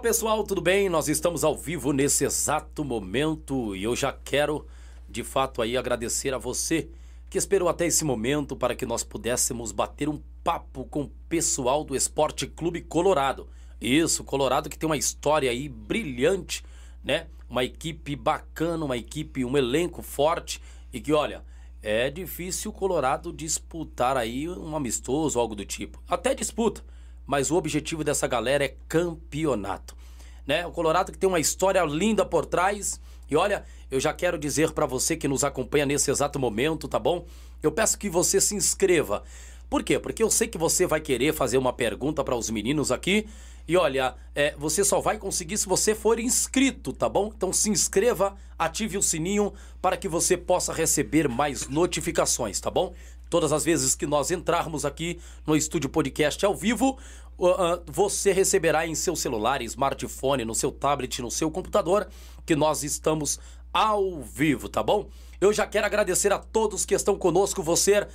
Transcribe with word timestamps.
pessoal, 0.00 0.42
tudo 0.44 0.62
bem? 0.62 0.88
Nós 0.88 1.08
estamos 1.08 1.44
ao 1.44 1.54
vivo 1.54 1.92
nesse 1.92 2.24
exato 2.24 2.82
momento 2.82 3.76
e 3.76 3.84
eu 3.84 3.94
já 3.94 4.10
quero, 4.10 4.66
de 5.06 5.22
fato, 5.22 5.60
aí 5.60 5.76
agradecer 5.76 6.32
a 6.32 6.38
você 6.38 6.88
que 7.28 7.36
esperou 7.36 7.68
até 7.68 7.86
esse 7.86 8.02
momento 8.02 8.56
para 8.56 8.74
que 8.74 8.86
nós 8.86 9.04
pudéssemos 9.04 9.72
bater 9.72 10.08
um 10.08 10.18
papo 10.42 10.86
com 10.86 11.02
o 11.02 11.10
pessoal 11.28 11.84
do 11.84 11.94
Esporte 11.94 12.46
Clube 12.46 12.80
Colorado. 12.80 13.46
Isso, 13.78 14.24
Colorado 14.24 14.70
que 14.70 14.78
tem 14.78 14.88
uma 14.88 14.96
história 14.96 15.50
aí 15.50 15.68
brilhante, 15.68 16.64
né? 17.04 17.26
Uma 17.46 17.62
equipe 17.62 18.16
bacana, 18.16 18.86
uma 18.86 18.96
equipe, 18.96 19.44
um 19.44 19.54
elenco 19.54 20.00
forte 20.00 20.62
e 20.90 20.98
que, 20.98 21.12
olha, 21.12 21.44
é 21.82 22.08
difícil 22.08 22.70
o 22.70 22.74
Colorado 22.74 23.34
disputar 23.34 24.16
aí 24.16 24.48
um 24.48 24.74
amistoso 24.74 25.38
algo 25.38 25.54
do 25.54 25.66
tipo. 25.66 26.02
Até 26.08 26.34
disputa, 26.34 26.82
mas 27.30 27.48
o 27.48 27.54
objetivo 27.54 28.02
dessa 28.02 28.26
galera 28.26 28.64
é 28.64 28.74
campeonato. 28.88 29.96
Né? 30.44 30.66
O 30.66 30.72
Colorado 30.72 31.12
que 31.12 31.18
tem 31.18 31.28
uma 31.28 31.38
história 31.38 31.80
linda 31.84 32.24
por 32.24 32.44
trás. 32.44 33.00
E 33.30 33.36
olha, 33.36 33.64
eu 33.88 34.00
já 34.00 34.12
quero 34.12 34.36
dizer 34.36 34.72
para 34.72 34.84
você 34.84 35.16
que 35.16 35.28
nos 35.28 35.44
acompanha 35.44 35.86
nesse 35.86 36.10
exato 36.10 36.40
momento, 36.40 36.88
tá 36.88 36.98
bom? 36.98 37.24
Eu 37.62 37.70
peço 37.70 37.96
que 37.96 38.10
você 38.10 38.40
se 38.40 38.56
inscreva. 38.56 39.22
Por 39.68 39.84
quê? 39.84 39.96
Porque 39.96 40.24
eu 40.24 40.28
sei 40.28 40.48
que 40.48 40.58
você 40.58 40.88
vai 40.88 41.00
querer 41.00 41.32
fazer 41.32 41.56
uma 41.56 41.72
pergunta 41.72 42.24
para 42.24 42.34
os 42.34 42.50
meninos 42.50 42.90
aqui. 42.90 43.28
E 43.68 43.76
olha, 43.76 44.16
é, 44.34 44.56
você 44.58 44.82
só 44.82 45.00
vai 45.00 45.16
conseguir 45.16 45.56
se 45.56 45.68
você 45.68 45.94
for 45.94 46.18
inscrito, 46.18 46.92
tá 46.92 47.08
bom? 47.08 47.32
Então 47.36 47.52
se 47.52 47.70
inscreva, 47.70 48.34
ative 48.58 48.98
o 48.98 49.02
sininho 49.02 49.52
para 49.80 49.96
que 49.96 50.08
você 50.08 50.36
possa 50.36 50.72
receber 50.72 51.28
mais 51.28 51.68
notificações, 51.68 52.58
tá 52.58 52.72
bom? 52.72 52.92
Todas 53.30 53.52
as 53.52 53.64
vezes 53.64 53.94
que 53.94 54.08
nós 54.08 54.32
entrarmos 54.32 54.84
aqui 54.84 55.20
no 55.46 55.54
estúdio 55.54 55.88
podcast 55.88 56.44
ao 56.44 56.52
vivo, 56.52 56.98
uh, 57.38 57.80
você 57.86 58.32
receberá 58.32 58.84
em 58.88 58.96
seu 58.96 59.14
celular, 59.14 59.62
smartphone, 59.62 60.44
no 60.44 60.54
seu 60.54 60.72
tablet, 60.72 61.22
no 61.22 61.30
seu 61.30 61.48
computador, 61.48 62.08
que 62.44 62.56
nós 62.56 62.82
estamos 62.82 63.38
ao 63.72 64.20
vivo, 64.20 64.68
tá 64.68 64.82
bom? 64.82 65.08
Eu 65.40 65.52
já 65.52 65.64
quero 65.64 65.86
agradecer 65.86 66.32
a 66.32 66.38
todos 66.38 66.84
que 66.84 66.94
estão 66.94 67.16
conosco, 67.16 67.62
você, 67.62 68.00
uh, 68.00 68.08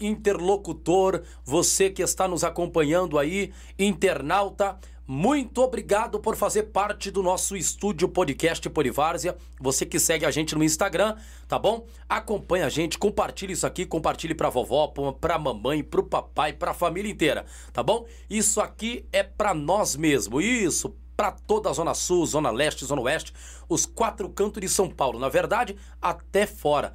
interlocutor, 0.00 1.22
você 1.44 1.90
que 1.90 2.02
está 2.02 2.26
nos 2.26 2.42
acompanhando 2.42 3.18
aí, 3.18 3.52
internauta. 3.78 4.78
Muito 5.06 5.60
obrigado 5.60 6.18
por 6.18 6.34
fazer 6.34 6.62
parte 6.64 7.10
do 7.10 7.22
nosso 7.22 7.54
estúdio 7.54 8.08
podcast 8.08 8.70
Polivárzia. 8.70 9.36
Você 9.60 9.84
que 9.84 10.00
segue 10.00 10.24
a 10.24 10.30
gente 10.30 10.54
no 10.54 10.64
Instagram, 10.64 11.14
tá 11.46 11.58
bom? 11.58 11.86
Acompanha 12.08 12.64
a 12.64 12.68
gente, 12.70 12.96
compartilhe 12.96 13.52
isso 13.52 13.66
aqui, 13.66 13.84
compartilhe 13.84 14.34
pra 14.34 14.48
vovó, 14.48 14.94
pra 15.20 15.38
mamãe, 15.38 15.82
pro 15.82 16.04
papai, 16.04 16.54
pra 16.54 16.72
família 16.72 17.12
inteira, 17.12 17.44
tá 17.70 17.82
bom? 17.82 18.06
Isso 18.30 18.62
aqui 18.62 19.04
é 19.12 19.22
pra 19.22 19.52
nós 19.52 19.94
mesmo. 19.94 20.40
Isso, 20.40 20.96
para 21.14 21.32
toda 21.32 21.68
a 21.68 21.74
Zona 21.74 21.92
Sul, 21.92 22.24
Zona 22.24 22.50
Leste, 22.50 22.86
Zona 22.86 23.02
Oeste, 23.02 23.34
os 23.68 23.84
quatro 23.84 24.30
cantos 24.30 24.62
de 24.62 24.70
São 24.70 24.88
Paulo. 24.88 25.18
Na 25.18 25.28
verdade, 25.28 25.76
até 26.00 26.46
fora. 26.46 26.94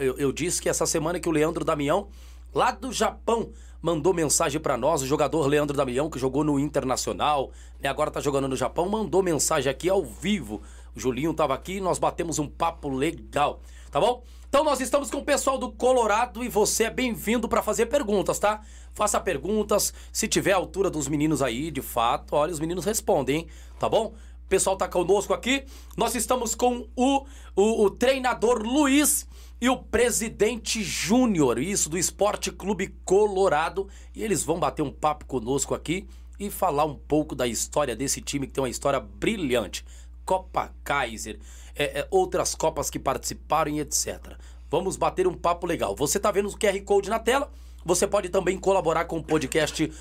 Eu, 0.00 0.16
eu 0.16 0.32
disse 0.32 0.62
que 0.62 0.70
essa 0.70 0.86
semana 0.86 1.20
que 1.20 1.28
o 1.28 1.32
Leandro 1.32 1.66
Damião, 1.66 2.08
lá 2.54 2.70
do 2.70 2.90
Japão, 2.90 3.50
mandou 3.82 4.14
mensagem 4.14 4.60
para 4.60 4.76
nós. 4.76 5.02
O 5.02 5.06
jogador 5.06 5.46
Leandro 5.46 5.76
Damião, 5.76 6.08
que 6.08 6.18
jogou 6.18 6.44
no 6.44 6.58
Internacional, 6.58 7.50
né, 7.80 7.88
agora 7.88 8.10
tá 8.10 8.20
jogando 8.20 8.48
no 8.48 8.56
Japão, 8.56 8.88
mandou 8.88 9.22
mensagem 9.22 9.70
aqui 9.70 9.90
ao 9.90 10.04
vivo. 10.04 10.62
O 10.94 11.00
Julinho 11.00 11.34
tava 11.34 11.54
aqui 11.54 11.80
nós 11.80 11.98
batemos 11.98 12.38
um 12.38 12.46
papo 12.46 12.88
legal, 12.88 13.60
tá 13.90 13.98
bom? 13.98 14.22
Então 14.48 14.62
nós 14.62 14.80
estamos 14.80 15.10
com 15.10 15.18
o 15.18 15.24
pessoal 15.24 15.56
do 15.56 15.72
Colorado 15.72 16.44
e 16.44 16.48
você 16.48 16.84
é 16.84 16.90
bem-vindo 16.90 17.48
para 17.48 17.62
fazer 17.62 17.86
perguntas, 17.86 18.38
tá? 18.38 18.60
Faça 18.92 19.18
perguntas, 19.18 19.94
se 20.12 20.28
tiver 20.28 20.52
a 20.52 20.56
altura 20.56 20.90
dos 20.90 21.08
meninos 21.08 21.40
aí, 21.40 21.70
de 21.70 21.80
fato, 21.80 22.36
olha, 22.36 22.52
os 22.52 22.60
meninos 22.60 22.84
respondem, 22.84 23.36
hein? 23.36 23.46
tá 23.78 23.88
bom? 23.88 24.08
O 24.44 24.48
pessoal 24.48 24.76
tá 24.76 24.86
conosco 24.86 25.32
aqui. 25.32 25.64
Nós 25.96 26.14
estamos 26.14 26.54
com 26.54 26.86
o, 26.94 27.24
o, 27.56 27.84
o 27.84 27.90
treinador 27.90 28.62
Luiz 28.62 29.26
e 29.62 29.68
o 29.68 29.76
presidente 29.76 30.82
Júnior, 30.82 31.56
isso, 31.56 31.88
do 31.88 31.96
Esporte 31.96 32.50
Clube 32.50 32.96
Colorado. 33.04 33.88
E 34.12 34.24
eles 34.24 34.42
vão 34.42 34.58
bater 34.58 34.82
um 34.82 34.90
papo 34.90 35.24
conosco 35.24 35.72
aqui 35.72 36.04
e 36.36 36.50
falar 36.50 36.84
um 36.84 36.96
pouco 36.96 37.32
da 37.32 37.46
história 37.46 37.94
desse 37.94 38.20
time 38.20 38.48
que 38.48 38.54
tem 38.54 38.60
uma 38.60 38.68
história 38.68 38.98
brilhante. 38.98 39.84
Copa 40.24 40.74
Kaiser 40.82 41.38
é, 41.76 42.00
é, 42.00 42.08
outras 42.10 42.56
Copas 42.56 42.90
que 42.90 42.98
participaram 42.98 43.70
e 43.70 43.78
etc. 43.78 44.36
Vamos 44.68 44.96
bater 44.96 45.28
um 45.28 45.34
papo 45.34 45.64
legal. 45.64 45.94
Você 45.94 46.18
está 46.18 46.32
vendo 46.32 46.48
o 46.48 46.58
QR 46.58 46.80
Code 46.82 47.08
na 47.08 47.20
tela? 47.20 47.48
Você 47.84 48.04
pode 48.04 48.30
também 48.30 48.58
colaborar 48.58 49.04
com 49.04 49.18
o 49.18 49.22
podcast 49.22 49.92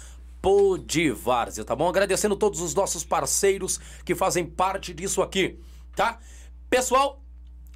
Podivárzia, 0.41 1.63
tá 1.63 1.75
bom? 1.75 1.87
Agradecendo 1.87 2.35
todos 2.35 2.61
os 2.61 2.73
nossos 2.73 3.03
parceiros 3.03 3.79
que 4.03 4.15
fazem 4.15 4.43
parte 4.43 4.91
disso 4.91 5.21
aqui, 5.21 5.59
tá? 5.95 6.17
Pessoal, 6.67 7.21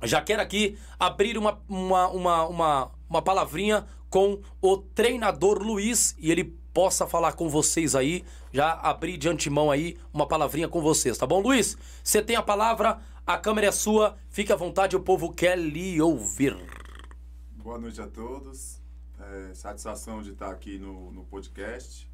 já 0.04 0.22
quero 0.22 0.42
aqui 0.42 0.78
abrir 1.00 1.38
uma, 1.38 1.62
uma, 1.68 2.08
uma, 2.10 2.48
uma, 2.48 2.92
uma 3.10 3.22
palavrinha 3.22 3.86
com 4.10 4.40
o 4.62 4.78
treinador 4.78 5.62
Luiz 5.62 6.16
e 6.20 6.32
ele 6.32 6.56
possa 6.74 7.08
falar 7.08 7.34
com 7.34 7.50
vocês 7.50 7.96
aí, 7.96 8.26
já 8.52 8.74
abrir 8.74 9.18
de 9.18 9.30
antemão 9.30 9.72
aí 9.72 9.98
uma 10.14 10.28
palavrinha 10.28 10.68
com 10.68 10.82
vocês, 10.82 11.18
tá 11.18 11.26
bom? 11.26 11.40
Luiz, 11.40 11.78
você 12.04 12.22
tem 12.22 12.36
a 12.36 12.44
palavra, 12.44 13.00
a 13.26 13.38
câmera 13.38 13.68
é 13.68 13.72
sua, 13.72 14.18
fique 14.30 14.52
à 14.52 14.56
vontade, 14.56 14.96
o 14.96 15.00
povo 15.00 15.32
quer 15.32 15.58
lhe 15.58 16.02
ouvir. 16.02 16.56
Boa 17.52 17.78
noite 17.78 18.02
a 18.02 18.08
todos, 18.08 18.82
é, 19.20 19.54
satisfação 19.54 20.22
de 20.22 20.32
estar 20.32 20.52
aqui 20.52 20.78
no, 20.78 21.12
no 21.12 21.24
podcast 21.24 22.10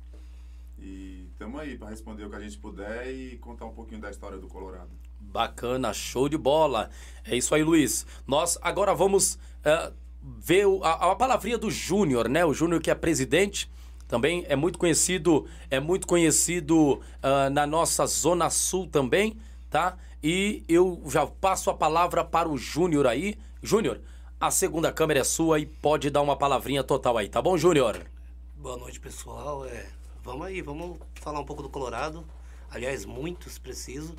e 0.78 1.28
estamos 1.32 1.60
aí 1.60 1.78
para 1.78 1.90
responder 1.90 2.26
o 2.26 2.30
que 2.30 2.36
a 2.36 2.40
gente 2.40 2.58
puder 2.58 3.12
e 3.12 3.38
contar 3.38 3.66
um 3.66 3.74
pouquinho 3.74 4.02
da 4.02 4.10
história 4.10 4.38
do 4.38 4.48
Colorado. 4.48 4.90
Bacana, 5.22 5.94
show 5.94 6.28
de 6.28 6.38
bola. 6.38 6.90
É 7.24 7.36
isso 7.36 7.54
aí, 7.56 7.64
Luiz. 7.64 8.06
Nós 8.28 8.58
agora 8.62 8.94
vamos 8.94 9.36
uh, 9.36 9.94
ver 10.22 10.66
a, 10.84 11.12
a 11.12 11.16
palavrinha 11.16 11.58
do 11.58 11.70
Júnior, 11.70 12.28
né? 12.28 12.46
O 12.46 12.54
Júnior 12.54 12.82
que 12.82 12.92
é 12.92 12.96
presidente 12.96 13.70
também 14.08 14.46
é 14.50 14.58
muito 14.58 14.78
conhecido, 14.78 15.48
é 15.70 15.80
muito 15.80 16.06
conhecido 16.06 16.96
uh, 16.96 17.50
na 17.50 17.66
nossa 17.66 18.06
zona 18.06 18.50
sul 18.50 18.86
também, 18.86 19.38
tá? 19.70 19.98
E 20.22 20.64
eu 20.68 21.02
já 21.08 21.26
passo 21.26 21.70
a 21.70 21.74
palavra 21.74 22.24
para 22.26 22.50
o 22.50 22.58
Júnior 22.58 23.08
aí. 23.08 23.38
Júnior, 23.64 24.02
a 24.40 24.52
segunda 24.52 24.92
câmera 24.92 25.22
é 25.22 25.24
sua 25.24 25.60
e 25.60 25.66
pode 25.66 26.10
dar 26.10 26.22
uma 26.22 26.36
palavrinha 26.36 26.84
total 26.84 27.18
aí, 27.18 27.30
tá 27.30 27.42
bom, 27.42 27.58
Júnior? 27.58 28.06
Boa 28.58 28.76
noite, 28.76 29.00
pessoal. 29.00 29.66
É, 29.66 29.88
vamos 30.24 30.46
aí, 30.46 30.62
vamos 30.62 30.98
falar 31.16 31.40
um 31.40 31.46
pouco 31.46 31.64
do 31.64 31.70
Colorado. 31.70 32.26
Aliás, 32.70 33.06
muitos 33.06 33.58
preciso. 33.58 34.14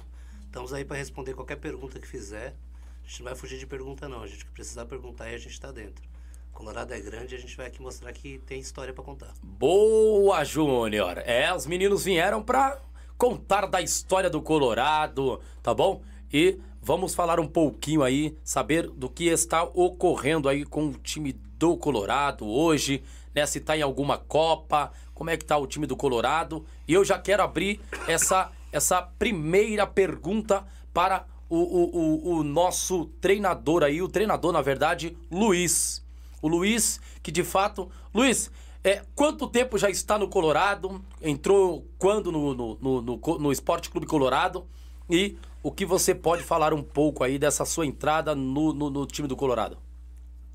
Estamos 0.52 0.74
aí 0.74 0.84
para 0.84 0.98
responder 0.98 1.32
qualquer 1.32 1.56
pergunta 1.56 1.98
que 1.98 2.06
fizer. 2.06 2.54
A 3.02 3.08
gente 3.08 3.20
não 3.20 3.30
vai 3.30 3.34
fugir 3.34 3.58
de 3.58 3.66
pergunta 3.66 4.06
não. 4.06 4.22
A 4.22 4.26
gente 4.26 4.44
que 4.44 4.50
precisar 4.50 4.84
perguntar 4.84 5.30
e 5.30 5.34
a 5.34 5.38
gente 5.38 5.52
está 5.52 5.72
dentro. 5.72 6.04
Colorado 6.52 6.92
é 6.92 7.00
grande, 7.00 7.34
a 7.34 7.38
gente 7.38 7.56
vai 7.56 7.68
aqui 7.68 7.80
mostrar 7.80 8.12
que 8.12 8.36
tem 8.40 8.60
história 8.60 8.92
para 8.92 9.02
contar. 9.02 9.32
Boa, 9.42 10.44
Júnior. 10.44 11.16
É, 11.24 11.54
os 11.54 11.64
meninos 11.64 12.04
vieram 12.04 12.42
para 12.42 12.78
contar 13.16 13.64
da 13.64 13.80
história 13.80 14.28
do 14.28 14.42
Colorado, 14.42 15.40
tá 15.62 15.72
bom? 15.72 16.02
E 16.30 16.58
vamos 16.82 17.14
falar 17.14 17.40
um 17.40 17.48
pouquinho 17.48 18.02
aí, 18.02 18.36
saber 18.44 18.86
do 18.88 19.08
que 19.08 19.28
está 19.28 19.62
ocorrendo 19.62 20.50
aí 20.50 20.66
com 20.66 20.88
o 20.88 20.92
time 20.98 21.32
do 21.32 21.78
Colorado 21.78 22.46
hoje, 22.46 23.02
né? 23.34 23.46
Se 23.46 23.58
tá 23.58 23.74
em 23.74 23.80
alguma 23.80 24.18
Copa, 24.18 24.92
como 25.14 25.30
é 25.30 25.36
que 25.38 25.46
tá 25.46 25.56
o 25.56 25.66
time 25.66 25.86
do 25.86 25.96
Colorado. 25.96 26.62
E 26.86 26.92
eu 26.92 27.02
já 27.06 27.18
quero 27.18 27.42
abrir 27.42 27.80
essa, 28.06 28.52
essa 28.72 29.02
primeira 29.02 29.86
pergunta 29.86 30.66
para 30.92 31.26
o, 31.48 31.58
o, 31.58 31.96
o, 31.96 32.36
o 32.38 32.42
nosso 32.42 33.04
treinador 33.20 33.84
aí, 33.84 34.02
o 34.02 34.08
treinador, 34.08 34.52
na 34.52 34.62
verdade, 34.62 35.16
Luiz 35.30 36.02
o 36.42 36.48
Luiz, 36.48 37.00
que 37.22 37.30
de 37.30 37.44
fato. 37.44 37.88
Luiz, 38.12 38.50
é, 38.82 39.04
quanto 39.14 39.46
tempo 39.46 39.78
já 39.78 39.88
está 39.88 40.18
no 40.18 40.28
Colorado? 40.28 41.02
Entrou 41.22 41.86
quando 41.96 42.32
no, 42.32 42.52
no, 42.52 42.78
no, 42.80 43.00
no, 43.00 43.38
no 43.38 43.52
Esporte 43.52 43.88
Clube 43.88 44.06
Colorado? 44.06 44.66
E 45.08 45.38
o 45.62 45.70
que 45.70 45.86
você 45.86 46.14
pode 46.14 46.42
falar 46.42 46.74
um 46.74 46.82
pouco 46.82 47.22
aí 47.22 47.38
dessa 47.38 47.64
sua 47.64 47.86
entrada 47.86 48.34
no, 48.34 48.72
no, 48.72 48.90
no 48.90 49.06
time 49.06 49.28
do 49.28 49.36
Colorado? 49.36 49.78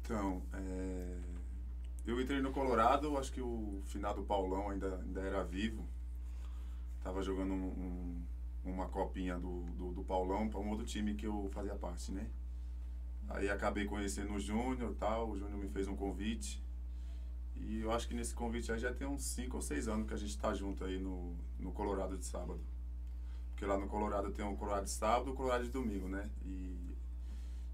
Então, 0.04 0.42
é... 0.54 1.18
eu 2.06 2.20
entrei 2.20 2.42
no 2.42 2.52
Colorado, 2.52 3.18
acho 3.18 3.32
que 3.32 3.42
o 3.42 3.82
final 3.86 4.14
do 4.14 4.24
Paulão 4.24 4.70
ainda, 4.70 5.00
ainda 5.06 5.22
era 5.22 5.44
vivo. 5.44 5.88
Tava 7.08 7.22
jogando 7.22 7.54
um, 7.54 8.22
uma 8.66 8.90
copinha 8.90 9.40
do, 9.40 9.62
do, 9.78 9.94
do 9.94 10.04
Paulão 10.04 10.50
para 10.50 10.60
um 10.60 10.70
outro 10.70 10.86
time 10.86 11.16
que 11.16 11.26
eu 11.26 11.50
fazia 11.54 11.74
parte, 11.74 12.12
né? 12.12 12.30
Aí 13.30 13.50
acabei 13.50 13.86
conhecendo 13.86 14.34
o 14.34 14.40
Júnior 14.42 14.94
tal, 15.00 15.30
o 15.30 15.38
Júnior 15.38 15.58
me 15.58 15.70
fez 15.70 15.88
um 15.88 15.96
convite. 15.96 16.62
E 17.56 17.80
eu 17.80 17.94
acho 17.94 18.10
que 18.10 18.14
nesse 18.14 18.36
convite 18.36 18.74
aí 18.74 18.78
já 18.78 18.94
tem 18.94 19.08
uns 19.08 19.24
5 19.24 19.56
ou 19.56 19.62
6 19.62 19.88
anos 19.88 20.06
que 20.06 20.14
a 20.16 20.18
gente 20.18 20.32
está 20.32 20.54
junto 20.54 20.84
aí 20.84 21.00
no, 21.00 21.34
no 21.58 21.72
Colorado 21.72 22.18
de 22.18 22.26
sábado. 22.26 22.60
Porque 23.52 23.66
lá 23.66 23.78
no 23.78 23.88
Colorado 23.88 24.30
tem 24.32 24.44
o 24.44 24.58
Colorado 24.58 24.84
de 24.84 24.92
sábado 24.92 25.30
e 25.30 25.32
o 25.32 25.34
Colorado 25.34 25.64
de 25.64 25.70
domingo, 25.70 26.10
né? 26.10 26.30
E, 26.44 26.94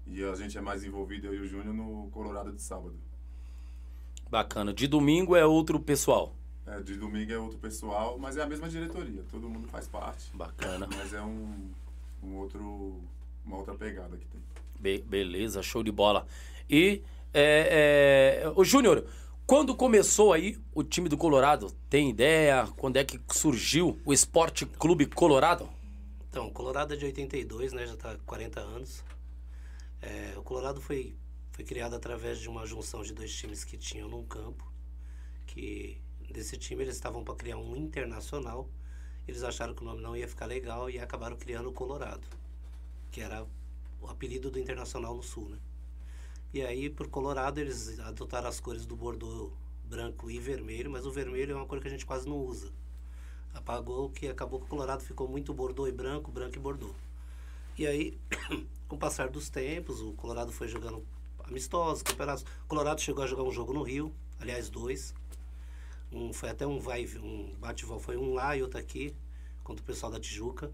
e 0.06 0.22
a 0.22 0.36
gente 0.36 0.56
é 0.56 0.60
mais 0.60 0.84
envolvido, 0.84 1.26
eu 1.26 1.34
e 1.34 1.40
o 1.40 1.44
Júnior, 1.44 1.74
no 1.74 2.08
Colorado 2.12 2.52
de 2.52 2.62
sábado. 2.62 2.94
Bacana. 4.30 4.72
De 4.72 4.86
domingo 4.86 5.34
é 5.34 5.44
outro 5.44 5.80
pessoal? 5.80 6.36
É, 6.66 6.80
de 6.80 6.96
domingo 6.96 7.32
é 7.32 7.38
outro 7.38 7.58
pessoal, 7.58 8.18
mas 8.18 8.36
é 8.36 8.42
a 8.42 8.46
mesma 8.46 8.68
diretoria, 8.68 9.22
todo 9.30 9.48
mundo 9.48 9.68
faz 9.68 9.86
parte. 9.86 10.34
Bacana. 10.34 10.88
Mas 10.96 11.12
é 11.12 11.20
um, 11.20 11.70
um 12.22 12.36
outro, 12.36 13.00
uma 13.44 13.58
outra 13.58 13.74
pegada 13.74 14.16
que 14.16 14.26
tem. 14.26 14.40
Be 14.80 15.02
beleza, 15.02 15.62
show 15.62 15.82
de 15.82 15.92
bola. 15.92 16.26
E, 16.68 17.02
é, 17.34 18.42
é, 18.44 18.52
o 18.56 18.64
Júnior, 18.64 19.04
quando 19.46 19.76
começou 19.76 20.32
aí 20.32 20.58
o 20.74 20.82
time 20.82 21.06
do 21.06 21.18
Colorado? 21.18 21.70
Tem 21.90 22.08
ideia? 22.08 22.66
Quando 22.78 22.96
é 22.96 23.04
que 23.04 23.20
surgiu 23.30 24.00
o 24.04 24.12
Esporte 24.12 24.64
Clube 24.64 25.04
Colorado? 25.04 25.68
Então, 26.30 26.46
o 26.46 26.50
Colorado 26.50 26.94
é 26.94 26.96
de 26.96 27.04
82, 27.04 27.74
né? 27.74 27.86
Já 27.86 27.92
está 27.92 28.16
40 28.24 28.60
anos. 28.60 29.04
É, 30.00 30.34
o 30.38 30.42
Colorado 30.42 30.80
foi, 30.80 31.14
foi 31.52 31.62
criado 31.62 31.94
através 31.94 32.38
de 32.38 32.48
uma 32.48 32.66
junção 32.66 33.02
de 33.02 33.12
dois 33.12 33.34
times 33.34 33.64
que 33.64 33.76
tinham 33.76 34.08
num 34.08 34.24
campo. 34.24 34.72
Que 35.46 36.00
desse 36.34 36.58
time 36.58 36.82
eles 36.82 36.96
estavam 36.96 37.24
para 37.24 37.34
criar 37.34 37.56
um 37.56 37.76
internacional. 37.76 38.68
Eles 39.26 39.42
acharam 39.42 39.72
que 39.74 39.82
o 39.82 39.84
nome 39.84 40.02
não 40.02 40.16
ia 40.16 40.28
ficar 40.28 40.46
legal 40.46 40.90
e 40.90 40.98
acabaram 40.98 41.36
criando 41.36 41.70
o 41.70 41.72
Colorado, 41.72 42.26
que 43.10 43.20
era 43.20 43.46
o 44.02 44.08
apelido 44.08 44.50
do 44.50 44.58
Internacional 44.58 45.14
no 45.14 45.22
Sul, 45.22 45.48
né? 45.48 45.58
E 46.52 46.62
aí, 46.62 46.90
por 46.90 47.08
Colorado, 47.08 47.58
eles 47.58 47.98
adotaram 48.00 48.48
as 48.48 48.60
cores 48.60 48.84
do 48.84 48.94
Bordeaux 48.94 49.52
branco 49.84 50.30
e 50.30 50.38
vermelho, 50.38 50.90
mas 50.90 51.06
o 51.06 51.10
vermelho 51.10 51.52
é 51.52 51.56
uma 51.56 51.66
cor 51.66 51.80
que 51.80 51.88
a 51.88 51.90
gente 51.90 52.04
quase 52.04 52.28
não 52.28 52.36
usa. 52.36 52.70
Apagou 53.52 54.10
que 54.10 54.28
acabou 54.28 54.58
que 54.58 54.66
o 54.66 54.68
Colorado 54.68 55.02
ficou 55.02 55.28
muito 55.28 55.54
Bordeaux 55.54 55.88
e 55.88 55.92
branco, 55.92 56.30
branco 56.30 56.56
e 56.56 56.58
Bordeaux. 56.58 56.94
E 57.78 57.86
aí, 57.86 58.18
com 58.88 58.96
o 58.96 58.98
passar 58.98 59.28
dos 59.28 59.48
tempos, 59.48 60.00
o 60.00 60.12
Colorado 60.12 60.52
foi 60.52 60.68
jogando 60.68 61.04
amistosos, 61.44 62.02
campeonatos. 62.02 62.44
O 62.64 62.68
Colorado 62.68 63.00
chegou 63.00 63.24
a 63.24 63.26
jogar 63.26 63.42
um 63.42 63.50
jogo 63.50 63.72
no 63.72 63.82
Rio, 63.82 64.12
aliás, 64.40 64.68
dois. 64.68 65.14
Um, 66.14 66.32
foi 66.32 66.48
até 66.48 66.64
um 66.64 66.78
vai 66.78 67.04
um 67.18 67.52
bate 67.58 67.84
foi 68.00 68.16
um 68.16 68.34
lá 68.34 68.56
e 68.56 68.62
outro 68.62 68.78
aqui, 68.78 69.14
contra 69.64 69.82
o 69.82 69.86
pessoal 69.86 70.12
da 70.12 70.20
Tijuca. 70.20 70.72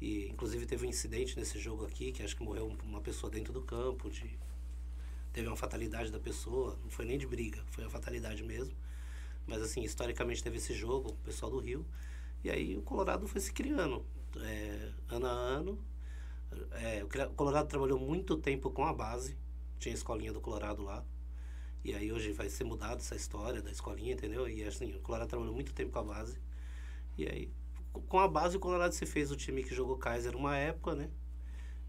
E 0.00 0.28
inclusive 0.28 0.64
teve 0.66 0.86
um 0.86 0.88
incidente 0.88 1.38
nesse 1.38 1.58
jogo 1.58 1.84
aqui, 1.84 2.12
que 2.12 2.22
acho 2.22 2.34
que 2.34 2.42
morreu 2.42 2.74
uma 2.82 3.00
pessoa 3.00 3.30
dentro 3.30 3.52
do 3.52 3.62
campo, 3.62 4.10
de 4.10 4.38
teve 5.32 5.48
uma 5.48 5.56
fatalidade 5.56 6.10
da 6.10 6.18
pessoa, 6.18 6.78
não 6.82 6.90
foi 6.90 7.04
nem 7.04 7.18
de 7.18 7.26
briga, 7.26 7.62
foi 7.66 7.84
uma 7.84 7.90
fatalidade 7.90 8.42
mesmo. 8.42 8.74
Mas 9.46 9.60
assim, 9.60 9.82
historicamente 9.82 10.42
teve 10.42 10.56
esse 10.56 10.72
jogo, 10.72 11.10
o 11.10 11.16
pessoal 11.16 11.50
do 11.50 11.58
Rio. 11.58 11.84
E 12.42 12.50
aí 12.50 12.76
o 12.76 12.82
Colorado 12.82 13.26
foi 13.26 13.40
se 13.40 13.52
criando, 13.52 14.04
é, 14.38 14.90
ano 15.08 15.26
a 15.26 15.30
ano. 15.30 15.78
É, 16.72 17.04
o 17.04 17.34
Colorado 17.34 17.68
trabalhou 17.68 17.98
muito 17.98 18.36
tempo 18.36 18.70
com 18.70 18.84
a 18.86 18.92
base, 18.92 19.36
tinha 19.78 19.92
a 19.92 19.96
escolinha 19.96 20.32
do 20.32 20.40
Colorado 20.40 20.82
lá. 20.82 21.04
E 21.84 21.94
aí 21.94 22.10
hoje 22.10 22.32
vai 22.32 22.48
ser 22.48 22.64
mudado 22.64 23.00
essa 23.00 23.14
história 23.14 23.60
da 23.60 23.70
escolinha, 23.70 24.14
entendeu? 24.14 24.48
E 24.48 24.64
assim, 24.64 24.94
o 24.94 25.00
Colorado 25.00 25.28
trabalhou 25.28 25.54
muito 25.54 25.74
tempo 25.74 25.92
com 25.92 25.98
a 25.98 26.02
base. 26.02 26.38
E 27.18 27.28
aí, 27.28 27.50
com 28.08 28.18
a 28.18 28.26
base, 28.26 28.56
o 28.56 28.60
Colorado 28.60 28.94
se 28.94 29.04
fez 29.04 29.30
o 29.30 29.36
time 29.36 29.62
que 29.62 29.74
jogou 29.74 29.98
Kaiser 29.98 30.34
uma 30.34 30.56
época, 30.56 30.94
né? 30.94 31.10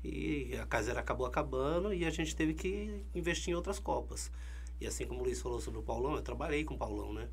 E 0.03 0.55
a 0.57 0.65
Kaiser 0.65 0.97
acabou 0.97 1.25
acabando 1.25 1.93
e 1.93 2.05
a 2.05 2.09
gente 2.09 2.35
teve 2.35 2.53
que 2.53 3.05
investir 3.15 3.51
em 3.51 3.55
outras 3.55 3.79
Copas. 3.79 4.31
E 4.79 4.85
assim 4.85 5.07
como 5.07 5.21
o 5.21 5.23
Luiz 5.23 5.41
falou 5.41 5.61
sobre 5.61 5.79
o 5.79 5.83
Paulão, 5.83 6.15
eu 6.15 6.21
trabalhei 6.21 6.65
com 6.65 6.75
o 6.75 6.77
Paulão, 6.77 7.13
né? 7.13 7.29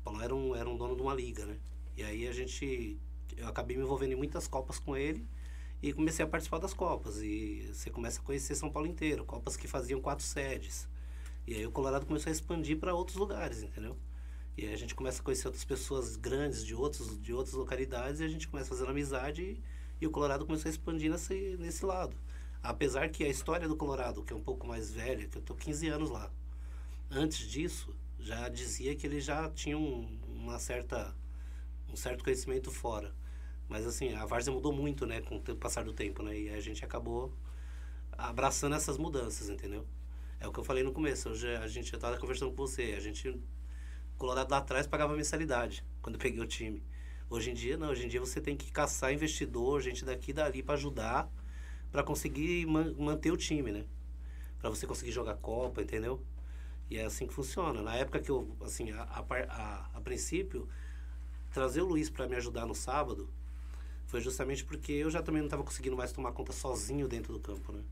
O 0.00 0.04
Paulão 0.04 0.22
era 0.22 0.34
um, 0.34 0.56
era 0.56 0.68
um 0.68 0.76
dono 0.76 0.96
de 0.96 1.02
uma 1.02 1.14
liga, 1.14 1.46
né? 1.46 1.58
E 1.96 2.02
aí 2.02 2.26
a 2.26 2.32
gente. 2.32 2.98
Eu 3.36 3.46
acabei 3.46 3.76
me 3.76 3.84
envolvendo 3.84 4.12
em 4.12 4.16
muitas 4.16 4.48
Copas 4.48 4.78
com 4.80 4.96
ele 4.96 5.26
e 5.80 5.92
comecei 5.92 6.24
a 6.24 6.28
participar 6.28 6.58
das 6.58 6.74
Copas. 6.74 7.22
E 7.22 7.70
você 7.72 7.88
começa 7.88 8.20
a 8.20 8.24
conhecer 8.24 8.56
São 8.56 8.70
Paulo 8.70 8.88
inteiro. 8.88 9.24
Copas 9.24 9.56
que 9.56 9.68
faziam 9.68 10.00
quatro 10.00 10.24
sedes. 10.24 10.88
E 11.48 11.54
aí 11.54 11.66
o 11.66 11.70
Colorado 11.70 12.04
começou 12.04 12.28
a 12.28 12.32
expandir 12.32 12.78
para 12.78 12.92
outros 12.92 13.16
lugares, 13.16 13.62
entendeu? 13.62 13.96
E 14.54 14.66
aí 14.66 14.74
a 14.74 14.76
gente 14.76 14.94
começa 14.94 15.22
a 15.22 15.24
conhecer 15.24 15.48
outras 15.48 15.64
pessoas 15.64 16.14
grandes 16.14 16.62
de, 16.62 16.74
outros, 16.74 17.18
de 17.18 17.32
outras 17.32 17.54
localidades 17.54 18.20
e 18.20 18.24
a 18.24 18.28
gente 18.28 18.46
começa 18.46 18.68
fazendo 18.68 18.90
amizade. 18.90 19.42
E, 19.42 19.62
e 19.98 20.06
o 20.06 20.10
Colorado 20.10 20.44
começou 20.44 20.68
a 20.68 20.72
expandir 20.72 21.10
nesse, 21.10 21.56
nesse 21.58 21.86
lado. 21.86 22.14
Apesar 22.62 23.08
que 23.08 23.24
a 23.24 23.28
história 23.28 23.66
do 23.66 23.74
Colorado, 23.76 24.22
que 24.22 24.30
é 24.30 24.36
um 24.36 24.42
pouco 24.42 24.66
mais 24.66 24.92
velha, 24.92 25.26
que 25.26 25.38
eu 25.38 25.40
tô 25.40 25.54
15 25.54 25.88
anos 25.88 26.10
lá, 26.10 26.30
antes 27.10 27.48
disso, 27.48 27.96
já 28.18 28.46
dizia 28.50 28.94
que 28.94 29.06
ele 29.06 29.18
já 29.18 29.48
tinha 29.48 29.78
um, 29.78 30.18
uma 30.28 30.58
certa, 30.58 31.16
um 31.90 31.96
certo 31.96 32.22
conhecimento 32.24 32.70
fora. 32.70 33.14
Mas 33.70 33.86
assim, 33.86 34.12
a 34.12 34.26
Várzea 34.26 34.52
mudou 34.52 34.74
muito, 34.74 35.06
né, 35.06 35.22
com 35.22 35.36
o 35.36 35.56
passar 35.56 35.82
do 35.82 35.94
tempo, 35.94 36.22
né? 36.22 36.38
E 36.38 36.50
a 36.50 36.60
gente 36.60 36.84
acabou 36.84 37.32
abraçando 38.12 38.74
essas 38.74 38.98
mudanças, 38.98 39.48
entendeu? 39.48 39.86
É 40.40 40.46
o 40.46 40.52
que 40.52 40.60
eu 40.60 40.64
falei 40.64 40.84
no 40.84 40.92
começo, 40.92 41.30
hoje 41.30 41.48
a 41.56 41.66
gente 41.66 41.90
já 41.90 41.96
estava 41.96 42.16
conversando 42.16 42.50
com 42.52 42.56
você, 42.56 42.94
a 42.96 43.00
gente, 43.00 43.40
Colorado 44.16 44.50
lá 44.50 44.58
atrás 44.58 44.86
pagava 44.86 45.16
mensalidade, 45.16 45.84
quando 46.00 46.14
eu 46.14 46.20
peguei 46.20 46.40
o 46.40 46.46
time. 46.46 46.82
Hoje 47.28 47.50
em 47.50 47.54
dia, 47.54 47.76
não. 47.76 47.90
Hoje 47.90 48.06
em 48.06 48.08
dia 48.08 48.20
você 48.20 48.40
tem 48.40 48.56
que 48.56 48.70
caçar 48.70 49.12
investidor, 49.12 49.80
gente 49.80 50.04
daqui 50.04 50.30
e 50.30 50.34
dali 50.34 50.62
para 50.62 50.74
ajudar, 50.74 51.28
para 51.90 52.02
conseguir 52.02 52.66
man 52.66 52.94
manter 52.96 53.32
o 53.32 53.36
time, 53.36 53.70
né? 53.72 53.84
Para 54.58 54.70
você 54.70 54.86
conseguir 54.86 55.10
jogar 55.12 55.34
Copa, 55.36 55.82
entendeu? 55.82 56.22
E 56.88 56.96
é 56.96 57.04
assim 57.04 57.26
que 57.26 57.34
funciona. 57.34 57.82
Na 57.82 57.96
época 57.96 58.20
que 58.20 58.30
eu, 58.30 58.56
assim, 58.62 58.92
a, 58.92 59.02
a, 59.02 59.20
a, 59.20 59.90
a 59.94 60.00
princípio, 60.00 60.68
trazer 61.50 61.82
o 61.82 61.86
Luiz 61.86 62.08
para 62.08 62.26
me 62.28 62.36
ajudar 62.36 62.64
no 62.64 62.74
sábado 62.74 63.28
foi 64.06 64.20
justamente 64.20 64.64
porque 64.64 64.92
eu 64.92 65.10
já 65.10 65.22
também 65.22 65.42
não 65.42 65.48
estava 65.48 65.64
conseguindo 65.64 65.96
mais 65.96 66.12
tomar 66.12 66.32
conta 66.32 66.52
sozinho 66.52 67.06
dentro 67.08 67.32
do 67.32 67.40
campo, 67.40 67.72
né? 67.72 67.82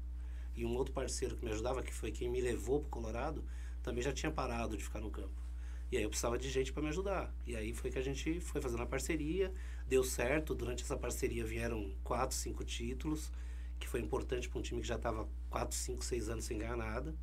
E 0.56 0.64
um 0.64 0.74
outro 0.74 0.92
parceiro 0.92 1.36
que 1.36 1.44
me 1.44 1.50
ajudava, 1.50 1.82
que 1.82 1.92
foi 1.92 2.10
quem 2.10 2.28
me 2.28 2.40
levou 2.40 2.80
para 2.80 2.90
Colorado, 2.90 3.44
também 3.82 4.02
já 4.02 4.12
tinha 4.12 4.32
parado 4.32 4.76
de 4.76 4.82
ficar 4.82 5.00
no 5.00 5.10
campo. 5.10 5.46
E 5.90 5.96
aí 5.96 6.02
eu 6.02 6.08
precisava 6.08 6.36
de 6.36 6.50
gente 6.50 6.72
para 6.72 6.82
me 6.82 6.88
ajudar. 6.88 7.32
E 7.46 7.54
aí 7.54 7.72
foi 7.72 7.90
que 7.90 7.98
a 7.98 8.02
gente 8.02 8.40
foi 8.40 8.60
fazendo 8.60 8.82
a 8.82 8.86
parceria, 8.86 9.52
deu 9.86 10.02
certo. 10.02 10.54
Durante 10.54 10.82
essa 10.82 10.96
parceria 10.96 11.44
vieram 11.44 11.94
quatro, 12.02 12.36
cinco 12.36 12.64
títulos, 12.64 13.30
que 13.78 13.86
foi 13.86 14.00
importante 14.00 14.48
para 14.48 14.58
um 14.58 14.62
time 14.62 14.80
que 14.80 14.88
já 14.88 14.96
estava 14.96 15.28
quatro, 15.48 15.76
cinco, 15.76 16.04
seis 16.04 16.28
anos 16.28 16.44
sem 16.44 16.58
ganhar 16.58 16.76
nada. 16.76 17.14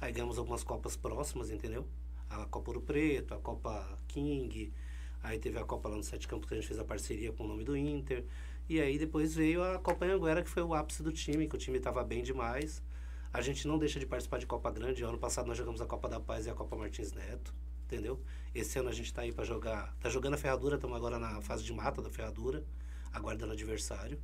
Aí 0.00 0.12
ganhamos 0.12 0.38
algumas 0.38 0.64
copas 0.64 0.96
próximas, 0.96 1.50
entendeu? 1.50 1.86
A 2.28 2.44
Copa 2.46 2.70
Ouro 2.70 2.80
Preto, 2.80 3.34
a 3.34 3.38
Copa 3.38 3.98
King, 4.08 4.72
aí 5.22 5.38
teve 5.38 5.58
a 5.58 5.64
Copa 5.64 5.88
lá 5.88 5.96
no 5.96 6.02
Sete 6.02 6.26
Campos 6.26 6.48
que 6.48 6.54
a 6.54 6.56
gente 6.56 6.66
fez 6.66 6.78
a 6.80 6.84
parceria 6.84 7.32
com 7.32 7.44
o 7.44 7.48
nome 7.48 7.64
do 7.64 7.76
Inter. 7.76 8.24
E 8.68 8.80
aí 8.80 8.98
depois 8.98 9.34
veio 9.34 9.62
a 9.62 9.78
Copa 9.78 10.04
Anguera, 10.04 10.42
que 10.42 10.50
foi 10.50 10.62
o 10.62 10.74
ápice 10.74 11.02
do 11.02 11.12
time, 11.12 11.48
que 11.48 11.54
o 11.54 11.58
time 11.58 11.78
estava 11.78 12.04
bem 12.04 12.22
demais. 12.22 12.82
A 13.32 13.40
gente 13.40 13.66
não 13.66 13.78
deixa 13.78 13.98
de 13.98 14.06
participar 14.06 14.38
de 14.38 14.46
Copa 14.46 14.70
Grande. 14.70 15.02
Ano 15.02 15.18
passado 15.18 15.46
nós 15.46 15.56
jogamos 15.56 15.80
a 15.80 15.86
Copa 15.86 16.08
da 16.08 16.20
Paz 16.20 16.46
e 16.46 16.50
a 16.50 16.54
Copa 16.54 16.76
Martins 16.76 17.12
Neto 17.12 17.54
entendeu? 17.88 18.20
Esse 18.54 18.78
ano 18.78 18.90
a 18.90 18.92
gente 18.92 19.06
está 19.06 19.22
aí 19.22 19.32
para 19.32 19.44
jogar, 19.44 19.96
tá 19.98 20.10
jogando 20.10 20.34
a 20.34 20.36
ferradura, 20.36 20.76
estamos 20.76 20.94
agora 20.94 21.18
na 21.18 21.40
fase 21.40 21.64
de 21.64 21.72
mata 21.72 22.02
da 22.02 22.10
ferradura, 22.10 22.62
aguardando 23.12 23.54
adversário. 23.54 24.20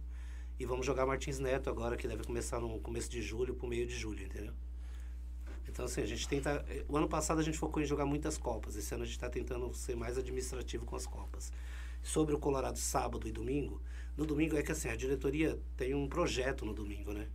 E 0.58 0.66
vamos 0.66 0.86
jogar 0.86 1.06
Martins 1.06 1.38
Neto 1.38 1.70
agora, 1.70 1.96
que 1.96 2.06
deve 2.06 2.22
começar 2.22 2.60
no 2.60 2.78
começo 2.78 3.10
de 3.10 3.22
julho 3.22 3.54
para 3.54 3.66
o 3.66 3.68
meio 3.68 3.86
de 3.86 3.96
julho, 3.96 4.24
entendeu? 4.24 4.52
Então, 5.66 5.86
assim, 5.86 6.02
a 6.02 6.06
gente 6.06 6.28
tenta. 6.28 6.64
Eh, 6.68 6.84
o 6.86 6.96
ano 6.96 7.08
passado 7.08 7.40
a 7.40 7.42
gente 7.42 7.58
focou 7.58 7.82
em 7.82 7.86
jogar 7.86 8.04
muitas 8.04 8.38
Copas. 8.38 8.76
Esse 8.76 8.94
ano 8.94 9.02
a 9.02 9.06
gente 9.06 9.16
está 9.16 9.28
tentando 9.28 9.74
ser 9.74 9.96
mais 9.96 10.16
administrativo 10.16 10.84
com 10.84 10.94
as 10.94 11.06
Copas. 11.06 11.50
Sobre 12.02 12.34
o 12.34 12.38
Colorado 12.38 12.78
sábado 12.78 13.26
e 13.26 13.32
domingo, 13.32 13.82
no 14.16 14.24
domingo 14.24 14.56
é 14.56 14.62
que 14.62 14.72
assim, 14.72 14.88
a 14.88 14.96
diretoria 14.96 15.58
tem 15.76 15.94
um 15.94 16.08
projeto 16.08 16.64
no 16.64 16.72
domingo, 16.72 17.12
né? 17.12 17.28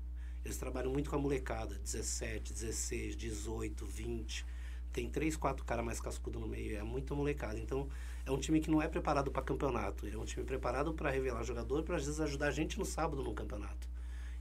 Eles 0.44 0.58
trabalham 0.58 0.92
muito 0.92 1.10
com 1.10 1.16
a 1.16 1.20
molecada, 1.20 1.76
17, 1.76 2.54
16, 2.54 3.16
18, 3.16 3.86
20 3.86 4.46
tem 4.92 5.10
três, 5.10 5.36
quatro 5.36 5.64
caras 5.66 5.86
mais 5.86 6.00
cascudo 6.00 6.40
no 6.40 6.48
meio, 6.48 6.78
é 6.78 6.84
muito 6.84 7.16
molecada. 7.16 7.60
Então, 7.60 7.88
é 8.26 8.32
um 8.32 8.40
time 8.40 8.60
que 8.60 8.70
não 8.70 8.82
é 8.82 8.88
preparado 8.88 9.32
para 9.32 9.42
campeonato, 9.42 10.08
é 10.08 10.18
um 10.18 10.26
time 10.26 10.46
preparado 10.46 10.94
para 10.94 11.10
revelar 11.10 11.44
jogador, 11.44 11.84
para 11.84 11.96
às 11.96 12.06
vezes 12.06 12.20
ajudar 12.20 12.48
a 12.48 12.52
gente 12.52 12.78
no 12.78 12.86
sábado 12.86 13.24
no 13.24 13.34
campeonato. 13.34 13.88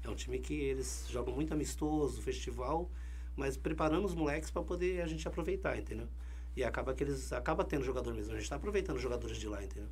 É 0.02 0.08
um 0.08 0.14
time 0.14 0.38
que 0.38 0.54
eles 0.54 1.06
jogam 1.10 1.34
muito 1.34 1.52
amistoso, 1.52 2.22
festival, 2.22 2.90
mas 3.36 3.56
preparando 3.56 4.04
os 4.04 4.14
moleques 4.14 4.50
para 4.50 4.62
poder 4.62 5.02
a 5.02 5.06
gente 5.06 5.26
aproveitar, 5.28 5.78
entendeu? 5.78 6.08
E 6.56 6.64
acaba 6.64 6.94
que 6.94 7.04
eles 7.04 7.32
acaba 7.32 7.64
tendo 7.64 7.84
jogador 7.84 8.14
mesmo, 8.14 8.32
a 8.32 8.34
gente 8.34 8.44
está 8.44 8.56
aproveitando 8.56 8.96
os 8.96 9.02
jogadores 9.02 9.36
de 9.36 9.46
lá, 9.46 9.62
entendeu? 9.62 9.90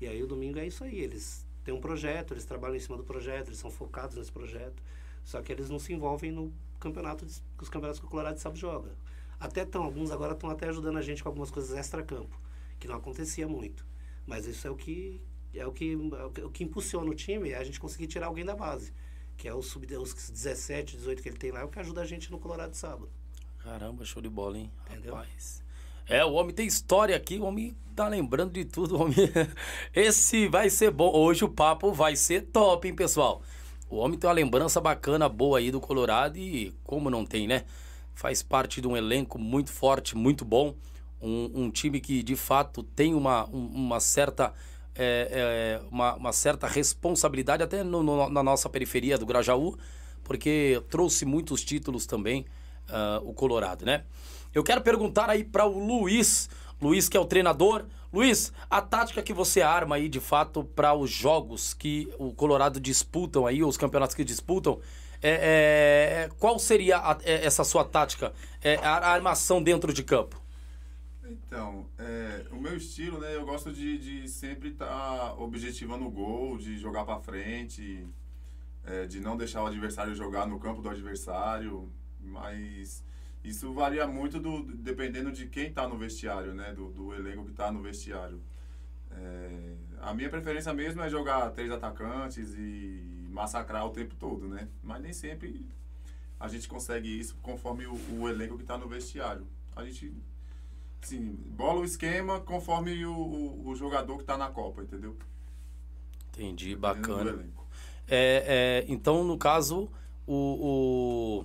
E 0.00 0.06
aí 0.06 0.22
o 0.22 0.26
domingo 0.26 0.58
é 0.58 0.66
isso 0.66 0.84
aí, 0.84 1.00
eles 1.00 1.46
têm 1.64 1.74
um 1.74 1.80
projeto, 1.80 2.34
eles 2.34 2.44
trabalham 2.44 2.76
em 2.76 2.80
cima 2.80 2.96
do 2.96 3.04
projeto, 3.04 3.48
eles 3.48 3.58
são 3.58 3.70
focados 3.70 4.16
nesse 4.16 4.30
projeto, 4.30 4.82
só 5.24 5.40
que 5.40 5.50
eles 5.50 5.70
não 5.70 5.78
se 5.78 5.92
envolvem 5.92 6.30
no 6.30 6.52
campeonato, 6.78 7.24
os 7.24 7.68
campeonatos 7.68 7.98
que 7.98 8.06
o 8.06 8.08
Colorado 8.08 8.38
sabe 8.38 8.58
joga. 8.58 8.92
Até 9.40 9.62
estão, 9.62 9.82
alguns 9.82 10.10
agora 10.10 10.34
estão 10.34 10.50
até 10.50 10.68
ajudando 10.68 10.98
a 10.98 11.02
gente 11.02 11.22
com 11.22 11.28
algumas 11.28 11.50
coisas 11.50 11.76
extra-campo, 11.76 12.38
que 12.78 12.86
não 12.86 12.96
acontecia 12.96 13.48
muito. 13.48 13.86
Mas 14.26 14.46
isso 14.46 14.66
é 14.66 14.70
o 14.70 14.76
que 14.76 15.20
é 15.54 15.66
o 15.66 15.72
que, 15.72 15.96
é 16.38 16.44
o 16.44 16.50
que 16.50 16.64
impulsiona 16.64 17.10
o 17.10 17.14
time, 17.14 17.50
é 17.50 17.56
a 17.56 17.64
gente 17.64 17.80
conseguir 17.80 18.06
tirar 18.06 18.26
alguém 18.26 18.44
da 18.44 18.54
base. 18.54 18.92
Que 19.36 19.48
é 19.48 19.54
o 19.54 19.62
sub, 19.62 19.86
os 19.96 20.30
17, 20.30 20.96
18 20.96 21.22
que 21.22 21.28
ele 21.28 21.36
tem 21.36 21.50
lá, 21.50 21.60
é 21.60 21.64
o 21.64 21.68
que 21.68 21.78
ajuda 21.78 22.02
a 22.02 22.04
gente 22.04 22.30
no 22.30 22.38
Colorado 22.38 22.70
de 22.70 22.76
sábado. 22.76 23.10
Caramba, 23.58 24.04
show 24.04 24.20
de 24.20 24.28
bola, 24.28 24.58
hein? 24.58 24.70
Entendeu? 24.86 25.14
Rapaz. 25.14 25.63
É, 26.08 26.24
o 26.24 26.32
homem 26.32 26.54
tem 26.54 26.66
história 26.66 27.16
aqui, 27.16 27.38
o 27.38 27.44
homem 27.44 27.76
tá 27.94 28.08
lembrando 28.08 28.52
de 28.52 28.64
tudo. 28.64 29.00
Homem... 29.00 29.16
Esse 29.94 30.48
vai 30.48 30.68
ser 30.70 30.90
bom. 30.90 31.10
Hoje 31.14 31.44
o 31.44 31.48
papo 31.48 31.92
vai 31.92 32.16
ser 32.16 32.42
top, 32.42 32.88
hein, 32.88 32.94
pessoal? 32.94 33.42
O 33.88 33.96
homem 33.96 34.18
tem 34.18 34.28
uma 34.28 34.34
lembrança 34.34 34.80
bacana, 34.80 35.28
boa 35.28 35.58
aí 35.58 35.70
do 35.70 35.80
Colorado 35.80 36.38
e 36.38 36.74
como 36.84 37.08
não 37.08 37.24
tem, 37.24 37.46
né? 37.46 37.64
faz 38.14 38.42
parte 38.42 38.80
de 38.80 38.88
um 38.88 38.96
elenco 38.96 39.38
muito 39.38 39.70
forte, 39.72 40.16
muito 40.16 40.44
bom. 40.44 40.74
Um, 41.20 41.64
um 41.64 41.70
time 41.70 42.00
que 42.00 42.22
de 42.22 42.36
fato 42.36 42.82
tem 42.82 43.14
uma, 43.14 43.48
um, 43.50 43.66
uma 43.66 44.00
certa. 44.00 44.52
É, 44.96 45.80
é, 45.82 45.88
uma, 45.90 46.14
uma, 46.14 46.32
certa 46.32 46.68
responsabilidade 46.68 47.64
até 47.64 47.82
no, 47.82 48.00
no, 48.00 48.30
na 48.30 48.44
nossa 48.44 48.68
periferia 48.68 49.18
do 49.18 49.26
Grajaú, 49.26 49.76
porque 50.22 50.80
trouxe 50.88 51.24
muitos 51.24 51.64
títulos 51.64 52.06
também 52.06 52.46
uh, 52.88 53.28
o 53.28 53.34
Colorado, 53.34 53.84
né? 53.84 54.04
Eu 54.54 54.62
quero 54.62 54.80
perguntar 54.80 55.28
aí 55.28 55.42
para 55.42 55.66
o 55.66 55.84
Luiz, 55.84 56.48
Luiz 56.80 57.08
que 57.08 57.16
é 57.16 57.20
o 57.20 57.24
treinador. 57.24 57.86
Luiz, 58.12 58.52
a 58.70 58.80
tática 58.80 59.20
que 59.20 59.32
você 59.32 59.60
arma 59.60 59.96
aí 59.96 60.08
de 60.08 60.20
fato 60.20 60.62
para 60.62 60.94
os 60.94 61.10
jogos 61.10 61.74
que 61.74 62.08
o 62.16 62.32
Colorado 62.32 62.78
disputam 62.78 63.46
aí, 63.46 63.64
os 63.64 63.76
campeonatos 63.76 64.14
que 64.14 64.22
disputam, 64.22 64.80
é, 65.20 66.28
é, 66.28 66.30
qual 66.38 66.58
seria 66.60 66.98
a, 66.98 67.18
é, 67.24 67.44
essa 67.44 67.64
sua 67.64 67.84
tática, 67.84 68.32
é, 68.62 68.76
a, 68.76 69.08
armação 69.08 69.60
dentro 69.60 69.92
de 69.92 70.04
campo? 70.04 70.40
Então, 71.24 71.86
é, 71.98 72.44
o 72.52 72.56
meu 72.56 72.76
estilo, 72.76 73.18
né, 73.18 73.34
eu 73.34 73.44
gosto 73.44 73.72
de, 73.72 73.98
de 73.98 74.28
sempre 74.28 74.68
estar 74.68 74.86
tá 74.86 75.34
objetivando 75.34 76.06
o 76.06 76.10
gol, 76.10 76.58
de 76.58 76.78
jogar 76.78 77.04
para 77.04 77.18
frente, 77.18 78.06
é, 78.84 79.06
de 79.06 79.18
não 79.18 79.36
deixar 79.36 79.64
o 79.64 79.66
adversário 79.66 80.14
jogar 80.14 80.46
no 80.46 80.60
campo 80.60 80.80
do 80.80 80.88
adversário, 80.88 81.90
mas 82.20 83.02
isso 83.44 83.72
varia 83.74 84.06
muito 84.06 84.40
do, 84.40 84.62
dependendo 84.62 85.30
de 85.30 85.46
quem 85.46 85.66
está 85.66 85.86
no 85.86 85.98
vestiário, 85.98 86.54
né, 86.54 86.72
do, 86.72 86.88
do 86.90 87.14
elenco 87.14 87.44
que 87.44 87.50
está 87.50 87.70
no 87.70 87.82
vestiário. 87.82 88.40
É, 89.10 89.74
a 90.00 90.14
minha 90.14 90.30
preferência 90.30 90.72
mesmo 90.72 91.02
é 91.02 91.10
jogar 91.10 91.50
três 91.50 91.70
atacantes 91.70 92.54
e 92.56 93.28
massacrar 93.30 93.86
o 93.86 93.90
tempo 93.90 94.14
todo, 94.16 94.48
né? 94.48 94.68
Mas 94.82 95.02
nem 95.02 95.12
sempre 95.12 95.64
a 96.40 96.48
gente 96.48 96.68
consegue 96.68 97.08
isso 97.08 97.36
conforme 97.42 97.86
o, 97.86 97.98
o 98.18 98.28
elenco 98.28 98.56
que 98.56 98.62
está 98.62 98.76
no 98.76 98.88
vestiário. 98.88 99.46
A 99.76 99.84
gente, 99.84 100.12
assim, 101.02 101.38
bola 101.48 101.80
o 101.80 101.84
esquema 101.84 102.40
conforme 102.40 103.04
o, 103.04 103.14
o, 103.14 103.68
o 103.68 103.76
jogador 103.76 104.16
que 104.16 104.22
está 104.22 104.36
na 104.36 104.48
Copa, 104.48 104.82
entendeu? 104.82 105.16
Entendi, 106.28 106.74
bacana. 106.74 107.46
É, 108.08 108.82
é, 108.86 108.92
então, 108.92 109.24
no 109.24 109.38
caso, 109.38 109.88
o, 110.26 110.34
o, 110.34 111.44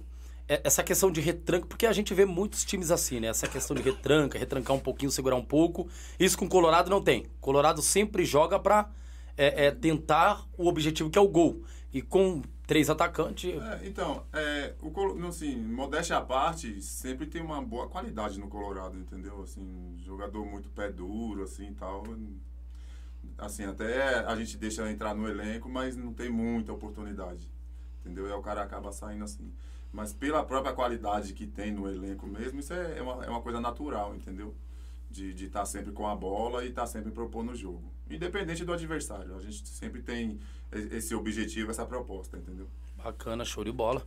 essa 0.49 0.83
questão 0.83 1.11
de 1.11 1.21
retranca, 1.21 1.67
porque 1.67 1.85
a 1.85 1.93
gente 1.93 2.11
vê 2.11 2.25
muitos 2.25 2.65
times 2.65 2.89
assim, 2.89 3.19
né? 3.19 3.27
Essa 3.27 3.47
questão 3.47 3.75
de 3.75 3.83
retranca, 3.83 4.37
retrancar 4.39 4.75
um 4.75 4.79
pouquinho, 4.79 5.11
segurar 5.11 5.35
um 5.35 5.45
pouco. 5.45 5.87
Isso 6.19 6.35
com 6.35 6.45
o 6.45 6.49
Colorado 6.49 6.89
não 6.89 7.01
tem. 7.01 7.27
Colorado 7.39 7.83
sempre 7.83 8.25
joga 8.25 8.57
para 8.59 8.89
é, 9.37 9.67
é, 9.67 9.71
tentar 9.71 10.47
o 10.57 10.67
objetivo 10.67 11.09
que 11.09 11.19
é 11.19 11.21
o 11.21 11.27
gol. 11.27 11.63
E 11.93 12.01
com 12.01 12.41
três 12.65 12.89
atacantes. 12.89 13.53
É, 13.61 13.81
então, 13.83 14.23
é, 14.33 14.73
o, 14.81 15.27
assim, 15.27 15.55
modéstia 15.55 16.17
à 16.17 16.21
parte, 16.21 16.81
sempre 16.81 17.27
tem 17.27 17.41
uma 17.41 17.61
boa 17.61 17.87
qualidade 17.87 18.39
no 18.39 18.47
Colorado, 18.47 18.97
entendeu? 18.97 19.41
Assim, 19.43 19.95
jogador 20.03 20.45
muito 20.45 20.69
pé 20.69 20.91
duro, 20.91 21.43
assim 21.43 21.73
tal. 21.73 22.03
Assim, 23.37 23.65
até 23.65 24.25
a 24.25 24.35
gente 24.35 24.57
deixa 24.57 24.89
entrar 24.91 25.13
no 25.13 25.27
elenco, 25.27 25.69
mas 25.69 25.95
não 25.95 26.11
tem 26.11 26.29
muita 26.29 26.73
oportunidade. 26.73 27.51
Entendeu? 28.01 28.27
E 28.27 28.31
o 28.31 28.41
cara 28.41 28.63
acaba 28.63 28.91
saindo 28.91 29.23
assim. 29.23 29.51
Mas 29.91 30.13
pela 30.13 30.43
própria 30.43 30.73
qualidade 30.73 31.33
que 31.33 31.47
tem 31.47 31.71
no 31.71 31.89
elenco 31.89 32.27
mesmo, 32.27 32.59
isso 32.59 32.73
é, 32.73 32.99
é 32.99 33.01
uma, 33.01 33.25
é 33.25 33.29
uma 33.29 33.41
coisa 33.41 33.59
natural, 33.59 34.15
entendeu? 34.15 34.55
De 35.09 35.31
estar 35.31 35.61
tá 35.61 35.65
sempre 35.65 35.91
com 35.91 36.07
a 36.07 36.15
bola 36.15 36.63
e 36.63 36.69
estar 36.69 36.81
tá 36.81 36.87
sempre 36.87 37.11
propondo 37.11 37.51
o 37.51 37.55
jogo. 37.55 37.91
Independente 38.09 38.63
do 38.63 38.71
adversário. 38.71 39.35
A 39.35 39.41
gente 39.41 39.67
sempre 39.67 40.01
tem 40.01 40.39
esse 40.71 41.15
objetivo, 41.15 41.71
essa 41.71 41.85
proposta, 41.85 42.37
entendeu? 42.37 42.67
Bacana, 43.03 43.43
show 43.43 43.63
de 43.63 43.71
bola. 43.71 44.05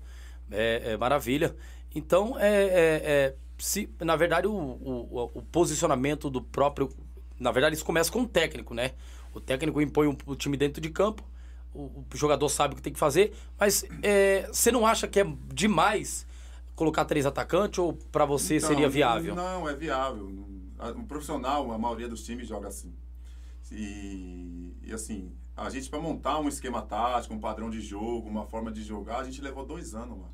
É, 0.51 0.93
é 0.93 0.97
maravilha. 0.97 1.57
Então, 1.95 2.39
é, 2.39 2.49
é, 2.49 3.03
é, 3.05 3.35
se, 3.59 3.89
na 4.01 4.17
verdade, 4.17 4.47
o, 4.47 4.53
o, 4.53 5.31
o, 5.35 5.43
posicionamento 5.43 6.31
do 6.31 6.41
próprio. 6.41 6.89
Na 7.39 7.51
verdade, 7.51 7.75
isso 7.75 7.85
começa 7.85 8.11
com 8.11 8.23
o 8.23 8.29
técnico, 8.29 8.75
né? 8.75 8.93
O 9.35 9.41
técnico 9.41 9.81
impõe 9.81 10.07
o, 10.07 10.17
o 10.27 10.37
time 10.37 10.57
dentro 10.57 10.81
de 10.81 10.91
campo, 10.91 11.25
o, 11.75 12.05
jogador 12.14 12.49
sabe 12.49 12.75
o 12.75 12.76
que 12.76 12.83
tem 12.83 12.93
que 12.93 12.99
fazer, 12.99 13.33
mas 13.59 13.85
é, 14.02 14.47
você 14.52 14.71
não 14.71 14.87
acha 14.87 15.09
que 15.09 15.21
é 15.21 15.26
demais 15.52 16.26
colocar 16.75 17.05
três 17.05 17.26
atacantes 17.26 17.79
ou 17.79 17.95
para 18.11 18.25
você 18.25 18.57
então, 18.57 18.69
seria 18.69 18.88
viável? 18.88 19.35
Não, 19.35 19.69
é 19.69 19.75
viável. 19.75 20.26
Um 20.97 21.05
profissional, 21.05 21.71
a 21.71 21.79
maioria 21.79 22.09
dos 22.09 22.25
times 22.25 22.49
joga 22.49 22.69
assim. 22.69 22.93
E, 23.71 24.76
e 24.83 24.93
assim, 24.93 25.33
a 25.57 25.71
gente, 25.71 25.88
para 25.88 26.00
montar 26.00 26.41
um 26.41 26.49
esquema 26.49 26.83
tático, 26.83 27.35
um 27.35 27.41
padrão 27.41 27.71
de 27.71 27.81
jogo, 27.81 28.29
uma 28.29 28.47
forma 28.47 28.71
de 28.71 28.83
jogar, 28.83 29.19
a 29.19 29.25
gente 29.25 29.41
levou 29.41 29.64
dois 29.64 29.95
anos 29.95 30.19
lá. 30.19 30.29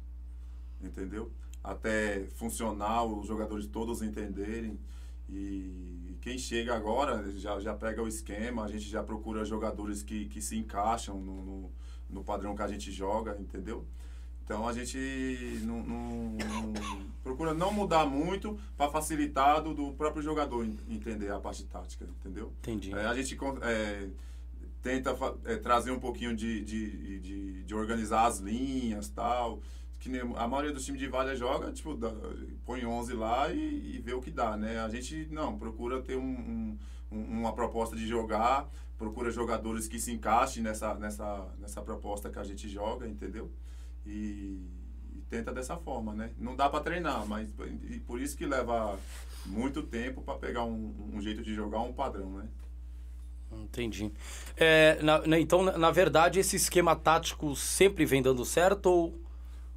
Entendeu? 0.81 1.31
Até 1.63 2.27
funcionar, 2.35 3.05
os 3.05 3.27
jogadores 3.27 3.67
todos 3.67 4.01
entenderem. 4.01 4.79
E 5.29 5.98
quem 6.21 6.39
chega 6.39 6.75
agora 6.75 7.31
já, 7.33 7.59
já 7.61 7.75
pega 7.75 8.03
o 8.03 8.09
esquema, 8.09 8.65
a 8.65 8.69
gente 8.69 8.89
já 8.89 9.03
procura 9.03 9.45
jogadores 9.45 10.03
que, 10.03 10.27
que 10.27 10.41
se 10.41 10.57
encaixam 10.57 11.21
no, 11.21 11.45
no, 11.45 11.73
no 12.11 12.25
padrão 12.25 12.55
que 12.55 12.63
a 12.63 12.69
gente 12.69 12.91
joga, 12.91 13.37
entendeu? 13.39 13.87
Então 14.49 14.67
a 14.67 14.73
gente 14.73 14.97
não, 15.63 15.83
não, 15.83 16.37
não, 16.39 16.73
procura 17.23 17.53
não 17.53 17.71
mudar 17.71 18.07
muito 18.07 18.59
para 18.79 18.91
facilitar 18.91 19.63
do, 19.63 19.75
do, 19.75 19.93
próprio 19.93 20.23
jogador 20.23 20.67
entender 20.89 21.31
a 21.31 21.39
parte 21.39 21.65
tática, 21.65 22.07
entendeu? 22.07 22.51
Entendi. 22.61 22.95
É, 22.95 23.05
a 23.05 23.15
gente 23.15 23.37
é, 23.61 24.09
tenta 24.83 25.15
é, 25.45 25.57
trazer 25.57 25.91
um 25.91 26.01
pouquinho 26.01 26.35
de, 26.35 26.65
de, 26.65 27.21
de, 27.21 27.63
de, 27.63 27.75
organizar 27.75 28.25
as 28.25 28.39
linhas 28.39 29.11
tal. 29.11 29.61
Que 30.09 30.13
nem 30.13 30.23
a 30.37 30.49
maioria 30.49 30.73
dos 30.73 30.87
times 30.87 30.99
de 30.99 31.07
Valha 31.07 31.37
joga, 31.37 31.71
tipo, 31.71 31.95
dá, 31.95 32.11
põe 32.65 32.83
11 32.87 33.13
lá 33.13 33.53
e, 33.53 33.97
e 33.97 33.99
vê 33.99 34.15
o 34.15 34.23
que 34.23 34.31
dá, 34.31 34.57
né? 34.57 34.81
A 34.81 34.89
gente, 34.89 35.29
não, 35.31 35.59
procura 35.59 36.01
ter 36.01 36.17
um, 36.17 36.79
um, 37.13 37.19
uma 37.19 37.53
proposta 37.53 37.95
de 37.95 38.07
jogar, 38.07 38.67
procura 38.97 39.31
jogadores 39.31 39.87
que 39.87 40.01
se 40.01 40.11
encaixem 40.11 40.63
nessa, 40.63 40.95
nessa, 40.95 41.47
nessa 41.59 41.83
proposta 41.83 42.31
que 42.31 42.39
a 42.39 42.43
gente 42.43 42.71
joga, 42.71 43.07
entendeu? 43.07 43.53
E, 44.07 44.67
e 45.13 45.23
tenta 45.29 45.53
dessa 45.53 45.77
forma, 45.77 46.15
né? 46.15 46.31
Não 46.39 46.57
dá 46.57 46.71
para 46.71 46.81
treinar, 46.81 47.27
mas 47.27 47.53
e 47.91 48.01
por 48.01 48.19
isso 48.19 48.35
que 48.35 48.47
leva 48.47 48.99
muito 49.45 49.83
tempo 49.83 50.23
para 50.23 50.39
pegar 50.39 50.65
um, 50.65 51.11
um 51.13 51.21
jeito 51.21 51.43
de 51.43 51.53
jogar 51.53 51.81
um 51.81 51.93
padrão, 51.93 52.31
né? 52.31 52.49
Entendi. 53.53 54.11
É, 54.57 54.99
na, 55.03 55.27
na, 55.27 55.39
então, 55.39 55.63
na, 55.63 55.77
na, 55.77 55.91
verdade, 55.91 56.41
esse 56.41 56.57
esquema 56.57 56.97
tático 56.97 57.55
sempre 57.55 58.07
vem 58.07 58.23
dando 58.23 58.43
certo 58.47 58.87
ou... 58.87 59.28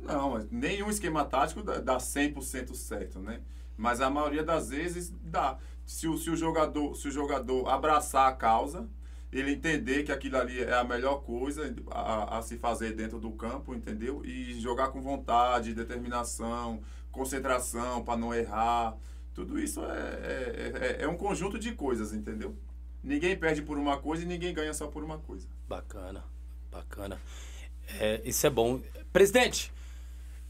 Não, 0.03 0.47
nenhum 0.51 0.89
esquema 0.89 1.23
tático 1.23 1.61
dá, 1.61 1.79
dá 1.79 1.97
100% 1.97 2.73
certo, 2.73 3.19
né? 3.19 3.41
Mas 3.77 4.01
a 4.01 4.09
maioria 4.09 4.43
das 4.43 4.69
vezes 4.69 5.13
dá. 5.23 5.57
Se 5.85 6.07
o, 6.07 6.17
se 6.17 6.29
o, 6.29 6.35
jogador, 6.35 6.95
se 6.95 7.07
o 7.07 7.11
jogador 7.11 7.67
abraçar 7.67 8.27
a 8.29 8.33
causa, 8.33 8.87
ele 9.31 9.51
entender 9.51 10.03
que 10.03 10.11
aquilo 10.11 10.37
ali 10.37 10.61
é 10.61 10.73
a 10.73 10.83
melhor 10.83 11.23
coisa 11.23 11.73
a, 11.89 12.37
a 12.37 12.41
se 12.41 12.57
fazer 12.57 12.93
dentro 12.93 13.19
do 13.19 13.31
campo, 13.31 13.73
entendeu? 13.73 14.23
E 14.25 14.59
jogar 14.59 14.89
com 14.89 15.01
vontade, 15.01 15.73
determinação, 15.73 16.81
concentração 17.11 18.03
para 18.03 18.17
não 18.17 18.33
errar. 18.33 18.95
Tudo 19.33 19.57
isso 19.57 19.81
é, 19.83 19.87
é, 19.87 20.97
é, 20.99 21.03
é 21.03 21.07
um 21.07 21.15
conjunto 21.15 21.57
de 21.57 21.71
coisas, 21.73 22.13
entendeu? 22.13 22.55
Ninguém 23.03 23.35
perde 23.35 23.61
por 23.61 23.77
uma 23.77 23.97
coisa 23.97 24.23
e 24.23 24.27
ninguém 24.27 24.53
ganha 24.53 24.73
só 24.73 24.87
por 24.87 25.03
uma 25.03 25.17
coisa. 25.17 25.47
Bacana, 25.67 26.23
bacana. 26.71 27.19
É, 27.99 28.21
isso 28.25 28.45
é 28.45 28.49
bom. 28.49 28.81
Presidente, 29.11 29.71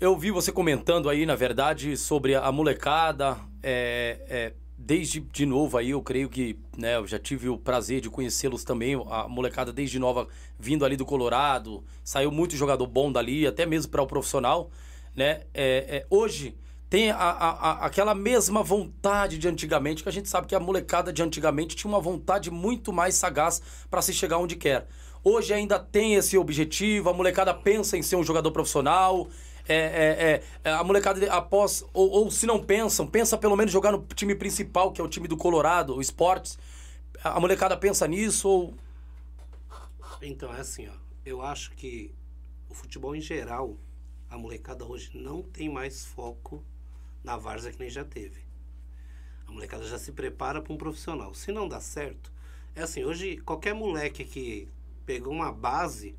eu 0.01 0.17
vi 0.17 0.31
você 0.31 0.51
comentando 0.51 1.07
aí, 1.07 1.27
na 1.27 1.35
verdade, 1.35 1.95
sobre 1.95 2.33
a 2.33 2.51
molecada. 2.51 3.37
É, 3.61 4.19
é, 4.27 4.53
desde 4.75 5.19
de 5.19 5.45
novo 5.45 5.77
aí, 5.77 5.91
eu 5.91 6.01
creio 6.01 6.27
que 6.27 6.57
né, 6.75 6.95
eu 6.95 7.05
já 7.05 7.19
tive 7.19 7.47
o 7.47 7.55
prazer 7.55 8.01
de 8.01 8.09
conhecê-los 8.09 8.63
também. 8.63 8.95
A 9.11 9.27
molecada 9.27 9.71
desde 9.71 9.99
nova 9.99 10.27
vindo 10.59 10.83
ali 10.83 10.97
do 10.97 11.05
Colorado. 11.05 11.83
Saiu 12.03 12.31
muito 12.31 12.55
jogador 12.55 12.87
bom 12.87 13.11
dali, 13.11 13.45
até 13.45 13.63
mesmo 13.63 13.91
para 13.91 14.01
o 14.01 14.07
profissional. 14.07 14.71
Né? 15.15 15.41
É, 15.53 15.85
é, 15.97 16.05
hoje 16.09 16.57
tem 16.89 17.11
a, 17.11 17.17
a, 17.17 17.85
aquela 17.85 18.15
mesma 18.15 18.63
vontade 18.63 19.37
de 19.37 19.47
antigamente, 19.47 20.01
que 20.01 20.09
a 20.09 20.11
gente 20.11 20.27
sabe 20.27 20.47
que 20.47 20.55
a 20.55 20.59
molecada 20.59 21.13
de 21.13 21.21
antigamente 21.21 21.75
tinha 21.75 21.93
uma 21.93 22.01
vontade 22.01 22.49
muito 22.49 22.91
mais 22.91 23.13
sagaz 23.13 23.61
para 23.87 24.01
se 24.01 24.15
chegar 24.15 24.39
onde 24.39 24.55
quer. 24.55 24.87
Hoje 25.23 25.53
ainda 25.53 25.77
tem 25.77 26.15
esse 26.15 26.39
objetivo, 26.39 27.07
a 27.07 27.13
molecada 27.13 27.53
pensa 27.53 27.95
em 27.95 28.01
ser 28.01 28.15
um 28.15 28.23
jogador 28.23 28.49
profissional. 28.49 29.27
É, 29.67 29.75
é, 29.75 30.43
é, 30.63 30.71
a 30.71 30.83
molecada 30.83 31.31
após, 31.31 31.85
ou, 31.93 32.09
ou, 32.09 32.31
se 32.31 32.45
não 32.45 32.63
pensam, 32.63 33.05
pensa 33.07 33.37
pelo 33.37 33.55
menos 33.55 33.71
jogar 33.71 33.91
no 33.91 34.05
time 34.15 34.35
principal, 34.35 34.91
que 34.91 34.99
é 34.99 35.03
o 35.03 35.07
time 35.07 35.27
do 35.27 35.37
Colorado, 35.37 35.95
o 35.95 36.01
Esportes. 36.01 36.57
A 37.23 37.39
molecada 37.39 37.77
pensa 37.77 38.07
nisso 38.07 38.49
ou. 38.49 38.73
Então, 40.21 40.53
é 40.53 40.59
assim, 40.59 40.87
ó. 40.87 40.93
Eu 41.25 41.41
acho 41.41 41.71
que 41.71 42.13
o 42.69 42.73
futebol 42.73 43.15
em 43.15 43.21
geral, 43.21 43.77
a 44.29 44.37
molecada 44.37 44.85
hoje 44.85 45.11
não 45.13 45.43
tem 45.43 45.69
mais 45.69 46.05
foco 46.05 46.63
na 47.23 47.37
várzea 47.37 47.71
que 47.71 47.79
nem 47.79 47.89
já 47.89 48.03
teve. 48.03 48.41
A 49.47 49.51
molecada 49.51 49.83
já 49.83 49.99
se 49.99 50.11
prepara 50.11 50.61
para 50.61 50.73
um 50.73 50.77
profissional. 50.77 51.33
Se 51.33 51.51
não 51.51 51.67
dá 51.67 51.79
certo, 51.79 52.31
é 52.75 52.81
assim, 52.81 53.03
hoje 53.03 53.37
qualquer 53.37 53.73
moleque 53.73 54.23
que 54.23 54.67
pegou 55.05 55.33
uma 55.33 55.51
base, 55.51 56.15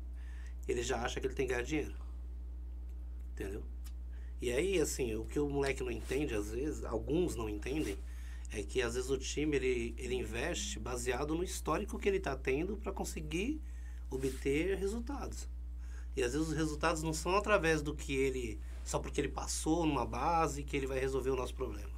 ele 0.67 0.83
já 0.83 1.01
acha 1.01 1.19
que 1.19 1.27
ele 1.27 1.33
tem 1.33 1.47
que 1.47 1.53
ganhar 1.53 1.65
dinheiro. 1.65 2.02
Entendeu? 3.33 3.63
E 4.41 4.51
aí, 4.51 4.79
assim, 4.79 5.15
o 5.15 5.25
que 5.25 5.39
o 5.39 5.49
moleque 5.49 5.83
não 5.83 5.91
entende, 5.91 6.35
às 6.35 6.51
vezes, 6.51 6.83
alguns 6.83 7.35
não 7.35 7.49
entendem, 7.49 7.97
é 8.51 8.61
que 8.61 8.81
às 8.81 8.93
vezes 8.93 9.09
o 9.09 9.17
time 9.17 9.55
ele, 9.55 9.95
ele 9.97 10.15
investe 10.15 10.79
baseado 10.79 11.33
no 11.33 11.43
histórico 11.43 11.97
que 11.97 12.07
ele 12.07 12.17
está 12.17 12.35
tendo 12.35 12.77
para 12.77 12.91
conseguir 12.91 13.61
obter 14.11 14.77
resultados. 14.77 15.49
E 16.15 16.21
às 16.21 16.33
vezes 16.33 16.49
os 16.49 16.55
resultados 16.55 17.01
não 17.01 17.13
são 17.13 17.35
através 17.35 17.81
do 17.81 17.95
que 17.95 18.13
ele. 18.13 18.59
só 18.83 18.99
porque 18.99 19.19
ele 19.19 19.29
passou 19.29 19.85
numa 19.85 20.05
base 20.05 20.63
que 20.63 20.77
ele 20.77 20.85
vai 20.85 20.99
resolver 20.99 21.31
o 21.31 21.35
nosso 21.35 21.55
problema. 21.55 21.93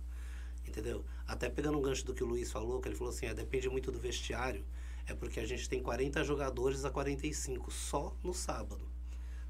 Entendeu? 0.65 1.03
Até 1.27 1.49
pegando 1.49 1.77
um 1.77 1.81
gancho 1.81 2.05
do 2.05 2.13
que 2.13 2.23
o 2.23 2.27
Luiz 2.27 2.51
falou, 2.51 2.79
que 2.79 2.87
ele 2.87 2.95
falou 2.95 3.11
assim: 3.11 3.25
é, 3.25 3.33
depende 3.33 3.67
muito 3.67 3.91
do 3.91 3.99
vestiário. 3.99 4.63
É 5.05 5.13
porque 5.13 5.39
a 5.39 5.45
gente 5.45 5.67
tem 5.67 5.81
40 5.81 6.23
jogadores 6.23 6.85
a 6.85 6.89
45 6.89 7.69
só 7.71 8.15
no 8.23 8.33
sábado. 8.33 8.94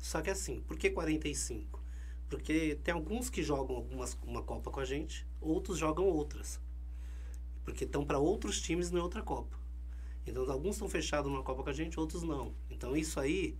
Só 0.05 0.21
que 0.21 0.29
assim, 0.29 0.61
por 0.61 0.77
que 0.77 0.91
45? 0.91 1.83
Porque 2.29 2.75
tem 2.83 2.93
alguns 2.93 3.27
que 3.27 3.41
jogam 3.41 3.75
algumas, 3.75 4.15
uma 4.21 4.43
Copa 4.43 4.69
com 4.69 4.79
a 4.79 4.85
gente, 4.85 5.25
outros 5.41 5.79
jogam 5.79 6.05
outras. 6.05 6.61
Porque 7.63 7.85
estão 7.85 8.05
para 8.05 8.19
outros 8.19 8.61
times 8.61 8.91
na 8.91 9.01
outra 9.01 9.23
Copa. 9.23 9.57
Então, 10.23 10.47
alguns 10.51 10.75
estão 10.75 10.87
fechados 10.87 11.31
numa 11.31 11.41
Copa 11.41 11.63
com 11.63 11.71
a 11.71 11.73
gente, 11.73 11.99
outros 11.99 12.21
não. 12.21 12.53
Então, 12.69 12.95
isso 12.95 13.19
aí 13.19 13.57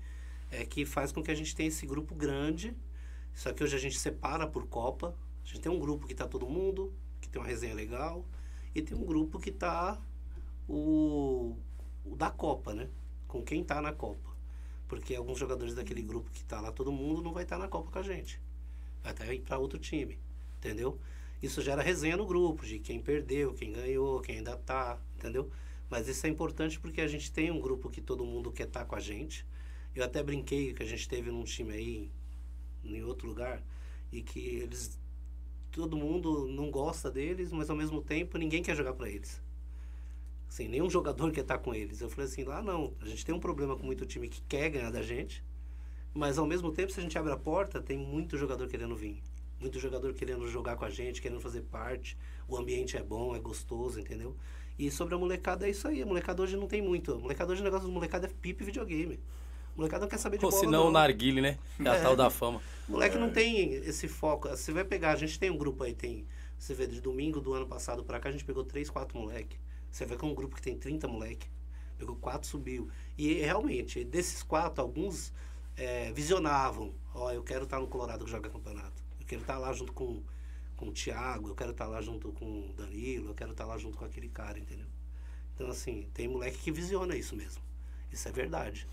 é 0.51 0.63
que 0.63 0.85
faz 0.85 1.11
com 1.11 1.23
que 1.23 1.31
a 1.31 1.35
gente 1.35 1.55
tenha 1.55 1.67
esse 1.67 1.83
grupo 1.87 2.13
grande. 2.13 2.77
Só 3.33 3.51
que 3.51 3.63
hoje 3.63 3.75
a 3.75 3.79
gente 3.79 3.97
separa 3.97 4.45
por 4.45 4.67
Copa. 4.67 5.17
A 5.43 5.47
gente 5.47 5.61
tem 5.61 5.71
um 5.71 5.79
grupo 5.79 6.05
que 6.05 6.13
está 6.13 6.27
todo 6.27 6.47
mundo, 6.47 6.93
que 7.21 7.27
tem 7.27 7.41
uma 7.41 7.47
resenha 7.47 7.73
legal, 7.73 8.23
e 8.75 8.83
tem 8.83 8.95
um 8.95 9.03
grupo 9.03 9.39
que 9.39 9.49
está 9.49 9.99
o, 10.69 11.57
o 12.05 12.15
da 12.15 12.29
Copa, 12.29 12.71
né? 12.71 12.87
Com 13.27 13.41
quem 13.41 13.63
está 13.63 13.81
na 13.81 13.91
Copa. 13.91 14.34
Porque 14.87 15.15
alguns 15.15 15.39
jogadores 15.39 15.73
daquele 15.73 16.01
grupo 16.01 16.29
que 16.31 16.41
está 16.41 16.61
lá 16.61 16.71
todo 16.71 16.91
mundo 16.91 17.21
não 17.21 17.33
vai 17.33 17.43
estar 17.43 17.57
tá 17.57 17.63
na 17.63 17.67
Copa 17.67 17.91
com 17.91 17.99
a 17.99 18.03
gente. 18.03 18.39
Vai 19.01 19.11
até 19.11 19.33
ir 19.33 19.41
para 19.41 19.57
outro 19.57 19.79
time, 19.79 20.17
entendeu? 20.57 20.99
Isso 21.41 21.61
gera 21.61 21.81
resenha 21.81 22.17
no 22.17 22.25
grupo, 22.25 22.65
de 22.65 22.79
quem 22.79 22.99
perdeu, 22.99 23.53
quem 23.53 23.71
ganhou, 23.71 24.21
quem 24.21 24.37
ainda 24.37 24.55
tá, 24.55 24.99
entendeu? 25.15 25.49
Mas 25.89 26.07
isso 26.07 26.25
é 26.25 26.29
importante 26.29 26.79
porque 26.79 27.01
a 27.01 27.07
gente 27.07 27.31
tem 27.31 27.51
um 27.51 27.59
grupo 27.59 27.89
que 27.89 28.01
todo 28.01 28.25
mundo 28.25 28.51
quer 28.51 28.67
estar 28.67 28.81
tá 28.81 28.85
com 28.85 28.95
a 28.95 28.99
gente. 28.99 29.45
Eu 29.93 30.03
até 30.03 30.23
brinquei 30.23 30.73
que 30.73 30.83
a 30.83 30.85
gente 30.85 31.07
teve 31.07 31.31
num 31.31 31.43
time 31.43 31.73
aí, 31.73 32.11
em 32.83 33.03
outro 33.03 33.27
lugar, 33.27 33.63
e 34.11 34.21
que 34.21 34.39
eles. 34.39 34.99
Todo 35.71 35.97
mundo 35.97 36.47
não 36.47 36.71
gosta 36.71 37.11
deles, 37.11 37.51
mas 37.51 37.69
ao 37.69 37.75
mesmo 37.75 38.01
tempo 38.01 38.37
ninguém 38.37 38.63
quer 38.63 38.75
jogar 38.75 38.93
para 38.93 39.09
eles. 39.09 39.41
Assim, 40.47 40.67
nenhum 40.67 40.89
jogador 40.89 41.31
quer 41.31 41.41
estar 41.41 41.57
tá 41.57 41.63
com 41.63 41.73
eles. 41.73 42.01
Eu 42.01 42.09
falei 42.09 42.29
assim, 42.29 42.43
lá 42.43 42.61
não. 42.61 42.93
A 43.01 43.05
gente 43.05 43.25
tem 43.25 43.33
um 43.33 43.39
problema 43.39 43.75
com 43.75 43.85
muito 43.85 44.05
time 44.05 44.29
que 44.29 44.41
quer 44.41 44.69
ganhar 44.69 44.91
da 44.91 45.01
gente, 45.01 45.43
mas 46.13 46.37
ao 46.37 46.45
mesmo 46.45 46.71
tempo, 46.71 46.91
se 46.91 46.99
a 46.99 47.03
gente 47.03 47.17
abre 47.17 47.31
a 47.31 47.37
porta, 47.37 47.81
tem 47.81 47.97
muito 47.97 48.37
jogador 48.37 48.67
querendo 48.67 48.95
vir. 48.95 49.21
Muito 49.59 49.79
jogador 49.79 50.13
querendo 50.13 50.47
jogar 50.47 50.75
com 50.75 50.85
a 50.85 50.89
gente, 50.89 51.21
querendo 51.21 51.41
fazer 51.41 51.61
parte. 51.61 52.17
O 52.47 52.57
ambiente 52.57 52.95
é 52.97 53.03
bom, 53.03 53.35
é 53.35 53.39
gostoso, 53.39 53.99
entendeu? 53.99 54.35
E 54.77 54.91
sobre 54.91 55.15
a 55.15 55.17
molecada 55.17 55.65
é 55.65 55.69
isso 55.69 55.87
aí. 55.87 56.01
A 56.01 56.05
molecada 56.05 56.41
hoje 56.41 56.57
não 56.57 56.67
tem 56.67 56.81
muito. 56.81 57.13
A 57.13 57.17
molecada 57.17 57.51
hoje 57.51 57.61
o 57.61 57.63
negócio 57.63 57.87
do 57.87 57.93
molecada 57.93 58.27
é 58.27 58.29
pipe 58.29 58.63
e 58.63 58.65
videogame. 58.65 59.19
O 59.75 59.79
molecada 59.79 60.01
não 60.01 60.09
quer 60.09 60.17
saber 60.17 60.37
de 60.37 60.45
Ou 60.45 60.51
bola, 60.51 60.63
senão 60.63 60.83
não. 60.83 60.89
o 60.89 60.91
narguile, 60.91 61.41
né? 61.41 61.57
É 61.79 61.89
a 61.89 61.95
é. 61.95 62.01
tal 62.01 62.15
da 62.15 62.29
fama. 62.29 62.61
O 62.87 62.93
moleque 62.93 63.17
é. 63.17 63.19
não 63.19 63.29
tem 63.29 63.73
esse 63.73 64.07
foco. 64.07 64.47
Você 64.49 64.71
vai 64.71 64.83
pegar, 64.83 65.11
a 65.11 65.15
gente 65.15 65.37
tem 65.39 65.49
um 65.49 65.57
grupo 65.57 65.83
aí, 65.83 65.93
tem... 65.93 66.25
Você 66.57 66.73
vê, 66.73 66.87
de 66.87 67.01
domingo 67.01 67.41
do 67.41 67.53
ano 67.53 67.67
passado 67.67 68.03
pra 68.03 68.19
cá, 68.19 68.29
a 68.29 68.31
gente 68.31 68.45
pegou 68.45 68.63
três, 68.63 68.89
quatro 68.89 69.17
moleque. 69.17 69.57
Você 69.95 70.05
vê 70.05 70.17
que 70.17 70.25
é 70.25 70.27
um 70.27 70.35
grupo 70.35 70.57
que 70.57 70.61
tem 70.61 70.77
30 70.77 71.07
moleque. 71.07 71.47
Pegou 71.97 72.17
quatro, 72.17 72.45
subiu. 72.45 72.89
E 73.17 73.35
realmente, 73.35 74.03
desses 74.03 74.43
quatro, 74.43 74.81
alguns 74.81 75.31
é, 75.77 76.11
visionavam. 76.11 76.93
Ó, 77.13 77.27
oh, 77.27 77.31
eu 77.31 77.41
quero 77.41 77.63
estar 77.63 77.79
no 77.79 77.87
Colorado 77.87 78.25
que 78.25 78.29
joga 78.29 78.49
campeonato. 78.49 79.01
Eu 79.17 79.25
quero 79.25 79.39
estar 79.39 79.57
lá 79.57 79.71
junto 79.71 79.93
com, 79.93 80.21
com 80.75 80.89
o 80.89 80.91
Thiago, 80.91 81.47
eu 81.47 81.55
quero 81.55 81.71
estar 81.71 81.87
lá 81.87 82.01
junto 82.01 82.29
com 82.33 82.67
o 82.67 82.73
Danilo, 82.73 83.29
eu 83.29 83.33
quero 83.33 83.51
estar 83.51 83.63
lá 83.63 83.77
junto 83.77 83.97
com 83.97 84.03
aquele 84.03 84.27
cara, 84.27 84.59
entendeu? 84.59 84.87
Então, 85.53 85.69
assim, 85.69 86.09
tem 86.13 86.27
moleque 86.27 86.57
que 86.57 86.73
visiona 86.73 87.15
isso 87.15 87.33
mesmo. 87.33 87.63
Isso 88.11 88.27
é 88.27 88.33
verdade. 88.33 88.85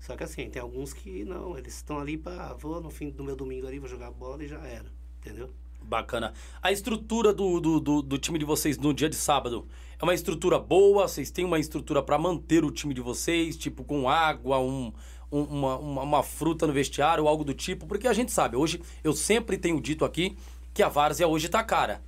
Só 0.00 0.16
que, 0.16 0.24
assim, 0.24 0.50
tem 0.50 0.60
alguns 0.60 0.92
que 0.92 1.24
não, 1.24 1.56
eles 1.56 1.76
estão 1.76 2.00
ali 2.00 2.18
para 2.18 2.52
vou 2.54 2.80
no 2.80 2.90
fim 2.90 3.10
do 3.10 3.22
meu 3.22 3.36
domingo 3.36 3.68
ali, 3.68 3.78
vou 3.78 3.88
jogar 3.88 4.10
bola 4.10 4.42
e 4.42 4.48
já 4.48 4.58
era, 4.66 4.92
entendeu? 5.18 5.54
Bacana. 5.82 6.34
A 6.60 6.72
estrutura 6.72 7.32
do, 7.32 7.60
do, 7.60 7.80
do, 7.80 8.02
do, 8.02 8.18
time 8.18 8.38
de 8.38 8.44
vocês 8.44 8.76
no 8.76 8.92
dia 8.92 9.08
de 9.08 9.16
sábado 9.16 9.66
é 10.00 10.04
uma 10.04 10.14
estrutura 10.14 10.58
boa? 10.58 11.08
Vocês 11.08 11.30
têm 11.30 11.44
uma 11.44 11.58
estrutura 11.58 12.02
para 12.02 12.16
manter 12.16 12.64
o 12.64 12.70
time 12.70 12.94
de 12.94 13.00
vocês, 13.00 13.56
tipo 13.56 13.82
com 13.82 14.08
água, 14.08 14.58
um, 14.60 14.92
um, 15.30 15.42
uma, 15.42 15.76
uma, 15.76 16.22
fruta 16.22 16.66
no 16.66 16.72
vestiário, 16.72 17.26
algo 17.26 17.42
do 17.42 17.52
tipo? 17.52 17.86
Porque 17.86 18.06
a 18.06 18.12
gente 18.12 18.30
sabe, 18.30 18.56
hoje 18.56 18.80
eu 19.02 19.12
sempre 19.12 19.58
tenho 19.58 19.80
dito 19.80 20.04
aqui 20.04 20.36
que 20.72 20.82
a 20.82 20.88
várzea 20.88 21.26
hoje 21.26 21.46
está 21.46 21.62
cara. 21.64 22.00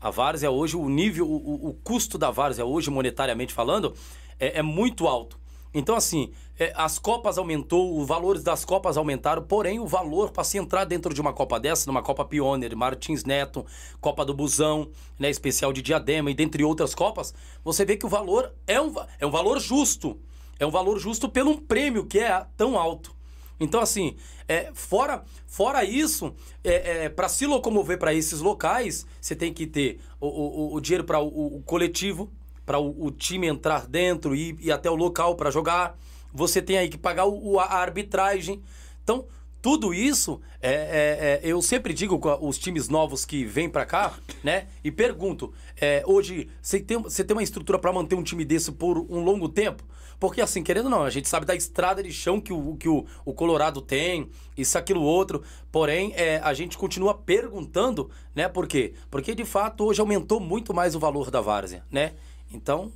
A 0.00 0.10
várzea 0.10 0.50
hoje, 0.50 0.76
o 0.76 0.88
nível, 0.88 1.28
o, 1.28 1.68
o 1.68 1.74
custo 1.84 2.18
da 2.18 2.30
várzea 2.30 2.64
hoje, 2.64 2.90
monetariamente 2.90 3.52
falando, 3.52 3.94
é, 4.38 4.58
é 4.58 4.62
muito 4.62 5.06
alto. 5.06 5.38
Então, 5.72 5.94
assim, 5.94 6.32
é, 6.60 6.72
as 6.76 6.98
Copas 6.98 7.38
aumentou, 7.38 7.98
os 7.98 8.06
valores 8.06 8.42
das 8.42 8.66
Copas 8.66 8.98
aumentaram, 8.98 9.42
porém 9.42 9.80
o 9.80 9.86
valor 9.86 10.30
para 10.30 10.44
se 10.44 10.58
entrar 10.58 10.84
dentro 10.84 11.14
de 11.14 11.20
uma 11.20 11.32
Copa 11.32 11.58
dessa, 11.58 11.86
numa 11.86 12.02
Copa 12.02 12.22
Pioneer, 12.22 12.76
Martins 12.76 13.24
Neto, 13.24 13.64
Copa 13.98 14.26
do 14.26 14.34
Busão, 14.34 14.90
né, 15.18 15.30
especial 15.30 15.72
de 15.72 15.80
Diadema 15.80 16.30
e 16.30 16.34
dentre 16.34 16.62
outras 16.62 16.94
Copas, 16.94 17.32
você 17.64 17.82
vê 17.86 17.96
que 17.96 18.04
o 18.04 18.10
valor 18.10 18.52
é 18.66 18.78
um, 18.78 18.94
é 19.18 19.26
um 19.26 19.30
valor 19.30 19.58
justo. 19.58 20.20
É 20.58 20.66
um 20.66 20.70
valor 20.70 20.98
justo 20.98 21.30
pelo 21.30 21.52
um 21.52 21.56
prêmio 21.56 22.04
que 22.04 22.18
é 22.18 22.44
tão 22.58 22.78
alto. 22.78 23.16
Então, 23.58 23.80
assim, 23.80 24.16
é, 24.46 24.70
fora, 24.74 25.24
fora 25.46 25.82
isso, 25.82 26.34
é, 26.62 27.04
é 27.04 27.08
para 27.08 27.30
se 27.30 27.46
locomover 27.46 27.98
para 27.98 28.12
esses 28.12 28.40
locais, 28.40 29.06
você 29.18 29.34
tem 29.34 29.52
que 29.52 29.66
ter 29.66 29.98
o, 30.20 30.26
o, 30.26 30.74
o 30.74 30.80
dinheiro 30.80 31.04
para 31.04 31.20
o, 31.20 31.56
o, 31.56 31.62
coletivo, 31.62 32.30
para 32.66 32.78
o, 32.78 33.10
time 33.10 33.46
entrar 33.46 33.86
dentro 33.86 34.34
e 34.34 34.56
ir 34.60 34.70
até 34.70 34.90
o 34.90 34.94
local 34.94 35.34
para 35.34 35.50
jogar. 35.50 35.98
Você 36.32 36.62
tem 36.62 36.78
aí 36.78 36.88
que 36.88 36.98
pagar 36.98 37.26
o, 37.26 37.58
a 37.58 37.64
arbitragem. 37.64 38.62
Então, 39.02 39.26
tudo 39.62 39.92
isso, 39.92 40.40
é, 40.62 40.72
é, 40.72 41.40
é, 41.46 41.52
eu 41.52 41.60
sempre 41.60 41.92
digo 41.92 42.18
com 42.18 42.48
os 42.48 42.58
times 42.58 42.88
novos 42.88 43.26
que 43.26 43.44
vêm 43.44 43.68
para 43.68 43.84
cá, 43.84 44.18
né? 44.42 44.68
E 44.82 44.90
pergunto: 44.90 45.52
é, 45.78 46.02
hoje, 46.06 46.48
você 46.62 46.80
tem, 46.80 46.96
você 46.96 47.22
tem 47.22 47.36
uma 47.36 47.42
estrutura 47.42 47.78
para 47.78 47.92
manter 47.92 48.14
um 48.14 48.22
time 48.22 48.44
desse 48.44 48.72
por 48.72 48.98
um 48.98 49.22
longo 49.22 49.48
tempo? 49.48 49.84
Porque, 50.18 50.40
assim, 50.40 50.62
querendo 50.62 50.84
ou 50.84 50.90
não, 50.90 51.02
a 51.02 51.10
gente 51.10 51.28
sabe 51.28 51.46
da 51.46 51.54
estrada 51.54 52.02
de 52.02 52.12
chão 52.12 52.40
que 52.40 52.52
o, 52.52 52.76
que 52.76 52.88
o, 52.88 53.06
o 53.24 53.32
Colorado 53.32 53.80
tem, 53.80 54.28
isso, 54.54 54.76
aquilo, 54.76 55.02
outro. 55.02 55.42
Porém, 55.72 56.12
é, 56.14 56.38
a 56.44 56.52
gente 56.52 56.76
continua 56.76 57.14
perguntando, 57.14 58.10
né? 58.34 58.46
Por 58.46 58.66
quê? 58.66 58.92
Porque, 59.10 59.34
de 59.34 59.46
fato, 59.46 59.84
hoje 59.84 60.00
aumentou 60.00 60.38
muito 60.38 60.74
mais 60.74 60.94
o 60.94 61.00
valor 61.00 61.30
da 61.30 61.40
várzea, 61.40 61.84
né? 61.90 62.12
Então... 62.52 62.92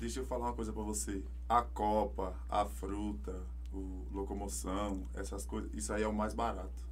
Deixa 0.00 0.18
eu 0.18 0.26
falar 0.26 0.46
uma 0.46 0.52
coisa 0.52 0.72
para 0.72 0.82
você. 0.82 1.22
A 1.52 1.60
copa, 1.60 2.34
a 2.48 2.64
fruta, 2.64 3.38
o 3.74 4.06
locomoção, 4.10 5.06
essas 5.14 5.44
coisas, 5.44 5.70
isso 5.74 5.92
aí 5.92 6.02
é 6.02 6.08
o 6.08 6.12
mais 6.14 6.32
barato. 6.32 6.82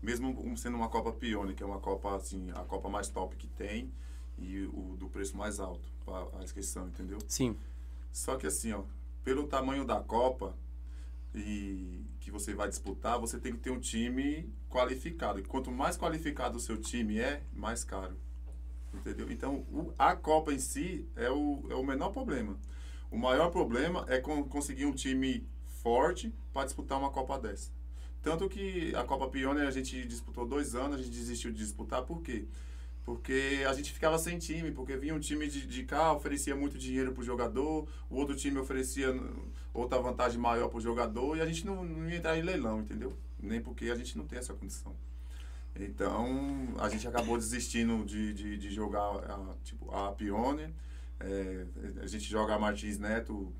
Mesmo 0.00 0.56
sendo 0.56 0.78
uma 0.78 0.88
Copa 0.88 1.12
Pione, 1.12 1.52
que 1.52 1.62
é 1.62 1.66
uma 1.66 1.78
Copa, 1.78 2.16
assim, 2.16 2.50
a 2.52 2.64
Copa 2.64 2.88
mais 2.88 3.10
top 3.10 3.36
que 3.36 3.46
tem 3.46 3.92
e 4.38 4.64
o 4.72 4.96
do 4.98 5.06
preço 5.10 5.36
mais 5.36 5.60
alto, 5.60 5.86
a, 6.06 6.38
a 6.38 6.42
inscrição, 6.42 6.88
entendeu? 6.88 7.18
Sim. 7.28 7.58
Só 8.10 8.36
que 8.36 8.46
assim, 8.46 8.72
ó, 8.72 8.84
pelo 9.22 9.46
tamanho 9.46 9.84
da 9.84 10.00
Copa 10.00 10.56
e 11.34 12.06
que 12.20 12.30
você 12.30 12.54
vai 12.54 12.70
disputar, 12.70 13.18
você 13.20 13.38
tem 13.38 13.52
que 13.52 13.58
ter 13.58 13.70
um 13.70 13.78
time 13.78 14.50
qualificado. 14.70 15.40
E 15.40 15.42
quanto 15.42 15.70
mais 15.70 15.98
qualificado 15.98 16.56
o 16.56 16.60
seu 16.60 16.78
time 16.78 17.18
é, 17.18 17.42
mais 17.52 17.84
caro. 17.84 18.16
Entendeu? 18.94 19.30
Então, 19.30 19.56
o, 19.70 19.92
a 19.98 20.16
Copa 20.16 20.54
em 20.54 20.58
si 20.58 21.06
é 21.14 21.28
o, 21.30 21.66
é 21.68 21.74
o 21.74 21.84
menor 21.84 22.12
problema. 22.12 22.56
O 23.10 23.18
maior 23.18 23.50
problema 23.50 24.04
é 24.08 24.18
conseguir 24.20 24.86
um 24.86 24.92
time 24.92 25.46
forte 25.82 26.32
para 26.52 26.64
disputar 26.64 26.98
uma 26.98 27.10
Copa 27.10 27.38
dessa. 27.38 27.70
Tanto 28.22 28.48
que 28.48 28.94
a 28.96 29.04
Copa 29.04 29.28
Pioneer 29.28 29.68
a 29.68 29.70
gente 29.70 30.06
disputou 30.06 30.46
dois 30.46 30.74
anos, 30.74 30.94
a 30.94 31.02
gente 31.02 31.10
desistiu 31.10 31.52
de 31.52 31.58
disputar, 31.58 32.02
por 32.02 32.22
quê? 32.22 32.46
Porque 33.04 33.62
a 33.68 33.74
gente 33.74 33.92
ficava 33.92 34.18
sem 34.18 34.38
time, 34.38 34.70
porque 34.72 34.96
vinha 34.96 35.14
um 35.14 35.20
time 35.20 35.46
de, 35.46 35.66
de 35.66 35.84
cá, 35.84 36.10
oferecia 36.12 36.56
muito 36.56 36.78
dinheiro 36.78 37.12
para 37.12 37.20
o 37.20 37.24
jogador, 37.24 37.86
o 38.08 38.16
outro 38.16 38.34
time 38.34 38.58
oferecia 38.58 39.14
outra 39.74 39.98
vantagem 39.98 40.40
maior 40.40 40.68
para 40.68 40.78
o 40.78 40.80
jogador 40.80 41.36
e 41.36 41.42
a 41.42 41.46
gente 41.46 41.66
não, 41.66 41.84
não 41.84 42.08
ia 42.08 42.16
entrar 42.16 42.38
em 42.38 42.42
leilão, 42.42 42.80
entendeu? 42.80 43.14
Nem 43.38 43.60
porque 43.60 43.90
a 43.90 43.94
gente 43.94 44.16
não 44.16 44.26
tem 44.26 44.38
essa 44.38 44.54
condição. 44.54 44.96
Então, 45.76 46.74
a 46.78 46.88
gente 46.88 47.06
acabou 47.06 47.36
desistindo 47.36 48.04
de, 48.06 48.32
de, 48.32 48.56
de 48.56 48.70
jogar 48.70 49.02
a, 49.02 49.54
tipo, 49.64 49.90
a 49.90 50.12
Pione. 50.12 50.72
É, 51.20 51.66
a 52.02 52.06
gente 52.06 52.24
joga 52.24 52.54
a 52.54 52.58
Martins 52.58 52.98
Neto 52.98 53.52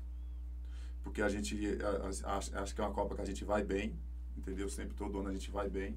porque 1.03 1.21
a 1.21 1.29
gente 1.29 1.77
acha 2.23 2.73
que 2.73 2.81
é 2.81 2.83
uma 2.83 2.93
Copa 2.93 3.15
que 3.15 3.21
a 3.21 3.25
gente 3.25 3.45
vai 3.45 3.63
bem, 3.63 3.95
entendeu? 4.35 4.67
Sempre 4.67 4.95
todo 4.95 5.19
ano 5.19 5.29
a 5.29 5.33
gente 5.33 5.51
vai 5.51 5.69
bem. 5.69 5.95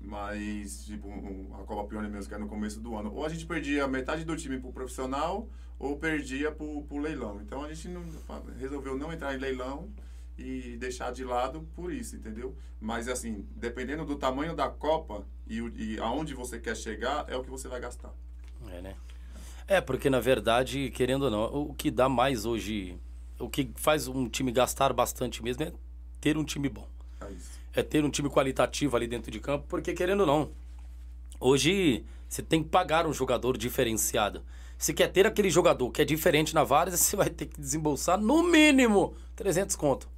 Mas, 0.00 0.84
tipo, 0.84 1.10
a 1.60 1.64
Copa 1.64 1.88
Pioneer 1.88 2.10
mesmo, 2.10 2.28
que 2.28 2.34
é 2.34 2.38
no 2.38 2.48
começo 2.48 2.80
do 2.80 2.96
ano. 2.96 3.12
Ou 3.12 3.26
a 3.26 3.28
gente 3.28 3.44
perdia 3.44 3.86
metade 3.88 4.24
do 4.24 4.36
time 4.36 4.58
pro 4.58 4.72
profissional, 4.72 5.48
ou 5.78 5.98
perdia 5.98 6.52
pro, 6.52 6.82
pro 6.84 6.98
leilão. 6.98 7.40
Então 7.42 7.64
a 7.64 7.72
gente 7.72 7.88
não, 7.88 8.04
resolveu 8.58 8.96
não 8.96 9.12
entrar 9.12 9.34
em 9.34 9.38
leilão 9.38 9.90
e 10.38 10.76
deixar 10.78 11.12
de 11.12 11.24
lado 11.24 11.68
por 11.74 11.92
isso, 11.92 12.16
entendeu? 12.16 12.56
Mas, 12.80 13.08
assim, 13.08 13.46
dependendo 13.56 14.04
do 14.04 14.16
tamanho 14.16 14.54
da 14.54 14.70
Copa 14.70 15.26
e, 15.46 15.58
e 15.58 15.98
aonde 15.98 16.34
você 16.34 16.58
quer 16.58 16.76
chegar, 16.76 17.26
é 17.28 17.36
o 17.36 17.42
que 17.42 17.50
você 17.50 17.66
vai 17.66 17.80
gastar. 17.80 18.14
É, 18.70 18.80
né? 18.80 18.96
É, 19.70 19.80
porque 19.80 20.10
na 20.10 20.18
verdade, 20.18 20.90
querendo 20.90 21.26
ou 21.26 21.30
não, 21.30 21.44
o 21.44 21.72
que 21.72 21.92
dá 21.92 22.08
mais 22.08 22.44
hoje, 22.44 22.98
o 23.38 23.48
que 23.48 23.70
faz 23.76 24.08
um 24.08 24.28
time 24.28 24.50
gastar 24.50 24.92
bastante 24.92 25.44
mesmo 25.44 25.62
é 25.62 25.72
ter 26.20 26.36
um 26.36 26.42
time 26.42 26.68
bom. 26.68 26.88
É. 27.20 27.80
É 27.80 27.82
ter 27.84 28.04
um 28.04 28.10
time 28.10 28.28
qualitativo 28.28 28.96
ali 28.96 29.06
dentro 29.06 29.30
de 29.30 29.38
campo, 29.38 29.66
porque 29.68 29.92
querendo 29.92 30.22
ou 30.22 30.26
não, 30.26 30.50
hoje 31.38 32.04
você 32.28 32.42
tem 32.42 32.64
que 32.64 32.68
pagar 32.68 33.06
um 33.06 33.12
jogador 33.12 33.56
diferenciado. 33.56 34.42
Se 34.76 34.92
quer 34.92 35.06
ter 35.06 35.24
aquele 35.24 35.48
jogador 35.48 35.88
que 35.92 36.02
é 36.02 36.04
diferente 36.04 36.52
na 36.52 36.64
várzea, 36.64 36.98
você 36.98 37.14
vai 37.14 37.30
ter 37.30 37.46
que 37.46 37.60
desembolsar 37.60 38.20
no 38.20 38.42
mínimo 38.42 39.14
300 39.36 39.76
conto. 39.76 40.08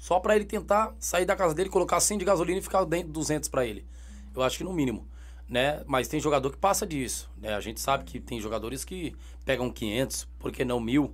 Só 0.00 0.18
para 0.18 0.34
ele 0.34 0.46
tentar 0.46 0.96
sair 0.98 1.24
da 1.24 1.36
casa 1.36 1.54
dele, 1.54 1.70
colocar 1.70 2.00
100 2.00 2.18
de 2.18 2.24
gasolina 2.24 2.58
e 2.58 2.62
ficar 2.62 2.84
dentro 2.86 3.06
de 3.06 3.12
200 3.12 3.48
para 3.48 3.64
ele. 3.64 3.86
Eu 4.34 4.42
acho 4.42 4.58
que 4.58 4.64
no 4.64 4.72
mínimo, 4.72 5.06
né? 5.50 5.82
Mas 5.84 6.06
tem 6.06 6.20
jogador 6.20 6.50
que 6.50 6.56
passa 6.56 6.86
disso, 6.86 7.28
né? 7.36 7.54
A 7.54 7.60
gente 7.60 7.80
sabe 7.80 8.04
que 8.04 8.20
tem 8.20 8.40
jogadores 8.40 8.84
que 8.84 9.16
pegam 9.44 9.68
500, 9.68 10.28
por 10.38 10.52
que 10.52 10.64
não 10.64 10.78
mil, 10.78 11.12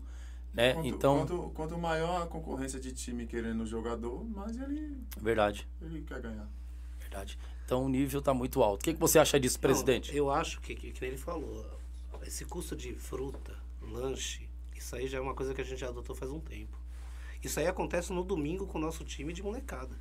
né? 0.53 0.75
Quanto, 0.75 0.87
então, 0.87 1.19
quanto, 1.19 1.51
quanto 1.55 1.79
maior 1.79 2.23
a 2.23 2.27
concorrência 2.27 2.79
de 2.79 2.93
time 2.93 3.27
querendo 3.27 3.63
o 3.63 3.67
jogador, 3.67 4.23
mais 4.25 4.55
ele, 4.59 4.99
verdade, 5.19 5.67
ele 5.81 6.03
quer 6.03 6.21
ganhar. 6.21 6.47
verdade. 7.01 7.39
Então 7.65 7.85
o 7.85 7.89
nível 7.89 8.21
tá 8.21 8.35
muito 8.35 8.63
alto. 8.63 8.83
O 8.83 8.85
que, 8.85 8.93
que 8.93 9.01
você 9.01 9.19
acha 9.19 9.41
disso, 9.41 9.59
presidente? 9.59 10.11
Não, 10.11 10.19
eu 10.19 10.31
acho 10.31 10.61
que, 10.61 10.75
que, 10.75 10.93
que 10.93 11.05
ele 11.05 11.17
falou, 11.17 11.67
esse 12.23 12.45
custo 12.45 12.77
de 12.77 12.93
fruta, 12.93 13.57
lanche, 13.81 14.47
isso 14.77 14.95
aí 14.95 15.09
já 15.09 15.17
é 15.17 15.21
uma 15.21 15.35
coisa 15.35 15.55
que 15.55 15.63
a 15.63 15.65
gente 15.65 15.81
já 15.81 15.89
adotou 15.89 16.15
faz 16.15 16.31
um 16.31 16.41
tempo. 16.41 16.79
Isso 17.43 17.59
aí 17.59 17.67
acontece 17.67 18.13
no 18.13 18.23
domingo 18.23 18.67
com 18.67 18.77
o 18.77 18.81
nosso 18.81 19.03
time 19.03 19.33
de 19.33 19.43
molecada. 19.43 19.97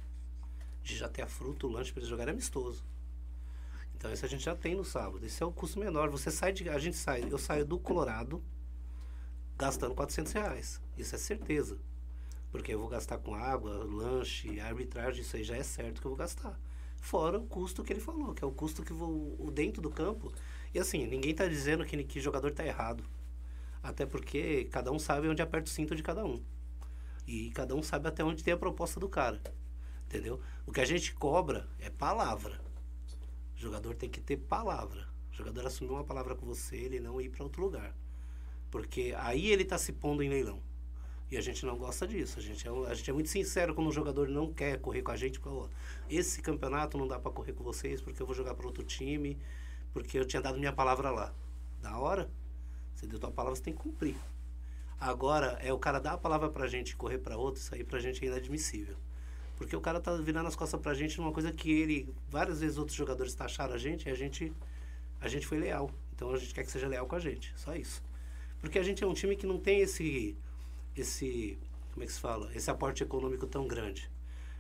De 0.84 0.96
já 0.96 1.08
ter 1.08 1.22
a 1.22 1.28
fruta, 1.28 1.66
o 1.66 1.72
lanche 1.72 1.92
para 1.92 2.02
eles 2.02 2.10
jogarem 2.10 2.34
amistoso. 2.34 2.84
Então 4.06 4.14
isso 4.14 4.24
a 4.24 4.30
gente 4.30 4.44
já 4.44 4.56
tem 4.56 4.76
no 4.76 4.86
sábado. 4.86 5.26
Esse 5.26 5.42
é 5.42 5.46
o 5.48 5.52
custo 5.52 5.80
menor. 5.80 6.12
Você 6.12 6.30
sai 6.30 6.54
de. 6.54 6.70
A 6.70 6.78
gente 6.78 6.96
sai. 6.96 7.26
Eu 7.28 7.40
saio 7.40 7.66
do 7.66 7.80
Colorado 7.80 8.40
gastando 9.58 9.96
400 9.96 10.32
reais. 10.32 10.80
Isso 10.96 11.16
é 11.16 11.18
certeza. 11.18 11.80
Porque 12.52 12.72
eu 12.72 12.78
vou 12.78 12.88
gastar 12.88 13.18
com 13.18 13.34
água, 13.34 13.84
lanche, 13.84 14.60
arbitragem, 14.60 15.22
isso 15.22 15.36
aí 15.36 15.44
já 15.44 15.58
é 15.58 15.64
certo 15.64 16.00
que 16.02 16.06
eu 16.06 16.12
vou 16.12 16.18
gastar. 16.18 16.60
Fora 17.02 17.40
o 17.40 17.48
custo 17.48 17.84
que 17.84 17.94
ele 17.94 18.00
falou, 18.00 18.36
que 18.36 18.44
é 18.44 18.48
o 18.48 18.52
custo 18.52 18.84
que 18.84 18.94
vou 18.94 19.36
o 19.40 19.50
dentro 19.50 19.82
do 19.82 19.90
campo. 19.90 20.32
E 20.72 20.78
assim, 20.78 21.08
ninguém 21.08 21.32
está 21.32 21.48
dizendo 21.48 21.84
que, 21.84 22.04
que 22.04 22.20
jogador 22.20 22.50
está 22.50 22.64
errado. 22.64 23.04
Até 23.82 24.06
porque 24.06 24.66
cada 24.66 24.92
um 24.92 25.00
sabe 25.00 25.28
onde 25.28 25.42
aperta 25.42 25.68
o 25.68 25.74
cinto 25.74 25.96
de 25.96 26.04
cada 26.04 26.24
um. 26.24 26.44
E 27.26 27.50
cada 27.50 27.74
um 27.74 27.82
sabe 27.82 28.08
até 28.08 28.24
onde 28.24 28.44
tem 28.44 28.54
a 28.54 28.58
proposta 28.58 29.00
do 29.00 29.10
cara. 29.10 29.42
Entendeu? 30.06 30.40
O 30.64 30.72
que 30.72 30.80
a 30.80 30.86
gente 30.86 31.12
cobra 31.16 31.68
é 31.80 31.90
palavra. 31.90 32.65
O 33.56 33.60
jogador 33.60 33.96
tem 33.96 34.10
que 34.10 34.20
ter 34.20 34.38
palavra. 34.38 35.08
O 35.32 35.36
jogador 35.36 35.66
assumir 35.66 35.92
uma 35.92 36.04
palavra 36.04 36.36
com 36.36 36.46
você, 36.46 36.76
ele 36.76 37.00
não 37.00 37.20
ir 37.20 37.30
para 37.30 37.44
outro 37.44 37.62
lugar. 37.62 37.96
Porque 38.70 39.14
aí 39.18 39.52
ele 39.52 39.64
está 39.64 39.78
se 39.78 39.94
pondo 39.94 40.22
em 40.22 40.30
leilão. 40.30 40.62
E 41.32 41.38
a 41.38 41.42
gente 41.42 41.66
não 41.66 41.78
gosta 41.78 42.08
disso. 42.08 42.40
A 42.40 42.42
gente 42.42 42.68
é, 42.68 42.72
a 42.72 42.94
gente 42.94 43.10
é 43.10 43.14
muito 43.14 43.30
sincero 43.30 43.74
quando 43.74 43.88
um 43.88 43.92
jogador 43.92 44.28
não 44.28 44.54
quer 44.54 44.80
correr 44.80 45.02
com 45.02 45.12
a 45.12 45.18
gente. 45.18 45.40
Fala, 45.40 45.70
esse 46.10 46.42
campeonato 46.42 46.98
não 46.98 47.08
dá 47.08 47.20
para 47.20 47.32
correr 47.32 47.54
com 47.54 47.64
vocês 47.64 48.02
porque 48.02 48.22
eu 48.22 48.26
vou 48.26 48.36
jogar 48.36 48.54
para 48.54 48.66
outro 48.66 48.84
time, 48.84 49.38
porque 49.94 50.18
eu 50.18 50.26
tinha 50.26 50.42
dado 50.42 50.60
minha 50.60 50.74
palavra 50.74 51.10
lá. 51.10 51.34
Da 51.82 51.98
hora, 51.98 52.30
você 52.94 53.08
deu 53.08 53.20
tua 53.20 53.32
palavra, 53.32 53.56
você 53.56 53.64
tem 53.64 53.74
que 53.74 53.80
cumprir. 53.80 54.16
Agora, 55.00 55.58
é 55.62 55.74
o 55.74 55.80
cara 55.80 56.00
dar 56.00 56.14
a 56.14 56.18
palavra 56.18 56.50
pra 56.50 56.68
gente 56.68 56.92
e 56.92 56.96
correr 56.96 57.18
para 57.18 57.38
outro, 57.38 57.62
isso 57.62 57.74
aí 57.76 57.84
pra 57.84 58.00
gente 58.00 58.24
é 58.24 58.28
inadmissível. 58.28 58.96
Porque 59.56 59.76
o 59.76 59.82
cara 59.82 60.00
tá 60.00 60.16
virando 60.18 60.48
as 60.48 60.56
costas 60.56 60.80
pra 60.80 60.94
gente 60.94 61.18
numa 61.18 61.32
coisa 61.32 61.52
que 61.52 61.72
ele, 61.72 62.14
várias 62.30 62.60
vezes 62.60 62.78
outros 62.78 62.98
jogadores 62.98 63.34
taxaram 63.34 63.74
a 63.74 63.78
gente 63.78 64.08
e 64.08 64.12
a 64.12 64.16
gente, 64.16 64.52
a 65.22 65.28
gente 65.28 65.48
foi 65.48 65.58
leal. 65.58 65.90
Então 66.14 66.32
a 66.32 66.38
gente 66.38 66.54
quer 66.54 66.64
que 66.64 66.72
seja 66.72 66.88
leal 66.88 67.06
com 67.08 67.16
a 67.16 67.20
gente, 67.20 67.54
só 67.58 67.76
isso. 67.76 68.04
Porque 68.60 68.80
a 68.80 68.84
gente 68.84 69.04
é 69.04 69.08
um 69.08 69.14
time 69.14 69.36
que 69.36 69.46
não 69.46 69.60
tem 69.60 69.82
esse, 69.82 70.36
esse, 70.96 71.58
como 71.94 72.04
é 72.04 72.08
que 72.08 72.14
se 72.14 72.20
fala? 72.20 72.52
Esse 72.56 72.70
aporte 72.70 73.04
econômico 73.04 73.48
tão 73.48 73.68
grande. 73.68 74.10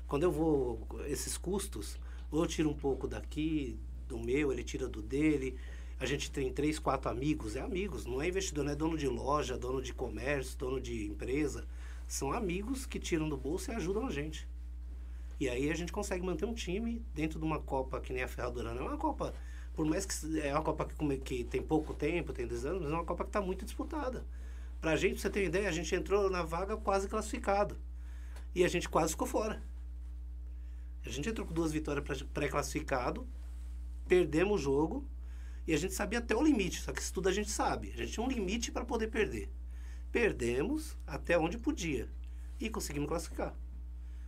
Quando 0.07 0.23
eu 0.23 0.31
vou, 0.31 0.87
esses 1.07 1.37
custos, 1.37 1.99
ou 2.31 2.41
eu 2.41 2.47
tiro 2.47 2.69
um 2.69 2.73
pouco 2.73 3.07
daqui, 3.07 3.79
do 4.07 4.19
meu, 4.19 4.51
ele 4.51 4.63
tira 4.63 4.87
do 4.87 5.01
dele. 5.01 5.57
A 5.99 6.05
gente 6.05 6.29
tem 6.29 6.51
três, 6.51 6.77
quatro 6.77 7.09
amigos, 7.09 7.55
é 7.55 7.61
amigos, 7.61 8.05
não 8.05 8.21
é 8.21 8.27
investidor, 8.27 8.65
não 8.65 8.71
é 8.71 8.75
dono 8.75 8.97
de 8.97 9.07
loja, 9.07 9.57
dono 9.57 9.81
de 9.81 9.93
comércio, 9.93 10.57
dono 10.57 10.79
de 10.79 11.07
empresa. 11.07 11.65
São 12.07 12.31
amigos 12.31 12.85
que 12.85 12.99
tiram 12.99 13.27
do 13.27 13.37
bolso 13.37 13.71
e 13.71 13.75
ajudam 13.75 14.05
a 14.05 14.11
gente. 14.11 14.47
E 15.39 15.49
aí 15.49 15.69
a 15.69 15.75
gente 15.75 15.91
consegue 15.91 16.25
manter 16.25 16.45
um 16.45 16.53
time 16.53 17.05
dentro 17.13 17.39
de 17.39 17.45
uma 17.45 17.59
Copa 17.59 17.99
que 17.99 18.13
nem 18.13 18.23
a 18.23 18.27
Ferradura. 18.27 18.73
Não 18.73 18.85
é 18.85 18.89
uma 18.89 18.97
Copa, 18.97 19.33
por 19.73 19.85
mais 19.85 20.05
que 20.05 20.39
é 20.39 20.53
uma 20.53 20.63
Copa 20.63 20.85
que, 20.85 21.17
que 21.17 21.43
tem 21.43 21.61
pouco 21.61 21.93
tempo, 21.93 22.31
tem 22.31 22.47
dois 22.47 22.65
anos, 22.65 22.81
mas 22.81 22.91
é 22.91 22.93
uma 22.93 23.05
Copa 23.05 23.23
que 23.23 23.29
está 23.29 23.41
muito 23.41 23.65
disputada. 23.65 24.25
Pra 24.79 24.95
gente, 24.95 25.13
pra 25.13 25.21
você 25.21 25.29
ter 25.29 25.41
uma 25.41 25.47
ideia, 25.47 25.67
a 25.67 25.71
gente 25.71 25.93
entrou 25.93 26.29
na 26.29 26.43
vaga 26.43 26.77
quase 26.77 27.07
classificado. 27.07 27.77
E 28.53 28.63
a 28.63 28.67
gente 28.67 28.87
quase 28.87 29.11
ficou 29.11 29.27
fora. 29.27 29.61
A 31.05 31.09
gente 31.09 31.29
entrou 31.29 31.45
com 31.45 31.53
duas 31.53 31.71
vitórias 31.71 32.23
pré-classificado, 32.33 33.27
perdemos 34.07 34.61
o 34.61 34.63
jogo 34.63 35.07
e 35.67 35.73
a 35.73 35.77
gente 35.77 35.93
sabia 35.93 36.19
até 36.19 36.35
o 36.35 36.41
limite. 36.41 36.81
Só 36.81 36.93
que 36.93 37.01
isso 37.01 37.13
tudo 37.13 37.29
a 37.29 37.31
gente 37.31 37.49
sabe. 37.49 37.91
A 37.93 37.97
gente 37.97 38.13
tinha 38.13 38.25
um 38.25 38.29
limite 38.29 38.71
para 38.71 38.85
poder 38.85 39.07
perder. 39.07 39.49
Perdemos 40.11 40.97
até 41.05 41.37
onde 41.37 41.57
podia 41.57 42.09
e 42.59 42.69
conseguimos 42.69 43.09
classificar. 43.09 43.53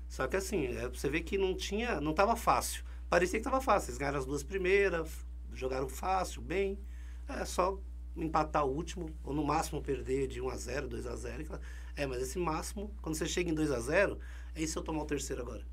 Só 0.07 0.27
que 0.27 0.37
assim, 0.37 0.67
é, 0.67 0.87
você 0.87 1.09
vê 1.09 1.21
que 1.21 1.37
não 1.37 1.55
tinha, 1.55 1.99
não 1.99 2.11
estava 2.11 2.35
fácil. 2.35 2.83
Parecia 3.09 3.39
que 3.39 3.45
estava 3.47 3.61
fácil. 3.61 3.89
Eles 3.89 3.97
ganharam 3.97 4.19
as 4.19 4.25
duas 4.25 4.43
primeiras, 4.43 5.25
jogaram 5.53 5.87
fácil, 5.87 6.41
bem. 6.41 6.79
É 7.27 7.45
só 7.45 7.79
empatar 8.15 8.65
o 8.65 8.73
último, 8.73 9.09
ou 9.23 9.33
no 9.33 9.43
máximo 9.43 9.81
perder 9.81 10.27
de 10.27 10.41
1 10.41 10.49
a 10.49 10.57
0 10.57 10.87
2 10.87 11.05
a 11.05 11.15
0 11.15 11.59
É, 11.95 12.05
mas 12.05 12.21
esse 12.21 12.39
máximo, 12.39 12.93
quando 13.01 13.15
você 13.15 13.25
chega 13.25 13.49
em 13.49 13.53
2 13.53 13.71
a 13.71 13.79
0 13.79 14.19
é 14.55 14.65
se 14.65 14.75
eu 14.75 14.81
tomar 14.81 15.03
o 15.03 15.05
terceiro 15.05 15.41
agora? 15.41 15.63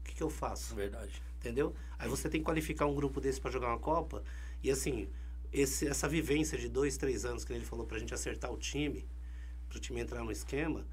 O 0.00 0.04
que, 0.04 0.14
que 0.14 0.22
eu 0.22 0.30
faço? 0.30 0.74
Verdade. 0.74 1.22
Entendeu? 1.38 1.74
Aí 1.98 2.08
você 2.08 2.28
tem 2.28 2.40
que 2.40 2.44
qualificar 2.44 2.86
um 2.86 2.94
grupo 2.94 3.20
desse 3.20 3.40
para 3.40 3.50
jogar 3.50 3.68
uma 3.68 3.78
Copa. 3.78 4.24
E 4.62 4.70
assim, 4.70 5.08
esse, 5.52 5.86
essa 5.86 6.08
vivência 6.08 6.58
de 6.58 6.68
dois, 6.68 6.96
três 6.96 7.24
anos 7.24 7.44
que 7.44 7.52
ele 7.52 7.64
falou 7.64 7.86
pra 7.86 7.98
gente 7.98 8.12
acertar 8.12 8.52
o 8.52 8.58
time, 8.58 9.08
pro 9.68 9.78
time 9.78 10.00
entrar 10.00 10.24
no 10.24 10.32
esquema, 10.32 10.86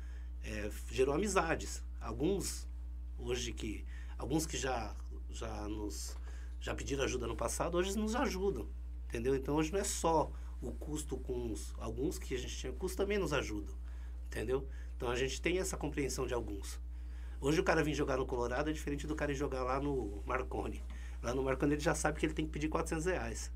é, 0.44 0.70
gerou 0.92 1.16
amizades. 1.16 1.84
Alguns, 2.04 2.68
hoje 3.18 3.52
que. 3.54 3.86
Alguns 4.18 4.46
que 4.46 4.58
já, 4.58 4.96
já 5.30 5.68
nos 5.68 6.16
já 6.60 6.74
pediram 6.74 7.04
ajuda 7.04 7.28
no 7.28 7.36
passado, 7.36 7.78
hoje 7.78 7.98
nos 7.98 8.16
ajudam. 8.16 8.68
Entendeu? 9.08 9.36
Então 9.36 9.56
hoje 9.56 9.72
não 9.72 9.80
é 9.80 9.84
só 9.84 10.32
o 10.62 10.72
custo 10.72 11.18
com 11.18 11.52
os, 11.52 11.74
alguns 11.78 12.18
que 12.18 12.34
a 12.34 12.38
gente 12.38 12.56
tinha 12.56 12.72
custo 12.72 12.98
também 12.98 13.18
nos 13.18 13.34
ajudam. 13.34 13.76
Entendeu? 14.28 14.66
Então 14.96 15.10
a 15.10 15.16
gente 15.16 15.42
tem 15.42 15.60
essa 15.60 15.76
compreensão 15.76 16.26
de 16.26 16.34
alguns. 16.34 16.80
Hoje 17.42 17.60
o 17.60 17.64
cara 17.64 17.84
vir 17.84 17.94
jogar 17.94 18.18
no 18.18 18.26
Colorado 18.26 18.70
é 18.70 18.74
diferente 18.74 19.06
do 19.06 19.14
cara 19.16 19.34
ir 19.34 19.36
jogar 19.36 19.64
lá 19.64 19.80
no 19.82 20.24
Marconi. 20.26 20.82
Lá 21.22 21.34
no 21.34 21.44
Marconi 21.44 21.74
ele 21.74 21.82
já 21.82 21.94
sabe 21.94 22.20
que 22.20 22.26
ele 22.26 22.34
tem 22.34 22.46
que 22.46 22.52
pedir 22.52 22.70
400 22.70 23.06
reais. 23.06 23.52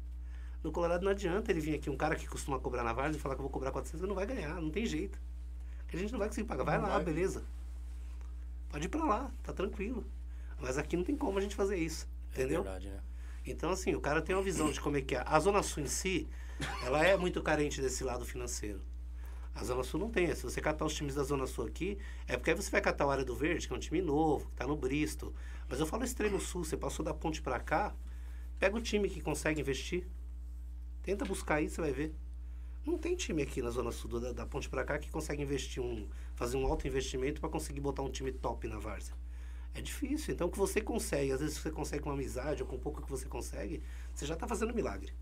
No 0.61 0.71
Colorado 0.71 1.03
não 1.03 1.11
adianta 1.11 1.49
ele 1.49 1.61
vir 1.61 1.75
aqui, 1.75 1.89
um 1.89 1.95
cara 1.95 2.15
que 2.15 2.27
costuma 2.27 2.59
cobrar 2.59 2.83
na 2.83 2.91
Vargas 2.91 3.15
e 3.15 3.19
falar 3.19 3.35
que 3.35 3.39
eu 3.39 3.43
vou 3.43 3.51
cobrar 3.51 3.71
400, 3.71 4.01
ele 4.01 4.09
não 4.09 4.15
vai 4.15 4.25
ganhar, 4.25 4.61
não 4.61 4.69
tem 4.69 4.85
jeito. 4.85 5.17
A 5.91 5.95
gente 5.95 6.11
não 6.11 6.19
vai 6.19 6.27
conseguir 6.27 6.47
pagar. 6.47 6.65
Vai 6.65 6.77
Não 6.77 6.87
lá, 6.89 6.95
vai. 6.95 7.05
beleza. 7.05 7.45
Pode 8.69 8.85
ir 8.85 8.89
pra 8.89 9.03
lá, 9.03 9.31
tá 9.43 9.53
tranquilo. 9.53 10.05
Mas 10.59 10.77
aqui 10.77 10.97
não 10.97 11.03
tem 11.03 11.15
como 11.15 11.37
a 11.37 11.41
gente 11.41 11.55
fazer 11.55 11.77
isso, 11.77 12.07
entendeu? 12.31 12.61
É 12.61 12.63
verdade, 12.63 12.89
né? 12.89 12.99
Então, 13.45 13.69
assim, 13.69 13.95
o 13.95 14.01
cara 14.01 14.21
tem 14.21 14.35
uma 14.35 14.41
visão 14.41 14.69
de 14.71 14.81
como 14.81 14.97
é 14.97 15.01
que 15.01 15.15
é. 15.15 15.23
A 15.25 15.39
Zona 15.39 15.63
Sul 15.63 15.83
em 15.83 15.87
si, 15.87 16.27
ela 16.83 17.05
é 17.05 17.15
muito 17.15 17.41
carente 17.41 17.81
desse 17.81 18.03
lado 18.03 18.25
financeiro. 18.25 18.81
A 19.55 19.63
Zona 19.63 19.83
Sul 19.83 19.99
não 19.99 20.09
tem. 20.09 20.33
Se 20.35 20.43
você 20.43 20.59
catar 20.59 20.85
os 20.85 20.93
times 20.93 21.15
da 21.15 21.23
Zona 21.23 21.47
Sul 21.47 21.65
aqui, 21.65 21.97
é 22.27 22.35
porque 22.35 22.51
aí 22.51 22.55
você 22.55 22.69
vai 22.69 22.81
catar 22.81 23.07
o 23.07 23.09
Área 23.09 23.23
do 23.23 23.35
Verde, 23.35 23.67
que 23.67 23.73
é 23.73 23.75
um 23.75 23.79
time 23.79 24.01
novo, 24.01 24.47
que 24.49 24.55
tá 24.55 24.67
no 24.67 24.75
Bristol. 24.75 25.33
Mas 25.69 25.79
eu 25.79 25.85
falo 25.85 26.03
Extremo 26.03 26.39
Sul, 26.39 26.63
você 26.63 26.75
passou 26.75 27.03
da 27.03 27.13
ponte 27.13 27.41
pra 27.41 27.59
cá, 27.59 27.95
pega 28.59 28.75
o 28.75 28.81
time 28.81 29.09
que 29.09 29.21
consegue 29.21 29.61
investir. 29.61 30.07
Tenta 31.01 31.23
buscar 31.23 31.55
aí, 31.55 31.69
você 31.69 31.79
vai 31.79 31.91
ver. 31.91 32.13
Não 32.87 32.97
tem 32.97 33.17
time 33.17 33.41
aqui 33.41 33.61
na 33.61 33.69
Zona 33.69 33.91
Sul 33.91 34.17
da, 34.17 34.31
da 34.31 34.45
ponte 34.45 34.69
pra 34.69 34.81
cá 34.85 34.97
que 34.97 35.11
consegue 35.11 35.43
investir 35.43 35.83
um. 35.83 36.07
fazer 36.35 36.55
um 36.55 36.65
alto 36.65 36.87
investimento 36.87 37.41
para 37.41 37.49
conseguir 37.49 37.81
botar 37.81 38.01
um 38.01 38.09
time 38.09 38.31
top 38.31 38.65
na 38.65 38.79
várzea. 38.79 39.13
É 39.73 39.81
difícil. 39.81 40.33
Então, 40.33 40.47
o 40.47 40.49
que 40.49 40.57
você 40.57 40.79
consegue, 40.79 41.33
às 41.33 41.41
vezes 41.41 41.57
você 41.57 41.69
consegue 41.69 42.01
com 42.01 42.11
amizade 42.11 42.63
ou 42.63 42.69
com 42.69 42.79
pouco 42.79 43.01
que 43.01 43.09
você 43.09 43.27
consegue, 43.27 43.83
você 44.13 44.25
já 44.25 44.35
está 44.35 44.47
fazendo 44.47 44.73
milagre 44.73 45.13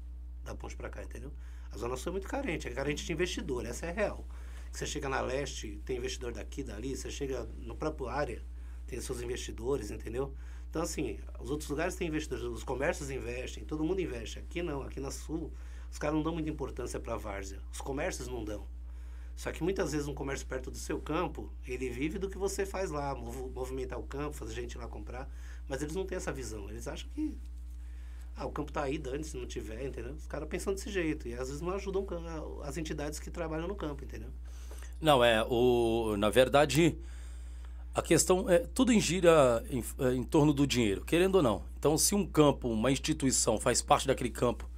da 0.44 0.54
ponte 0.54 0.76
para 0.76 0.92
cá, 0.92 1.04
entendeu? 1.04 1.34
A 1.72 1.78
Zona 1.78 1.98
Sul 1.98 2.12
é 2.12 2.14
muito 2.14 2.28
carente, 2.28 2.68
é 2.68 2.72
carente 2.72 3.04
de 3.04 3.12
investidor, 3.12 3.66
essa 3.66 3.88
é 3.88 3.92
real. 3.92 4.24
Você 4.72 4.86
chega 4.86 5.10
na 5.10 5.20
leste, 5.22 5.82
tem 5.84 5.98
investidor 5.98 6.34
daqui, 6.34 6.62
dali, 6.62 6.96
você 6.96 7.10
chega 7.10 7.50
no 7.58 7.76
próprio 7.76 8.08
área, 8.08 8.46
tem 8.86 9.02
seus 9.02 9.22
investidores, 9.22 9.90
entendeu? 9.90 10.36
Então, 10.70 10.84
assim, 10.84 11.20
os 11.40 11.50
outros 11.50 11.68
lugares 11.68 11.96
têm 11.96 12.10
investidores, 12.10 12.46
os 12.46 12.64
comércios 12.64 13.10
investem, 13.10 13.66
todo 13.66 13.84
mundo 13.84 14.02
investe. 14.02 14.38
Aqui 14.38 14.62
não, 14.62 14.84
aqui 14.84 15.00
na 15.00 15.10
Sul, 15.10 15.52
os 15.96 15.98
caras 15.98 16.14
não 16.18 16.22
dão 16.24 16.34
muita 16.34 16.50
importância 16.50 17.00
para 17.00 17.14
a 17.14 17.18
várzea. 17.18 17.58
Os 17.72 17.80
comércios 17.80 18.28
não 18.28 18.44
dão. 18.44 18.68
Só 19.34 19.50
que 19.54 19.64
muitas 19.64 19.94
vezes 19.94 20.10
um 20.10 20.14
comércio 20.14 20.46
perto 20.46 20.70
do 20.70 20.76
seu 20.78 21.00
campo, 21.00 21.50
ele 21.66 21.90
vive 21.90 22.20
do 22.20 22.30
que 22.30 22.38
você 22.38 22.66
faz 22.66 22.92
lá, 22.92 23.16
mov- 23.16 23.50
movimentar 23.56 23.98
o 23.98 24.04
campo, 24.04 24.36
fazer 24.36 24.54
gente 24.56 24.78
lá 24.78 24.90
comprar. 24.90 25.30
Mas 25.70 25.82
eles 25.82 25.96
não 25.96 26.06
têm 26.06 26.18
essa 26.18 26.34
visão. 26.34 26.70
Eles 26.70 26.86
acham 26.86 27.08
que 27.16 27.38
Ah, 28.36 28.46
o 28.46 28.52
campo 28.52 28.74
tá 28.74 28.84
aí, 28.84 28.98
dane 28.98 29.24
se 29.24 29.38
não 29.38 29.46
tiver, 29.48 29.86
entendeu? 29.86 30.12
Os 30.16 30.28
caras 30.28 30.50
pensam 30.50 30.74
desse 30.74 30.92
jeito. 30.92 31.30
E 31.30 31.34
às 31.36 31.48
vezes 31.48 31.62
não 31.62 31.72
ajudam 31.72 32.06
as 32.64 32.76
entidades 32.78 33.18
que 33.20 33.32
trabalham 33.32 33.70
no 33.70 33.76
campo, 33.76 34.04
entendeu? 34.04 34.30
Não, 35.00 35.24
é, 35.24 35.42
o, 35.50 36.18
na 36.18 36.30
verdade, 36.30 36.98
a 37.94 38.02
questão 38.02 38.50
é, 38.50 38.60
tudo 38.60 38.98
gira 39.00 39.64
em, 39.70 39.84
é, 40.00 40.14
em 40.14 40.24
torno 40.24 40.54
do 40.54 40.68
dinheiro, 40.68 41.04
querendo 41.06 41.36
ou 41.36 41.44
não. 41.44 41.64
Então, 41.80 41.98
se 41.98 42.14
um 42.16 42.26
campo, 42.26 42.68
uma 42.70 42.92
instituição 42.92 43.58
faz 43.60 43.82
parte 43.82 44.08
daquele 44.08 44.30
campo, 44.30 44.70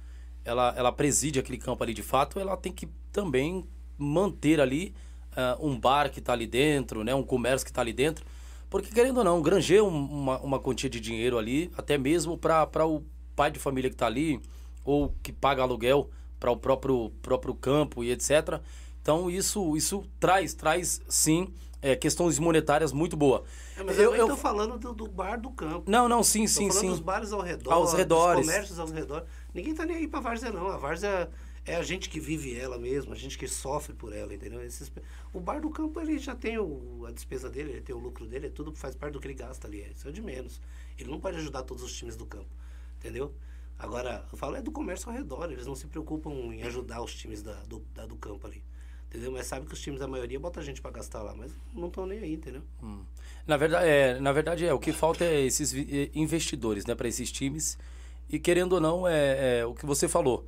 ela, 0.48 0.74
ela 0.76 0.90
preside 0.92 1.38
aquele 1.38 1.58
campo 1.58 1.82
ali 1.82 1.92
de 1.94 2.02
fato, 2.02 2.40
ela 2.40 2.56
tem 2.56 2.72
que 2.72 2.88
também 3.12 3.66
manter 3.96 4.60
ali 4.60 4.94
ah, 5.36 5.56
um 5.60 5.78
bar 5.78 6.10
que 6.10 6.18
está 6.20 6.32
ali 6.32 6.46
dentro, 6.46 7.04
né, 7.04 7.14
um 7.14 7.22
comércio 7.22 7.64
que 7.64 7.70
está 7.70 7.80
ali 7.82 7.92
dentro, 7.92 8.24
porque 8.70 8.90
querendo 8.92 9.18
ou 9.18 9.24
não, 9.24 9.40
granjeia 9.42 9.84
um- 9.84 9.88
uma, 10.06 10.38
uma 10.40 10.58
quantia 10.58 10.88
de 10.90 11.00
dinheiro 11.00 11.38
ali, 11.38 11.70
até 11.76 11.96
mesmo 11.98 12.36
para 12.38 12.86
o 12.86 13.02
pai 13.36 13.50
de 13.50 13.58
família 13.58 13.90
que 13.90 13.94
está 13.94 14.06
ali, 14.06 14.40
ou 14.84 15.14
que 15.22 15.32
paga 15.32 15.62
aluguel 15.62 16.10
para 16.40 16.50
o 16.50 16.56
próprio, 16.56 17.10
próprio 17.22 17.54
campo 17.54 18.02
e 18.02 18.10
etc. 18.10 18.60
Então 19.02 19.28
isso, 19.30 19.76
isso 19.76 20.04
traz, 20.20 20.54
traz 20.54 21.00
sim 21.08 21.48
é, 21.80 21.94
questões 21.94 22.38
monetárias 22.38 22.92
muito 22.92 23.16
boa. 23.16 23.44
É, 23.76 23.82
mas 23.84 23.96
Eu- 23.98 24.14
eu, 24.14 24.28
eu, 24.28 24.36
falando 24.36 24.78
do, 24.78 24.92
do 24.92 25.06
bar 25.08 25.40
do 25.40 25.50
campo. 25.50 25.88
Não, 25.90 26.08
não, 26.08 26.22
sim, 26.24 26.42
Tô 26.42 26.48
sim, 26.48 26.68
falando 26.68 26.80
sim. 26.80 26.90
dos 26.90 27.00
bares 27.00 27.32
ao 27.32 27.40
redor, 27.40 27.72
Aos 27.72 27.92
redores. 27.92 28.40
dos 28.40 28.46
comércios 28.52 28.78
ao 28.80 28.86
redor. 28.88 29.24
Ninguém 29.54 29.74
tá 29.74 29.84
nem 29.86 29.96
aí 29.96 30.08
pra 30.08 30.20
várzea, 30.20 30.50
não. 30.52 30.68
A 30.68 30.76
várzea 30.76 31.30
é 31.64 31.74
a 31.76 31.82
gente 31.82 32.08
que 32.08 32.20
vive 32.20 32.54
ela 32.58 32.78
mesmo, 32.78 33.12
a 33.12 33.16
gente 33.16 33.36
que 33.38 33.46
sofre 33.48 33.92
por 33.94 34.12
ela, 34.12 34.32
entendeu? 34.34 34.62
Esses- 34.62 34.90
o 35.32 35.40
bar 35.40 35.60
do 35.60 35.70
campo, 35.70 36.00
ele 36.00 36.18
já 36.18 36.34
tem 36.34 36.58
o- 36.58 37.04
a 37.06 37.10
despesa 37.10 37.48
dele, 37.50 37.72
ele 37.72 37.80
tem 37.80 37.94
o 37.94 37.98
lucro 37.98 38.26
dele, 38.26 38.46
é 38.46 38.50
tudo 38.50 38.72
faz 38.74 38.94
parte 38.94 39.12
do 39.14 39.20
que 39.20 39.26
ele 39.26 39.34
gasta 39.34 39.66
ali. 39.66 39.86
Isso 39.94 40.08
é 40.08 40.12
de 40.12 40.22
menos. 40.22 40.60
Ele 40.98 41.10
não 41.10 41.20
pode 41.20 41.36
ajudar 41.38 41.62
todos 41.62 41.82
os 41.82 41.92
times 41.92 42.16
do 42.16 42.26
campo, 42.26 42.48
entendeu? 42.98 43.34
Agora, 43.78 44.26
eu 44.32 44.36
falo 44.38 44.56
é 44.56 44.62
do 44.62 44.72
comércio 44.72 45.08
ao 45.08 45.14
redor, 45.16 45.50
eles 45.52 45.66
não 45.66 45.74
se 45.74 45.86
preocupam 45.86 46.30
em 46.52 46.62
ajudar 46.64 47.00
os 47.02 47.14
times 47.14 47.42
da, 47.42 47.54
do, 47.64 47.80
da- 47.94 48.06
do 48.06 48.16
campo 48.16 48.46
ali. 48.46 48.62
Entendeu? 49.08 49.32
Mas 49.32 49.46
sabe 49.46 49.64
que 49.66 49.72
os 49.72 49.80
times 49.80 50.00
da 50.00 50.06
maioria 50.06 50.38
botam 50.38 50.62
a 50.62 50.66
gente 50.66 50.82
pra 50.82 50.90
gastar 50.90 51.22
lá, 51.22 51.34
mas 51.34 51.50
não 51.72 51.88
estão 51.88 52.04
nem 52.04 52.18
aí, 52.18 52.34
entendeu? 52.34 52.62
Na 53.46 53.56
verdade, 53.56 53.86
é, 53.86 54.20
na 54.20 54.32
verdade, 54.32 54.66
é, 54.66 54.74
o 54.74 54.78
que 54.78 54.92
falta 54.92 55.24
é 55.24 55.40
esses 55.46 55.72
eh, 55.74 56.10
investidores, 56.14 56.84
né, 56.84 56.94
para 56.94 57.08
esses 57.08 57.32
times. 57.32 57.78
E 58.28 58.38
querendo 58.38 58.74
ou 58.74 58.80
não, 58.80 59.06
é, 59.08 59.60
é 59.60 59.66
o 59.66 59.74
que 59.74 59.86
você 59.86 60.08
falou. 60.08 60.46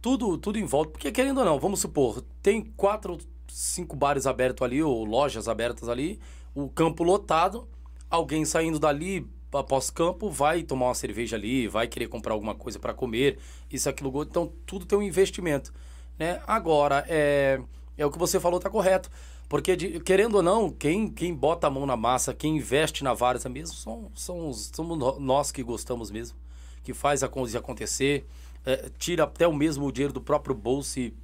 Tudo, 0.00 0.38
tudo 0.38 0.58
em 0.58 0.64
volta. 0.64 0.92
Porque 0.92 1.12
querendo 1.12 1.38
ou 1.38 1.44
não, 1.44 1.58
vamos 1.58 1.80
supor, 1.80 2.22
tem 2.42 2.62
quatro, 2.76 3.18
cinco 3.48 3.94
bares 3.96 4.26
abertos 4.26 4.64
ali, 4.64 4.82
ou 4.82 5.04
lojas 5.04 5.48
abertas 5.48 5.88
ali, 5.88 6.18
o 6.54 6.68
campo 6.68 7.02
lotado, 7.04 7.68
alguém 8.08 8.44
saindo 8.44 8.78
dali 8.78 9.26
após 9.52 9.90
campo 9.90 10.30
vai 10.30 10.62
tomar 10.62 10.86
uma 10.86 10.94
cerveja 10.94 11.36
ali, 11.36 11.66
vai 11.66 11.88
querer 11.88 12.06
comprar 12.08 12.32
alguma 12.32 12.54
coisa 12.54 12.78
para 12.78 12.94
comer, 12.94 13.38
isso, 13.70 13.88
aquilo, 13.88 14.22
então 14.22 14.52
tudo 14.64 14.86
tem 14.86 14.96
um 14.96 15.02
investimento, 15.02 15.72
né? 16.16 16.40
Agora, 16.46 17.04
é, 17.08 17.60
é 17.98 18.06
o 18.06 18.10
que 18.10 18.18
você 18.18 18.38
falou, 18.38 18.60
tá 18.60 18.70
correto. 18.70 19.10
Porque, 19.48 19.74
de- 19.74 19.98
querendo 20.00 20.36
ou 20.36 20.42
não, 20.42 20.70
quem, 20.70 21.08
quem 21.08 21.34
bota 21.34 21.66
a 21.66 21.70
mão 21.70 21.84
na 21.84 21.96
massa, 21.96 22.32
quem 22.32 22.58
investe 22.58 23.02
na 23.02 23.12
várzea 23.12 23.50
mesmo, 23.50 23.74
são, 23.74 24.08
são 24.14 24.48
os- 24.48 24.70
somos 24.72 24.96
nó- 24.96 25.18
nós 25.18 25.50
que 25.50 25.64
gostamos 25.64 26.08
mesmo, 26.12 26.38
que 26.82 26.94
faz 26.94 27.22
a 27.22 27.28
coisa 27.28 27.58
acontecer, 27.58 28.26
é, 28.64 28.90
tira 28.98 29.24
até 29.24 29.46
o 29.46 29.54
mesmo 29.54 29.90
dinheiro 29.90 30.12
do 30.12 30.20
próprio 30.20 30.54
bolso 30.54 31.00
e 31.00 31.14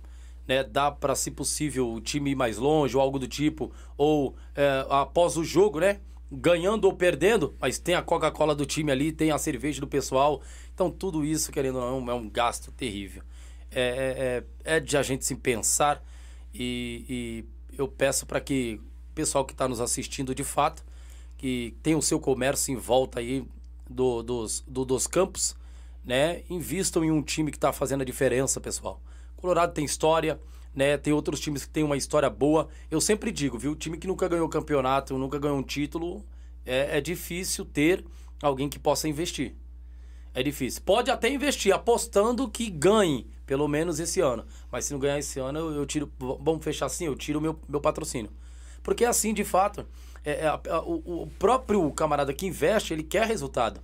né, 0.46 0.62
dá 0.62 0.90
para, 0.90 1.14
se 1.14 1.30
possível, 1.30 1.92
o 1.92 2.00
time 2.00 2.30
ir 2.30 2.34
mais 2.34 2.56
longe 2.56 2.96
ou 2.96 3.02
algo 3.02 3.18
do 3.18 3.26
tipo, 3.26 3.72
ou 3.96 4.36
é, 4.54 4.86
após 4.88 5.36
o 5.36 5.44
jogo, 5.44 5.80
né? 5.80 6.00
Ganhando 6.30 6.86
ou 6.86 6.92
perdendo, 6.92 7.54
mas 7.60 7.78
tem 7.78 7.94
a 7.94 8.02
Coca-Cola 8.02 8.54
do 8.54 8.66
time 8.66 8.90
ali, 8.90 9.12
tem 9.12 9.30
a 9.30 9.38
cerveja 9.38 9.80
do 9.80 9.86
pessoal. 9.86 10.42
Então, 10.74 10.90
tudo 10.90 11.24
isso, 11.24 11.52
querendo 11.52 11.78
ou 11.78 12.00
não, 12.00 12.10
é 12.10 12.14
um 12.14 12.28
gasto 12.28 12.72
terrível. 12.72 13.22
É, 13.70 14.42
é, 14.64 14.76
é 14.76 14.80
de 14.80 14.96
a 14.96 15.02
gente 15.02 15.24
se 15.24 15.34
pensar 15.34 16.02
e, 16.54 17.04
e 17.08 17.44
eu 17.78 17.86
peço 17.86 18.24
para 18.26 18.40
que 18.40 18.80
o 19.10 19.14
pessoal 19.14 19.44
que 19.44 19.52
está 19.52 19.68
nos 19.68 19.80
assistindo, 19.80 20.34
de 20.34 20.44
fato, 20.44 20.84
que 21.36 21.74
tem 21.82 21.94
o 21.94 22.02
seu 22.02 22.18
comércio 22.18 22.72
em 22.72 22.76
volta 22.76 23.20
aí 23.20 23.46
do- 23.88 24.22
dos, 24.22 24.64
do- 24.66 24.84
dos 24.84 25.06
campos, 25.06 25.56
né? 26.04 26.42
Invistam 26.48 27.04
em 27.04 27.10
um 27.10 27.22
time 27.22 27.50
que 27.50 27.56
está 27.56 27.72
fazendo 27.72 28.02
a 28.02 28.04
diferença, 28.04 28.60
pessoal. 28.60 29.00
Colorado 29.36 29.72
tem 29.72 29.84
história, 29.84 30.40
né? 30.74 30.96
Tem 30.96 31.12
outros 31.12 31.40
times 31.40 31.64
que 31.64 31.70
têm 31.70 31.84
uma 31.84 31.96
história 31.96 32.28
boa. 32.30 32.68
Eu 32.90 33.00
sempre 33.00 33.30
digo, 33.32 33.58
viu? 33.58 33.74
Time 33.74 33.96
que 33.98 34.06
nunca 34.06 34.28
ganhou 34.28 34.48
campeonato, 34.48 35.16
nunca 35.18 35.38
ganhou 35.38 35.58
um 35.58 35.62
título, 35.62 36.24
é, 36.64 36.98
é 36.98 37.00
difícil 37.00 37.64
ter 37.64 38.04
alguém 38.42 38.68
que 38.68 38.78
possa 38.78 39.08
investir. 39.08 39.54
É 40.34 40.42
difícil. 40.42 40.82
Pode 40.84 41.10
até 41.10 41.30
investir 41.30 41.72
apostando 41.74 42.48
que 42.48 42.68
ganhe, 42.68 43.26
pelo 43.46 43.66
menos 43.66 43.98
esse 43.98 44.20
ano. 44.20 44.44
Mas 44.70 44.84
se 44.84 44.92
não 44.92 45.00
ganhar 45.00 45.18
esse 45.18 45.38
ano, 45.38 45.58
eu, 45.58 45.72
eu 45.72 45.86
tiro. 45.86 46.12
Vamos 46.18 46.62
fechar 46.62 46.86
assim, 46.86 47.06
eu 47.06 47.16
tiro 47.16 47.40
meu, 47.40 47.58
meu 47.68 47.80
patrocínio. 47.80 48.30
Porque 48.82 49.04
assim, 49.04 49.32
de 49.32 49.44
fato, 49.44 49.86
é, 50.32 50.46
é, 50.46 50.78
o, 50.78 51.22
o 51.22 51.26
próprio 51.38 51.90
camarada 51.92 52.32
que 52.34 52.46
investe, 52.46 52.92
ele 52.92 53.02
quer 53.02 53.26
resultado. 53.26 53.80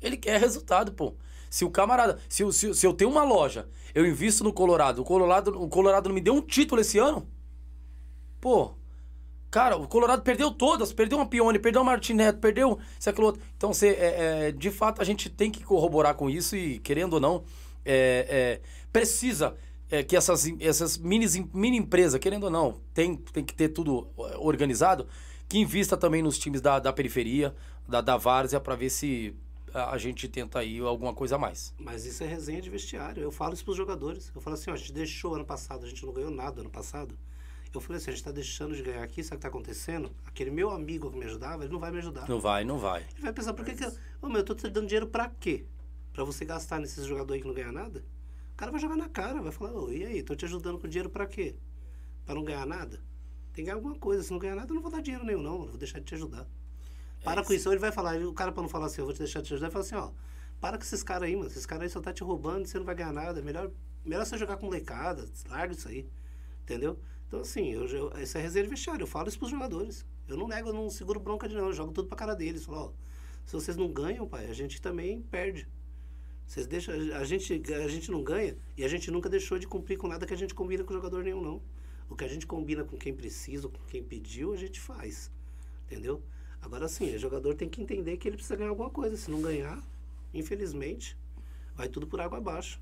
Ele 0.00 0.16
quer 0.16 0.40
resultado, 0.40 0.92
pô. 0.92 1.14
Se 1.48 1.64
o 1.64 1.70
camarada. 1.70 2.18
Se, 2.28 2.42
eu- 2.42 2.52
se, 2.52 2.74
se 2.74 2.86
eu 2.86 2.92
tenho 2.92 3.10
uma 3.10 3.24
loja, 3.24 3.68
eu 3.94 4.06
invisto 4.06 4.44
no 4.44 4.52
Colorado, 4.52 5.02
o 5.02 5.04
Colorado, 5.04 5.62
o 5.62 5.68
Colorado 5.68 6.08
não 6.08 6.14
me 6.14 6.20
deu 6.20 6.34
um 6.34 6.40
título 6.42 6.80
esse 6.80 6.98
ano? 6.98 7.26
Pô. 8.40 8.72
Cara, 9.50 9.76
o 9.76 9.88
Colorado 9.88 10.22
perdeu 10.22 10.52
todas, 10.52 10.92
perdeu 10.92 11.18
uma 11.18 11.26
Pione, 11.26 11.58
perdeu 11.58 11.82
uma 11.82 11.90
Martineto, 11.90 12.38
perdeu 12.38 12.78
isso, 12.98 13.10
aquilo 13.10 13.26
outro. 13.26 13.42
Então, 13.56 13.72
você, 13.74 13.88
é, 13.88 14.46
é, 14.48 14.52
de 14.52 14.70
fato, 14.70 15.02
a 15.02 15.04
gente 15.04 15.28
tem 15.28 15.50
que 15.50 15.64
corroborar 15.64 16.14
com 16.14 16.30
isso 16.30 16.54
e, 16.56 16.78
querendo 16.78 17.14
ou 17.14 17.20
não, 17.20 17.42
é, 17.84 18.26
é, 18.28 18.60
precisa 18.92 19.56
é, 19.90 20.04
que 20.04 20.16
essas, 20.16 20.46
essas 20.60 20.96
mini, 20.96 21.26
mini 21.52 21.78
empresas, 21.78 22.20
querendo 22.20 22.44
ou 22.44 22.50
não, 22.50 22.80
tem, 22.94 23.16
tem 23.16 23.44
que 23.44 23.52
ter 23.52 23.70
tudo 23.70 24.06
organizado, 24.38 25.08
que 25.50 25.58
invista 25.58 25.96
também 25.96 26.22
nos 26.22 26.38
times 26.38 26.60
da, 26.60 26.78
da 26.78 26.92
periferia, 26.92 27.52
da, 27.86 28.00
da 28.00 28.16
várzea, 28.16 28.60
para 28.60 28.76
ver 28.76 28.88
se 28.88 29.34
a, 29.74 29.98
gente 29.98 30.28
tenta 30.28 30.60
aí 30.60 30.78
alguma 30.78 31.12
coisa 31.12 31.34
a 31.34 31.38
mais. 31.38 31.74
Mas 31.76 32.06
isso 32.06 32.22
é 32.22 32.26
resenha 32.28 32.62
de 32.62 32.70
vestiário. 32.70 33.20
Eu 33.20 33.32
falo 33.32 33.52
isso 33.52 33.64
pros 33.64 33.76
jogadores. 33.76 34.30
Eu 34.32 34.40
falo 34.40 34.54
assim, 34.54 34.70
ó, 34.70 34.74
a 34.74 34.76
gente 34.76 34.92
deixou 34.92 35.34
ano 35.34 35.44
passado, 35.44 35.84
a 35.84 35.88
gente 35.88 36.06
não 36.06 36.12
ganhou 36.12 36.30
nada 36.30 36.60
ano 36.60 36.70
passado. 36.70 37.18
Eu 37.74 37.80
falei 37.80 38.00
assim, 38.00 38.10
a 38.10 38.14
gente 38.14 38.22
tá 38.22 38.30
deixando 38.30 38.76
de 38.76 38.82
ganhar 38.82 39.02
aqui, 39.02 39.24
sabe 39.24 39.34
o 39.34 39.38
que 39.38 39.42
tá 39.42 39.48
acontecendo? 39.48 40.12
Aquele 40.24 40.52
meu 40.52 40.70
amigo 40.70 41.10
que 41.10 41.18
me 41.18 41.24
ajudava, 41.24 41.64
ele 41.64 41.72
não 41.72 41.80
vai 41.80 41.90
me 41.90 41.98
ajudar. 41.98 42.28
Não 42.28 42.40
vai, 42.40 42.64
não 42.64 42.78
vai. 42.78 43.04
Ele 43.14 43.22
vai 43.22 43.32
pensar, 43.32 43.52
por 43.52 43.64
que 43.64 43.74
que 43.74 43.84
eu... 43.84 43.92
Ô, 44.22 44.28
meu, 44.28 44.38
eu 44.38 44.44
tô 44.44 44.54
te 44.54 44.70
dando 44.70 44.86
dinheiro 44.86 45.08
pra 45.08 45.28
quê? 45.28 45.66
Pra 46.12 46.22
você 46.22 46.44
gastar 46.44 46.78
nesses 46.78 47.04
jogadores 47.06 47.34
aí 47.34 47.40
que 47.42 47.48
não 47.48 47.54
ganha 47.54 47.72
nada? 47.72 48.04
O 48.52 48.56
cara 48.56 48.70
vai 48.70 48.80
jogar 48.80 48.96
na 48.96 49.08
cara, 49.08 49.42
vai 49.42 49.50
falar, 49.50 49.72
ô, 49.72 49.90
e 49.90 50.04
aí, 50.04 50.22
tô 50.22 50.36
te 50.36 50.44
ajudando 50.44 50.78
com 50.78 50.86
dinheiro 50.86 51.10
pra 51.10 51.26
quê? 51.26 51.56
Pra 52.24 52.36
não 52.36 52.44
ganhar 52.44 52.64
nada? 52.64 53.00
Tem 53.52 53.64
que 53.64 53.70
ganhar 53.70 53.74
alguma 53.74 53.96
coisa. 53.96 54.22
Se 54.22 54.30
não 54.30 54.38
ganhar 54.38 54.54
nada, 54.54 54.70
eu 54.70 54.74
não 54.74 54.82
vou 54.82 54.90
dar 54.90 55.00
dinheiro 55.00 55.24
nenhum, 55.24 55.42
não. 55.42 55.62
Eu 55.62 55.68
vou 55.68 55.78
deixar 55.78 55.98
de 55.98 56.04
te 56.04 56.14
ajudar. 56.14 56.46
Para 57.22 57.44
com 57.44 57.52
isso. 57.52 57.68
Ou 57.68 57.72
ele 57.72 57.80
vai 57.80 57.92
falar, 57.92 58.20
o 58.20 58.32
cara 58.32 58.52
pra 58.52 58.62
não 58.62 58.68
falar 58.68 58.86
assim, 58.86 59.00
eu 59.00 59.04
vou 59.04 59.14
te 59.14 59.18
deixar 59.18 59.40
de 59.40 59.48
te 59.48 59.54
ajudar, 59.54 59.66
ele 59.66 59.72
fala 59.72 59.84
assim, 59.84 59.94
ó, 59.94 60.10
para 60.60 60.76
com 60.76 60.84
esses 60.84 61.02
caras 61.02 61.28
aí, 61.28 61.36
mano. 61.36 61.48
Esses 61.48 61.66
caras 61.66 61.84
aí 61.84 61.88
só 61.90 62.00
tá 62.00 62.12
te 62.12 62.22
roubando, 62.22 62.66
você 62.66 62.78
não 62.78 62.84
vai 62.84 62.94
ganhar 62.94 63.12
nada. 63.12 63.40
É 63.40 63.42
Melhor, 63.42 63.70
melhor 64.04 64.24
você 64.24 64.38
jogar 64.38 64.56
com 64.56 64.66
molecada, 64.66 65.28
larga 65.48 65.74
isso 65.74 65.88
aí. 65.88 66.08
Entendeu? 66.62 66.98
Então, 67.26 67.40
assim, 67.40 67.72
eu, 67.72 67.86
eu, 67.86 68.12
essa 68.16 68.38
é 68.38 68.42
reserva 68.42 68.70
vestiário. 68.70 69.02
Eu 69.02 69.06
falo 69.06 69.28
isso 69.28 69.38
pros 69.38 69.50
jogadores. 69.50 70.04
Eu 70.26 70.36
não 70.36 70.48
nego, 70.48 70.68
eu 70.68 70.72
não 70.72 70.90
seguro 70.90 71.20
bronca 71.20 71.48
de 71.48 71.54
não. 71.54 71.66
Eu 71.66 71.72
jogo 71.72 71.92
tudo 71.92 72.08
pra 72.08 72.16
cara 72.16 72.34
deles. 72.34 72.64
Falo, 72.64 72.78
ó, 72.78 72.92
se 73.46 73.54
vocês 73.54 73.76
não 73.76 73.92
ganham, 73.92 74.26
pai, 74.26 74.46
a 74.46 74.52
gente 74.52 74.80
também 74.80 75.22
perde. 75.22 75.68
Vocês 76.46 76.66
deixam, 76.66 76.94
a 77.14 77.22
gente, 77.22 77.62
a 77.72 77.86
gente 77.86 78.10
não 78.10 78.24
ganha 78.24 78.56
e 78.76 78.82
a 78.82 78.88
gente 78.88 79.08
nunca 79.10 79.28
deixou 79.28 79.56
de 79.56 79.68
cumprir 79.68 79.96
com 79.96 80.08
nada 80.08 80.26
que 80.26 80.34
a 80.34 80.36
gente 80.36 80.52
combina 80.52 80.82
com 80.82 80.92
jogador 80.92 81.22
nenhum, 81.22 81.40
não. 81.40 81.62
O 82.10 82.16
que 82.16 82.24
a 82.24 82.28
gente 82.28 82.46
combina 82.46 82.84
com 82.84 82.98
quem 82.98 83.14
precisa, 83.14 83.68
com 83.68 83.78
quem 83.86 84.02
pediu, 84.02 84.52
a 84.52 84.56
gente 84.56 84.80
faz. 84.80 85.30
Entendeu? 85.86 86.20
Agora 86.60 86.88
sim, 86.88 87.14
o 87.14 87.18
jogador 87.18 87.54
tem 87.54 87.68
que 87.68 87.80
entender 87.80 88.16
que 88.18 88.28
ele 88.28 88.36
precisa 88.36 88.56
ganhar 88.56 88.70
alguma 88.70 88.90
coisa. 88.90 89.16
Se 89.16 89.30
não 89.30 89.40
ganhar, 89.40 89.82
infelizmente, 90.34 91.16
vai 91.74 91.88
tudo 91.88 92.06
por 92.06 92.20
água 92.20 92.38
abaixo. 92.38 92.80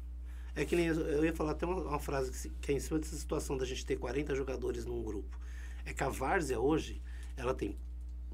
É 0.55 0.64
que 0.64 0.75
nem 0.75 0.87
eu- 0.87 1.25
ia 1.25 1.33
falar 1.33 1.53
até 1.53 1.64
uma, 1.67 1.77
uma 1.83 1.99
frase 2.01 2.33
que, 2.33 2.49
que 2.61 2.73
é 2.73 2.75
em 2.75 2.81
cima 2.81 2.99
dessa 2.99 3.17
situação 3.17 3.57
da 3.57 3.64
gente 3.64 3.87
ter 3.87 3.97
40 3.97 4.35
jogadores 4.35 4.85
num 4.85 5.03
grupo. 5.03 5.38
É 5.85 5.93
que 5.93 6.03
a 6.03 6.09
Várzea 6.09 6.59
hoje, 6.59 7.01
ela 7.37 7.55
tem 7.55 7.77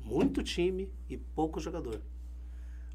muito 0.02 0.42
time 0.42 0.90
e 1.08 1.16
pouco 1.18 1.60
jogador. 1.60 2.00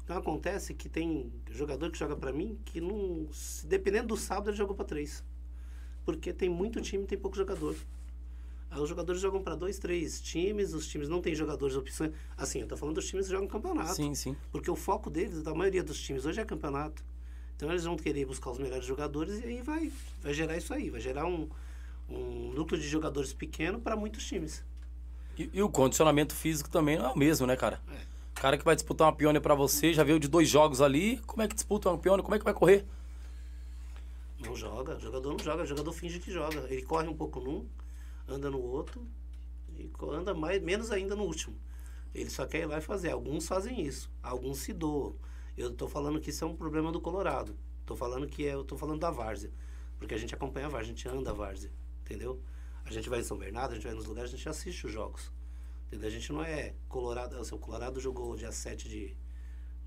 Então 0.02 0.16
acontece 0.16 0.74
que 0.74 0.88
tem 0.88 1.32
jogador 1.50 1.90
que 1.92 1.98
joga 1.98 2.16
pra 2.16 2.32
mim 2.32 2.58
que 2.64 2.80
não. 2.80 3.28
Dependendo 3.64 4.08
do 4.08 4.16
sábado, 4.16 4.50
ele 4.50 4.56
jogou 4.56 4.74
pra 4.74 4.84
três. 4.84 5.22
Porque 6.12 6.32
tem 6.32 6.48
muito 6.48 6.80
time 6.80 7.04
e 7.04 7.06
tem 7.06 7.18
pouco 7.18 7.36
jogador. 7.36 7.76
Aí 8.70 8.80
os 8.80 8.88
jogadores 8.88 9.20
jogam 9.20 9.42
pra 9.42 9.54
dois, 9.54 9.78
três 9.78 10.20
times, 10.20 10.72
os 10.74 10.86
times 10.86 11.08
não 11.08 11.20
têm 11.20 11.34
jogadores 11.34 11.76
opções. 11.76 12.12
Assim, 12.36 12.60
eu 12.60 12.68
tô 12.68 12.76
falando 12.76 12.96
dos 12.96 13.06
times 13.06 13.26
que 13.26 13.32
jogam 13.32 13.48
campeonato. 13.48 13.94
Sim, 13.94 14.14
sim. 14.14 14.36
Porque 14.52 14.70
o 14.70 14.76
foco 14.76 15.10
deles, 15.10 15.42
da 15.42 15.54
maioria 15.54 15.82
dos 15.82 16.00
times 16.00 16.24
hoje 16.24 16.40
é 16.40 16.44
campeonato. 16.44 17.02
Então 17.56 17.68
eles 17.68 17.84
vão 17.84 17.96
querer 17.96 18.24
buscar 18.24 18.50
os 18.50 18.58
melhores 18.58 18.86
jogadores 18.86 19.40
e 19.40 19.44
aí 19.44 19.62
vai, 19.62 19.92
vai 20.22 20.32
gerar 20.32 20.56
isso 20.56 20.72
aí, 20.72 20.88
vai 20.88 21.00
gerar 21.00 21.26
um, 21.26 21.48
um 22.08 22.52
núcleo 22.54 22.80
de 22.80 22.88
jogadores 22.88 23.32
pequeno 23.32 23.80
para 23.80 23.96
muitos 23.96 24.24
times. 24.24 24.64
E, 25.36 25.50
e 25.52 25.62
o 25.62 25.68
condicionamento 25.68 26.34
físico 26.34 26.70
também 26.70 26.96
não 26.96 27.06
é 27.06 27.08
o 27.08 27.18
mesmo, 27.18 27.46
né, 27.46 27.56
cara? 27.56 27.80
É. 27.92 27.98
cara 28.34 28.56
que 28.56 28.64
vai 28.64 28.74
disputar 28.74 29.08
uma 29.08 29.12
pione 29.14 29.40
pra 29.40 29.54
você, 29.54 29.92
já 29.92 30.04
veio 30.04 30.18
de 30.18 30.28
dois 30.28 30.48
jogos 30.48 30.80
ali. 30.80 31.18
Como 31.26 31.42
é 31.42 31.48
que 31.48 31.54
disputa 31.54 31.90
uma 31.90 31.98
pione? 31.98 32.22
Como 32.22 32.34
é 32.34 32.38
que 32.38 32.44
vai 32.44 32.54
correr? 32.54 32.86
Não 34.40 34.56
joga, 34.56 34.98
jogador 34.98 35.30
não 35.30 35.38
joga, 35.38 35.66
jogador 35.66 35.92
finge 35.92 36.18
que 36.18 36.30
joga. 36.30 36.66
Ele 36.72 36.82
corre 36.82 37.06
um 37.06 37.14
pouco 37.14 37.40
num, 37.40 37.68
anda 38.26 38.50
no 38.50 38.60
outro 38.60 39.06
e 39.76 39.90
anda 40.10 40.34
mais, 40.34 40.62
menos 40.62 40.90
ainda 40.90 41.14
no 41.14 41.24
último. 41.24 41.56
Ele 42.14 42.30
só 42.30 42.46
quer 42.46 42.62
ir 42.62 42.66
lá 42.66 42.78
e 42.78 42.80
fazer. 42.80 43.10
Alguns 43.10 43.46
fazem 43.46 43.82
isso, 43.82 44.10
alguns 44.22 44.58
se 44.58 44.72
doam. 44.72 45.14
Eu 45.56 45.72
tô 45.74 45.86
falando 45.86 46.20
que 46.20 46.30
isso 46.30 46.42
é 46.42 46.46
um 46.46 46.56
problema 46.56 46.90
do 46.90 47.00
Colorado. 47.00 47.56
Tô 47.84 47.94
falando 47.94 48.26
que 48.26 48.46
é, 48.46 48.54
eu 48.54 48.64
tô 48.64 48.76
falando 48.78 49.00
da 49.00 49.10
várzea. 49.10 49.52
Porque 49.98 50.14
a 50.14 50.18
gente 50.18 50.34
acompanha 50.34 50.66
a 50.66 50.68
várzea, 50.70 50.92
a 50.92 50.96
gente 50.96 51.08
anda 51.08 51.30
a 51.30 51.34
várzea, 51.34 51.70
entendeu? 52.00 52.40
A 52.84 52.90
gente 52.90 53.10
vai 53.10 53.20
em 53.20 53.22
São 53.22 53.36
Bernardo, 53.36 53.72
a 53.72 53.74
gente 53.74 53.84
vai 53.84 53.94
nos 53.94 54.06
lugares, 54.06 54.32
a 54.32 54.36
gente 54.36 54.48
assiste 54.48 54.86
os 54.86 54.92
jogos. 54.92 55.30
Entendeu? 55.86 56.08
A 56.08 56.10
gente 56.10 56.32
não 56.32 56.42
é 56.42 56.74
Colorado, 56.88 57.38
o 57.38 57.44
seu 57.44 57.58
Colorado 57.58 58.00
jogou 58.00 58.34
dia 58.36 58.50
7 58.50 58.88
de, 58.88 59.16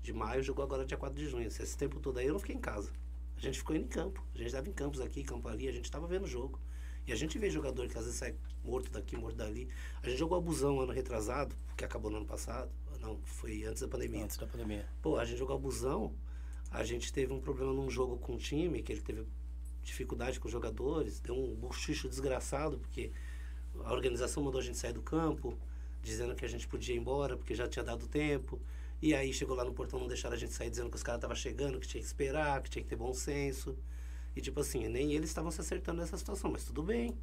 de 0.00 0.12
maio, 0.12 0.42
jogou 0.42 0.64
agora 0.64 0.86
dia 0.86 0.96
4 0.96 1.18
de 1.18 1.28
junho. 1.28 1.48
Esse 1.48 1.76
tempo 1.76 1.98
todo 1.98 2.18
aí 2.18 2.26
eu 2.26 2.34
não 2.34 2.38
fiquei 2.38 2.54
em 2.54 2.60
casa. 2.60 2.92
A 3.36 3.40
gente 3.40 3.58
ficou 3.58 3.74
indo 3.76 3.84
em 3.84 3.88
campo. 3.88 4.24
A 4.34 4.38
gente 4.38 4.46
estava 4.46 4.68
em 4.68 4.72
campos 4.72 5.00
aqui, 5.00 5.22
campo 5.22 5.48
ali, 5.48 5.68
a 5.68 5.72
gente 5.72 5.84
estava 5.84 6.06
vendo 6.06 6.24
o 6.24 6.28
jogo. 6.28 6.60
E 7.06 7.12
a 7.12 7.16
gente 7.16 7.38
vê 7.38 7.50
jogador 7.50 7.86
que 7.88 7.98
às 7.98 8.04
vezes 8.04 8.18
sai 8.18 8.34
morto 8.64 8.90
daqui, 8.90 9.16
morto 9.16 9.36
dali. 9.36 9.68
A 10.02 10.08
gente 10.08 10.18
jogou 10.18 10.38
abusão 10.38 10.80
ano 10.80 10.92
retrasado, 10.92 11.54
que 11.76 11.84
acabou 11.84 12.10
no 12.10 12.18
ano 12.18 12.26
passado. 12.26 12.70
Não, 13.00 13.18
foi 13.24 13.64
antes 13.64 13.82
da 13.82 13.88
pandemia. 13.88 14.24
Antes 14.24 14.38
da 14.38 14.46
pandemia. 14.46 14.88
Pô, 15.02 15.18
a 15.18 15.24
gente 15.24 15.38
jogou 15.38 15.54
abusão, 15.54 16.14
a 16.70 16.82
gente 16.82 17.12
teve 17.12 17.32
um 17.32 17.40
problema 17.40 17.72
num 17.72 17.90
jogo 17.90 18.16
com 18.16 18.34
o 18.34 18.38
time, 18.38 18.82
que 18.82 18.92
ele 18.92 19.02
teve 19.02 19.26
dificuldade 19.82 20.40
com 20.40 20.46
os 20.46 20.52
jogadores, 20.52 21.20
deu 21.20 21.36
um 21.36 21.54
buchicho 21.54 22.08
desgraçado, 22.08 22.78
porque 22.78 23.12
a 23.84 23.92
organização 23.92 24.42
mandou 24.42 24.60
a 24.60 24.64
gente 24.64 24.78
sair 24.78 24.94
do 24.94 25.02
campo, 25.02 25.58
dizendo 26.02 26.34
que 26.34 26.44
a 26.44 26.48
gente 26.48 26.66
podia 26.66 26.94
ir 26.94 26.98
embora, 26.98 27.36
porque 27.36 27.54
já 27.54 27.68
tinha 27.68 27.84
dado 27.84 28.06
tempo. 28.08 28.58
E 29.04 29.14
aí 29.14 29.34
chegou 29.34 29.54
lá 29.54 29.66
no 29.66 29.74
portão, 29.74 30.00
não 30.00 30.06
deixaram 30.06 30.34
a 30.34 30.38
gente 30.38 30.54
sair, 30.54 30.70
dizendo 30.70 30.88
que 30.88 30.96
os 30.96 31.02
caras 31.02 31.18
estavam 31.18 31.36
chegando, 31.36 31.78
que 31.78 31.86
tinha 31.86 32.00
que 32.00 32.06
esperar, 32.06 32.62
que 32.62 32.70
tinha 32.70 32.82
que 32.82 32.88
ter 32.88 32.96
bom 32.96 33.12
senso. 33.12 33.76
E 34.34 34.40
tipo 34.40 34.58
assim, 34.60 34.88
nem 34.88 35.12
eles 35.12 35.28
estavam 35.28 35.50
se 35.50 35.60
acertando 35.60 36.00
nessa 36.00 36.16
situação, 36.16 36.50
mas 36.50 36.64
tudo 36.64 36.82
bem. 36.82 37.14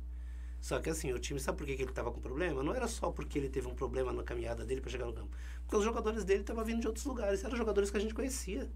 Só 0.60 0.80
que 0.80 0.91
assim, 0.91 1.12
o 1.12 1.17
time, 1.17 1.39
sabe 1.39 1.58
por 1.58 1.65
que, 1.65 1.76
que 1.76 1.82
ele 1.82 1.89
estava 1.89 2.12
com 2.12 2.22
problema? 2.22 2.62
Não 2.62 2.72
era 2.72 2.88
só 2.88 3.10
porque 3.10 3.39
ele 3.39 3.50
teve 3.50 3.67
um 3.67 3.74
problema 3.74 4.13
na 4.13 4.22
caminhada 4.22 4.63
dele 4.63 4.80
para 4.80 4.91
chegar 4.91 5.08
no 5.08 5.13
campo. 5.13 5.36
Porque 5.63 5.76
os 5.76 5.84
jogadores 5.84 6.24
dele 6.24 6.41
estavam 6.41 6.63
vindo 6.63 6.82
de 6.82 6.86
outros 6.86 7.04
lugares. 7.04 7.44
Eram 7.44 7.58
jogadores 7.58 7.89
que 7.89 7.98
a 7.98 8.00
gente 8.00 8.13
conhecia. 8.13 8.70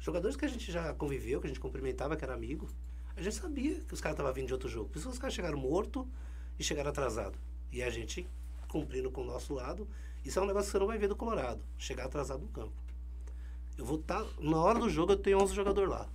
Jogadores 0.00 0.34
que 0.34 0.46
a 0.46 0.48
gente 0.48 0.72
já 0.72 0.94
conviveu, 0.94 1.42
que 1.42 1.46
a 1.46 1.48
gente 1.48 1.60
cumprimentava, 1.60 2.16
que 2.16 2.24
era 2.24 2.32
amigo. 2.32 2.70
A 3.14 3.20
gente 3.20 3.36
sabia 3.36 3.80
que 3.80 3.92
os 3.92 4.00
caras 4.00 4.14
estavam 4.14 4.32
vindo 4.32 4.46
de 4.46 4.54
outro 4.54 4.70
jogo. 4.70 4.88
Por 4.88 4.98
isso 4.98 5.10
os 5.10 5.18
caras 5.18 5.34
chegaram 5.34 5.58
morto 5.58 6.08
e 6.58 6.64
chegaram 6.64 6.88
atrasado. 6.88 7.38
E 7.70 7.82
a 7.82 7.90
gente 7.90 8.26
cumprindo 8.66 9.10
com 9.10 9.20
o 9.20 9.26
nosso 9.26 9.52
lado. 9.52 9.86
Isso 10.24 10.38
é 10.38 10.42
um 10.42 10.46
negócio 10.46 10.66
que 10.68 10.72
você 10.72 10.78
não 10.78 10.86
vai 10.86 10.98
ver 10.98 11.08
do 11.08 11.16
Colorado. 11.16 11.62
Chegar 11.78 12.06
atrasado 12.06 12.40
no 12.42 12.48
campo. 12.48 12.72
Eu 13.76 13.84
vou 13.84 13.98
estar. 13.98 14.24
na 14.40 14.56
hora 14.58 14.78
do 14.78 14.88
jogo 14.88 15.12
eu 15.12 15.16
tenho 15.16 15.40
11 15.42 15.54
jogadores 15.54 15.90
lá. 15.90 16.08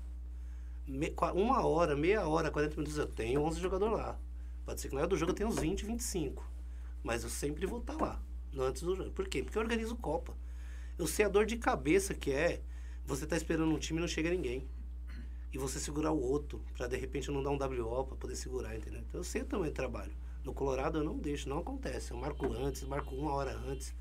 Me- 0.88 1.13
uma 1.36 1.65
hora, 1.65 1.95
meia 1.95 2.28
hora, 2.28 2.50
40 2.50 2.76
minutos 2.78 2.98
eu 2.98 3.06
tenho 3.06 3.41
11 3.41 3.60
jogadores 3.60 3.98
lá. 3.98 4.17
Pode 4.65 4.82
ser 4.82 4.89
que 4.89 4.95
na 4.95 5.02
hora 5.02 5.10
do 5.10 5.17
jogo 5.17 5.32
eu 5.32 5.36
tenha 5.36 5.48
uns 5.50 5.60
20, 5.60 5.86
25. 5.86 6.43
Mas 7.04 7.24
eu 7.24 7.30
sempre 7.30 7.65
vou 7.65 7.80
estar 7.80 7.95
lá. 7.95 8.19
no 8.52 8.63
Antes 8.63 8.82
do 8.82 8.95
jogo. 8.95 9.12
Por 9.12 9.28
quê? 9.28 9.43
Porque 9.43 9.58
eu 9.58 9.62
organizo 9.62 9.95
Copa. 9.95 10.34
Eu 10.98 11.06
sei 11.06 11.26
a 11.26 11.30
dor 11.30 11.45
de 11.45 11.58
cabeça 11.58 12.13
que 12.13 12.32
é 12.32 12.62
você 13.06 13.26
tá 13.28 13.38
esperando 13.38 13.72
um 13.74 13.78
time 13.78 14.00
e 14.00 14.02
não 14.02 14.08
chega 14.08 14.30
ninguém. 14.32 14.67
E 15.52 15.58
você 15.58 15.80
segurar 15.80 16.12
o 16.12 16.22
outro, 16.22 16.62
pra 16.78 16.88
de 16.88 16.95
repente 16.98 17.32
não 17.32 17.41
dar 17.41 17.50
um 17.50 17.58
WO 17.58 18.06
pra 18.06 18.15
poder 18.15 18.36
segurar, 18.36 18.76
entendeu? 18.76 19.02
Então 19.08 19.19
eu 19.19 19.24
sei 19.24 19.43
também 19.43 19.69
o 19.69 19.74
trabalho. 19.74 20.12
No 20.43 20.54
Colorado 20.54 21.00
eu 21.00 21.04
não 21.04 21.17
deixo, 21.17 21.50
não 21.50 21.60
acontece. 21.60 22.12
Eu 22.12 22.17
marco 22.17 22.52
antes, 22.54 22.84
marco 22.84 23.15
uma 23.15 23.34
hora 23.34 23.56
antes, 23.67 23.93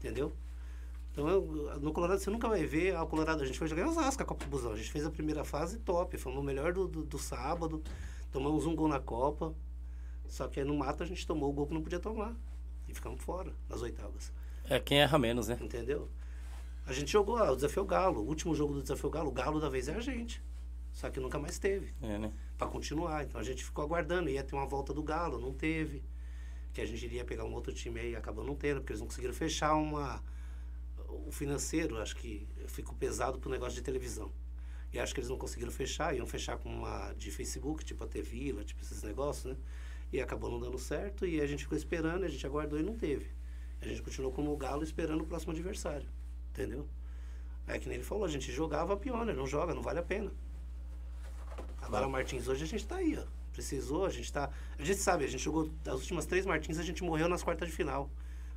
entendeu? 0.00 0.32
Então, 1.12 1.28
eu- 1.28 1.78
no 1.80 1.92
Colorado 1.92 2.18
você 2.20 2.30
nunca 2.30 2.48
vai 2.48 2.64
ver. 2.64 2.94
Ah, 2.96 3.02
o 3.02 3.06
Colorado, 3.06 3.42
a 3.42 3.46
gente 3.46 3.58
foi 3.58 3.68
jogar 3.68 3.82
em 3.82 3.86
Osasco 3.88 4.22
a 4.22 4.26
Copa 4.26 4.44
do 4.44 4.50
Busão. 4.50 4.72
A 4.72 4.76
gente 4.76 4.90
fez 4.90 5.04
a 5.04 5.10
primeira 5.10 5.44
fase 5.44 5.78
top. 5.78 6.16
Fomos 6.16 6.38
o 6.38 6.42
melhor 6.42 6.72
do, 6.72 6.86
do, 6.88 7.02
do 7.04 7.18
sábado. 7.18 7.82
Tomamos 8.32 8.64
um 8.66 8.74
gol 8.74 8.88
na 8.88 9.00
Copa. 9.00 9.54
Só 10.26 10.46
que 10.48 10.60
aí 10.60 10.66
no 10.66 10.76
mato 10.76 11.02
a 11.02 11.06
gente 11.06 11.26
tomou 11.26 11.50
o 11.50 11.52
gol 11.52 11.66
que 11.66 11.74
não 11.74 11.82
podia 11.82 11.98
tomar. 11.98 12.34
E 12.88 12.94
ficamos 12.94 13.22
fora 13.22 13.52
nas 13.68 13.82
oitavas. 13.82 14.32
É 14.68 14.78
quem 14.78 15.00
erra 15.00 15.18
menos, 15.18 15.48
né? 15.48 15.58
Entendeu? 15.60 16.08
A 16.86 16.92
gente 16.92 17.10
jogou 17.10 17.36
ah, 17.36 17.50
o 17.50 17.56
Desafio 17.56 17.84
Galo. 17.84 18.20
O 18.20 18.26
último 18.28 18.54
jogo 18.54 18.72
do 18.74 18.82
Desafio 18.82 19.10
Galo, 19.10 19.28
o 19.28 19.32
Galo 19.32 19.60
da 19.60 19.68
vez 19.68 19.88
é 19.88 19.94
a 19.96 20.00
gente. 20.00 20.40
Só 20.92 21.10
que 21.10 21.20
nunca 21.20 21.38
mais 21.38 21.58
teve 21.58 21.92
É, 22.02 22.18
né? 22.18 22.32
para 22.56 22.66
continuar. 22.68 23.24
Então 23.24 23.40
a 23.40 23.44
gente 23.44 23.64
ficou 23.64 23.84
aguardando, 23.84 24.28
ia 24.30 24.42
ter 24.44 24.54
uma 24.54 24.66
volta 24.66 24.92
do 24.94 25.02
Galo, 25.02 25.38
não 25.40 25.52
teve. 25.52 26.02
Que 26.72 26.80
a 26.80 26.86
gente 26.86 27.04
iria 27.04 27.24
pegar 27.24 27.44
um 27.44 27.52
outro 27.52 27.72
time 27.72 28.00
aí, 28.00 28.16
acabou 28.16 28.44
não 28.44 28.54
tendo, 28.54 28.80
porque 28.80 28.92
eles 28.92 29.00
não 29.00 29.06
conseguiram 29.06 29.34
fechar 29.34 29.74
uma. 29.74 30.22
O 31.08 31.32
financeiro, 31.32 31.98
acho 31.98 32.14
que 32.16 32.46
ficou 32.66 32.94
pesado 32.94 33.38
pro 33.38 33.50
negócio 33.50 33.74
de 33.74 33.82
televisão. 33.82 34.32
E 34.92 34.98
acho 34.98 35.14
que 35.14 35.20
eles 35.20 35.30
não 35.30 35.38
conseguiram 35.38 35.70
fechar, 35.70 36.16
iam 36.16 36.26
fechar 36.26 36.58
com 36.58 36.68
uma 36.68 37.12
de 37.12 37.30
Facebook, 37.30 37.84
tipo 37.84 38.02
a 38.02 38.06
T-Vila, 38.06 38.64
tipo 38.64 38.80
esses 38.82 39.02
negócios, 39.02 39.44
né? 39.44 39.56
E 40.12 40.20
acabou 40.20 40.50
não 40.50 40.58
dando 40.58 40.78
certo, 40.78 41.24
e 41.24 41.40
a 41.40 41.46
gente 41.46 41.62
ficou 41.62 41.78
esperando, 41.78 42.24
a 42.24 42.28
gente 42.28 42.44
aguardou 42.44 42.78
e 42.78 42.82
não 42.82 42.96
teve. 42.96 43.30
A 43.80 43.86
gente 43.86 44.02
continuou 44.02 44.32
como 44.32 44.52
o 44.52 44.56
Galo 44.56 44.82
esperando 44.82 45.22
o 45.22 45.26
próximo 45.26 45.52
adversário, 45.52 46.08
entendeu? 46.50 46.88
É 47.66 47.78
que 47.78 47.88
nem 47.88 47.96
ele 47.96 48.04
falou, 48.04 48.24
a 48.24 48.28
gente 48.28 48.50
jogava 48.50 48.94
a 48.94 48.96
pioneer, 48.96 49.36
não 49.36 49.46
joga, 49.46 49.72
não 49.74 49.82
vale 49.82 50.00
a 50.00 50.02
pena. 50.02 50.32
Agora 51.80 52.08
Martins 52.08 52.48
hoje 52.48 52.64
a 52.64 52.66
gente 52.66 52.86
tá 52.86 52.96
aí, 52.96 53.16
ó. 53.16 53.39
Precisou, 53.52 54.06
a 54.06 54.10
gente 54.10 54.32
tá. 54.32 54.50
A 54.78 54.84
gente 54.84 54.98
sabe, 54.98 55.24
a 55.24 55.28
gente 55.28 55.42
jogou 55.42 55.70
as 55.86 55.94
últimas 55.94 56.26
três 56.26 56.46
Martins, 56.46 56.78
a 56.78 56.82
gente 56.82 57.02
morreu 57.02 57.28
nas 57.28 57.42
quartas 57.42 57.68
de 57.68 57.74
final. 57.74 58.10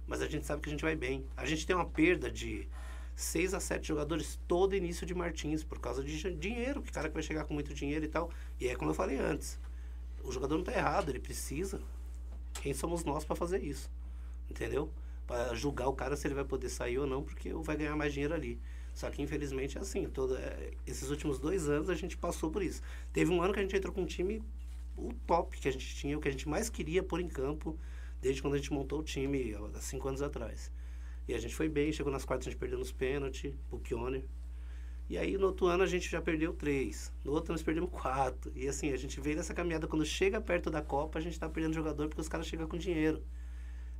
Mas 0.07 0.21
a 0.21 0.27
gente 0.27 0.45
sabe 0.45 0.61
que 0.61 0.69
a 0.69 0.71
gente 0.71 0.83
vai 0.83 0.95
bem. 0.95 1.25
A 1.35 1.45
gente 1.45 1.65
tem 1.65 1.75
uma 1.75 1.85
perda 1.85 2.29
de 2.29 2.67
seis 3.15 3.53
a 3.53 3.59
sete 3.59 3.87
jogadores 3.87 4.39
todo 4.47 4.75
início 4.75 5.05
de 5.05 5.13
Martins, 5.13 5.63
por 5.63 5.79
causa 5.79 6.03
de 6.03 6.33
dinheiro, 6.35 6.81
que 6.81 6.91
cara 6.91 7.07
que 7.07 7.13
vai 7.13 7.23
chegar 7.23 7.45
com 7.45 7.53
muito 7.53 7.73
dinheiro 7.73 8.05
e 8.05 8.07
tal. 8.07 8.29
E 8.59 8.67
é 8.67 8.75
como 8.75 8.91
eu 8.91 8.95
falei 8.95 9.17
antes. 9.17 9.59
O 10.23 10.31
jogador 10.31 10.57
não 10.57 10.63
tá 10.63 10.73
errado, 10.73 11.09
ele 11.09 11.19
precisa. 11.19 11.81
Quem 12.61 12.73
somos 12.73 13.03
nós 13.03 13.25
para 13.25 13.35
fazer 13.35 13.61
isso? 13.63 13.89
Entendeu? 14.49 14.91
Para 15.25 15.53
julgar 15.55 15.87
o 15.87 15.93
cara 15.93 16.15
se 16.15 16.27
ele 16.27 16.35
vai 16.35 16.45
poder 16.45 16.69
sair 16.69 16.97
ou 16.97 17.07
não, 17.07 17.23
porque 17.23 17.51
vai 17.53 17.75
ganhar 17.75 17.95
mais 17.95 18.13
dinheiro 18.13 18.33
ali. 18.33 18.59
Só 18.93 19.09
que 19.09 19.21
infelizmente 19.21 19.77
é 19.77 19.81
assim. 19.81 20.07
Todo, 20.07 20.37
é, 20.37 20.71
esses 20.85 21.09
últimos 21.09 21.39
dois 21.39 21.67
anos 21.67 21.89
a 21.89 21.95
gente 21.95 22.17
passou 22.17 22.51
por 22.51 22.61
isso. 22.61 22.81
Teve 23.11 23.31
um 23.31 23.41
ano 23.41 23.53
que 23.53 23.59
a 23.59 23.63
gente 23.63 23.75
entrou 23.75 23.93
com 23.93 24.01
um 24.01 24.05
time 24.05 24.43
o 24.95 25.13
top 25.25 25.59
que 25.59 25.67
a 25.67 25.71
gente 25.71 25.95
tinha, 25.95 26.17
o 26.17 26.21
que 26.21 26.27
a 26.27 26.31
gente 26.31 26.47
mais 26.47 26.69
queria 26.69 27.03
pôr 27.03 27.19
em 27.19 27.27
campo 27.27 27.77
desde 28.21 28.41
quando 28.41 28.53
a 28.53 28.57
gente 28.57 28.71
montou 28.71 28.99
o 28.99 29.03
time 29.03 29.53
há 29.53 29.81
cinco 29.81 30.07
anos 30.07 30.21
atrás. 30.21 30.71
E 31.27 31.33
a 31.33 31.39
gente 31.39 31.55
foi 31.55 31.69
bem, 31.69 31.91
chegou 31.91 32.11
nas 32.11 32.25
quartas 32.25 32.47
a 32.47 32.51
gente 32.51 32.59
perdeu 32.59 32.77
nos 32.77 32.91
pênaltis, 32.91 33.53
o 33.71 33.79
Pioneer. 33.79 34.25
E 35.09 35.17
aí 35.17 35.37
no 35.37 35.47
outro 35.47 35.67
ano 35.67 35.83
a 35.83 35.85
gente 35.85 36.09
já 36.09 36.21
perdeu 36.21 36.53
três. 36.53 37.11
No 37.23 37.31
outro 37.31 37.51
nós 37.53 37.61
perdemos 37.61 37.89
quatro. 37.89 38.51
E 38.55 38.67
assim, 38.67 38.91
a 38.91 38.97
gente 38.97 39.19
veio 39.19 39.35
nessa 39.35 39.53
caminhada, 39.53 39.87
quando 39.87 40.05
chega 40.05 40.39
perto 40.41 40.69
da 40.69 40.81
Copa, 40.81 41.19
a 41.19 41.21
gente 41.21 41.39
tá 41.39 41.49
perdendo 41.49 41.73
jogador 41.73 42.07
porque 42.07 42.21
os 42.21 42.29
caras 42.29 42.47
chegam 42.47 42.67
com 42.67 42.77
dinheiro. 42.77 43.21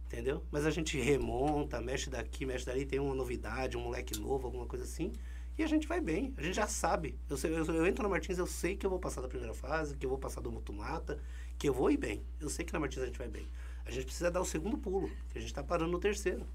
Entendeu? 0.05 0.43
Mas 0.51 0.65
a 0.65 0.69
gente 0.69 0.99
remonta, 0.99 1.81
mexe 1.81 2.09
daqui, 2.09 2.45
mexe 2.45 2.65
dali, 2.65 2.85
tem 2.85 2.99
uma 2.99 3.15
novidade, 3.15 3.77
um 3.77 3.81
moleque 3.81 4.19
novo, 4.19 4.47
alguma 4.47 4.65
coisa 4.65 4.85
assim. 4.85 5.11
E 5.57 5.63
a 5.63 5.67
gente 5.67 5.87
vai 5.87 6.01
bem, 6.01 6.33
a 6.37 6.41
gente 6.41 6.55
já 6.55 6.67
sabe. 6.67 7.17
Eu, 7.29 7.37
eu, 7.49 7.65
eu 7.75 7.87
entro 7.87 8.01
na 8.01 8.09
Martins, 8.09 8.37
eu 8.37 8.47
sei 8.47 8.75
que 8.75 8.85
eu 8.85 8.89
vou 8.89 8.99
passar 8.99 9.21
da 9.21 9.27
primeira 9.27 9.53
fase, 9.53 9.95
que 9.95 10.05
eu 10.05 10.09
vou 10.09 10.17
passar 10.17 10.41
do 10.41 10.51
Mutumata, 10.51 11.19
que 11.59 11.69
eu 11.69 11.73
vou 11.73 11.91
ir 11.91 11.97
bem. 11.97 12.23
Eu 12.39 12.49
sei 12.49 12.65
que 12.65 12.73
na 12.73 12.79
Martins 12.79 13.03
a 13.03 13.05
gente 13.05 13.19
vai 13.19 13.27
bem. 13.27 13.47
A 13.85 13.91
gente 13.91 14.05
precisa 14.05 14.31
dar 14.31 14.41
o 14.41 14.45
segundo 14.45 14.77
pulo, 14.77 15.11
que 15.29 15.37
a 15.37 15.41
gente 15.41 15.53
tá 15.53 15.63
parando 15.63 15.91
no 15.91 15.99
terceiro. 15.99 16.45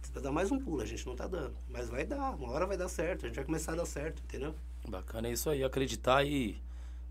Precisa 0.00 0.20
dar 0.20 0.32
mais 0.32 0.50
um 0.50 0.58
pulo, 0.58 0.82
a 0.82 0.86
gente 0.86 1.06
não 1.06 1.14
tá 1.16 1.26
dando. 1.26 1.54
Mas 1.68 1.88
vai 1.88 2.04
dar, 2.04 2.32
uma 2.34 2.50
hora 2.50 2.66
vai 2.66 2.76
dar 2.76 2.88
certo, 2.88 3.24
a 3.24 3.28
gente 3.28 3.36
vai 3.36 3.44
começar 3.44 3.72
a 3.72 3.76
dar 3.76 3.86
certo, 3.86 4.22
entendeu? 4.22 4.54
Bacana 4.88 5.28
é 5.28 5.32
isso 5.32 5.48
aí, 5.48 5.62
acreditar 5.62 6.24
e 6.26 6.60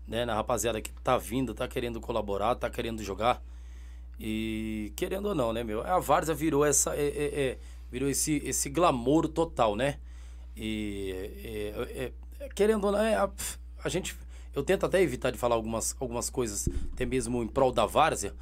né, 0.06 0.24
na 0.24 0.34
rapaziada 0.34 0.80
que 0.80 0.92
tá 0.92 1.16
vindo, 1.16 1.54
tá 1.54 1.66
querendo 1.66 2.00
colaborar, 2.00 2.54
tá 2.56 2.68
querendo 2.68 3.02
jogar. 3.02 3.42
E 4.18 4.92
querendo 4.96 5.26
ou 5.26 5.34
não, 5.34 5.52
né, 5.52 5.64
meu? 5.64 5.82
A 5.82 5.98
Várzea 5.98 6.34
virou 6.34 6.64
essa. 6.64 6.94
é- 6.94 7.08
é- 7.08 7.40
é, 7.40 7.58
virou 7.90 8.08
esse, 8.08 8.36
esse 8.44 8.68
glamour 8.68 9.26
total, 9.28 9.74
né? 9.74 9.98
E 10.56 11.12
é, 11.44 12.12
é, 12.40 12.44
é, 12.44 12.48
querendo 12.54 12.84
ou 12.84 12.92
não, 12.92 13.00
é, 13.00 13.14
a, 13.14 13.30
a 13.84 13.88
gente. 13.88 14.16
Eu 14.54 14.64
tento 14.64 14.84
até 14.84 15.00
evitar 15.00 15.30
de 15.30 15.38
falar 15.38 15.54
algumas, 15.54 15.94
algumas 16.00 16.28
coisas, 16.28 16.68
até 16.92 17.06
mesmo 17.06 17.42
em 17.42 17.46
prol 17.46 17.70
da 17.72 17.86
Várzea. 17.86 18.34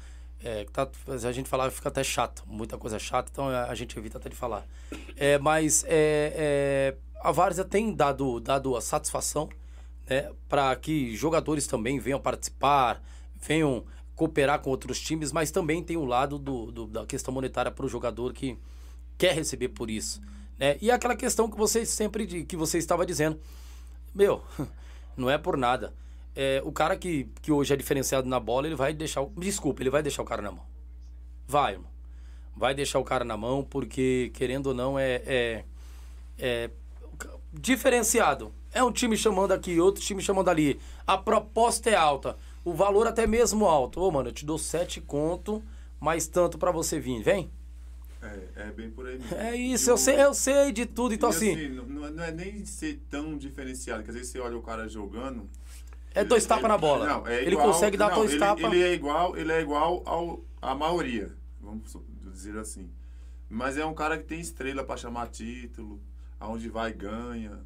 É, 0.43 0.65
tá, 0.71 0.87
a 1.07 1.31
gente 1.31 1.49
falar 1.49 1.69
fica 1.69 1.89
até 1.89 2.03
chato, 2.03 2.43
muita 2.47 2.77
coisa 2.77 2.97
chata, 2.97 3.29
então 3.31 3.49
a, 3.49 3.65
a 3.65 3.75
gente 3.75 3.97
evita 3.99 4.17
até 4.17 4.29
de 4.29 4.35
falar. 4.35 4.65
É, 5.17 5.37
mas 5.37 5.83
é, 5.85 6.33
é, 6.35 6.95
a 7.21 7.31
Várzea 7.31 7.65
tem 7.65 7.93
dado, 7.93 8.39
dado 8.39 8.75
a 8.75 8.81
satisfação 8.81 9.49
né, 10.09 10.31
para 10.47 10.73
que 10.77 11.13
jogadores 11.15 11.67
também 11.67 11.99
venham 11.99 12.19
participar, 12.21 13.03
venham 13.39 13.83
cooperar 14.15 14.59
com 14.61 14.69
outros 14.69 14.99
times, 14.99 15.31
mas 15.31 15.51
também 15.51 15.83
tem 15.83 15.97
o 15.97 16.05
lado 16.05 16.39
do, 16.39 16.71
do- 16.71 16.87
da 16.87 17.05
questão 17.05 17.33
monetária 17.33 17.69
para 17.71 17.85
o 17.85 17.89
jogador 17.89 18.33
que 18.33 18.57
quer 19.17 19.35
receber 19.35 19.69
por 19.69 19.89
isso. 19.91 20.21
Né? 20.59 20.77
E 20.81 20.91
aquela 20.91 21.15
questão 21.15 21.49
que 21.49 21.57
você 21.57 21.85
sempre 21.85 22.43
que 22.43 22.57
você 22.57 22.77
estava 22.77 23.05
dizendo, 23.05 23.39
meu, 24.13 24.43
não 25.15 25.29
é 25.29 25.37
por 25.37 25.55
nada. 25.55 25.93
É, 26.35 26.61
o 26.63 26.71
cara 26.71 26.95
que, 26.95 27.29
que 27.41 27.51
hoje 27.51 27.73
é 27.73 27.77
diferenciado 27.77 28.27
na 28.27 28.39
bola, 28.39 28.67
ele 28.67 28.75
vai 28.75 28.93
deixar. 28.93 29.25
Desculpa, 29.37 29.81
ele 29.81 29.89
vai 29.89 30.03
deixar 30.03 30.21
o 30.21 30.25
cara 30.25 30.41
na 30.41 30.51
mão. 30.51 30.63
Vai, 31.47 31.73
irmão. 31.73 31.89
Vai 32.55 32.75
deixar 32.75 32.99
o 32.99 33.03
cara 33.03 33.23
na 33.23 33.37
mão, 33.37 33.63
porque, 33.63 34.31
querendo 34.33 34.67
ou 34.67 34.73
não, 34.73 34.99
é, 34.99 35.21
é, 35.25 35.65
é 36.37 36.69
diferenciado. 37.53 38.53
É 38.71 38.83
um 38.83 38.91
time 38.91 39.17
chamando 39.17 39.53
aqui, 39.53 39.79
outro 39.79 40.03
time 40.03 40.21
chamando 40.21 40.49
ali. 40.49 40.79
A 41.07 41.17
proposta 41.17 41.89
é 41.89 41.95
alta. 41.95 42.37
O 42.63 42.73
valor 42.73 43.07
até 43.07 43.25
mesmo 43.25 43.65
alto. 43.65 44.01
Ô, 44.01 44.11
mano, 44.11 44.29
eu 44.29 44.33
te 44.33 44.45
dou 44.45 44.57
sete 44.57 45.01
conto, 45.01 45.63
mais 45.99 46.27
tanto 46.27 46.57
para 46.57 46.71
você 46.71 46.99
vir. 46.99 47.23
Vem? 47.23 47.49
É, 48.21 48.67
é 48.67 48.71
bem 48.71 48.91
por 48.91 49.07
aí 49.07 49.17
mesmo. 49.17 49.37
É 49.37 49.55
isso, 49.55 49.89
eu, 49.89 49.93
eu 49.93 49.97
sei, 49.97 50.21
eu 50.21 50.33
sei 50.33 50.71
de 50.71 50.85
tudo. 50.85 51.13
Então, 51.13 51.29
assim. 51.29 51.53
assim 51.53 51.69
não, 51.69 52.11
não, 52.11 52.23
é 52.23 52.31
nem 52.31 52.65
ser 52.65 52.99
tão 53.09 53.37
diferenciado, 53.37 54.03
que 54.03 54.09
às 54.09 54.15
vezes 54.15 54.31
você 54.31 54.39
olha 54.39 54.57
o 54.57 54.61
cara 54.61 54.87
jogando. 54.89 55.49
É 56.13 56.23
dois 56.23 56.45
tapas 56.45 56.67
na 56.67 56.77
bola. 56.77 57.07
Não, 57.07 57.27
é 57.27 57.41
igual, 57.41 57.47
ele 57.47 57.55
consegue 57.55 57.97
dar 57.97 58.09
não, 58.09 58.15
dois 58.15 58.37
tapas. 58.37 58.63
Ele 58.65 58.83
é 58.83 58.93
igual, 58.93 59.37
ele 59.37 59.51
é 59.51 59.61
igual 59.61 60.03
ao, 60.05 60.43
à 60.61 60.75
maioria, 60.75 61.31
vamos 61.61 61.95
dizer 62.33 62.57
assim. 62.57 62.89
Mas 63.49 63.77
é 63.77 63.85
um 63.85 63.93
cara 63.93 64.17
que 64.17 64.25
tem 64.25 64.39
estrela 64.39 64.83
para 64.83 64.97
chamar 64.97 65.27
título, 65.27 65.99
aonde 66.39 66.67
vai 66.67 66.91
ganha. 66.91 67.59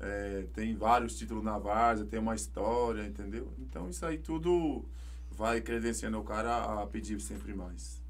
É, 0.00 0.46
tem 0.54 0.74
vários 0.74 1.16
títulos 1.16 1.44
na 1.44 1.58
várzea, 1.58 2.06
tem 2.06 2.18
uma 2.18 2.34
história, 2.34 3.02
entendeu? 3.06 3.52
Então 3.58 3.88
isso 3.88 4.04
aí 4.04 4.18
tudo 4.18 4.84
vai 5.30 5.60
credenciando 5.60 6.18
o 6.18 6.24
cara 6.24 6.82
a 6.82 6.86
pedir 6.86 7.20
sempre 7.20 7.54
mais. 7.54 8.02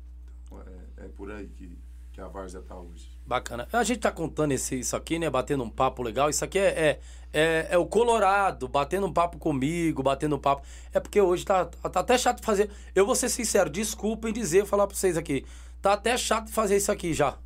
Então, 0.44 0.60
é, 0.60 1.04
é 1.04 1.08
por 1.08 1.30
aí 1.30 1.48
que, 1.48 1.76
que 2.20 2.22
a 2.22 2.28
várzea 2.28 2.60
tá 2.60 2.76
hoje. 2.76 3.08
Bacana. 3.26 3.66
A 3.72 3.82
gente 3.82 4.00
tá 4.00 4.12
contando 4.12 4.52
esse, 4.52 4.78
isso 4.78 4.94
aqui, 4.94 5.18
né? 5.18 5.30
Batendo 5.30 5.64
um 5.64 5.70
papo 5.70 6.02
legal. 6.02 6.28
Isso 6.28 6.44
aqui 6.44 6.58
é, 6.58 6.68
é, 6.68 7.00
é, 7.32 7.68
é, 7.70 7.78
o 7.78 7.86
Colorado 7.86 8.68
batendo 8.68 9.06
um 9.06 9.12
papo 9.12 9.38
comigo, 9.38 10.02
batendo 10.02 10.36
um 10.36 10.38
papo. 10.38 10.62
É 10.92 11.00
porque 11.00 11.20
hoje 11.20 11.44
tá, 11.44 11.64
tá 11.64 12.00
até 12.00 12.18
chato 12.18 12.44
fazer. 12.44 12.70
Eu 12.94 13.06
vou 13.06 13.14
ser 13.14 13.30
sincero, 13.30 13.70
desculpem 13.70 14.32
dizer, 14.32 14.66
falar 14.66 14.86
pra 14.86 14.96
vocês 14.96 15.16
aqui. 15.16 15.46
Tá 15.80 15.94
até 15.94 16.16
chato 16.16 16.50
fazer 16.50 16.76
isso 16.76 16.92
aqui 16.92 17.14
já. 17.14 17.38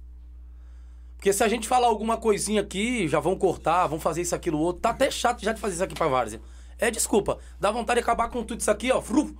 Porque 1.16 1.33
se 1.33 1.45
a 1.45 1.49
gente 1.49 1.68
falar 1.68 1.87
alguma 1.87 2.16
coisinha 2.16 2.61
aqui, 2.61 3.07
já 3.07 3.20
vão 3.20 3.37
cortar, 3.37 3.87
vão 3.87 4.01
fazer 4.01 4.22
isso, 4.22 4.35
aquilo, 4.35 4.59
outro. 4.59 4.83
Tá 4.83 4.91
até 4.91 5.11
chato 5.11 5.43
já 5.43 5.53
de 5.53 5.61
fazer 5.61 5.75
isso 5.75 5.85
aqui 5.85 5.95
pra 5.95 6.09
Várzea. 6.09 6.41
É, 6.79 6.91
desculpa. 6.91 7.39
Dá 7.61 7.70
vontade 7.70 8.01
de 8.01 8.03
acabar 8.03 8.29
com 8.29 8.43
tudo 8.43 8.61
isso 8.61 8.70
aqui, 8.70 8.91
ó. 8.91 9.01
Fru. 9.01 9.37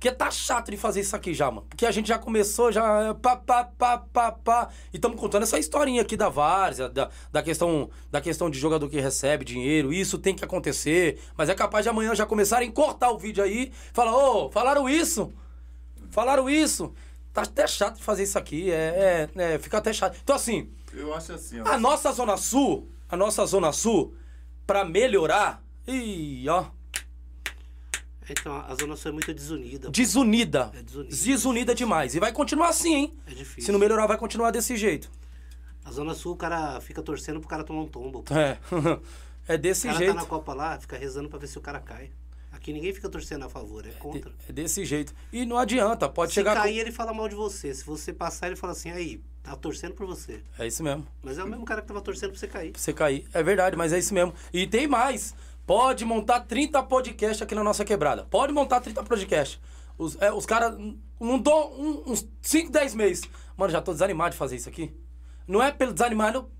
Porque 0.00 0.10
tá 0.12 0.30
chato 0.30 0.70
de 0.70 0.78
fazer 0.78 1.02
isso 1.02 1.14
aqui 1.14 1.34
já, 1.34 1.50
mano. 1.50 1.66
Porque 1.68 1.84
a 1.84 1.90
gente 1.90 2.08
já 2.08 2.18
começou, 2.18 2.72
já. 2.72 3.14
Pá, 3.16 3.36
pá, 3.36 3.64
pá, 3.64 3.98
pá, 3.98 4.32
pá. 4.32 4.68
E 4.94 4.96
estamos 4.96 5.20
contando 5.20 5.42
essa 5.42 5.58
historinha 5.58 6.00
aqui 6.00 6.16
da 6.16 6.30
Várzea, 6.30 6.88
da, 6.88 7.10
da, 7.30 7.42
questão, 7.42 7.90
da 8.10 8.18
questão 8.18 8.48
de 8.48 8.58
jogador 8.58 8.88
que 8.88 8.98
recebe 8.98 9.44
dinheiro. 9.44 9.92
Isso 9.92 10.16
tem 10.16 10.34
que 10.34 10.42
acontecer. 10.42 11.20
Mas 11.36 11.50
é 11.50 11.54
capaz 11.54 11.84
de 11.84 11.90
amanhã 11.90 12.14
já 12.14 12.24
começarem 12.24 12.70
a 12.70 12.72
cortar 12.72 13.10
o 13.10 13.18
vídeo 13.18 13.44
aí. 13.44 13.72
Falar, 13.92 14.16
ô, 14.16 14.46
oh, 14.46 14.50
falaram 14.50 14.88
isso. 14.88 15.34
Falaram 16.10 16.48
isso. 16.48 16.94
Tá 17.30 17.42
até 17.42 17.66
chato 17.66 17.96
de 17.96 18.02
fazer 18.02 18.22
isso 18.22 18.38
aqui. 18.38 18.70
É, 18.70 19.28
é, 19.36 19.42
é, 19.42 19.58
fica 19.58 19.76
até 19.76 19.92
chato. 19.92 20.16
Então, 20.24 20.34
assim. 20.34 20.70
Eu 20.94 21.12
acho 21.12 21.34
assim. 21.34 21.60
Ó. 21.60 21.68
A 21.68 21.76
nossa 21.76 22.10
Zona 22.12 22.38
Sul, 22.38 22.88
a 23.06 23.18
nossa 23.18 23.44
Zona 23.44 23.70
Sul, 23.70 24.14
pra 24.66 24.82
melhorar. 24.82 25.62
Ih, 25.86 26.48
ó. 26.48 26.79
Então, 28.30 28.54
a 28.56 28.74
Zona 28.74 28.96
Sul 28.96 29.10
é 29.10 29.12
muito 29.12 29.34
desunida. 29.34 29.90
Desunida. 29.90 30.70
É 30.74 30.82
desunida. 30.82 31.16
Desunida 31.16 31.74
demais. 31.74 32.14
E 32.14 32.20
vai 32.20 32.32
continuar 32.32 32.68
assim, 32.68 32.94
hein? 32.94 33.14
É 33.26 33.30
difícil. 33.30 33.64
Se 33.64 33.72
não 33.72 33.78
melhorar, 33.78 34.06
vai 34.06 34.16
continuar 34.16 34.50
desse 34.50 34.76
jeito. 34.76 35.10
A 35.84 35.90
Zona 35.90 36.14
Sul, 36.14 36.34
o 36.34 36.36
cara 36.36 36.80
fica 36.80 37.02
torcendo 37.02 37.40
pro 37.40 37.48
cara 37.48 37.64
tomar 37.64 37.82
um 37.82 37.88
tombo. 37.88 38.24
É. 38.30 38.58
é 39.54 39.58
desse 39.58 39.88
jeito. 39.88 39.94
O 39.94 39.98
cara 39.98 40.04
jeito. 40.04 40.14
tá 40.16 40.22
na 40.22 40.28
Copa 40.28 40.54
lá, 40.54 40.78
fica 40.78 40.96
rezando 40.96 41.28
pra 41.28 41.38
ver 41.38 41.48
se 41.48 41.58
o 41.58 41.60
cara 41.60 41.80
cai. 41.80 42.10
Aqui 42.52 42.72
ninguém 42.72 42.92
fica 42.92 43.08
torcendo 43.08 43.44
a 43.44 43.48
favor, 43.48 43.86
é 43.86 43.90
contra. 43.90 44.32
É 44.48 44.52
desse 44.52 44.84
jeito. 44.84 45.14
E 45.32 45.46
não 45.46 45.56
adianta, 45.56 46.08
pode 46.08 46.32
Se 46.32 46.34
chegar. 46.34 46.52
Se 46.52 46.58
cair, 46.58 46.74
com... 46.74 46.80
ele 46.80 46.92
fala 46.92 47.14
mal 47.14 47.28
de 47.28 47.34
você. 47.34 47.72
Se 47.72 47.84
você 47.84 48.12
passar, 48.12 48.48
ele 48.48 48.56
fala 48.56 48.72
assim, 48.72 48.90
aí, 48.90 49.20
tá 49.42 49.56
torcendo 49.56 49.94
por 49.94 50.06
você. 50.06 50.42
É 50.58 50.66
isso 50.66 50.82
mesmo. 50.82 51.06
Mas 51.22 51.38
é 51.38 51.44
o 51.44 51.48
mesmo 51.48 51.64
cara 51.64 51.80
que 51.80 51.88
tava 51.88 52.00
torcendo 52.00 52.30
pra 52.30 52.38
você 52.38 52.46
cair. 52.46 52.72
Pra 52.72 52.80
você 52.80 52.92
cair. 52.92 53.26
É 53.32 53.42
verdade, 53.42 53.76
mas 53.76 53.92
é 53.92 53.98
isso 53.98 54.12
mesmo. 54.12 54.34
E 54.52 54.66
tem 54.66 54.86
mais. 54.86 55.34
Pode 55.70 56.04
montar 56.04 56.40
30 56.40 56.82
podcasts 56.82 57.40
aqui 57.40 57.54
na 57.54 57.62
nossa 57.62 57.84
quebrada. 57.84 58.26
Pode 58.28 58.52
montar 58.52 58.80
30 58.80 59.04
podcasts. 59.04 59.60
Os, 59.96 60.20
é, 60.20 60.32
os 60.32 60.44
caras. 60.44 60.76
Não 61.20 61.38
dou 61.38 61.80
um, 61.80 62.10
uns 62.10 62.28
5, 62.42 62.72
10 62.72 62.96
meses. 62.96 63.22
Mano, 63.56 63.70
já 63.70 63.80
tô 63.80 63.92
desanimado 63.92 64.32
de 64.32 64.36
fazer 64.36 64.56
isso 64.56 64.68
aqui. 64.68 64.92
Não 65.46 65.62
é 65.62 65.70
pelo 65.70 65.92
desanimado 65.92 66.50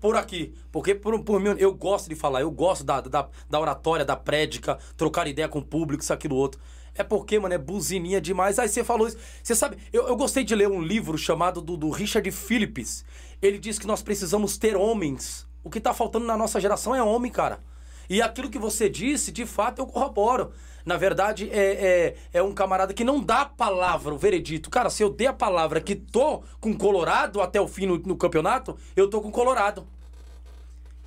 por 0.00 0.16
aqui. 0.16 0.52
Porque 0.72 0.96
por, 0.96 1.16
por 1.22 1.38
mim, 1.38 1.54
eu 1.58 1.72
gosto 1.72 2.08
de 2.08 2.16
falar, 2.16 2.40
eu 2.40 2.50
gosto 2.50 2.82
da, 2.82 3.00
da, 3.02 3.28
da 3.48 3.60
oratória, 3.60 4.04
da 4.04 4.16
prédica, 4.16 4.76
trocar 4.96 5.28
ideia 5.28 5.46
com 5.46 5.60
o 5.60 5.64
público, 5.64 6.02
isso, 6.02 6.12
aquilo, 6.12 6.34
outro. 6.34 6.60
É 6.96 7.04
porque, 7.04 7.38
mano, 7.38 7.54
é 7.54 7.58
buzininha 7.58 8.20
demais. 8.20 8.58
Aí 8.58 8.68
você 8.68 8.82
falou 8.82 9.06
isso. 9.06 9.16
Você 9.44 9.54
sabe, 9.54 9.78
eu, 9.92 10.08
eu 10.08 10.16
gostei 10.16 10.42
de 10.42 10.56
ler 10.56 10.68
um 10.68 10.82
livro 10.82 11.16
chamado 11.16 11.62
do, 11.62 11.76
do 11.76 11.88
Richard 11.88 12.28
Phillips. 12.32 13.04
Ele 13.40 13.60
diz 13.60 13.78
que 13.78 13.86
nós 13.86 14.02
precisamos 14.02 14.58
ter 14.58 14.76
homens. 14.76 15.46
O 15.62 15.70
que 15.70 15.80
tá 15.80 15.94
faltando 15.94 16.26
na 16.26 16.36
nossa 16.36 16.60
geração 16.60 16.96
é 16.96 17.00
homem, 17.00 17.30
cara. 17.30 17.60
E 18.08 18.22
aquilo 18.22 18.50
que 18.50 18.58
você 18.58 18.88
disse, 18.88 19.32
de 19.32 19.44
fato, 19.44 19.80
eu 19.80 19.86
corroboro. 19.86 20.52
Na 20.84 20.96
verdade, 20.96 21.50
é, 21.50 22.14
é, 22.32 22.38
é 22.38 22.42
um 22.42 22.54
camarada 22.54 22.94
que 22.94 23.02
não 23.02 23.20
dá 23.20 23.40
a 23.40 23.46
palavra, 23.46 24.14
o 24.14 24.18
veredito. 24.18 24.70
Cara, 24.70 24.88
se 24.88 25.02
eu 25.02 25.10
der 25.10 25.26
a 25.26 25.32
palavra 25.32 25.80
que 25.80 25.96
tô 25.96 26.42
com 26.60 26.76
Colorado 26.76 27.40
até 27.40 27.60
o 27.60 27.66
fim 27.66 27.86
no, 27.86 27.98
no 27.98 28.16
campeonato, 28.16 28.76
eu 28.94 29.10
tô 29.10 29.20
com 29.20 29.32
Colorado. 29.32 29.84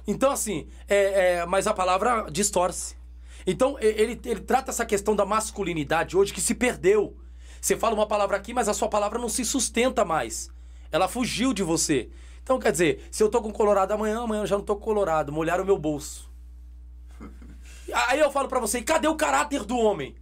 Então, 0.06 0.32
assim, 0.32 0.68
é, 0.88 1.38
é, 1.38 1.46
mas 1.46 1.66
a 1.66 1.74
palavra 1.74 2.28
distorce. 2.30 2.96
Então, 3.48 3.78
ele, 3.80 4.20
ele 4.26 4.42
trata 4.42 4.72
essa 4.72 4.86
questão 4.86 5.16
da 5.16 5.26
masculinidade 5.26 6.18
hoje 6.18 6.34
que 6.34 6.42
se 6.42 6.56
perdeu. 6.56 7.16
Você 7.62 7.78
fala 7.78 7.96
uma 7.96 8.08
palavra 8.08 8.36
aqui, 8.36 8.54
mas 8.54 8.68
a 8.68 8.74
sua 8.74 8.90
palavra 8.90 9.20
não 9.20 9.30
se 9.30 9.46
sustenta 9.46 10.04
mais. 10.04 10.50
Ela 10.92 11.08
fugiu 11.08 11.54
de 11.54 11.64
você. 11.64 12.10
Então, 12.44 12.60
quer 12.60 12.72
dizer, 12.72 13.08
se 13.12 13.24
eu 13.24 13.30
tô 13.30 13.42
com 13.42 13.52
Colorado 13.52 13.94
amanhã, 13.94 14.22
amanhã 14.22 14.42
eu 14.42 14.48
já 14.48 14.58
não 14.58 14.64
tô 14.64 14.76
com 14.76 14.84
Colorado. 14.84 15.32
Molharam 15.32 15.64
o 15.64 15.68
meu 15.68 15.78
bolso. 15.78 16.29
Aí 17.94 18.20
eu 18.20 18.32
falo 18.32 18.48
para 18.48 18.60
você, 18.60 18.82
cadê 18.82 19.08
o 19.08 19.16
caráter 19.16 19.64
do 19.64 19.78
homem? 19.78 20.16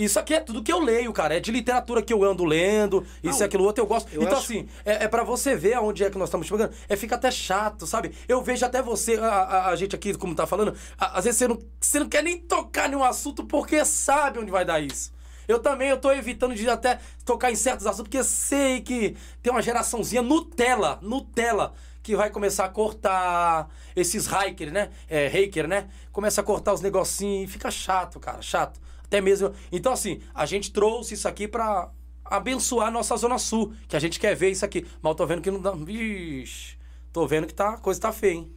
Isso 0.00 0.18
aqui 0.18 0.32
é 0.32 0.40
tudo 0.40 0.62
que 0.62 0.72
eu 0.72 0.80
leio, 0.80 1.12
cara. 1.12 1.36
É 1.36 1.40
de 1.40 1.52
literatura 1.52 2.00
que 2.00 2.10
eu 2.10 2.24
ando 2.24 2.42
lendo, 2.42 3.04
isso 3.22 3.42
e 3.42 3.44
aquilo 3.44 3.64
outro, 3.64 3.82
eu 3.82 3.86
gosto. 3.86 4.10
Eu 4.14 4.22
então, 4.22 4.38
acho... 4.38 4.44
assim, 4.44 4.66
é, 4.82 5.04
é 5.04 5.08
para 5.08 5.22
você 5.22 5.54
ver 5.54 5.74
aonde 5.74 6.02
é 6.02 6.08
que 6.08 6.16
nós 6.16 6.28
estamos 6.28 6.46
chegando. 6.46 6.72
É, 6.88 6.96
fica 6.96 7.16
até 7.16 7.30
chato, 7.30 7.86
sabe? 7.86 8.12
Eu 8.26 8.42
vejo 8.42 8.64
até 8.64 8.80
você, 8.80 9.16
a, 9.16 9.26
a, 9.26 9.68
a 9.68 9.76
gente 9.76 9.94
aqui, 9.94 10.14
como 10.14 10.34
tá 10.34 10.46
falando, 10.46 10.74
a, 10.98 11.18
às 11.18 11.24
vezes 11.24 11.38
você 11.38 11.48
não, 11.48 11.58
você 11.78 12.00
não 12.00 12.08
quer 12.08 12.22
nem 12.22 12.38
tocar 12.38 12.88
nenhum 12.88 13.04
assunto 13.04 13.44
porque 13.44 13.84
sabe 13.84 14.38
onde 14.38 14.50
vai 14.50 14.64
dar 14.64 14.80
isso. 14.80 15.12
Eu 15.46 15.58
também, 15.58 15.90
eu 15.90 15.98
tô 15.98 16.10
evitando 16.12 16.54
de 16.54 16.66
até 16.70 16.98
tocar 17.24 17.50
em 17.50 17.56
certos 17.56 17.86
assuntos, 17.86 18.08
porque 18.08 18.24
sei 18.24 18.80
que 18.80 19.16
tem 19.42 19.52
uma 19.52 19.60
geraçãozinha 19.60 20.22
Nutella, 20.22 20.98
Nutella, 21.02 21.74
que 22.02 22.16
vai 22.16 22.30
começar 22.30 22.64
a 22.64 22.68
cortar 22.68 23.68
esses 23.94 24.26
hackers, 24.26 24.72
né? 24.72 24.90
É, 25.08 25.26
hacker, 25.28 25.68
né? 25.68 25.88
Começa 26.12 26.40
a 26.40 26.44
cortar 26.44 26.72
os 26.72 26.80
negocinhos, 26.80 27.50
fica 27.50 27.70
chato, 27.70 28.18
cara, 28.18 28.40
chato. 28.40 28.80
Até 29.04 29.20
mesmo. 29.20 29.52
Então, 29.72 29.92
assim, 29.92 30.20
a 30.34 30.46
gente 30.46 30.72
trouxe 30.72 31.14
isso 31.14 31.28
aqui 31.28 31.48
pra 31.48 31.90
abençoar 32.24 32.88
a 32.88 32.90
nossa 32.90 33.16
Zona 33.16 33.38
Sul, 33.38 33.74
que 33.88 33.96
a 33.96 34.00
gente 34.00 34.20
quer 34.20 34.34
ver 34.34 34.50
isso 34.50 34.64
aqui. 34.64 34.86
Mas 35.02 35.10
eu 35.10 35.16
tô 35.16 35.26
vendo 35.26 35.42
que 35.42 35.50
não 35.50 35.60
dá. 35.60 35.72
Vixe, 35.72 36.78
tô 37.12 37.26
vendo 37.26 37.46
que 37.46 37.54
tá, 37.54 37.74
a 37.74 37.78
coisa 37.78 38.00
tá 38.00 38.12
feia, 38.12 38.34
hein? 38.34 38.52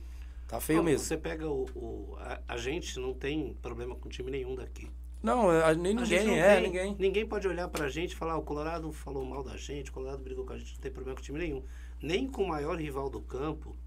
Tá 0.48 0.60
feio 0.62 0.78
não, 0.78 0.86
mesmo. 0.86 1.06
Você 1.06 1.18
pega 1.18 1.48
o. 1.50 1.66
o 1.74 2.16
a, 2.20 2.40
a, 2.50 2.58
gente 2.58 3.00
não 3.00 3.14
tem 3.14 3.58
problema 3.62 3.96
com 3.96 4.08
time 4.10 4.30
nenhum 4.30 4.56
daqui. 4.56 4.90
Não, 5.24 5.50
a, 5.50 5.74
nem 5.74 5.96
ninguém, 5.96 6.28
não 6.28 6.36
é, 6.36 6.56
tem, 6.56 6.64
ninguém. 6.64 6.96
Ninguém 7.00 7.26
pode 7.26 7.48
olhar 7.48 7.68
pra 7.70 7.90
gente 7.90 8.12
e 8.12 8.16
falar, 8.16 8.38
o 8.38 8.44
Colorado 8.44 8.92
falou 8.92 9.26
mal 9.26 9.42
da 9.42 9.58
gente, 9.58 9.90
o 9.90 9.94
Colorado 9.94 10.22
brigou 10.22 10.46
com 10.46 10.54
a 10.54 10.58
gente, 10.58 10.74
não 10.74 10.82
tem 10.82 10.92
problema 10.92 11.16
com 11.16 11.24
time 11.24 11.40
nenhum 11.40 11.64
nem 12.04 12.28
com 12.28 12.44
o 12.44 12.48
maior 12.50 12.78
rival 12.78 13.10
do 13.10 13.22
campo, 13.22 13.78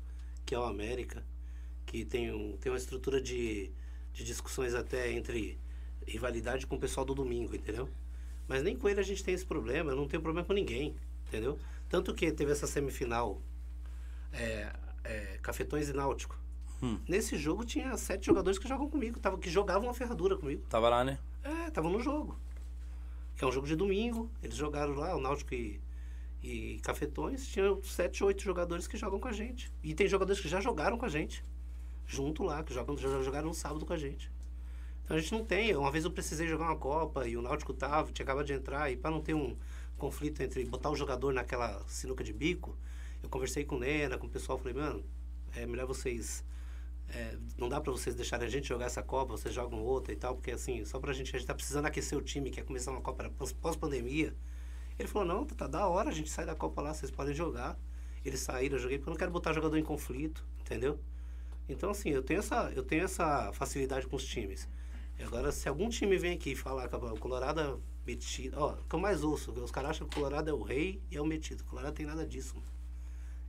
que 0.47 0.55
é 0.55 0.59
o 0.59 0.65
América, 0.65 1.23
que 1.85 2.03
tem, 2.03 2.33
um, 2.33 2.57
tem 2.57 2.73
uma 2.73 2.79
estrutura 2.79 3.21
de, 3.21 3.71
de 4.15 4.25
discussões 4.25 4.75
até 4.75 5.13
entre 5.13 5.61
rivalidade 6.07 6.67
com 6.67 6.77
o 6.77 6.81
pessoal 6.81 7.05
do 7.05 7.15
domingo, 7.15 7.55
entendeu? 7.55 7.91
Mas 8.49 8.63
nem 8.63 8.75
com 8.75 8.89
ele 8.89 9.01
a 9.01 9.03
gente 9.03 9.23
tem 9.23 9.35
esse 9.35 9.45
problema, 9.45 9.91
eu 9.91 9.97
não 9.97 10.09
tenho 10.09 10.23
problema 10.23 10.47
com 10.47 10.55
ninguém, 10.55 10.97
entendeu? 11.29 11.59
Tanto 11.91 12.15
que 12.15 12.33
teve 12.33 12.53
essa 12.53 12.67
semifinal 12.67 13.43
é, 14.33 14.73
é, 15.05 15.39
Cafetões 15.43 15.91
e 15.91 15.93
Náutico. 15.93 16.41
Hum. 16.83 16.99
Nesse 17.07 17.37
jogo 17.37 17.67
tinha 17.67 17.95
sete 17.99 18.25
jogadores 18.25 18.59
que 18.59 18.67
jogam 18.67 18.89
comigo, 18.89 19.21
tava, 19.21 19.37
que 19.37 19.51
jogavam 19.51 19.91
a 19.91 19.95
ferradura 19.95 20.39
comigo. 20.39 20.63
Tava 20.71 20.89
lá, 20.89 21.05
né? 21.05 21.19
É, 21.45 21.69
estavam 21.69 21.91
no 21.91 22.01
jogo. 22.01 22.39
Que 23.37 23.45
é 23.45 23.47
um 23.47 23.53
jogo 23.53 23.67
de 23.67 23.77
domingo, 23.77 24.31
eles 24.43 24.57
jogaram 24.57 24.95
lá, 24.95 25.15
o 25.15 25.21
Náutico 25.21 25.55
e 25.55 25.79
e 26.47 26.79
Cafetões 26.79 27.49
tinha 27.49 27.77
sete, 27.83 28.23
oito 28.23 28.41
jogadores 28.41 28.87
que 28.87 28.97
jogam 28.97 29.19
com 29.19 29.27
a 29.27 29.33
gente. 29.33 29.73
E 29.83 29.93
tem 29.93 30.07
jogadores 30.07 30.41
que 30.41 30.49
já 30.49 30.61
jogaram 30.61 30.97
com 30.97 31.05
a 31.05 31.09
gente. 31.09 31.43
Junto 32.07 32.45
lá, 32.45 32.63
que 32.63 32.73
jogam, 32.73 32.97
já 32.97 33.21
jogaram 33.21 33.49
no 33.49 33.55
sábado 33.55 33.85
com 33.85 33.93
a 33.93 33.97
gente. 33.97 34.31
Então 35.05 35.17
a 35.17 35.21
gente 35.21 35.33
não 35.33 35.45
tem. 35.45 35.75
Uma 35.75 35.91
vez 35.91 36.05
eu 36.05 36.11
precisei 36.11 36.47
jogar 36.47 36.67
uma 36.67 36.77
Copa 36.77 37.27
e 37.27 37.37
o 37.37 37.43
Náutico 37.43 37.75
tava, 37.75 38.13
tinha 38.13 38.23
acabado 38.23 38.47
de 38.47 38.53
entrar, 38.53 38.93
e 38.93 38.97
para 38.97 39.11
não 39.11 39.21
ter 39.21 39.35
um 39.35 39.57
conflito 39.99 40.41
entre 40.41 40.65
botar 40.65 40.89
o 40.89 40.95
jogador 40.95 41.35
naquela 41.35 41.83
sinuca 41.89 42.23
de 42.23 42.33
bico, 42.33 42.77
eu 43.25 43.29
conversei 43.29 43.65
com 43.65 43.75
o 43.75 43.81
Nena, 43.81 44.17
com 44.17 44.29
o 44.29 44.31
pessoal, 44.31 44.57
falei, 44.57 44.75
mano, 44.75 45.05
é 45.57 45.67
melhor 45.67 45.87
vocês. 45.89 46.45
É, 47.09 47.37
não 47.59 47.69
dá 47.69 47.81
para 47.81 47.91
vocês 47.91 48.15
deixarem 48.15 48.47
a 48.47 48.51
gente 48.51 48.69
jogar 48.69 48.87
essa 48.87 49.03
Copa, 49.03 49.37
vocês 49.37 49.53
jogam 49.53 49.83
outra 49.83 50.13
e 50.13 50.17
tal, 50.17 50.37
porque 50.37 50.53
assim, 50.53 50.85
só 50.85 51.01
pra 51.01 51.13
gente, 51.13 51.35
a 51.35 51.39
gente 51.41 51.47
tá 51.49 51.55
precisando 51.55 51.87
aquecer 51.87 52.17
o 52.17 52.23
time, 52.23 52.51
quer 52.51 52.65
começar 52.65 52.93
uma 52.93 53.01
Copa 53.01 53.29
pós-pandemia. 53.61 54.33
Ele 54.99 55.09
falou, 55.09 55.29
não, 55.29 55.45
tá 55.45 55.67
da 55.67 55.87
hora, 55.87 56.09
a 56.09 56.13
gente 56.13 56.31
sai 56.31 56.47
da 56.47 56.55
Copa 56.55 56.81
lá, 56.81 56.95
vocês 56.95 57.11
podem 57.11 57.35
jogar. 57.35 57.79
Eles 58.25 58.41
saíram, 58.41 58.77
eu 58.77 58.83
joguei 58.83 58.99
porque 58.99 59.09
eu 59.09 59.13
não 59.13 59.19
quero 59.19 59.31
botar 59.31 59.53
jogador 59.53 59.77
em 59.77 59.83
conflito, 59.83 60.45
entendeu? 60.61 60.99
Então, 61.69 61.91
assim, 61.91 62.11
eu 62.11 62.23
tenho 62.23 62.41
essa, 62.41 62.73
eu 62.75 62.83
tenho 62.83 63.05
essa 63.05 63.53
facilidade 63.53 64.07
com 64.07 64.17
os 64.17 64.25
times. 64.25 64.69
E 65.19 65.23
agora, 65.23 65.53
se 65.53 65.69
algum 65.69 65.89
time 65.89 66.17
vem 66.17 66.33
aqui 66.33 66.55
falar 66.55 66.89
que 66.89 66.97
o 66.97 67.17
Colorado 67.19 67.61
é 67.61 67.77
metido... 68.07 68.57
Ó, 68.59 68.73
o 68.73 68.85
que 68.85 68.95
eu 68.95 69.01
mais 69.01 69.23
ouço, 69.23 69.53
os 69.53 69.71
caras 69.71 69.91
acham 69.91 70.07
que 70.07 70.15
o 70.15 70.21
Colorado 70.21 70.51
é 70.51 70.53
o 70.53 70.63
rei 70.63 71.01
e 71.11 71.17
é 71.17 71.21
o 71.21 71.27
metido. 71.27 71.61
O 71.61 71.65
Colorado 71.65 71.95
tem 71.95 72.07
nada 72.07 72.27
disso, 72.27 72.55
mano. 72.55 72.67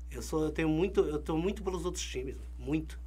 Eu, 0.09 0.21
sou, 0.21 0.43
eu 0.43 0.51
tenho 0.51 0.69
muito, 0.69 1.01
eu 1.01 1.19
tô 1.19 1.37
muito 1.37 1.63
pelos 1.63 1.85
outros 1.85 2.03
times, 2.03 2.37
muito. 2.57 2.99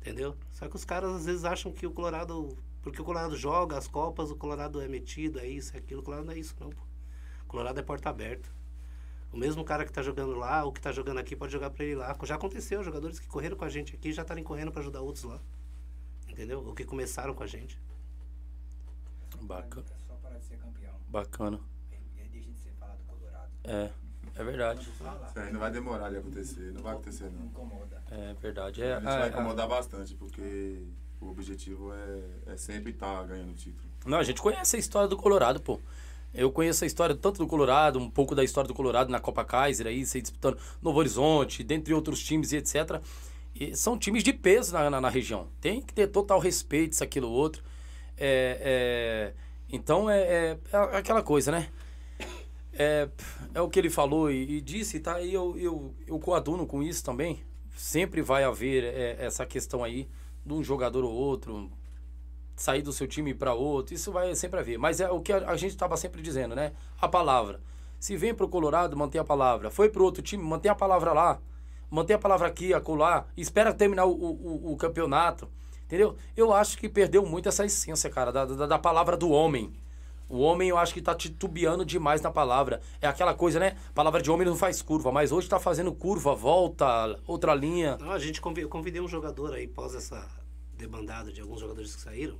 Entendeu? 0.00 0.36
Só 0.52 0.68
que 0.68 0.76
os 0.76 0.84
caras 0.84 1.12
às 1.14 1.26
vezes 1.26 1.44
acham 1.44 1.72
que 1.72 1.86
o 1.86 1.90
Colorado... 1.90 2.56
Porque 2.82 3.00
o 3.00 3.04
Colorado 3.04 3.36
joga 3.36 3.78
as 3.78 3.86
Copas, 3.86 4.30
o 4.30 4.36
Colorado 4.36 4.80
é 4.80 4.88
metido, 4.88 5.38
é 5.38 5.46
isso, 5.46 5.74
é 5.74 5.78
aquilo. 5.78 6.00
O 6.00 6.04
Colorado 6.04 6.26
não 6.26 6.32
é 6.34 6.38
isso, 6.38 6.54
não, 6.58 6.70
pô. 6.70 6.91
Colorado 7.52 7.78
é 7.78 7.82
porta 7.82 8.08
aberta. 8.08 8.48
O 9.30 9.36
mesmo 9.36 9.62
cara 9.62 9.84
que 9.84 9.90
está 9.90 10.00
jogando 10.00 10.34
lá, 10.34 10.64
ou 10.64 10.72
que 10.72 10.78
está 10.78 10.90
jogando 10.90 11.18
aqui, 11.18 11.36
pode 11.36 11.52
jogar 11.52 11.68
para 11.68 11.84
ele 11.84 11.96
lá. 11.96 12.16
Já 12.22 12.36
aconteceu, 12.36 12.82
jogadores 12.82 13.20
que 13.20 13.26
correram 13.26 13.58
com 13.58 13.64
a 13.66 13.68
gente 13.68 13.94
aqui 13.94 14.10
já 14.10 14.22
estarem 14.22 14.42
correndo 14.42 14.72
para 14.72 14.80
ajudar 14.80 15.02
outros 15.02 15.24
lá. 15.24 15.38
Entendeu? 16.26 16.64
Ou 16.66 16.74
que 16.74 16.82
começaram 16.82 17.34
com 17.34 17.42
a 17.42 17.46
gente. 17.46 17.78
Bacana. 19.42 19.86
Só 20.08 20.14
parar 20.14 20.38
de 20.38 20.46
ser 20.46 20.56
campeão. 20.56 20.94
Bacana. 21.08 21.60
E 21.90 22.20
aí 22.22 22.28
deixa 22.30 22.50
de 22.50 22.56
ser 22.56 22.72
falado 22.80 22.96
do 22.96 23.04
Colorado. 23.04 23.50
É, 23.64 23.90
é 24.34 24.44
verdade. 24.44 24.88
Aí 25.36 25.52
não 25.52 25.60
vai 25.60 25.70
demorar 25.70 26.08
de 26.08 26.16
acontecer, 26.16 26.72
não 26.72 26.82
vai 26.82 26.94
acontecer 26.94 27.30
não. 27.30 27.44
incomoda. 27.44 28.02
É 28.10 28.32
verdade. 28.32 28.82
É, 28.82 28.94
A 28.94 29.00
gente 29.00 29.08
é, 29.10 29.18
vai 29.18 29.28
é. 29.28 29.30
incomodar 29.30 29.68
bastante, 29.68 30.14
porque 30.14 30.86
o 31.20 31.28
objetivo 31.28 31.92
é, 31.92 32.52
é 32.54 32.56
sempre 32.56 32.92
estar 32.92 33.22
ganhando 33.24 33.50
o 33.50 33.54
título. 33.54 33.92
Não, 34.06 34.16
a 34.16 34.24
gente 34.24 34.40
conhece 34.40 34.76
a 34.76 34.78
história 34.78 35.06
do 35.06 35.18
Colorado, 35.18 35.60
pô. 35.60 35.78
Eu 36.34 36.50
conheço 36.50 36.84
a 36.84 36.86
história 36.86 37.14
tanto 37.14 37.38
do 37.38 37.46
Colorado, 37.46 37.98
um 37.98 38.10
pouco 38.10 38.34
da 38.34 38.42
história 38.42 38.68
do 38.68 38.74
Colorado 38.74 39.10
na 39.10 39.20
Copa 39.20 39.44
Kaiser 39.44 39.86
aí, 39.86 40.04
você 40.04 40.20
disputando 40.20 40.58
Novo 40.80 40.98
Horizonte, 40.98 41.62
dentre 41.62 41.92
outros 41.92 42.22
times 42.22 42.52
e 42.52 42.56
etc. 42.56 43.02
E 43.54 43.76
são 43.76 43.98
times 43.98 44.24
de 44.24 44.32
peso 44.32 44.72
na, 44.72 44.88
na, 44.88 45.00
na 45.00 45.08
região. 45.10 45.48
Tem 45.60 45.82
que 45.82 45.92
ter 45.92 46.06
total 46.06 46.38
respeito, 46.38 46.92
isso, 46.92 47.04
aquilo, 47.04 47.30
outro. 47.30 47.62
É, 48.16 48.58
é, 48.60 49.34
então 49.68 50.08
é, 50.08 50.20
é, 50.20 50.58
é 50.72 50.96
aquela 50.96 51.22
coisa, 51.22 51.52
né? 51.52 51.68
É, 52.72 53.08
é 53.54 53.60
o 53.60 53.68
que 53.68 53.78
ele 53.78 53.90
falou 53.90 54.30
e, 54.30 54.56
e 54.56 54.60
disse, 54.62 55.00
tá? 55.00 55.20
E 55.20 55.34
eu, 55.34 55.58
eu, 55.58 55.94
eu 56.06 56.18
coaduno 56.18 56.66
com 56.66 56.82
isso 56.82 57.04
também. 57.04 57.42
Sempre 57.76 58.22
vai 58.22 58.44
haver 58.44 58.84
é, 58.84 59.16
essa 59.18 59.44
questão 59.44 59.84
aí 59.84 60.08
de 60.44 60.54
um 60.54 60.64
jogador 60.64 61.04
ou 61.04 61.12
outro, 61.12 61.70
sair 62.56 62.82
do 62.82 62.92
seu 62.92 63.06
time 63.06 63.34
para 63.34 63.54
outro, 63.54 63.94
isso 63.94 64.12
vai 64.12 64.34
sempre 64.34 64.60
haver. 64.60 64.78
Mas 64.78 65.00
é 65.00 65.10
o 65.10 65.20
que 65.20 65.32
a, 65.32 65.50
a 65.50 65.56
gente 65.56 65.72
estava 65.72 65.96
sempre 65.96 66.22
dizendo, 66.22 66.54
né? 66.54 66.72
A 67.00 67.08
palavra. 67.08 67.60
Se 67.98 68.16
vem 68.16 68.34
para 68.34 68.46
o 68.46 68.48
Colorado, 68.48 68.96
mantém 68.96 69.20
a 69.20 69.24
palavra. 69.24 69.70
Foi 69.70 69.88
para 69.88 70.02
outro 70.02 70.22
time, 70.22 70.42
mantém 70.42 70.70
a 70.70 70.74
palavra 70.74 71.12
lá. 71.12 71.38
Mantém 71.90 72.16
a 72.16 72.18
palavra 72.18 72.48
aqui, 72.48 72.72
acolá. 72.74 73.26
Espera 73.36 73.72
terminar 73.72 74.06
o, 74.06 74.12
o, 74.12 74.72
o 74.72 74.76
campeonato. 74.76 75.48
Entendeu? 75.84 76.16
Eu 76.36 76.52
acho 76.52 76.78
que 76.78 76.88
perdeu 76.88 77.24
muito 77.24 77.48
essa 77.48 77.64
essência, 77.64 78.08
cara, 78.08 78.32
da, 78.32 78.44
da, 78.44 78.66
da 78.66 78.78
palavra 78.78 79.16
do 79.16 79.30
homem. 79.30 79.72
O 80.28 80.38
homem, 80.38 80.70
eu 80.70 80.78
acho 80.78 80.94
que 80.94 81.02
tá 81.02 81.14
titubeando 81.14 81.84
demais 81.84 82.22
na 82.22 82.30
palavra. 82.30 82.80
É 83.00 83.06
aquela 83.06 83.34
coisa, 83.34 83.60
né? 83.60 83.76
Palavra 83.94 84.22
de 84.22 84.30
homem 84.30 84.46
não 84.46 84.56
faz 84.56 84.80
curva, 84.80 85.12
mas 85.12 85.30
hoje 85.30 85.48
tá 85.48 85.60
fazendo 85.60 85.92
curva, 85.92 86.34
volta, 86.34 87.20
outra 87.26 87.54
linha. 87.54 87.98
Não, 88.00 88.12
a 88.12 88.18
gente 88.18 88.40
convidei 88.40 89.00
um 89.00 89.08
jogador 89.08 89.52
aí, 89.52 89.68
pós 89.68 89.94
essa 89.94 90.26
debandada 90.82 91.32
de 91.32 91.40
alguns 91.40 91.60
jogadores 91.60 91.94
que 91.94 92.00
saíram, 92.00 92.38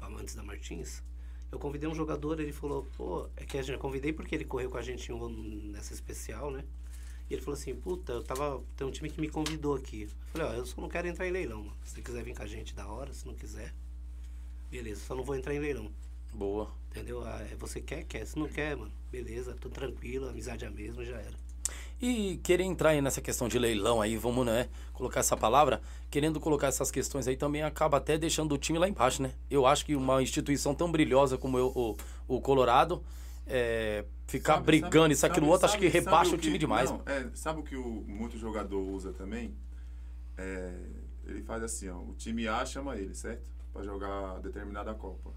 amantes 0.00 0.34
da 0.34 0.42
Martins. 0.42 1.02
Eu 1.50 1.58
convidei 1.58 1.88
um 1.88 1.94
jogador, 1.94 2.38
ele 2.40 2.52
falou, 2.52 2.86
pô, 2.96 3.28
é 3.36 3.44
que 3.44 3.58
a 3.58 3.62
gente 3.62 3.74
eu 3.74 3.78
convidei 3.78 4.12
porque 4.12 4.34
ele 4.34 4.44
correu 4.44 4.70
com 4.70 4.78
a 4.78 4.82
gente 4.82 5.12
nessa 5.12 5.92
especial, 5.92 6.50
né? 6.50 6.64
E 7.28 7.34
ele 7.34 7.42
falou 7.42 7.58
assim, 7.58 7.74
puta, 7.74 8.12
eu 8.12 8.22
tava. 8.22 8.62
Tem 8.76 8.86
um 8.86 8.90
time 8.90 9.10
que 9.10 9.20
me 9.20 9.28
convidou 9.28 9.74
aqui. 9.74 10.02
Eu 10.02 10.08
falei, 10.28 10.46
ó, 10.46 10.52
eu 10.54 10.64
só 10.64 10.80
não 10.80 10.88
quero 10.88 11.08
entrar 11.08 11.26
em 11.26 11.32
leilão, 11.32 11.64
mano. 11.64 11.76
Se 11.82 11.94
você 11.94 12.02
quiser 12.02 12.22
vir 12.22 12.36
com 12.36 12.42
a 12.42 12.46
gente, 12.46 12.72
da 12.72 12.86
hora, 12.86 13.12
se 13.12 13.26
não 13.26 13.34
quiser. 13.34 13.74
Beleza, 14.70 15.00
só 15.04 15.14
não 15.14 15.24
vou 15.24 15.34
entrar 15.34 15.52
em 15.52 15.58
leilão. 15.58 15.90
Boa. 16.32 16.72
Entendeu? 16.90 17.24
Ah, 17.24 17.40
é 17.50 17.56
você 17.56 17.80
quer, 17.80 18.04
quer. 18.04 18.24
Se 18.26 18.38
não 18.38 18.48
quer, 18.48 18.76
mano, 18.76 18.92
beleza, 19.10 19.54
tudo 19.54 19.72
tranquilo, 19.72 20.28
amizade 20.28 20.64
é 20.64 20.68
a 20.68 20.70
mesma, 20.70 21.04
já 21.04 21.16
era. 21.16 21.45
E 22.00 22.36
querer 22.42 22.64
entrar 22.64 22.90
aí 22.90 23.00
nessa 23.00 23.20
questão 23.22 23.48
de 23.48 23.58
leilão 23.58 24.02
aí, 24.02 24.16
vamos, 24.16 24.44
né, 24.44 24.68
colocar 24.92 25.20
essa 25.20 25.36
palavra, 25.36 25.80
querendo 26.10 26.38
colocar 26.38 26.66
essas 26.66 26.90
questões 26.90 27.26
aí 27.26 27.36
também 27.36 27.62
acaba 27.62 27.96
até 27.96 28.18
deixando 28.18 28.54
o 28.54 28.58
time 28.58 28.78
lá 28.78 28.86
embaixo, 28.86 29.22
né? 29.22 29.32
Eu 29.50 29.66
acho 29.66 29.84
que 29.86 29.96
uma 29.96 30.22
instituição 30.22 30.74
tão 30.74 30.92
brilhosa 30.92 31.38
como 31.38 31.56
eu, 31.58 31.72
o, 31.74 31.96
o 32.28 32.40
Colorado, 32.40 33.02
é, 33.46 34.04
ficar 34.26 34.54
Sabe- 34.54 34.66
brigando 34.66 34.92
sabe- 34.94 35.12
isso, 35.14 35.26
aquilo, 35.26 35.46
sabe- 35.46 35.52
outro, 35.52 35.66
acho 35.66 35.78
que 35.78 35.86
sabe- 35.86 35.92
sabe 35.94 36.04
rebaixa 36.04 36.34
o 36.34 36.38
que- 36.38 36.42
time 36.44 36.58
demais. 36.58 36.90
Não, 36.90 37.00
é, 37.06 37.28
sabe 37.32 37.60
o 37.60 37.62
que 37.62 37.76
o 37.76 38.04
muito 38.06 38.36
jogador 38.36 38.78
usa 38.80 39.12
também? 39.14 39.54
É, 40.36 40.74
ele 41.24 41.42
faz 41.42 41.62
assim, 41.62 41.88
ó, 41.88 41.96
o 41.98 42.14
time 42.14 42.46
A 42.46 42.66
chama 42.66 42.94
ele, 42.96 43.14
certo? 43.14 43.48
Pra 43.72 43.82
jogar 43.82 44.38
determinada 44.40 44.92
Copa. 44.94 45.30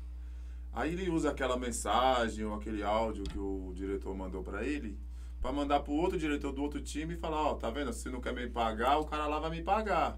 Aí 0.74 0.92
ele 0.94 1.10
usa 1.10 1.30
aquela 1.32 1.58
mensagem 1.58 2.44
ou 2.46 2.54
aquele 2.54 2.84
áudio 2.84 3.24
que 3.24 3.38
o 3.40 3.72
diretor 3.74 4.14
mandou 4.16 4.44
pra 4.44 4.64
ele 4.66 4.98
pra 5.42 5.52
mandar 5.52 5.80
pro 5.82 5.94
outro 5.94 6.18
diretor 6.18 6.52
do 6.52 6.62
outro 6.62 6.82
time 6.82 7.14
e 7.14 7.18
falar, 7.18 7.42
ó, 7.42 7.54
tá 7.56 7.70
vendo? 7.70 7.94
Se 7.94 8.10
não 8.10 8.20
quer 8.22 8.34
me 8.34 8.48
pagar, 8.48 8.98
o 8.98 9.06
cara 9.06 9.26
lá 9.28 9.40
vai 9.40 9.50
me 9.52 9.62
pagar. 9.62 10.18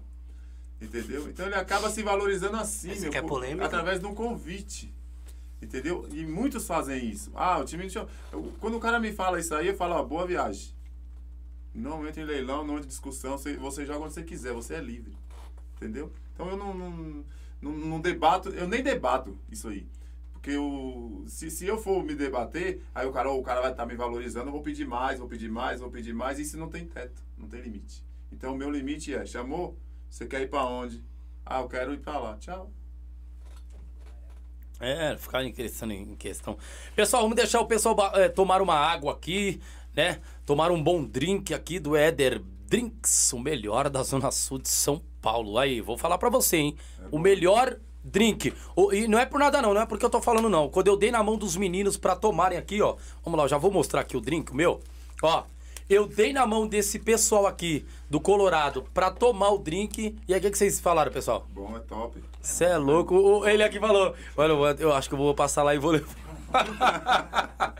Entendeu? 0.80 1.28
Então 1.28 1.46
ele 1.46 1.54
acaba 1.54 1.88
se 1.90 2.02
valorizando 2.02 2.56
assim, 2.56 2.90
Esse 2.90 3.02
meu, 3.08 3.12
é 3.14 3.22
polêmica. 3.22 3.66
através 3.66 4.00
de 4.00 4.06
um 4.06 4.14
convite. 4.14 4.92
Entendeu? 5.60 6.08
E 6.10 6.26
muitos 6.26 6.66
fazem 6.66 7.08
isso. 7.08 7.30
Ah, 7.36 7.58
o 7.60 7.64
time. 7.64 7.88
eu- 7.94 8.08
eu- 8.32 8.52
Quando 8.58 8.76
o 8.76 8.80
cara 8.80 8.98
me 8.98 9.12
fala 9.12 9.38
isso 9.38 9.54
aí, 9.54 9.68
eu 9.68 9.76
falo, 9.76 9.94
ó, 9.94 10.02
boa 10.02 10.26
viagem. 10.26 10.74
Não 11.72 12.04
entra 12.06 12.20
em 12.20 12.24
leilão, 12.24 12.64
não 12.64 12.74
entra 12.74 12.86
em 12.86 12.88
discussão. 12.88 13.38
Você, 13.38 13.56
você 13.56 13.86
joga 13.86 14.04
onde 14.04 14.12
você 14.14 14.24
quiser, 14.24 14.52
você 14.52 14.74
é 14.74 14.80
livre. 14.80 15.16
Entendeu? 15.76 16.12
Então 16.34 16.48
eu 16.50 16.56
não, 16.56 16.74
não, 16.74 17.24
não, 17.60 17.72
não 17.72 18.00
debato, 18.00 18.48
eu 18.48 18.66
nem 18.66 18.82
debato 18.82 19.38
isso 19.50 19.68
aí. 19.68 19.86
Porque 20.42 20.56
eu, 20.56 21.22
se, 21.28 21.52
se 21.52 21.66
eu 21.68 21.78
for 21.78 22.02
me 22.02 22.16
debater, 22.16 22.82
aí 22.92 23.06
o 23.06 23.12
cara, 23.12 23.30
ó, 23.30 23.38
o 23.38 23.44
cara 23.44 23.60
vai 23.60 23.70
estar 23.70 23.86
me 23.86 23.94
valorizando, 23.94 24.48
eu 24.48 24.52
vou 24.52 24.60
pedir 24.60 24.84
mais, 24.84 25.20
vou 25.20 25.28
pedir 25.28 25.48
mais, 25.48 25.78
vou 25.78 25.88
pedir 25.88 26.12
mais, 26.12 26.36
e 26.40 26.42
isso 26.42 26.58
não 26.58 26.68
tem 26.68 26.84
teto, 26.84 27.22
não 27.38 27.48
tem 27.48 27.60
limite. 27.60 28.04
Então 28.32 28.52
o 28.52 28.58
meu 28.58 28.68
limite 28.68 29.14
é, 29.14 29.24
chamou? 29.24 29.78
Você 30.10 30.26
quer 30.26 30.40
ir 30.40 30.50
pra 30.50 30.66
onde? 30.66 31.00
Ah, 31.46 31.60
eu 31.60 31.68
quero 31.68 31.94
ir 31.94 32.00
pra 32.00 32.18
lá. 32.18 32.36
Tchau. 32.38 32.72
É, 34.80 35.16
ficar 35.16 35.44
em 35.44 35.52
questão, 35.52 35.88
em 35.92 36.16
questão. 36.16 36.58
Pessoal, 36.96 37.22
vamos 37.22 37.36
deixar 37.36 37.60
o 37.60 37.66
pessoal 37.66 37.96
eh, 38.16 38.28
tomar 38.28 38.60
uma 38.60 38.74
água 38.74 39.12
aqui, 39.12 39.60
né? 39.94 40.20
Tomar 40.44 40.72
um 40.72 40.82
bom 40.82 41.04
drink 41.04 41.54
aqui 41.54 41.78
do 41.78 41.94
Éder 41.94 42.42
Drinks, 42.66 43.32
o 43.32 43.38
melhor 43.38 43.88
da 43.88 44.02
Zona 44.02 44.32
Sul 44.32 44.58
de 44.58 44.68
São 44.68 45.00
Paulo. 45.20 45.56
Aí, 45.56 45.80
vou 45.80 45.96
falar 45.96 46.18
pra 46.18 46.28
você, 46.28 46.56
hein? 46.56 46.76
o 47.12 47.18
melhor 47.18 47.78
drink. 48.04 48.52
E 48.92 49.06
não 49.08 49.18
é 49.18 49.26
por 49.26 49.38
nada 49.38 49.60
não, 49.62 49.72
não 49.74 49.80
é 49.82 49.86
porque 49.86 50.04
eu 50.04 50.10
tô 50.10 50.20
falando 50.20 50.48
não. 50.48 50.68
Quando 50.68 50.88
eu 50.88 50.96
dei 50.96 51.10
na 51.10 51.22
mão 51.22 51.36
dos 51.36 51.56
meninos 51.56 51.96
pra 51.96 52.14
tomarem 52.16 52.58
aqui, 52.58 52.80
ó. 52.82 52.96
Vamos 53.24 53.38
lá, 53.38 53.44
eu 53.44 53.48
já 53.48 53.58
vou 53.58 53.70
mostrar 53.70 54.00
aqui 54.00 54.16
o 54.16 54.20
drink, 54.20 54.54
meu. 54.54 54.80
Ó, 55.22 55.44
eu 55.88 56.06
dei 56.06 56.32
na 56.32 56.46
mão 56.46 56.66
desse 56.66 56.98
pessoal 56.98 57.46
aqui 57.46 57.84
do 58.08 58.18
Colorado 58.20 58.84
pra 58.94 59.10
tomar 59.10 59.50
o 59.50 59.58
drink. 59.58 60.16
E 60.26 60.32
aí, 60.34 60.38
o 60.40 60.42
que, 60.42 60.50
que 60.50 60.58
vocês 60.58 60.80
falaram, 60.80 61.12
pessoal? 61.12 61.46
Bom, 61.50 61.76
é 61.76 61.80
top. 61.80 62.22
Você 62.40 62.64
é 62.64 62.76
louco. 62.76 63.14
O- 63.14 63.46
ele 63.46 63.62
aqui 63.62 63.78
falou. 63.78 64.14
Olha, 64.36 64.52
eu 64.80 64.92
acho 64.92 65.08
que 65.08 65.14
eu 65.14 65.18
vou 65.18 65.34
passar 65.34 65.62
lá 65.62 65.74
e 65.74 65.78
vou 65.78 65.90
levar. 65.92 66.14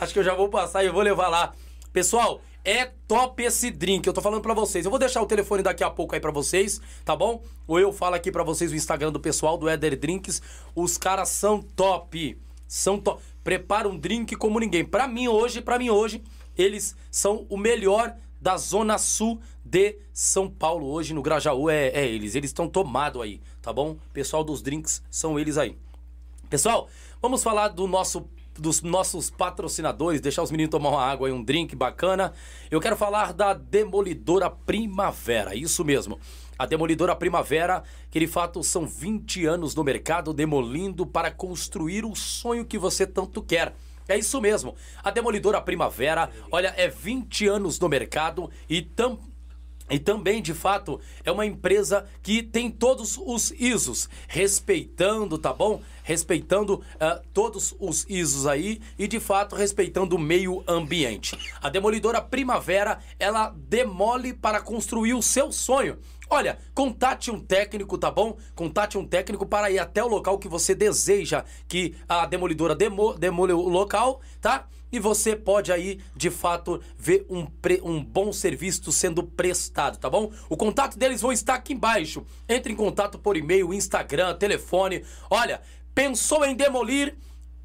acho 0.00 0.12
que 0.12 0.18
eu 0.18 0.24
já 0.24 0.34
vou 0.34 0.48
passar 0.48 0.84
e 0.84 0.88
vou 0.88 1.02
levar 1.02 1.28
lá. 1.28 1.52
Pessoal, 1.92 2.40
é 2.68 2.92
top 3.06 3.42
esse 3.42 3.70
drink. 3.70 4.06
Eu 4.06 4.12
tô 4.12 4.20
falando 4.20 4.42
pra 4.42 4.52
vocês. 4.52 4.84
Eu 4.84 4.90
vou 4.90 5.00
deixar 5.00 5.22
o 5.22 5.26
telefone 5.26 5.62
daqui 5.62 5.82
a 5.82 5.88
pouco 5.88 6.14
aí 6.14 6.20
pra 6.20 6.30
vocês, 6.30 6.78
tá 7.02 7.16
bom? 7.16 7.42
Ou 7.66 7.80
eu 7.80 7.92
falo 7.94 8.14
aqui 8.14 8.30
pra 8.30 8.44
vocês 8.44 8.70
o 8.70 8.76
Instagram 8.76 9.10
do 9.10 9.18
pessoal 9.18 9.56
do 9.56 9.70
Eder 9.70 9.98
Drinks. 9.98 10.42
Os 10.74 10.98
caras 10.98 11.30
são 11.30 11.62
top. 11.62 12.38
São 12.66 13.00
top. 13.00 13.22
Prepara 13.42 13.88
um 13.88 13.96
drink 13.96 14.36
como 14.36 14.60
ninguém. 14.60 14.84
Pra 14.84 15.08
mim 15.08 15.28
hoje, 15.28 15.62
pra 15.62 15.78
mim 15.78 15.88
hoje, 15.88 16.22
eles 16.56 16.94
são 17.10 17.46
o 17.48 17.56
melhor 17.56 18.14
da 18.38 18.58
Zona 18.58 18.98
Sul 18.98 19.40
de 19.64 19.96
São 20.12 20.50
Paulo. 20.50 20.88
Hoje 20.88 21.14
no 21.14 21.22
Grajaú 21.22 21.70
é, 21.70 21.88
é 21.88 22.06
eles. 22.06 22.34
Eles 22.34 22.50
estão 22.50 22.68
tomados 22.68 23.22
aí, 23.22 23.40
tá 23.62 23.72
bom? 23.72 23.96
Pessoal 24.12 24.44
dos 24.44 24.60
drinks 24.60 25.02
são 25.10 25.38
eles 25.38 25.56
aí. 25.56 25.74
Pessoal, 26.50 26.86
vamos 27.22 27.42
falar 27.42 27.68
do 27.68 27.86
nosso 27.86 28.28
dos 28.58 28.82
nossos 28.82 29.30
patrocinadores, 29.30 30.20
deixar 30.20 30.42
os 30.42 30.50
meninos 30.50 30.70
tomar 30.70 30.90
uma 30.90 31.02
água 31.04 31.28
e 31.28 31.32
um 31.32 31.42
drink 31.42 31.74
bacana. 31.76 32.32
Eu 32.70 32.80
quero 32.80 32.96
falar 32.96 33.32
da 33.32 33.54
Demolidora 33.54 34.50
Primavera, 34.50 35.54
isso 35.54 35.84
mesmo. 35.84 36.18
A 36.58 36.66
Demolidora 36.66 37.14
Primavera, 37.14 37.84
que 38.10 38.18
de 38.18 38.26
fato 38.26 38.62
são 38.64 38.86
20 38.86 39.46
anos 39.46 39.74
no 39.74 39.84
mercado 39.84 40.34
demolindo 40.34 41.06
para 41.06 41.30
construir 41.30 42.04
o 42.04 42.16
sonho 42.16 42.64
que 42.64 42.76
você 42.76 43.06
tanto 43.06 43.40
quer. 43.40 43.74
É 44.08 44.18
isso 44.18 44.40
mesmo. 44.40 44.74
A 45.04 45.10
Demolidora 45.10 45.60
Primavera, 45.60 46.30
olha, 46.50 46.74
é 46.76 46.88
20 46.88 47.46
anos 47.46 47.78
no 47.78 47.88
mercado 47.88 48.50
e 48.68 48.82
tam 48.82 49.18
E 49.90 49.98
também, 49.98 50.42
de 50.42 50.52
fato, 50.52 51.00
é 51.24 51.32
uma 51.32 51.46
empresa 51.46 52.06
que 52.22 52.42
tem 52.42 52.70
todos 52.70 53.18
os 53.18 53.52
ISOs, 53.52 54.08
respeitando, 54.26 55.38
tá 55.38 55.52
bom? 55.52 55.80
Respeitando 56.08 56.82
ah, 56.98 57.20
todos 57.34 57.76
os 57.78 58.06
ISOs 58.08 58.46
aí 58.46 58.80
e, 58.98 59.06
de 59.06 59.20
fato, 59.20 59.54
respeitando 59.54 60.16
o 60.16 60.18
meio 60.18 60.64
ambiente. 60.66 61.38
A 61.60 61.68
Demolidora 61.68 62.18
Primavera, 62.22 62.98
ela 63.18 63.54
demole 63.54 64.32
para 64.32 64.58
construir 64.62 65.12
o 65.12 65.20
seu 65.20 65.52
sonho. 65.52 65.98
Olha, 66.30 66.58
contate 66.74 67.30
um 67.30 67.38
técnico, 67.38 67.98
tá 67.98 68.10
bom? 68.10 68.38
Contate 68.54 68.96
um 68.96 69.06
técnico 69.06 69.44
para 69.44 69.70
ir 69.70 69.78
até 69.78 70.02
o 70.02 70.08
local 70.08 70.38
que 70.38 70.48
você 70.48 70.74
deseja 70.74 71.44
que 71.68 71.94
a 72.08 72.24
demolidora 72.24 72.74
demo, 72.74 73.12
demole 73.12 73.52
o 73.52 73.68
local, 73.68 74.22
tá? 74.40 74.66
E 74.90 74.98
você 74.98 75.36
pode 75.36 75.70
aí, 75.70 76.00
de 76.16 76.30
fato, 76.30 76.80
ver 76.96 77.26
um, 77.28 77.44
pre- 77.44 77.82
um 77.84 78.02
bom 78.02 78.32
serviço 78.32 78.90
sendo 78.90 79.22
prestado, 79.22 79.98
tá 79.98 80.08
bom? 80.08 80.32
O 80.48 80.56
contato 80.56 80.98
deles 80.98 81.20
vão 81.20 81.30
estar 81.30 81.56
aqui 81.56 81.74
embaixo. 81.74 82.24
Entre 82.48 82.72
em 82.72 82.76
contato 82.76 83.18
por 83.18 83.36
e-mail, 83.36 83.74
Instagram, 83.74 84.34
telefone. 84.36 85.04
Olha, 85.28 85.60
pensou 85.98 86.44
em 86.46 86.54
demolir? 86.54 87.16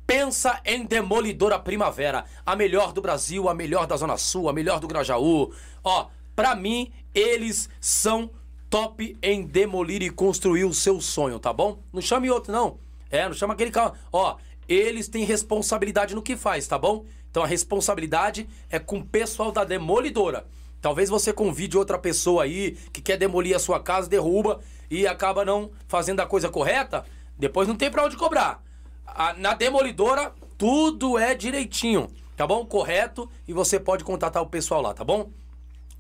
Pensa 0.07 0.59
em 0.65 0.86
Demolidora 0.86 1.59
Primavera, 1.59 2.25
a 2.43 2.55
melhor 2.55 2.91
do 2.91 2.99
Brasil, 2.99 3.47
a 3.47 3.53
melhor 3.53 3.86
da 3.86 3.95
Zona 3.95 4.17
Sul, 4.17 4.49
a 4.49 4.53
melhor 4.53 4.79
do 4.79 4.88
Grajaú. 4.88 5.53
Ó, 5.84 6.07
pra 6.36 6.55
mim, 6.55 6.91
eles 7.13 7.69
são 7.79 8.31
top 8.71 9.15
em 9.21 9.43
demolir 9.43 10.01
e 10.01 10.09
construir 10.09 10.65
o 10.65 10.73
seu 10.73 10.99
sonho, 10.99 11.38
tá 11.38 11.53
bom? 11.53 11.77
Não 11.93 12.01
chame 12.01 12.27
outro, 12.31 12.51
não. 12.51 12.79
É, 13.11 13.27
não 13.27 13.36
chama 13.36 13.53
aquele 13.53 13.69
cara. 13.69 13.93
Ó, 14.11 14.38
eles 14.67 15.07
têm 15.07 15.23
responsabilidade 15.23 16.15
no 16.15 16.21
que 16.23 16.36
faz, 16.36 16.65
tá 16.65 16.79
bom? 16.79 17.05
Então 17.29 17.43
a 17.43 17.47
responsabilidade 17.47 18.49
é 18.67 18.79
com 18.79 18.97
o 18.97 19.05
pessoal 19.05 19.51
da 19.51 19.63
Demolidora. 19.63 20.47
Talvez 20.81 21.07
você 21.07 21.31
convide 21.31 21.77
outra 21.77 21.99
pessoa 21.99 22.45
aí 22.45 22.71
que 22.91 22.99
quer 22.99 23.15
demolir 23.15 23.55
a 23.55 23.59
sua 23.59 23.79
casa, 23.79 24.09
derruba 24.09 24.59
e 24.89 25.05
acaba 25.05 25.45
não 25.45 25.69
fazendo 25.88 26.19
a 26.19 26.25
coisa 26.25 26.49
correta, 26.49 27.05
depois 27.38 27.67
não 27.67 27.75
tem 27.75 27.89
pra 27.91 28.05
onde 28.05 28.15
cobrar. 28.17 28.61
A- 29.05 29.34
na 29.34 29.53
Demolidora, 29.53 30.34
tudo 30.57 31.17
é 31.17 31.36
direitinho, 31.36 32.07
tá 32.38 32.45
bom? 32.47 32.65
Correto 32.65 33.29
e 33.47 33.53
você 33.53 33.79
pode 33.79 34.03
contatar 34.03 34.41
o 34.41 34.47
pessoal 34.47 34.81
lá, 34.81 34.93
tá 34.93 35.03
bom? 35.03 35.29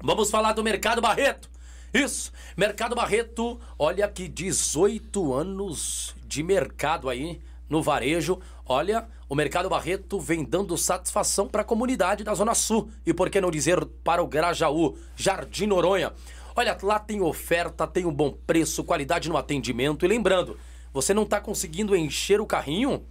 Vamos 0.01 0.29
falar 0.29 0.53
do 0.53 0.63
Mercado 0.63 1.01
Barreto. 1.01 1.49
Isso, 1.93 2.31
Mercado 2.57 2.95
Barreto, 2.95 3.59
olha 3.77 4.07
que 4.07 4.27
18 4.27 5.31
anos 5.33 6.15
de 6.25 6.41
mercado 6.41 7.07
aí 7.07 7.39
no 7.69 7.83
varejo. 7.83 8.39
Olha, 8.65 9.07
o 9.29 9.35
Mercado 9.35 9.69
Barreto 9.69 10.19
vem 10.19 10.43
dando 10.43 10.75
satisfação 10.77 11.47
para 11.47 11.61
a 11.61 11.65
comunidade 11.65 12.23
da 12.23 12.33
Zona 12.33 12.55
Sul 12.55 12.89
e 13.05 13.13
por 13.13 13.29
que 13.29 13.39
não 13.39 13.51
dizer 13.51 13.85
para 14.03 14.23
o 14.23 14.27
Grajaú, 14.27 14.97
Jardim 15.15 15.67
Noronha. 15.67 16.13
Olha, 16.55 16.75
lá 16.81 16.97
tem 16.99 17.21
oferta, 17.21 17.85
tem 17.85 18.05
um 18.05 18.13
bom 18.13 18.31
preço, 18.31 18.83
qualidade 18.83 19.29
no 19.29 19.37
atendimento 19.37 20.03
e 20.03 20.07
lembrando, 20.07 20.57
você 20.93 21.13
não 21.13 21.25
tá 21.25 21.41
conseguindo 21.41 21.95
encher 21.95 22.39
o 22.39 22.45
carrinho? 22.45 23.03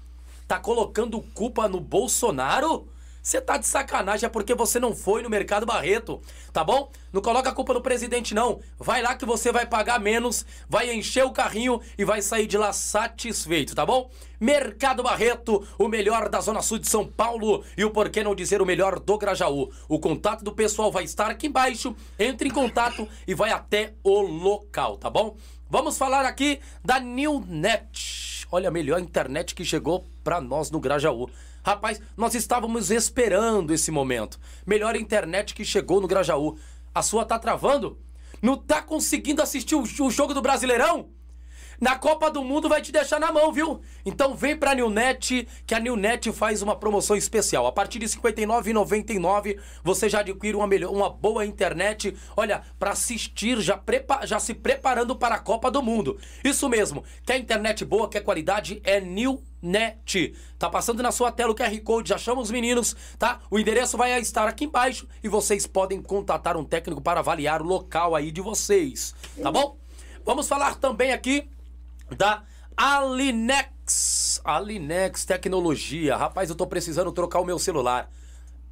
Tá 0.46 0.58
colocando 0.58 1.20
culpa 1.34 1.68
no 1.68 1.80
Bolsonaro? 1.80 2.86
Você 3.22 3.40
tá 3.40 3.56
de 3.56 3.68
sacanagem, 3.68 4.26
é 4.26 4.28
porque 4.28 4.52
você 4.52 4.80
não 4.80 4.96
foi 4.96 5.22
no 5.22 5.30
Mercado 5.30 5.64
Barreto, 5.64 6.20
tá 6.52 6.64
bom? 6.64 6.90
Não 7.12 7.22
coloca 7.22 7.50
a 7.50 7.54
culpa 7.54 7.72
no 7.72 7.80
presidente, 7.80 8.34
não. 8.34 8.58
Vai 8.76 9.00
lá 9.00 9.14
que 9.14 9.24
você 9.24 9.52
vai 9.52 9.64
pagar 9.64 10.00
menos, 10.00 10.44
vai 10.68 10.92
encher 10.92 11.24
o 11.24 11.30
carrinho 11.30 11.80
e 11.96 12.04
vai 12.04 12.20
sair 12.20 12.48
de 12.48 12.58
lá 12.58 12.72
satisfeito, 12.72 13.76
tá 13.76 13.86
bom? 13.86 14.10
Mercado 14.40 15.04
Barreto, 15.04 15.64
o 15.78 15.86
melhor 15.86 16.28
da 16.28 16.40
Zona 16.40 16.62
Sul 16.62 16.80
de 16.80 16.88
São 16.88 17.06
Paulo 17.06 17.64
e 17.78 17.84
o 17.84 17.90
por 17.90 18.10
que 18.10 18.24
não 18.24 18.34
dizer 18.34 18.60
o 18.60 18.66
melhor 18.66 18.98
do 18.98 19.16
Grajaú. 19.16 19.70
O 19.88 20.00
contato 20.00 20.42
do 20.42 20.50
pessoal 20.50 20.90
vai 20.90 21.04
estar 21.04 21.30
aqui 21.30 21.46
embaixo, 21.46 21.94
entre 22.18 22.48
em 22.48 22.52
contato 22.52 23.08
e 23.24 23.36
vai 23.36 23.52
até 23.52 23.94
o 24.02 24.20
local, 24.20 24.96
tá 24.96 25.08
bom? 25.08 25.36
Vamos 25.72 25.96
falar 25.96 26.26
aqui 26.26 26.60
da 26.84 27.00
Newnet. 27.00 28.46
Olha, 28.52 28.68
a 28.68 28.70
melhor 28.70 29.00
internet 29.00 29.54
que 29.54 29.64
chegou 29.64 30.06
pra 30.22 30.38
nós 30.38 30.70
no 30.70 30.78
Grajaú. 30.78 31.30
Rapaz, 31.64 31.98
nós 32.14 32.34
estávamos 32.34 32.90
esperando 32.90 33.72
esse 33.72 33.90
momento. 33.90 34.38
Melhor 34.66 34.94
internet 34.96 35.54
que 35.54 35.64
chegou 35.64 35.98
no 35.98 36.06
Grajaú. 36.06 36.58
A 36.94 37.00
sua 37.00 37.24
tá 37.24 37.38
travando? 37.38 37.98
Não 38.42 38.54
tá 38.54 38.82
conseguindo 38.82 39.40
assistir 39.40 39.74
o, 39.74 39.80
o 39.80 40.10
jogo 40.10 40.34
do 40.34 40.42
Brasileirão? 40.42 41.08
Na 41.82 41.98
Copa 41.98 42.30
do 42.30 42.44
Mundo 42.44 42.68
vai 42.68 42.80
te 42.80 42.92
deixar 42.92 43.18
na 43.18 43.32
mão, 43.32 43.52
viu? 43.52 43.80
Então 44.06 44.36
vem 44.36 44.56
pra 44.56 44.72
Newnet, 44.72 45.48
que 45.66 45.74
a 45.74 45.80
Newnet 45.80 46.30
faz 46.30 46.62
uma 46.62 46.76
promoção 46.76 47.16
especial. 47.16 47.66
A 47.66 47.72
partir 47.72 47.98
de 47.98 48.06
R$ 48.06 48.12
59,99 48.12 49.58
você 49.82 50.08
já 50.08 50.20
adquire 50.20 50.54
uma, 50.54 50.68
melhor, 50.68 50.92
uma 50.92 51.10
boa 51.10 51.44
internet, 51.44 52.16
olha, 52.36 52.62
pra 52.78 52.92
assistir, 52.92 53.60
já, 53.60 53.76
prepa, 53.76 54.24
já 54.24 54.38
se 54.38 54.54
preparando 54.54 55.16
para 55.16 55.34
a 55.34 55.40
Copa 55.40 55.72
do 55.72 55.82
Mundo. 55.82 56.20
Isso 56.44 56.68
mesmo, 56.68 57.02
quer 57.26 57.36
internet 57.36 57.84
boa, 57.84 58.08
quer 58.08 58.20
qualidade, 58.20 58.80
é 58.84 59.00
Newnet. 59.00 60.36
Tá 60.60 60.70
passando 60.70 61.02
na 61.02 61.10
sua 61.10 61.32
tela 61.32 61.50
o 61.50 61.56
QR 61.56 61.80
Code, 61.80 62.10
já 62.10 62.16
chama 62.16 62.40
os 62.40 62.52
meninos, 62.52 62.94
tá? 63.18 63.40
O 63.50 63.58
endereço 63.58 63.96
vai 63.96 64.20
estar 64.20 64.46
aqui 64.46 64.66
embaixo 64.66 65.08
e 65.20 65.28
vocês 65.28 65.66
podem 65.66 66.00
contatar 66.00 66.56
um 66.56 66.64
técnico 66.64 67.00
para 67.00 67.18
avaliar 67.18 67.60
o 67.60 67.66
local 67.66 68.14
aí 68.14 68.30
de 68.30 68.40
vocês, 68.40 69.16
tá 69.42 69.50
bom? 69.50 69.76
Vamos 70.24 70.46
falar 70.46 70.76
também 70.76 71.12
aqui 71.12 71.50
da 72.14 72.42
Alinex. 72.76 74.40
Alinex 74.44 75.24
Tecnologia. 75.24 76.16
Rapaz, 76.16 76.50
eu 76.50 76.56
tô 76.56 76.66
precisando 76.66 77.12
trocar 77.12 77.40
o 77.40 77.44
meu 77.44 77.58
celular. 77.58 78.10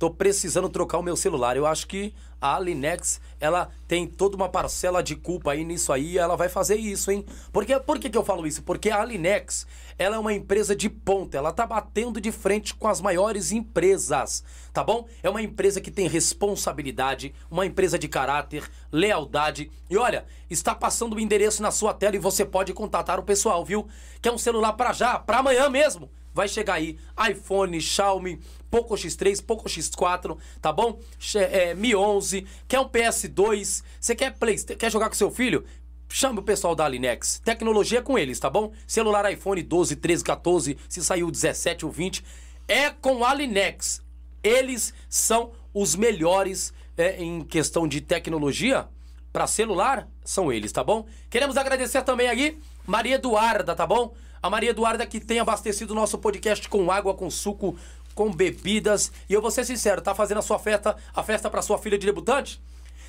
Tô 0.01 0.09
precisando 0.09 0.71
trocar 0.71 0.97
o 0.97 1.03
meu 1.03 1.15
celular. 1.15 1.59
Eu 1.59 1.67
acho 1.67 1.87
que 1.87 2.15
a 2.41 2.57
Alinex, 2.57 3.21
ela 3.39 3.69
tem 3.87 4.07
toda 4.07 4.35
uma 4.35 4.49
parcela 4.49 5.03
de 5.03 5.15
culpa 5.15 5.53
aí 5.53 5.63
nisso 5.63 5.93
aí, 5.93 6.17
ela 6.17 6.37
vai 6.37 6.49
fazer 6.49 6.77
isso, 6.77 7.11
hein? 7.11 7.23
Porque, 7.53 7.79
por 7.81 7.99
que, 7.99 8.09
que 8.09 8.17
eu 8.17 8.25
falo 8.25 8.47
isso? 8.47 8.63
Porque 8.63 8.89
a 8.89 9.03
Alinex, 9.03 9.67
ela 9.99 10.17
é 10.17 10.19
uma 10.19 10.33
empresa 10.33 10.75
de 10.75 10.89
ponta, 10.89 11.37
ela 11.37 11.53
tá 11.53 11.67
batendo 11.67 12.19
de 12.19 12.33
frente 12.33 12.75
com 12.75 12.89
as 12.89 12.99
maiores 12.99 13.53
empresas, 13.53 14.43
tá 14.73 14.83
bom? 14.83 15.07
É 15.23 15.29
uma 15.29 15.43
empresa 15.43 15.83
que 15.83 15.91
tem 15.91 16.09
responsabilidade, 16.09 17.35
uma 17.51 17.67
empresa 17.67 17.99
de 17.99 18.09
caráter, 18.09 18.71
lealdade. 18.91 19.71
E 19.91 19.99
olha, 19.99 20.25
está 20.49 20.75
passando 20.75 21.15
o 21.17 21.21
endereço 21.21 21.61
na 21.61 21.71
sua 21.71 21.93
tela 21.93 22.17
e 22.17 22.19
você 22.19 22.43
pode 22.47 22.73
contatar 22.73 23.21
o 23.21 23.23
pessoal, 23.23 23.63
viu? 23.67 23.87
Quer 24.23 24.33
um 24.33 24.39
celular 24.39 24.73
para 24.73 24.95
já, 24.95 25.19
para 25.19 25.41
amanhã 25.41 25.69
mesmo? 25.69 26.11
Vai 26.33 26.49
chegar 26.49 26.75
aí 26.75 26.97
iPhone, 27.29 27.81
Xiaomi, 27.81 28.41
Poco 28.71 28.95
X3, 28.95 29.45
Poco 29.45 29.69
X4, 29.69 30.39
tá 30.61 30.73
bom? 30.73 30.99
É, 31.35 31.75
Mi 31.75 31.95
11, 31.95 32.47
quer 32.69 32.81
um 32.81 32.89
PS2, 32.89 33.83
você 34.01 34.15
quer 34.15 34.33
Playstation, 34.39 34.79
quer 34.79 34.91
jogar 34.91 35.09
com 35.09 35.15
seu 35.15 35.31
filho? 35.31 35.65
Chame 36.09 36.41
o 36.41 36.43
pessoal 36.43 36.75
da 36.75 36.85
Alinex. 36.85 37.41
Tecnologia 37.45 38.03
com 38.03 38.19
eles, 38.19 38.39
tá 38.39 38.51
bom? 38.51 38.73
Celular 38.87 39.31
iPhone 39.33 39.63
12, 39.63 39.97
13, 39.97 40.25
14, 40.25 40.79
se 40.89 41.05
saiu 41.05 41.29
o 41.29 41.31
17 41.31 41.87
ou 41.87 41.93
20, 41.93 42.25
é 42.67 42.91
com 42.91 43.25
a 43.25 43.31
Alinex. 43.31 44.03
Eles 44.43 44.93
são 45.09 45.53
os 45.73 45.95
melhores 45.95 46.73
é, 46.97 47.23
em 47.23 47.43
questão 47.43 47.87
de 47.87 48.01
tecnologia 48.01 48.89
para 49.33 49.47
celular, 49.47 50.09
são 50.25 50.53
eles, 50.53 50.73
tá 50.73 50.83
bom? 50.83 51.07
Queremos 51.29 51.57
agradecer 51.57 52.03
também 52.03 52.29
aqui 52.29 52.59
Maria 52.87 53.15
Eduarda, 53.15 53.75
tá 53.75 53.87
bom? 53.87 54.13
A 54.43 54.51
Maria 54.51 54.71
Eduarda 54.71 55.07
que 55.07 55.21
tem 55.21 55.39
abastecido 55.39 55.93
o 55.93 55.95
nosso 55.95 56.19
podcast 56.19 56.69
com 56.69 56.91
água, 56.91 57.15
com 57.15 57.31
suco, 57.31 57.77
com 58.21 58.31
bebidas. 58.31 59.11
E 59.31 59.33
eu 59.33 59.41
vou 59.41 59.51
ser 59.51 59.65
sincero, 59.65 60.03
tá 60.03 60.15
fazendo 60.15 60.37
a 60.37 60.43
sua 60.43 60.59
festa, 60.59 60.95
a 61.15 61.23
festa 61.23 61.49
para 61.49 61.63
sua 61.63 61.79
filha 61.79 61.97
de 61.97 62.05
debutante? 62.05 62.63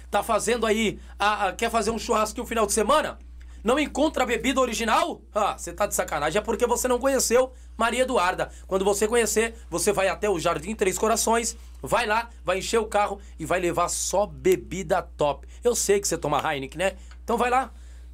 Tá 0.09 0.23
fazendo 0.23 0.65
aí, 0.65 1.01
a- 1.19 1.47
a- 1.47 1.51
quer 1.51 1.69
fazer 1.69 1.91
um 1.91 1.99
churrasco 1.99 2.39
no 2.39 2.45
final 2.45 2.65
de 2.65 2.71
semana? 2.71 3.19
Não 3.61 3.77
encontra 3.77 4.23
a 4.23 4.25
bebida 4.25 4.61
original? 4.61 5.21
Ah, 5.35 5.57
você 5.57 5.73
tá 5.73 5.85
de 5.85 5.93
sacanagem. 5.95 6.39
É 6.39 6.41
porque 6.41 6.65
você 6.65 6.87
não 6.87 6.97
conheceu 6.97 7.51
Maria 7.77 8.03
Eduarda. 8.03 8.51
Quando 8.67 8.85
você 8.85 9.05
conhecer, 9.05 9.53
você 9.69 9.91
vai 9.91 10.07
até 10.07 10.29
o 10.29 10.39
Jardim 10.39 10.73
Três 10.75 10.97
Corações, 10.97 11.57
vai 11.81 12.05
lá, 12.07 12.29
vai 12.45 12.59
encher 12.59 12.79
o 12.79 12.85
carro 12.85 13.19
e 13.37 13.45
vai 13.45 13.59
levar 13.59 13.89
só 13.89 14.25
bebida 14.25 15.01
top. 15.17 15.45
Eu 15.61 15.75
sei 15.75 15.99
que 15.99 16.07
você 16.07 16.17
toma 16.17 16.39
Heineken, 16.39 16.79
né? 16.79 16.95
Então 17.21 17.37
vai 17.37 17.49
lá, 17.49 17.69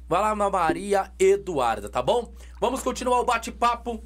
vai 0.08 0.20
lá 0.20 0.34
na 0.34 0.50
Maria 0.50 1.12
Eduarda, 1.16 1.88
tá 1.88 2.02
bom? 2.02 2.32
Vamos 2.60 2.82
continuar 2.82 3.20
o 3.20 3.24
bate-papo 3.24 4.02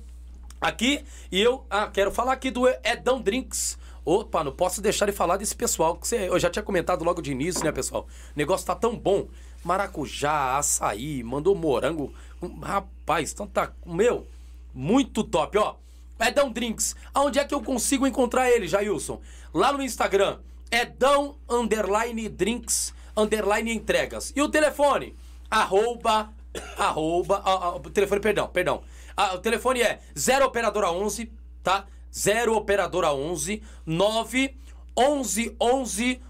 aqui. 0.63 1.05
E 1.31 1.41
eu 1.41 1.65
ah, 1.69 1.89
quero 1.89 2.11
falar 2.11 2.33
aqui 2.33 2.51
do 2.51 2.69
Edão 2.69 3.21
Drinks. 3.21 3.79
Opa, 4.05 4.43
não 4.43 4.53
posso 4.53 4.81
deixar 4.81 5.07
de 5.07 5.13
falar 5.13 5.37
desse 5.37 5.55
pessoal. 5.55 5.97
Que 5.97 6.09
você, 6.09 6.29
eu 6.29 6.39
já 6.39 6.49
tinha 6.49 6.63
comentado 6.63 7.05
logo 7.05 7.21
de 7.21 7.33
início, 7.33 7.65
né, 7.65 7.71
pessoal? 7.71 8.07
O 8.35 8.39
negócio 8.39 8.67
tá 8.67 8.75
tão 8.75 8.97
bom. 8.97 9.29
Maracujá, 9.65 10.57
açaí, 10.57 11.23
mandou 11.23 11.55
morango. 11.55 12.13
Hum, 12.43 12.59
Rapaz, 12.61 13.33
então 13.33 13.47
tá. 13.47 13.73
Meu, 13.85 14.27
muito 14.75 15.23
top, 15.23 15.59
ó. 15.59 15.77
Edão 16.21 16.51
Drinks. 16.51 16.97
Aonde 17.13 17.39
é 17.39 17.45
que 17.45 17.55
eu 17.55 17.63
consigo 17.63 18.07
encontrar 18.07 18.51
ele, 18.51 18.67
Jailson? 18.67 19.21
Lá 19.53 19.73
no 19.73 19.83
Instagram. 19.83 20.39
Edão 20.71 21.37
Underline 21.49 22.29
Drinks 22.29 22.95
Underline 23.17 23.73
Entregas. 23.73 24.33
E 24.35 24.41
o 24.41 24.49
telefone? 24.49 25.15
Arroba. 25.51 26.33
Arroba. 26.77 27.43
ah, 27.45 27.81
telefone, 27.93 28.21
perdão, 28.21 28.49
perdão. 28.49 28.83
Ah, 29.17 29.35
o 29.35 29.39
telefone 29.39 29.83
é 29.83 30.01
0 30.19 30.47
Operadora 30.47 30.91
11, 30.91 31.31
tá? 31.63 31.87
0 32.15 32.55
Operadora 32.57 33.13
11 33.13 33.63
9 33.87 34.57
11 34.97 35.57
11 35.61 36.21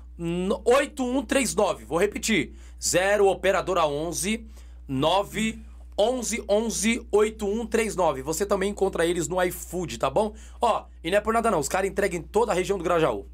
8139. 0.65 1.85
Vou 1.85 1.99
repetir. 1.99 2.55
0 2.83 3.29
operadora 3.29 3.87
11 3.87 4.47
9 4.89 5.59
11 5.99 6.45
11 6.49 7.07
8139. 7.11 8.23
Você 8.23 8.47
também 8.47 8.71
encontra 8.71 9.07
eles 9.07 9.29
no 9.29 9.43
iFood, 9.43 9.99
tá 9.99 10.11
bom? 10.11 10.35
Ó, 10.61 10.85
e 11.03 11.11
não 11.11 11.19
é 11.19 11.21
por 11.21 11.33
nada 11.33 11.51
não, 11.51 11.59
os 11.59 11.69
caras 11.69 11.91
entregam 11.91 12.21
em 12.21 12.23
toda 12.23 12.53
a 12.53 12.55
região 12.55 12.79
do 12.79 12.85
Grajaú. 12.85 13.27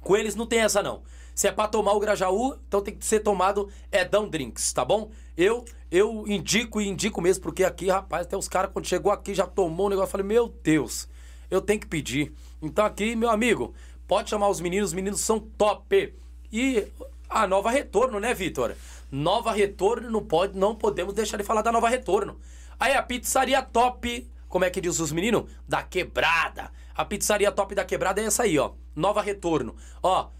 Com 0.00 0.16
eles 0.16 0.34
não 0.34 0.46
tem 0.46 0.60
essa 0.60 0.82
não. 0.82 1.02
Se 1.34 1.46
é 1.48 1.52
pra 1.52 1.68
tomar 1.68 1.92
o 1.92 2.00
Grajaú, 2.00 2.58
então 2.66 2.82
tem 2.82 2.94
que 2.94 3.04
ser 3.06 3.20
tomado 3.20 3.68
Edão 3.90 4.28
Drinks, 4.28 4.72
tá 4.72 4.84
bom? 4.84 5.10
Eu 5.36 5.64
eu 5.92 6.24
indico 6.26 6.80
e 6.80 6.88
indico 6.88 7.20
mesmo, 7.20 7.42
porque 7.42 7.62
aqui, 7.62 7.90
rapaz, 7.90 8.26
até 8.26 8.34
os 8.34 8.48
caras 8.48 8.70
quando 8.72 8.86
chegou 8.86 9.12
aqui 9.12 9.34
já 9.34 9.46
tomou 9.46 9.86
o 9.86 9.90
negócio, 9.90 10.06
eu 10.06 10.10
falei, 10.10 10.26
meu 10.26 10.48
Deus, 10.48 11.06
eu 11.50 11.60
tenho 11.60 11.78
que 11.78 11.86
pedir. 11.86 12.32
Então 12.62 12.82
aqui, 12.82 13.14
meu 13.14 13.28
amigo, 13.28 13.74
pode 14.08 14.30
chamar 14.30 14.48
os 14.48 14.58
meninos, 14.58 14.88
os 14.88 14.94
meninos 14.94 15.20
são 15.20 15.38
top. 15.38 16.14
E 16.50 16.88
a 17.28 17.46
nova 17.46 17.70
retorno, 17.70 18.18
né, 18.18 18.32
Vitor? 18.32 18.74
Nova 19.10 19.52
retorno, 19.52 20.10
não 20.10 20.24
pode, 20.24 20.58
não 20.58 20.74
podemos 20.74 21.12
deixar 21.12 21.36
de 21.36 21.44
falar 21.44 21.60
da 21.60 21.70
nova 21.70 21.90
retorno. 21.90 22.40
Aí 22.80 22.94
a 22.94 23.02
pizzaria 23.02 23.60
top, 23.60 24.26
como 24.48 24.64
é 24.64 24.70
que 24.70 24.80
diz 24.80 24.98
os 24.98 25.12
meninos? 25.12 25.44
Da 25.68 25.82
quebrada. 25.82 26.72
A 26.94 27.04
pizzaria 27.04 27.52
top 27.52 27.74
da 27.74 27.84
quebrada 27.84 28.18
é 28.18 28.24
essa 28.24 28.44
aí, 28.44 28.58
ó. 28.58 28.72
Nova 28.96 29.20
retorno. 29.20 29.76
Ó, 30.02 30.30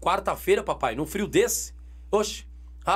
quarta-feira, 0.00 0.64
papai, 0.64 0.96
num 0.96 1.06
frio 1.06 1.28
desse. 1.28 1.72
Oxe, 2.10 2.44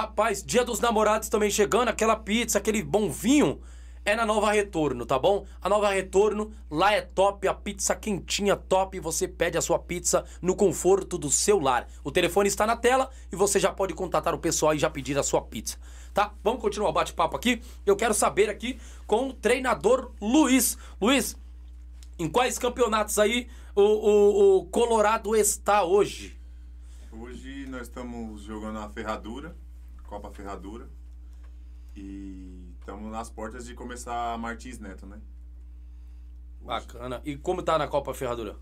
rapaz, 0.00 0.42
dia 0.42 0.64
dos 0.64 0.80
namorados 0.80 1.28
também 1.28 1.50
chegando, 1.50 1.88
aquela 1.88 2.16
pizza, 2.16 2.56
aquele 2.56 2.82
bom 2.82 3.10
vinho. 3.10 3.60
É 4.04 4.16
na 4.16 4.26
Nova 4.26 4.50
Retorno, 4.50 5.06
tá 5.06 5.16
bom? 5.16 5.46
A 5.60 5.68
Nova 5.68 5.90
Retorno, 5.90 6.50
lá 6.68 6.92
é 6.92 7.02
top, 7.02 7.46
a 7.46 7.54
pizza 7.54 7.94
quentinha 7.94 8.56
top, 8.56 8.98
você 8.98 9.28
pede 9.28 9.56
a 9.56 9.60
sua 9.60 9.78
pizza 9.78 10.24
no 10.40 10.56
conforto 10.56 11.16
do 11.16 11.30
seu 11.30 11.60
lar. 11.60 11.86
O 12.02 12.10
telefone 12.10 12.48
está 12.48 12.66
na 12.66 12.74
tela 12.74 13.10
e 13.30 13.36
você 13.36 13.60
já 13.60 13.70
pode 13.70 13.94
contatar 13.94 14.34
o 14.34 14.38
pessoal 14.38 14.74
e 14.74 14.78
já 14.78 14.90
pedir 14.90 15.16
a 15.18 15.22
sua 15.22 15.42
pizza, 15.42 15.76
tá? 16.12 16.32
Vamos 16.42 16.60
continuar 16.60 16.88
o 16.88 16.92
bate-papo 16.92 17.36
aqui. 17.36 17.62
Eu 17.86 17.94
quero 17.94 18.14
saber 18.14 18.48
aqui 18.50 18.80
com 19.06 19.28
o 19.28 19.32
treinador 19.32 20.10
Luiz. 20.20 20.76
Luiz, 21.00 21.36
em 22.18 22.28
quais 22.28 22.58
campeonatos 22.58 23.20
aí 23.20 23.46
o, 23.72 23.82
o, 23.82 24.56
o 24.56 24.64
Colorado 24.64 25.36
está 25.36 25.84
hoje? 25.84 26.36
Hoje 27.12 27.66
nós 27.68 27.82
estamos 27.82 28.42
jogando 28.42 28.78
a 28.78 28.88
Ferradura, 28.88 29.54
Copa 30.12 30.30
Ferradura. 30.30 30.90
E 31.96 32.74
estamos 32.78 33.10
nas 33.10 33.30
portas 33.30 33.64
de 33.64 33.72
começar 33.72 34.34
a 34.34 34.36
Martins 34.36 34.78
Neto, 34.78 35.06
né? 35.06 35.18
Hoje. 36.60 36.66
Bacana. 36.66 37.22
E 37.24 37.34
como 37.34 37.62
tá 37.62 37.78
na 37.78 37.88
Copa 37.88 38.12
Ferradura? 38.12 38.58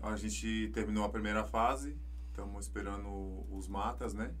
A 0.00 0.16
gente 0.16 0.70
terminou 0.72 1.04
a 1.04 1.10
primeira 1.10 1.44
fase, 1.44 1.94
estamos 2.28 2.64
esperando 2.64 3.44
os 3.50 3.68
matas, 3.68 4.14
né? 4.14 4.32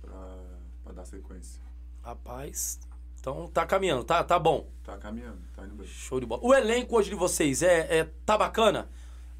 Pra 0.00 0.92
dar 0.92 1.04
sequência. 1.04 1.60
Rapaz, 2.04 2.78
então 3.18 3.48
tá 3.48 3.66
caminhando, 3.66 4.04
tá, 4.04 4.22
tá 4.22 4.38
bom. 4.38 4.70
Tá 4.84 4.96
caminhando, 4.96 5.40
tá 5.56 5.64
indo 5.64 5.74
bem. 5.74 5.88
Show 5.88 6.20
de 6.20 6.26
bola. 6.26 6.40
O 6.44 6.54
elenco 6.54 6.96
hoje 6.96 7.10
de 7.10 7.16
vocês 7.16 7.62
é, 7.62 7.98
é 7.98 8.04
tá 8.24 8.38
bacana? 8.38 8.88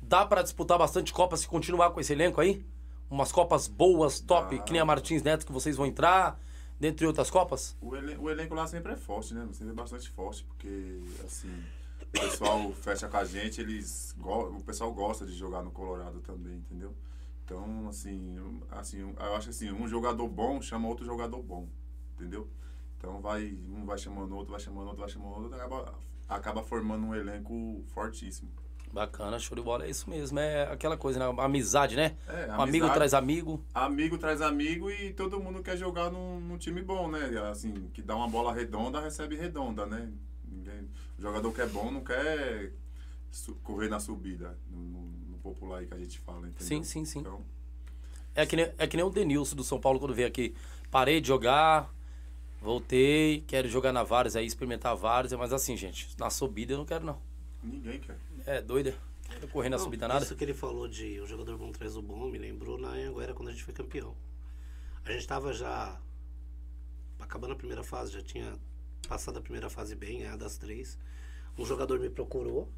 Dá 0.00 0.26
pra 0.26 0.42
disputar 0.42 0.78
bastante 0.78 1.12
Copa 1.12 1.36
se 1.36 1.46
continuar 1.46 1.90
com 1.90 2.00
esse 2.00 2.12
elenco 2.12 2.40
aí? 2.40 2.66
Umas 3.12 3.30
Copas 3.30 3.68
boas, 3.68 4.20
top, 4.20 4.56
Dá. 4.56 4.62
que 4.62 4.72
nem 4.72 4.80
a 4.80 4.86
Martins 4.86 5.22
Neto 5.22 5.44
que 5.44 5.52
vocês 5.52 5.76
vão 5.76 5.84
entrar, 5.84 6.40
dentre 6.80 7.06
outras 7.06 7.28
Copas? 7.30 7.76
O, 7.82 7.94
elen- 7.94 8.16
o 8.16 8.30
elenco 8.30 8.54
lá 8.54 8.66
sempre 8.66 8.92
é 8.92 8.96
forte, 8.96 9.34
né? 9.34 9.46
Sempre 9.52 9.74
é 9.74 9.76
bastante 9.76 10.08
forte, 10.08 10.42
porque, 10.44 10.98
assim, 11.22 11.52
o 12.00 12.06
pessoal 12.10 12.72
fecha 12.72 13.06
com 13.08 13.18
a 13.18 13.24
gente, 13.26 13.60
eles 13.60 14.16
o 14.18 14.62
pessoal 14.64 14.90
gosta 14.94 15.26
de 15.26 15.34
jogar 15.34 15.62
no 15.62 15.70
Colorado 15.70 16.20
também, 16.20 16.54
entendeu? 16.56 16.94
Então, 17.44 17.86
assim, 17.86 18.34
assim, 18.70 19.00
eu 19.00 19.34
acho 19.34 19.48
que 19.48 19.50
assim, 19.50 19.70
um 19.70 19.86
jogador 19.86 20.26
bom 20.26 20.62
chama 20.62 20.88
outro 20.88 21.04
jogador 21.04 21.42
bom, 21.42 21.68
entendeu? 22.14 22.48
Então 22.96 23.20
vai, 23.20 23.54
um 23.68 23.84
vai 23.84 23.98
chamando 23.98 24.34
outro, 24.34 24.52
vai 24.52 24.60
chamando 24.60 24.86
outro, 24.86 25.00
vai 25.00 25.10
chamando 25.10 25.34
outro, 25.34 25.54
acaba, 25.54 25.94
acaba 26.26 26.62
formando 26.62 27.04
um 27.08 27.14
elenco 27.14 27.84
fortíssimo. 27.88 28.50
Bacana, 28.92 29.38
show 29.38 29.56
de 29.56 29.62
bola. 29.62 29.86
É 29.86 29.90
isso 29.90 30.08
mesmo, 30.10 30.38
é 30.38 30.64
aquela 30.70 30.96
coisa, 30.96 31.18
né? 31.18 31.42
Amizade, 31.42 31.96
né? 31.96 32.14
É, 32.28 32.48
Um 32.48 32.52
amigo 32.54 32.62
amizade. 32.62 32.94
traz 32.94 33.14
amigo. 33.14 33.64
Amigo 33.72 34.18
traz 34.18 34.42
amigo 34.42 34.90
e 34.90 35.12
todo 35.14 35.40
mundo 35.40 35.62
quer 35.62 35.76
jogar 35.78 36.10
num, 36.10 36.38
num 36.40 36.58
time 36.58 36.82
bom, 36.82 37.10
né? 37.10 37.20
Assim, 37.50 37.72
que 37.94 38.02
dá 38.02 38.14
uma 38.14 38.28
bola 38.28 38.52
redonda, 38.52 39.00
recebe 39.00 39.34
redonda, 39.34 39.86
né? 39.86 40.10
O 41.18 41.22
jogador 41.22 41.52
que 41.52 41.60
é 41.62 41.66
bom 41.66 41.90
não 41.90 42.04
quer 42.04 42.72
correr 43.62 43.88
na 43.88 43.98
subida, 43.98 44.58
no, 44.70 44.78
no- 44.78 45.12
no 45.30 45.38
popular 45.38 45.78
aí 45.78 45.86
que 45.86 45.94
a 45.94 45.98
gente 45.98 46.18
fala, 46.20 46.46
entendeu? 46.46 46.66
Sim, 46.66 46.84
sim, 46.84 47.04
sim. 47.04 47.20
Então, 47.20 47.40
É 48.34 48.44
que, 48.46 48.56
nem, 48.56 48.70
é 48.78 48.86
que 48.86 48.96
nem 48.96 49.04
o 49.04 49.10
Denilson 49.10 49.56
do 49.56 49.64
São 49.64 49.80
Paulo 49.80 49.98
quando 49.98 50.14
veio 50.14 50.28
aqui. 50.28 50.54
Parei 50.90 51.20
de 51.20 51.28
jogar, 51.28 51.90
voltei, 52.60 53.42
quero 53.46 53.68
jogar 53.68 53.92
na 53.92 54.02
Várzea 54.02 54.40
aí, 54.40 54.46
experimentar 54.46 54.92
a 54.92 54.94
Várzea, 54.94 55.38
mas 55.38 55.52
assim, 55.52 55.76
gente, 55.76 56.08
na 56.18 56.30
subida 56.30 56.74
eu 56.74 56.78
não 56.78 56.86
quero 56.86 57.04
não. 57.04 57.18
ninguém 57.62 58.00
quer. 58.00 58.16
É 58.46 58.60
doida. 58.60 58.94
Correr 59.50 59.68
na 59.68 59.76
Não, 59.76 59.84
subida 59.84 60.08
nada. 60.08 60.24
Isso 60.24 60.36
que 60.36 60.44
ele 60.44 60.54
falou 60.54 60.88
de 60.88 61.20
o 61.20 61.26
jogador 61.26 61.56
bom 61.56 61.70
traz 61.72 61.96
o 61.96 62.02
bom, 62.02 62.28
me 62.28 62.38
lembrou 62.38 62.78
na 62.78 62.88
Anhanguera 62.88 63.34
quando 63.34 63.48
a 63.48 63.52
gente 63.52 63.64
foi 63.64 63.72
campeão. 63.72 64.16
A 65.04 65.12
gente 65.12 65.26
tava 65.26 65.52
já 65.52 66.00
acabando 67.18 67.52
a 67.52 67.56
primeira 67.56 67.82
fase, 67.82 68.12
já 68.12 68.22
tinha 68.22 68.58
passado 69.08 69.38
a 69.38 69.42
primeira 69.42 69.70
fase 69.70 69.94
bem, 69.94 70.20
ganhado 70.20 70.44
as 70.44 70.58
três. 70.58 70.98
Um 71.56 71.64
jogador 71.64 71.98
me 71.98 72.10
procurou 72.10 72.70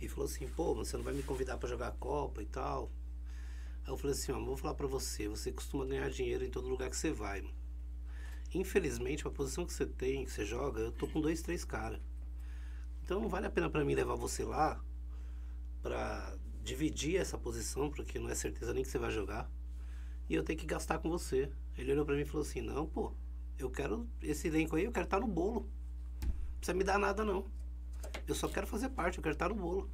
e 0.00 0.08
falou 0.08 0.26
assim, 0.26 0.48
pô, 0.48 0.74
você 0.74 0.96
não 0.96 1.04
vai 1.04 1.14
me 1.14 1.22
convidar 1.22 1.58
pra 1.58 1.68
jogar 1.68 1.88
a 1.88 1.92
Copa 1.92 2.42
e 2.42 2.46
tal. 2.46 2.90
Aí 3.84 3.92
eu 3.92 3.96
falei 3.96 4.14
assim, 4.14 4.32
ó, 4.32 4.40
vou 4.40 4.56
falar 4.56 4.74
pra 4.74 4.86
você, 4.86 5.28
você 5.28 5.52
costuma 5.52 5.84
ganhar 5.84 6.08
dinheiro 6.10 6.44
em 6.44 6.50
todo 6.50 6.68
lugar 6.68 6.90
que 6.90 6.96
você 6.96 7.12
vai, 7.12 7.40
mano. 7.40 7.54
Infelizmente, 8.54 9.26
a 9.26 9.30
posição 9.30 9.64
que 9.64 9.72
você 9.72 9.86
tem, 9.86 10.24
que 10.24 10.30
você 10.30 10.44
joga, 10.44 10.80
eu 10.80 10.92
tô 10.92 11.06
com 11.06 11.20
dois, 11.20 11.40
três 11.40 11.64
caras. 11.64 12.00
Então 13.12 13.20
não 13.20 13.28
vale 13.28 13.46
a 13.46 13.50
pena 13.50 13.68
pra 13.68 13.84
mim 13.84 13.94
levar 13.94 14.14
você 14.14 14.42
lá 14.42 14.82
pra 15.82 16.34
dividir 16.64 17.16
essa 17.16 17.36
posição, 17.36 17.90
porque 17.90 18.18
não 18.18 18.30
é 18.30 18.34
certeza 18.34 18.72
nem 18.72 18.82
que 18.82 18.88
você 18.88 18.98
vai 18.98 19.10
jogar. 19.10 19.50
E 20.30 20.34
eu 20.34 20.42
tenho 20.42 20.58
que 20.58 20.64
gastar 20.64 20.98
com 20.98 21.10
você. 21.10 21.52
Ele 21.76 21.92
olhou 21.92 22.06
pra 22.06 22.14
mim 22.14 22.22
e 22.22 22.24
falou 22.24 22.40
assim: 22.40 22.62
Não, 22.62 22.86
pô, 22.86 23.12
eu 23.58 23.68
quero 23.68 24.08
esse 24.22 24.48
elenco 24.48 24.76
aí, 24.76 24.84
eu 24.84 24.92
quero 24.92 25.04
estar 25.04 25.20
no 25.20 25.26
bolo. 25.26 25.68
Não 26.22 26.56
precisa 26.56 26.74
me 26.74 26.84
dar 26.84 26.98
nada, 26.98 27.22
não. 27.22 27.44
Eu 28.26 28.34
só 28.34 28.48
quero 28.48 28.66
fazer 28.66 28.88
parte, 28.88 29.18
eu 29.18 29.22
quero 29.22 29.34
estar 29.34 29.50
no 29.50 29.56
bolo. 29.56 29.90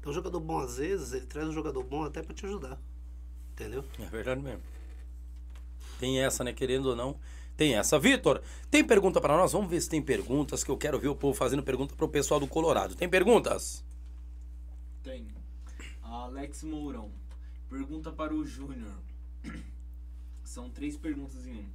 Então, 0.00 0.10
jogador 0.10 0.40
bom, 0.40 0.58
às 0.58 0.78
vezes, 0.78 1.12
ele 1.12 1.26
traz 1.26 1.46
um 1.46 1.52
jogador 1.52 1.84
bom 1.84 2.02
até 2.02 2.22
pra 2.22 2.32
te 2.32 2.46
ajudar. 2.46 2.80
Entendeu? 3.52 3.84
É 3.98 4.06
verdade 4.06 4.40
mesmo. 4.40 4.62
Tem 6.00 6.24
essa, 6.24 6.42
né? 6.42 6.54
Querendo 6.54 6.86
ou 6.86 6.96
não, 6.96 7.20
tem 7.56 7.74
essa. 7.74 7.98
Vitor, 7.98 8.42
tem 8.70 8.84
pergunta 8.84 9.20
pra 9.20 9.36
nós? 9.36 9.52
Vamos 9.52 9.70
ver 9.70 9.80
se 9.80 9.88
tem 9.88 10.02
perguntas, 10.02 10.62
que 10.62 10.70
eu 10.70 10.76
quero 10.76 10.98
ver 10.98 11.08
o 11.08 11.16
povo 11.16 11.36
fazendo 11.36 11.62
pergunta 11.62 11.94
pro 11.96 12.08
pessoal 12.08 12.38
do 12.38 12.46
Colorado. 12.46 12.94
Tem 12.94 13.08
perguntas? 13.08 13.82
Tem. 15.02 15.26
Alex 16.02 16.62
Mourão. 16.62 17.10
Pergunta 17.70 18.12
para 18.12 18.34
o 18.34 18.44
Júnior. 18.44 18.94
São 20.44 20.68
três 20.68 20.96
perguntas 20.96 21.46
em 21.46 21.56
um. 21.56 21.68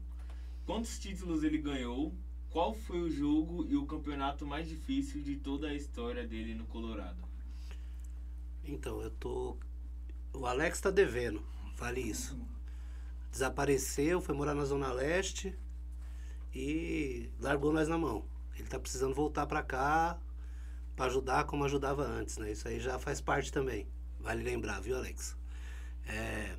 Quantos 0.66 1.00
títulos 1.00 1.44
ele 1.44 1.58
ganhou? 1.58 2.14
Qual 2.52 2.74
foi 2.74 3.02
o 3.02 3.10
jogo 3.10 3.66
e 3.68 3.76
o 3.76 3.86
campeonato 3.86 4.46
mais 4.46 4.68
difícil 4.68 5.22
de 5.22 5.38
toda 5.38 5.68
a 5.68 5.74
história 5.74 6.28
dele 6.28 6.54
no 6.54 6.66
Colorado? 6.66 7.18
Então, 8.64 9.02
eu 9.02 9.10
tô. 9.10 9.58
O 10.34 10.46
Alex 10.46 10.80
tá 10.80 10.92
devendo, 10.92 11.44
vale 11.76 12.02
isso. 12.02 12.38
Desapareceu, 13.32 14.22
foi 14.22 14.36
morar 14.36 14.54
na 14.54 14.64
Zona 14.64 14.92
Leste 14.92 15.58
e 16.54 17.30
largou 17.40 17.72
nós 17.72 17.88
na 17.88 17.98
mão. 17.98 18.26
Ele 18.56 18.68
tá 18.68 18.80
precisando 18.80 19.14
voltar 19.16 19.46
pra 19.48 19.64
cá 19.64 20.20
pra 20.96 21.06
ajudar 21.06 21.46
como 21.46 21.66
ajudava 21.66 22.04
antes, 22.04 22.38
né? 22.38 22.52
Isso 22.52 22.68
aí 22.68 22.80
já 22.80 23.00
faz 23.00 23.22
parte 23.22 23.52
também. 23.52 23.88
Vale 24.20 24.44
lembrar, 24.44 24.80
viu, 24.82 24.96
Alex? 24.96 25.36
É, 26.08 26.56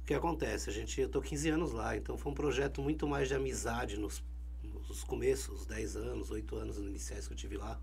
O 0.00 0.04
que 0.04 0.14
acontece? 0.14 0.70
A 0.70 0.72
gente, 0.72 1.00
eu 1.00 1.08
tô 1.08 1.20
15 1.20 1.50
anos 1.50 1.72
lá, 1.72 1.96
então 1.96 2.16
foi 2.16 2.32
um 2.32 2.34
projeto 2.34 2.82
muito 2.82 3.06
mais 3.06 3.28
de 3.28 3.34
amizade 3.34 3.98
nos, 3.98 4.22
nos 4.62 5.04
começos, 5.04 5.60
os 5.62 5.66
10 5.66 5.96
anos, 5.96 6.30
8 6.30 6.56
anos 6.56 6.78
iniciais 6.78 7.26
que 7.26 7.32
eu 7.32 7.36
tive 7.36 7.56
lá 7.56 7.80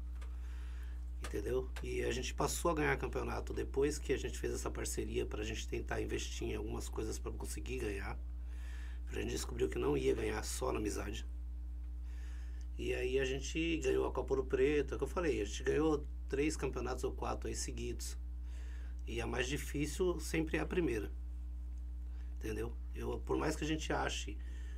entendeu? 1.23 1.69
E 1.83 2.03
a 2.03 2.11
gente 2.11 2.33
passou 2.33 2.71
a 2.71 2.75
ganhar 2.75 2.97
campeonato 2.97 3.53
depois 3.53 3.97
que 3.97 4.13
a 4.13 4.17
gente 4.17 4.37
fez 4.37 4.53
essa 4.53 4.69
parceria 4.69 5.25
para 5.25 5.41
a 5.41 5.45
gente 5.45 5.67
tentar 5.67 6.01
investir 6.01 6.47
em 6.49 6.55
algumas 6.55 6.87
coisas 6.87 7.19
para 7.19 7.31
conseguir 7.31 7.79
ganhar. 7.79 8.17
A 9.11 9.15
gente 9.15 9.31
descobriu 9.31 9.67
que 9.67 9.79
não 9.79 9.97
ia 9.97 10.13
ganhar 10.13 10.43
só 10.43 10.71
na 10.71 10.79
amizade. 10.79 11.25
E 12.77 12.93
aí 12.93 13.19
a 13.19 13.25
gente 13.25 13.77
ganhou 13.77 14.07
a 14.07 14.11
Copa 14.11 14.33
Ouro 14.33 14.45
Preto, 14.45 14.93
é 14.93 14.95
o 14.95 14.97
que 14.97 15.03
eu 15.03 15.07
falei, 15.07 15.41
a 15.41 15.45
gente 15.45 15.63
ganhou 15.63 16.05
três 16.29 16.55
campeonatos 16.55 17.03
ou 17.03 17.11
quatro 17.11 17.49
aí 17.49 17.55
seguidos. 17.55 18.17
E 19.05 19.19
a 19.19 19.27
mais 19.27 19.47
difícil 19.47 20.19
sempre 20.19 20.57
é 20.57 20.61
a 20.61 20.65
primeira. 20.65 21.11
Entendeu? 22.37 22.71
Eu, 22.95 23.19
por 23.19 23.35
mais 23.35 23.55
que 23.55 23.63
a 23.63 23.67
gente 23.67 23.91
ache, 23.91 24.37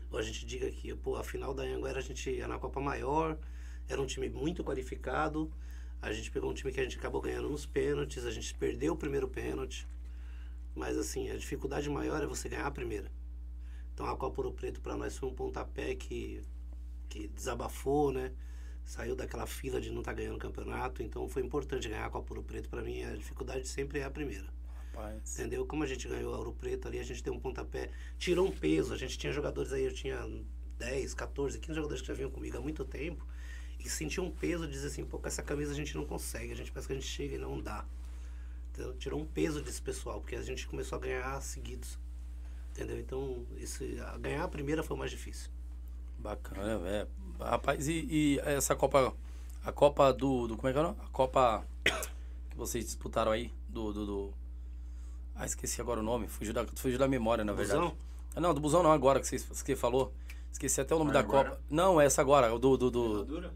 ou 0.10 0.18
a 0.18 0.22
gente 0.22 0.46
diga 0.46 0.72
que 0.72 0.96
pô, 0.96 1.16
a 1.16 1.24
final 1.24 1.54
da 1.54 1.64
Anguera 1.64 2.00
a 2.00 2.02
gente 2.02 2.30
ia 2.30 2.48
na 2.48 2.58
Copa 2.58 2.80
Maior, 2.80 3.38
era 3.88 4.02
um 4.02 4.06
time 4.06 4.30
muito 4.30 4.64
qualificado, 4.64 5.52
a 6.02 6.12
gente 6.12 6.32
pegou 6.32 6.50
um 6.50 6.54
time 6.54 6.72
que 6.72 6.80
a 6.80 6.84
gente 6.84 6.98
acabou 6.98 7.22
ganhando 7.22 7.50
nos 7.50 7.66
pênaltis, 7.66 8.26
a 8.26 8.32
gente 8.32 8.56
perdeu 8.56 8.94
o 8.94 8.98
primeiro 8.98 9.28
pênalti. 9.28 9.88
Mas 10.74 10.98
assim, 10.98 11.30
a 11.30 11.36
dificuldade 11.36 11.90
maior 11.90 12.24
é 12.24 12.26
você 12.26 12.50
ganhar 12.50 12.66
a 12.66 12.72
primeira. 12.72 13.12
Então 14.02 14.08
Então 14.08 14.16
a 14.16 14.18
Copa 14.18 14.42
Ouro 14.42 14.52
Preto 14.52 14.82
para 14.82 14.98
nós 14.98 15.16
foi 15.16 15.30
um 15.30 15.34
pontapé 15.34 15.94
que, 15.94 16.42
que 17.08 17.28
desabafou, 17.28 18.12
né? 18.12 18.32
Saiu 18.84 19.16
daquela 19.16 19.46
fila 19.46 19.80
de 19.80 19.92
não 19.92 20.00
estar 20.00 20.14
ganhando 20.14 20.40
campeonato, 20.40 21.04
então 21.04 21.30
foi 21.30 21.44
importante 21.44 21.88
ganhar 21.88 22.08
a 22.08 22.10
Copa 22.10 22.34
Ouro 22.34 22.42
Preto 22.42 22.68
para 22.68 22.82
mim. 22.82 23.04
A 23.04 23.16
dificuldade 23.16 23.68
sempre 23.68 24.00
é 24.00 24.04
a 24.04 24.10
primeira. 24.10 24.48
Rapaz. 24.96 25.38
Entendeu? 25.38 25.68
Como 25.68 25.84
a 25.84 25.86
gente 25.86 26.08
ganhou 26.08 26.34
a 26.34 26.38
Ouro 26.40 26.52
Preto 26.52 26.88
ali, 26.88 26.98
a 26.98 27.04
gente 27.04 27.22
deu 27.22 27.32
um 27.32 27.40
pontapé, 27.40 27.92
tirou 28.18 28.48
um 28.48 28.52
peso. 28.52 28.92
A 28.92 28.98
gente 28.98 29.20
tinha 29.20 29.32
jogadores 29.32 29.72
aí, 29.72 29.86
eu 29.86 29.94
tinha 29.94 30.28
10, 30.80 31.14
14, 31.14 31.60
15 31.60 31.76
jogadores 31.76 32.02
que 32.02 32.08
já 32.08 32.16
vinham 32.16 32.32
comigo 32.32 32.58
há 32.58 32.62
muito 32.62 32.84
tempo 32.84 33.24
e 33.80 33.88
sentia 33.88 34.24
um 34.24 34.32
peso 34.32 34.66
de 34.66 34.74
dizer 34.74 34.88
assim, 34.88 35.06
pô, 35.06 35.20
com 35.20 35.28
essa 35.28 35.44
camisa 35.44 35.74
a 35.74 35.76
gente 35.76 35.96
não 35.96 36.06
consegue, 36.06 36.54
a 36.54 36.56
gente 36.56 36.72
parece 36.72 36.88
que 36.88 36.94
a 36.94 36.96
gente 36.96 37.08
chega 37.08 37.36
e 37.36 37.38
não 37.38 37.62
dá. 37.62 37.86
Entendeu? 38.72 38.96
Tirou 38.96 39.22
um 39.22 39.26
peso 39.26 39.62
desse 39.62 39.82
pessoal, 39.82 40.20
porque 40.22 40.36
a 40.36 40.42
gente 40.42 40.68
começou 40.68 40.98
a 40.98 41.02
ganhar 41.02 41.40
seguidos. 41.42 42.01
Entendeu? 42.72 43.00
Então, 43.00 43.46
a 44.14 44.18
ganhar 44.18 44.44
a 44.44 44.48
primeira 44.48 44.82
foi 44.84 44.96
o 44.96 45.00
mais 45.00 45.12
difícil. 45.12 45.50
Bacana, 46.18 46.78
velho. 46.80 47.08
Rapaz, 47.40 47.88
e, 47.88 48.08
e 48.10 48.40
essa 48.46 48.76
Copa. 48.76 49.14
A 49.64 49.72
Copa 49.72 50.12
do, 50.14 50.48
do. 50.48 50.56
Como 50.58 50.68
é 50.68 50.72
que 50.72 50.78
é 50.78 50.82
o 50.82 50.84
nome? 50.86 50.98
A 51.04 51.08
Copa 51.10 51.66
que 51.84 52.58
vocês 52.58 52.86
disputaram 52.86 53.32
aí, 53.32 53.52
do. 53.68 53.92
do, 53.94 54.06
do- 54.06 54.34
ah, 55.36 55.46
esqueci 55.46 55.82
agora 55.82 56.00
o 56.00 56.04
nome. 56.04 56.28
Fugiu 56.28 56.54
da, 56.54 56.66
fugiu 56.76 56.98
da 57.00 57.08
memória, 57.08 57.44
na 57.44 57.54
verdade. 57.54 57.80
Busão? 57.80 57.98
Ah, 58.36 58.40
Não, 58.40 58.54
do 58.54 58.62
Busão 58.62 58.84
não, 58.84 58.92
agora 58.92 59.20
que 59.20 59.28
você, 59.28 59.40
que 59.64 59.76
falou. 59.76 60.14
Esqueci 60.52 60.80
até 60.82 60.94
o 60.94 61.00
nome 61.00 61.12
da 61.12 61.20
Agora? 61.20 61.50
Copa. 61.52 61.62
Não, 61.70 62.00
essa 62.00 62.22
agora, 62.22 62.54
o 62.54 62.60
do. 62.60 62.78
do, 62.78 62.92
do 62.92 63.26
Dura? 63.26 63.54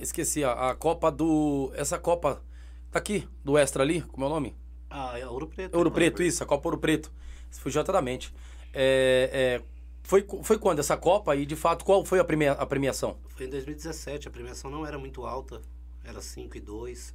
esqueci, 0.00 0.44
a, 0.44 0.70
a 0.70 0.74
Copa 0.74 1.10
do. 1.10 1.70
Essa 1.74 1.98
Copa. 1.98 2.42
Tá 2.90 2.98
aqui, 2.98 3.28
do 3.44 3.56
Extra 3.58 3.82
ali, 3.82 4.00
como 4.02 4.24
é 4.24 4.28
o 4.28 4.30
nome? 4.32 4.56
Ah, 4.88 5.18
é 5.18 5.26
Ouro 5.26 5.46
Preto. 5.48 5.76
Ouro 5.76 5.90
né? 5.90 5.94
Preto, 5.94 6.22
isso, 6.22 6.42
a 6.42 6.46
Copa 6.46 6.68
Ouro 6.68 6.78
Preto. 6.78 7.10
Fugiu 7.50 7.80
até 7.80 7.92
da 7.92 8.02
mente. 8.02 8.32
É, 8.72 9.60
é, 9.62 9.64
foi, 10.02 10.26
foi 10.42 10.58
quando 10.58 10.78
essa 10.78 10.96
Copa 10.96 11.34
e, 11.34 11.44
de 11.46 11.56
fato, 11.56 11.84
qual 11.84 12.04
foi 12.04 12.18
a, 12.18 12.24
premia, 12.24 12.52
a 12.52 12.66
premiação? 12.66 13.18
Foi 13.28 13.46
em 13.46 13.50
2017, 13.50 14.28
a 14.28 14.30
premiação 14.30 14.70
não 14.70 14.86
era 14.86 14.98
muito 14.98 15.24
alta, 15.24 15.60
era 16.04 16.20
5 16.20 16.56
e 16.56 16.60
2. 16.60 17.14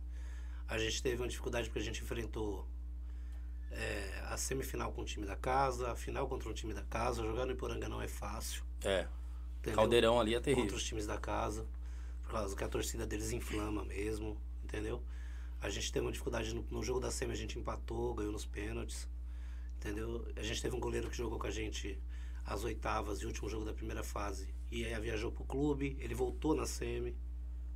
A 0.68 0.78
gente 0.78 1.02
teve 1.02 1.22
uma 1.22 1.28
dificuldade 1.28 1.68
porque 1.70 1.80
a 1.80 1.84
gente 1.84 2.02
enfrentou 2.02 2.68
é, 3.72 4.24
a 4.30 4.38
semifinal 4.38 4.92
com 4.92 5.02
o 5.02 5.06
time 5.06 5.26
da 5.26 5.36
casa, 5.36 5.92
a 5.92 5.96
final 5.96 6.28
contra 6.28 6.50
um 6.50 6.54
time 6.54 6.74
da 6.74 6.84
casa. 6.84 7.24
Jogar 7.24 7.46
no 7.46 7.52
Iporanga 7.54 7.88
não 7.88 8.02
é 8.02 8.08
fácil. 8.08 8.64
É, 8.84 9.08
entendeu? 9.60 9.76
Caldeirão 9.76 10.20
ali 10.20 10.34
é 10.34 10.38
Contra 10.38 10.54
terrível. 10.54 10.76
os 10.76 10.84
times 10.84 11.06
da 11.08 11.18
casa, 11.18 11.66
por 12.24 12.32
causa 12.32 12.56
que 12.56 12.64
a 12.64 12.68
torcida 12.68 13.06
deles 13.06 13.32
inflama 13.32 13.86
mesmo, 13.86 14.38
entendeu? 14.64 15.02
A 15.62 15.70
gente 15.70 15.92
teve 15.92 16.06
uma 16.06 16.12
dificuldade 16.12 16.54
no, 16.54 16.66
no 16.70 16.84
jogo 16.84 17.00
da 17.00 17.12
semi, 17.12 17.32
a 17.32 17.36
gente 17.36 17.58
empatou, 17.60 18.14
ganhou 18.16 18.32
nos 18.32 18.46
pênaltis, 18.46 19.08
entendeu? 19.82 20.28
A 20.36 20.44
gente 20.44 20.62
teve 20.62 20.76
um 20.76 20.80
goleiro 20.80 21.10
que 21.10 21.18
jogou 21.18 21.40
com 21.40 21.48
a 21.48 21.52
gente 21.52 22.00
as 22.46 22.64
oitavas 22.64 23.20
e 23.22 23.26
o 23.26 23.28
último 23.28 23.50
jogo 23.50 23.66
da 23.66 23.74
primeira 23.74 24.04
fase. 24.04 24.54
E 24.72 24.86
aí 24.86 25.00
viajou 25.02 25.32
pro 25.32 25.44
clube, 25.44 25.98
ele 26.00 26.14
voltou 26.14 26.56
na 26.56 26.66
semi 26.66 27.16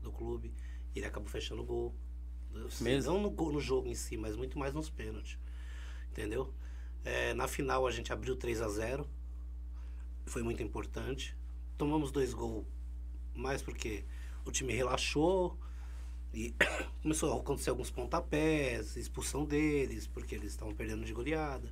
do 0.01 0.11
clube 0.11 0.53
e 0.93 0.99
ele 0.99 1.05
acabou 1.07 1.27
fechando 1.29 1.61
o 1.61 1.65
gol. 1.65 1.95
Mesmo? 2.79 3.13
Não 3.13 3.21
no, 3.23 3.29
gol- 3.31 3.51
no 3.51 3.59
jogo 3.59 3.87
em 3.87 3.95
si, 3.95 4.15
mas 4.17 4.35
muito 4.35 4.57
mais 4.57 4.73
nos 4.73 4.89
pênaltis. 4.89 5.37
Entendeu? 6.11 6.53
É, 7.03 7.33
na 7.33 7.47
final 7.47 7.85
a 7.85 7.91
gente 7.91 8.13
abriu 8.13 8.35
3 8.35 8.61
a 8.61 8.69
0 8.69 9.07
Foi 10.25 10.41
muito 10.43 10.63
importante. 10.63 11.35
Tomamos 11.77 12.11
dois 12.11 12.33
gols 12.33 12.65
mais 13.33 13.61
porque 13.61 14.05
o 14.45 14.51
time 14.51 14.71
relaxou 14.73 15.59
e 16.33 16.53
começou 17.01 17.33
a 17.33 17.39
acontecer 17.41 17.69
alguns 17.71 17.91
pontapés, 17.91 18.95
expulsão 18.95 19.43
deles, 19.45 20.07
porque 20.07 20.35
eles 20.35 20.51
estavam 20.51 20.73
perdendo 20.73 21.03
de 21.03 21.13
goleada. 21.13 21.71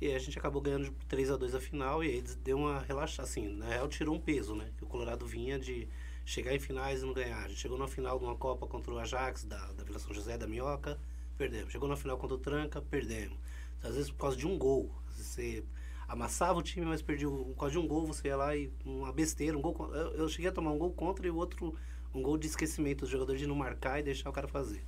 E 0.00 0.06
aí 0.08 0.14
a 0.14 0.18
gente 0.18 0.38
acabou 0.38 0.60
ganhando 0.60 0.84
de 0.84 0.90
3 1.06 1.30
a 1.30 1.36
2 1.36 1.54
a 1.54 1.60
final 1.60 2.02
e 2.04 2.08
aí 2.08 2.22
deu 2.42 2.58
uma 2.58 2.80
relaxada, 2.80 3.28
assim, 3.28 3.48
na 3.48 3.66
real 3.66 3.88
tirou 3.88 4.14
um 4.14 4.20
peso, 4.20 4.54
né? 4.54 4.70
Que 4.76 4.84
o 4.84 4.86
Colorado 4.86 5.26
vinha 5.26 5.58
de 5.58 5.88
chegar 6.24 6.54
em 6.54 6.58
finais 6.58 7.02
e 7.02 7.06
não 7.06 7.12
ganhar. 7.12 7.44
A 7.44 7.48
gente 7.48 7.60
chegou 7.60 7.78
na 7.78 7.86
final 7.88 8.18
de 8.18 8.24
uma 8.24 8.34
Copa 8.36 8.66
contra 8.66 8.92
o 8.92 8.98
Ajax 8.98 9.44
da, 9.44 9.72
da 9.72 9.84
Vila 9.84 9.98
São 9.98 10.12
José 10.12 10.36
da 10.36 10.46
Minhoca, 10.46 10.98
perdemos. 11.38 11.72
Chegou 11.72 11.88
na 11.88 11.96
final 11.96 12.18
contra 12.18 12.34
o 12.36 12.38
Tranca, 12.38 12.82
perdemos. 12.82 13.38
Então, 13.78 13.90
às 13.90 13.96
vezes 13.96 14.10
por 14.10 14.18
causa 14.18 14.36
de 14.36 14.46
um 14.46 14.58
gol, 14.58 14.90
você 15.16 15.64
amassava 16.08 16.58
o 16.58 16.62
time, 16.62 16.84
mas 16.86 17.00
perdia 17.02 17.28
um- 17.28 17.44
por 17.52 17.56
causa 17.60 17.72
de 17.72 17.78
um 17.78 17.86
gol, 17.86 18.06
você 18.06 18.28
ia 18.28 18.36
lá 18.36 18.54
e 18.56 18.70
uma 18.84 19.12
besteira, 19.12 19.56
um 19.56 19.60
gol. 19.62 19.74
Eu, 19.94 20.14
eu 20.14 20.28
cheguei 20.28 20.48
a 20.50 20.52
tomar 20.52 20.72
um 20.72 20.78
gol 20.78 20.92
contra 20.92 21.26
e 21.26 21.30
o 21.30 21.36
outro 21.36 21.74
um 22.14 22.22
gol 22.22 22.38
de 22.38 22.46
esquecimento 22.46 23.04
do 23.04 23.10
jogador 23.10 23.36
de 23.36 23.46
não 23.46 23.54
marcar 23.56 23.98
e 23.98 24.02
deixar 24.02 24.30
o 24.30 24.32
cara 24.32 24.46
fazer. 24.48 24.84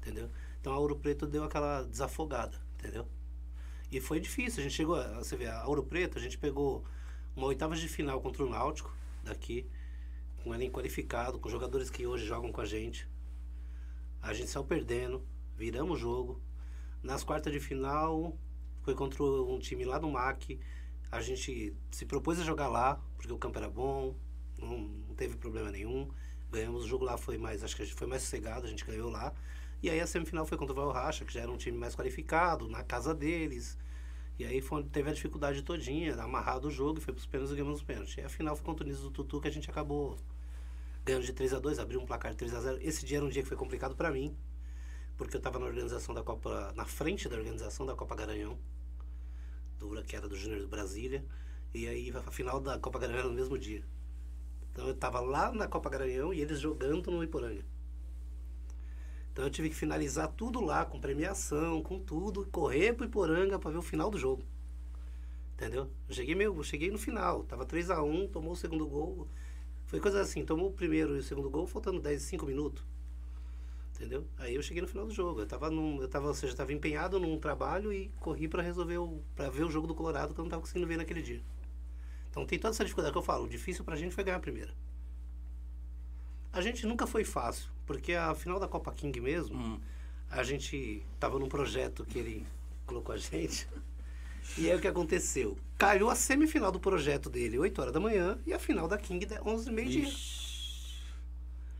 Entendeu? 0.00 0.30
Então 0.60 0.72
a 0.72 0.78
Ouro 0.78 0.96
Preto 0.96 1.26
deu 1.26 1.44
aquela 1.44 1.82
desafogada, 1.84 2.58
entendeu? 2.78 3.06
E 3.90 4.00
foi 4.00 4.20
difícil, 4.20 4.60
a 4.60 4.62
gente 4.62 4.74
chegou, 4.74 4.96
a- 4.96 5.18
você 5.18 5.36
vê, 5.36 5.46
a 5.48 5.66
Ouro 5.66 5.82
Preto, 5.82 6.16
a 6.16 6.20
gente 6.20 6.38
pegou 6.38 6.84
uma 7.34 7.46
oitava 7.46 7.74
de 7.74 7.88
final 7.88 8.20
contra 8.20 8.44
o 8.44 8.48
Náutico, 8.48 8.94
daqui, 9.24 9.66
com 10.42 10.54
elenco 10.54 10.78
qualificado, 10.78 11.38
com 11.38 11.48
jogadores 11.48 11.90
que 11.90 12.06
hoje 12.06 12.24
jogam 12.24 12.52
com 12.52 12.60
a 12.60 12.64
gente. 12.64 13.08
A 14.22 14.32
gente 14.32 14.48
saiu 14.48 14.64
perdendo, 14.64 15.26
viramos 15.56 15.98
o 15.98 16.00
jogo. 16.00 16.40
Nas 17.02 17.24
quartas 17.24 17.52
de 17.52 17.58
final, 17.58 18.36
foi 18.82 18.94
contra 18.94 19.22
um 19.24 19.58
time 19.58 19.84
lá 19.84 19.98
do 19.98 20.08
MAC. 20.08 20.60
A 21.10 21.20
gente 21.20 21.74
se 21.90 22.06
propôs 22.06 22.38
a 22.38 22.44
jogar 22.44 22.68
lá, 22.68 23.00
porque 23.16 23.32
o 23.32 23.38
campo 23.38 23.58
era 23.58 23.68
bom, 23.68 24.14
não, 24.58 24.78
não 24.78 25.14
teve 25.16 25.36
problema 25.36 25.70
nenhum. 25.70 26.08
Ganhamos 26.50 26.84
o 26.84 26.88
jogo 26.88 27.04
lá, 27.04 27.16
foi 27.16 27.38
mais, 27.38 27.64
acho 27.64 27.74
que 27.74 27.82
a 27.82 27.84
gente 27.84 27.96
foi 27.96 28.06
mais 28.06 28.22
sossegado, 28.22 28.66
a 28.66 28.70
gente 28.70 28.84
ganhou 28.84 29.10
lá. 29.10 29.32
E 29.82 29.88
aí 29.88 30.00
a 30.00 30.06
semifinal 30.06 30.44
foi 30.44 30.58
contra 30.58 30.72
o 30.72 30.76
Val 30.76 30.92
Racha, 30.92 31.24
que 31.24 31.32
já 31.32 31.40
era 31.40 31.50
um 31.50 31.56
time 31.56 31.76
mais 31.76 31.94
qualificado, 31.94 32.68
na 32.68 32.82
casa 32.82 33.14
deles. 33.14 33.78
E 34.38 34.44
aí 34.44 34.60
foi, 34.60 34.82
teve 34.84 35.10
a 35.10 35.12
dificuldade 35.12 35.62
todinha, 35.62 36.14
amarrado 36.14 36.68
o 36.68 36.70
jogo, 36.70 37.00
foi 37.00 37.12
pros 37.12 37.26
pênaltis 37.26 37.52
e 37.52 37.56
ganhamos 37.56 37.78
os 37.78 37.84
pênaltis. 37.84 38.16
E 38.16 38.20
a 38.22 38.28
final 38.28 38.56
foi 38.56 38.64
contra 38.64 38.84
o 38.84 38.88
Niso 38.88 39.02
do 39.04 39.10
Tutu, 39.10 39.40
que 39.40 39.48
a 39.48 39.50
gente 39.50 39.70
acabou 39.70 40.18
ganhando 41.04 41.24
de 41.24 41.32
3 41.32 41.54
a 41.54 41.58
2 41.58 41.78
abriu 41.78 42.00
um 42.00 42.06
placar 42.06 42.30
de 42.32 42.36
3 42.38 42.54
a 42.54 42.60
0 42.60 42.78
Esse 42.80 43.04
dia 43.04 43.18
era 43.18 43.26
um 43.26 43.28
dia 43.28 43.42
que 43.42 43.48
foi 43.48 43.56
complicado 43.56 43.96
para 43.96 44.10
mim, 44.10 44.36
porque 45.16 45.36
eu 45.36 45.38
estava 45.38 45.58
na 45.58 45.66
organização 45.66 46.14
da 46.14 46.22
Copa, 46.22 46.72
na 46.76 46.84
frente 46.84 47.28
da 47.28 47.36
organização 47.36 47.84
da 47.86 47.94
Copa 47.94 48.14
Garanhão, 48.14 48.58
do, 49.78 50.02
que 50.04 50.16
era 50.16 50.28
do 50.28 50.36
Júnior 50.36 50.60
do 50.60 50.68
Brasília, 50.68 51.24
e 51.74 51.86
aí 51.86 52.12
a 52.14 52.30
final 52.30 52.60
da 52.60 52.78
Copa 52.78 52.98
Garanhão 52.98 53.20
era 53.20 53.28
no 53.28 53.34
mesmo 53.34 53.58
dia. 53.58 53.84
Então 54.70 54.86
eu 54.86 54.94
estava 54.94 55.20
lá 55.20 55.52
na 55.52 55.66
Copa 55.66 55.90
Garanhão 55.90 56.32
e 56.32 56.40
eles 56.40 56.60
jogando 56.60 57.10
no 57.10 57.22
Iporanga. 57.22 57.64
Então 59.32 59.44
eu 59.44 59.50
tive 59.50 59.68
que 59.68 59.74
finalizar 59.74 60.28
tudo 60.28 60.60
lá, 60.60 60.84
com 60.84 61.00
premiação, 61.00 61.82
com 61.82 61.98
tudo, 61.98 62.46
correr 62.50 62.92
pro 62.92 63.06
Iporanga 63.06 63.58
para 63.58 63.70
ver 63.70 63.78
o 63.78 63.82
final 63.82 64.10
do 64.10 64.18
jogo. 64.18 64.42
Entendeu? 65.54 65.90
Eu 66.08 66.14
cheguei, 66.14 66.34
meio, 66.34 66.62
cheguei 66.64 66.90
no 66.90 66.98
final, 66.98 67.44
tava 67.44 67.66
3 67.66 67.90
a 67.90 68.02
1 68.02 68.28
tomou 68.28 68.52
o 68.52 68.56
segundo 68.56 68.86
gol. 68.86 69.28
Foi 69.86 70.00
coisa 70.00 70.20
assim, 70.20 70.44
tomou 70.44 70.68
o 70.68 70.72
primeiro 70.72 71.16
e 71.16 71.18
o 71.18 71.22
segundo 71.22 71.50
gol 71.50 71.66
faltando 71.66 72.00
10, 72.00 72.22
5 72.22 72.46
minutos. 72.46 72.82
Entendeu? 73.94 74.24
Aí 74.38 74.54
eu 74.54 74.62
cheguei 74.62 74.80
no 74.80 74.88
final 74.88 75.06
do 75.06 75.12
jogo. 75.12 75.40
Eu 75.40 75.46
tava, 75.46 75.70
num, 75.70 76.00
eu 76.00 76.08
tava, 76.08 76.28
ou 76.28 76.34
seja, 76.34 76.56
tava 76.56 76.72
empenhado 76.72 77.20
num 77.20 77.38
trabalho 77.38 77.92
e 77.92 78.08
corri 78.18 78.48
para 78.48 78.62
resolver 78.62 78.96
o 78.96 79.20
para 79.36 79.50
ver 79.50 79.64
o 79.64 79.70
jogo 79.70 79.86
do 79.86 79.94
Colorado 79.94 80.32
que 80.32 80.40
eu 80.40 80.44
não 80.44 80.50
tava 80.50 80.62
conseguindo 80.62 80.86
ver 80.86 80.96
naquele 80.96 81.20
dia. 81.20 81.42
Então 82.30 82.46
tem 82.46 82.58
toda 82.58 82.72
essa 82.72 82.82
dificuldade 82.82 83.12
que 83.12 83.18
eu 83.18 83.22
falo. 83.22 83.44
O 83.44 83.48
difícil 83.48 83.84
pra 83.84 83.96
gente 83.96 84.14
foi 84.14 84.24
ganhar 84.24 84.38
a 84.38 84.40
primeira. 84.40 84.72
A 86.52 86.60
gente 86.60 86.86
nunca 86.86 87.06
foi 87.06 87.24
fácil, 87.24 87.70
porque 87.86 88.12
a 88.14 88.34
final 88.34 88.58
da 88.58 88.66
Copa 88.68 88.92
King 88.92 89.20
mesmo, 89.20 89.56
Hum. 89.56 89.80
a 90.30 90.42
gente 90.42 91.02
tava 91.18 91.38
num 91.38 91.48
projeto 91.48 92.04
que 92.04 92.18
ele 92.18 92.46
colocou 92.86 93.14
a 93.14 93.18
gente. 93.18 93.68
E 94.58 94.68
aí 94.68 94.76
o 94.76 94.80
que 94.80 94.88
aconteceu? 94.88 95.56
Caiu 95.78 96.10
a 96.10 96.14
semifinal 96.16 96.72
do 96.72 96.80
projeto 96.80 97.30
dele, 97.30 97.56
8 97.58 97.80
horas 97.80 97.92
da 97.94 98.00
manhã, 98.00 98.36
e 98.44 98.52
a 98.52 98.58
final 98.58 98.88
da 98.88 98.98
King, 98.98 99.24
11 99.46 99.70
meio-dia. 99.70 100.08
Ixi. 100.08 100.96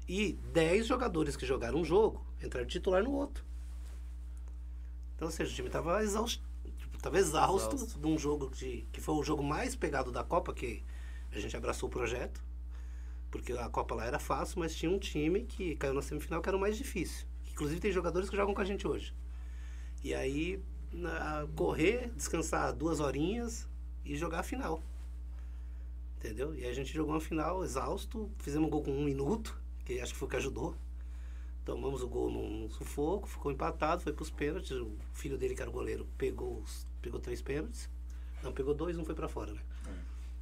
E 0.06 0.32
10 0.52 0.86
jogadores 0.86 1.36
que 1.36 1.44
jogaram 1.44 1.80
um 1.80 1.84
jogo 1.84 2.24
entraram 2.40 2.66
titular 2.68 3.02
no 3.02 3.10
outro. 3.12 3.44
Então, 5.16 5.26
ou 5.26 5.32
seja, 5.32 5.50
o 5.50 5.54
time 5.54 5.66
estava 5.68 6.00
exausto, 6.04 6.44
tava 7.02 7.18
exausto, 7.18 7.74
Exausto. 7.74 7.98
de 7.98 8.06
um 8.06 8.16
jogo 8.16 8.48
de, 8.50 8.86
que 8.92 9.00
foi 9.00 9.14
o 9.16 9.22
jogo 9.24 9.42
mais 9.42 9.74
pegado 9.74 10.12
da 10.12 10.22
Copa, 10.22 10.52
que 10.54 10.84
a 11.32 11.40
gente 11.40 11.56
abraçou 11.56 11.88
o 11.88 11.92
projeto. 11.92 12.40
Porque 13.30 13.52
a 13.52 13.68
Copa 13.68 13.94
lá 13.94 14.04
era 14.06 14.18
fácil, 14.18 14.58
mas 14.58 14.74
tinha 14.74 14.90
um 14.90 14.98
time 14.98 15.44
que 15.44 15.76
caiu 15.76 15.94
na 15.94 16.02
semifinal 16.02 16.42
que 16.42 16.48
era 16.48 16.56
o 16.56 16.60
mais 16.60 16.76
difícil. 16.76 17.26
Inclusive 17.50 17.80
tem 17.80 17.92
jogadores 17.92 18.28
que 18.28 18.36
jogam 18.36 18.54
com 18.54 18.60
a 18.60 18.64
gente 18.64 18.86
hoje. 18.86 19.14
E 20.02 20.14
aí, 20.14 20.60
na- 20.92 21.46
correr, 21.54 22.10
descansar 22.16 22.72
duas 22.74 23.00
horinhas 23.00 23.68
e 24.04 24.16
jogar 24.16 24.40
a 24.40 24.42
final. 24.42 24.82
Entendeu? 26.16 26.54
E 26.54 26.66
a 26.66 26.72
gente 26.72 26.92
jogou 26.92 27.14
uma 27.14 27.20
final 27.20 27.64
exausto, 27.64 28.30
fizemos 28.38 28.66
um 28.66 28.70
gol 28.70 28.82
com 28.82 28.90
um 28.92 29.04
minuto, 29.04 29.56
que 29.84 30.00
acho 30.00 30.12
que 30.12 30.18
foi 30.18 30.26
o 30.26 30.30
que 30.30 30.36
ajudou. 30.36 30.74
Tomamos 31.64 32.02
o 32.02 32.08
gol 32.08 32.30
num 32.30 32.68
sufoco, 32.70 33.28
ficou 33.28 33.52
empatado, 33.52 34.02
foi 34.02 34.12
pros 34.12 34.30
pênaltis. 34.30 34.72
O 34.72 34.96
filho 35.12 35.38
dele, 35.38 35.54
que 35.54 35.62
era 35.62 35.70
o 35.70 35.72
goleiro, 35.72 36.06
pegou, 36.18 36.60
os- 36.60 36.86
pegou 37.00 37.20
três 37.20 37.40
pênaltis. 37.40 37.88
Não, 38.42 38.52
pegou 38.52 38.74
dois, 38.74 38.98
um 38.98 39.04
foi 39.04 39.14
pra 39.14 39.28
fora, 39.28 39.52
né? 39.52 39.60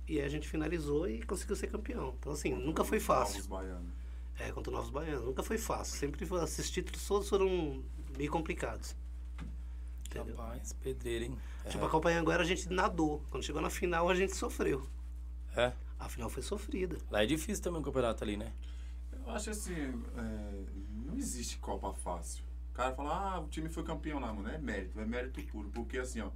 E 0.08 0.18
aí 0.18 0.24
a 0.24 0.28
gente 0.28 0.48
finalizou 0.48 1.06
e 1.08 1.22
conseguiu 1.22 1.54
ser 1.54 1.66
campeão. 1.66 2.14
Então, 2.18 2.32
assim, 2.32 2.54
nunca 2.54 2.82
foi 2.82 2.98
fácil. 2.98 3.34
Novos 3.34 3.46
Baianos. 3.46 3.92
É, 4.38 4.50
contra 4.52 4.72
o 4.72 4.74
Novos 4.74 4.90
Baianos. 4.90 5.24
Nunca 5.24 5.42
foi 5.42 5.58
fácil. 5.58 5.98
Sempre 5.98 6.24
foi, 6.24 6.42
esses 6.42 6.70
títulos 6.70 7.06
todos 7.06 7.28
foram 7.28 7.84
meio 8.16 8.30
complicados. 8.30 8.96
Entendeu? 10.06 10.34
Rapaz, 10.36 10.72
pedreiro, 10.72 11.26
hein? 11.26 11.38
Tipo, 11.68 11.84
a 11.84 11.90
Copa 11.90 12.08
Anhanguera 12.08 12.42
a 12.42 12.46
gente 12.46 12.70
nadou. 12.70 13.22
Quando 13.30 13.44
chegou 13.44 13.60
na 13.60 13.68
final, 13.68 14.08
a 14.08 14.14
gente 14.14 14.34
sofreu. 14.34 14.88
É. 15.54 15.72
A 15.98 16.08
final 16.08 16.30
foi 16.30 16.42
sofrida. 16.42 16.96
Lá 17.10 17.22
é 17.22 17.26
difícil 17.26 17.62
também 17.62 17.80
o 17.80 17.84
campeonato 17.84 18.24
ali, 18.24 18.36
né? 18.36 18.52
Eu 19.12 19.30
acho 19.30 19.50
assim, 19.50 19.74
é, 20.16 20.64
não 21.04 21.16
existe 21.18 21.58
Copa 21.58 21.92
fácil. 21.92 22.42
O 22.70 22.74
cara 22.74 22.94
fala, 22.94 23.34
ah, 23.34 23.40
o 23.40 23.48
time 23.48 23.68
foi 23.68 23.82
campeão 23.82 24.18
lá, 24.20 24.32
mano. 24.32 24.48
É 24.48 24.56
mérito, 24.56 24.98
é 24.98 25.04
mérito 25.04 25.42
puro. 25.48 25.68
Porque 25.68 25.98
assim, 25.98 26.20
ó, 26.20 26.30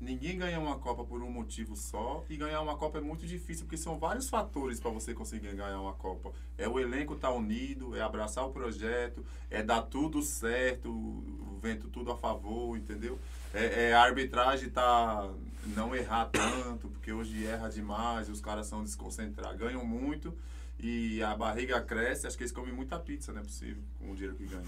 ninguém 0.00 0.38
ganha 0.38 0.58
uma 0.58 0.78
Copa 0.78 1.04
por 1.04 1.22
um 1.22 1.30
motivo 1.30 1.76
só. 1.76 2.24
E 2.28 2.36
ganhar 2.36 2.60
uma 2.60 2.76
Copa 2.76 2.98
é 2.98 3.00
muito 3.00 3.26
difícil, 3.26 3.64
porque 3.64 3.76
são 3.76 3.98
vários 3.98 4.28
fatores 4.28 4.80
para 4.80 4.90
você 4.90 5.14
conseguir 5.14 5.54
ganhar 5.54 5.80
uma 5.80 5.94
Copa. 5.94 6.32
É 6.58 6.68
o 6.68 6.78
elenco 6.78 7.14
estar 7.14 7.30
unido, 7.30 7.96
é 7.96 8.00
abraçar 8.00 8.44
o 8.46 8.50
projeto, 8.50 9.24
é 9.50 9.62
dar 9.62 9.82
tudo 9.82 10.22
certo, 10.22 10.90
o 10.90 11.58
vento 11.60 11.88
tudo 11.88 12.10
a 12.10 12.16
favor, 12.16 12.76
entendeu? 12.76 13.18
É, 13.52 13.88
é 13.88 13.94
a 13.94 14.02
arbitragem 14.02 14.68
tá 14.68 15.30
não 15.74 15.94
errar 15.94 16.26
tanto, 16.26 16.88
porque 16.88 17.12
hoje 17.12 17.46
erra 17.46 17.68
demais, 17.68 18.28
os 18.28 18.40
caras 18.40 18.66
são 18.66 18.82
desconcentrados, 18.82 19.58
ganham 19.58 19.84
muito 19.84 20.32
e 20.78 21.22
a 21.22 21.34
barriga 21.34 21.80
cresce, 21.80 22.26
acho 22.26 22.36
que 22.36 22.42
eles 22.42 22.52
comem 22.52 22.72
muita 22.72 22.98
pizza, 22.98 23.32
não 23.32 23.40
é 23.40 23.44
possível, 23.44 23.82
com 23.98 24.10
o 24.10 24.14
dinheiro 24.14 24.36
que 24.36 24.44
ganham. 24.44 24.64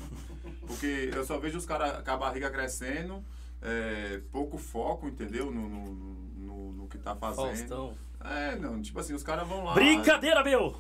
Porque 0.67 1.11
eu 1.13 1.25
só 1.25 1.39
vejo 1.39 1.59
os 1.59 1.67
caras 1.67 2.03
com 2.03 2.11
a 2.11 2.17
barriga 2.17 2.51
crescendo, 2.51 3.23
é, 3.63 4.21
pouco 4.31 4.57
foco, 4.59 5.09
entendeu? 5.09 5.51
No, 5.51 5.69
no, 5.69 5.85
no, 5.93 6.73
no 6.73 6.89
que 6.89 6.99
tá 6.99 7.15
fazendo. 7.17 7.47
Faustão. 7.47 7.97
É, 8.21 8.57
não, 8.57 8.81
tipo 8.83 8.99
assim, 8.99 9.15
os 9.15 9.23
caras 9.23 9.47
vão 9.47 9.65
lá. 9.65 9.75
Brincadeira, 9.75 10.43
meu! 10.43 10.77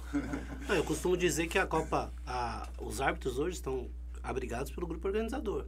Não, 0.68 0.74
eu 0.74 0.82
costumo 0.84 1.16
dizer 1.16 1.46
que 1.46 1.58
a 1.58 1.66
Copa, 1.66 2.12
a- 2.26 2.68
os 2.80 3.00
árbitros 3.00 3.38
hoje 3.38 3.56
estão 3.56 3.88
abrigados 4.22 4.72
pelo 4.72 4.86
grupo 4.86 5.06
organizador. 5.06 5.66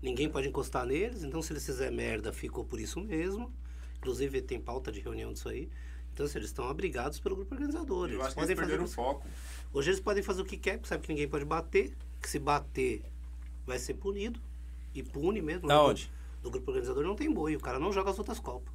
Ninguém 0.00 0.28
pode 0.28 0.48
encostar 0.48 0.86
neles, 0.86 1.22
então 1.24 1.42
se 1.42 1.52
eles 1.52 1.64
fizerem 1.64 1.94
merda, 1.96 2.32
ficou 2.32 2.64
por 2.64 2.80
isso 2.80 3.00
mesmo. 3.00 3.52
Inclusive 3.98 4.40
tem 4.42 4.60
pauta 4.60 4.92
de 4.92 5.00
reunião 5.00 5.32
disso 5.32 5.48
aí. 5.48 5.68
Então, 6.12 6.24
assim, 6.24 6.38
eles 6.38 6.48
estão 6.48 6.68
abrigados 6.68 7.18
pelo 7.20 7.36
grupo 7.36 7.54
organizador. 7.54 8.08
Eu 8.08 8.14
Eles 8.14 8.26
acho 8.26 8.34
que 8.34 8.40
eles 8.40 8.48
podem 8.48 8.56
fazer 8.56 8.68
perderam 8.68 8.84
o 8.84 8.88
foco. 8.88 9.26
Hoje 9.72 9.90
eles 9.90 10.00
podem 10.00 10.22
fazer 10.22 10.40
o 10.40 10.44
que 10.44 10.56
quer, 10.56 10.76
porque 10.78 10.88
sabe 10.88 11.02
que 11.02 11.08
ninguém 11.12 11.28
pode 11.28 11.44
bater, 11.44 11.94
que 12.22 12.28
se 12.30 12.38
bater 12.38 13.02
vai 13.66 13.78
ser 13.78 13.94
punido. 13.94 14.40
E 14.96 15.02
pune 15.02 15.42
mesmo. 15.42 15.68
Da 15.68 15.74
No 15.74 15.90
onde? 15.90 16.02
grupo- 16.04 16.16
No 16.44 16.50
grupo 16.50 16.70
organizador 16.70 17.04
não 17.04 17.14
tem 17.14 17.30
boi, 17.32 17.54
o 17.56 17.60
cara 17.60 17.78
não 17.78 17.92
joga 17.92 18.10
as 18.10 18.18
outras 18.18 18.38
copas. 18.38 18.72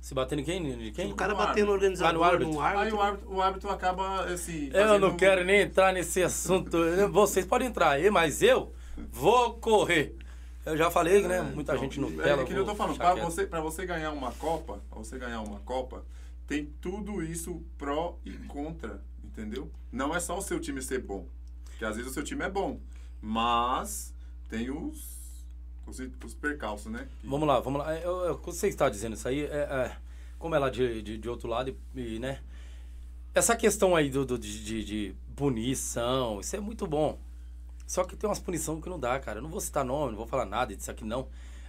Se 0.00 0.14
bater 0.14 0.38
em 0.38 0.44
quem? 0.44 0.62
De 0.78 0.90
quem? 0.92 1.06
Se 1.08 1.12
o 1.12 1.16
cara 1.16 1.32
No 1.32 1.38
bater 1.38 1.48
árbitro. 1.50 1.66
no 1.66 1.72
organizador, 1.72 2.10
Ah, 2.10 2.12
no 2.18 2.24
árbitro. 2.24 2.54
no 2.54 2.60
Aí 2.60 2.76
árbitro, 2.76 2.96
o 2.96 3.02
árbitro, 3.02 3.34
o 3.34 3.42
árbitro 3.42 3.70
acaba, 3.70 4.24
assim... 4.24 4.70
Eu 4.72 4.86
não 4.86 5.00
fazendo- 5.00 5.16
quero 5.16 5.44
nem 5.44 5.60
entrar 5.62 5.92
nesse 5.92 6.22
assunto. 6.22 6.76
Vocês 7.12 7.44
podem 7.46 7.68
entrar 7.68 7.90
aí, 7.90 8.10
mas 8.10 8.40
eu 8.42 8.72
vou 9.10 9.54
correr. 9.54 10.16
Eu 10.64 10.76
já 10.76 10.90
falei, 10.90 11.26
né? 11.26 11.42
Muita 11.42 11.72
Então, 11.72 11.84
gente 11.84 12.00
no 12.00 12.08
é, 12.20 12.24
tela. 12.24 12.42
É 12.42 12.44
que 12.44 12.50
nem 12.50 12.58
eu 12.60 12.66
tô 12.66 12.74
falando, 12.74 12.96
quieto. 12.98 13.20
você, 13.20 13.46
pra 13.46 13.60
você 13.60 13.84
ganhar 13.86 14.10
uma 14.12 14.32
Copa, 14.32 14.80
pra 14.90 14.98
você 14.98 15.18
ganhar 15.18 15.40
uma 15.42 15.60
Copa, 15.60 16.04
tem 16.46 16.66
tudo 16.80 17.22
isso 17.22 17.62
pró 17.78 18.18
e 18.24 18.32
contra, 18.48 19.02
entendeu? 19.24 19.70
Não 19.92 20.14
é 20.14 20.18
só 20.20 20.36
o 20.38 20.42
seu 20.42 20.58
time 20.60 20.80
ser 20.82 21.00
bom. 21.00 21.26
Porque 21.64 21.84
às 21.84 21.96
vezes 21.96 22.10
o 22.10 22.14
seu 22.14 22.22
time 22.24 22.42
é 22.44 22.48
bom, 22.50 22.80
mas 23.20 24.14
tem 24.48 24.70
os, 24.70 25.15
os, 25.86 25.98
os 26.24 26.34
percalços, 26.34 26.90
né? 26.90 27.08
Que- 27.20 27.26
Vamos 27.26 27.46
lá, 27.46 27.60
vamos 27.60 27.80
lá. 27.80 27.94
Eu, 27.96 28.18
eu, 28.24 28.38
você 28.38 28.68
está 28.68 28.88
dizendo 28.88 29.14
isso 29.14 29.26
aí, 29.28 29.42
é, 29.44 29.46
é, 29.46 29.96
como 30.38 30.54
é 30.54 30.58
lá 30.58 30.68
de, 30.70 31.02
de, 31.02 31.18
de 31.18 31.28
outro 31.28 31.48
lado, 31.48 31.74
e, 31.94 32.00
e, 32.16 32.18
né? 32.18 32.40
Essa 33.34 33.54
questão 33.54 33.94
aí 33.94 34.08
do, 34.10 34.24
do- 34.24 34.38
de, 34.38 34.84
de, 34.84 35.14
punição, 35.36 36.40
isso 36.40 36.56
é 36.56 36.60
muito 36.60 36.86
bom. 36.86 37.18
Só 37.86 38.02
que 38.04 38.16
tem 38.16 38.28
umas 38.28 38.38
punições 38.38 38.82
que 38.82 38.88
não 38.88 38.98
dá, 38.98 39.18
cara. 39.20 39.38
Eu 39.38 39.42
não 39.42 39.50
vou 39.50 39.60
citar 39.60 39.84
nome, 39.84 40.10
não 40.12 40.16
vou 40.18 40.26
falar 40.26 40.46
nada 40.46 40.74
disso 40.74 40.90
aqui, 40.90 41.04
não. 41.04 41.28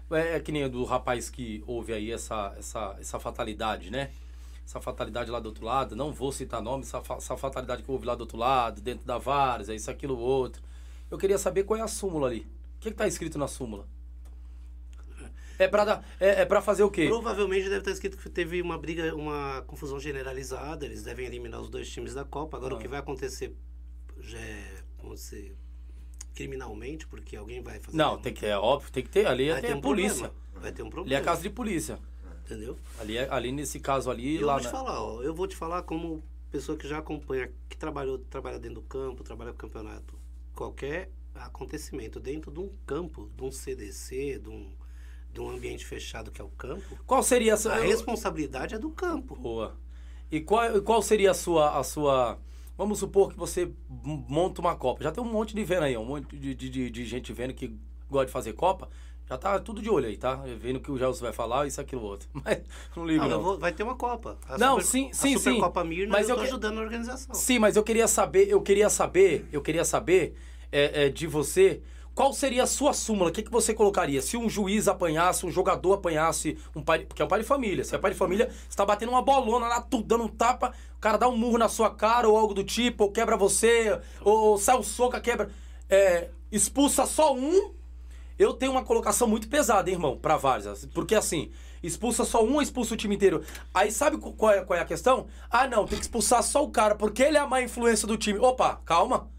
É, 0.10 0.36
é 0.38 0.40
que 0.40 0.52
nem 0.52 0.68
do 0.70 0.84
rapaz 0.86 1.30
que 1.30 1.64
houve 1.68 1.94
aí 1.94 2.12
essa, 2.12 2.56
essa, 2.58 2.96
essa 3.00 3.20
fatalidade, 3.20 3.92
né? 3.92 4.10
Essa 4.66 4.80
fatalidade 4.82 5.30
lá 5.30 5.40
do 5.40 5.48
outro 5.48 5.66
lado, 5.66 5.96
não 5.96 6.12
vou 6.14 6.32
citar 6.32 6.62
nome, 6.62 6.84
essa, 6.84 7.02
essa 7.18 7.38
fatalidade 7.38 7.84
que 7.84 7.92
houve 7.92 8.06
lá 8.06 8.16
do 8.16 8.22
outro 8.22 8.38
lado, 8.38 8.82
dentro 8.82 9.06
da 9.06 9.18
Várzea, 9.18 9.74
isso, 9.76 9.92
aquilo, 9.92 10.18
outro. 10.18 10.62
Eu 11.12 11.18
queria 11.18 11.38
saber 11.38 11.64
qual 11.64 11.80
é 11.80 11.84
a 11.84 11.88
súmula 11.88 12.28
ali. 12.28 12.48
O 12.78 12.80
que, 12.80 12.90
que 12.92 12.96
tá 12.98 13.08
escrito 13.08 13.38
na 13.38 13.48
súmula? 13.48 13.86
É 15.60 15.68
pra, 15.68 15.84
dar, 15.86 16.06
é, 16.20 16.42
é 16.42 16.46
pra 16.46 16.62
fazer 16.62 16.84
o 16.84 16.92
quê? 16.92 17.08
Provavelmente 17.08 17.64
deve 17.66 17.80
estar 17.80 17.92
escrito 17.92 18.18
que 18.18 18.30
teve 18.30 18.62
uma 18.62 18.78
briga, 18.78 19.16
uma 19.16 19.64
confusão 19.68 20.00
generalizada. 20.00 20.86
Eles 20.86 21.04
devem 21.04 21.26
eliminar 21.26 21.60
os 21.62 21.70
dois 21.70 21.90
times 21.90 22.14
da 22.14 22.24
Copa. 22.24 22.58
Agora, 22.58 22.76
Ah. 22.76 22.78
o 22.78 22.80
que 22.80 22.88
vai 22.88 23.00
acontecer 23.00 23.56
já 24.20 24.38
é, 24.40 24.84
vamos 25.02 25.20
dizer, 25.22 25.56
criminalmente, 26.34 27.08
porque 27.08 27.36
alguém 27.36 27.62
vai 27.62 27.80
fazer. 27.80 27.98
Não, 27.98 28.18
tem 28.18 28.34
que, 28.34 28.46
é 28.46 28.58
óbvio, 28.58 28.92
tem 28.92 29.04
que 29.04 29.10
ter. 29.10 29.26
Ali 29.26 29.50
vai 29.50 29.62
tem 29.62 29.70
ter 29.70 29.74
a 29.74 29.78
um 29.78 29.82
polícia. 29.82 30.30
problema. 30.30 30.62
Vai 30.62 30.72
ter 30.72 30.82
um 30.82 30.86
Ali 30.86 30.92
problema. 30.94 31.22
é 31.22 31.24
casa 31.24 31.42
de 31.42 31.50
polícia. 31.50 32.00
Entendeu? 32.46 32.78
Ali, 33.00 33.18
é, 33.18 33.28
ali 33.30 33.52
nesse 33.52 33.80
caso 33.80 34.10
ali, 34.10 34.36
eu 34.40 34.48
lá 34.48 34.54
vou 34.54 34.62
te 34.62 34.66
na- 34.66 34.72
falar, 34.72 35.04
ó, 35.04 35.22
eu 35.22 35.34
vou 35.34 35.48
te 35.48 35.56
falar 35.56 35.82
como 35.84 36.24
pessoa 36.50 36.78
que 36.78 36.88
já 36.88 37.00
acompanha, 37.00 37.52
que 37.68 37.76
trabalhou, 37.76 38.20
trabalha 38.20 38.58
dentro 38.58 38.76
do 38.76 38.88
campo, 38.88 39.22
trabalha 39.24 39.52
com 39.52 39.58
campeonato. 39.58 40.18
Qualquer 40.56 41.10
acontecimento 41.36 42.20
dentro 42.22 42.50
de 42.50 42.60
um 42.60 42.70
campo, 42.86 43.30
de 43.36 43.44
um 43.44 43.52
CDC, 43.52 44.40
de 44.40 44.50
um, 44.50 44.72
de 45.38 45.42
um 45.42 45.50
ambiente 45.52 45.86
fechado 45.86 46.32
que 46.32 46.42
é 46.42 46.44
o 46.44 46.50
campo, 46.50 46.98
Qual 47.06 47.22
seria 47.22 47.54
a 47.54 47.58
sua. 47.58 47.74
a 47.74 47.80
responsabilidade 47.80 48.74
é 48.74 48.80
do 48.80 48.90
campo. 48.90 49.36
Boa. 49.36 49.76
E 50.32 50.42
qual, 50.42 50.82
qual 50.82 51.02
seria 51.02 51.30
a 51.32 51.34
sua, 51.36 51.78
a 51.78 51.84
sua. 51.84 52.40
Vamos 52.76 52.98
supor 53.00 53.32
que 53.32 53.38
você 53.38 53.72
monta 53.88 54.60
uma 54.62 54.76
Copa. 54.76 55.04
Já 55.04 55.12
tem 55.12 55.24
um 55.24 55.32
monte 55.32 55.56
de 55.56 55.64
vendo 55.64 55.84
aí, 55.84 55.96
um 55.96 56.04
monte 56.06 56.36
de, 56.36 56.56
de, 56.56 56.90
de- 56.90 57.06
gente 57.06 57.32
vendo 57.34 57.54
que 57.54 57.76
gosta 58.10 58.26
de 58.26 58.32
fazer 58.32 58.54
Copa. 58.54 58.90
Já 59.30 59.38
tá 59.38 59.60
tudo 59.60 59.82
de 59.82 59.90
olho 59.90 60.08
aí, 60.08 60.16
tá? 60.18 60.36
Vendo 60.60 60.78
o 60.78 60.80
que 60.80 60.92
o 60.92 60.98
Gelson 60.98 61.22
vai 61.26 61.34
falar, 61.34 61.68
isso, 61.68 61.80
aquilo, 61.82 62.02
outro. 62.02 62.28
Mas 62.34 62.62
não 62.96 63.06
ligo, 63.06 63.24
Não, 63.24 63.30
não. 63.30 63.42
vou- 63.44 63.60
vai 63.60 63.72
ter 63.72 63.84
uma 63.84 63.96
Copa. 63.96 64.38
A 64.48 64.58
Não, 64.58 64.80
Super- 64.80 64.86
sim, 64.86 65.10
a 65.10 65.14
sim, 65.14 65.28
sim. 65.34 65.38
Supercopa 65.38 65.84
Mirna, 65.84 66.14
Mas 66.14 66.30
eu 66.30 66.36
eu 66.36 66.36
tô 66.38 66.42
que- 66.42 66.48
ajudando 66.50 66.76
na 66.76 66.82
organização. 66.82 67.36
Sim, 67.36 67.60
mas 67.60 67.76
eu 67.76 67.84
queria 67.84 68.08
saber, 68.08 68.48
eu 68.50 68.62
queria 68.62 68.90
saber, 68.90 69.46
eu 69.52 69.62
queria 69.62 69.86
saber 69.86 70.36
é, 70.72 71.06
é, 71.06 71.10
de 71.10 71.28
você 71.28 71.82
qual 72.18 72.34
seria 72.34 72.64
a 72.64 72.66
sua 72.66 72.94
súmula, 72.94 73.30
o 73.30 73.32
que, 73.32 73.44
que 73.44 73.52
você 73.52 73.76
colocaria? 73.76 74.24
Se 74.24 74.36
um 74.36 74.50
juiz 74.50 74.88
apanhasse, 74.88 75.46
um 75.46 75.52
jogador 75.52 75.94
apanhasse, 75.94 76.58
um 76.76 76.82
pai, 76.82 77.06
porque 77.06 77.22
é 77.22 77.26
um 77.26 77.28
pai 77.28 77.42
de 77.42 77.46
família, 77.46 77.84
se 77.84 77.94
é 77.94 77.98
pai 78.00 78.10
de 78.10 78.18
família, 78.18 78.50
você 78.68 78.76
tá 78.76 78.84
batendo 78.84 79.10
uma 79.12 79.22
bolona 79.22 79.68
lá, 79.68 79.82
tu, 79.82 80.02
dando 80.02 80.24
um 80.24 80.28
tapa, 80.28 80.74
o 80.96 81.00
cara 81.00 81.16
dá 81.16 81.28
um 81.28 81.38
murro 81.38 81.60
na 81.60 81.70
sua 81.70 81.92
cara 81.92 82.28
ou 82.28 82.36
algo 82.36 82.56
do 82.56 82.64
tipo, 82.64 83.04
ou 83.04 83.12
quebra 83.12 83.38
você, 83.38 84.02
ou, 84.22 84.58
sai 84.58 84.76
um 84.76 84.82
soco, 84.82 85.22
quebra, 85.22 85.52
é, 85.88 86.32
expulsa 86.52 87.06
só 87.06 87.36
um, 87.36 87.72
eu 88.40 88.52
tenho 88.52 88.72
uma 88.72 88.84
colocação 88.84 89.28
muito 89.28 89.48
pesada, 89.48 89.88
hein, 89.88 89.96
irmão, 89.98 90.18
pra 90.18 90.38
Várzea. 90.38 90.74
Porque 90.96 91.14
assim, 91.14 91.52
expulsa 91.84 92.26
só 92.26 92.44
um 92.44 92.60
expulsa 92.60 92.96
o 92.96 92.98
time 92.98 93.14
inteiro? 93.14 93.44
Aí 93.72 93.92
sabe 93.92 94.18
qu- 94.18 94.34
qual 94.34 94.54
é, 94.54 94.62
qual 94.62 94.80
é 94.80 94.82
a 94.82 94.86
questão? 94.86 95.28
Ah, 95.52 95.68
não, 95.68 95.86
tem 95.86 96.00
que 96.00 96.06
expulsar 96.06 96.42
só 96.42 96.64
o 96.64 96.72
cara, 96.72 96.96
porque 96.96 97.22
ele 97.22 97.38
é 97.38 97.42
a 97.42 97.46
má 97.46 97.62
influência 97.62 98.08
do 98.08 98.18
time. 98.18 98.40
Opa, 98.40 98.82
calma. 98.84 99.30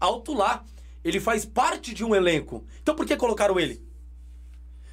Alto 0.00 0.34
lá. 0.34 0.64
Ele 1.04 1.20
faz 1.20 1.44
parte 1.44 1.92
de 1.92 2.04
um 2.04 2.14
elenco. 2.14 2.64
Então 2.82 2.94
por 2.94 3.04
que 3.06 3.16
colocaram 3.16 3.58
ele? 3.60 3.84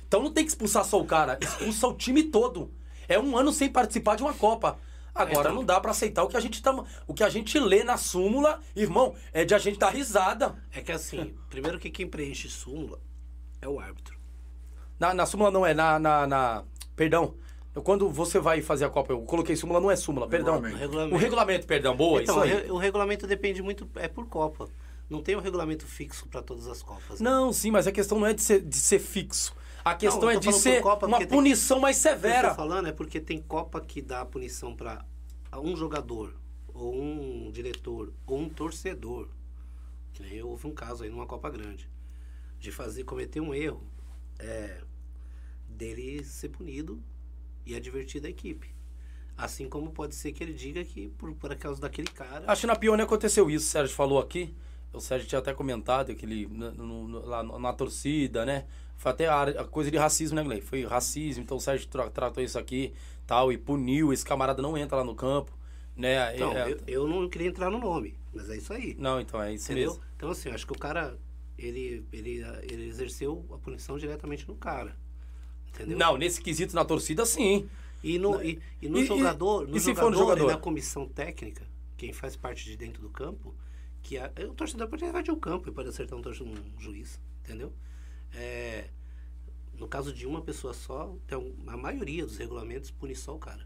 Então 0.08 0.22
não 0.22 0.32
tem 0.32 0.44
que 0.44 0.52
expulsar 0.52 0.84
só 0.84 1.00
o 1.00 1.06
cara, 1.06 1.38
expulsa 1.42 1.88
o 1.88 1.94
time 1.94 2.24
todo. 2.24 2.72
É 3.08 3.18
um 3.20 3.38
ano 3.38 3.52
sem 3.52 3.70
participar 3.70 4.16
de 4.16 4.24
uma 4.24 4.34
Copa. 4.34 4.78
Agora 5.14 5.40
Então- 5.50 5.56
não 5.56 5.66
dá 5.66 5.80
pra 5.80 5.92
aceitar 5.92 6.24
o 6.24 6.28
que 6.28 6.38
a 6.38 6.40
gente 6.40 6.62
tá, 6.62 6.74
o 7.08 7.14
que 7.14 7.24
a 7.24 7.30
gente 7.30 7.60
lê 7.60 7.84
na 7.84 7.98
súmula, 7.98 8.62
irmão, 8.76 9.14
é 9.34 9.44
de 9.44 9.54
a 9.54 9.58
gente 9.60 9.78
dar 9.78 9.90
risada. 9.90 10.56
É 10.74 10.82
que 10.82 10.92
assim, 10.92 11.34
primeiro 11.50 11.78
que 11.80 11.90
quem 11.90 12.08
preenche 12.08 12.50
súmula 12.50 13.00
é 13.62 13.68
o 13.68 13.80
árbitro. 13.80 14.18
Na, 15.00 15.14
na 15.14 15.26
súmula 15.26 15.52
não 15.52 15.66
é, 15.66 15.74
na, 15.74 15.98
na, 16.00 16.28
na- 16.28 16.64
Perdão. 16.96 17.34
Eu, 17.74 17.82
Quando 17.82 18.10
você 18.10 18.38
vai 18.40 18.62
fazer 18.62 18.84
a 18.86 18.90
Copa, 18.90 19.14
eu 19.14 19.22
coloquei 19.22 19.56
súmula, 19.56 19.80
não 19.80 19.90
é 19.92 19.96
súmula, 19.96 20.28
perdão. 20.28 20.62
Regulamento. 20.62 21.16
O 21.16 21.18
regulamento. 21.18 21.68
Perdão, 21.68 21.96
boa, 21.96 22.22
então, 22.22 22.46
isso 22.46 22.58
aí. 22.58 22.70
o 22.72 22.78
regulamento 22.78 23.26
depende 23.26 23.62
muito, 23.62 23.90
é 23.96 24.08
por 24.10 24.28
Copa. 24.28 24.68
Não 25.12 25.22
tem 25.22 25.36
um 25.36 25.42
regulamento 25.42 25.86
fixo 25.86 26.26
para 26.30 26.42
todas 26.42 26.68
as 26.68 26.82
Copas. 26.82 27.20
né? 27.20 27.30
Não, 27.30 27.52
sim, 27.52 27.70
mas 27.70 27.86
a 27.86 27.92
questão 27.92 28.18
não 28.18 28.26
é 28.26 28.34
de 28.34 28.42
ser, 28.42 28.62
de 28.62 28.78
ser 28.78 28.98
fixo. 29.00 29.54
A 29.84 29.94
questão 29.94 30.24
eu 30.32 30.38
é 30.38 30.40
de 30.40 30.54
ser 30.54 30.82
uma 30.82 30.96
porque 30.96 31.18
tem- 31.18 31.28
punição 31.28 31.80
mais 31.80 31.98
O 31.98 32.02
que 32.02 32.08
eu 32.08 32.12
severa. 32.14 32.50
tô 32.50 32.56
falando 32.56 32.88
é 32.88 32.92
porque 32.94 33.20
tem 33.20 33.42
Copa 33.42 33.82
que 33.82 34.02
dá 34.02 34.24
punição 34.26 34.74
para 34.76 35.04
um 35.58 35.76
jogador, 35.76 36.34
ou 36.74 36.96
um 36.96 37.52
diretor, 37.52 38.14
ou 38.26 38.40
um 38.40 38.48
torcedor. 38.50 39.28
Que 40.14 40.24
nem 40.24 40.42
houve 40.42 40.66
um 40.68 40.74
caso 40.74 41.04
aí 41.04 41.10
numa 41.10 41.26
Copa 41.26 41.50
Grande. 41.50 41.90
De 42.60 42.72
fazer, 42.72 43.04
cometer 43.04 43.42
um 43.42 43.54
erro. 43.54 43.84
É, 44.40 44.82
dele 45.68 46.24
ser 46.24 46.50
punido 46.50 47.02
e 47.66 47.76
advertido 47.76 48.28
a 48.28 48.30
equipe. 48.30 48.74
Assim 49.38 49.68
como 49.68 49.92
pode 49.92 50.16
ser 50.16 50.32
que 50.32 50.44
ele 50.44 50.54
diga 50.54 50.84
que 50.84 51.10
por, 51.10 51.34
por 51.34 51.56
causa 51.56 51.82
daquele 51.82 52.08
cara. 52.10 52.44
Acho 52.48 52.62
que 52.62 52.68
na 52.68 52.76
Pione 52.76 53.02
aconteceu 53.02 53.50
isso, 53.50 53.66
o 53.66 53.70
Sérgio 53.70 53.96
falou 53.96 54.20
aqui. 54.20 54.54
O 54.94 55.00
Sérgio 55.00 55.28
tinha 55.28 55.40
até 55.40 55.54
comentado 55.54 56.14
que 56.16 56.26
ele, 56.26 56.48
no- 56.48 57.08
no- 57.08 57.26
lá 57.26 57.44
na 57.44 57.74
torcida, 57.74 58.46
né? 58.46 58.66
Foi 58.98 59.12
até 59.12 59.28
a, 59.28 59.44
a 59.44 59.66
coisa 59.66 59.90
de 59.90 59.98
racismo, 59.98 60.36
né, 60.36 60.44
Glenn? 60.44 60.62
Foi 60.62 60.86
racismo, 60.86 61.44
então 61.44 61.58
o 61.58 61.60
Sérgio 61.62 61.88
tra- 61.88 62.10
tratou 62.10 62.44
isso 62.44 62.60
aqui 62.60 62.94
tal, 63.26 63.52
e 63.52 63.58
puniu. 63.58 64.12
Esse 64.14 64.26
camarada 64.26 64.62
não 64.62 64.78
entra 64.78 64.98
lá 64.98 65.04
no 65.04 65.16
campo, 65.16 65.52
né? 65.96 66.36
Então, 66.36 66.52
É- 66.52 66.72
eu, 66.72 66.80
eu 66.88 67.08
não 67.08 67.28
queria 67.30 67.48
entrar 67.48 67.70
no 67.70 67.80
nome, 67.80 68.16
mas 68.34 68.50
é 68.50 68.58
isso 68.58 68.74
aí. 68.74 68.96
Não, 69.00 69.20
então 69.20 69.42
é 69.42 69.54
isso 69.54 69.72
Entendeu? 69.72 69.92
mesmo. 69.92 70.04
Então, 70.18 70.30
assim, 70.30 70.50
eu 70.50 70.56
acho 70.56 70.68
que 70.68 70.74
o 70.74 70.78
cara. 70.78 71.18
ele, 71.58 72.06
ele, 72.12 72.44
ele 72.70 72.88
exerceu 72.88 73.46
a 73.54 73.58
punição 73.58 73.98
diretamente 73.98 74.48
no 74.48 74.56
cara. 74.56 74.96
Entendeu? 75.70 75.98
Não, 75.98 76.18
nesse 76.18 76.42
quesito 76.42 76.76
na 76.76 76.84
torcida, 76.84 77.26
sim. 77.26 77.70
E 78.04 78.18
no, 78.20 78.44
e, 78.44 78.60
e 78.82 78.90
no 78.90 79.00
E- 79.00 79.06
jogador, 79.06 79.68
no 79.68 79.78
e 79.78 79.80
se 79.80 79.88
jogador, 79.88 80.02
for 80.06 80.12
no 80.12 80.18
jogador? 80.18 80.44
e 80.50 80.54
na 80.54 80.58
comissão 80.58 81.08
técnica, 81.08 81.66
quem 81.98 82.12
faz 82.12 82.36
parte 82.36 82.66
de 82.66 82.76
dentro 82.76 83.02
do 83.02 83.10
campo, 83.10 83.54
que 84.04 84.18
a, 84.18 84.32
o 84.50 84.54
torcedor 84.54 84.88
pode 84.88 85.04
invadir 85.06 85.32
o 85.32 85.38
campo 85.38 85.70
e 85.70 85.72
pode 85.72 85.90
acertar 85.90 86.18
um, 86.18 86.22
um 86.44 86.80
juiz, 86.80 87.20
entendeu? 87.44 87.72
É, 88.34 88.86
no 89.78 89.88
caso 89.88 90.14
de 90.14 90.26
uma 90.26 90.42
pessoa 90.42 90.74
só, 90.74 91.14
um- 91.34 91.56
a 91.68 91.78
maioria 91.78 92.26
dos 92.26 92.38
regulamentos 92.38 92.92
pune 92.92 93.16
só 93.16 93.36
o 93.36 93.40
cara. 93.40 93.66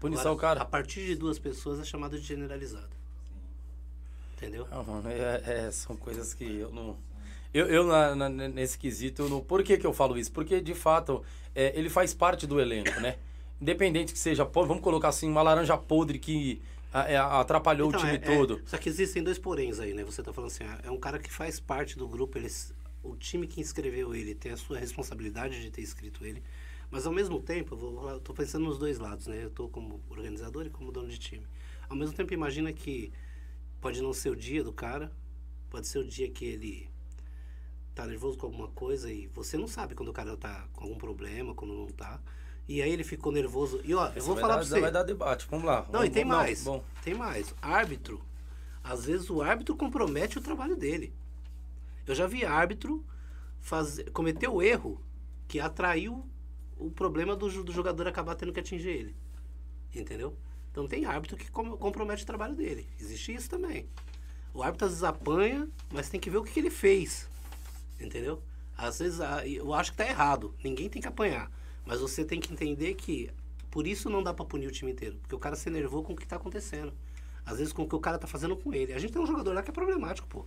Punição, 0.00 0.32
Agora, 0.32 0.40
cara. 0.48 0.62
A 0.62 0.64
partir 0.64 1.06
de 1.06 1.14
duas 1.16 1.38
pessoas 1.38 1.80
é 1.80 1.84
chamado 1.84 2.18
de 2.18 2.24
generalizado. 2.26 2.94
Entendeu? 4.36 4.66
Ah, 4.70 4.84
é- 5.10 5.66
é, 5.66 5.70
são 5.70 5.96
coisas 5.96 6.34
que 6.34 6.44
eu 6.44 6.70
não. 6.70 6.96
Eu, 7.54 7.66
eu 7.66 7.86
na- 7.86 8.14
na- 8.14 8.28
nesse 8.28 8.78
quesito, 8.78 9.26
não. 9.28 9.40
Por 9.40 9.62
que, 9.62 9.78
que 9.78 9.86
eu 9.86 9.94
falo 9.94 10.18
isso? 10.18 10.30
Porque, 10.30 10.60
de 10.60 10.74
fato, 10.74 11.24
é, 11.54 11.72
ele 11.78 11.88
faz 11.88 12.12
parte 12.12 12.46
do 12.46 12.60
elenco, 12.60 13.00
né? 13.00 13.16
Independente 13.58 14.12
que 14.12 14.18
seja, 14.18 14.44
vamos 14.44 14.80
colocar 14.82 15.08
assim, 15.08 15.26
uma 15.30 15.40
laranja 15.40 15.78
podre 15.78 16.18
que 16.18 16.60
atrapalhou 17.00 17.88
Então, 17.88 18.00
o 18.00 18.04
time 18.04 18.16
é- 18.18 18.32
é- 18.32 18.36
todo. 18.36 18.62
só 18.66 18.76
que 18.78 18.88
existem 18.88 19.22
dois 19.22 19.38
poréns 19.38 19.78
aí, 19.78 19.92
né? 19.94 20.04
Você 20.04 20.22
tá 20.22 20.32
falando 20.32 20.50
assim, 20.50 20.64
ah, 20.64 20.80
é 20.82 20.90
um 20.90 20.98
cara 20.98 21.18
que 21.18 21.32
faz 21.32 21.60
parte 21.60 21.96
do 21.98 22.08
grupo, 22.08 22.38
ele, 22.38 22.48
o 23.02 23.16
time 23.16 23.46
que 23.46 23.60
inscreveu 23.60 24.14
ele 24.14 24.34
tem 24.34 24.52
a 24.52 24.56
sua 24.56 24.78
responsabilidade 24.78 25.60
de 25.60 25.70
ter 25.70 25.82
escrito 25.82 26.24
ele, 26.24 26.42
mas 26.90 27.06
ao 27.06 27.12
mesmo 27.12 27.40
tempo, 27.40 27.74
eu 28.10 28.20
tô 28.20 28.32
pensando 28.32 28.64
nos 28.64 28.78
dois 28.78 28.98
lados, 28.98 29.26
né? 29.26 29.44
Eu 29.44 29.50
tô 29.50 29.68
como 29.68 30.00
organizador 30.08 30.66
e 30.66 30.70
como 30.70 30.92
dono 30.92 31.08
de 31.08 31.18
time. 31.18 31.46
Ao 31.88 31.96
mesmo 31.96 32.14
tempo, 32.14 32.32
imagina 32.32 32.72
que 32.72 33.12
pode 33.80 34.00
não 34.02 34.12
ser 34.12 34.30
o 34.30 34.36
dia 34.36 34.62
do 34.64 34.72
cara, 34.72 35.12
pode 35.68 35.86
ser 35.86 35.98
o 35.98 36.04
dia 36.04 36.30
que 36.30 36.44
ele 36.44 36.88
tá 37.94 38.06
nervoso 38.06 38.36
com 38.36 38.46
alguma 38.46 38.68
coisa 38.68 39.10
e 39.10 39.26
você 39.28 39.56
não 39.56 39.66
sabe 39.66 39.94
quando 39.94 40.10
o 40.10 40.12
cara 40.12 40.36
tá 40.36 40.68
com 40.72 40.84
algum 40.84 40.98
problema, 40.98 41.54
quando 41.54 41.74
não 41.74 41.86
tá. 41.86 42.20
E 42.68 42.82
aí 42.82 42.90
ele 42.90 43.04
ficou 43.04 43.30
nervoso. 43.32 43.80
E 43.84 43.94
ó, 43.94 44.08
eu 44.08 44.16
Isso 44.18 44.26
vou 44.26 44.36
falar 44.36 44.54
dar, 44.54 44.60
pra 44.60 44.68
você. 44.68 44.80
Vai 44.80 44.90
dar 44.90 45.02
debate, 45.04 45.46
vamos 45.50 45.66
lá. 45.66 45.82
Não, 45.84 45.92
vamos, 45.92 46.06
e 46.06 46.10
tem 46.10 46.24
vamos 46.24 46.36
mais. 46.38 46.64
Bom, 46.64 46.84
Tem 47.02 47.14
mais. 47.14 47.54
Árbitro. 47.62 48.20
Às 48.82 49.04
vezes 49.04 49.30
o 49.30 49.40
árbitro 49.42 49.76
compromete 49.76 50.38
o 50.38 50.40
trabalho 50.40 50.76
dele. 50.76 51.12
Eu 52.06 52.14
já 52.14 52.26
vi 52.26 52.44
árbitro 52.44 53.04
fazer, 53.60 54.10
cometer 54.10 54.48
o 54.48 54.60
erro 54.62 55.00
que 55.48 55.58
atraiu 55.60 56.24
o 56.78 56.90
problema 56.90 57.34
do, 57.36 57.62
do 57.64 57.72
jogador 57.72 58.06
acabar 58.08 58.34
tendo 58.34 58.52
que 58.52 58.60
atingir 58.60 58.90
ele. 58.90 59.16
Entendeu? 59.94 60.36
Então 60.70 60.86
tem 60.86 61.04
árbitro 61.04 61.36
que 61.36 61.50
com- 61.50 61.76
compromete 61.76 62.22
o 62.22 62.26
trabalho 62.26 62.54
dele. 62.54 62.86
Existe 63.00 63.34
isso 63.34 63.48
também. 63.48 63.88
O 64.52 64.62
árbitro 64.62 64.86
às 64.86 64.92
vezes 64.92 65.04
apanha, 65.04 65.68
mas 65.92 66.08
tem 66.08 66.18
que 66.20 66.30
ver 66.30 66.38
o 66.38 66.44
que, 66.44 66.52
que 66.52 66.60
ele 66.60 66.70
fez. 66.70 67.28
Entendeu? 68.00 68.42
Às 68.76 68.98
vezes 68.98 69.20
a- 69.20 69.46
eu 69.46 69.72
acho 69.72 69.92
que 69.92 69.96
tá 69.98 70.06
errado. 70.06 70.54
Ninguém 70.62 70.88
tem 70.88 71.00
que 71.00 71.08
apanhar. 71.08 71.50
Mas 71.86 72.00
você 72.00 72.24
tem 72.24 72.40
que 72.40 72.52
entender 72.52 72.94
que 72.94 73.30
por 73.70 73.86
isso 73.86 74.10
não 74.10 74.22
dá 74.22 74.34
pra 74.34 74.44
punir 74.44 74.66
o 74.66 74.72
time 74.72 74.92
inteiro. 74.92 75.16
Porque 75.22 75.34
o 75.34 75.38
cara 75.38 75.54
se 75.54 75.70
nervou 75.70 76.02
com 76.02 76.12
o 76.12 76.16
que 76.16 76.26
tá 76.26 76.36
acontecendo. 76.36 76.92
Às 77.44 77.58
vezes 77.58 77.72
com 77.72 77.82
o 77.82 77.88
que 77.88 77.94
o 77.94 78.00
cara 78.00 78.18
tá 78.18 78.26
fazendo 78.26 78.56
com 78.56 78.74
ele. 78.74 78.92
A 78.92 78.98
gente 78.98 79.12
tem 79.12 79.22
um 79.22 79.26
jogador 79.26 79.54
lá 79.54 79.62
que 79.62 79.70
é 79.70 79.72
problemático, 79.72 80.26
pô. 80.26 80.44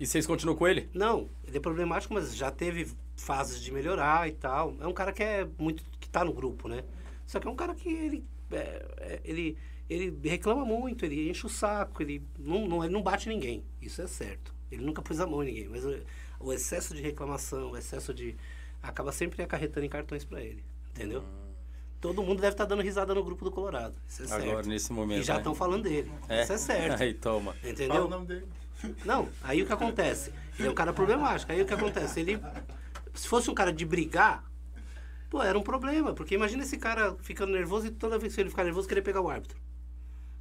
E 0.00 0.06
vocês 0.06 0.26
continuam 0.26 0.56
com 0.56 0.66
ele? 0.66 0.88
Não, 0.92 1.28
ele 1.46 1.58
é 1.58 1.60
problemático, 1.60 2.14
mas 2.14 2.34
já 2.34 2.50
teve 2.50 2.90
fases 3.16 3.60
de 3.60 3.70
melhorar 3.70 4.28
e 4.28 4.32
tal. 4.32 4.74
É 4.80 4.86
um 4.86 4.92
cara 4.92 5.12
que 5.12 5.22
é 5.22 5.46
muito. 5.58 5.84
que 6.00 6.08
tá 6.08 6.24
no 6.24 6.32
grupo, 6.32 6.66
né? 6.68 6.82
Só 7.26 7.38
que 7.38 7.46
é 7.46 7.50
um 7.50 7.54
cara 7.54 7.74
que 7.74 7.88
ele. 7.88 8.24
é, 8.50 8.86
é, 8.96 9.20
ele, 9.24 9.56
ele 9.88 10.28
reclama 10.28 10.64
muito, 10.64 11.04
ele 11.04 11.28
enche 11.28 11.46
o 11.46 11.50
saco, 11.50 12.02
ele 12.02 12.26
não, 12.38 12.66
não, 12.66 12.82
ele 12.82 12.92
não 12.92 13.02
bate 13.02 13.28
ninguém. 13.28 13.64
Isso 13.80 14.00
é 14.02 14.06
certo. 14.06 14.54
Ele 14.70 14.82
nunca 14.82 15.02
pôs 15.02 15.20
a 15.20 15.26
mão 15.26 15.42
em 15.42 15.46
ninguém. 15.46 15.68
Mas 15.68 15.84
o, 15.84 15.94
o 16.40 16.52
excesso 16.52 16.94
de 16.94 17.02
reclamação, 17.02 17.72
o 17.72 17.76
excesso 17.76 18.12
de. 18.12 18.34
Acaba 18.82 19.12
sempre 19.12 19.42
acarretando 19.42 19.86
em 19.86 19.88
cartões 19.88 20.24
pra 20.24 20.40
ele. 20.40 20.64
Entendeu? 20.90 21.22
Todo 22.00 22.22
mundo 22.22 22.40
deve 22.40 22.54
estar 22.54 22.64
dando 22.64 22.82
risada 22.82 23.14
no 23.14 23.22
grupo 23.22 23.44
do 23.44 23.50
Colorado. 23.50 23.94
Isso 24.08 24.24
é 24.24 24.26
certo. 24.26 24.42
Agora, 24.42 24.66
nesse 24.66 24.92
momento. 24.92 25.20
E 25.20 25.22
já 25.22 25.34
né? 25.34 25.40
estão 25.40 25.54
falando 25.54 25.84
dele. 25.84 26.10
É? 26.28 26.42
Isso 26.42 26.52
é 26.52 26.58
certo. 26.58 27.00
Aí, 27.02 27.14
toma. 27.14 27.52
Fala 27.52 27.64
o 27.64 27.70
Entendeu? 27.70 28.08
nome 28.08 28.26
dele. 28.26 28.46
Não, 29.04 29.28
aí 29.42 29.62
o 29.62 29.66
que 29.66 29.72
acontece? 29.72 30.32
Ele 30.58 30.66
é 30.66 30.70
um 30.70 30.74
cara 30.74 30.92
problemático. 30.92 31.52
Aí 31.52 31.62
o 31.62 31.64
que 31.64 31.72
acontece? 31.72 32.18
Ele. 32.18 32.40
Se 33.14 33.28
fosse 33.28 33.48
um 33.48 33.54
cara 33.54 33.72
de 33.72 33.84
brigar, 33.84 34.44
pô, 35.30 35.40
era 35.40 35.56
um 35.56 35.62
problema. 35.62 36.12
Porque 36.12 36.34
imagina 36.34 36.64
esse 36.64 36.76
cara 36.76 37.14
ficando 37.20 37.52
nervoso 37.52 37.86
e 37.86 37.90
toda 37.92 38.18
vez 38.18 38.34
que 38.34 38.40
ele 38.40 38.50
ficar 38.50 38.64
nervoso 38.64 38.88
querer 38.88 39.02
pegar 39.02 39.20
o 39.20 39.28
árbitro. 39.28 39.56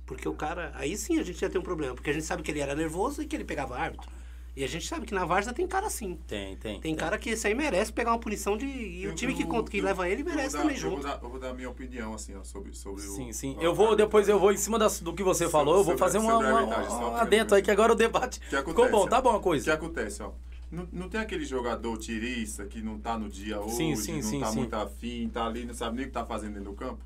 Porque 0.08 0.28
o 0.28 0.34
cara. 0.34 0.72
Aí 0.74 0.98
sim 0.98 1.20
a 1.20 1.24
gente 1.24 1.40
ia 1.40 1.50
ter 1.50 1.60
um 1.60 1.64
problema. 1.64 1.94
Porque 1.94 2.10
a 2.10 2.14
gente 2.14 2.26
sabe 2.26 2.42
que 2.42 2.50
ele 2.50 2.60
era 2.60 2.74
nervoso 2.74 3.22
e 3.22 3.28
que 3.28 3.36
ele 3.36 3.46
pegava 3.46 3.78
árbitro. 3.78 4.10
E 4.54 4.66
a 4.66 4.68
gente 4.68 4.86
sabe 4.86 5.06
que 5.06 5.14
na 5.14 5.24
Várzea 5.24 5.54
tem 5.54 5.66
cara 5.66 5.88
assim. 5.88 6.20
Tem, 6.28 6.58
tem. 6.58 6.80
Tem 6.82 6.94
cara 6.94 7.18
que 7.18 7.30
esse 7.30 7.48
aí 7.48 7.56
merece 7.56 7.94
pegar 7.94 8.12
uma 8.12 8.20
punição 8.20 8.58
de. 8.58 8.66
E 8.66 9.08
o 9.08 9.12
Eu- 9.12 9.16
time 9.16 9.34
que, 9.34 9.44
eu- 9.44 9.64
que 9.64 9.78
eu- 9.78 9.84
leva 9.84 10.10
ele 10.10 10.24
merece 10.24 10.54
dar- 10.56 10.64
também 10.64 10.76
eu 10.76 10.82
vou 10.82 10.92
junto. 10.92 11.04
dar- 11.04 11.20
Eu 11.24 11.30
vou 11.30 11.40
dar 11.40 11.50
a 11.52 11.54
minha 11.54 11.70
opinião, 11.70 12.14
assim, 12.14 12.36
ó, 12.36 12.44
sobre, 12.44 12.74
sobre 12.76 13.02
o... 13.06 13.16
Sim, 13.16 13.32
sim. 13.32 13.56
o- 13.58 13.62
Eu 13.62 13.74
vou, 13.74 13.96
depois 13.96 14.28
eu 14.28 14.38
vou, 14.38 14.52
em 14.52 14.58
cima 14.58 14.78
das- 14.78 15.00
do 15.00 15.14
que 15.14 15.24
você 15.24 15.46
Sobre- 15.46 15.52
falou, 15.54 15.78
eu 15.78 15.84
vou 15.86 15.98
fazer 15.98 16.18
uma, 16.18 16.38
uma, 16.38 16.64
uma 16.64 17.12
pra- 17.12 17.22
adentro 17.22 17.56
aí, 17.56 17.62
que 17.62 17.72
agora 17.72 17.94
o 17.94 17.96
debate 17.96 18.42
que 18.42 18.46
ficou 18.48 18.60
acontece, 18.74 18.92
bom, 18.92 18.98
ó. 19.04 19.08
tá 19.08 19.22
bom 19.22 19.30
a 19.30 19.36
O 19.36 19.38
que 19.38 19.44
coisa. 19.44 19.74
acontece, 19.74 20.22
ó? 20.22 20.32
Não, 20.70 20.88
não 20.92 21.08
tem 21.10 21.20
aquele 21.22 21.46
jogador 21.46 21.98
tirista 21.98 22.66
que 22.66 22.82
não 22.82 23.00
tá 23.00 23.18
no 23.18 23.30
dia 23.30 23.60
hoje, 23.62 23.76
Sim, 23.76 23.96
sim, 23.96 24.16
não 24.16 24.22
sim, 24.22 24.40
tá 24.42 24.48
sim. 24.52 24.58
muito 24.60 24.74
afim, 24.76 25.30
tá 25.34 25.46
ali, 25.46 25.64
não 25.66 25.74
sabe 25.74 25.96
nem 25.96 26.06
o 26.06 26.08
que 26.10 26.14
tá 26.14 26.26
fazendo 26.26 26.54
dentro 26.56 26.72
do 26.72 26.76
campo? 26.76 27.00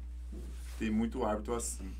Tem 0.79 0.89
muito 0.89 1.23
árbitro 1.23 1.53
assim. 1.55 1.91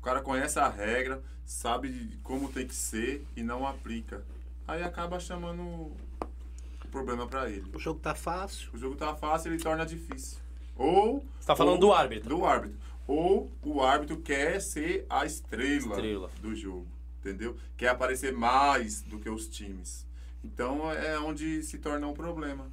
O 0.00 0.02
cara 0.02 0.20
conhece 0.20 0.58
a 0.58 0.68
regra, 0.68 1.22
sabe 1.44 2.18
como 2.24 2.48
tem 2.48 2.66
que 2.66 2.74
ser 2.74 3.24
e 3.36 3.42
não 3.44 3.64
aplica. 3.66 4.24
Aí 4.66 4.82
acaba 4.82 5.18
chamando 5.20 5.62
o 5.62 6.88
problema 6.90 7.26
pra 7.26 7.48
ele. 7.48 7.70
O 7.74 7.78
jogo 7.78 8.00
tá 8.00 8.14
fácil. 8.14 8.70
O 8.74 8.78
jogo 8.78 8.96
tá 8.96 9.14
fácil, 9.14 9.52
ele 9.52 9.62
torna 9.62 9.84
difícil. 9.86 10.38
Ou. 10.76 11.24
Você 11.38 11.46
tá 11.46 11.54
falando 11.56 11.74
ou- 11.74 11.80
do 11.80 11.92
árbitro. 11.92 12.28
Do 12.28 12.44
árbitro. 12.44 12.78
Ou 13.06 13.50
o 13.62 13.82
árbitro 13.82 14.16
quer 14.18 14.60
ser 14.60 15.06
a 15.08 15.24
estrela, 15.24 15.94
Estrela. 15.94 16.30
do 16.40 16.54
jogo. 16.56 16.86
Entendeu? 17.20 17.56
Quer 17.76 17.88
aparecer 17.88 18.32
mais 18.32 19.02
do 19.02 19.18
que 19.18 19.28
os 19.30 19.48
times. 19.48 20.04
Então 20.42 20.90
é 20.92 21.18
onde 21.18 21.62
se 21.62 21.78
torna 21.78 22.06
um 22.06 22.14
problema 22.14 22.66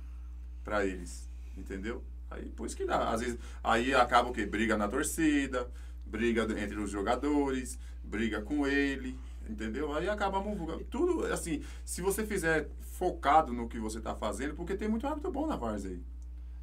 pra 0.64 0.86
eles. 0.86 1.30
Entendeu? 1.58 2.04
Aí 2.32 2.46
por 2.46 2.66
isso 2.66 2.76
que 2.76 2.86
dá. 2.86 3.10
Às 3.10 3.22
vezes, 3.22 3.38
aí 3.64 3.94
acaba 3.94 4.30
o 4.30 4.34
quê? 4.34 4.46
Briga 4.46 4.76
na 4.76 4.88
torcida, 4.88 5.70
briga 6.06 6.44
entre 6.60 6.80
os 6.80 6.90
jogadores, 6.90 7.78
briga 8.04 8.42
com 8.42 8.66
ele. 8.68 9.18
Entendeu? 9.50 9.94
Aí 9.94 10.08
acaba 10.10 10.38
a 10.38 10.42
muvuca. 10.42 10.80
Tudo, 10.90 11.26
assim, 11.32 11.62
se 11.84 12.02
você 12.02 12.26
fizer 12.26 12.70
focado 12.82 13.52
no 13.54 13.68
que 13.68 13.80
você 13.80 14.00
tá 14.00 14.16
fazendo, 14.16 14.56
porque 14.56 14.76
tem 14.76 14.88
muito 14.88 15.06
árbitro 15.06 15.32
bom 15.32 15.46
na 15.48 15.56
Várzea 15.56 15.92
aí. 15.92 16.02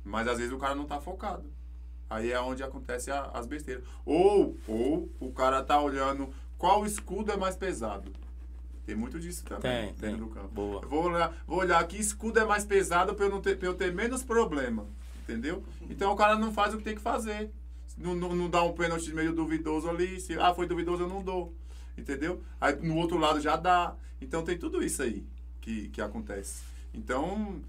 Mas 0.05 0.27
às 0.27 0.39
vezes 0.39 0.53
o 0.53 0.59
cara 0.59 0.75
não 0.75 0.87
tá 0.87 0.99
focado. 1.01 1.45
Aí 2.09 2.33
é 2.33 2.41
onde 2.41 2.63
acontece 2.63 3.11
a- 3.11 3.31
as 3.35 3.47
besteiras. 3.47 3.85
Ou, 4.05 4.57
ou 4.67 5.09
o 5.21 5.31
cara 5.31 5.63
tá 5.63 5.81
olhando 5.81 6.31
qual 6.59 6.85
escudo 6.87 7.31
é 7.31 7.37
mais 7.37 7.57
pesado. 7.57 8.11
Tem 8.87 8.97
muito 8.97 9.21
disso 9.21 9.45
também 9.45 9.93
Tem, 9.93 9.95
tem. 9.95 10.17
do 10.17 10.27
campo. 10.29 10.49
Boa. 10.49 10.81
Vou 10.81 11.05
olhar, 11.05 11.33
vou 11.47 11.59
olhar 11.59 11.87
que 11.87 11.97
escudo 11.99 12.41
é 12.41 12.45
mais 12.45 12.65
pesado 12.65 13.15
para 13.15 13.27
eu, 13.27 13.31
não 13.31 13.41
ter, 13.41 13.63
eu 13.63 13.75
ter 13.75 13.95
menos 13.95 14.23
problema. 14.25 14.87
Entendeu? 15.23 15.63
Então 15.89 16.11
o 16.13 16.17
cara 16.17 16.37
não 16.37 16.53
faz 16.53 16.75
o 16.75 16.79
que 16.79 16.83
tem 16.85 16.95
que 16.97 17.01
fazer. 17.01 17.51
Não, 17.97 18.15
não, 18.17 18.35
não 18.35 18.49
dá 18.51 18.63
um 18.65 18.73
pênalti 18.73 19.13
meio 19.13 19.33
duvidoso 19.33 19.89
ali. 19.89 20.19
Se, 20.21 20.37
ah, 20.39 20.53
foi 20.55 20.67
duvidoso, 20.67 21.03
eu 21.05 21.09
não 21.09 21.23
dou. 21.23 21.55
Entendeu? 21.97 22.43
Aí 22.61 22.75
no 22.77 22.97
outro 22.97 23.19
lado 23.19 23.41
já 23.41 23.57
dá. 23.57 23.95
Então 24.21 24.43
tem 24.45 24.59
tudo 24.59 24.83
isso 24.83 25.03
aí 25.03 25.25
que, 25.61 25.89
que 25.89 26.01
acontece. 26.01 26.63
Então, 26.93 27.61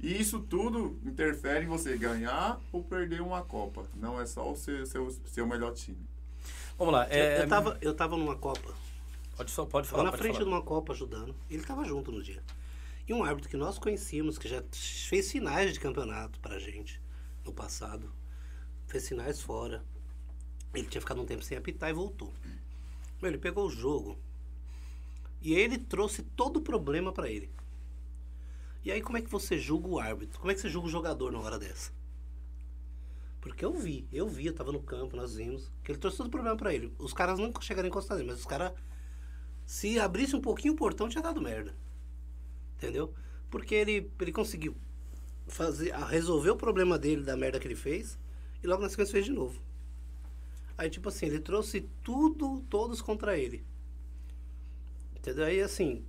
isso 0.00 0.40
tudo 0.40 0.98
interfere 1.04 1.64
em 1.64 1.68
você 1.68 1.96
ganhar 1.96 2.60
ou 2.72 2.82
perder 2.82 3.20
uma 3.20 3.42
Copa. 3.42 3.86
Não 3.94 4.20
é 4.20 4.26
só 4.26 4.50
o 4.52 4.56
seu, 4.56 4.84
seu, 4.86 5.10
seu 5.26 5.46
melhor 5.46 5.72
time. 5.74 5.98
Vamos 6.76 6.92
lá. 6.94 7.06
É, 7.10 7.42
eu, 7.42 7.48
tava, 7.48 7.78
eu 7.80 7.94
tava 7.94 8.16
numa 8.16 8.36
Copa 8.36 8.72
Pode, 9.36 9.50
só- 9.50 9.64
pode 9.66 9.88
falar. 9.88 10.04
na 10.04 10.10
pode 10.10 10.22
frente 10.22 10.34
falar. 10.34 10.44
de 10.44 10.50
uma 10.50 10.62
Copa 10.62 10.92
ajudando. 10.92 11.34
Ele 11.48 11.60
estava 11.60 11.84
junto 11.84 12.10
no 12.10 12.22
dia. 12.22 12.42
E 13.06 13.14
um 13.14 13.24
árbitro 13.24 13.48
que 13.48 13.56
nós 13.56 13.78
conhecíamos, 13.78 14.36
que 14.36 14.48
já 14.48 14.62
fez 14.72 15.30
finais 15.30 15.72
de 15.72 15.80
campeonato 15.80 16.38
pra 16.40 16.58
gente 16.58 17.00
no 17.44 17.52
passado. 17.52 18.12
Fez 18.86 19.08
finais 19.08 19.40
fora. 19.40 19.82
Ele 20.74 20.86
tinha 20.86 21.00
ficado 21.00 21.20
um 21.20 21.24
tempo 21.24 21.42
sem 21.42 21.56
apitar 21.56 21.88
e 21.88 21.92
voltou. 21.92 22.32
Ele 23.22 23.38
pegou 23.38 23.66
o 23.66 23.70
jogo. 23.70 24.18
E 25.40 25.54
ele 25.54 25.78
trouxe 25.78 26.22
todo 26.22 26.58
o 26.58 26.62
problema 26.62 27.12
pra 27.12 27.30
ele. 27.30 27.50
E 28.84 28.92
aí 28.92 29.00
como 29.00 29.18
é 29.18 29.22
que 29.22 29.30
você 29.30 29.58
julga 29.58 29.88
o 29.88 29.98
árbitro? 29.98 30.38
Como 30.38 30.50
é 30.50 30.54
que 30.54 30.60
você 30.60 30.68
julga 30.68 30.88
o 30.88 30.90
jogador 30.90 31.32
na 31.32 31.40
hora 31.40 31.58
dessa? 31.58 31.92
Porque 33.40 33.64
eu 33.64 33.72
vi, 33.72 34.08
eu 34.12 34.28
vi, 34.28 34.46
eu 34.46 34.54
tava 34.54 34.72
no 34.72 34.82
campo, 34.82 35.16
nós 35.16 35.36
vimos, 35.36 35.70
que 35.82 35.92
ele 35.92 35.98
trouxe 35.98 36.18
todo 36.18 36.26
o 36.26 36.30
problema 36.30 36.56
pra 36.56 36.74
ele. 36.74 36.92
Os 36.98 37.12
caras 37.12 37.38
nunca 37.38 37.60
chegaram 37.60 37.86
a 37.86 37.90
encostar 37.90 38.22
mas 38.24 38.40
os 38.40 38.46
caras 38.46 38.72
se 39.64 39.98
abrisse 39.98 40.34
um 40.34 40.40
pouquinho 40.40 40.74
o 40.74 40.76
portão, 40.76 41.08
tinha 41.08 41.22
dado 41.22 41.40
merda. 41.40 41.74
Entendeu? 42.76 43.14
Porque 43.50 43.74
ele, 43.74 44.10
ele 44.20 44.32
conseguiu 44.32 44.76
fazer, 45.46 45.94
resolver 45.94 46.50
o 46.50 46.56
problema 46.56 46.98
dele, 46.98 47.22
da 47.22 47.36
merda 47.36 47.60
que 47.60 47.66
ele 47.66 47.76
fez, 47.76 48.18
e 48.62 48.66
logo 48.66 48.82
na 48.82 48.88
sequência 48.88 49.12
fez 49.12 49.24
de 49.24 49.32
novo. 49.32 49.60
Aí, 50.78 50.88
tipo 50.88 51.08
assim, 51.08 51.26
ele 51.26 51.40
trouxe 51.40 51.88
tudo, 52.04 52.60
todos 52.70 53.02
contra 53.02 53.36
ele. 53.36 53.64
Entendeu? 55.16 55.44
Aí, 55.44 55.60
assim, 55.60 56.04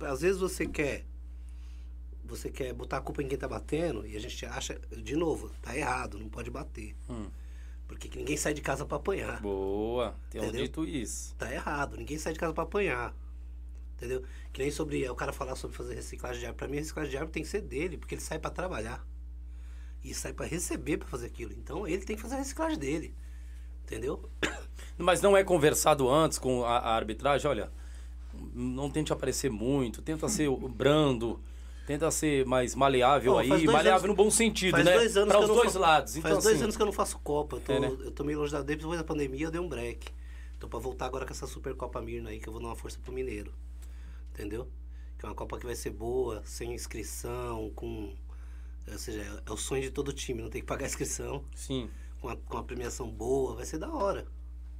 às 0.00 0.20
vezes 0.20 0.38
você 0.38 0.66
quer 0.66 1.06
você 2.22 2.48
quer 2.48 2.72
botar 2.72 2.98
a 2.98 3.00
culpa 3.00 3.22
em 3.22 3.28
quem 3.28 3.36
tá 3.36 3.48
batendo 3.48 4.06
e 4.06 4.16
a 4.16 4.20
gente 4.20 4.46
acha, 4.46 4.80
de 4.96 5.16
novo, 5.16 5.50
tá 5.60 5.76
errado, 5.76 6.16
não 6.16 6.28
pode 6.28 6.48
bater. 6.48 6.94
Hum. 7.08 7.28
Porque 7.88 8.08
que 8.08 8.18
ninguém 8.18 8.36
sai 8.36 8.54
de 8.54 8.60
casa 8.60 8.86
pra 8.86 8.98
apanhar. 8.98 9.40
Boa, 9.40 10.14
tem 10.30 10.40
um 10.40 10.52
dito 10.52 10.84
isso. 10.84 11.34
Tá 11.34 11.52
errado, 11.52 11.96
ninguém 11.96 12.18
sai 12.18 12.32
de 12.32 12.38
casa 12.38 12.52
pra 12.52 12.62
apanhar. 12.62 13.12
Entendeu? 13.96 14.22
Que 14.52 14.62
nem 14.62 14.70
sobre 14.70 15.08
o 15.10 15.14
cara 15.16 15.32
falar 15.32 15.56
sobre 15.56 15.76
fazer 15.76 15.94
reciclagem 15.94 16.38
de 16.38 16.46
árvore. 16.46 16.58
Pra 16.58 16.68
mim, 16.68 16.76
a 16.76 16.80
reciclagem 16.80 17.10
de 17.10 17.16
árvore 17.16 17.32
tem 17.32 17.42
que 17.42 17.48
ser 17.48 17.62
dele, 17.62 17.98
porque 17.98 18.14
ele 18.14 18.22
sai 18.22 18.38
pra 18.38 18.48
trabalhar. 18.48 19.04
E 20.04 20.14
sai 20.14 20.32
pra 20.32 20.46
receber 20.46 20.98
pra 20.98 21.08
fazer 21.08 21.26
aquilo. 21.26 21.52
Então 21.52 21.86
ele 21.86 22.04
tem 22.04 22.14
que 22.14 22.22
fazer 22.22 22.36
a 22.36 22.38
reciclagem 22.38 22.78
dele. 22.78 23.12
Entendeu? 23.90 24.28
Mas 24.96 25.20
não 25.20 25.36
é 25.36 25.42
conversado 25.42 26.08
antes 26.08 26.38
com 26.38 26.64
a, 26.64 26.78
a 26.78 26.94
arbitragem? 26.94 27.50
Olha, 27.50 27.72
não 28.54 28.88
tente 28.90 29.12
aparecer 29.12 29.50
muito, 29.50 30.00
tenta 30.02 30.28
ser 30.28 30.48
brando, 30.68 31.40
tenta 31.86 32.10
ser 32.10 32.44
mais 32.46 32.74
maleável 32.74 33.38
aí, 33.38 33.48
dois 33.48 33.64
maleável 33.64 34.04
anos- 34.04 34.08
no 34.08 34.14
bom 34.14 34.30
sentido, 34.30 34.72
Faz 34.72 34.84
né? 34.84 34.94
dois 34.94 35.16
anos 35.16 35.28
Para 35.34 35.40
os 35.40 35.48
dois 35.48 35.74
lados. 35.74 36.16
Então, 36.16 36.30
Faz 36.30 36.44
dois 36.44 36.54
assim, 36.56 36.64
anos 36.64 36.76
que 36.76 36.82
eu 36.82 36.86
não 36.86 36.92
faço 36.92 37.18
Copa. 37.20 37.56
Eu 37.56 37.60
tô, 37.60 37.72
É, 37.72 37.80
né? 37.80 37.86
eu 37.88 38.10
tô 38.12 38.22
meio 38.24 38.38
longe 38.38 38.52
da. 38.52 38.62
Depois 38.62 38.98
da 38.98 39.04
pandemia 39.04 39.46
eu 39.46 39.50
dei 39.50 39.60
um 39.60 39.68
break. 39.68 40.06
Tô 40.58 40.68
pra 40.68 40.78
voltar 40.78 41.06
agora 41.06 41.24
com 41.24 41.32
essa 41.32 41.46
Super 41.46 41.74
Copa 41.74 42.00
Mirna 42.02 42.28
aí, 42.30 42.38
que 42.38 42.46
eu 42.48 42.52
vou 42.52 42.60
dar 42.60 42.68
uma 42.68 42.76
força 42.76 42.98
pro 43.02 43.12
Mineiro. 43.12 43.52
Entendeu? 44.34 44.68
Que 45.18 45.24
é 45.24 45.28
uma 45.28 45.34
Copa 45.34 45.58
que 45.58 45.64
vai 45.66 45.74
ser 45.74 45.90
boa, 45.90 46.42
sem 46.44 46.72
inscrição, 46.74 47.70
com. 47.74 48.12
Ou 48.90 48.98
seja, 48.98 49.22
é- 49.22 49.42
é 49.46 49.52
o 49.52 49.56
sonho 49.56 49.82
de 49.82 49.90
todo 49.90 50.12
time, 50.12 50.42
não 50.42 50.50
tem 50.50 50.60
que 50.60 50.66
pagar 50.66 50.84
inscrição, 50.86 51.42
Sim. 51.54 51.88
Com 52.20 52.28
uma, 52.28 52.36
com 52.36 52.56
uma 52.56 52.64
premiação 52.64 53.10
boa, 53.10 53.56
vai 53.56 53.66
ser 53.66 53.78
da 53.78 53.92
hora. 53.92 54.26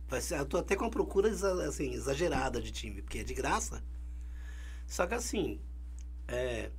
Vai 0.09 0.21
ser, 0.21 0.39
eu 0.41 0.47
tô 0.47 0.59
até 0.59 0.77
com 0.77 0.85
uma 0.85 0.91
procura 0.91 1.31
assim, 1.69 1.93
exagerada 1.95 2.61
de 2.63 2.73
time, 2.73 3.03
porque 3.03 3.21
é 3.21 3.25
de 3.25 3.35
graça. 3.35 3.83
Só 4.87 5.07
que 5.07 5.15
assim, 5.15 5.61
é, 6.29 6.71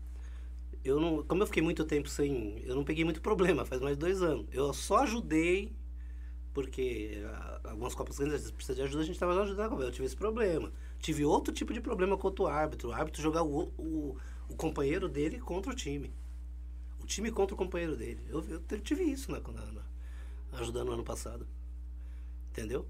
eu 0.84 1.00
não, 1.00 1.24
como 1.26 1.44
eu 1.44 1.48
fiquei 1.48 1.64
muito 1.64 1.86
tempo 1.86 2.10
sem, 2.10 2.60
eu 2.66 2.76
não 2.76 2.84
peguei 2.84 3.06
muito 3.06 3.22
problema, 3.22 3.66
faz 3.66 3.82
mais 3.82 3.98
de 3.98 4.02
dois 4.02 4.22
anos. 4.22 4.48
Eu 4.52 4.74
só 4.74 5.00
ajudei 5.04 5.74
porque 6.54 7.24
ah, 7.28 7.62
algumas 7.72 7.96
copas 7.96 8.20
grandes 8.20 8.52
precisa 8.52 8.76
de 8.76 8.84
ajuda, 8.84 9.02
a 9.04 9.06
gente 9.06 9.16
estava 9.16 9.40
ajudando. 9.44 9.82
Eu 9.84 9.92
tive 9.92 10.06
esse 10.06 10.18
problema. 10.18 10.72
Tive 11.00 11.26
outro 11.26 11.54
tipo 11.54 11.74
de 11.74 11.82
problema 11.82 12.18
contra 12.18 12.44
o 12.46 12.48
árbitro. 12.48 12.90
O 12.90 12.94
árbitro 12.94 13.22
jogar 13.22 13.44
o, 13.44 13.72
o, 13.78 14.18
o 14.50 14.56
companheiro 14.58 15.10
dele 15.10 15.40
contra 15.40 15.72
o 15.72 15.76
time. 15.76 16.14
O 17.02 17.08
time 17.08 17.32
contra 17.32 17.56
o 17.56 17.58
companheiro 17.58 17.96
dele. 17.98 18.22
Eu, 18.30 18.44
eu 18.70 18.82
tive 18.82 19.04
isso 19.04 19.32
na, 19.32 19.40
na, 19.40 19.66
na- 19.74 19.84
ajudando 20.54 20.88
no 20.88 20.94
ano 20.94 21.04
passado. 21.04 21.48
Entendeu? 22.52 22.88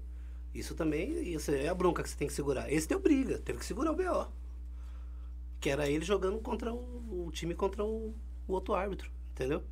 Isso 0.54 0.74
também 0.74 1.32
isso 1.34 1.50
é 1.50 1.68
a 1.68 1.74
bronca 1.74 2.02
que 2.02 2.10
você 2.10 2.16
tem 2.16 2.28
que 2.28 2.34
segurar. 2.34 2.70
Esse 2.72 2.88
deu 2.88 3.00
briga, 3.00 3.38
teve 3.38 3.58
que 3.58 3.64
segurar 3.66 3.92
o 3.92 3.96
BO. 3.96 4.30
Que 5.60 5.70
era 5.70 5.88
ele 5.88 6.04
jogando 6.04 6.40
contra 6.40 6.72
o, 6.74 7.26
o 7.26 7.30
time 7.32 7.54
contra 7.54 7.84
o, 7.84 8.14
o 8.48 8.52
outro 8.52 8.74
árbitro, 8.74 9.10
entendeu? 9.32 9.62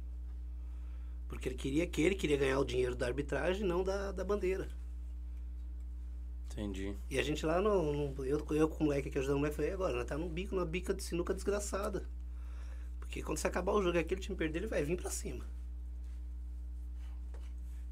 Porque 1.28 1.48
ele 1.48 1.56
queria 1.56 1.86
que 1.86 2.02
ele 2.02 2.14
queria 2.14 2.36
ganhar 2.36 2.58
o 2.58 2.64
dinheiro 2.64 2.94
da 2.94 3.06
arbitragem, 3.06 3.66
não 3.66 3.82
da, 3.82 4.12
da 4.12 4.22
bandeira. 4.24 4.68
Entendi. 6.50 6.96
E 7.10 7.18
a 7.18 7.22
gente 7.22 7.44
lá, 7.44 7.60
no, 7.60 7.92
no- 8.14 8.24
eu, 8.24 8.42
eu 8.52 8.68
com 8.68 8.84
o 8.84 8.86
moleque 8.86 9.10
que 9.10 9.18
ajudando 9.18 9.36
o 9.36 9.40
moleque, 9.40 9.56
falei, 9.56 9.70
"E 9.70 9.74
agora, 9.74 9.94
nós 9.94 10.06
tá 10.06 10.16
num 10.16 10.28
bico, 10.28 10.54
numa 10.54 10.64
bica 10.66 10.94
de 10.94 11.02
sinuca 11.02 11.34
desgraçada. 11.34 12.08
Porque 13.00 13.22
quando 13.22 13.38
você 13.38 13.46
acabar 13.48 13.72
o 13.74 13.82
jogo 13.82 13.96
e 13.98 14.00
aquele 14.00 14.20
time 14.20 14.36
perder, 14.36 14.60
ele 14.60 14.66
vai 14.68 14.84
vir 14.84 14.96
pra 14.98 15.10
cima. 15.10 15.44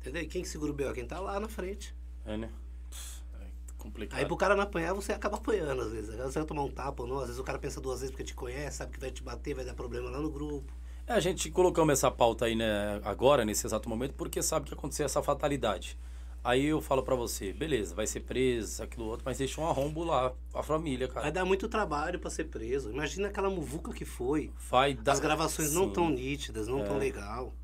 Entendeu? 0.00 0.22
E 0.22 0.26
quem 0.26 0.42
que 0.42 0.48
segura 0.48 0.70
o 0.70 0.74
BO? 0.74 0.92
Quem 0.92 1.06
tá 1.06 1.18
lá 1.20 1.38
na 1.40 1.48
frente. 1.48 1.94
É, 2.24 2.36
né? 2.36 2.50
Pff, 2.90 3.22
É 3.40 3.46
complicado. 3.76 4.18
Aí 4.18 4.26
pro 4.26 4.36
cara 4.36 4.54
não 4.54 4.62
apanhar, 4.62 4.94
você 4.94 5.12
acaba 5.12 5.36
apanhando 5.36 5.82
às 5.82 5.90
vezes. 5.92 6.10
Às 6.10 6.16
vezes 6.16 6.32
Você 6.32 6.38
vai 6.40 6.46
tomar 6.48 6.62
um 6.62 6.70
tapa 6.70 7.02
ou 7.02 7.08
não, 7.08 7.18
às 7.18 7.26
vezes 7.26 7.38
o 7.38 7.44
cara 7.44 7.58
pensa 7.58 7.80
duas 7.80 8.00
vezes 8.00 8.10
porque 8.10 8.24
te 8.24 8.34
conhece, 8.34 8.78
sabe 8.78 8.92
que 8.92 9.00
vai 9.00 9.10
te 9.10 9.22
bater, 9.22 9.54
vai 9.54 9.64
dar 9.64 9.74
problema 9.74 10.08
lá 10.10 10.20
no 10.20 10.30
grupo. 10.30 10.72
É, 11.06 11.14
a 11.14 11.20
gente 11.20 11.50
colocamos 11.50 11.92
essa 11.92 12.10
pauta 12.10 12.44
aí, 12.44 12.54
né, 12.54 13.00
agora, 13.02 13.42
nesse 13.44 13.66
exato 13.66 13.88
momento, 13.88 14.12
porque 14.14 14.42
sabe 14.42 14.66
que 14.68 14.74
aconteceu 14.74 15.06
essa 15.06 15.22
fatalidade. 15.22 15.98
Aí 16.44 16.66
eu 16.66 16.80
falo 16.82 17.02
pra 17.02 17.14
você, 17.14 17.52
beleza, 17.52 17.94
vai 17.94 18.06
ser 18.06 18.20
preso, 18.20 18.82
aquilo 18.82 19.06
outro, 19.06 19.22
mas 19.24 19.38
deixa 19.38 19.58
um 19.60 19.66
arrombo 19.66 20.04
lá, 20.04 20.32
a 20.54 20.62
família, 20.62 21.06
Vai 21.06 21.14
cara. 21.16 21.30
dar 21.32 21.44
muito 21.46 21.66
trabalho 21.66 22.18
pra 22.18 22.28
ser 22.30 22.44
preso. 22.44 22.90
Imagina 22.90 23.28
aquela 23.28 23.48
muvuca 23.50 23.92
que 23.92 24.04
foi. 24.04 24.52
Vai 24.70 24.92
dar... 24.94 25.12
As 25.12 25.20
gravações 25.20 25.72
não 25.72 25.86
Sim. 25.86 25.92
tão 25.94 26.10
nítidas, 26.10 26.68
não 26.68 26.84
tão 26.84 26.96
É. 26.96 27.00
legal. 27.00 27.54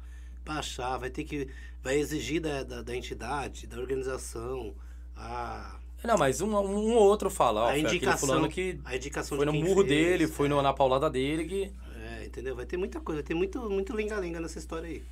Pra 0.42 0.54
achar, 0.54 0.96
vai 0.98 1.08
ter 1.10 1.24
que. 1.24 1.48
Vai 1.84 1.96
exigir 1.98 2.40
da, 2.40 2.62
da, 2.64 2.80
da 2.82 2.96
entidade, 2.96 3.66
da 3.66 3.78
organização, 3.78 4.74
a, 5.14 5.78
Não, 6.02 6.16
mas 6.16 6.40
um, 6.40 6.48
um 6.50 6.94
ou 6.94 7.02
outro 7.02 7.28
fala, 7.28 7.60
ó, 7.60 7.66
a 7.68 7.70
foi 7.72 7.80
indicação. 7.80 8.26
fulano 8.28 8.48
que 8.48 8.80
a 8.86 8.96
indicação 8.96 9.36
foi 9.36 9.44
no 9.46 9.52
murro 9.52 9.84
fez, 9.84 9.88
dele, 9.88 10.26
foi 10.26 10.46
é. 10.46 10.48
no- 10.48 10.62
na 10.62 10.72
paulada 10.72 11.10
dele, 11.10 11.44
que... 11.44 11.72
É, 12.02 12.24
entendeu? 12.24 12.56
Vai 12.56 12.64
ter 12.64 12.78
muita 12.78 13.00
coisa, 13.00 13.20
vai 13.20 13.26
ter 13.26 13.34
muito, 13.34 13.60
muito 13.70 13.94
lenga-lenga 13.94 14.40
nessa 14.40 14.58
história 14.58 14.88
aí. 14.88 15.04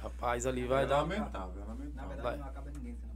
Rapaz, 0.00 0.46
ali 0.46 0.64
vai 0.64 0.84
é 0.84 0.86
dar... 0.86 0.98
lamentável, 1.02 1.54
é 1.56 1.60
Na 1.60 1.66
lamentável. 1.66 2.08
verdade, 2.08 2.22
Vai. 2.22 2.36
não 2.38 2.46
acaba 2.46 2.70
ninguém 2.70 2.94
sendo 2.94 3.12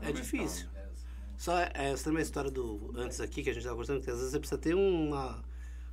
preso. 0.00 0.08
É 0.08 0.12
difícil. 0.12 0.68
É, 0.74 0.86
os- 0.90 1.04
Só, 1.42 1.58
é, 1.58 1.90
você 1.96 2.04
tem 2.04 2.12
uma 2.12 2.20
história 2.22 2.50
do 2.50 2.92
antes 2.96 3.20
aqui 3.20 3.42
que 3.42 3.50
a 3.50 3.52
gente 3.52 3.60
estava 3.62 3.74
conversando, 3.76 4.02
que 4.02 4.10
às 4.10 4.16
vezes 4.16 4.30
você 4.32 4.38
precisa 4.38 4.58
ter 4.60 4.74
uma, 4.74 5.42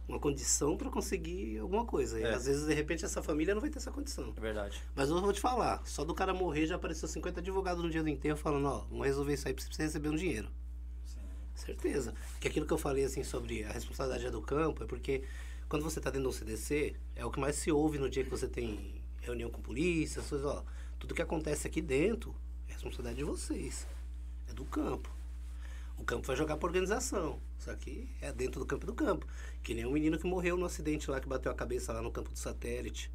uma 0.09 0.19
condição 0.19 0.75
para 0.75 0.89
conseguir 0.89 1.59
alguma 1.59 1.85
coisa. 1.85 2.19
E 2.19 2.23
É. 2.23 2.33
às 2.33 2.45
vezes, 2.45 2.65
de 2.65 2.73
repente, 2.73 3.05
essa 3.05 3.21
família 3.21 3.53
não 3.53 3.61
vai 3.61 3.69
ter 3.69 3.77
essa 3.77 3.91
condição. 3.91 4.33
É 4.35 4.41
verdade. 4.41 4.81
Mas 4.95 5.09
eu 5.09 5.21
vou 5.21 5.31
te 5.31 5.39
falar, 5.39 5.85
só 5.85 6.03
do 6.03 6.13
cara 6.15 6.33
morrer 6.33 6.65
já 6.65 6.75
apareceu 6.75 7.07
50 7.07 7.39
advogados 7.39 7.83
no 7.83 7.89
dia 7.89 8.01
do 8.01 8.09
enterro 8.09 8.35
falando, 8.37 8.65
ó, 8.65 8.79
vamos 8.89 9.05
resolver 9.05 9.33
isso 9.33 9.47
aí 9.47 9.53
pra 9.53 9.63
você 9.63 9.83
receber 9.83 10.09
um 10.09 10.15
dinheiro. 10.15 10.49
sim. 11.05 11.19
Certeza. 11.55 12.13
Que 12.41 12.47
aquilo 12.47 12.65
que 12.65 12.73
eu 12.73 12.77
falei 12.77 13.03
assim 13.05 13.23
sobre 13.23 13.63
a 13.63 13.71
responsabilidade 13.71 14.25
é 14.27 14.31
do 14.31 14.41
campo 14.41 14.83
é 14.83 14.87
porque 14.87 15.23
quando 15.69 15.83
você 15.83 15.99
está 15.99 16.09
dentro 16.09 16.29
de 16.29 16.35
um 16.35 16.37
CDC, 16.37 16.95
é 17.15 17.23
o 17.23 17.29
que 17.31 17.39
mais 17.39 17.55
se 17.55 17.71
ouve 17.71 17.99
no 17.99 18.09
dia 18.09 18.23
que 18.23 18.29
você 18.31 18.47
tem 18.47 18.99
reunião 19.21 19.51
com 19.51 19.61
polícia, 19.61 20.19
essas 20.19 20.29
coisas, 20.29 20.47
ó. 20.47 20.63
Tudo 20.97 21.13
que 21.13 21.21
acontece 21.21 21.67
aqui 21.67 21.81
dentro 21.81 22.35
é 22.67 22.73
responsabilidade 22.73 23.17
de 23.17 23.23
vocês. 23.23 23.85
É 24.47 24.53
do 24.53 24.65
campo. 24.65 25.13
O 25.97 26.03
campo 26.03 26.25
vai 26.25 26.35
jogar 26.35 26.57
para 26.57 26.65
organização. 26.65 27.39
Só 27.59 27.75
que 27.75 28.09
é 28.21 28.31
dentro 28.31 28.59
do 28.61 28.65
campo 28.65 28.85
do 28.85 28.93
campo. 28.93 29.27
Que 29.63 29.73
nem 29.73 29.85
o 29.85 29.91
menino 29.91 30.17
que 30.17 30.25
morreu 30.25 30.57
no 30.57 30.65
acidente 30.65 31.09
lá, 31.11 31.19
que 31.19 31.27
bateu 31.27 31.51
a 31.51 31.55
cabeça 31.55 31.91
lá 31.93 32.01
no 32.01 32.11
campo 32.11 32.31
do 32.31 32.37
satélite. 32.39 33.11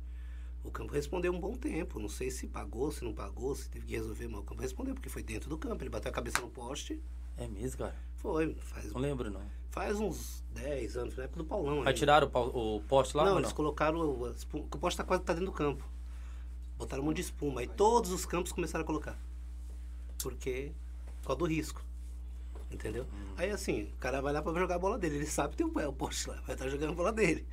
O 0.62 0.70
campo 0.70 0.92
respondeu 0.92 1.32
um 1.32 1.40
bom 1.40 1.54
tempo. 1.54 1.98
Não 1.98 2.08
sei 2.08 2.30
se 2.30 2.46
pagou, 2.46 2.90
se 2.92 3.04
não 3.04 3.12
pagou, 3.12 3.54
se 3.54 3.68
teve 3.68 3.86
que 3.86 3.94
resolver, 3.96 4.28
mas 4.28 4.40
o 4.40 4.42
campo 4.44 4.62
respondeu, 4.62 4.94
porque 4.94 5.08
foi 5.08 5.22
dentro 5.22 5.48
do 5.48 5.58
campo. 5.58 5.82
Ele 5.82 5.90
bateu 5.90 6.10
a 6.10 6.14
cabeça 6.14 6.40
no 6.40 6.48
poste. 6.48 7.00
É 7.36 7.46
mesmo, 7.48 7.78
cara? 7.78 7.94
Foi, 8.16 8.54
faz, 8.54 8.92
Não 8.92 9.00
lembro, 9.00 9.30
não. 9.30 9.42
faz 9.70 9.98
uns 10.00 10.42
10 10.52 10.96
anos, 10.96 11.16
na 11.16 11.24
época 11.24 11.38
do 11.40 11.44
Paulão. 11.44 11.70
Vai 11.78 11.88
ainda. 11.88 11.92
tirar 11.94 12.24
o, 12.24 12.76
o 12.76 12.80
poste 12.82 13.16
lá 13.16 13.24
não, 13.26 13.36
eles 13.38 13.48
não? 13.50 13.56
colocaram. 13.56 13.98
o- 14.00 14.30
espuma- 14.30 14.64
O 14.64 14.78
poste 14.78 14.96
tá 14.96 15.04
quase 15.04 15.22
tá 15.22 15.32
dentro 15.34 15.46
do 15.46 15.52
campo. 15.52 15.84
Botaram 16.78 17.02
um 17.02 17.06
monte 17.06 17.16
de 17.16 17.22
espuma. 17.22 17.60
Aí 17.60 17.66
todos 17.68 18.10
os 18.12 18.24
campos 18.24 18.52
começaram 18.52 18.82
a 18.84 18.86
colocar. 18.86 19.18
Porque. 20.22 20.72
Por 21.20 21.28
causa 21.28 21.38
do 21.38 21.44
risco. 21.46 21.83
Entendeu? 22.74 23.04
Hum. 23.04 23.34
Aí 23.36 23.50
assim, 23.50 23.84
o 23.84 23.96
cara 23.98 24.20
vai 24.20 24.32
lá 24.32 24.42
pra 24.42 24.52
jogar 24.52 24.74
a 24.74 24.78
bola 24.78 24.98
dele. 24.98 25.16
Ele 25.16 25.26
sabe 25.26 25.56
que 25.56 25.62
tem 25.62 25.66
o, 25.66 25.88
o 25.88 25.92
poste 25.92 26.28
lá. 26.28 26.40
Vai 26.46 26.54
estar 26.54 26.68
jogando 26.68 26.90
a 26.90 26.94
bola 26.94 27.12
dele. 27.12 27.46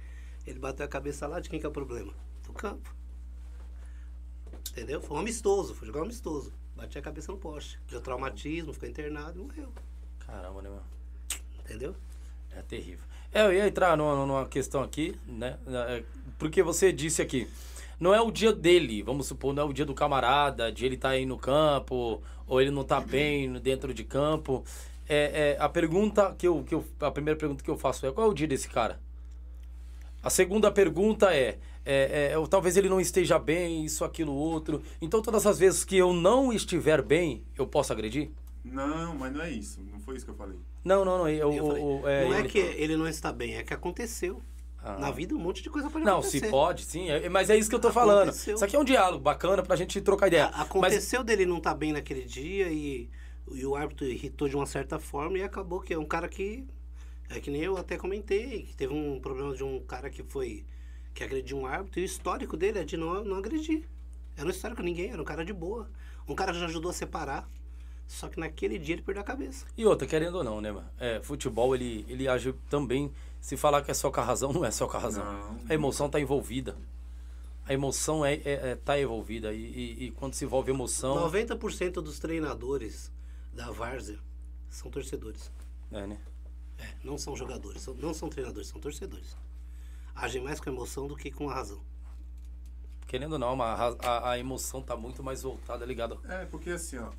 Ele 0.46 0.60
bateu 0.60 0.86
a 0.86 0.90
cabeça 0.90 1.28
lá, 1.28 1.40
de 1.40 1.50
quem 1.50 1.60
que 1.60 1.66
é 1.66 1.70
o 1.70 1.72
problema? 1.72 2.14
Do 2.44 2.54
campo. 2.54 2.94
Entendeu? 4.72 5.02
Foi 5.02 5.18
um 5.18 5.20
amistoso, 5.20 5.76
foi 5.76 5.86
jogar 5.86 6.00
um 6.02 6.06
amistoso. 6.06 6.52
Bati 6.76 6.98
a 6.98 7.02
cabeça 7.02 7.32
no 7.32 7.38
poste. 7.38 7.80
Deu 7.90 8.02
traumatismo, 8.02 8.74
ficou 8.74 8.90
internado 8.90 9.40
e 9.40 9.44
morreu. 9.44 9.72
Caramba, 10.20 10.62
né, 10.62 10.70
meu? 10.70 10.82
Entendeu? 11.60 11.96
É 12.52 12.62
terrível. 12.62 13.06
É, 13.32 13.46
eu 13.46 13.54
ia 13.54 13.68
entrar 13.68 13.96
numa, 13.96 14.26
numa 14.26 14.48
questão 14.48 14.82
aqui, 14.82 15.16
né? 15.28 15.58
É, 15.68 16.04
Porque 16.40 16.64
você 16.64 16.92
disse 16.92 17.22
aqui, 17.22 17.48
não 18.00 18.14
é 18.14 18.20
o 18.20 18.32
dia 18.32 18.52
dele, 18.52 19.04
vamos 19.04 19.28
supor, 19.28 19.54
não 19.54 19.64
é 19.64 19.66
o 19.66 19.74
dia 19.74 19.86
do 19.86 19.94
camarada, 19.94 20.72
de 20.72 20.86
ele 20.86 20.96
estar 20.96 21.10
aí 21.10 21.26
no 21.26 21.38
campo, 21.38 22.22
ou 22.48 22.60
ele 22.60 22.72
não 22.72 22.84
tá 22.84 23.00
bem 23.00 23.54
dentro 23.60 23.94
de 23.94 24.04
campo. 24.04 24.64
É, 25.14 25.56
é, 25.58 25.58
a 25.60 25.68
pergunta 25.68 26.34
que 26.38 26.48
eu, 26.48 26.64
que 26.64 26.74
eu. 26.74 26.86
A 27.02 27.12
primeira 27.12 27.38
pergunta 27.38 27.62
que 27.64 27.70
eu 27.70 27.78
faço 27.78 28.06
é 28.06 28.12
qual 28.14 28.28
é 28.28 28.30
o 28.30 28.34
dia 28.34 28.48
desse 28.48 28.70
cara? 28.70 28.98
A 30.24 30.30
segunda 30.30 30.72
pergunta 30.72 31.34
é, 31.36 31.58
é, 31.86 32.30
é, 32.30 32.36
eu- 32.36 32.48
talvez 32.48 32.78
ele 32.78 32.88
não 32.88 33.02
esteja 33.02 33.38
bem, 33.40 33.84
isso, 33.84 34.06
aquilo, 34.06 34.32
outro. 34.34 34.82
Então, 35.02 35.22
todas 35.22 35.46
as 35.46 35.58
vezes 35.60 35.84
que 35.84 35.98
eu 35.98 36.14
não 36.14 36.54
estiver 36.54 37.02
bem, 37.02 37.44
eu 37.58 37.68
posso 37.68 37.92
agredir? 37.92 38.30
Não, 38.64 39.16
mas 39.16 39.34
não 39.34 39.42
é 39.42 39.50
isso. 39.52 39.82
Não 39.92 40.00
foi 40.00 40.16
isso 40.16 40.24
que 40.26 40.32
eu 40.32 40.36
falei. 40.36 40.58
Não, 40.84 41.04
não, 41.04 41.18
não. 41.18 41.28
Eu, 41.28 41.52
Eu 41.52 41.66
falei, 41.68 41.84
o- 41.84 42.02
o- 42.04 42.08
é, 42.08 42.26
não 42.26 42.34
é 42.36 42.40
ele- 42.40 42.50
que 42.50 42.60
ele 42.60 42.96
não 42.96 43.08
está 43.08 43.34
bem, 43.34 43.56
é 43.58 43.64
que 43.64 43.74
aconteceu. 43.74 44.42
Ah. 44.84 44.98
Na 44.98 45.12
vida 45.12 45.36
um 45.36 45.40
monte 45.40 45.62
de 45.62 45.70
coisa 45.70 45.90
pode 45.90 46.06
Não, 46.06 46.20
acontecer. 46.20 46.40
se 46.46 46.50
pode, 46.50 46.86
sim. 46.86 47.10
é- 47.10 47.28
mas 47.30 47.50
é 47.50 47.58
isso 47.58 47.70
que 47.70 47.76
eu 47.76 47.80
tô 47.80 47.92
falando. 47.92 48.30
Aconteceu. 48.30 48.56
Isso 48.56 48.64
aqui 48.66 48.76
é 48.76 48.80
um 48.80 48.84
diálogo 48.84 49.22
bacana 49.24 49.62
pra 49.62 49.76
gente 49.76 50.00
trocar 50.02 50.28
ideia. 50.28 50.46
A- 50.46 50.62
Aconteceu 50.62 51.24
dele 51.24 51.46
não 51.46 51.58
estar 51.58 51.74
bem 51.76 51.92
naquele 51.92 52.24
dia 52.24 52.68
e, 52.72 53.10
e 53.52 53.66
o 53.66 53.76
árbitro 53.76 54.06
irritou 54.08 54.48
de 54.48 54.56
uma 54.56 54.66
certa 54.66 55.00
forma 55.00 55.38
e 55.38 55.44
acabou 55.44 55.80
que 55.82 55.94
é 55.94 55.98
um 56.00 56.06
cara 56.06 56.28
que. 56.28 56.66
É 57.30 57.40
que 57.40 57.50
nem 57.50 57.62
eu 57.62 57.78
até 57.78 57.98
comentei, 57.98 58.64
que 58.64 58.76
teve 58.76 58.94
um 58.94 59.20
problema 59.20 59.56
de 59.56 59.64
um 59.64 59.80
cara 59.82 60.10
que 60.10 60.22
foi. 60.24 60.66
que 61.14 61.24
agrediu 61.24 61.58
um 61.58 61.66
árbitro 61.66 62.00
e 62.00 62.04
o 62.04 62.06
histórico 62.06 62.56
dele 62.58 62.80
é 62.80 62.84
de 62.84 62.98
não, 62.98 63.24
não 63.24 63.38
agredir. 63.38 63.88
Era 64.36 64.48
um 64.48 64.50
histórico 64.52 64.82
ninguém, 64.82 65.12
era 65.12 65.22
um 65.22 65.26
cara 65.26 65.44
de 65.46 65.54
boa. 65.54 65.90
Um 66.28 66.36
cara 66.36 66.52
que 66.54 66.60
já 66.60 66.66
ajudou 66.66 66.92
a 66.92 66.94
separar. 66.94 67.50
Só 68.08 68.28
que 68.28 68.38
naquele 68.40 68.78
dia 68.78 68.96
ele 68.96 69.02
perdeu 69.02 69.22
a 69.22 69.26
cabeça. 69.26 69.66
E 69.78 69.86
outra, 69.86 70.06
querendo 70.06 70.36
ou 70.36 70.44
não, 70.44 70.60
né, 70.60 70.72
mano? 70.72 70.90
É, 71.00 71.22
futebol, 71.22 71.74
ele, 71.74 72.06
ele 72.10 72.28
age 72.28 72.54
também. 72.70 73.10
Se 73.40 73.56
falar 73.56 73.82
que 73.82 73.90
é 73.92 73.94
só 73.94 74.12
com 74.12 74.20
a 74.20 74.24
razão, 74.24 74.52
não 74.54 74.66
é 74.66 74.72
só 74.72 74.86
com 74.88 74.98
a 74.98 75.00
razão. 75.00 75.24
Não. 75.24 75.60
A 75.70 75.74
emoção 75.74 76.10
tá 76.10 76.20
envolvida. 76.20 76.78
A 77.66 77.74
emoção 77.74 78.26
é, 78.26 78.34
é, 78.36 78.42
é- 78.72 78.76
tá 78.76 79.00
envolvida. 79.00 79.54
E, 79.54 79.58
e- 79.62 80.06
e 80.08 80.12
quando 80.12 80.34
se 80.34 80.44
envolve 80.44 80.70
emoção. 80.72 81.16
90% 81.32 81.94
dos 82.02 82.20
treinadores 82.20 83.10
da 83.54 83.72
Várzea 83.72 84.20
são 84.70 84.90
torcedores. 84.92 85.52
É, 85.92 86.06
né? 86.08 86.20
É, 86.78 86.88
não 87.04 87.18
são 87.18 87.36
jogadores, 87.36 87.82
são- 87.82 87.94
não 87.96 88.14
são 88.14 88.30
treinadores, 88.30 88.70
são 88.70 88.80
torcedores. 88.80 89.38
Agem 90.16 90.42
mais 90.44 90.60
com 90.60 90.70
emoção 90.70 91.08
do 91.08 91.16
que 91.16 91.32
com 91.32 91.50
a 91.50 91.54
razão. 91.54 91.82
Querendo 93.08 93.34
ou 93.34 93.40
não, 93.40 93.56
mas 93.56 93.80
a, 93.80 94.08
a, 94.08 94.32
a 94.32 94.40
emoção 94.40 94.82
tá 94.82 94.96
muito 94.96 95.22
mais 95.22 95.42
voltada, 95.44 95.86
ligada. 95.86 96.18
É, 96.24 96.46
porque 96.46 96.70
assim, 96.72 96.98
ó, 96.98 97.12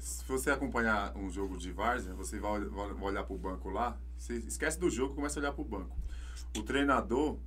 se 0.00 0.24
você 0.24 0.50
acompanhar 0.50 1.16
um 1.16 1.30
jogo 1.30 1.56
de 1.56 1.70
várzea, 1.70 2.12
você 2.14 2.38
vai, 2.40 2.60
ol- 2.60 2.70
vai 2.70 3.02
olhar 3.02 3.24
pro 3.24 3.38
banco 3.38 3.70
lá, 3.70 3.96
você 4.18 4.34
esquece 4.38 4.78
do 4.78 4.90
jogo 4.90 5.12
e 5.12 5.16
começa 5.16 5.38
a 5.38 5.40
olhar 5.40 5.52
pro 5.52 5.64
banco. 5.64 5.96
O 6.56 6.62
treinador, 6.62 7.38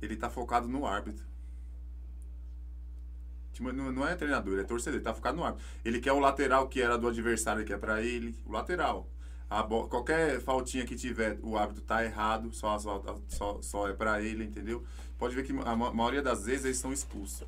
ele 0.00 0.16
tá 0.16 0.30
focado 0.30 0.68
no 0.68 0.86
árbitro. 0.86 1.26
Tipo, 3.58 3.72
Não 3.72 3.90
não 3.90 4.06
é 4.06 4.14
treinador, 4.14 4.60
é 4.60 4.62
torcedor, 4.62 5.00
tá 5.00 5.12
focado 5.12 5.36
no 5.36 5.42
árbitro. 5.44 5.66
Ele 5.84 5.98
quer 6.00 6.12
o 6.12 6.20
lateral 6.20 6.68
que 6.68 6.80
era 6.80 6.96
do 6.96 7.08
adversário, 7.08 7.64
que 7.64 7.72
é 7.72 7.76
pra 7.76 8.00
ele, 8.00 8.34
o 8.46 8.52
lateral. 8.52 9.08
A 9.50 9.62
bo- 9.64 9.88
qualquer 9.88 10.40
faltinha 10.40 10.84
que 10.86 10.94
tiver, 10.94 11.38
o 11.42 11.56
árbitro 11.56 11.82
tá 11.82 12.04
errado, 12.04 12.52
só, 12.52 12.78
só, 12.78 13.02
só, 13.28 13.58
só 13.62 13.88
é 13.88 13.92
pra 13.94 14.22
ele, 14.22 14.44
entendeu? 14.44 14.84
Pode 15.18 15.34
ver 15.34 15.42
que 15.42 15.50
a 15.50 15.74
ma- 15.74 15.92
maioria 15.92 16.22
das 16.22 16.44
vezes 16.44 16.66
eles 16.66 16.78
são 16.78 16.92
expulsos. 16.92 17.44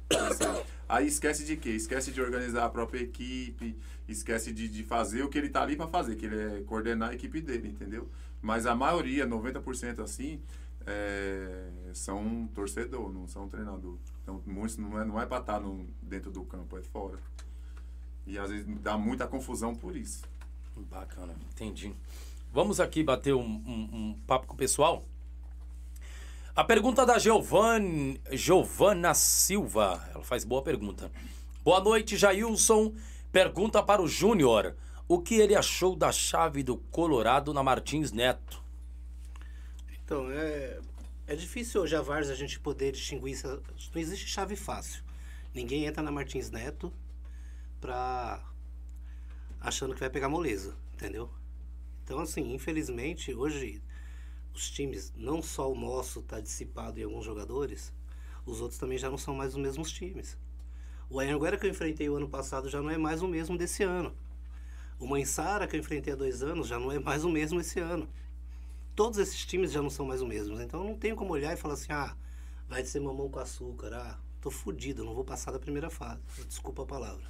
Aí. 0.89 1.07
Esquece 1.07 1.45
de 1.45 1.57
quê? 1.57 1.71
Esquece 1.71 2.11
de 2.11 2.21
organizar 2.21 2.65
a 2.65 2.71
própria 2.71 3.01
equipe, 3.01 3.77
esquece 4.09 4.53
de, 4.53 4.67
de 4.69 4.83
fazer 4.83 5.23
o 5.23 5.29
que 5.29 5.39
ele 5.39 5.49
tá 5.51 5.63
ali 5.63 5.77
pra 5.77 5.87
fazer, 5.87 6.17
que 6.17 6.27
ele 6.27 6.41
é 6.59 6.63
coordenar 6.63 7.11
a 7.11 7.15
equipe 7.15 7.41
dele, 7.41 7.69
entendeu? 7.69 8.09
Mas 8.43 8.67
a 8.67 8.75
maioria, 8.75 9.25
90% 9.27 10.01
assim, 10.01 10.41
é, 10.87 11.69
são 11.95 12.49
torcedor, 12.55 13.13
não 13.13 13.29
são 13.29 13.47
treinador. 13.49 13.97
Então, 14.23 14.41
muitos 14.47 14.77
não 14.77 15.01
é, 15.01 15.05
não 15.05 15.21
é 15.21 15.27
pra 15.27 15.39
estar 15.39 15.61
no, 15.61 15.87
dentro 16.03 16.31
do 16.31 16.45
campo, 16.45 16.77
é 16.79 16.83
fora. 16.83 17.19
E 18.27 18.39
às 18.39 18.51
vezes 18.51 18.67
dá 18.81 18.97
muita 18.97 19.27
confusão 19.27 19.75
por 19.75 19.97
isso. 19.97 20.23
Bacana, 20.77 21.35
entendi. 21.53 21.93
Vamos 22.53 22.81
aqui 22.81 23.03
bater 23.03 23.35
um, 23.35 23.41
um- 23.45 23.89
um 23.93 24.21
papo 24.27 24.47
com 24.47 24.55
o 24.55 24.57
pessoal. 24.57 25.05
A 26.55 26.65
pergunta 26.65 27.07
da 27.07 27.19
Giovanni, 27.19 28.21
Giovana 28.33 29.15
Silva. 29.15 30.09
Ela 30.13 30.23
faz 30.25 30.45
boa 30.45 30.63
pergunta. 30.63 31.11
Boa 31.65 31.81
noite, 31.81 32.17
Jailson. 32.17 32.93
Pergunta 33.33 33.83
para 33.83 34.03
o 34.03 34.09
Júnior. 34.09 34.75
O 35.09 35.21
que 35.21 35.37
ele 35.37 35.55
achou 35.55 35.95
da 35.97 36.13
chave 36.13 36.63
do 36.63 36.77
Colorado 36.77 37.53
na 37.55 37.63
Martins 37.63 38.13
Neto? 38.13 38.63
Então, 40.05 40.29
é, 40.31 40.79
é 41.31 41.37
difícil 41.37 41.83
hoje 41.83 41.95
a 41.95 42.01
a 42.01 42.35
gente 42.35 42.59
poder 42.59 42.91
distinguir. 42.91 43.41
Não 43.45 44.01
existe 44.01 44.27
chave 44.27 44.57
fácil. 44.57 45.05
Ninguém 45.55 45.85
entra 45.87 46.03
na 46.03 46.11
Martins 46.11 46.51
Neto 46.51 46.93
pra 47.81 48.45
achando 49.61 49.95
que 49.95 50.01
vai 50.01 50.11
pegar 50.11 50.29
moleza, 50.29 50.77
entendeu? 50.93 51.31
Então, 52.03 52.19
assim, 52.19 52.53
infelizmente, 52.53 53.33
hoje 53.33 53.81
os 54.53 54.69
times, 54.73 55.13
não 55.17 55.41
só 55.41 55.71
o 55.71 55.75
nosso 55.77 56.21
tá 56.21 56.41
dissipado 56.41 56.99
em 56.99 57.05
alguns 57.05 57.25
jogadores, 57.25 57.93
os 58.45 58.61
outros 58.61 58.81
também 58.81 58.99
já 58.99 59.09
não 59.09 59.19
são 59.19 59.33
mais 59.33 59.55
os 59.55 59.61
mesmos 59.61 59.93
times. 59.93 60.37
O 61.09 61.21
Anhanguera 61.21 61.57
que 61.57 61.65
eu 61.65 61.71
enfrentei 61.71 62.09
o 62.09 62.17
ano 62.17 62.29
passado 62.29 62.69
já 62.69 62.83
não 62.83 62.91
é 62.91 62.99
mais 62.99 63.23
o 63.23 63.29
mesmo 63.29 63.57
desse 63.57 63.85
ano. 63.85 64.13
O 64.99 65.07
Mansara 65.07 65.69
que 65.69 65.77
eu 65.77 65.81
enfrentei 65.81 66.13
há 66.13 66.17
dois 66.17 66.43
anos 66.43 66.67
já 66.67 66.77
não 66.77 66.91
é 66.91 66.99
mais 66.99 67.23
o 67.23 67.31
mesmo 67.31 67.61
esse 67.61 67.79
ano 67.79 68.09
todos 69.01 69.19
esses 69.19 69.47
times 69.47 69.73
já 69.73 69.81
não 69.81 69.89
são 69.89 70.05
mais 70.05 70.21
os 70.21 70.29
mesmos. 70.29 70.61
Então 70.61 70.85
não 70.85 70.95
tenho 70.95 71.17
como 71.17 71.33
olhar 71.33 71.55
e 71.55 71.57
falar 71.57 71.73
assim, 71.73 71.91
ah, 71.91 72.15
vai 72.69 72.85
ser 72.85 73.01
mamão 73.01 73.31
com 73.31 73.39
açúcar, 73.39 73.95
ah, 73.95 74.19
tô 74.43 74.51
fudido, 74.51 75.03
não 75.07 75.15
vou 75.15 75.25
passar 75.25 75.53
da 75.53 75.59
primeira 75.59 75.89
fase. 75.89 76.21
Desculpa 76.47 76.83
a 76.83 76.87
palavra. 76.87 77.25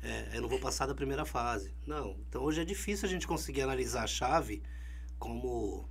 É, 0.00 0.36
eu 0.36 0.42
não 0.42 0.48
vou 0.48 0.60
passar 0.60 0.86
da 0.86 0.94
primeira 0.94 1.24
fase. 1.24 1.74
Não. 1.84 2.16
Então 2.28 2.44
hoje 2.44 2.60
é 2.60 2.64
difícil 2.64 3.08
a 3.08 3.10
gente 3.10 3.26
conseguir 3.26 3.62
analisar 3.62 4.04
a 4.04 4.06
chave 4.06 4.62
como 5.18 5.88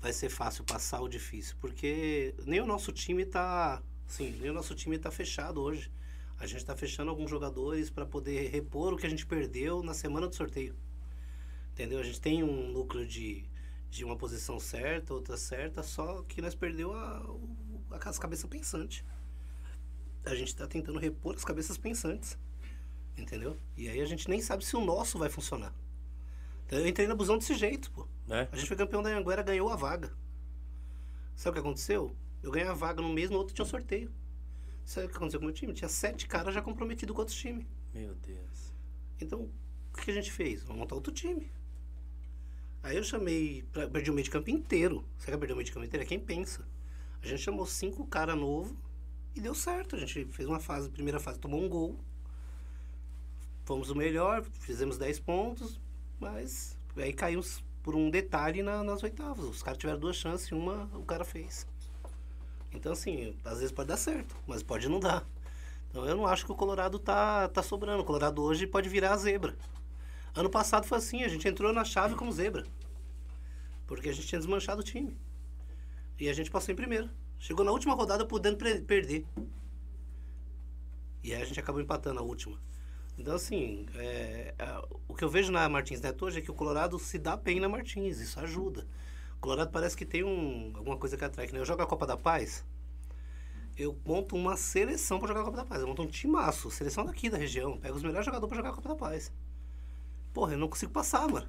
vai 0.00 0.14
ser 0.14 0.30
fácil 0.30 0.64
passar 0.64 1.02
ou 1.02 1.08
difícil, 1.08 1.54
porque 1.60 2.34
nem 2.46 2.62
o 2.62 2.66
nosso 2.66 2.92
time 2.92 3.26
tá, 3.26 3.82
sim, 4.06 4.30
nem 4.40 4.48
o 4.48 4.54
nosso 4.54 4.74
time 4.74 4.98
tá 4.98 5.10
fechado 5.10 5.60
hoje. 5.60 5.92
A 6.40 6.46
gente 6.46 6.60
está 6.60 6.74
fechando 6.74 7.10
alguns 7.10 7.28
jogadores 7.28 7.90
para 7.90 8.06
poder 8.06 8.48
repor 8.48 8.94
o 8.94 8.96
que 8.96 9.04
a 9.04 9.10
gente 9.10 9.26
perdeu 9.26 9.82
na 9.82 9.92
semana 9.92 10.26
do 10.26 10.34
sorteio. 10.34 10.74
Entendeu? 11.72 11.98
A 11.98 12.02
gente 12.02 12.18
tem 12.18 12.42
um 12.42 12.72
núcleo 12.72 13.06
de, 13.06 13.44
de 13.96 14.04
uma 14.04 14.16
posição 14.16 14.60
certa, 14.60 15.14
outra 15.14 15.36
certa, 15.38 15.82
só 15.82 16.22
que 16.24 16.42
nós 16.42 16.54
perdeu 16.54 16.92
a, 16.92 17.20
o- 17.30 17.56
as 17.90 18.18
cabeças 18.18 18.48
pensantes. 18.48 19.02
A 20.24 20.34
gente 20.34 20.48
está 20.48 20.66
tentando 20.66 20.98
repor 20.98 21.34
as 21.34 21.44
cabeças 21.44 21.78
pensantes. 21.78 22.36
Entendeu? 23.16 23.56
E 23.76 23.88
aí 23.88 24.00
a 24.00 24.04
gente 24.04 24.28
nem 24.28 24.42
sabe 24.42 24.62
se 24.64 24.76
o 24.76 24.84
nosso 24.84 25.18
vai 25.18 25.30
funcionar. 25.30 25.72
Então 26.66 26.78
eu 26.78 26.86
entrei 26.86 27.06
na 27.06 27.14
busão 27.14 27.38
desse 27.38 27.54
jeito, 27.54 27.90
pô. 27.90 28.06
Né? 28.26 28.46
A 28.52 28.56
gente 28.56 28.68
foi 28.68 28.76
campeão 28.76 29.02
da 29.02 29.08
Anguera, 29.16 29.42
ganhou 29.42 29.70
a 29.70 29.76
vaga. 29.76 30.12
Sabe 31.34 31.50
o 31.50 31.62
que 31.62 31.66
aconteceu? 31.66 32.14
Eu 32.42 32.50
ganhei 32.50 32.68
a 32.68 32.74
vaga 32.74 33.00
no 33.00 33.08
mês, 33.08 33.30
no 33.30 33.38
outro 33.38 33.54
tinha 33.54 33.64
um 33.64 33.68
sorteio. 33.68 34.12
Sabe 34.84 35.06
o 35.06 35.10
que 35.10 35.16
aconteceu 35.16 35.40
com 35.40 35.46
o 35.46 35.48
meu 35.48 35.54
time? 35.54 35.72
Tinha 35.72 35.88
sete 35.88 36.26
caras 36.28 36.52
já 36.54 36.60
comprometidos 36.60 37.14
com 37.14 37.20
outros 37.22 37.36
times. 37.38 37.66
Meu 37.94 38.14
Deus. 38.16 38.72
Então, 39.20 39.48
o 39.92 39.96
que 39.96 40.10
a 40.10 40.14
gente 40.14 40.30
fez? 40.30 40.62
Vamos 40.64 40.80
montar 40.80 40.94
outro 40.96 41.12
time. 41.12 41.50
Aí 42.86 42.96
eu 42.96 43.02
chamei, 43.02 43.64
pra- 43.72 43.88
perdi 43.88 44.12
o 44.12 44.14
meio 44.14 44.22
de 44.22 44.30
campo 44.30 44.48
inteiro. 44.48 45.04
Você 45.18 45.28
quer 45.28 45.36
perder 45.36 45.54
o 45.54 45.56
meio 45.56 45.64
de 45.66 45.72
campo 45.72 45.84
inteiro? 45.84 46.04
É 46.04 46.06
quem 46.06 46.20
pensa. 46.20 46.64
A 47.20 47.26
gente 47.26 47.42
chamou 47.42 47.66
cinco 47.66 48.06
caras 48.06 48.36
novos 48.38 48.72
e 49.34 49.40
deu 49.40 49.56
certo. 49.56 49.96
A 49.96 49.98
gente 49.98 50.24
fez 50.26 50.48
uma 50.48 50.60
fase, 50.60 50.88
primeira 50.88 51.18
fase, 51.18 51.36
tomou 51.40 51.60
um 51.60 51.68
gol. 51.68 51.98
Fomos 53.64 53.90
o 53.90 53.94
melhor, 53.96 54.44
fizemos 54.60 54.96
10 54.98 55.18
pontos, 55.18 55.80
mas 56.20 56.78
aí 56.96 57.12
caímos 57.12 57.60
por 57.82 57.96
um 57.96 58.08
detalhe 58.08 58.62
na- 58.62 58.84
nas 58.84 59.02
oitavas. 59.02 59.44
Os 59.46 59.64
caras 59.64 59.78
tiveram 59.80 59.98
duas 59.98 60.14
chances 60.14 60.46
e 60.46 60.54
uma 60.54 60.88
o 60.94 61.02
cara 61.04 61.24
fez. 61.24 61.66
Então, 62.72 62.92
assim, 62.92 63.34
às 63.44 63.58
vezes 63.58 63.72
pode 63.72 63.88
dar 63.88 63.96
certo, 63.96 64.36
mas 64.46 64.62
pode 64.62 64.88
não 64.88 65.00
dar. 65.00 65.26
Então, 65.90 66.06
eu 66.06 66.14
não 66.14 66.24
acho 66.24 66.46
que 66.46 66.52
o 66.52 66.54
Colorado 66.54 67.00
tá, 67.00 67.48
tá 67.48 67.64
sobrando. 67.64 68.02
O 68.02 68.04
Colorado 68.06 68.40
hoje 68.44 68.64
pode 68.64 68.88
virar 68.88 69.12
a 69.12 69.16
zebra. 69.16 69.56
Ano 70.36 70.50
passado 70.50 70.86
foi 70.86 70.98
assim, 70.98 71.22
a 71.22 71.28
gente 71.28 71.48
entrou 71.48 71.72
na 71.72 71.82
chave 71.82 72.14
como 72.14 72.30
zebra. 72.30 72.66
Porque 73.86 74.10
a 74.10 74.12
gente 74.12 74.26
tinha 74.26 74.38
desmanchado 74.38 74.82
o 74.82 74.84
time. 74.84 75.16
E 76.20 76.28
a 76.28 76.32
gente 76.34 76.50
passou 76.50 76.72
em 76.72 76.76
primeiro. 76.76 77.08
Chegou 77.38 77.64
na 77.64 77.72
última 77.72 77.94
rodada 77.94 78.26
podendo 78.26 78.58
perder. 78.58 79.24
E 81.24 81.34
aí 81.34 81.40
a 81.40 81.44
gente 81.44 81.58
acabou 81.58 81.80
empatando 81.80 82.20
a 82.20 82.22
última. 82.22 82.60
Então, 83.18 83.34
assim, 83.34 83.86
é, 83.94 84.54
é, 84.58 84.82
o 85.08 85.14
que 85.14 85.24
eu 85.24 85.28
vejo 85.30 85.50
na 85.50 85.66
Martins 85.70 86.02
Neto 86.02 86.26
hoje 86.26 86.38
é 86.38 86.42
que 86.42 86.50
o 86.50 86.54
Colorado 86.54 86.98
se 86.98 87.18
dá 87.18 87.34
bem 87.34 87.58
na 87.58 87.68
Martins, 87.68 88.20
isso 88.20 88.38
ajuda. 88.38 88.86
O 89.38 89.40
Colorado 89.40 89.70
parece 89.70 89.96
que 89.96 90.04
tem 90.04 90.22
um, 90.22 90.72
alguma 90.76 90.98
coisa 90.98 91.16
que 91.16 91.24
atrai. 91.24 91.46
Que 91.46 91.52
nem 91.52 91.60
eu 91.60 91.66
jogo 91.66 91.82
a 91.82 91.86
Copa 91.86 92.06
da 92.06 92.16
Paz, 92.16 92.62
eu 93.74 93.98
monto 94.04 94.36
uma 94.36 94.54
seleção 94.54 95.18
pra 95.18 95.28
jogar 95.28 95.40
a 95.40 95.44
Copa 95.44 95.56
da 95.56 95.64
Paz. 95.64 95.80
Eu 95.80 95.88
monto 95.88 96.02
um 96.02 96.06
timaço, 96.06 96.70
seleção 96.70 97.06
daqui 97.06 97.30
da 97.30 97.38
região. 97.38 97.78
Pego 97.78 97.96
os 97.96 98.02
melhores 98.02 98.26
jogadores 98.26 98.48
pra 98.48 98.56
jogar 98.58 98.70
a 98.70 98.74
Copa 98.74 98.88
da 98.90 98.96
Paz. 98.96 99.32
Porra, 100.36 100.52
eu 100.52 100.58
não 100.58 100.68
consigo 100.68 100.92
passar, 100.92 101.26
mano. 101.26 101.48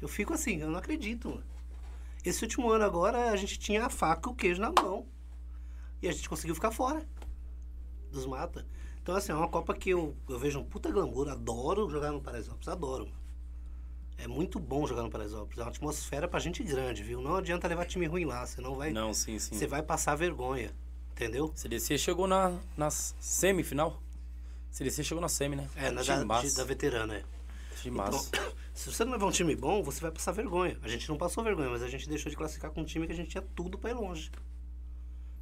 Eu 0.00 0.06
fico 0.06 0.32
assim, 0.32 0.58
eu 0.58 0.70
não 0.70 0.78
acredito, 0.78 1.30
mano. 1.30 1.42
Esse 2.24 2.44
último 2.44 2.70
ano 2.70 2.84
agora 2.84 3.32
a 3.32 3.36
gente 3.36 3.58
tinha 3.58 3.86
a 3.86 3.90
faca 3.90 4.30
e 4.30 4.32
o 4.32 4.36
queijo 4.36 4.60
na 4.60 4.70
mão. 4.70 5.04
E 6.00 6.06
a 6.06 6.12
gente 6.12 6.28
conseguiu 6.28 6.54
ficar 6.54 6.70
fora 6.70 7.04
dos 8.12 8.26
mata. 8.26 8.64
Então, 9.02 9.16
assim, 9.16 9.32
é 9.32 9.34
uma 9.34 9.48
Copa 9.48 9.74
que 9.74 9.90
eu, 9.90 10.16
eu 10.28 10.38
vejo 10.38 10.60
um 10.60 10.64
puta 10.64 10.92
glamour. 10.92 11.28
Adoro 11.28 11.90
jogar 11.90 12.12
no 12.12 12.20
Paraisópolis, 12.20 12.68
adoro, 12.68 13.06
mano. 13.06 13.18
É 14.16 14.28
muito 14.28 14.60
bom 14.60 14.86
jogar 14.86 15.02
no 15.02 15.10
Paraisópolis. 15.10 15.58
É 15.58 15.62
uma 15.62 15.70
atmosfera 15.70 16.28
pra 16.28 16.38
gente 16.38 16.62
grande, 16.62 17.02
viu? 17.02 17.20
Não 17.20 17.34
adianta 17.34 17.66
levar 17.66 17.84
time 17.84 18.06
ruim 18.06 18.26
lá, 18.26 18.46
você 18.46 18.60
não 18.60 18.76
vai. 18.76 18.92
Não, 18.92 19.12
sim, 19.12 19.40
sim. 19.40 19.56
Você 19.56 19.66
vai 19.66 19.82
passar 19.82 20.14
vergonha. 20.14 20.70
Entendeu? 21.10 21.50
CDC 21.56 21.98
chegou 21.98 22.28
na, 22.28 22.56
na 22.76 22.90
semifinal. 22.92 24.00
CDC 24.70 25.02
chegou 25.02 25.20
na 25.20 25.28
semi, 25.28 25.56
né? 25.56 25.68
É, 25.74 25.90
na 25.90 26.04
da, 26.04 26.22
da 26.22 26.64
veterana, 26.64 27.16
é. 27.16 27.24
Timaço. 27.82 28.28
Então, 28.28 28.52
se 28.74 28.92
você 28.92 29.04
não 29.04 29.12
levar 29.12 29.26
um 29.26 29.30
time 29.30 29.54
bom, 29.56 29.82
você 29.82 30.00
vai 30.00 30.10
passar 30.10 30.32
vergonha. 30.32 30.78
A 30.82 30.88
gente 30.88 31.08
não 31.08 31.16
passou 31.16 31.42
vergonha, 31.42 31.70
mas 31.70 31.82
a 31.82 31.88
gente 31.88 32.08
deixou 32.08 32.30
de 32.30 32.36
classificar 32.36 32.70
com 32.70 32.80
um 32.80 32.84
time 32.84 33.06
que 33.06 33.12
a 33.12 33.16
gente 33.16 33.30
tinha 33.30 33.42
tudo 33.54 33.78
pra 33.78 33.90
ir 33.90 33.94
longe. 33.94 34.30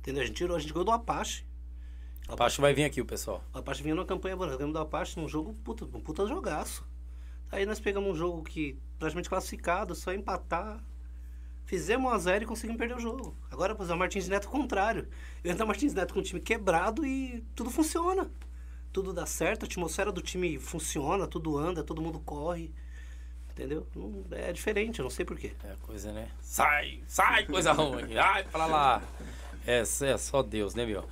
Entendeu? 0.01 0.23
A 0.23 0.27
gente 0.27 0.37
tirou, 0.37 0.57
a 0.57 0.61
gente 0.61 0.73
ganhou 0.73 0.85
do 0.85 0.91
Apache. 0.91 1.45
O 2.29 2.33
Apache 2.33 2.61
vai 2.61 2.75
vir 2.75 2.85
aqui, 2.85 3.01
o 3.01 3.07
pessoal. 3.07 3.43
O 3.55 3.59
Apache 3.59 3.83
vinha 3.83 3.95
numa 3.95 4.07
campanha 4.07 4.37
boa, 4.37 4.49
ganhamos 4.49 4.73
do 4.73 4.79
Apache 4.79 5.19
num 5.19 5.29
jogo, 5.29 5.55
puta, 5.65 5.85
um 5.85 6.01
puta 6.01 6.27
jogaço. 6.27 6.87
Aí 7.51 7.65
nós 7.65 7.81
pegamos 7.81 8.11
um 8.11 8.15
jogo 8.15 8.43
que 8.43 8.79
praticamente 8.99 9.29
classificado, 9.29 9.95
só 9.95 10.13
empatar. 10.13 10.83
Fizemos 11.65 12.11
1x0 12.13 12.43
e 12.43 12.47
conseguimos 12.47 12.79
perder 12.79 12.97
o 12.97 13.01
jogo. 13.01 13.37
Agora, 13.51 13.75
pois, 13.75 13.91
é 13.91 13.95
o 13.95 13.99
Martins 13.99 14.29
Neto 14.29 14.49
contrário. 14.49 15.09
Eu 15.45 15.51
entro 15.51 15.65
no 15.65 15.69
Martins 15.69 15.93
Neto 15.93 16.15
com 16.15 16.21
um 16.21 16.23
time 16.23 16.41
quebrado 16.41 17.05
e 17.05 17.45
tudo 17.55 17.71
funciona. 17.71 18.31
Tudo 18.93 19.13
dá 19.13 19.27
certo, 19.27 19.65
a 19.65 19.67
atmosfera 19.67 20.11
do 20.13 20.21
time 20.23 20.59
funciona, 20.59 21.27
tudo 21.27 21.57
anda, 21.57 21.83
todo 21.83 22.03
mundo 22.03 22.21
corre. 22.21 22.71
Entendeu? 23.51 23.87
Não- 23.95 24.25
é 24.31 24.53
diferente, 24.53 25.01
eu 25.01 25.03
não 25.03 25.11
sei 25.11 25.25
porquê. 25.25 25.53
É 25.65 25.75
coisa, 25.83 26.13
né? 26.13 26.29
Sai, 26.41 27.01
sai, 27.09 27.45
coisa 27.45 27.73
ruim. 27.73 28.17
Ai, 28.17 28.45
pra 28.45 28.67
lá. 28.67 29.03
É, 29.67 29.81
é 29.81 30.17
só 30.19 30.43
Deus, 30.43 30.75
né, 30.75 30.87
meu? 30.87 31.05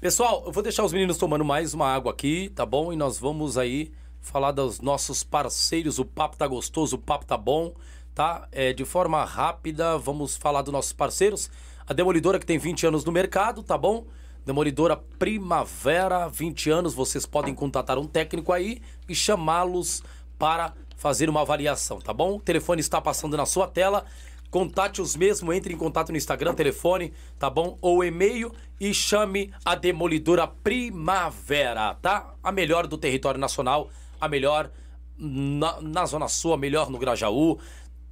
Pessoal, 0.00 0.44
eu 0.46 0.52
vou 0.52 0.62
deixar 0.62 0.82
os 0.82 0.92
meninos 0.94 1.18
tomando 1.18 1.44
mais 1.44 1.74
uma 1.74 1.86
água 1.86 2.10
aqui, 2.10 2.48
tá 2.54 2.64
bom? 2.64 2.90
E 2.90 2.96
nós 2.96 3.18
vamos 3.18 3.58
aí 3.58 3.92
falar 4.22 4.50
dos 4.52 4.80
nossos 4.80 5.22
parceiros. 5.22 5.98
O 5.98 6.04
papo 6.06 6.38
tá 6.38 6.46
gostoso, 6.46 6.96
o 6.96 6.98
papo 6.98 7.26
tá 7.26 7.36
bom, 7.36 7.74
tá? 8.14 8.48
É, 8.50 8.72
de 8.72 8.86
forma 8.86 9.22
rápida, 9.24 9.98
vamos 9.98 10.38
falar 10.38 10.62
dos 10.62 10.72
nossos 10.72 10.94
parceiros. 10.94 11.50
A 11.86 11.92
Demolidora, 11.92 12.38
que 12.38 12.46
tem 12.46 12.56
20 12.56 12.86
anos 12.86 13.04
no 13.04 13.12
mercado, 13.12 13.62
tá 13.62 13.76
bom? 13.76 14.06
Demolidora 14.50 14.96
Primavera, 14.96 16.26
20 16.26 16.70
anos. 16.70 16.92
Vocês 16.92 17.24
podem 17.24 17.54
contatar 17.54 17.96
um 17.98 18.04
técnico 18.04 18.52
aí 18.52 18.82
e 19.08 19.14
chamá-los 19.14 20.02
para 20.36 20.74
fazer 20.96 21.30
uma 21.30 21.42
avaliação, 21.42 22.00
tá 22.00 22.12
bom? 22.12 22.34
O 22.34 22.40
telefone 22.40 22.80
está 22.80 23.00
passando 23.00 23.36
na 23.36 23.46
sua 23.46 23.68
tela. 23.68 24.04
Contate-os 24.50 25.14
mesmo, 25.14 25.52
entre 25.52 25.72
em 25.72 25.76
contato 25.76 26.10
no 26.10 26.18
Instagram, 26.18 26.52
telefone, 26.54 27.12
tá 27.38 27.48
bom? 27.48 27.78
Ou 27.80 28.02
e-mail 28.02 28.52
e 28.80 28.92
chame 28.92 29.52
a 29.64 29.76
Demolidora 29.76 30.48
Primavera, 30.48 31.94
tá? 32.02 32.34
A 32.42 32.50
melhor 32.50 32.88
do 32.88 32.98
território 32.98 33.38
nacional, 33.38 33.88
a 34.20 34.26
melhor 34.26 34.68
na, 35.16 35.80
na 35.80 36.06
Zona 36.06 36.26
Sul, 36.26 36.54
a 36.54 36.56
melhor 36.56 36.90
no 36.90 36.98
Grajaú. 36.98 37.56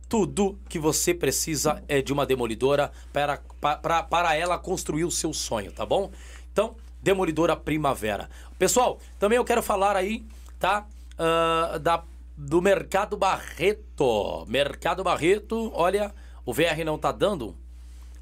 Tudo 0.09 0.59
que 0.69 0.79
você 0.79 1.13
precisa 1.13 1.83
é 1.87 2.01
de 2.01 2.13
uma 2.13 2.25
demolidora 2.25 2.91
para, 3.13 3.41
para, 3.61 4.03
para 4.03 4.35
ela 4.35 4.59
construir 4.59 5.05
o 5.05 5.11
seu 5.11 5.33
sonho, 5.33 5.71
tá 5.73 5.85
bom? 5.85 6.11
Então, 6.53 6.77
Demolidora 7.03 7.55
Primavera. 7.55 8.29
Pessoal, 8.59 8.99
também 9.19 9.37
eu 9.37 9.45
quero 9.45 9.63
falar 9.63 9.97
aí, 9.97 10.25
tá? 10.59 10.87
Ah, 11.19 11.79
da, 11.81 12.03
do 12.37 12.63
Mercado 12.63 13.17
Barreto. 13.17 14.45
Mercado 14.47 15.03
Barreto, 15.03 15.71
olha, 15.75 16.15
o 16.47 16.53
VR 16.53 16.85
não 16.85 16.97
tá 16.97 17.13
dando, 17.13 17.57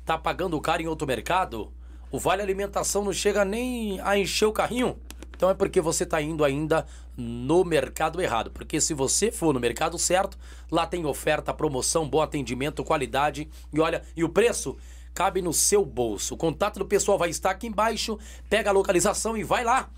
tá 0.05 0.17
pagando 0.17 0.61
caro 0.61 0.83
em 0.83 0.87
outro 0.87 1.07
mercado, 1.07 1.73
o 2.11 2.19
Vale 2.19 2.43
Alimentação 2.43 3.05
não 3.05 3.13
chega 3.13 3.45
nem 3.45 4.01
a 4.01 4.19
encher 4.19 4.47
o 4.47 4.53
carrinho. 4.53 4.97
Então 5.37 5.51
é 5.51 5.55
porque 5.55 5.81
você 5.81 6.05
está 6.05 6.23
indo 6.23 6.45
ainda 6.45 6.87
no 7.17 7.65
mercado 7.65 8.21
errado. 8.21 8.51
Porque 8.51 8.81
se 8.81 8.93
você 8.95 9.31
for 9.31 9.55
no 9.55 9.61
mercado 9.61 9.99
certo, 9.99 10.39
lá 10.71 10.87
tem 10.87 11.07
oferta, 11.07 11.55
promoção, 11.55 12.09
bom 12.09 12.21
atendimento, 12.21 12.85
qualidade 12.85 13.49
e 13.73 13.81
olha, 13.81 14.03
e 14.17 14.23
o 14.23 14.29
preço 14.29 14.77
cabe 15.15 15.41
no 15.41 15.53
seu 15.53 15.85
bolso. 15.85 16.35
O 16.35 16.37
contato 16.37 16.79
do 16.79 16.85
pessoal 16.85 17.17
vai 17.17 17.31
estar 17.31 17.51
aqui 17.51 17.67
embaixo. 17.67 18.19
Pega 18.51 18.69
a 18.69 18.73
localização 18.73 19.37
e 19.37 19.43
vai 19.43 19.65
lá. 19.65 19.89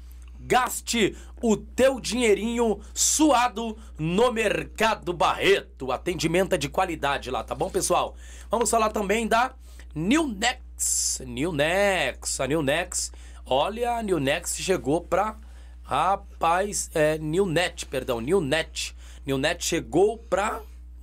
Gaste 0.40 1.16
o 1.42 1.56
teu 1.56 1.98
dinheirinho 1.98 2.78
suado 2.94 3.76
no 3.98 4.32
Mercado 4.32 5.12
Barreto. 5.12 5.90
Atendimento 5.90 6.54
é 6.54 6.58
de 6.58 6.68
qualidade 6.68 7.30
lá, 7.30 7.42
tá 7.42 7.54
bom, 7.54 7.68
pessoal? 7.68 8.14
Vamos 8.48 8.70
falar 8.70 8.90
também 8.90 9.26
da 9.26 9.52
New 9.92 10.28
Next. 10.28 11.24
New. 11.26 11.50
A 11.50 12.46
New. 12.46 12.64
Olha, 13.44 13.96
a 13.96 14.02
New 14.02 14.18
chegou 14.46 15.00
pra. 15.00 15.36
Rapaz, 15.88 16.90
é 16.94 17.16
New 17.16 17.46
Net, 17.46 17.86
perdão, 17.86 18.20
New 18.20 18.42
Net. 18.42 18.94
New 19.24 19.38
Net 19.38 19.64
chegou 19.64 20.18
pra 20.18 20.60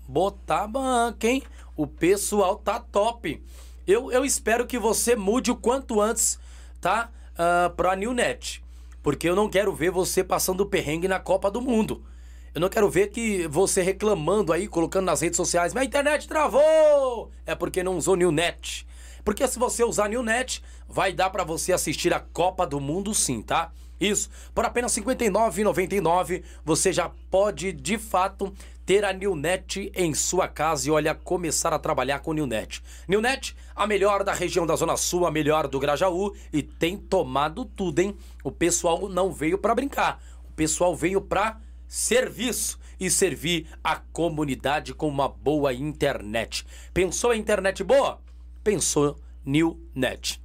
botar 0.08 0.68
banca, 0.68 1.28
hein? 1.28 1.42
O 1.76 1.88
pessoal 1.88 2.56
tá 2.56 2.80
top. 2.80 3.44
Eu, 3.88 4.12
eu 4.12 4.24
espero 4.24 4.68
que 4.68 4.78
você 4.78 5.16
mude 5.16 5.50
o 5.50 5.56
quanto 5.56 6.00
antes, 6.00 6.38
tá? 6.80 7.10
Ah, 7.36 7.74
pra 7.76 7.96
New 7.96 8.14
Net. 8.14 8.64
Porque 9.02 9.28
eu 9.28 9.36
não 9.36 9.50
quero 9.50 9.74
ver 9.74 9.90
você 9.90 10.24
passando 10.24 10.68
perrengue 10.68 11.08
na 11.08 11.20
Copa 11.20 11.50
do 11.50 11.62
Mundo. 11.62 12.06
Eu 12.54 12.62
não 12.62 12.70
quero 12.70 12.88
ver 12.88 13.08
que 13.08 13.48
você 13.48 13.82
reclamando 13.82 14.54
aí, 14.54 14.68
colocando 14.68 15.06
nas 15.06 15.22
redes 15.22 15.38
sociais, 15.38 15.74
minha 15.74 15.84
internet 15.84 16.28
travou! 16.28 17.32
É 17.44 17.56
porque 17.56 17.82
não 17.82 17.98
usou 17.98 18.16
New 18.16 18.32
Net. 18.32 18.86
Porque 19.24 19.48
se 19.48 19.58
você 19.58 19.84
usar 19.84 20.10
New 20.10 20.22
Net, 20.22 20.62
vai 20.88 21.12
dar 21.12 21.32
pra 21.32 21.44
você 21.44 21.74
assistir 21.74 22.14
a 22.14 22.20
Copa 22.20 22.68
do 22.68 22.80
Mundo 22.80 23.16
sim, 23.16 23.42
tá? 23.42 23.72
Isso. 24.00 24.30
Por 24.54 24.66
apenas 24.66 24.96
R$ 24.96 25.04
59,99 25.04 26.44
você 26.64 26.92
já 26.92 27.10
pode, 27.30 27.72
de 27.72 27.98
fato, 27.98 28.54
ter 28.86 29.04
a 29.04 29.12
Newnet 29.12 29.92
em 29.96 30.14
sua 30.14 30.48
casa 30.48 30.88
e 30.88 30.92
olha, 30.92 31.16
começar 31.16 31.74
a 31.74 31.80
trabalhar 31.80 32.20
com 32.20 32.34
Newnet. 32.34 32.84
Newnet, 33.08 33.56
a 33.76 33.88
melhor 33.88 34.24
da 34.24 34.34
região 34.34 34.66
da 34.66 34.76
Zona 34.76 34.96
Sul, 34.96 35.26
a 35.26 35.32
melhor 35.32 35.68
do 35.68 35.80
Grajaú 35.80 36.36
e 36.54 36.62
tem 36.62 36.96
tomado 36.98 37.66
tudo, 37.66 38.00
hein? 38.00 38.16
O 38.44 38.52
pessoal 38.52 39.10
não 39.10 39.32
veio 39.32 39.58
pra 39.58 39.74
brincar. 39.74 40.24
O 40.48 40.54
pessoal 40.54 40.96
veio 40.96 41.20
pra 41.20 41.60
serviço 41.88 42.80
e 43.00 43.10
servir 43.10 43.68
a 43.84 43.96
comunidade 43.96 44.94
com 44.94 45.08
uma 45.08 45.28
boa 45.28 45.74
internet. 45.74 46.66
Pensou 46.94 47.34
em 47.34 47.40
internet 47.40 47.84
boa? 47.84 48.22
Pensou 48.64 49.18
Newnet. 49.44 50.45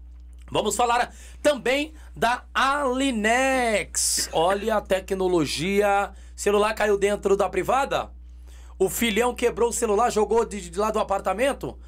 Vamos 0.51 0.75
falar 0.77 1.15
também 1.43 1.93
da 2.15 2.43
Alinex. 2.53 4.29
Olha 4.33 4.77
a 4.77 4.81
tecnologia. 4.81 6.11
Celular 6.35 6.75
caiu 6.75 6.99
dentro 6.99 7.37
da 7.37 7.49
privada? 7.49 8.11
O 8.79 8.89
filhão 8.89 9.35
quebrou 9.35 9.69
o 9.69 9.73
celular, 9.73 10.11
jogou 10.11 10.45
de, 10.45 10.71
de 10.71 10.79
lá 10.79 10.91
do 10.91 10.99
apartamento? 10.99 11.79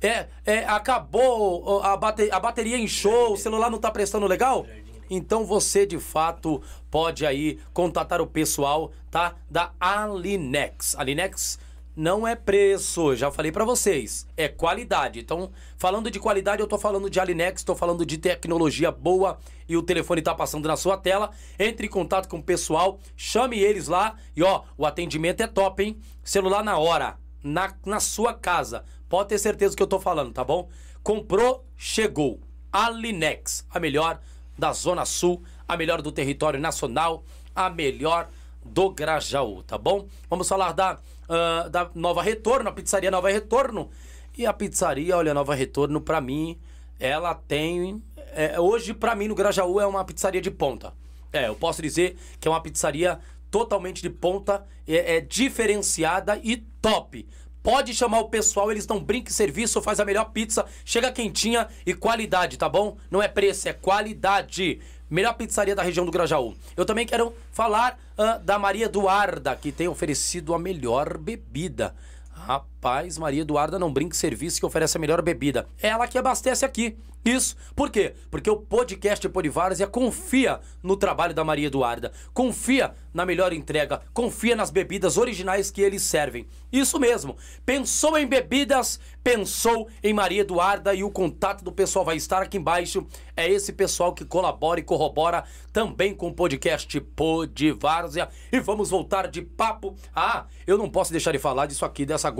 É, 0.00 0.26
é, 0.44 0.58
acabou, 0.64 1.82
a, 1.82 1.96
bate- 1.96 2.30
a 2.30 2.38
bateria 2.38 2.76
inchou, 2.76 3.32
o 3.32 3.36
celular 3.36 3.70
não 3.70 3.78
tá 3.78 3.90
prestando 3.90 4.26
legal? 4.26 4.66
Então 5.08 5.44
você 5.44 5.84
de 5.86 5.98
fato 5.98 6.62
pode 6.90 7.24
aí 7.26 7.58
contatar 7.72 8.20
o 8.20 8.26
pessoal, 8.26 8.92
tá? 9.10 9.34
Da 9.50 9.72
Alinex. 9.80 10.94
Alinex 10.98 11.58
não 11.94 12.26
é 12.26 12.34
preço, 12.34 13.14
já 13.14 13.30
falei 13.30 13.52
pra 13.52 13.64
vocês, 13.64 14.26
é 14.36 14.48
qualidade. 14.48 15.20
Então, 15.20 15.50
falando 15.76 16.10
de 16.10 16.18
qualidade, 16.18 16.62
eu 16.62 16.66
tô 16.66 16.78
falando 16.78 17.10
de 17.10 17.20
Alinex, 17.20 17.62
tô 17.62 17.74
falando 17.74 18.06
de 18.06 18.16
tecnologia 18.16 18.90
boa 18.90 19.38
e 19.68 19.76
o 19.76 19.82
telefone 19.82 20.22
tá 20.22 20.34
passando 20.34 20.66
na 20.66 20.76
sua 20.76 20.96
tela. 20.96 21.30
Entre 21.58 21.86
em 21.86 21.90
contato 21.90 22.28
com 22.28 22.38
o 22.38 22.42
pessoal, 22.42 22.98
chame 23.16 23.58
eles 23.58 23.88
lá 23.88 24.16
e 24.34 24.42
ó, 24.42 24.62
o 24.76 24.86
atendimento 24.86 25.42
é 25.42 25.46
top, 25.46 25.82
hein? 25.82 26.00
Celular 26.24 26.64
na 26.64 26.78
hora, 26.78 27.18
na, 27.42 27.74
na 27.84 28.00
sua 28.00 28.32
casa. 28.32 28.84
Pode 29.08 29.28
ter 29.28 29.38
certeza 29.38 29.76
que 29.76 29.82
eu 29.82 29.86
tô 29.86 30.00
falando, 30.00 30.32
tá 30.32 30.42
bom? 30.42 30.70
Comprou, 31.02 31.64
chegou. 31.76 32.40
Alinex, 32.72 33.66
a 33.68 33.78
melhor 33.78 34.18
da 34.58 34.72
Zona 34.72 35.04
Sul, 35.04 35.42
a 35.68 35.76
melhor 35.76 36.00
do 36.00 36.10
território 36.10 36.58
nacional, 36.58 37.22
a 37.54 37.68
melhor 37.68 38.30
do 38.64 38.90
Grajaú, 38.90 39.62
tá 39.62 39.76
bom? 39.76 40.06
Vamos 40.30 40.48
falar 40.48 40.72
da, 40.72 40.98
ah, 41.32 41.68
da 41.68 41.90
Nova 41.94 42.22
Retorno, 42.22 42.68
a 42.68 42.72
pizzaria 42.72 43.10
Nova 43.10 43.30
Retorno. 43.30 43.90
E 44.36 44.46
a 44.46 44.52
pizzaria, 44.52 45.16
olha, 45.16 45.34
Nova 45.34 45.54
Retorno, 45.54 46.00
pra 46.00 46.20
mim, 46.20 46.58
ela 47.00 47.34
tem. 47.34 48.02
é, 48.34 48.58
hoje, 48.60 48.94
pra 48.94 49.14
mim, 49.14 49.28
no 49.28 49.34
Grajaú, 49.34 49.80
é 49.80 49.86
uma 49.86 50.04
pizzaria 50.04 50.40
de 50.40 50.50
ponta. 50.50 50.92
É, 51.32 51.48
eu 51.48 51.54
posso 51.54 51.80
dizer 51.80 52.16
que 52.38 52.46
é 52.46 52.50
uma 52.50 52.60
pizzaria 52.60 53.18
totalmente 53.50 54.02
de 54.02 54.10
ponta, 54.10 54.64
é, 54.86 55.16
é 55.16 55.20
diferenciada 55.20 56.38
e 56.42 56.58
top. 56.80 57.26
Pode 57.62 57.94
chamar 57.94 58.18
o 58.20 58.28
pessoal, 58.28 58.72
eles 58.72 58.86
dão 58.86 58.98
brinco 58.98 59.30
e 59.30 59.32
serviço, 59.32 59.80
faz 59.80 60.00
a 60.00 60.04
melhor 60.04 60.32
pizza, 60.32 60.66
chega 60.84 61.12
quentinha 61.12 61.68
e 61.86 61.94
qualidade, 61.94 62.56
tá 62.56 62.68
bom? 62.68 62.96
Não 63.10 63.22
é 63.22 63.28
preço, 63.28 63.68
é 63.68 63.72
qualidade. 63.72 64.80
Melhor 65.12 65.34
pizzaria 65.34 65.74
da 65.74 65.82
região 65.82 66.06
do 66.06 66.10
Grajaú. 66.10 66.54
Eu 66.74 66.86
também 66.86 67.06
quero 67.06 67.34
falar 67.52 67.98
ah, 68.16 68.38
da 68.38 68.58
Maria 68.58 68.86
Eduarda, 68.86 69.54
que 69.54 69.70
tem 69.70 69.86
oferecido 69.86 70.54
a 70.54 70.58
melhor 70.58 71.18
bebida. 71.18 71.94
Rapaz, 72.30 72.71
Maria 73.18 73.42
Eduarda 73.42 73.78
não 73.78 73.92
brinca 73.92 74.16
em 74.16 74.18
serviço 74.18 74.58
que 74.58 74.66
oferece 74.66 74.96
a 74.96 75.00
melhor 75.00 75.22
bebida. 75.22 75.68
É 75.80 75.88
ela 75.88 76.08
que 76.08 76.18
abastece 76.18 76.64
aqui. 76.64 76.96
Isso. 77.24 77.54
Por 77.76 77.88
quê? 77.88 78.14
Porque 78.30 78.50
o 78.50 78.56
podcast 78.56 79.28
Polivárzia 79.28 79.86
confia 79.86 80.58
no 80.82 80.96
trabalho 80.96 81.32
da 81.32 81.44
Maria 81.44 81.68
Eduarda. 81.68 82.10
Confia 82.34 82.94
na 83.14 83.24
melhor 83.24 83.52
entrega. 83.52 84.02
Confia 84.12 84.56
nas 84.56 84.70
bebidas 84.70 85.16
originais 85.16 85.70
que 85.70 85.80
eles 85.80 86.02
servem. 86.02 86.48
Isso 86.72 86.98
mesmo. 86.98 87.36
Pensou 87.64 88.18
em 88.18 88.26
bebidas? 88.26 88.98
Pensou 89.22 89.88
em 90.02 90.12
Maria 90.12 90.40
Eduarda 90.40 90.94
e 90.94 91.04
o 91.04 91.10
contato 91.10 91.62
do 91.62 91.70
pessoal 91.70 92.04
vai 92.04 92.16
estar 92.16 92.42
aqui 92.42 92.58
embaixo. 92.58 93.06
É 93.36 93.48
esse 93.48 93.72
pessoal 93.72 94.12
que 94.12 94.24
colabora 94.24 94.80
e 94.80 94.82
corrobora 94.82 95.44
também 95.72 96.12
com 96.12 96.26
o 96.26 96.34
podcast 96.34 97.00
Polivárzia. 97.00 98.28
E 98.50 98.58
vamos 98.58 98.90
voltar 98.90 99.28
de 99.28 99.42
papo. 99.42 99.94
Ah, 100.12 100.46
eu 100.66 100.76
não 100.76 100.90
posso 100.90 101.12
deixar 101.12 101.30
de 101.30 101.38
falar 101.38 101.66
disso 101.66 101.84
aqui, 101.84 102.04
dessa 102.04 102.30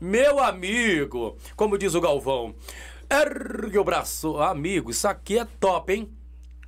Meu 0.00 0.38
amigo, 0.38 1.36
como 1.56 1.78
diz 1.78 1.94
o 1.94 2.00
Galvão, 2.00 2.54
ergue 3.10 3.78
o 3.78 3.84
braço. 3.84 4.38
Amigo, 4.38 4.90
isso 4.90 5.08
aqui 5.08 5.38
é 5.38 5.44
top, 5.44 5.92
hein? 5.92 6.10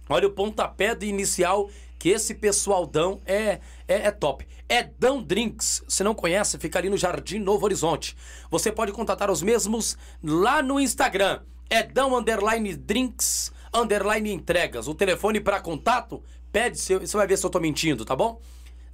Olha 0.09 0.29
o 0.29 0.33
pontapé 0.33 0.95
do 0.95 1.05
inicial 1.05 1.69
que 1.99 2.11
esse 2.11 2.35
pessoal 2.35 2.87
dão 2.87 3.21
é, 3.25 3.61
é, 3.89 4.07
é 4.07 4.11
top. 4.11 4.47
É 4.69 4.83
Dão 4.83 5.23
Drinks. 5.23 5.83
Se 5.89 6.05
não 6.05 6.15
conhece, 6.15 6.59
fica 6.59 6.79
ali 6.79 6.89
no 6.89 6.97
Jardim 6.97 7.39
Novo 7.39 7.65
Horizonte. 7.65 8.17
Você 8.51 8.71
pode 8.71 8.93
contatar 8.93 9.31
os 9.31 9.43
mesmos 9.43 9.97
lá 10.23 10.63
no 10.63 10.79
Instagram. 10.79 11.41
É 11.69 11.83
Dão 11.83 12.17
Underline 12.17 12.77
Drinks 12.77 13.53
Underline 13.75 14.33
Entregas. 14.33 14.89
O 14.89 14.95
telefone 14.95 15.41
para 15.41 15.61
contato 15.61 16.23
Pede, 16.57 16.79
você 16.79 16.99
você 16.99 17.15
vai 17.15 17.27
ver 17.27 17.37
se 17.37 17.45
eu 17.45 17.51
tô 17.51 17.61
mentindo, 17.61 18.03
tá 18.03 18.17
bom? 18.17 18.41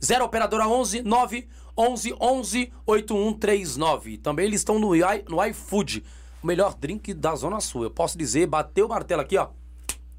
0 0.04 0.24
operadora 0.24 0.66
11 0.66 1.02
9 1.02 1.48
11 1.76 2.14
11 2.20 2.72
8139. 2.86 4.18
Também 4.18 4.46
eles 4.46 4.60
estão 4.60 4.78
no, 4.78 4.94
i, 4.94 5.02
no 5.28 5.44
iFood, 5.46 6.04
o 6.42 6.46
melhor 6.46 6.74
drink 6.74 7.14
da 7.14 7.34
Zona 7.34 7.60
Sul. 7.60 7.84
Eu 7.84 7.90
posso 7.90 8.16
dizer, 8.16 8.46
bater 8.46 8.82
o 8.82 8.88
martelo 8.88 9.22
aqui, 9.22 9.36
ó. 9.36 9.48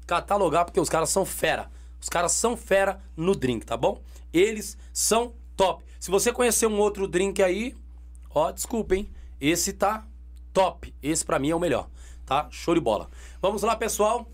Catalogar, 0.06 0.64
porque 0.64 0.80
os 0.80 0.88
caras 0.88 1.10
são 1.10 1.24
fera. 1.24 1.70
Os 2.00 2.08
caras 2.08 2.32
são 2.32 2.56
fera 2.56 3.00
no 3.16 3.34
drink, 3.34 3.64
tá 3.64 3.76
bom? 3.76 4.00
Eles 4.32 4.76
são 4.92 5.32
top. 5.56 5.84
Se 5.98 6.10
você 6.10 6.32
conhecer 6.32 6.66
um 6.66 6.78
outro 6.78 7.08
drink 7.08 7.42
aí, 7.42 7.74
ó, 8.30 8.50
desculpa, 8.50 8.96
hein? 8.96 9.08
Esse 9.40 9.72
tá 9.72 10.06
top. 10.52 10.94
Esse 11.02 11.24
pra 11.24 11.38
mim 11.38 11.50
é 11.50 11.56
o 11.56 11.60
melhor, 11.60 11.88
tá? 12.26 12.48
Show 12.50 12.74
de 12.74 12.80
bola. 12.80 13.08
Vamos 13.40 13.62
lá, 13.62 13.74
pessoal 13.74 14.28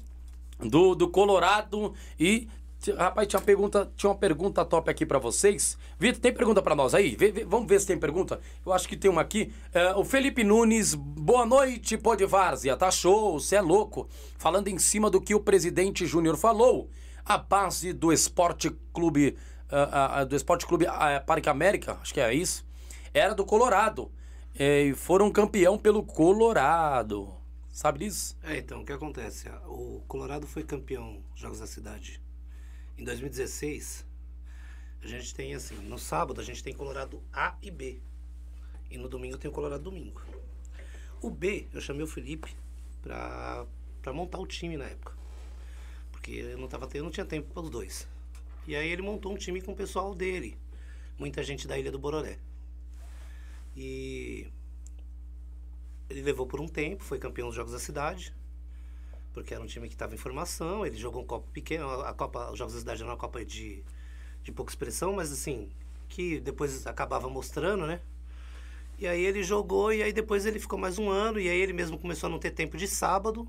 do, 0.68 0.94
do 0.94 1.08
Colorado 1.08 1.94
e 2.18 2.48
rapaz 2.96 3.28
tinha 3.28 3.38
uma 3.38 3.44
pergunta 3.46 3.92
tinha 3.96 4.10
uma 4.10 4.16
pergunta 4.16 4.64
top 4.64 4.90
aqui 4.90 5.04
pra 5.04 5.18
vocês. 5.18 5.76
Vitor 5.98 6.20
tem 6.20 6.32
pergunta 6.32 6.62
pra 6.62 6.74
nós 6.74 6.94
aí? 6.94 7.14
Vê- 7.14 7.30
vê- 7.30 7.44
vamos 7.44 7.68
ver 7.68 7.80
se 7.80 7.86
tem 7.86 7.98
pergunta. 7.98 8.40
Eu 8.64 8.72
acho 8.72 8.88
que 8.88 8.96
tem 8.96 9.10
uma 9.10 9.20
aqui. 9.20 9.52
É, 9.72 9.92
o 9.94 10.04
Felipe 10.04 10.42
Nunes 10.42 10.94
boa 10.94 11.44
noite 11.44 11.98
pô 11.98 12.16
de 12.16 12.24
várzea. 12.26 12.76
Tá 12.76 12.90
show 12.90 13.38
você 13.38 13.56
é 13.56 13.60
louco. 13.60 14.08
Falando 14.38 14.68
em 14.68 14.78
cima 14.78 15.10
do 15.10 15.20
que 15.20 15.34
o 15.34 15.40
presidente 15.40 16.06
Júnior 16.06 16.36
falou 16.36 16.88
a 17.24 17.36
base 17.36 17.92
do 17.92 18.12
Esporte 18.12 18.70
Clube 18.92 19.36
ah, 19.70 20.20
ah, 20.20 20.24
do 20.24 20.34
Esporte 20.34 20.66
Clube 20.66 20.86
ah, 20.86 21.22
Parque 21.24 21.48
América 21.48 21.98
acho 22.02 22.12
que 22.14 22.20
é 22.20 22.32
isso 22.34 22.64
era 23.12 23.34
do 23.34 23.44
Colorado. 23.44 24.10
É, 24.58 24.82
e 24.84 24.94
foram 24.94 25.30
campeão 25.30 25.76
pelo 25.78 26.02
Colorado. 26.02 27.32
Sabe 27.72 28.00
disso? 28.00 28.36
É, 28.42 28.58
então, 28.58 28.80
o 28.82 28.84
que 28.84 28.92
acontece? 28.92 29.48
O 29.66 30.02
Colorado 30.08 30.46
foi 30.46 30.62
campeão 30.64 31.22
dos 31.32 31.40
Jogos 31.40 31.60
da 31.60 31.66
Cidade. 31.66 32.20
Em 33.00 33.04
2016, 33.04 34.04
a 35.02 35.06
gente 35.06 35.34
tem 35.34 35.54
assim, 35.54 35.74
no 35.74 35.98
sábado 35.98 36.38
a 36.38 36.44
gente 36.44 36.62
tem 36.62 36.74
Colorado 36.74 37.22
A 37.32 37.56
e 37.62 37.70
B. 37.70 37.98
E 38.90 38.98
no 38.98 39.08
domingo 39.08 39.38
tem 39.38 39.50
o 39.50 39.54
Colorado 39.54 39.84
Domingo. 39.84 40.20
O 41.22 41.30
B, 41.30 41.66
eu 41.72 41.80
chamei 41.80 42.02
o 42.02 42.06
Felipe 42.06 42.54
pra, 43.00 43.66
pra 44.02 44.12
montar 44.12 44.38
o 44.38 44.46
time 44.46 44.76
na 44.76 44.84
época. 44.84 45.14
Porque 46.12 46.30
eu 46.30 46.58
não, 46.58 46.68
tava, 46.68 46.86
eu 46.92 47.02
não 47.02 47.10
tinha 47.10 47.24
tempo 47.24 47.50
para 47.54 47.62
os 47.62 47.70
dois. 47.70 48.06
E 48.66 48.76
aí 48.76 48.90
ele 48.90 49.00
montou 49.00 49.32
um 49.32 49.36
time 49.38 49.62
com 49.62 49.72
o 49.72 49.76
pessoal 49.76 50.14
dele. 50.14 50.58
Muita 51.18 51.42
gente 51.42 51.66
da 51.66 51.78
Ilha 51.78 51.90
do 51.90 51.98
Bororé. 51.98 52.38
E 53.74 54.46
ele 56.10 56.20
levou 56.20 56.46
por 56.46 56.60
um 56.60 56.68
tempo, 56.68 57.02
foi 57.02 57.18
campeão 57.18 57.48
dos 57.48 57.56
Jogos 57.56 57.72
da 57.72 57.78
Cidade, 57.78 58.34
porque 59.32 59.54
era 59.54 59.62
um 59.62 59.66
time 59.66 59.88
que 59.88 59.94
estava 59.94 60.14
em 60.14 60.18
formação. 60.18 60.84
Ele 60.84 60.96
jogou 60.96 61.22
um 61.22 61.26
copo 61.26 61.50
pequeno, 61.52 61.88
a 62.02 62.12
Copa, 62.12 62.50
os 62.50 62.58
Jogos 62.58 62.74
da 62.74 62.80
Cidade 62.80 63.02
era 63.02 63.10
uma 63.10 63.16
Copa 63.16 63.44
de, 63.44 63.82
de 64.42 64.52
pouca 64.52 64.70
expressão, 64.70 65.12
mas 65.12 65.32
assim, 65.32 65.70
que 66.08 66.40
depois 66.40 66.86
acabava 66.86 67.28
mostrando, 67.28 67.86
né? 67.86 68.00
E 68.98 69.06
aí 69.06 69.24
ele 69.24 69.42
jogou 69.42 69.92
e 69.92 70.02
aí 70.02 70.12
depois 70.12 70.44
ele 70.44 70.58
ficou 70.58 70.78
mais 70.78 70.98
um 70.98 71.08
ano 71.08 71.40
e 71.40 71.48
aí 71.48 71.58
ele 71.58 71.72
mesmo 71.72 71.98
começou 71.98 72.26
a 72.26 72.30
não 72.30 72.38
ter 72.38 72.50
tempo 72.50 72.76
de 72.76 72.86
sábado 72.86 73.48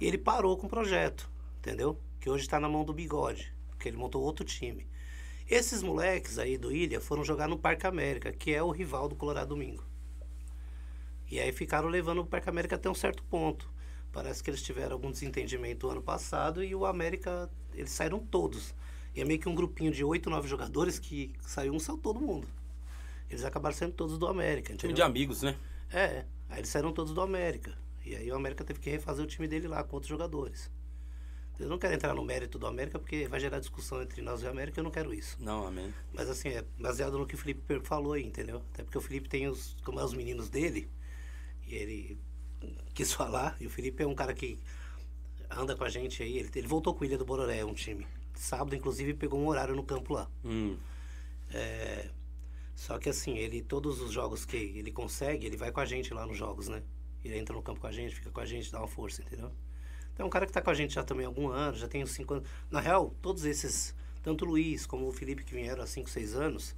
e 0.00 0.06
ele 0.06 0.16
parou 0.16 0.56
com 0.56 0.66
o 0.66 0.70
projeto, 0.70 1.28
entendeu? 1.58 1.98
Que 2.20 2.30
hoje 2.30 2.44
está 2.44 2.60
na 2.60 2.68
mão 2.68 2.84
do 2.84 2.92
Bigode, 2.92 3.52
porque 3.70 3.88
ele 3.88 3.96
montou 3.96 4.22
outro 4.22 4.44
time. 4.44 4.86
Esses 5.48 5.82
moleques 5.82 6.38
aí 6.38 6.56
do 6.56 6.70
Ilha 6.70 7.00
foram 7.00 7.24
jogar 7.24 7.48
no 7.48 7.58
Parque 7.58 7.86
América, 7.86 8.32
que 8.32 8.54
é 8.54 8.62
o 8.62 8.70
rival 8.70 9.08
do 9.08 9.16
Colorado 9.16 9.48
Domingo. 9.48 9.84
E 11.30 11.40
aí 11.40 11.50
ficaram 11.52 11.88
levando 11.88 12.20
o 12.20 12.26
Parque 12.26 12.48
América 12.48 12.76
até 12.76 12.88
um 12.88 12.94
certo 12.94 13.24
ponto. 13.24 13.68
Parece 14.14 14.44
que 14.44 14.48
eles 14.48 14.62
tiveram 14.62 14.92
algum 14.92 15.10
desentendimento 15.10 15.90
ano 15.90 16.00
passado 16.00 16.62
e 16.62 16.72
o 16.72 16.86
América, 16.86 17.50
eles 17.74 17.90
saíram 17.90 18.20
todos. 18.20 18.72
E 19.12 19.20
é 19.20 19.24
meio 19.24 19.40
que 19.40 19.48
um 19.48 19.56
grupinho 19.56 19.90
de 19.90 20.04
oito, 20.04 20.30
nove 20.30 20.46
jogadores 20.46 21.00
que 21.00 21.32
saiu 21.40 21.74
um, 21.74 21.80
saiu 21.80 21.98
todo 21.98 22.20
mundo. 22.20 22.46
Eles 23.28 23.44
acabaram 23.44 23.74
sendo 23.74 23.92
todos 23.92 24.16
do 24.16 24.28
América, 24.28 24.68
time 24.68 24.76
entendeu? 24.76 24.94
de 24.94 25.02
amigos 25.02 25.42
né 25.42 25.58
É, 25.92 26.24
aí 26.48 26.60
eles 26.60 26.68
saíram 26.68 26.92
todos 26.92 27.12
do 27.12 27.20
América. 27.20 27.76
E 28.04 28.14
aí 28.14 28.30
o 28.30 28.36
América 28.36 28.62
teve 28.62 28.78
que 28.78 28.88
refazer 28.88 29.24
o 29.24 29.26
time 29.26 29.48
dele 29.48 29.66
lá 29.66 29.82
com 29.82 29.96
outros 29.96 30.10
jogadores. 30.10 30.70
Eu 31.58 31.68
não 31.68 31.78
quero 31.78 31.94
entrar 31.94 32.14
no 32.14 32.24
mérito 32.24 32.56
do 32.56 32.68
América 32.68 33.00
porque 33.00 33.26
vai 33.26 33.40
gerar 33.40 33.58
discussão 33.58 34.00
entre 34.00 34.22
nós 34.22 34.42
e 34.42 34.46
o 34.46 34.50
América, 34.50 34.78
eu 34.78 34.84
não 34.84 34.92
quero 34.92 35.12
isso. 35.12 35.36
não 35.40 35.66
amém 35.66 35.92
Mas 36.12 36.28
assim, 36.28 36.50
é 36.50 36.64
baseado 36.78 37.18
no 37.18 37.26
que 37.26 37.34
o 37.34 37.38
Felipe 37.38 37.80
falou 37.82 38.12
aí, 38.12 38.24
entendeu? 38.24 38.62
Até 38.72 38.84
porque 38.84 38.98
o 38.98 39.00
Felipe 39.00 39.28
tem 39.28 39.48
os, 39.48 39.76
como 39.84 39.98
é 39.98 40.04
os 40.04 40.14
meninos 40.14 40.48
dele, 40.48 40.88
e 41.66 41.74
ele 41.74 42.18
quis 42.94 43.12
falar, 43.14 43.56
e 43.60 43.66
o 43.66 43.70
Felipe 43.70 44.02
é 44.02 44.06
um 44.06 44.14
cara 44.14 44.34
que 44.34 44.58
anda 45.50 45.76
com 45.76 45.84
a 45.84 45.88
gente 45.88 46.22
aí, 46.22 46.38
ele, 46.38 46.50
ele 46.54 46.66
voltou 46.66 46.94
com 46.94 47.02
o 47.02 47.04
Ilha 47.04 47.18
do 47.18 47.24
Bororé, 47.24 47.64
um 47.64 47.74
time. 47.74 48.06
Sábado, 48.34 48.74
inclusive, 48.74 49.14
pegou 49.14 49.40
um 49.40 49.46
horário 49.46 49.74
no 49.74 49.84
campo 49.84 50.14
lá. 50.14 50.28
Hum. 50.44 50.76
É, 51.52 52.08
só 52.74 52.98
que 52.98 53.08
assim, 53.08 53.36
ele, 53.38 53.62
todos 53.62 54.00
os 54.00 54.10
jogos 54.10 54.44
que 54.44 54.56
ele 54.56 54.90
consegue, 54.90 55.46
ele 55.46 55.56
vai 55.56 55.70
com 55.70 55.80
a 55.80 55.84
gente 55.84 56.12
lá 56.12 56.26
nos 56.26 56.36
jogos, 56.36 56.68
né? 56.68 56.82
Ele 57.24 57.38
entra 57.38 57.54
no 57.54 57.62
campo 57.62 57.80
com 57.80 57.86
a 57.86 57.92
gente, 57.92 58.14
fica 58.14 58.30
com 58.30 58.40
a 58.40 58.46
gente, 58.46 58.70
dá 58.70 58.78
uma 58.78 58.88
força, 58.88 59.22
entendeu? 59.22 59.50
Então 60.12 60.24
é 60.24 60.26
um 60.26 60.30
cara 60.30 60.46
que 60.46 60.52
tá 60.52 60.60
com 60.60 60.70
a 60.70 60.74
gente 60.74 60.94
já 60.94 61.02
também 61.02 61.24
há 61.24 61.28
algum 61.28 61.48
ano, 61.48 61.76
já 61.76 61.88
tem 61.88 62.02
uns 62.02 62.10
5 62.10 62.34
anos. 62.34 62.48
Na 62.70 62.80
real, 62.80 63.14
todos 63.22 63.44
esses, 63.44 63.94
tanto 64.22 64.44
o 64.44 64.48
Luiz 64.48 64.86
como 64.86 65.08
o 65.08 65.12
Felipe 65.12 65.44
que 65.44 65.54
vieram 65.54 65.82
há 65.82 65.86
5, 65.86 66.10
6 66.10 66.34
anos, 66.34 66.76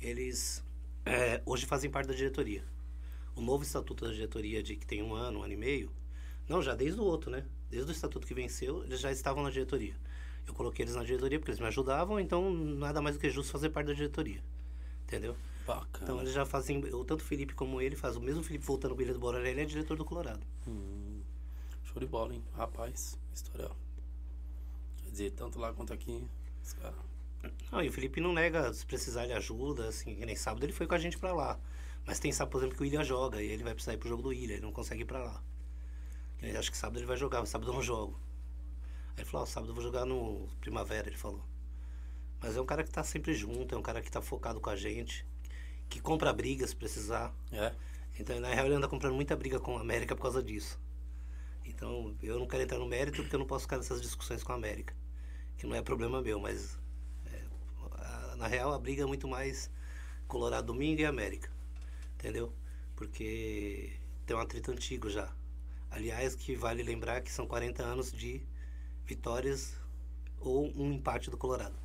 eles 0.00 0.62
é, 1.04 1.40
hoje 1.46 1.66
fazem 1.66 1.90
parte 1.90 2.08
da 2.08 2.14
diretoria. 2.14 2.62
O 3.38 3.40
novo 3.40 3.62
estatuto 3.62 4.04
da 4.04 4.10
diretoria, 4.10 4.60
de 4.60 4.74
que 4.74 4.84
tem 4.84 5.00
um 5.00 5.14
ano, 5.14 5.38
um 5.38 5.42
ano 5.44 5.52
e 5.52 5.56
meio, 5.56 5.92
não, 6.48 6.60
já 6.60 6.74
desde 6.74 7.00
o 7.00 7.04
outro, 7.04 7.30
né? 7.30 7.44
Desde 7.70 7.88
o 7.88 7.92
estatuto 7.92 8.26
que 8.26 8.34
venceu, 8.34 8.82
eles 8.82 8.98
já 8.98 9.12
estavam 9.12 9.44
na 9.44 9.50
diretoria. 9.50 9.94
Eu 10.44 10.52
coloquei 10.52 10.84
eles 10.84 10.96
na 10.96 11.04
diretoria 11.04 11.38
porque 11.38 11.52
eles 11.52 11.60
me 11.60 11.66
ajudavam, 11.66 12.18
então 12.18 12.52
nada 12.52 13.00
mais 13.00 13.14
do 13.14 13.20
que 13.20 13.30
justo 13.30 13.52
fazer 13.52 13.70
parte 13.70 13.86
da 13.86 13.92
diretoria. 13.92 14.42
Entendeu? 15.04 15.36
Bacana. 15.64 16.02
Então 16.02 16.20
eles 16.20 16.32
já 16.32 16.44
fazem, 16.44 16.84
eu, 16.86 17.04
tanto 17.04 17.20
o 17.20 17.24
Felipe 17.24 17.54
como 17.54 17.80
ele 17.80 17.94
faz. 17.94 18.16
O 18.16 18.20
mesmo 18.20 18.42
Felipe 18.42 18.64
voltando 18.64 18.96
com 18.96 19.00
o 19.00 19.04
Ilha 19.04 19.12
do 19.12 19.20
Bororé, 19.20 19.50
ele 19.50 19.60
é 19.60 19.64
diretor 19.64 19.96
do 19.96 20.04
Colorado. 20.04 20.44
Show 21.84 22.00
de 22.00 22.06
bola, 22.06 22.34
hein? 22.34 22.42
Rapaz, 22.56 23.16
história. 23.32 23.70
Quer 25.04 25.10
dizer, 25.10 25.30
tanto 25.30 25.60
lá 25.60 25.72
quanto 25.72 25.92
aqui. 25.92 26.26
Os 26.64 26.72
caras. 26.72 26.98
Não, 27.70 27.84
e 27.84 27.88
o 27.88 27.92
Felipe 27.92 28.20
não 28.20 28.32
nega 28.32 28.72
se 28.72 28.84
precisar 28.84 29.26
de 29.26 29.32
ajuda, 29.32 29.86
assim, 29.86 30.16
nem 30.24 30.34
sábado 30.34 30.64
ele 30.64 30.72
foi 30.72 30.88
com 30.88 30.94
a 30.96 30.98
gente 30.98 31.16
pra 31.16 31.32
lá. 31.32 31.56
Mas 32.08 32.18
tem 32.18 32.32
sábado, 32.32 32.52
por 32.52 32.58
exemplo, 32.62 32.74
que 32.78 32.82
o 32.82 32.86
Ilha 32.86 33.04
joga 33.04 33.42
e 33.42 33.46
ele 33.50 33.62
vai 33.62 33.74
precisar 33.74 33.92
ir 33.92 33.98
pro 33.98 34.08
jogo 34.08 34.22
do 34.22 34.32
Ilha, 34.32 34.54
ele 34.54 34.62
não 34.62 34.72
consegue 34.72 35.02
ir 35.02 35.04
pra 35.04 35.22
lá. 35.22 35.42
Ele 36.40 36.56
acha 36.56 36.70
que 36.70 36.76
sábado 36.76 36.98
ele 36.98 37.04
vai 37.04 37.18
jogar, 37.18 37.40
mas 37.40 37.50
sábado 37.50 37.70
eu 37.70 37.74
não 37.74 37.82
jogo. 37.82 38.18
Aí 39.10 39.18
ele 39.18 39.24
falou, 39.26 39.42
ó, 39.42 39.46
sábado 39.46 39.72
eu 39.72 39.74
vou 39.74 39.84
jogar 39.84 40.06
no 40.06 40.48
Primavera, 40.58 41.06
ele 41.06 41.18
falou. 41.18 41.44
Mas 42.40 42.56
é 42.56 42.60
um 42.62 42.64
cara 42.64 42.82
que 42.82 42.90
tá 42.90 43.04
sempre 43.04 43.34
junto, 43.34 43.74
é 43.74 43.78
um 43.78 43.82
cara 43.82 44.00
que 44.00 44.10
tá 44.10 44.22
focado 44.22 44.58
com 44.58 44.70
a 44.70 44.74
gente, 44.76 45.26
que 45.86 46.00
compra 46.00 46.32
briga 46.32 46.66
se 46.66 46.74
precisar. 46.74 47.34
É. 47.52 47.74
Então, 48.18 48.40
na 48.40 48.48
real, 48.54 48.64
ele 48.64 48.76
anda 48.76 48.88
comprando 48.88 49.14
muita 49.14 49.36
briga 49.36 49.60
com 49.60 49.76
a 49.76 49.82
América 49.82 50.16
por 50.16 50.22
causa 50.22 50.42
disso. 50.42 50.80
Então, 51.66 52.16
eu 52.22 52.38
não 52.38 52.46
quero 52.46 52.62
entrar 52.62 52.78
no 52.78 52.86
mérito 52.86 53.20
porque 53.22 53.34
eu 53.34 53.38
não 53.40 53.46
posso 53.46 53.64
ficar 53.64 53.76
nessas 53.76 54.00
discussões 54.00 54.42
com 54.42 54.52
a 54.52 54.54
América. 54.54 54.96
Que 55.58 55.66
não 55.66 55.76
é 55.76 55.82
problema 55.82 56.22
meu, 56.22 56.40
mas. 56.40 56.78
é, 57.26 57.42
a- 58.00 58.36
na 58.36 58.46
real, 58.46 58.72
a 58.72 58.78
briga 58.78 59.02
é 59.02 59.06
muito 59.06 59.28
mais 59.28 59.70
Colorado 60.26 60.68
Domingo 60.68 61.02
e 61.02 61.04
América. 61.04 61.50
Entendeu? 62.18 62.52
Porque 62.96 63.92
tem 64.26 64.36
um 64.36 64.40
atrito 64.40 64.72
antigo 64.72 65.08
já. 65.08 65.32
Aliás, 65.88 66.34
que 66.34 66.56
vale 66.56 66.82
lembrar 66.82 67.20
que 67.20 67.30
são 67.30 67.46
40 67.46 67.82
anos 67.82 68.12
de 68.12 68.42
vitórias 69.06 69.74
ou 70.40 70.66
um 70.76 70.92
empate 70.92 71.30
do 71.30 71.36
Colorado. 71.36 71.76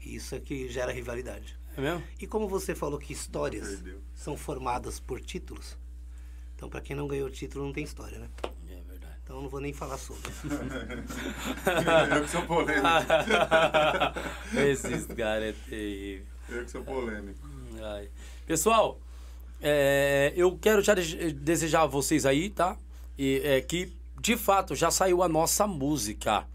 E 0.00 0.14
isso 0.16 0.34
é 0.34 0.40
que 0.40 0.68
gera 0.68 0.90
rivalidade. 0.90 1.58
É 1.76 1.80
mesmo? 1.80 2.02
E 2.18 2.26
como 2.26 2.48
você 2.48 2.74
falou 2.74 2.98
que 2.98 3.12
histórias 3.12 3.68
Perdeu. 3.76 4.00
são 4.14 4.36
formadas 4.36 4.98
por 4.98 5.20
títulos, 5.20 5.78
então 6.56 6.68
para 6.68 6.80
quem 6.80 6.96
não 6.96 7.06
ganhou 7.06 7.30
título 7.30 7.64
não 7.64 7.72
tem 7.72 7.84
história, 7.84 8.18
né? 8.18 8.28
É 8.68 8.80
verdade. 8.82 9.16
Então 9.22 9.36
eu 9.36 9.42
não 9.42 9.48
vou 9.48 9.60
nem 9.60 9.72
falar 9.72 9.98
sobre. 9.98 10.30
eu 12.16 12.22
que 12.22 12.30
sou 12.30 12.42
polêmico. 12.46 12.86
Esses 14.58 15.06
caras 15.06 15.54
é 15.54 15.70
terrível. 15.70 16.26
Eu 16.48 16.64
que 16.64 16.70
sou 16.70 16.82
polêmico. 16.84 17.38
Ai. 17.80 18.10
Pessoal, 18.46 19.00
é, 19.62 20.32
eu 20.36 20.58
quero 20.58 20.82
já 20.82 20.94
de- 20.94 21.32
desejar 21.32 21.82
a 21.82 21.86
vocês 21.86 22.26
aí, 22.26 22.50
tá? 22.50 22.76
E, 23.16 23.40
é, 23.44 23.60
que 23.60 23.92
de 24.20 24.36
fato 24.36 24.74
já 24.74 24.90
saiu 24.90 25.22
a 25.22 25.28
nossa 25.28 25.66
música, 25.66 26.46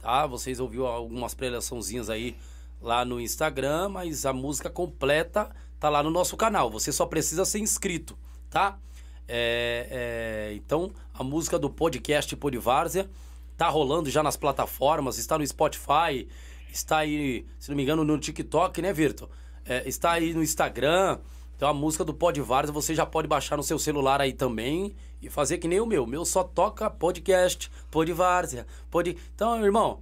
tá? 0.00 0.26
Vocês 0.26 0.60
ouviram 0.60 0.86
algumas 0.86 1.34
preleçãozinhas 1.34 2.10
aí 2.10 2.36
lá 2.80 3.04
no 3.04 3.20
Instagram, 3.20 3.88
mas 3.88 4.26
a 4.26 4.32
música 4.32 4.68
completa 4.68 5.50
tá 5.80 5.88
lá 5.88 6.02
no 6.02 6.10
nosso 6.10 6.36
canal. 6.36 6.70
Você 6.70 6.92
só 6.92 7.06
precisa 7.06 7.44
ser 7.44 7.58
inscrito, 7.58 8.16
tá? 8.50 8.78
É, 9.26 9.88
é, 10.50 10.54
então, 10.54 10.92
a 11.14 11.24
música 11.24 11.58
do 11.58 11.70
podcast 11.70 12.36
Polivárzia 12.36 13.08
tá 13.56 13.68
rolando 13.68 14.10
já 14.10 14.22
nas 14.22 14.36
plataformas, 14.36 15.16
está 15.16 15.38
no 15.38 15.46
Spotify, 15.46 16.28
está 16.70 16.98
aí, 16.98 17.46
se 17.58 17.70
não 17.70 17.76
me 17.76 17.82
engano, 17.82 18.04
no 18.04 18.18
TikTok, 18.18 18.82
né, 18.82 18.92
Virto? 18.92 19.30
É, 19.64 19.88
está 19.88 20.12
aí 20.12 20.34
no 20.34 20.42
Instagram. 20.42 21.18
Então 21.56 21.68
a 21.68 21.74
música 21.74 22.04
do 22.04 22.12
Podvárzia 22.12 22.72
você 22.72 22.94
já 22.94 23.06
pode 23.06 23.28
baixar 23.28 23.56
no 23.56 23.62
seu 23.62 23.78
celular 23.78 24.20
aí 24.20 24.32
também 24.32 24.94
e 25.22 25.30
fazer 25.30 25.58
que 25.58 25.68
nem 25.68 25.80
o 25.80 25.86
meu. 25.86 26.04
O 26.04 26.06
meu 26.06 26.24
só 26.24 26.42
toca 26.42 26.90
podcast, 26.90 27.70
Podvárzia, 27.90 28.66
Pod... 28.90 29.16
Então, 29.34 29.64
irmão, 29.64 30.00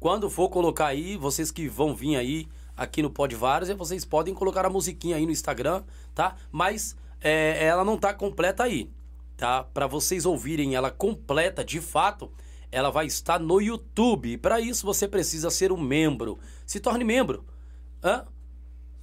Quando 0.00 0.30
for 0.30 0.48
colocar 0.48 0.86
aí, 0.86 1.18
vocês 1.18 1.50
que 1.50 1.68
vão 1.68 1.94
vir 1.94 2.16
aí 2.16 2.48
aqui 2.74 3.02
no 3.02 3.10
Pod 3.10 3.34
Várzea, 3.36 3.76
vocês 3.76 4.02
podem 4.02 4.32
colocar 4.32 4.64
a 4.64 4.70
musiquinha 4.70 5.16
aí 5.16 5.26
no 5.26 5.32
Instagram, 5.32 5.82
tá? 6.14 6.36
Mas 6.50 6.96
é, 7.20 7.66
ela 7.66 7.84
não 7.84 7.98
tá 7.98 8.14
completa 8.14 8.62
aí, 8.64 8.90
tá? 9.36 9.62
Para 9.62 9.86
vocês 9.86 10.24
ouvirem 10.24 10.74
ela 10.74 10.90
completa, 10.90 11.62
de 11.62 11.82
fato, 11.82 12.32
ela 12.72 12.90
vai 12.90 13.04
estar 13.04 13.38
no 13.38 13.60
YouTube. 13.60 14.38
Para 14.38 14.58
isso 14.58 14.86
você 14.86 15.06
precisa 15.06 15.50
ser 15.50 15.70
um 15.70 15.76
membro. 15.76 16.38
Se 16.64 16.80
torne 16.80 17.04
membro. 17.04 17.44
Hã? 18.02 18.24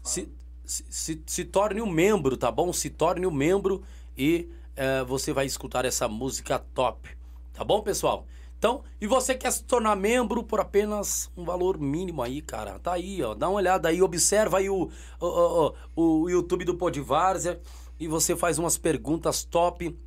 Se, 0.01 0.27
se, 0.67 1.23
se, 1.25 1.45
torne 1.45 1.81
um 1.81 1.89
membro, 1.89 2.35
tá 2.35 2.51
bom? 2.51 2.71
Se 2.73 2.89
torne 2.89 3.25
um 3.25 3.31
membro 3.31 3.83
e 4.17 4.49
é, 4.75 5.03
você 5.03 5.31
vai 5.31 5.45
escutar 5.45 5.85
essa 5.85 6.07
música 6.07 6.59
top. 6.73 7.09
Tá 7.53 7.63
bom, 7.63 7.81
pessoal? 7.81 8.27
Então, 8.59 8.83
e 8.99 9.07
você 9.07 9.33
quer 9.35 9.51
se 9.51 9.63
tornar 9.63 9.95
membro 9.95 10.43
por 10.43 10.59
apenas 10.59 11.31
um 11.37 11.45
valor 11.45 11.79
mínimo 11.79 12.21
aí, 12.21 12.41
cara? 12.41 12.77
Tá 12.79 12.93
aí, 12.93 13.23
ó. 13.23 13.33
Dá 13.33 13.47
uma 13.47 13.57
olhada 13.57 13.87
aí, 13.87 14.01
observa 14.01 14.57
aí 14.57 14.69
o, 14.69 14.89
o, 15.19 15.73
o, 15.95 16.21
o 16.23 16.29
YouTube 16.29 16.65
do 16.65 16.75
Podvárzea 16.75 17.59
e 17.99 18.07
você 18.07 18.35
faz 18.35 18.59
umas 18.59 18.77
perguntas 18.77 19.43
top. 19.43 19.97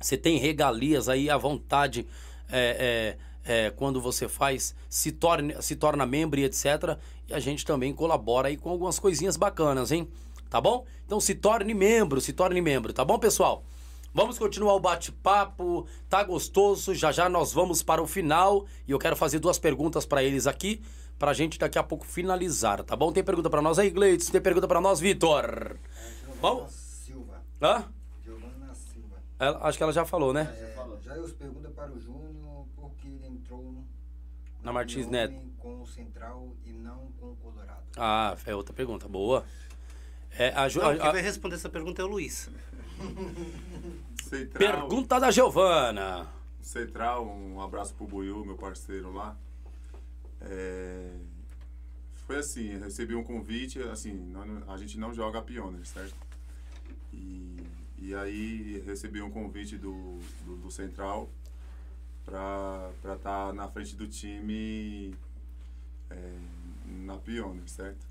Você 0.00 0.16
tem 0.16 0.38
regalias 0.38 1.08
aí 1.08 1.28
à 1.28 1.36
vontade 1.36 2.06
é, 2.48 3.16
é, 3.18 3.25
é, 3.46 3.70
quando 3.70 4.00
você 4.00 4.28
faz, 4.28 4.74
se, 4.88 5.12
torne, 5.12 5.54
se 5.62 5.76
torna 5.76 6.04
membro 6.04 6.38
e 6.40 6.44
etc. 6.44 6.98
E 7.28 7.32
a 7.34 7.38
gente 7.38 7.64
também 7.64 7.94
colabora 7.94 8.48
aí 8.48 8.56
com 8.56 8.68
algumas 8.70 8.98
coisinhas 8.98 9.36
bacanas, 9.36 9.92
hein? 9.92 10.08
Tá 10.50 10.60
bom? 10.60 10.84
Então 11.04 11.20
se 11.20 11.34
torne 11.34 11.72
membro, 11.74 12.20
se 12.20 12.32
torne 12.32 12.60
membro, 12.60 12.92
tá 12.92 13.04
bom, 13.04 13.18
pessoal? 13.18 13.64
Vamos 14.12 14.38
continuar 14.38 14.74
o 14.74 14.80
bate-papo, 14.80 15.86
tá 16.08 16.24
gostoso. 16.24 16.94
Já 16.94 17.12
já 17.12 17.28
nós 17.28 17.52
vamos 17.52 17.82
para 17.82 18.02
o 18.02 18.06
final 18.06 18.64
e 18.86 18.90
eu 18.92 18.98
quero 18.98 19.14
fazer 19.14 19.38
duas 19.38 19.58
perguntas 19.58 20.06
para 20.06 20.22
eles 20.22 20.46
aqui, 20.46 20.80
pra 21.18 21.32
gente 21.34 21.58
daqui 21.58 21.78
a 21.78 21.82
pouco 21.82 22.06
finalizar, 22.06 22.82
tá 22.82 22.96
bom? 22.96 23.12
Tem 23.12 23.22
pergunta 23.22 23.50
para 23.50 23.60
nós 23.60 23.78
aí, 23.78 23.90
Gleitz? 23.90 24.30
Tem 24.30 24.40
pergunta 24.40 24.66
para 24.66 24.80
nós, 24.80 25.00
Vitor? 25.00 25.76
Vamos? 26.40 26.72
Silva. 26.72 27.42
Hã? 27.60 27.84
Giovana 28.24 28.74
Silva. 28.74 29.16
Ela- 29.38 29.58
acho 29.68 29.76
que 29.76 29.82
ela 29.84 29.92
já 29.92 30.04
falou, 30.04 30.32
né? 30.32 30.50
É, 30.58 30.76
Jair 31.04 31.22
pergunta 31.34 31.68
para 31.70 31.92
o 31.92 32.00
Júnior 32.00 32.24
por 32.24 32.32
que 32.32 32.38
ele 32.38 32.45
entrou 33.60 33.84
Na 34.62 34.72
Martins 34.72 35.06
Neto. 35.08 35.34
com 35.58 35.82
o 35.82 35.86
Central 35.86 36.54
e 36.64 36.72
não 36.72 37.10
com 37.18 37.30
o 37.32 37.36
Colorado. 37.36 37.82
Ah, 37.96 38.36
é 38.44 38.54
outra 38.54 38.74
pergunta, 38.74 39.08
boa. 39.08 39.44
É, 40.38 40.48
a, 40.50 40.68
Não, 40.68 40.88
a- 40.90 40.96
quem 40.96 41.06
a- 41.08 41.12
vai 41.12 41.22
responder 41.22 41.54
essa 41.54 41.68
pergunta 41.68 42.02
é 42.02 42.04
o 42.04 42.08
Luiz. 42.08 42.50
Central, 44.22 44.58
pergunta 44.58 45.18
da 45.20 45.30
Giovana. 45.30 46.28
Central, 46.60 47.26
um 47.26 47.60
abraço 47.60 47.94
pro 47.94 48.06
Buiu, 48.06 48.44
meu 48.44 48.56
parceiro 48.56 49.12
lá. 49.12 49.36
É, 50.40 51.12
Foi 52.26 52.36
assim, 52.38 52.76
recebi 52.78 53.14
um 53.14 53.22
convite, 53.22 53.80
assim, 53.84 54.32
a 54.66 54.76
gente 54.76 54.98
não 54.98 55.14
joga 55.14 55.40
Pioneer, 55.40 55.86
certo? 55.86 56.16
E, 57.12 57.56
e 57.98 58.14
aí 58.16 58.82
recebi 58.84 59.22
um 59.22 59.30
convite 59.30 59.78
do, 59.78 60.18
do, 60.44 60.56
do 60.56 60.70
Central 60.72 61.30
pra 62.26 62.90
estar 63.14 63.52
na 63.54 63.68
frente 63.68 63.94
do 63.94 64.06
time 64.08 65.14
é, 66.10 66.38
na 66.86 67.16
Pioneer, 67.16 67.68
certo? 67.68 68.04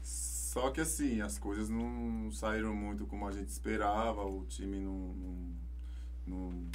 Só 0.00 0.70
que 0.70 0.80
assim, 0.80 1.20
as 1.20 1.38
coisas 1.38 1.68
não 1.68 2.30
saíram 2.30 2.74
muito 2.74 3.04
como 3.06 3.26
a 3.26 3.32
gente 3.32 3.48
esperava, 3.48 4.24
o 4.24 4.44
time 4.46 4.78
não, 4.78 5.14
não, 5.14 5.56
não, 6.26 6.70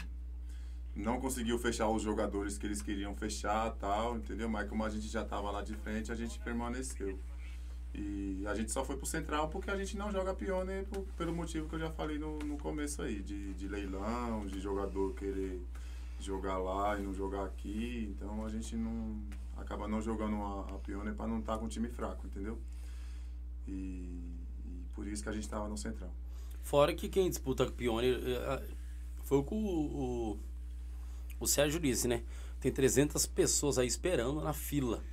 não 0.96 1.22
conseguiu 1.22 1.58
fechar 1.58 1.88
os 1.90 2.02
jogadores 2.02 2.58
que 2.58 2.66
eles 2.66 2.82
queriam 2.82 3.16
fechar 3.16 3.72
tal, 3.76 4.18
entendeu? 4.18 4.50
Mas 4.50 4.68
como 4.68 4.84
a 4.84 4.90
gente 4.90 5.08
já 5.08 5.22
estava 5.22 5.52
lá 5.52 5.62
de 5.62 5.74
frente, 5.76 6.12
a 6.12 6.16
gente 6.16 6.40
permaneceu. 6.40 7.18
E 7.94 8.44
a 8.46 8.54
gente 8.54 8.72
só 8.72 8.84
foi 8.84 8.98
pro 8.98 9.06
Central 9.06 9.48
porque 9.50 9.72
a 9.72 9.78
gente 9.78 9.98
não 9.98 10.12
joga 10.12 10.34
Pioneer 10.34 10.86
pelo 11.16 11.34
motivo 11.34 11.70
que 11.70 11.76
eu 11.76 11.80
já 11.80 11.90
falei 11.90 12.18
no, 12.18 12.38
no 12.40 12.58
começo 12.58 13.02
aí, 13.02 13.22
de, 13.22 13.54
de 13.54 13.68
leilão, 13.68 14.46
de 14.46 14.60
jogador 14.60 15.14
querer 15.14 15.62
jogar 16.20 16.58
lá 16.58 16.98
e 17.00 17.04
não 17.04 17.14
jogar 17.14 17.46
aqui. 17.46 18.08
Então 18.16 18.46
a 18.46 18.50
gente 18.50 18.76
não 18.76 19.22
acaba 19.56 19.88
não 19.88 20.02
jogando 20.02 20.36
a, 20.42 20.76
a 20.76 20.80
Pioneer 20.80 21.16
para 21.16 21.28
não 21.28 21.40
estar 21.40 21.58
com 21.58 21.66
um 21.66 21.70
time 21.70 21.90
fraco, 21.90 22.26
entendeu? 22.28 22.60
E, 23.68 23.72
e 24.66 24.86
por 24.94 25.08
isso 25.08 25.24
que 25.24 25.30
a 25.30 25.32
gente 25.34 25.44
estava 25.44 25.68
no 25.68 25.78
Central. 25.78 26.12
Fora 26.64 26.94
que 26.94 27.08
quem 27.10 27.30
disputa 27.30 27.66
com 27.66 27.72
o 27.72 27.76
Pioneer 27.76 28.20
é, 28.26 28.64
foi 29.24 29.38
o 29.40 29.44
que 29.44 29.54
o, 29.54 29.58
o, 29.58 30.40
o 31.40 31.48
Sérgio 31.48 31.80
disse, 31.80 32.08
né? 32.08 32.24
Tem 32.60 32.72
300 32.72 33.26
pessoas 33.26 33.78
aí 33.78 33.88
esperando 33.88 34.42
na 34.42 34.54
fila. 34.54 35.04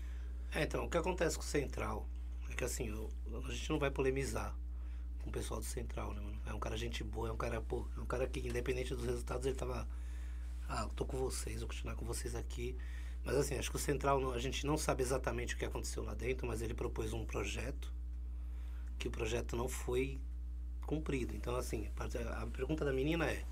É, 0.53 0.63
então, 0.63 0.85
o 0.85 0.91
que 0.91 0.97
acontece 0.97 1.37
com 1.37 1.43
o 1.43 1.47
Central 1.47 2.07
é 2.51 2.55
que 2.55 2.65
assim, 2.65 2.89
eu- 2.89 3.11
a 3.47 3.51
gente 3.53 3.69
não 3.71 3.79
vai 3.79 3.91
polemizar 3.91 4.55
com 5.23 5.31
o 5.31 5.33
pessoal 5.33 5.61
do 5.61 5.67
Central, 5.67 6.15
né, 6.15 6.21
mano? 6.21 6.41
É 6.47 6.55
um 6.55 6.61
cara 6.61 6.77
gente 6.77 7.03
boa, 7.05 7.29
é 7.29 7.33
um 7.33 7.37
cara, 7.37 7.61
pô, 7.61 7.87
é 7.97 8.01
um 8.01 8.07
cara 8.07 8.27
que, 8.27 8.41
independente 8.41 8.95
dos 8.95 9.05
resultados, 9.05 9.47
ele 9.47 9.57
tava. 9.57 9.89
Ah, 10.69 10.89
tô 10.95 11.05
com 11.05 11.19
vocês, 11.19 11.61
vou 11.61 11.69
continuar 11.69 11.95
com 11.95 12.05
vocês 12.05 12.35
aqui. 12.35 12.77
Mas 13.25 13.37
assim, 13.37 13.57
acho 13.57 13.71
que 13.71 13.77
o 13.77 13.81
Central, 13.81 14.33
a 14.33 14.39
gente 14.39 14.67
não 14.67 14.77
sabe 14.77 15.03
exatamente 15.03 15.55
o 15.55 15.59
que 15.59 15.65
aconteceu 15.65 16.03
lá 16.03 16.15
dentro, 16.15 16.47
mas 16.47 16.61
ele 16.61 16.75
propôs 16.75 17.13
um 17.13 17.25
projeto 17.25 17.93
que 18.99 19.09
o 19.09 19.11
projeto 19.11 19.57
não 19.57 19.69
foi 19.69 20.21
cumprido. 20.87 21.35
Então, 21.35 21.57
assim, 21.57 21.89
a 21.97 22.47
pergunta 22.47 22.85
da 22.85 22.93
menina 22.93 23.27
é: 23.27 23.45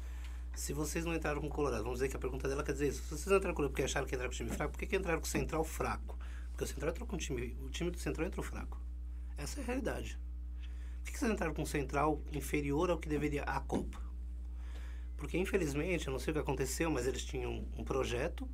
se 0.54 0.72
vocês 0.72 1.04
não 1.04 1.14
entraram 1.14 1.40
com 1.40 1.46
o 1.46 1.50
Colorado, 1.50 1.82
vamos 1.82 1.98
dizer 1.98 2.08
que 2.08 2.16
a 2.16 2.18
pergunta 2.18 2.48
dela 2.48 2.62
quer 2.62 2.72
dizer 2.72 2.88
isso. 2.88 3.02
Se 3.02 3.08
vocês 3.08 3.26
não 3.26 3.36
entraram 3.36 3.54
com 3.54 3.62
o 3.62 3.64
Colorado 3.64 3.72
porque 3.72 3.82
acharam 3.82 4.06
que 4.06 4.14
entraram 4.14 4.30
com 4.30 4.34
o 4.34 4.36
time 4.36 4.50
fraco, 4.50 4.72
por 4.72 4.78
que, 4.78 4.86
que 4.86 4.96
entraram 4.96 5.20
com 5.20 5.26
o 5.26 5.30
Central 5.30 5.64
fraco? 5.64 6.18
Porque 6.50 6.64
o 6.64 6.66
Central 6.66 6.90
entrou 6.90 7.06
com 7.06 7.16
o 7.16 7.18
time. 7.18 7.56
O 7.60 7.70
time 7.70 7.90
do 7.90 7.98
Central 7.98 8.26
entrou 8.26 8.44
fraco. 8.44 8.80
Essa 9.36 9.60
é 9.60 9.62
a 9.62 9.66
realidade. 9.66 10.18
Por 10.98 11.06
que, 11.06 11.12
que 11.12 11.18
vocês 11.18 11.32
entraram 11.32 11.54
com 11.54 11.62
um 11.62 11.66
Central 11.66 12.22
inferior 12.32 12.90
ao 12.90 12.98
que 12.98 13.08
deveria 13.08 13.42
a 13.44 13.60
Copa? 13.60 14.11
Porque, 15.22 15.38
infelizmente, 15.38 16.08
eu 16.08 16.12
não 16.12 16.18
sei 16.18 16.32
o 16.32 16.34
que 16.34 16.40
aconteceu, 16.40 16.90
mas 16.90 17.06
eles 17.06 17.24
tinham 17.24 17.64
um 17.78 17.84
projeto 17.84 18.44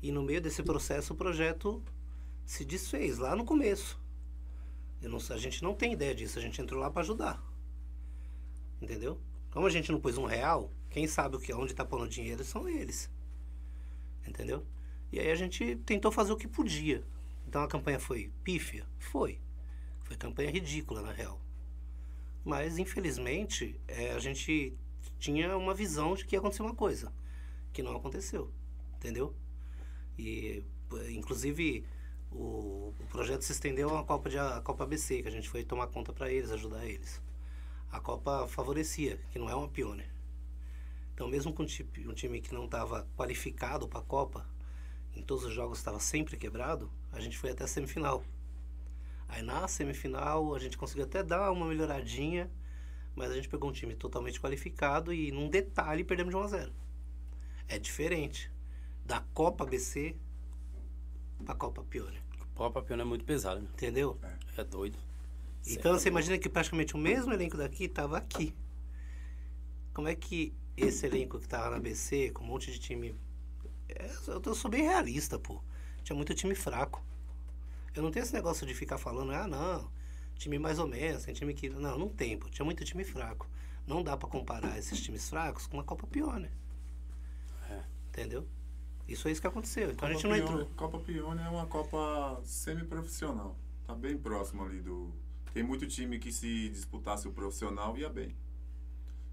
e 0.00 0.10
no 0.10 0.22
meio 0.22 0.40
desse 0.40 0.62
processo 0.62 1.12
o 1.12 1.16
projeto 1.16 1.84
se 2.46 2.64
desfez 2.64 3.18
lá 3.18 3.36
no 3.36 3.44
começo. 3.44 4.00
Não, 5.02 5.18
a 5.18 5.36
gente 5.36 5.62
não 5.62 5.74
tem 5.74 5.92
ideia 5.92 6.14
disso, 6.14 6.38
a 6.38 6.42
gente 6.42 6.58
entrou 6.58 6.80
lá 6.80 6.90
para 6.90 7.02
ajudar. 7.02 7.44
Entendeu? 8.80 9.20
Como 9.50 9.66
a 9.66 9.70
gente 9.70 9.92
não 9.92 10.00
pôs 10.00 10.16
um 10.16 10.24
real, 10.24 10.72
quem 10.88 11.06
sabe 11.06 11.36
o 11.36 11.38
que 11.38 11.52
onde 11.52 11.72
está 11.72 11.84
pondo 11.84 12.08
dinheiro 12.08 12.42
são 12.42 12.66
eles. 12.66 13.10
Entendeu? 14.26 14.66
E 15.12 15.20
aí 15.20 15.30
a 15.30 15.36
gente 15.36 15.76
tentou 15.84 16.10
fazer 16.10 16.32
o 16.32 16.36
que 16.38 16.48
podia. 16.48 17.04
Então 17.46 17.62
a 17.62 17.68
campanha 17.68 18.00
foi 18.00 18.32
pífia? 18.42 18.86
Foi. 18.98 19.38
Foi 20.00 20.16
campanha 20.16 20.50
ridícula, 20.50 21.02
na 21.02 21.12
real. 21.12 21.38
Mas, 22.42 22.78
infelizmente, 22.78 23.78
é, 23.86 24.12
a 24.12 24.18
gente 24.18 24.74
tinha 25.18 25.56
uma 25.56 25.74
visão 25.74 26.14
de 26.14 26.24
que 26.24 26.34
ia 26.34 26.38
acontecer 26.38 26.62
uma 26.62 26.74
coisa. 26.74 27.12
Que 27.72 27.82
não 27.82 27.96
aconteceu. 27.96 28.50
Entendeu? 28.96 29.34
E, 30.18 30.64
inclusive, 31.10 31.86
o, 32.30 32.92
o 32.98 33.06
projeto 33.08 33.42
se 33.42 33.52
estendeu 33.52 33.96
à 33.96 34.04
Copa, 34.04 34.28
de, 34.28 34.38
à 34.38 34.60
Copa 34.60 34.84
ABC, 34.84 35.22
que 35.22 35.28
a 35.28 35.32
gente 35.32 35.48
foi 35.48 35.64
tomar 35.64 35.88
conta 35.88 36.12
para 36.12 36.30
eles, 36.30 36.50
ajudar 36.50 36.84
eles. 36.86 37.20
A 37.90 38.00
Copa 38.00 38.46
favorecia, 38.48 39.18
que 39.30 39.38
não 39.38 39.48
é 39.48 39.54
uma 39.54 39.68
pioneer. 39.68 40.10
Então, 41.14 41.28
mesmo 41.28 41.52
com 41.52 41.62
um 41.62 42.14
time 42.14 42.40
que 42.40 42.52
não 42.52 42.66
estava 42.66 43.06
qualificado 43.16 43.88
para 43.88 44.00
a 44.00 44.02
Copa, 44.02 44.46
em 45.14 45.22
todos 45.22 45.44
os 45.44 45.52
jogos 45.52 45.78
estava 45.78 45.98
sempre 45.98 46.36
quebrado, 46.36 46.90
a 47.10 47.20
gente 47.20 47.38
foi 47.38 47.50
até 47.50 47.64
a 47.64 47.66
semifinal. 47.66 48.22
Aí 49.28 49.42
na 49.42 49.66
semifinal 49.66 50.54
a 50.54 50.58
gente 50.58 50.76
conseguiu 50.76 51.04
até 51.04 51.22
dar 51.22 51.50
uma 51.50 51.66
melhoradinha, 51.66 52.50
mas 53.16 53.30
a 53.30 53.34
gente 53.34 53.48
pegou 53.48 53.70
um 53.70 53.72
time 53.72 53.94
totalmente 53.94 54.38
qualificado 54.38 55.12
e 55.12 55.32
num 55.32 55.48
detalhe 55.48 56.04
perdemos 56.04 56.32
de 56.32 56.36
1 56.36 56.42
a 56.42 56.46
0. 56.46 56.72
É 57.66 57.78
diferente 57.78 58.52
da 59.04 59.20
Copa 59.32 59.64
BC 59.64 60.14
para 61.44 61.54
a 61.54 61.56
Copa 61.56 61.82
Pioneer, 61.82 62.22
O 62.40 62.54
Copa 62.54 62.82
Pioneer 62.82 63.06
é 63.06 63.08
muito 63.08 63.24
pesado, 63.24 63.60
né? 63.60 63.68
entendeu? 63.72 64.18
É 64.56 64.62
doido. 64.62 64.98
Então 65.66 65.94
Cê 65.94 66.02
você 66.02 66.08
imagina 66.08 66.38
que 66.38 66.48
praticamente 66.48 66.94
o 66.94 66.98
mesmo 66.98 67.32
elenco 67.32 67.56
daqui 67.56 67.84
estava 67.84 68.18
aqui. 68.18 68.54
Como 69.92 70.08
é 70.08 70.14
que 70.14 70.54
esse 70.76 71.06
elenco 71.06 71.38
que 71.40 71.48
tava 71.48 71.70
na 71.70 71.78
BC, 71.78 72.30
com 72.32 72.44
um 72.44 72.46
monte 72.46 72.70
de 72.70 72.78
time. 72.78 73.18
É, 73.88 74.10
eu 74.28 74.54
sou 74.54 74.70
bem 74.70 74.82
realista, 74.82 75.38
pô. 75.38 75.62
Tinha 76.02 76.14
muito 76.14 76.34
time 76.34 76.54
fraco. 76.54 77.02
Eu 77.94 78.02
não 78.02 78.10
tenho 78.10 78.22
esse 78.22 78.34
negócio 78.34 78.66
de 78.66 78.74
ficar 78.74 78.98
falando, 78.98 79.32
ah, 79.32 79.48
não, 79.48 79.90
time 80.38 80.58
mais 80.58 80.78
ou 80.78 80.86
menos, 80.86 81.24
tem 81.24 81.34
time 81.34 81.52
que. 81.54 81.68
Não, 81.68 81.98
não 81.98 82.08
tem, 82.08 82.36
pô. 82.38 82.48
Tinha 82.48 82.64
muito 82.64 82.84
time 82.84 83.04
fraco. 83.04 83.48
Não 83.86 84.02
dá 84.02 84.16
pra 84.16 84.28
comparar 84.28 84.76
esses 84.78 85.00
times 85.00 85.28
fracos 85.28 85.66
com 85.66 85.76
uma 85.76 85.84
Copa 85.84 86.06
Pioneer. 86.06 86.50
É. 87.70 87.80
Entendeu? 88.08 88.46
Isso 89.06 89.28
é 89.28 89.30
isso 89.30 89.40
que 89.40 89.46
aconteceu. 89.46 89.90
Então 89.92 90.08
a 90.08 90.12
Copa 90.12 90.14
gente 90.14 90.26
não 90.28 90.34
Pione- 90.46 90.60
entrou. 90.62 90.76
Copa 90.76 90.98
Pione 90.98 91.40
é 91.42 91.48
uma 91.48 91.66
Copa 91.66 92.40
semi-profissional. 92.44 93.56
Tá 93.86 93.94
bem 93.94 94.16
próximo 94.18 94.64
ali 94.64 94.80
do. 94.80 95.12
Tem 95.54 95.62
muito 95.62 95.86
time 95.86 96.18
que 96.18 96.32
se 96.32 96.68
disputasse 96.70 97.26
o 97.28 97.32
profissional 97.32 97.96
ia 97.96 98.08
bem. 98.10 98.34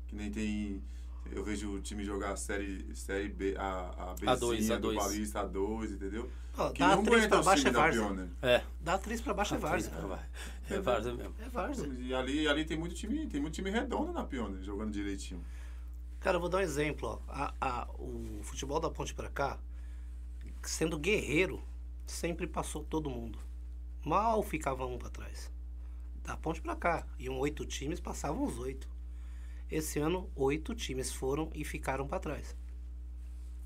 Que 0.07 0.15
nem 0.15 0.29
tem, 0.31 0.81
Eu 1.31 1.43
vejo 1.43 1.71
o 1.73 1.81
time 1.81 2.03
jogar 2.05 2.33
a 2.33 2.35
série, 2.35 2.95
série 2.95 3.29
B, 3.29 3.55
a, 3.57 4.15
a 4.23 4.31
A 4.31 4.35
dois, 4.35 4.59
Bzinha 4.59 4.75
a 4.75 4.79
do 4.79 4.87
dois. 4.89 4.97
Paulista 4.99 5.43
A2, 5.47 5.91
entendeu? 5.95 6.29
Ó, 6.55 6.69
Que 6.69 6.79
dá 6.79 6.95
não 6.95 7.03
três 7.03 7.19
aguenta 7.23 7.35
pra 7.37 7.43
baixo 7.43 7.61
é 7.67 7.71
times 7.71 7.73
da 7.73 7.79
Várzea. 7.81 8.01
Pioneer. 8.07 8.29
É. 8.41 8.63
Dá 8.79 8.97
três 8.99 9.21
pra 9.21 9.33
baixo 9.33 9.55
é 9.55 9.57
Várzea. 9.57 9.91
É 10.69 10.79
Várzea 10.79 11.13
mesmo. 11.13 11.33
É 11.39 11.49
Várzea. 11.49 11.87
E 11.99 12.13
ali, 12.13 12.47
ali 12.47 12.65
tem 12.65 12.77
muito 12.77 12.95
time, 12.95 13.27
tem 13.27 13.41
muito 13.41 13.53
time 13.55 13.69
redondo 13.69 14.11
na 14.13 14.23
Pioneer, 14.23 14.63
jogando 14.63 14.91
direitinho. 14.91 15.43
Cara, 16.19 16.37
eu 16.37 16.41
vou 16.41 16.49
dar 16.49 16.59
um 16.59 16.61
exemplo. 16.61 17.09
Ó. 17.27 17.31
A, 17.31 17.53
a- 17.59 17.87
o 17.99 18.39
futebol 18.43 18.79
da 18.79 18.89
ponte 18.89 19.13
pra 19.13 19.29
cá, 19.29 19.59
sendo 20.61 20.97
guerreiro, 20.97 21.61
sempre 22.05 22.47
passou 22.47 22.83
todo 22.83 23.09
mundo. 23.09 23.37
Mal 24.05 24.41
ficava 24.41 24.85
um 24.85 24.97
pra 24.97 25.09
trás. 25.09 25.51
Da 26.23 26.37
ponte 26.37 26.61
pra 26.61 26.75
cá. 26.75 27.05
Iam 27.19 27.37
oito 27.39 27.65
times, 27.65 27.99
passavam 27.99 28.43
os 28.45 28.57
oito. 28.59 28.87
Esse 29.69 29.99
ano, 29.99 30.29
oito 30.35 30.73
times 30.75 31.11
foram 31.11 31.49
e 31.53 31.65
ficaram 31.65 32.07
pra 32.07 32.19
trás. 32.19 32.55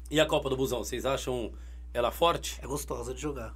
E 0.09 0.19
a 0.19 0.25
Copa 0.25 0.49
do 0.49 0.55
Busão, 0.57 0.79
vocês 0.83 1.05
acham 1.05 1.53
ela 1.93 2.11
forte? 2.11 2.57
É 2.61 2.65
gostosa 2.65 3.13
de 3.13 3.21
jogar. 3.21 3.55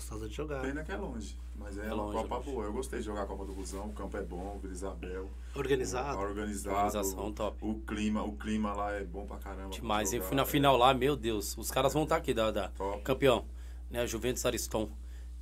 Gostosa 0.00 0.26
de 0.28 0.34
jogar. 0.34 0.62
Pena 0.62 0.82
que 0.82 0.90
é 0.90 0.96
longe, 0.96 1.36
mas 1.54 1.76
é, 1.76 1.82
É 1.86 1.92
uma 1.92 2.04
longe, 2.04 2.16
Copa 2.16 2.36
longe. 2.36 2.50
boa. 2.50 2.64
Eu 2.64 2.72
gostei 2.72 3.00
de 3.00 3.04
jogar 3.04 3.22
a 3.22 3.26
Copa 3.26 3.44
do 3.44 3.52
Busão, 3.52 3.86
o 3.86 3.92
campo 3.92 4.16
é 4.16 4.22
bom, 4.22 4.58
Vila 4.58 4.72
Isabel. 4.72 5.28
Organizado. 5.54 6.18
Organizado. 6.18 6.74
Organização 6.74 7.30
top. 7.32 7.58
O 7.60 7.74
clima, 7.80 8.22
o 8.24 8.32
clima 8.32 8.72
lá 8.72 8.92
é 8.92 9.04
bom 9.04 9.26
pra 9.26 9.36
caramba. 9.36 9.68
pra 9.68 9.78
Demais. 9.78 10.10
Eu 10.14 10.22
fui 10.22 10.34
na 10.34 10.42
é. 10.42 10.46
final 10.46 10.74
lá, 10.78 10.94
meu 10.94 11.14
Deus. 11.14 11.54
Os 11.58 11.70
caras 11.70 11.92
vão 11.92 12.04
estar 12.04 12.16
aqui, 12.16 12.32
da, 12.32 12.50
da 12.50 12.68
Top. 12.70 13.02
campeão. 13.02 13.44
Né, 13.90 14.06
Juventus 14.06 14.46
Ariston. 14.46 14.88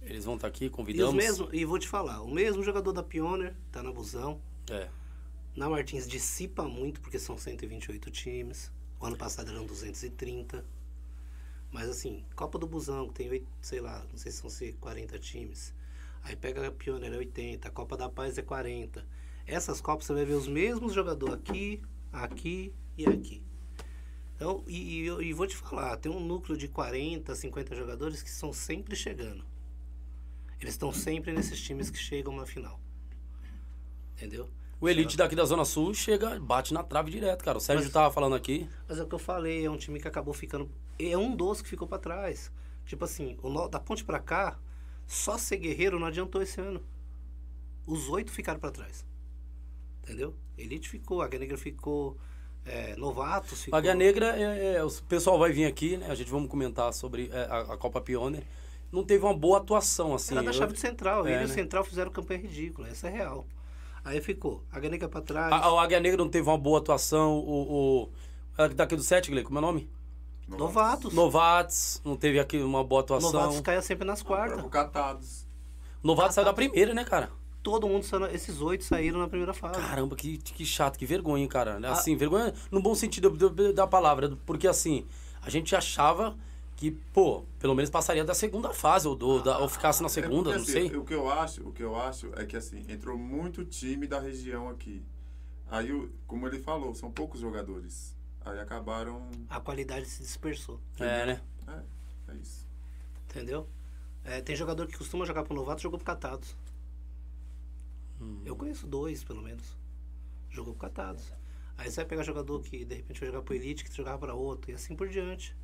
Eles 0.03 0.25
vão 0.25 0.35
estar 0.35 0.49
aqui, 0.49 0.65
E, 0.65 0.69
os 0.69 0.75
convidamos. 0.75 1.15
mesmo, 1.15 1.49
e 1.53 1.65
vou 1.65 1.79
te 1.79 1.87
falar, 1.87 2.23
o 2.23 2.31
mesmo 2.31 2.63
jogador 2.63 2.93
da 2.93 3.03
Pioneer 3.03 3.55
tá 3.71 3.81
na 3.81 3.93
Busão. 3.93 4.41
É. 4.71 4.89
Na 5.55 5.69
Martins 5.69 6.09
dissipa 6.09 6.65
muito, 6.65 7.01
porque 7.01 7.19
são 7.19 7.39
128 7.39 8.11
times. 8.11 8.73
O 8.99 9.07
ano 9.07 9.17
passado 9.17 9.51
eram 9.53 9.65
230. 9.67 10.65
Mas 11.71 11.89
assim, 11.89 12.25
Copa 12.35 12.59
do 12.59 12.67
Busão, 12.67 13.09
que 13.09 13.15
tem, 13.15 13.31
oito, 13.31 13.47
sei 13.61 13.81
lá, 13.81 14.05
não 14.11 14.17
sei 14.19 14.33
se 14.33 14.39
são 14.39 14.49
se 14.49 14.73
40 14.75 15.19
times. 15.19 15.75
Aí 16.23 16.35
pega 16.35 16.67
a 16.67 16.71
Pioneer, 16.71 17.13
é 17.13 17.17
80. 17.19 17.69
A 17.69 17.71
Copa 17.71 17.97
da 17.97 18.09
Paz 18.09 18.39
é 18.39 18.43
40. 18.43 19.07
Essas 19.47 19.81
Copas 19.81 20.07
você 20.07 20.15
vai 20.15 20.25
ver 20.25 20.35
os 20.35 20.49
mesmos 20.49 20.93
jogadores 20.93 21.35
aqui, 21.35 21.83
aqui 22.13 22.73
e 22.97 23.07
aqui. 23.07 23.43
Então, 24.37 24.63
e, 24.67 25.01
e, 25.01 25.07
e 25.07 25.33
vou 25.33 25.47
te 25.47 25.57
falar, 25.57 25.97
tem 25.97 26.11
um 26.11 26.21
núcleo 26.21 26.57
de 26.57 26.69
40, 26.69 27.35
50 27.35 27.75
jogadores 27.75 28.23
que 28.23 28.29
estão 28.29 28.53
sempre 28.53 28.95
chegando. 28.95 29.45
Eles 30.61 30.75
estão 30.75 30.93
sempre 30.93 31.33
nesses 31.33 31.61
times 31.61 31.91
que 31.91 31.99
chegam 31.99 32.35
na 32.37 32.47
final. 32.47 32.81
Entendeu? 34.17 34.49
O 34.81 34.89
Elite 34.89 35.17
daqui 35.17 35.35
da 35.35 35.45
Zona 35.45 35.65
Sul 35.65 35.93
chega, 35.93 36.39
bate 36.39 36.73
na 36.73 36.85
trave 36.85 37.11
direto, 37.11 37.45
cara. 37.45 37.59
O 37.59 37.61
Sérgio 37.61 37.85
Mas- 37.85 37.93
tava 37.93 38.13
falando 38.13 38.37
aqui. 38.37 38.69
Mas 38.89 38.99
é 38.99 39.03
o 39.03 39.07
que 39.09 39.15
eu 39.15 39.19
falei, 39.19 39.65
é 39.65 39.71
um 39.71 39.77
time 39.77 40.01
que 40.01 40.07
acabou 40.07 40.33
ficando. 40.33 40.71
É 40.99 41.17
um 41.17 41.35
dos 41.35 41.63
que 41.63 41.69
ficou 41.69 41.87
pra 41.87 41.99
trás. 41.99 42.51
Tipo 42.85 43.05
assim, 43.05 43.37
o 43.43 43.69
da 43.69 43.79
ponte 43.79 44.05
pra 44.05 44.19
cá, 44.19 44.59
só 45.07 45.37
ser 45.37 45.59
guerreiro 45.59 45.99
não 45.99 46.07
adiantou 46.07 46.43
esse 46.43 46.61
ano. 46.61 46.83
Os 47.87 48.09
oito 48.09 48.31
ficaram 48.31 48.59
pra 48.59 48.71
trás. 48.71 49.05
Entendeu? 50.03 50.35
Elite 50.57 50.89
ficou, 50.89 51.23
a 51.23 51.29
Negra 51.29 51.57
ficou, 51.57 52.17
é, 52.65 52.97
Novatos 52.97 53.65
ficou. 53.65 53.79
Águia 53.79 53.95
Negra, 53.95 54.39
é, 54.39 54.77
é, 54.77 54.85
o 54.85 54.91
pessoal 55.09 55.39
vai 55.39 55.53
vir 55.53 55.67
aqui, 55.67 55.97
né? 55.97 56.11
A 56.11 56.15
gente 56.15 56.31
vamos 56.31 56.49
comentar 56.49 56.93
sobre 56.93 57.31
é, 57.33 57.43
a, 57.45 57.75
a 57.75 57.77
Copa 57.77 58.01
Pioneer. 58.01 58.45
Não 58.91 59.05
teve 59.05 59.25
uma 59.25 59.35
boa 59.35 59.59
atuação, 59.59 60.15
assim. 60.15 60.35
Era 60.35 60.43
da 60.43 60.53
chave 60.53 60.73
de 60.73 60.81
central. 60.81 61.27
É, 61.27 61.33
Ele 61.33 61.43
e 61.43 61.45
o 61.45 61.49
né? 61.49 61.55
central 61.55 61.85
fizeram 61.85 62.11
campanha 62.11 62.41
ridícula, 62.41 62.89
essa 62.89 63.09
é 63.09 63.11
real. 63.11 63.47
Aí 64.05 64.21
ficou, 64.21 64.65
a 64.73 64.79
Águia 64.79 64.91
Negra 64.91 65.09
pra 65.09 65.21
trás. 65.21 65.53
A, 65.53 65.57
a 65.57 65.83
Águia 65.83 66.01
Negra 66.01 66.23
não 66.23 66.31
teve 66.31 66.49
uma 66.49 66.57
boa 66.57 66.79
atuação. 66.79 67.39
O, 67.39 68.05
o, 68.05 68.09
a 68.57 68.67
daqui 68.69 68.97
do 68.97 69.03
Sete, 69.03 69.31
Gle, 69.31 69.45
como 69.45 69.59
é 69.59 69.63
o 69.63 69.63
nome? 69.63 69.91
Novatos. 70.49 71.13
Novatos, 71.13 72.01
não 72.05 72.17
teve 72.17 72.39
aqui 72.41 72.59
uma 72.59 72.83
boa 72.83 73.03
atuação. 73.03 73.33
Novatos 73.33 73.61
caia 73.61 73.83
sempre 73.83 74.07
nas 74.07 74.23
quartas. 74.23 74.55
Quarta. 74.61 74.71
Catados. 74.71 75.47
Novatos 76.03 76.35
saiu 76.35 76.45
da 76.47 76.53
primeira, 76.55 76.95
né, 76.95 77.05
cara? 77.05 77.31
Todo 77.63 77.87
mundo, 77.89 78.05
saiu 78.05 78.21
na- 78.21 78.33
esses 78.33 78.61
oito 78.61 78.85
saíram 78.85 79.19
na 79.19 79.29
primeira 79.29 79.53
fase. 79.53 79.79
Caramba, 79.81 80.17
que, 80.17 80.39
que 80.39 80.65
chato, 80.65 80.97
que 80.99 81.05
vergonha, 81.05 81.43
hein, 81.43 81.49
cara. 81.49 81.79
Ah. 81.83 81.93
Assim, 81.93 82.17
vergonha 82.17 82.55
no 82.71 82.81
bom 82.81 82.95
sentido 82.95 83.29
do- 83.31 83.51
do- 83.51 83.73
da 83.73 83.87
palavra. 83.87 84.37
Porque, 84.47 84.67
assim, 84.67 85.05
a 85.43 85.51
gente 85.51 85.75
achava 85.77 86.37
que, 86.77 86.93
pô, 87.13 87.43
pelo 87.59 87.75
menos 87.75 87.91
passaria 87.91 88.25
da 88.25 88.33
segunda 88.35 88.73
fase, 88.73 89.07
ou, 89.09 89.17
do, 89.17 89.43
da- 89.43 89.59
ou 89.59 89.69
ficasse 89.69 90.03
na 90.03 90.09
segunda, 90.09 90.51
É 90.51 90.53
não 90.55 90.61
porque, 90.61 90.73
sei. 90.73 90.87
assim, 90.87 90.97
O 90.97 91.05
que 91.05 91.15
eu 91.15 91.29
acho, 91.29 91.69
o 91.69 91.73
que 91.73 91.83
eu 91.83 91.97
acho 91.97 92.31
é 92.37 92.47
que 92.47 92.57
assim, 92.57 92.85
entrou 92.89 93.19
muito 93.19 93.65
time 93.65 94.07
da 94.07 94.21
região 94.21 94.69
aqui. 94.71 95.03
Aí, 95.71 96.09
como 96.27 96.47
ele 96.47 96.61
falou, 96.61 96.95
são 96.95 97.11
poucos 97.11 97.41
jogadores. 97.41 98.17
Aí 98.49 98.59
acabaram. 98.61 99.29
A 99.49 99.61
qualidade 99.61 100.07
se 100.07 100.23
dispersou. 100.23 100.81
É, 100.99 101.27
né? 101.27 101.43
É, 101.67 102.33
é 102.33 102.37
isso. 102.37 102.67
Entendeu? 103.29 103.69
É, 104.25 104.41
tem 104.41 104.57
jogador 104.57 104.87
que 104.87 104.97
costuma 104.97 105.25
jogar 105.25 105.43
pro 105.45 105.55
novato 105.55 105.83
jogou 105.83 105.99
pro 105.99 106.07
catados. 106.07 106.57
Hum. 108.21 108.43
Eu 108.45 108.57
conheço 108.57 108.87
dois, 108.87 109.23
pelo 109.23 109.43
menos. 109.43 109.77
Jogou 110.51 110.75
pro 110.75 110.89
catados. 110.89 111.33
Aí 111.77 111.91
você 111.91 111.97
vai 111.97 112.07
pegar 112.07 112.23
jogador 112.25 112.61
que 112.63 112.85
de 112.85 112.95
repente 112.97 113.21
vai 113.21 113.29
jogar 113.29 113.43
pro 113.43 113.55
elite, 113.55 113.85
que 113.85 113.95
jogava 113.95 114.19
pra 114.19 114.35
outro, 114.35 114.71
e 114.71 114.75
assim 114.75 114.97
por 114.97 115.09
diante. 115.09 115.57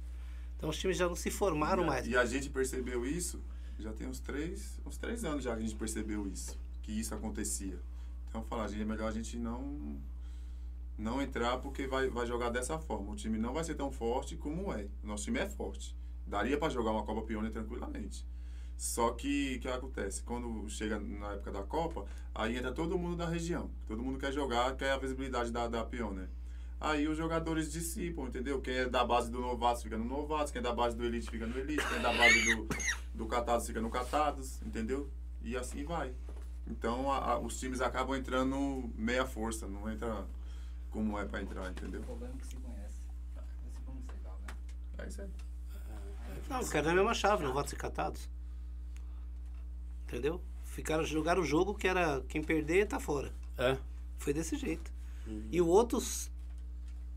Então 0.56 0.69
os 0.69 0.78
times 0.78 0.97
já 0.97 1.09
não 1.09 1.16
se 1.16 1.31
formaram 1.31 1.82
e, 1.82 1.85
a- 1.85 1.89
mais. 1.89 2.06
E 2.06 2.16
a 2.16 2.24
gente 2.24 2.48
percebeu 2.51 3.05
isso, 3.05 3.43
já 3.78 3.93
tem 3.93 4.06
uns 4.06 4.20
três, 4.20 4.78
uns 4.86 4.97
três 4.97 5.24
anos 5.24 5.43
já 5.43 5.52
que 5.56 5.62
a 5.62 5.66
gente 5.66 5.74
percebeu 5.74 6.28
isso, 6.28 6.56
que 6.82 6.93
isso 6.93 7.12
acontecia. 7.15 7.81
Então, 8.28 8.44
falar, 8.44 8.69
gente, 8.69 8.82
é 8.82 8.85
melhor 8.85 9.09
a 9.09 9.12
gente 9.12 9.36
não 9.36 9.98
não 10.97 11.21
entrar 11.21 11.59
porque 11.59 11.87
vai, 11.87 12.09
vai 12.09 12.27
jogar 12.27 12.51
dessa 12.51 12.79
forma. 12.79 13.12
O 13.12 13.16
time 13.16 13.39
não 13.39 13.53
vai 13.53 13.65
ser 13.65 13.75
tão 13.75 13.91
forte 13.91 14.37
como 14.37 14.73
é. 14.73 14.87
O 15.03 15.07
nosso 15.07 15.25
time 15.25 15.39
é 15.39 15.47
forte. 15.47 15.97
Daria 16.27 16.57
para 16.57 16.69
jogar 16.71 16.93
uma 16.93 17.03
Copa 17.05 17.23
Pioneer 17.23 17.53
tranquilamente. 17.53 18.27
Só 18.77 19.11
que 19.12 19.57
o 19.57 19.61
que 19.61 19.69
acontece? 19.69 20.23
Quando 20.23 20.69
chega 20.69 20.99
na 20.99 21.33
época 21.35 21.53
da 21.53 21.62
Copa, 21.62 22.07
aí 22.35 22.57
entra 22.57 22.73
todo 22.73 22.99
mundo 22.99 23.16
da 23.16 23.27
região. 23.29 23.71
Todo 23.87 24.03
mundo 24.03 24.19
quer 24.19 24.33
jogar, 24.33 24.75
quer 24.77 24.93
a 24.93 24.97
visibilidade 24.99 25.51
da, 25.53 25.69
da 25.69 25.85
Pioneer. 25.85 26.29
Aí 26.81 27.07
os 27.09 27.16
jogadores 27.16 27.73
dissipam, 27.73 28.27
entendeu? 28.27 28.61
Quem 28.61 28.75
é 28.75 28.89
da 28.89 29.05
base 29.05 29.31
do 29.31 29.41
Novatos 29.41 29.83
fica 29.83 29.97
no 29.97 30.05
Novatos, 30.05 30.51
quem 30.53 30.59
é 30.59 30.62
da 30.62 30.73
base 30.73 30.97
do 30.97 31.05
Elite 31.05 31.31
fica 31.31 31.47
no 31.47 31.57
Elite, 31.59 31.87
quem 31.87 31.97
é 31.99 32.01
da 32.01 32.12
base 32.12 32.55
do, 32.57 32.69
do 33.15 33.27
Catados 33.27 33.66
fica 33.66 33.81
no 33.81 33.89
Catados, 33.91 34.61
entendeu? 34.61 35.09
E 35.43 35.57
assim 35.57 35.85
vai. 35.85 36.12
Então 36.66 37.11
a- 37.11 37.33
a- 37.35 37.39
os 37.39 37.59
times 37.59 37.81
acabam 37.81 38.16
entrando 38.16 38.91
meia 38.97 39.25
força, 39.25 39.66
não 39.69 39.91
entra 39.91 40.27
como 40.95 41.19
é 41.19 41.25
pra 41.25 41.43
entrar, 41.43 41.69
entendeu? 41.69 42.01
O 42.03 42.05
problema 42.05 42.35
é 42.35 42.39
que 42.39 42.47
se 42.47 42.57
conhece. 42.57 43.01
Esse 43.69 43.81
como 43.81 44.01
né? 44.01 44.55
É 44.99 45.09
isso 45.09 45.23
aí. 45.23 45.29
Não, 46.49 46.65
quero 46.69 46.87
na 46.87 46.95
mesma 46.95 47.15
chave, 47.15 47.43
novatos 47.43 47.73
e 47.73 47.77
catados. 47.77 48.31
Entendeu? 50.07 50.41
Ficaram, 50.62 51.05
jogaram 51.05 51.43
o 51.43 51.45
jogo 51.45 51.75
que 51.75 51.89
era 51.89 52.21
quem 52.29 52.45
perder 52.45 52.87
tá 52.87 53.01
fora. 53.01 53.35
É. 53.59 53.77
Foi 54.19 54.33
desse 54.33 54.57
jeito. 54.57 54.93
E 55.51 55.61
o 55.61 55.66
outros 55.66 56.31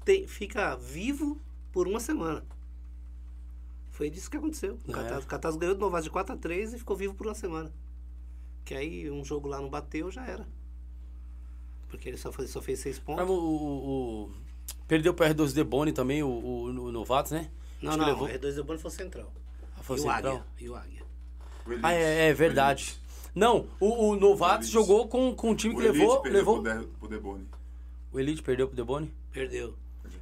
tem, 0.03 0.25
fica 0.27 0.75
vivo 0.75 1.39
por 1.71 1.87
uma 1.87 1.99
semana. 1.99 2.43
Foi 3.91 4.09
disso 4.09 4.29
que 4.31 4.37
aconteceu. 4.37 4.79
O 4.87 4.91
É. 4.91 4.93
Catarse, 4.93 5.25
o 5.25 5.29
Catarse 5.29 5.57
ganhou 5.59 5.75
do 5.75 5.81
Novato 5.81 6.05
de 6.05 6.09
4 6.09 6.33
a 6.33 6.37
3 6.37 6.73
e 6.73 6.79
ficou 6.79 6.95
vivo 6.95 7.13
por 7.13 7.27
uma 7.27 7.35
semana. 7.35 7.71
Que 8.65 8.73
aí 8.73 9.11
um 9.11 9.23
jogo 9.23 9.47
lá 9.47 9.61
não 9.61 9.69
bateu, 9.69 10.09
já 10.09 10.25
era. 10.25 10.47
Porque 11.89 12.09
ele 12.09 12.17
só, 12.17 12.31
fez- 12.31 12.49
só 12.49 12.61
fez 12.61 12.79
6 12.79 12.97
Ah, 12.97 13.01
pontos. 13.05 13.29
O, 13.29 13.33
o- 13.33 14.23
o- 14.25 14.31
perdeu 14.87 15.13
pro 15.13 15.25
R2 15.25 15.53
Deboni 15.53 15.91
também, 15.91 16.21
o, 16.23 16.27
o, 16.27 16.63
o 16.65 16.91
Novatos, 16.91 17.31
né? 17.31 17.49
Não, 17.81 17.89
Acho 17.91 17.97
não, 17.99 18.05
levou- 18.07 18.27
o 18.27 18.31
R2 18.31 18.55
deu 18.55 18.63
bom 18.63 18.77
foi 18.77 18.89
o 18.89 18.93
Central. 18.93 19.31
Ah, 19.77 19.83
foi 19.83 19.97
e 19.97 19.99
o 19.99 20.03
central? 20.03 20.35
Águia. 20.35 20.45
E 20.59 20.69
o 20.69 20.75
Águia. 20.75 21.03
O 21.65 21.71
Elite, 21.71 21.85
Ah, 21.85 21.93
é, 21.93 22.29
é 22.29 22.33
o 22.33 22.35
verdade. 22.35 22.97
Não, 23.35 23.67
o, 23.79 24.09
o 24.09 24.15
Novatos 24.15 24.67
jogou 24.67 25.07
com, 25.07 25.35
com 25.35 25.51
um 25.51 25.55
time 25.55 25.75
O 25.75 25.77
que 25.77 25.83
Elite 25.85 25.99
levou. 25.99 26.21
perdeu 26.21 26.39
levou... 26.39 26.63
pro, 26.63 26.73
De, 26.79 26.87
pro 26.87 27.07
Deboni. 27.07 27.47
O 28.11 28.19
Elite 28.19 28.41
perdeu 28.41 28.67
pro 28.67 28.75
Deboni? 28.75 29.13
Perdeu. 29.31 29.75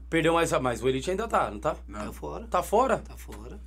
Perdeu 0.09 0.33
mais 0.33 0.51
a 0.53 0.59
mais. 0.59 0.83
O 0.83 0.87
Elite 0.89 1.09
ainda 1.11 1.27
tá, 1.27 1.49
não 1.49 1.59
tá? 1.59 1.77
Não, 1.87 1.99
Caiu 1.99 2.13
fora. 2.13 2.47
Tá 2.47 2.61
fora? 2.61 2.97
Tá 2.99 3.15
fora. 3.15 3.59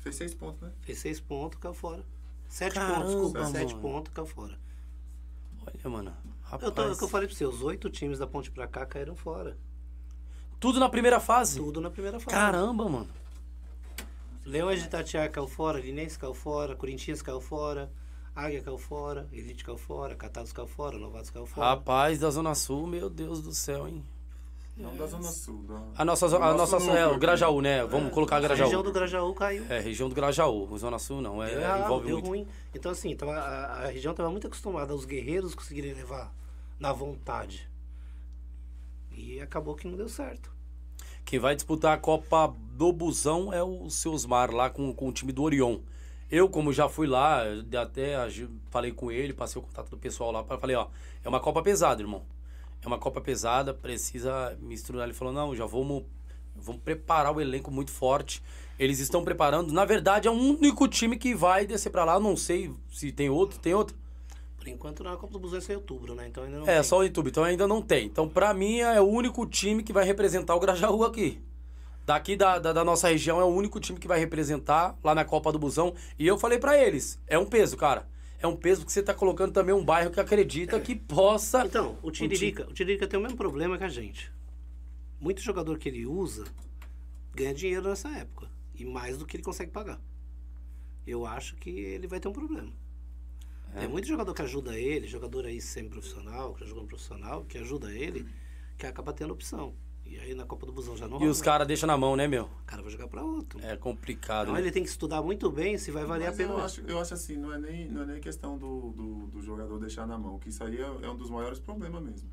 fez 0.00 0.14
seis 0.16 0.34
pontos, 0.34 0.60
né? 0.60 0.70
Fez 0.82 0.98
6 0.98 1.20
pontos, 1.20 1.58
caiu 1.58 1.74
fora. 1.74 2.04
7 2.48 2.74
Caramba, 2.74 2.94
pontos, 2.96 3.10
desculpa. 3.14 3.38
mano. 3.40 3.52
7 3.52 3.74
pontos, 3.76 4.12
caiu 4.14 4.26
fora. 4.26 4.58
Olha, 5.66 5.90
mano. 5.90 6.12
Rapaz. 6.46 6.62
Eu 6.62 6.72
tô, 6.72 6.82
é 6.82 6.92
o 6.92 6.96
que 6.96 7.04
eu 7.04 7.08
falei 7.08 7.26
pra 7.26 7.36
você, 7.36 7.44
os 7.44 7.60
oito 7.62 7.90
times 7.90 8.18
da 8.18 8.26
ponte 8.26 8.50
pra 8.50 8.68
cá 8.68 8.86
caíram 8.86 9.16
fora. 9.16 9.58
Tudo 10.60 10.78
na 10.78 10.88
primeira 10.88 11.20
fase? 11.20 11.58
Tudo 11.58 11.80
na 11.80 11.90
primeira 11.90 12.18
fase. 12.18 12.30
Caramba, 12.30 12.88
mano. 12.88 13.08
Leões 14.44 14.80
de 14.80 14.86
Itatiaia 14.86 15.28
caiu 15.28 15.48
fora, 15.48 15.80
Linense 15.80 16.16
caiu 16.16 16.32
fora, 16.32 16.76
Corinthians 16.76 17.20
caiu 17.20 17.40
fora, 17.40 17.92
Águia 18.34 18.62
caiu 18.62 18.78
fora, 18.78 19.28
Elite 19.32 19.64
caiu 19.64 19.76
fora, 19.76 20.14
Catados 20.14 20.52
caiu 20.52 20.68
fora, 20.68 20.96
Novatos 20.96 21.30
caiu 21.30 21.46
fora. 21.46 21.70
Rapaz 21.70 22.20
da 22.20 22.30
Zona 22.30 22.54
Sul, 22.54 22.86
meu 22.86 23.10
Deus 23.10 23.42
do 23.42 23.52
céu, 23.52 23.88
hein? 23.88 24.04
Não 24.76 24.94
da 24.94 25.06
Zona 25.06 25.22
Sul. 25.22 25.62
Da, 25.62 25.82
A 25.96 26.04
nossa, 26.04 26.26
a 26.26 26.54
nossa 26.54 26.76
é, 26.76 27.06
o 27.06 27.10
aqui. 27.12 27.20
Grajaú, 27.20 27.62
né? 27.62 27.84
Vamos 27.86 28.12
colocar 28.12 28.36
a 28.36 28.40
Grajaú. 28.40 28.66
região 28.66 28.82
do 28.82 28.92
Grajaú 28.92 29.34
caiu. 29.34 29.64
É, 29.70 29.80
região 29.80 30.08
do 30.08 30.14
Grajaú. 30.14 30.76
Zona 30.76 30.98
Sul 30.98 31.22
não, 31.22 31.42
é, 31.42 31.50
errado, 31.52 31.84
envolve 31.84 32.06
deu 32.06 32.16
muito. 32.16 32.28
ruim. 32.28 32.46
Então, 32.74 32.92
assim, 32.92 33.16
tava, 33.16 33.32
a, 33.32 33.84
a 33.84 33.86
região 33.86 34.10
estava 34.10 34.30
muito 34.30 34.46
acostumada 34.46 34.92
aos 34.92 35.06
guerreiros 35.06 35.54
conseguirem 35.54 35.94
levar 35.94 36.30
na 36.78 36.92
vontade. 36.92 37.68
E 39.10 39.40
acabou 39.40 39.74
que 39.74 39.88
não 39.88 39.96
deu 39.96 40.10
certo. 40.10 40.54
Quem 41.24 41.38
vai 41.38 41.56
disputar 41.56 41.94
a 41.94 41.98
Copa 41.98 42.54
do 42.72 42.92
Busão 42.92 43.52
é 43.52 43.62
o 43.62 43.88
Seusmar, 43.88 44.50
lá 44.52 44.68
com, 44.68 44.92
com 44.92 45.08
o 45.08 45.12
time 45.12 45.32
do 45.32 45.42
Orion. 45.42 45.78
Eu, 46.30 46.48
como 46.48 46.72
já 46.72 46.88
fui 46.88 47.06
lá, 47.06 47.42
até 47.80 48.14
falei 48.68 48.92
com 48.92 49.10
ele, 49.10 49.32
passei 49.32 49.60
o 49.60 49.64
contato 49.64 49.88
do 49.88 49.96
pessoal 49.96 50.30
lá, 50.32 50.44
falei, 50.44 50.76
ó, 50.76 50.88
é 51.24 51.28
uma 51.28 51.40
Copa 51.40 51.62
pesada, 51.62 52.02
irmão. 52.02 52.24
É 52.82 52.86
uma 52.86 52.98
Copa 52.98 53.20
pesada, 53.20 53.74
precisa 53.74 54.56
misturar. 54.60 55.04
Ele 55.04 55.12
falou, 55.14 55.32
não, 55.34 55.54
já 55.54 55.66
vamos, 55.66 56.04
vamos 56.54 56.80
preparar 56.82 57.34
o 57.34 57.40
elenco 57.40 57.70
muito 57.70 57.90
forte. 57.90 58.42
Eles 58.78 58.98
estão 59.00 59.24
preparando. 59.24 59.72
Na 59.72 59.84
verdade, 59.84 60.28
é 60.28 60.30
o 60.30 60.34
único 60.34 60.86
time 60.86 61.16
que 61.16 61.34
vai 61.34 61.66
descer 61.66 61.90
pra 61.90 62.04
lá. 62.04 62.20
Não 62.20 62.36
sei 62.36 62.70
se 62.92 63.10
tem 63.10 63.28
outro, 63.30 63.58
tem 63.58 63.74
outro. 63.74 63.96
Por 64.58 64.68
enquanto, 64.68 65.02
na 65.02 65.16
Copa 65.16 65.32
do 65.32 65.38
Busão 65.38 65.58
é 65.60 65.72
em 65.72 65.76
outubro, 65.76 66.14
né? 66.14 66.26
Então 66.28 66.44
ainda 66.44 66.58
não 66.58 66.68
É, 66.68 66.74
tem. 66.74 66.82
só 66.82 66.98
o 66.98 67.02
YouTube, 67.02 67.28
então 67.30 67.42
ainda 67.44 67.66
não 67.66 67.80
tem. 67.80 68.06
Então, 68.06 68.28
pra 68.28 68.52
mim, 68.52 68.78
é 68.80 69.00
o 69.00 69.04
único 69.06 69.46
time 69.46 69.82
que 69.82 69.92
vai 69.92 70.04
representar 70.04 70.54
o 70.54 70.60
Grajaú 70.60 71.04
aqui. 71.04 71.40
Daqui 72.04 72.36
da, 72.36 72.58
da, 72.58 72.72
da 72.72 72.84
nossa 72.84 73.08
região 73.08 73.40
é 73.40 73.44
o 73.44 73.48
único 73.48 73.80
time 73.80 73.98
que 73.98 74.06
vai 74.06 74.18
representar 74.18 74.96
lá 75.02 75.14
na 75.14 75.24
Copa 75.24 75.50
do 75.50 75.58
Busão. 75.58 75.94
E 76.18 76.26
eu 76.26 76.38
falei 76.38 76.58
pra 76.58 76.76
eles, 76.80 77.18
é 77.26 77.36
um 77.38 77.46
peso, 77.46 77.76
cara. 77.76 78.06
É 78.38 78.46
um 78.46 78.56
peso 78.56 78.84
que 78.84 78.92
você 78.92 79.02
tá 79.02 79.14
colocando 79.14 79.52
também 79.52 79.74
um 79.74 79.84
bairro 79.84 80.10
que 80.10 80.20
acredita 80.20 80.78
que 80.80 80.94
possa... 80.94 81.64
Então, 81.64 81.98
o 82.02 82.10
Tiririca, 82.10 82.68
o 82.68 82.72
Tiririca 82.72 83.06
tem 83.06 83.18
o 83.18 83.22
mesmo 83.22 83.36
problema 83.36 83.78
que 83.78 83.84
a 83.84 83.88
gente. 83.88 84.32
Muito 85.18 85.40
jogador 85.40 85.78
que 85.78 85.88
ele 85.88 86.04
usa 86.06 86.44
ganha 87.34 87.54
dinheiro 87.54 87.88
nessa 87.88 88.08
época. 88.08 88.48
E 88.74 88.84
mais 88.84 89.18
do 89.18 89.26
que 89.26 89.36
ele 89.36 89.44
consegue 89.44 89.70
pagar. 89.70 90.00
Eu 91.06 91.26
acho 91.26 91.54
que 91.56 91.70
ele 91.70 92.06
vai 92.06 92.18
ter 92.18 92.28
um 92.28 92.32
problema. 92.32 92.72
É. 93.74 93.80
Tem 93.80 93.88
muito 93.88 94.08
jogador 94.08 94.32
que 94.32 94.42
ajuda 94.42 94.78
ele, 94.78 95.06
jogador 95.06 95.44
aí 95.46 95.60
semi-profissional, 95.60 96.54
que 96.54 96.60
já 96.60 96.66
jogou 96.66 96.82
no 96.82 96.88
profissional, 96.88 97.44
que 97.44 97.58
ajuda 97.58 97.92
ele, 97.92 98.26
que 98.76 98.86
acaba 98.86 99.12
tendo 99.12 99.32
opção. 99.32 99.74
E 100.08 100.18
aí 100.18 100.34
na 100.34 100.44
Copa 100.44 100.64
do 100.66 100.72
Busão 100.72 100.96
já 100.96 101.06
não 101.08 101.16
E 101.16 101.20
rola. 101.20 101.30
os 101.30 101.40
caras 101.42 101.66
deixam 101.66 101.86
na 101.86 101.96
mão, 101.96 102.14
né, 102.16 102.26
meu? 102.28 102.44
O 102.44 102.64
cara 102.66 102.82
vai 102.82 102.90
jogar 102.90 103.08
pra 103.08 103.22
outro. 103.22 103.58
É 103.60 103.76
complicado, 103.76 104.44
Então 104.44 104.54
né? 104.54 104.60
ele 104.60 104.70
tem 104.70 104.82
que 104.82 104.88
estudar 104.88 105.20
muito 105.22 105.50
bem 105.50 105.76
se 105.78 105.90
vai 105.90 106.04
valer 106.04 106.26
Mas 106.26 106.34
a 106.34 106.36
pena. 106.36 106.52
eu 106.54 106.58
acho, 106.64 106.80
eu 106.82 107.00
acho 107.00 107.14
assim, 107.14 107.36
não 107.36 107.52
é 107.52 107.58
nem, 107.58 107.88
não 107.90 108.02
é 108.02 108.06
nem 108.06 108.20
questão 108.20 108.56
do, 108.56 108.92
do, 108.92 109.26
do 109.28 109.42
jogador 109.42 109.78
deixar 109.78 110.06
na 110.06 110.16
mão, 110.18 110.38
que 110.38 110.48
isso 110.48 110.62
aí 110.64 110.76
é, 110.80 110.82
é 111.02 111.10
um 111.10 111.16
dos 111.16 111.30
maiores 111.30 111.58
problemas 111.58 112.02
mesmo. 112.02 112.28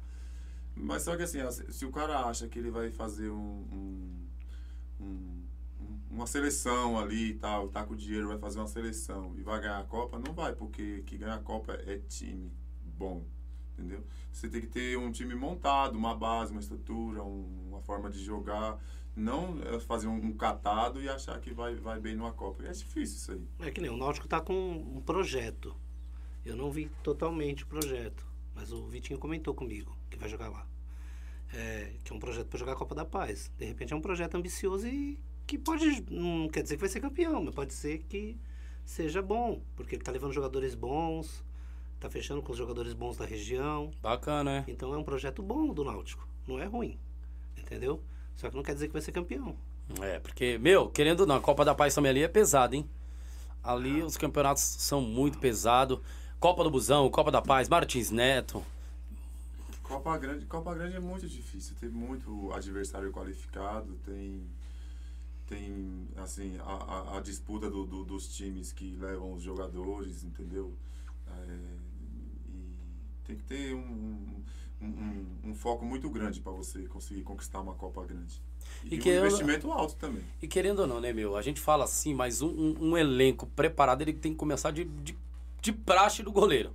Mas 0.76 1.04
só 1.04 1.16
que 1.16 1.24
assim, 1.24 1.40
se 1.70 1.86
o 1.86 1.92
cara 1.92 2.22
acha 2.26 2.48
que 2.48 2.58
ele 2.58 2.72
vai 2.72 2.90
fazer 2.92 3.30
um, 3.30 3.36
um- 3.72 4.28
um- 5.00 5.44
um- 5.82 6.00
uma 6.12 6.26
seleção 6.28 6.98
ali 7.00 7.30
e 7.32 7.34
tal, 7.36 7.68
tá 7.70 7.84
com 7.84 7.96
dinheiro, 7.96 8.28
vai 8.28 8.38
fazer 8.40 8.60
uma 8.60 8.68
seleção 8.68 9.34
e 9.38 9.42
vai 9.44 9.60
ganhar 9.62 9.80
a 9.80 9.84
Copa, 9.84 10.18
não 10.20 10.34
vai, 10.34 10.54
porque 10.56 11.04
que 11.06 11.18
ganhar 11.18 11.36
a 11.36 11.40
Copa 11.40 11.74
é 11.74 11.98
time 12.08 12.52
bom, 12.98 13.24
entendeu? 13.74 14.04
Você 14.32 14.50
tem 14.50 14.62
que 14.62 14.68
ter 14.68 14.98
um 14.98 15.12
time 15.12 15.36
montado, 15.36 15.96
uma 15.96 16.16
base, 16.16 16.52
uma 16.52 16.60
estrutura, 16.60 17.24
um- 17.24 17.63
forma 17.84 18.10
de 18.10 18.24
jogar, 18.24 18.80
não 19.16 19.58
é, 19.64 19.80
fazer 19.80 20.08
um, 20.08 20.16
um 20.16 20.34
catado 20.34 21.02
e 21.02 21.08
achar 21.08 21.40
que 21.40 21.54
vai, 21.54 21.76
vai 21.76 22.00
bem 22.00 22.16
numa 22.16 22.34
Copa. 22.34 22.64
É 22.64 22.72
difícil 22.72 23.16
isso 23.18 23.32
aí. 23.32 23.68
É 23.68 23.72
que 23.72 23.82
nem 23.82 23.90
o 23.90 23.98
Náutico 23.98 24.28
tá 24.28 24.42
com 24.42 24.54
um 24.54 25.02
projeto. 25.02 25.76
Eu 26.46 26.56
não 26.56 26.72
vi 26.72 26.90
totalmente 27.02 27.64
o 27.64 27.68
projeto, 27.68 28.26
mas 28.54 28.72
o 28.72 28.86
Vitinho 28.88 29.20
comentou 29.20 29.54
comigo 29.54 29.96
que 30.10 30.18
vai 30.18 30.28
jogar 30.28 30.50
lá. 30.50 30.68
É, 31.54 31.94
que 32.04 32.12
é 32.12 32.16
um 32.16 32.20
projeto 32.20 32.48
para 32.48 32.60
jogar 32.60 32.74
a 32.74 32.76
Copa 32.76 32.96
da 32.96 33.06
Paz. 33.06 33.52
De 33.58 33.66
repente 33.66 33.94
é 33.94 33.96
um 33.96 34.02
projeto 34.02 34.36
ambicioso 34.36 34.88
e 34.88 35.20
que 35.46 35.58
pode. 35.58 36.04
Não 36.10 36.50
quer 36.50 36.64
dizer 36.64 36.76
que 36.76 36.82
vai 36.82 36.90
ser 36.90 37.00
campeão, 37.00 37.44
mas 37.44 37.54
pode 37.54 37.74
ser 37.74 38.00
que 38.00 38.38
seja 38.84 39.22
bom, 39.22 39.62
porque 39.76 39.96
ele 39.96 40.04
tá 40.04 40.12
levando 40.12 40.34
jogadores 40.34 40.76
bons, 40.76 41.44
tá 42.00 42.10
fechando 42.10 42.42
com 42.42 42.52
os 42.52 42.58
jogadores 42.58 42.94
bons 42.94 43.18
da 43.18 43.26
região. 43.26 43.92
Bacana, 44.02 44.44
né? 44.44 44.66
Então 44.68 44.94
é 44.94 44.98
um 44.98 45.04
projeto 45.04 45.42
bom 45.42 45.74
do 45.74 45.84
Náutico. 45.84 46.28
Não 46.48 46.60
é 46.60 46.66
ruim. 46.66 47.00
Entendeu? 47.64 48.02
Só 48.36 48.50
que 48.50 48.56
não 48.56 48.64
quer 48.64 48.74
dizer 48.74 48.88
que 48.88 48.94
vai 48.94 49.02
ser 49.02 49.12
campeão. 49.12 49.56
É, 50.02 50.20
porque, 50.20 50.58
meu, 50.58 50.90
querendo 50.90 51.22
ou 51.22 51.26
não, 51.28 51.36
a 51.36 51.42
Copa 51.42 51.64
da 51.66 51.76
Paz 51.76 51.94
também 51.94 52.10
ali 52.10 52.24
é 52.24 52.28
pesada, 52.28 52.76
hein? 52.76 52.90
Ali 53.64 54.04
os 54.04 54.18
campeonatos 54.18 54.62
são 54.64 55.02
muito 55.02 55.40
pesados. 55.40 56.00
Copa 56.40 56.64
do 56.64 56.70
Busão, 56.72 57.10
Copa 57.10 57.32
da 57.32 57.42
Paz, 57.42 57.70
Martins 57.70 58.12
Neto. 58.12 58.64
Copa 59.82 60.18
Grande, 60.18 60.46
Copa 60.46 60.74
Grande 60.74 60.96
é 60.96 61.00
muito 61.00 61.28
difícil. 61.28 61.76
Tem 61.80 61.90
muito 61.90 62.52
adversário 62.54 63.12
qualificado, 63.12 63.94
tem 64.06 64.44
tem 65.46 66.08
assim 66.18 66.58
a, 66.60 66.64
a, 67.14 67.18
a 67.18 67.22
disputa 67.22 67.70
do, 67.70 67.86
do- 67.86 68.06
dos 68.06 68.28
times 68.34 68.72
que 68.72 68.96
levam 68.96 69.34
os 69.34 69.44
jogadores, 69.44 70.24
entendeu? 70.24 70.74
É, 71.28 71.58
e 72.50 72.76
tem 73.26 73.36
que 73.36 73.44
ter 73.44 73.76
um, 73.76 73.80
um, 73.80 74.43
um- 74.88 75.50
um 75.52 75.56
foco 75.56 75.86
muito 75.86 76.10
grande 76.10 76.40
para 76.40 76.52
você 76.52 76.84
conseguir 76.84 77.22
conquistar 77.24 77.60
uma 77.62 77.74
Copa 77.74 78.04
Grande. 78.06 78.42
E 78.84 78.96
E, 78.96 78.98
que 78.98 79.10
um 79.10 79.14
eu- 79.14 79.26
investimento 79.26 79.72
alto 79.72 79.96
também. 79.96 80.24
E 80.42 80.48
querendo 80.48 80.80
ou 80.80 80.88
não, 80.88 81.00
né, 81.00 81.14
meu? 81.14 81.36
A 81.36 81.42
gente 81.42 81.60
fala 81.60 81.84
assim, 81.86 82.14
mas 82.14 82.42
um, 82.42 82.48
um- 82.50 82.78
um 82.92 82.98
elenco 82.98 83.46
preparado, 83.48 84.02
ele 84.02 84.14
tem 84.14 84.32
que 84.34 84.38
começar 84.38 84.72
de, 84.72 84.84
de, 84.86 85.18
de 85.62 85.72
praxe 85.72 86.22
do 86.24 86.32
goleiro. 86.32 86.72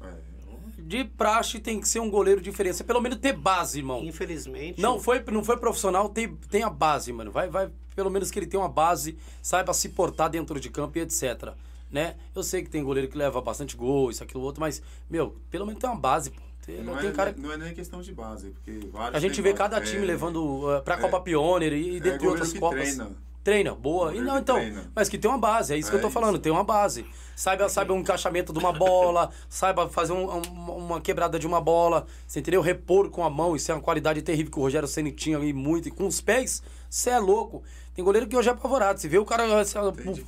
É, 0.00 0.32
De 0.78 1.04
praxe 1.04 1.58
tem 1.60 1.80
que 1.80 1.88
ser 1.88 2.00
um 2.00 2.10
goleiro 2.10 2.40
diferente. 2.40 2.82
Pelo 2.82 3.00
menos 3.00 3.18
ter 3.18 3.32
base, 3.34 3.78
irmão. 3.78 4.02
Infelizmente. 4.04 4.80
Não 4.80 4.98
foi, 5.00 5.22
não 5.30 5.44
foi 5.44 5.56
profissional, 5.56 6.08
tem, 6.08 6.34
tem 6.50 6.62
a 6.64 6.70
base, 6.70 7.12
mano. 7.12 7.30
Vai, 7.30 7.48
vai, 7.48 7.70
pelo 7.94 8.10
menos 8.10 8.30
que 8.30 8.38
ele 8.38 8.46
tenha 8.46 8.60
uma 8.62 8.68
base, 8.68 9.16
saiba 9.40 9.72
se 9.72 9.90
portar 9.90 10.28
dentro 10.28 10.58
de 10.58 10.68
campo 10.70 10.98
e 10.98 11.00
etc. 11.02 11.54
Né? 11.90 12.16
Eu 12.34 12.42
sei 12.42 12.62
que 12.62 12.70
tem 12.70 12.82
goleiro 12.82 13.08
que 13.08 13.16
leva 13.16 13.40
bastante 13.40 13.76
gol, 13.76 14.10
isso, 14.10 14.22
aquilo, 14.24 14.42
outro, 14.42 14.60
mas, 14.60 14.82
meu, 15.08 15.36
pelo 15.50 15.66
menos 15.66 15.80
tem 15.80 15.88
uma 15.88 15.98
base, 15.98 16.30
pô. 16.30 16.40
Tem, 16.64 16.82
não, 16.82 16.96
tem 16.96 17.08
é, 17.08 17.12
cara... 17.12 17.34
não 17.36 17.52
é 17.52 17.56
nem 17.56 17.74
questão 17.74 18.00
de 18.00 18.12
base, 18.12 18.50
porque 18.50 18.88
vários 18.92 19.16
A 19.16 19.18
gente 19.18 19.42
vê 19.42 19.52
cada 19.52 19.78
É, 19.78 19.80
time 19.80 20.04
levando 20.06 20.36
uh, 20.78 20.82
pra 20.82 20.94
é. 20.94 20.98
Copa 20.98 21.20
Pioneer 21.20 21.72
e, 21.72 21.90
e 21.94 21.96
é 21.96 22.00
dentre 22.00 22.26
outras 22.26 22.52
que 22.52 22.58
Copas. 22.60 22.80
treina. 22.80 23.10
Treina, 23.42 23.74
boa. 23.74 24.14
E 24.14 24.20
não, 24.20 24.38
então, 24.38 24.54
treina. 24.54 24.88
mas 24.94 25.08
que 25.08 25.18
tem 25.18 25.28
uma 25.28 25.36
base, 25.38 25.74
é 25.74 25.76
isso 25.76 25.90
que 25.90 25.96
eu 25.96 26.00
tô 26.00 26.06
É 26.06 26.10
falando, 26.10 26.34
isso. 26.34 26.42
tem 26.42 26.52
uma 26.52 26.62
base. 26.62 27.04
Saiba, 27.34 27.66
saiba 27.68 27.92
um 27.92 27.98
encaixamento 27.98 28.52
de 28.52 28.58
uma 28.60 28.72
bola, 28.72 29.30
saiba 29.48 29.88
fazer 29.88 30.12
um- 30.12 30.36
um- 30.36 30.76
uma 30.76 31.00
quebrada 31.00 31.36
de 31.40 31.46
uma 31.48 31.60
bola, 31.60 32.06
você 32.24 32.38
entendeu? 32.38 32.60
Repor 32.60 33.10
com 33.10 33.24
a 33.24 33.28
mão, 33.30 33.56
isso 33.56 33.72
é 33.72 33.74
uma 33.74 33.80
qualidade 33.80 34.22
terrível 34.22 34.52
que 34.52 34.58
o 34.60 34.62
Rogério 34.62 34.86
Ceni 34.86 35.10
tinha 35.10 35.36
ali 35.36 35.52
muito. 35.52 35.88
E 35.88 35.90
com 35.90 36.06
os 36.06 36.20
pés, 36.20 36.62
você 36.88 37.10
é 37.10 37.18
louco. 37.18 37.64
Tem 37.92 38.04
goleiro 38.04 38.28
que 38.28 38.36
hoje 38.36 38.48
é 38.48 38.52
apavorado. 38.52 39.00
Você 39.00 39.08
vê 39.08 39.18
o 39.18 39.24
cara 39.24 39.44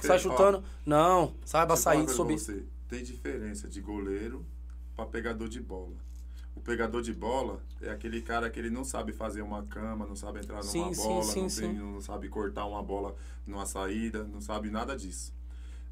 sai 0.01 0.19
chutando. 0.19 0.65
Não, 0.85 1.33
saiba 1.45 1.77
sair 1.77 2.05
pra 2.05 2.13
você. 2.13 2.65
Tem 2.89 3.05
diferença 3.05 3.69
de 3.69 3.81
goleiro 3.81 4.45
para 4.97 5.07
pegador 5.07 5.49
de 5.49 5.61
bola. 5.61 5.95
O 6.57 6.61
pegador 6.61 7.03
de 7.03 7.13
bola 7.13 7.61
é 7.83 7.91
aquele 7.91 8.23
cara 8.23 8.49
que 8.49 8.59
ele 8.59 8.71
não 8.71 8.85
sabe 8.85 9.13
fazer 9.13 9.43
uma 9.43 9.65
cama, 9.65 10.07
não 10.07 10.17
sabe 10.17 10.39
entrar 10.39 10.57
numa 10.57 10.63
Sim, 10.65 10.93
bola, 10.95 11.23
sim, 11.25 11.43
não, 11.43 11.49
sim. 11.49 11.61
tem- 11.63 11.75
não 11.75 12.01
sabe 12.01 12.29
cortar 12.29 12.65
uma 12.67 12.83
bola 12.83 13.15
numa 13.47 13.67
saída, 13.67 14.25
não 14.25 14.41
sabe 14.41 14.71
nada 14.71 14.97
disso. 14.97 15.33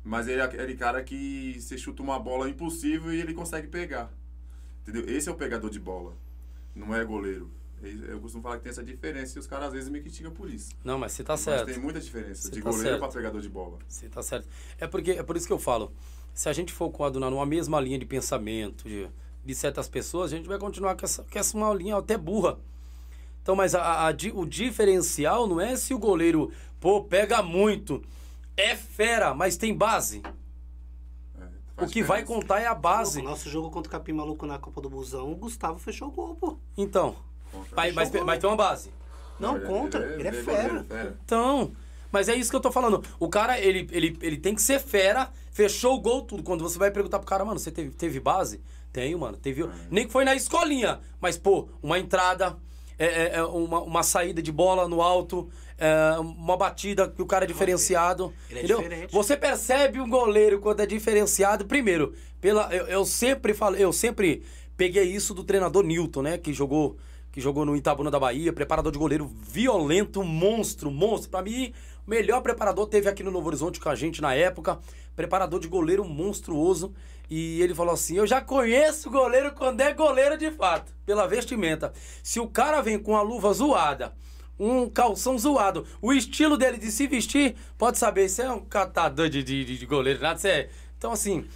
Mas 0.05 0.27
ele 0.29 0.41
é 0.41 0.45
aquele 0.45 0.75
cara 0.77 1.03
que 1.03 1.57
você 1.61 1.77
chuta 1.77 2.03
uma 2.03 2.19
bola 2.19 2.49
impossível 2.49 3.13
e 3.13 3.21
ele 3.21 3.35
consegue 3.35 3.69
pegar. 3.69 4.11
Entendeu? 4.83 5.05
Esse 5.09 5.29
é 5.29 5.33
o 5.33 5.35
pegador 5.37 5.71
de 5.71 5.79
bola. 5.79 6.15
Não 6.75 6.95
é 6.95 7.05
goleiro. 7.05 7.51
Eu 7.83 8.21
costumo 8.21 8.43
falar 8.43 8.59
que 8.59 8.63
tem 8.63 8.71
essa 8.71 8.83
diferença 8.83 9.37
e 9.37 9.41
os 9.41 9.47
caras 9.47 9.67
às 9.69 9.73
vezes 9.73 9.89
me 9.89 10.01
criticam 10.01 10.31
por 10.31 10.49
isso. 10.49 10.71
Não, 10.85 10.99
mas 10.99 11.13
você 11.13 11.25
tá 11.25 11.33
Mas 11.33 11.41
certo. 11.41 11.67
tem 11.67 11.79
muita 11.79 12.01
diferença 12.01 12.43
Você 12.49 12.51
de 12.55 12.63
tá 12.63 12.71
goleiro 12.71 12.99
para 13.01 13.09
pegador 13.09 13.41
de 13.41 13.49
bola. 13.49 13.79
Você 13.89 14.09
tá 14.09 14.23
certo. 14.23 14.49
É 14.79 14.87
porque 14.87 15.13
é 15.13 15.23
por 15.23 15.37
isso 15.37 15.47
que 15.49 15.53
eu 15.53 15.59
falo. 15.59 15.93
Se 16.33 16.49
a 16.49 16.53
gente 16.53 16.73
for 16.73 16.91
coadunar 16.91 17.29
numa 17.31 17.45
mesma 17.45 17.81
linha 17.81 17.99
de 17.99 18.07
pensamento 18.07 18.89
de, 18.89 19.09
de 19.45 19.55
certas 19.55 19.89
pessoas, 19.89 20.33
a 20.33 20.37
gente 20.37 20.49
vai 20.49 20.59
continuar 20.59 20.97
com 20.97 21.05
essa, 21.05 21.25
com 21.25 21.39
essa 21.39 21.57
uma 21.57 21.73
linha 21.75 21.97
até 21.97 22.17
burra. 22.17 22.59
Então, 23.43 23.57
mas 23.57 23.75
a, 23.75 24.09
a 24.09 24.11
o 24.35 24.47
diferencial 24.47 25.47
não 25.49 25.61
é 25.61 25.75
se 25.77 25.93
o 25.93 25.99
goleiro, 25.99 26.53
pô, 26.79 27.03
pega 27.03 27.43
muito. 27.43 28.03
É 28.57 28.77
fera, 28.77 29.35
mas 29.35 29.57
tem 29.57 29.75
base. 29.75 30.23
É, 31.77 31.85
O 31.85 31.89
que 31.89 32.03
vai 32.03 32.23
contar 32.25 32.61
é 32.61 32.67
a 32.67 32.75
base. 32.75 33.21
O 33.21 33.25
nosso 33.25 33.49
jogo 33.49 33.71
contra 33.71 33.89
o 33.89 33.93
Capim 33.93 34.13
Maluco 34.13 34.47
na 34.47 34.59
Copa 34.59 34.81
do 34.81 34.89
Busão, 34.89 35.33
o 35.33 35.35
Gustavo 35.37 35.79
fechou 35.79 36.09
o 36.09 36.13
gol, 36.13 36.37
pô. 36.37 36.57
Então, 36.77 37.17
mas, 37.75 37.95
mas, 37.95 38.11
mas 38.25 38.39
tem 38.39 38.49
uma 38.49 38.57
base. 38.57 38.91
Não, 39.41 39.57
ele- 39.57 39.67
contra. 39.67 40.01
Ele 40.15 40.29
é, 40.29 40.31
goleiro, 40.31 40.45
fera. 40.45 40.85
fera. 40.85 41.19
Então, 41.25 41.73
mas 42.13 42.29
é 42.29 42.35
isso 42.37 42.51
que 42.51 42.57
eu 42.57 42.61
tô 42.61 42.71
falando. 42.71 43.03
O 43.19 43.29
cara, 43.29 43.59
ele, 43.59 43.89
ele, 43.91 44.17
ele 44.21 44.37
tem 44.37 44.55
que 44.55 44.63
ser 44.63 44.79
fera, 44.79 45.33
fechou 45.51 45.97
o 45.97 46.01
gol, 46.01 46.23
tudo. 46.23 46.43
Quando 46.43 46.63
você 46.63 46.79
vai 46.79 46.91
perguntar 46.93 47.19
pro 47.19 47.27
cara, 47.27 47.45
mano, 47.45 47.59
você 47.59 47.73
teve, 47.73 47.91
teve 47.91 48.21
base? 48.21 48.61
Tenho, 48.93 49.19
mano. 49.19 49.37
Teve. 49.37 49.69
Nem 49.91 50.07
que 50.07 50.13
foi 50.13 50.25
na 50.25 50.35
escolinha, 50.35 51.01
mas, 51.21 51.39
pô, 51.39 51.69
uma 51.83 51.99
entrada, 51.99 52.57
é, 52.99 53.07
é, 53.07 53.31
é, 53.37 53.43
uma, 53.45 53.81
uma 53.81 54.03
saída 54.03 54.43
de 54.43 54.53
bola 54.53 54.87
no 54.87 55.01
alto, 55.01 55.49
é, 55.79 56.19
uma 56.19 56.57
batida 56.57 57.09
que 57.09 57.23
o 57.23 57.27
cara 57.27 57.45
é 57.45 57.49
diferenciado. 57.49 58.33
Ele 58.51 58.61
é 58.61 58.63
entendeu? 58.65 58.83
diferente. 58.83 59.13
Você 59.13 59.37
percebe 59.37 60.01
um 60.01 60.09
goleiro 60.09 60.61
quando 60.61 60.81
é 60.81 60.87
diferenciado, 60.87 61.65
primeiro, 61.65 62.15
pela, 62.41 62.73
eu, 62.75 62.87
eu 62.87 63.05
sempre 63.05 63.55
falo, 63.55 63.77
eu 63.77 63.93
sempre 63.93 64.43
peguei 64.77 65.05
isso 65.05 65.33
do 65.33 65.43
treinador 65.43 65.83
Newton, 65.83 66.23
né? 66.23 66.39
Que 66.39 66.53
jogou 66.53 66.97
que 67.33 67.41
jogou 67.41 67.65
no 67.65 67.75
Itabuna 67.75 68.11
da 68.11 68.21
Bahia, 68.21 68.53
preparador 68.53 68.93
de 68.93 68.99
goleiro 68.99 69.27
violento, 69.43 70.23
monstro, 70.23 70.91
monstro. 70.91 71.31
Pra 71.31 71.41
mim, 71.43 71.73
o 72.07 72.11
melhor 72.11 72.43
preparador 72.43 72.87
teve 72.87 73.09
aqui 73.09 73.23
no 73.23 73.31
Novo 73.31 73.49
Horizonte 73.49 73.81
com 73.81 73.89
a 73.89 73.95
gente 73.95 74.21
na 74.21 74.35
época. 74.35 74.79
Preparador 75.17 75.59
de 75.59 75.67
goleiro 75.67 76.05
monstruoso. 76.05 76.93
E 77.31 77.63
ele 77.63 77.75
falou 77.75 77.95
assim: 77.95 78.19
Eu 78.19 78.27
já 78.27 78.43
conheço 78.43 79.11
goleiro 79.11 79.53
quando 79.53 79.81
é 79.81 79.95
goleiro 79.95 80.37
de 80.37 80.51
fato, 80.51 80.93
pela 81.07 81.27
vestimenta. 81.27 81.93
Se 82.23 82.39
o 82.39 82.47
cara 82.47 82.83
vem 82.83 82.99
com 82.99 83.17
a 83.17 83.23
luva 83.23 83.51
zoada, 83.55 84.13
um 84.59 84.89
calção 84.89 85.39
zoado, 85.39 85.87
o 86.03 86.13
estilo 86.13 86.59
dele 86.59 86.77
de 86.77 86.91
se 86.91 87.07
vestir, 87.07 87.57
pode 87.79 87.97
saber, 87.97 88.27
isso 88.27 88.43
é 88.43 88.53
um 88.53 88.61
catador 88.61 89.31
de, 89.31 89.43
de, 89.43 89.79
de 89.79 89.87
goleiro, 89.87 90.21
nada, 90.21 90.37
isso 90.37 90.47
é. 90.47 90.69
Então, 90.99 91.13
assim, 91.13 91.47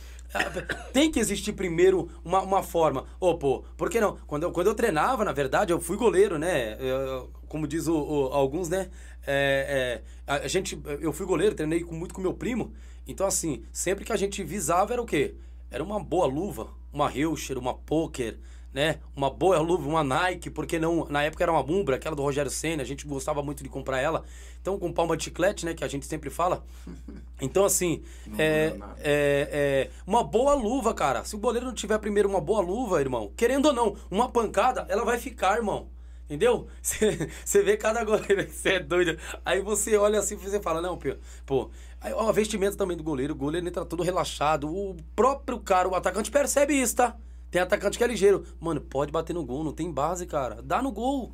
tem 0.92 1.10
que 1.10 1.18
existir 1.20 1.52
primeiro 1.52 2.08
uma, 2.24 2.40
uma 2.42 2.62
forma. 2.62 3.04
Ô, 3.20 3.34
pô, 3.36 3.64
por 3.76 3.90
que 3.90 4.00
não? 4.00 4.16
Quando 4.26 4.44
eu, 4.44 4.52
quando 4.52 4.66
eu 4.68 4.74
treinava, 4.74 5.24
na 5.24 5.32
verdade, 5.32 5.72
eu 5.72 5.80
fui 5.80 5.96
goleiro, 5.96 6.38
né? 6.38 6.76
Eu- 6.80 7.30
como 7.48 7.66
diz 7.66 7.86
o, 7.86 7.96
o- 7.96 8.26
alguns, 8.32 8.68
né? 8.68 8.90
É, 9.26 10.02
é, 10.26 10.32
a 10.44 10.48
gente, 10.48 10.80
eu 11.00 11.12
fui 11.12 11.26
goleiro, 11.26 11.54
treinei 11.54 11.80
com, 11.82 11.94
muito 11.94 12.14
com 12.14 12.20
meu 12.20 12.34
primo. 12.34 12.72
Então, 13.06 13.26
assim, 13.26 13.62
sempre 13.72 14.04
que 14.04 14.12
a 14.12 14.16
gente 14.16 14.42
visava 14.42 14.92
era 14.92 15.02
o 15.02 15.06
quê? 15.06 15.34
Era 15.70 15.82
uma 15.82 15.98
boa 16.02 16.26
luva, 16.26 16.68
uma 16.92 17.10
Hilscher, 17.12 17.58
uma 17.58 17.74
Poker, 17.74 18.38
né? 18.77 18.98
Uma 19.16 19.31
boa 19.31 19.59
luva, 19.59 19.89
uma 19.89 20.05
Nike, 20.05 20.51
porque 20.51 20.78
não? 20.78 21.07
Na 21.09 21.23
época 21.23 21.43
era 21.43 21.51
uma 21.51 21.62
Umbra, 21.62 21.97
aquela 21.97 22.15
do 22.15 22.20
Rogério 22.20 22.51
Senna, 22.51 22.82
a 22.82 22.86
gente 22.86 23.07
gostava 23.07 23.43
muito 23.43 23.62
de 23.62 23.70
comprar 23.70 24.03
ela. 24.03 24.23
Então, 24.61 24.78
com 24.78 24.93
palma 24.93 25.16
de 25.16 25.24
chiclete, 25.24 25.65
né? 25.65 25.73
Que 25.73 25.82
a 25.82 25.89
gente 25.89 26.05
sempre 26.05 26.28
fala. 26.28 26.62
Então, 27.39 27.66
assim, 27.66 28.03
é, 28.39 28.74
é, 28.98 29.48
é, 29.53 29.90
uma 30.07 30.24
boa 30.24 30.55
luva, 30.55 30.94
cara. 30.94 31.23
Se 31.23 31.36
o 31.36 31.39
goleiro 31.39 31.66
não 31.66 31.74
tiver 31.74 31.98
primeiro 31.98 32.27
uma 32.27 32.40
boa 32.40 32.62
luva, 32.62 32.98
irmão, 32.98 33.31
querendo 33.36 33.66
ou 33.66 33.74
não, 33.74 33.94
uma 34.11 34.27
pancada, 34.31 34.86
ela 34.89 35.05
vai 35.05 35.19
ficar, 35.19 35.57
irmão. 35.57 35.86
Entendeu? 36.24 36.66
Você 36.82 37.62
vê 37.62 37.77
cada 37.77 38.03
goleiro, 38.05 38.48
você 38.51 38.70
é 38.70 38.81
doido. 38.81 39.19
Aí 39.44 39.61
você 39.61 39.98
olha 39.98 40.19
assim 40.19 40.35
e 40.35 40.39
você 40.39 40.59
fala, 40.59 40.81
não, 40.81 40.97
pô, 40.97 41.11
pô. 41.44 41.70
Aí, 42.01 42.15
ó, 42.15 42.31
o 42.31 42.32
vestimento 42.32 42.74
também 42.74 42.97
do 42.97 43.03
goleiro, 43.03 43.35
o 43.35 43.36
goleiro 43.36 43.69
entra 43.69 43.85
todo 43.85 44.03
relaxado. 44.03 44.66
O 44.66 44.97
próprio 45.15 45.61
cara, 45.61 45.86
o 45.86 45.94
atacante 45.94 46.31
percebe 46.31 46.73
isso, 46.73 46.97
tá? 46.97 47.16
Tem 47.56 47.62
atacante 47.62 47.96
que 47.96 48.04
é 48.04 48.06
ligeiro. 48.06 48.44
Mano, 48.60 48.82
pode 48.82 49.10
bater 49.10 49.32
no 49.32 49.42
gol, 49.42 49.64
não 49.64 49.72
tem 49.72 49.90
base, 49.90 50.26
cara. 50.26 50.60
Dá 50.62 50.82
no 50.82 50.92
gol. 50.92 51.32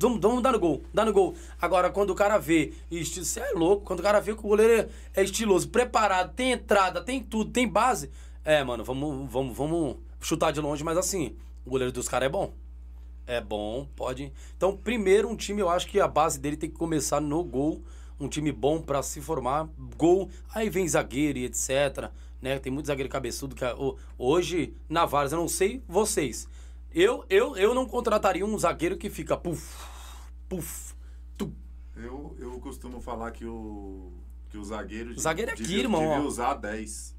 Vamos, 0.00 0.42
dar 0.42 0.52
no 0.52 0.58
gol, 0.58 0.82
dá 0.94 1.04
no 1.04 1.12
gol. 1.12 1.34
Agora, 1.60 1.90
quando 1.90 2.08
o 2.08 2.14
cara 2.14 2.38
vê, 2.38 2.72
você 2.90 3.40
é 3.40 3.50
louco, 3.52 3.84
quando 3.84 4.00
o 4.00 4.02
cara 4.02 4.18
vê 4.18 4.32
que 4.32 4.40
o 4.40 4.48
goleiro 4.48 4.88
é, 5.14 5.20
é 5.20 5.22
estiloso, 5.22 5.68
preparado, 5.68 6.32
tem 6.34 6.52
entrada, 6.52 7.02
tem 7.02 7.22
tudo, 7.22 7.50
tem 7.50 7.68
base. 7.68 8.10
É, 8.42 8.64
mano, 8.64 8.82
vamos, 8.82 9.30
vamos, 9.30 9.54
vamos 9.54 9.96
chutar 10.22 10.52
de 10.52 10.60
longe, 10.62 10.82
mas 10.82 10.96
assim, 10.96 11.36
o 11.66 11.68
goleiro 11.68 11.92
dos 11.92 12.08
caras 12.08 12.28
é 12.28 12.30
bom. 12.30 12.54
É 13.26 13.38
bom, 13.38 13.86
pode. 13.94 14.32
Então, 14.56 14.74
primeiro, 14.74 15.28
um 15.28 15.36
time, 15.36 15.60
eu 15.60 15.68
acho 15.68 15.86
que 15.86 16.00
a 16.00 16.08
base 16.08 16.40
dele 16.40 16.56
tem 16.56 16.70
que 16.70 16.76
começar 16.76 17.20
no 17.20 17.44
gol. 17.44 17.82
Um 18.18 18.26
time 18.26 18.50
bom 18.50 18.80
pra 18.80 19.02
se 19.02 19.20
formar. 19.20 19.68
Gol, 19.98 20.30
aí 20.54 20.70
vem 20.70 20.88
zagueiro 20.88 21.38
e 21.38 21.44
etc. 21.44 22.10
Né? 22.40 22.58
Tem 22.58 22.72
muito 22.72 22.86
zagueiro 22.86 23.08
cabeçudo 23.10 23.54
que 23.54 23.64
o- 23.64 23.96
hoje, 24.16 24.74
na 24.88 25.04
Várzea, 25.04 25.36
eu 25.36 25.40
não 25.40 25.48
sei 25.48 25.82
vocês. 25.88 26.48
Eu, 26.94 27.24
eu, 27.28 27.56
eu 27.56 27.74
não 27.74 27.86
contrataria 27.86 28.44
um 28.46 28.58
zagueiro 28.58 28.96
que 28.96 29.10
fica 29.10 29.36
puf, 29.36 29.76
puf, 30.48 30.94
tu. 31.36 31.52
Eu, 31.96 32.34
eu 32.38 32.58
costumo 32.60 33.00
falar 33.00 33.30
que 33.32 33.44
o, 33.44 34.12
que 34.48 34.56
o 34.56 34.64
zagueiro. 34.64 35.10
O 35.10 35.18
zagueiro 35.18 35.50
é 35.50 35.54
aqui, 35.54 35.62
devia, 35.62 35.80
irmão, 35.80 36.00
Devia 36.00 36.20
ó. 36.22 36.26
usar 36.26 36.54
10. 36.54 37.16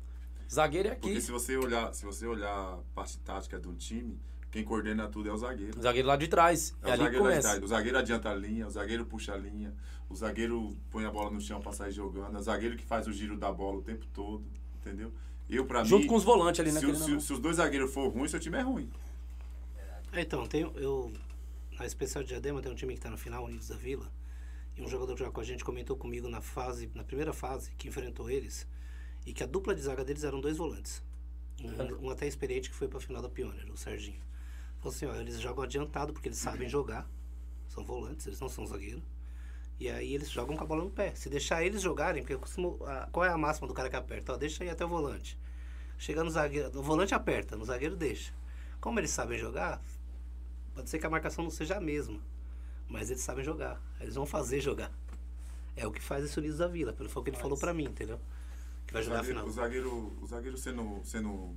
Zagueiro 0.52 0.88
é 0.90 0.96
Porque 0.96 1.10
aqui. 1.12 1.22
se 1.22 1.32
você 1.32 1.56
olhar, 1.58 1.94
se 1.94 2.04
você 2.06 2.26
olhar 2.26 2.50
a 2.52 2.80
parte 2.96 3.20
tática 3.20 3.60
de 3.60 3.68
um 3.68 3.76
time, 3.76 4.20
quem 4.50 4.64
coordena 4.64 5.08
tudo 5.08 5.30
é 5.30 5.32
o 5.32 5.38
zagueiro. 5.38 5.80
Zagueiro 5.80 6.08
lá 6.08 6.16
de 6.16 6.28
trás. 6.28 6.74
É 6.82 6.90
É, 6.90 6.94
o 6.96 6.98
zagueiro 6.98 7.24
lá 7.26 7.32
de 7.36 7.42
trás. 7.42 7.64
O 7.64 7.68
zagueiro 7.68 7.98
adianta 8.00 8.30
a 8.32 8.36
linha, 8.36 8.66
o 8.66 8.72
zagueiro 8.72 9.06
puxa 9.06 9.34
a 9.34 9.38
linha, 9.38 9.76
o 10.10 10.16
zagueiro 10.16 10.76
põe 10.90 11.06
a 11.06 11.12
bola 11.12 11.30
no 11.30 11.40
chão 11.40 11.62
pra 11.62 11.72
sair 11.72 11.92
jogando, 11.92 12.36
é 12.36 12.40
o 12.40 12.42
zagueiro 12.42 12.76
que 12.76 12.84
faz 12.84 13.06
o 13.08 13.14
giro 13.14 13.38
da 13.38 13.52
bola 13.52 13.78
o 13.78 13.82
tempo 13.84 14.08
todo, 14.08 14.44
entendeu? 14.80 15.12
Eu, 15.50 15.66
pra 15.66 15.84
Junto 15.84 16.04
mim, 16.04 16.08
com 16.08 16.16
os 16.16 16.24
volantes 16.24 16.60
ali, 16.60 16.72
né? 16.72 16.80
se, 16.80 16.96
se, 16.96 17.22
se 17.22 17.34
os 17.34 17.40
dois 17.40 17.58
zagueiros 17.58 17.92
for 17.92 18.08
ruins, 18.08 18.32
seu 18.32 18.40
time 18.40 18.58
é 18.58 18.62
ruim. 18.62 18.90
É, 20.12 20.22
então, 20.22 20.46
tem, 20.48 20.62
eu. 20.76 21.12
Na 21.78 21.86
especial 21.86 22.24
de 22.24 22.30
Diadema 22.30 22.62
tem 22.62 22.72
um 22.72 22.76
time 22.76 22.94
que 22.94 23.00
tá 23.00 23.10
no 23.10 23.18
final, 23.18 23.46
Unidos 23.46 23.70
da 23.70 23.76
Vila. 23.76 24.12
E 24.76 24.82
um 24.82 24.88
jogador 24.88 25.14
que 25.14 25.20
joga 25.20 25.32
com 25.32 25.42
a 25.42 25.44
gente 25.44 25.64
comentou 25.64 25.96
comigo 25.96 26.28
na 26.28 26.42
fase, 26.42 26.90
na 26.94 27.04
primeira 27.04 27.34
fase, 27.34 27.72
que 27.78 27.88
enfrentou 27.88 28.30
eles, 28.30 28.68
e 29.26 29.34
que 29.34 29.44
a 29.44 29.46
dupla 29.48 29.74
de 29.74 29.82
zaga 29.82 30.04
deles 30.04 30.24
eram 30.24 30.40
dois 30.40 30.58
volantes. 30.58 31.02
Um, 31.62 32.08
um 32.08 32.10
até 32.10 32.28
experiente 32.28 32.70
que 32.70 32.76
foi 32.76 32.88
pra 32.88 33.00
final 33.00 33.22
da 33.22 33.30
Pioneer, 33.30 33.72
o 33.72 33.78
Serginho. 33.78 34.22
Falou 34.80 34.96
assim, 34.96 35.06
ó, 35.06 35.16
eles 35.16 35.40
jogam 35.40 35.64
adiantado 35.64 36.14
porque 36.14 36.30
eles 36.30 36.38
sabem 36.38 36.70
jogar. 36.70 37.10
São 37.68 37.84
volantes, 37.84 38.26
eles 38.28 38.40
não 38.40 38.50
são 38.50 38.66
zagueiro. 38.66 39.02
E 39.80 39.90
aí 39.90 40.14
eles 40.14 40.30
jogam 40.30 40.58
com 40.58 40.64
a 40.64 40.68
bola 40.68 40.84
no 40.84 40.90
pé. 40.90 41.14
Se 41.16 41.30
deixar 41.30 41.64
eles 41.64 41.82
jogarem, 41.82 42.22
porque 42.22 42.34
eu 42.34 42.40
costumo. 42.40 42.78
a- 42.86 43.08
qual 43.12 43.26
é 43.26 43.30
a 43.30 43.38
máxima 43.38 43.68
do 43.68 43.74
cara 43.74 43.90
que 43.90 43.96
aperta? 43.96 44.34
Ó, 44.34 44.38
deixa 44.38 44.64
aí 44.64 44.70
até 44.70 44.84
o 44.84 44.90
volante. 44.90 45.38
Chega 45.98 46.24
no 46.24 46.30
zagueiro. 46.30 46.78
O 46.78 46.84
volante 46.84 47.14
aperta, 47.14 47.56
no 47.56 47.64
zagueiro 47.66 47.96
deixa. 47.96 48.34
Como 48.82 49.00
eles 49.00 49.10
sabem 49.12 49.38
jogar, 49.38 49.82
pode 50.74 50.90
ser 50.90 51.00
que 51.00 51.06
a 51.06 51.10
marcação 51.10 51.44
não 51.44 51.52
seja 51.52 51.78
a 51.78 51.82
mesma. 51.82 52.20
Mas 52.88 53.10
eles 53.10 53.22
sabem 53.22 53.44
jogar. 53.44 53.82
Eles 54.02 54.16
vão 54.16 54.26
fazer 54.26 54.60
jogar. 54.62 54.92
É 55.76 55.88
o 55.88 55.92
que 55.92 56.02
faz 56.02 56.26
esse 56.26 56.38
Unidos 56.38 56.58
da 56.58 56.68
Vila, 56.68 56.92
pelo 56.92 57.08
foi 57.10 57.22
o 57.22 57.24
que 57.24 57.30
ele 57.30 57.38
falou 57.38 57.58
pra 57.58 57.74
mim, 57.74 57.86
entendeu? 57.86 58.20
Que 58.86 58.94
vai 58.94 59.04
jogar 59.04 59.20
a 59.20 59.24
final. 59.24 59.46
o 59.46 59.52
zagueiro, 59.52 60.18
o 60.22 60.26
zagueiro 60.28 60.58
sendo, 60.58 61.00
sendo. 61.04 61.56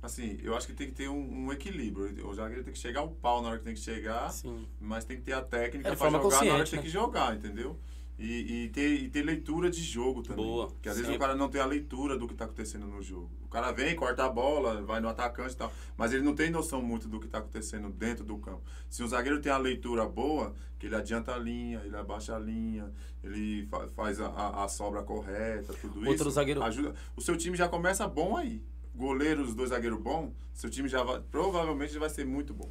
Assim, 0.00 0.38
eu 0.42 0.56
acho 0.56 0.66
que 0.66 0.72
tem 0.72 0.88
que 0.88 0.94
ter 0.94 1.08
um, 1.08 1.46
um 1.46 1.52
equilíbrio. 1.52 2.28
O 2.28 2.34
zagueiro 2.34 2.62
tem 2.62 2.72
que 2.72 2.78
chegar 2.78 3.00
ao 3.00 3.08
pau 3.10 3.42
na 3.42 3.48
hora 3.48 3.58
que 3.58 3.64
tem 3.64 3.74
que 3.74 3.80
chegar, 3.80 4.30
Sim. 4.30 4.66
mas 4.80 5.04
tem 5.04 5.16
que 5.16 5.22
ter 5.24 5.32
a 5.32 5.42
técnica 5.42 5.88
É, 5.90 5.96
forma 5.96 6.18
jogar 6.18 6.30
na 6.30 6.36
hora 6.36 6.42
que 6.46 6.50
consciente, 6.50 6.70
tem 6.70 6.78
né? 6.78 6.84
que 6.84 6.88
jogar, 6.90 7.36
entendeu? 7.36 7.76
E, 8.16 8.64
e, 8.64 8.68
ter, 8.70 8.88
e 8.94 9.08
ter 9.08 9.22
leitura 9.22 9.70
de 9.70 9.80
jogo 9.80 10.22
também. 10.22 10.44
Boa, 10.44 10.66
Porque 10.68 10.88
às 10.88 10.96
vezes 10.96 11.06
sempre. 11.08 11.16
o 11.16 11.20
cara 11.20 11.36
não 11.38 11.48
tem 11.48 11.60
a 11.60 11.64
leitura 11.66 12.16
do 12.18 12.26
que 12.26 12.34
tá 12.34 12.46
acontecendo 12.46 12.86
no 12.86 13.00
jogo. 13.00 13.30
O 13.44 13.48
cara 13.48 13.70
vem, 13.70 13.94
corta 13.94 14.24
a 14.24 14.28
bola, 14.28 14.82
vai 14.82 15.00
no 15.00 15.08
atacante 15.08 15.54
e 15.54 15.56
tal, 15.56 15.72
mas 15.96 16.12
ele 16.12 16.22
não 16.24 16.34
tem 16.34 16.50
noção 16.50 16.82
muito 16.82 17.08
do 17.08 17.20
que 17.20 17.28
tá 17.28 17.38
acontecendo 17.38 17.88
dentro 17.90 18.24
do 18.24 18.36
campo. 18.38 18.62
Se 18.90 19.04
o 19.04 19.08
zagueiro 19.08 19.40
tem 19.40 19.52
a 19.52 19.56
leitura 19.58 20.04
boa, 20.04 20.52
que 20.80 20.86
ele 20.86 20.96
adianta 20.96 21.32
a 21.32 21.38
linha, 21.38 21.80
ele 21.84 21.96
abaixa 21.96 22.34
a 22.34 22.38
linha, 22.40 22.92
ele 23.22 23.66
fa- 23.66 23.86
faz 23.88 24.20
a, 24.20 24.26
a, 24.28 24.64
a 24.64 24.68
sobra 24.68 25.02
correta, 25.02 25.72
tudo 25.74 25.98
Outro 26.00 26.14
isso. 26.26 26.30
zagueiro- 26.32 26.62
Ajuda. 26.62 26.94
O 27.16 27.20
seu 27.20 27.36
time 27.36 27.56
já 27.56 27.68
começa 27.68 28.06
bom 28.08 28.36
aí. 28.36 28.60
Goleiro, 28.98 29.42
os 29.44 29.54
dois 29.54 29.70
zagueiros 29.70 30.00
bons, 30.00 30.32
seu 30.52 30.68
time 30.68 30.88
já 30.88 31.04
vai, 31.04 31.20
provavelmente 31.30 31.92
já 31.92 32.00
vai 32.00 32.10
ser 32.10 32.26
muito 32.26 32.52
bom. 32.52 32.68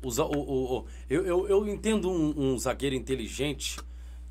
O, 0.00 0.08
o- 0.08 0.78
o- 0.78 0.86
eu, 1.10 1.26
eu, 1.26 1.48
eu 1.48 1.68
entendo 1.68 2.08
um, 2.08 2.52
um 2.52 2.58
zagueiro 2.58 2.94
inteligente, 2.94 3.80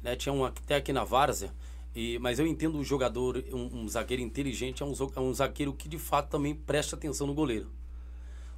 né? 0.01 0.15
Tinha 0.15 0.31
um 0.31 0.45
até 0.45 0.75
aqui 0.75 0.93
na 0.93 1.03
Várzea, 1.03 1.53
e, 1.93 2.17
mas 2.19 2.39
eu 2.39 2.47
entendo 2.47 2.77
um 2.77 2.83
jogador, 2.83 3.43
um, 3.51 3.81
um 3.81 3.89
zagueiro 3.89 4.23
inteligente, 4.23 4.81
é 4.81 4.85
um, 4.85 4.93
é 5.15 5.19
um 5.19 5.33
zagueiro 5.33 5.73
que 5.73 5.89
de 5.89 5.97
fato 5.99 6.29
também 6.29 6.55
presta 6.55 6.95
atenção 6.95 7.27
no 7.27 7.33
goleiro. 7.33 7.69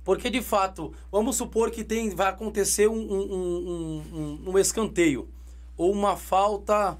Porque 0.03 0.29
de 0.29 0.41
fato, 0.41 0.93
vamos 1.11 1.35
supor 1.35 1.71
que 1.71 1.83
tem, 1.83 2.11
vai 2.11 2.27
acontecer 2.27 2.87
um, 2.87 2.93
um, 2.95 4.01
um, 4.13 4.49
um- 4.51 4.59
escanteio 4.59 5.27
ou 5.75 5.91
uma 5.91 6.15
falta 6.15 6.99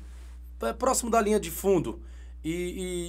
é, 0.62 0.74
próximo 0.74 1.12
da 1.12 1.22
linha 1.22 1.40
de 1.40 1.52
fundo 1.52 1.99
e, 2.44 2.52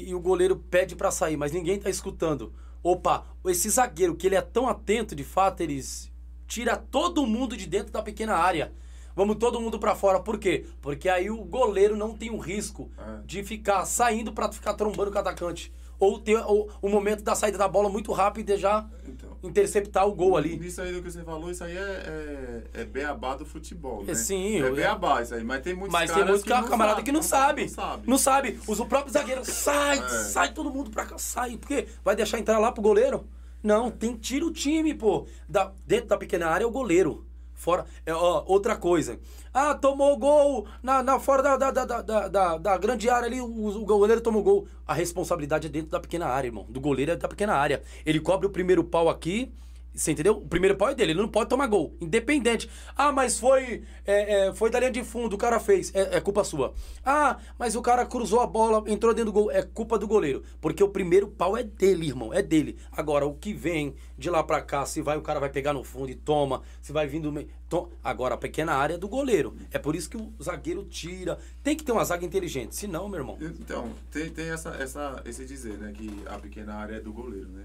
e- 0.05 0.09
e 0.11 0.15
o 0.15 0.21
goleiro 0.21 0.57
pede 0.57 0.95
para 0.95 1.11
sair, 1.11 1.37
mas 1.39 1.53
ninguém 1.53 1.79
tá 1.79 1.89
escutando. 1.89 2.53
Opa, 2.87 3.25
esse 3.47 3.69
zagueiro 3.69 4.15
que 4.15 4.29
ele 4.29 4.37
é 4.37 4.41
tão 4.41 4.69
atento, 4.69 5.13
de 5.17 5.25
fato, 5.25 5.61
eles 5.61 6.09
tira 6.47 6.77
todo 6.77 7.27
mundo 7.27 7.57
de 7.57 7.67
dentro 7.67 7.93
da 7.93 8.01
pequena 8.01 8.37
área. 8.37 8.73
Vamos 9.17 9.39
todo 9.39 9.61
mundo 9.61 9.77
para 9.77 9.97
fora. 9.97 10.21
Por 10.21 10.39
quê? 10.39 10.67
Porque 10.81 11.09
aí 11.09 11.29
o 11.29 11.43
goleiro 11.43 11.97
não 11.97 12.17
tem 12.17 12.31
o 12.31 12.39
risco 12.39 12.89
É. 12.97 13.23
de 13.27 13.43
ficar 13.43 13.85
saindo 13.87 14.33
para 14.33 14.53
ficar 14.53 14.75
trombando 14.75 15.11
com 15.11 15.17
o 15.17 15.21
atacante. 15.21 15.73
Ou 15.99 16.21
ter 16.21 16.37
o, 16.39 16.69
o 16.81 16.89
momento 16.89 17.25
da 17.25 17.35
saída 17.35 17.59
da 17.59 17.67
bola 17.67 17.89
muito 17.89 18.13
rápido 18.13 18.51
e 18.51 18.57
já 18.57 18.87
Então. 19.05 19.26
Interceptar 19.43 20.07
o 20.07 20.13
gol 20.15 20.37
ali. 20.37 20.59
Isso 20.67 20.81
aí 20.81 20.93
do 20.93 21.03
que 21.03 21.11
você 21.11 21.23
falou, 21.23 21.51
isso 21.51 21.63
aí 21.65 21.77
é, 21.77 22.63
é, 22.75 22.81
é 22.83 22.85
beabá 22.85 23.35
do 23.37 23.45
futebol, 23.45 24.05
né? 24.05 24.13
É, 24.13 24.15
sim, 24.15 24.63
É 24.63 24.71
beabá 24.71 25.23
isso 25.23 25.35
aí, 25.35 25.45
mas 25.45 25.63
tem 25.63 25.75
muitos 25.75 25.93
Mas 25.93 26.11
tem 26.11 26.25
que 26.25 26.29
não 26.51 26.65
camarada 26.65 26.97
sabe, 26.97 27.05
que 27.05 27.13
não 27.13 27.23
sabe. 27.23 27.63
Não 27.63 27.69
sabe. 27.69 28.03
Não 28.11 28.19
sabe. 28.19 28.61
Os- 28.67 28.81
O 28.81 28.87
próprio 28.87 29.13
zagueiro 29.13 29.45
sai, 29.45 29.99
É. 29.99 30.09
sai 30.09 30.53
todo 30.53 30.71
mundo 30.71 30.91
pra 30.91 31.05
cá, 31.07 31.19
sai. 31.19 31.57
Porque 31.57 31.87
vai 32.05 32.15
deixar 32.17 32.39
entrar 32.39 32.59
lá 32.59 32.71
pro 32.73 32.83
goleiro? 32.83 33.27
Não, 33.63 33.91
tem 33.91 34.15
tira 34.15 34.45
o 34.47 34.53
time, 34.53 34.95
pô. 34.95 35.27
Da, 35.49 35.73
dentro 35.87 36.09
da 36.09 36.17
pequena 36.17 36.47
área 36.49 36.65
é 36.65 36.67
o 36.67 36.71
goleiro. 36.71 37.25
Fora. 37.55 37.87
É, 38.05 38.13
ó, 38.15 38.45
outra 38.47 38.77
coisa. 38.77 39.19
Ah, 39.59 39.75
tomou 39.75 40.19
gol 40.19 40.67
na, 40.83 41.03
na 41.03 41.19
fora 41.19 41.43
da, 41.43 41.71
da, 41.71 41.85
da, 41.87 42.29
da, 42.29 42.59
da, 42.59 42.77
grande 42.77 43.09
área 43.09 43.27
ali, 43.27 43.41
o, 43.41 43.47
o 43.47 43.87
goleiro 43.87 44.21
tomou 44.21 44.43
gol. 44.43 44.69
A 44.87 44.93
responsabilidade 44.93 45.67
é 45.67 45.71
dentro 45.71 45.93
da 45.93 45.99
pequena 45.99 46.27
área, 46.27 46.49
irmão. 46.49 46.67
Do 46.69 46.79
goleiro 46.79 47.13
é 47.13 47.17
da 47.17 47.27
pequena 47.27 47.55
área. 47.55 47.83
Ele 48.05 48.21
cobre 48.21 48.47
o 48.47 48.51
primeiro 48.51 48.85
pau 48.85 49.09
aqui 49.09 49.51
Você 49.97 50.13
entendeu? 50.13 50.37
O 50.37 50.47
primeiro 50.47 50.77
pau 50.77 50.91
é 50.91 50.95
dele, 50.95 51.13
ele 51.13 51.21
não 51.21 51.29
pode 51.29 51.49
tomar 51.49 51.67
gol. 51.67 51.97
Independente. 52.01 52.69
Ah, 52.95 53.11
mas 53.11 53.39
foi 53.39 53.83
é, 54.05 54.49
é, 54.49 54.53
foi 54.53 54.71
da 54.71 54.79
linha 54.79 54.91
de 54.91 55.03
fundo, 55.03 55.35
o 55.35 55.39
cara 55.39 55.59
fez. 55.59 55.93
É, 55.95 56.19
é 56.19 56.21
culpa 56.21 56.45
sua. 56.45 56.75
Ah, 57.05 57.39
mas 57.59 57.75
o 57.75 57.83
cara 57.83 58.05
cruzou 58.05 58.41
a 58.41 58.47
bola, 58.47 58.85
entrou 58.91 59.15
dentro 59.15 59.33
do 59.33 59.33
gol. 59.33 59.51
É 59.51 59.63
culpa 59.63 59.99
do 59.99 60.07
goleiro. 60.07 60.43
Porque 60.61 60.83
o 60.83 60.89
primeiro 60.89 61.29
pau 61.29 61.57
é 61.57 61.63
dele, 61.63 62.07
irmão. 62.07 62.33
É 62.33 62.43
dele. 62.43 62.77
Agora, 62.93 63.27
o 63.27 63.35
que 63.35 63.53
vem 63.53 63.95
de 64.19 64.31
lá 64.31 64.43
pra 64.43 64.61
cá, 64.61 64.85
se 64.85 65.01
vai, 65.01 65.17
o 65.17 65.23
cara 65.23 65.41
vai 65.41 65.49
pegar 65.49 65.73
no 65.73 65.83
fundo 65.83 66.11
e 66.11 66.15
toma. 66.15 66.63
Se 66.83 66.93
vai 66.93 67.07
vindo. 67.07 67.33
To... 67.69 67.89
Agora, 68.05 68.35
a 68.35 68.39
pequena 68.39 68.75
área 68.75 68.95
é 68.95 68.99
do 68.99 69.09
goleiro. 69.09 69.57
É 69.73 69.79
por 69.79 69.97
isso 69.97 70.11
que 70.11 70.17
o 70.17 70.33
zagueiro 70.43 70.85
tira. 70.85 71.39
Tem 71.63 71.77
que 71.77 71.83
ter 71.83 71.93
uma 71.93 72.05
zaga 72.05 72.25
inteligente. 72.25 72.77
Se 72.77 72.87
não, 72.87 73.09
meu 73.09 73.21
irmão. 73.21 73.39
Então, 73.41 73.91
tem, 74.11 74.31
tem 74.31 74.51
essa, 74.51 74.71
essa, 74.77 75.23
esse 75.25 75.45
dizer, 75.45 75.79
né? 75.79 75.93
Que 75.93 76.23
a 76.27 76.39
pequena 76.39 76.75
área 76.75 76.97
é 76.97 77.01
do 77.01 77.13
goleiro, 77.13 77.49
né? 77.49 77.65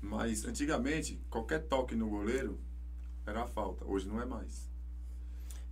Mas 0.00 0.44
antigamente, 0.44 1.20
qualquer 1.30 1.60
toque 1.66 1.94
no 1.94 2.08
goleiro 2.08 2.58
era 3.26 3.46
falta. 3.46 3.84
Hoje 3.84 4.06
não 4.08 4.20
é 4.20 4.24
mais. 4.24 4.70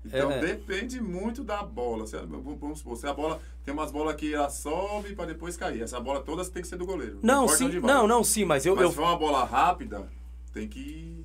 Então 0.04 0.30
É. 0.30 0.38
depende 0.40 1.00
muito 1.00 1.42
da 1.42 1.62
bola. 1.62 2.06
Se, 2.06 2.16
a- 2.16 2.24
vamos 2.26 2.78
supor, 2.78 2.96
se 2.96 3.06
a 3.06 3.14
bola. 3.14 3.40
Tem 3.64 3.72
umas 3.72 3.90
bolas 3.90 4.14
que 4.16 4.34
ela 4.34 4.50
sobe 4.50 5.14
para 5.14 5.26
depois 5.26 5.56
cair. 5.56 5.80
Essa 5.82 5.98
bola 5.98 6.20
toda 6.22 6.44
tem 6.44 6.60
que 6.60 6.68
ser 6.68 6.76
do 6.76 6.84
goleiro. 6.84 7.20
Não, 7.22 7.44
importa 7.44 7.56
sim. 7.72 7.80
Não, 7.80 8.06
não, 8.06 8.22
sim, 8.22 8.44
mas 8.44 8.66
eu. 8.66 8.74
Mas 8.74 8.84
eu 8.84 8.90
se 8.90 8.96
for 8.96 9.02
uma 9.04 9.16
bola 9.16 9.44
rápida, 9.44 10.06
tem 10.52 10.68
que. 10.68 11.24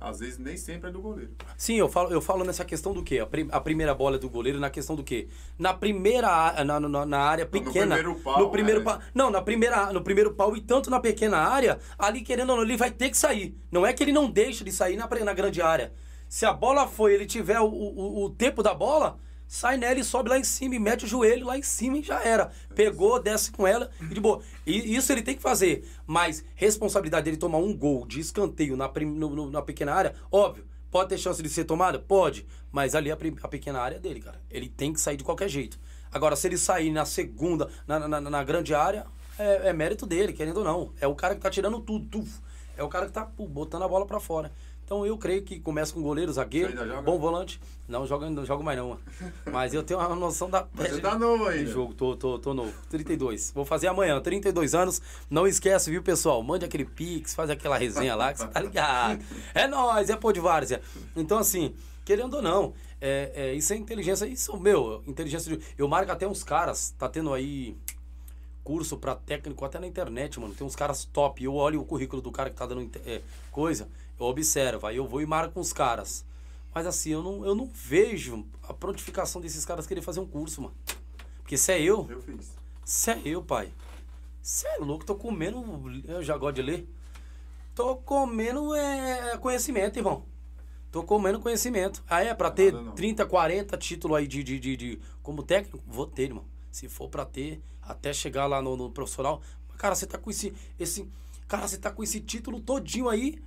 Às 0.00 0.20
vezes 0.20 0.38
nem 0.38 0.56
sempre 0.56 0.90
é 0.90 0.92
do 0.92 1.00
goleiro. 1.00 1.32
Sim, 1.56 1.74
eu 1.76 1.88
falo, 1.88 2.10
eu 2.12 2.20
falo 2.20 2.44
nessa 2.44 2.64
questão 2.64 2.92
do 2.92 3.02
quê? 3.02 3.18
A, 3.18 3.56
a 3.56 3.60
primeira 3.60 3.94
bola 3.94 4.16
é 4.16 4.18
do 4.18 4.28
goleiro 4.28 4.60
na 4.60 4.70
questão 4.70 4.94
do 4.94 5.02
quê? 5.02 5.28
Na 5.58 5.74
primeira 5.74 6.64
na, 6.64 6.78
na, 6.78 7.06
na 7.06 7.18
área 7.18 7.44
No 7.44 7.50
pequena. 7.50 7.96
primeiro 7.96 8.14
pau, 8.20 8.38
no 8.38 8.50
primeiro 8.50 8.80
é. 8.80 8.84
pau. 8.84 9.00
Não, 9.12 9.30
na 9.30 9.42
primeira, 9.42 9.92
no 9.92 10.02
primeiro 10.02 10.34
pau 10.34 10.56
e 10.56 10.60
tanto 10.60 10.88
na 10.88 11.00
pequena 11.00 11.38
área, 11.38 11.78
ali 11.98 12.20
querendo 12.20 12.50
ou 12.50 12.56
não, 12.56 12.62
ele 12.62 12.76
vai 12.76 12.90
ter 12.90 13.10
que 13.10 13.16
sair. 13.16 13.56
Não 13.72 13.84
é 13.84 13.92
que 13.92 14.02
ele 14.04 14.12
não 14.12 14.30
deixa 14.30 14.64
de 14.64 14.70
sair 14.70 14.96
na, 14.96 15.08
na 15.08 15.32
grande 15.32 15.60
área. 15.60 15.92
Se 16.28 16.46
a 16.46 16.52
bola 16.52 16.86
foi, 16.86 17.14
ele 17.14 17.26
tiver 17.26 17.58
o, 17.58 17.66
o, 17.66 18.24
o 18.24 18.30
tempo 18.30 18.62
da 18.62 18.74
bola, 18.74 19.18
sai 19.48 19.76
nela 19.78 19.98
e 19.98 20.04
sobe 20.04 20.28
lá 20.28 20.38
em 20.38 20.44
cima 20.44 20.74
e 20.74 20.78
mete 20.78 21.04
o 21.04 21.08
joelho 21.08 21.46
lá 21.46 21.58
em 21.58 21.62
cima 21.62 21.98
e 21.98 22.02
já 22.02 22.22
era. 22.22 22.52
Pegou, 22.74 23.20
desce 23.20 23.50
com 23.50 23.66
ela 23.66 23.90
e 24.00 24.14
de 24.14 24.20
boa. 24.20 24.40
E 24.66 24.94
isso 24.94 25.10
ele 25.10 25.22
tem 25.22 25.34
que 25.34 25.42
fazer. 25.42 25.88
Mas 26.06 26.44
responsabilidade 26.54 27.24
dele 27.24 27.36
tomar 27.38 27.58
um 27.58 27.74
gol 27.76 28.06
de 28.06 28.20
escanteio 28.20 28.76
na, 28.76 28.88
prim- 28.88 29.06
no- 29.10 29.30
no- 29.34 29.50
na 29.50 29.62
pequena 29.62 29.92
área, 29.94 30.14
óbvio. 30.30 30.64
Pode 30.90 31.08
ter 31.10 31.18
chance 31.18 31.42
de 31.42 31.48
ser 31.48 31.64
tomada? 31.64 31.98
Pode. 31.98 32.46
Mas 32.70 32.94
ali 32.94 33.10
a, 33.10 33.18
a 33.42 33.48
pequena 33.48 33.80
área 33.80 33.96
é 33.96 33.98
dele, 33.98 34.20
cara. 34.20 34.40
Ele 34.50 34.68
tem 34.68 34.92
que 34.92 35.00
sair 35.00 35.16
de 35.16 35.24
qualquer 35.24 35.48
jeito. 35.48 35.78
Agora, 36.12 36.34
se 36.36 36.46
ele 36.46 36.56
sair 36.56 36.90
na 36.90 37.04
segunda, 37.04 37.68
na, 37.86 38.08
na, 38.08 38.20
na- 38.20 38.44
grande 38.44 38.74
área, 38.74 39.04
é, 39.38 39.68
é 39.68 39.72
mérito 39.72 40.06
dele, 40.06 40.32
querendo 40.32 40.58
ou 40.58 40.64
não. 40.64 40.92
É 41.00 41.06
o 41.06 41.14
cara 41.14 41.34
que 41.34 41.40
tá 41.40 41.50
tirando 41.50 41.78
tudo. 41.80 42.26
É 42.76 42.82
o 42.82 42.88
cara 42.88 43.06
que 43.06 43.12
tá 43.12 43.24
pô, 43.26 43.46
botando 43.46 43.82
a 43.82 43.88
bola 43.88 44.06
pra 44.06 44.18
fora. 44.20 44.50
Então 44.88 45.04
eu 45.04 45.18
creio 45.18 45.42
que 45.42 45.60
começa 45.60 45.92
com 45.92 46.00
goleiro, 46.00 46.32
zagueiro, 46.32 46.74
joga? 46.74 47.02
bom 47.02 47.18
volante. 47.18 47.60
Não, 47.86 48.06
jogo, 48.06 48.30
não 48.30 48.42
jogo 48.46 48.64
mais 48.64 48.78
não. 48.78 48.98
Mas 49.52 49.74
eu 49.74 49.82
tenho 49.82 50.00
uma 50.00 50.16
noção 50.16 50.48
da 50.48 50.66
você 50.74 50.98
tá 50.98 51.18
novo 51.18 51.44
ainda. 51.44 51.70
jogo. 51.70 51.92
Tô, 51.92 52.16
tô, 52.16 52.38
tô 52.38 52.54
novo. 52.54 52.72
32. 52.88 53.52
Vou 53.54 53.66
fazer 53.66 53.88
amanhã, 53.88 54.18
32 54.18 54.74
anos. 54.74 55.02
Não 55.28 55.46
esquece, 55.46 55.90
viu, 55.90 56.02
pessoal? 56.02 56.42
Mande 56.42 56.64
aquele 56.64 56.86
pix, 56.86 57.34
faz 57.34 57.50
aquela 57.50 57.76
resenha 57.76 58.16
lá 58.16 58.32
que 58.32 58.38
você 58.38 58.48
tá 58.48 58.60
ligado. 58.60 59.22
É 59.54 59.66
nóis, 59.66 60.08
é 60.08 60.16
pô 60.16 60.32
de 60.32 60.40
várzea. 60.40 60.80
Então, 61.14 61.36
assim, 61.36 61.74
querendo 62.02 62.36
ou 62.36 62.42
não, 62.42 62.72
é, 62.98 63.30
é, 63.34 63.52
isso 63.52 63.74
é 63.74 63.76
inteligência. 63.76 64.24
Isso, 64.24 64.58
meu, 64.58 65.02
inteligência 65.06 65.54
de. 65.54 65.62
Eu 65.76 65.86
marco 65.86 66.10
até 66.10 66.26
uns 66.26 66.42
caras, 66.42 66.94
tá 66.98 67.10
tendo 67.10 67.34
aí 67.34 67.76
curso 68.64 68.98
pra 68.98 69.14
técnico 69.14 69.64
até 69.64 69.78
na 69.78 69.86
internet, 69.86 70.38
mano. 70.38 70.52
Tem 70.54 70.66
uns 70.66 70.76
caras 70.76 71.04
top. 71.06 71.42
Eu 71.42 71.54
olho 71.54 71.80
o 71.80 71.84
currículo 71.84 72.20
do 72.20 72.30
cara 72.30 72.50
que 72.50 72.56
tá 72.56 72.66
dando 72.66 72.90
é, 73.06 73.22
coisa, 73.50 73.88
eu 74.18 74.26
observo. 74.26 74.86
Aí 74.86 74.96
eu 74.96 75.06
vou 75.06 75.20
e 75.20 75.26
marco 75.26 75.58
uns 75.60 75.72
caras. 75.72 76.24
Mas 76.74 76.86
assim, 76.86 77.10
eu 77.10 77.22
não, 77.22 77.44
eu 77.44 77.54
não 77.54 77.66
vejo 77.72 78.46
a 78.62 78.72
prontificação 78.74 79.40
desses 79.40 79.64
caras 79.64 79.86
querer 79.86 80.02
fazer 80.02 80.20
um 80.20 80.26
curso, 80.26 80.62
mano. 80.62 80.74
Porque 81.38 81.56
se 81.56 81.72
é 81.72 81.80
eu, 81.80 82.06
Eu 82.10 82.20
fiz. 82.20 82.52
se 82.84 83.10
é 83.10 83.20
eu, 83.24 83.42
pai. 83.42 83.72
Você 84.42 84.66
é 84.68 84.76
louco, 84.78 85.04
tô 85.04 85.14
comendo. 85.14 85.62
Eu 86.06 86.22
já 86.22 86.36
gosto 86.36 86.56
de 86.56 86.62
ler. 86.62 86.88
Tô 87.74 87.96
comendo 87.96 88.74
é, 88.74 89.36
conhecimento, 89.38 89.98
irmão. 89.98 90.24
Tô 90.90 91.02
comendo 91.02 91.38
conhecimento. 91.40 92.02
Ah, 92.08 92.22
é? 92.22 92.34
Pra 92.34 92.50
ter 92.50 92.72
Nada 92.72 92.84
não. 92.86 92.92
30, 92.94 93.26
40 93.26 93.76
títulos 93.76 94.16
aí 94.16 94.26
de, 94.26 94.42
de, 94.42 94.58
de, 94.58 94.76
de- 94.76 95.00
como 95.22 95.42
técnico? 95.42 95.78
Vou 95.86 96.06
ter, 96.06 96.24
irmão. 96.24 96.44
Se 96.72 96.88
for 96.88 97.08
pra 97.08 97.24
ter, 97.24 97.62
até 97.82 98.12
chegar 98.12 98.46
lá 98.46 98.60
no, 98.62 98.76
no 98.76 98.90
profissional. 98.90 99.40
Cara, 99.76 99.94
você 99.94 100.06
tá 100.06 100.18
com 100.18 100.30
esse, 100.30 100.52
esse. 100.78 101.08
Cara, 101.46 101.68
você 101.68 101.76
tá 101.78 101.90
com 101.90 102.02
esse 102.02 102.20
título 102.20 102.60
todinho 102.60 103.08
aí 103.08 103.38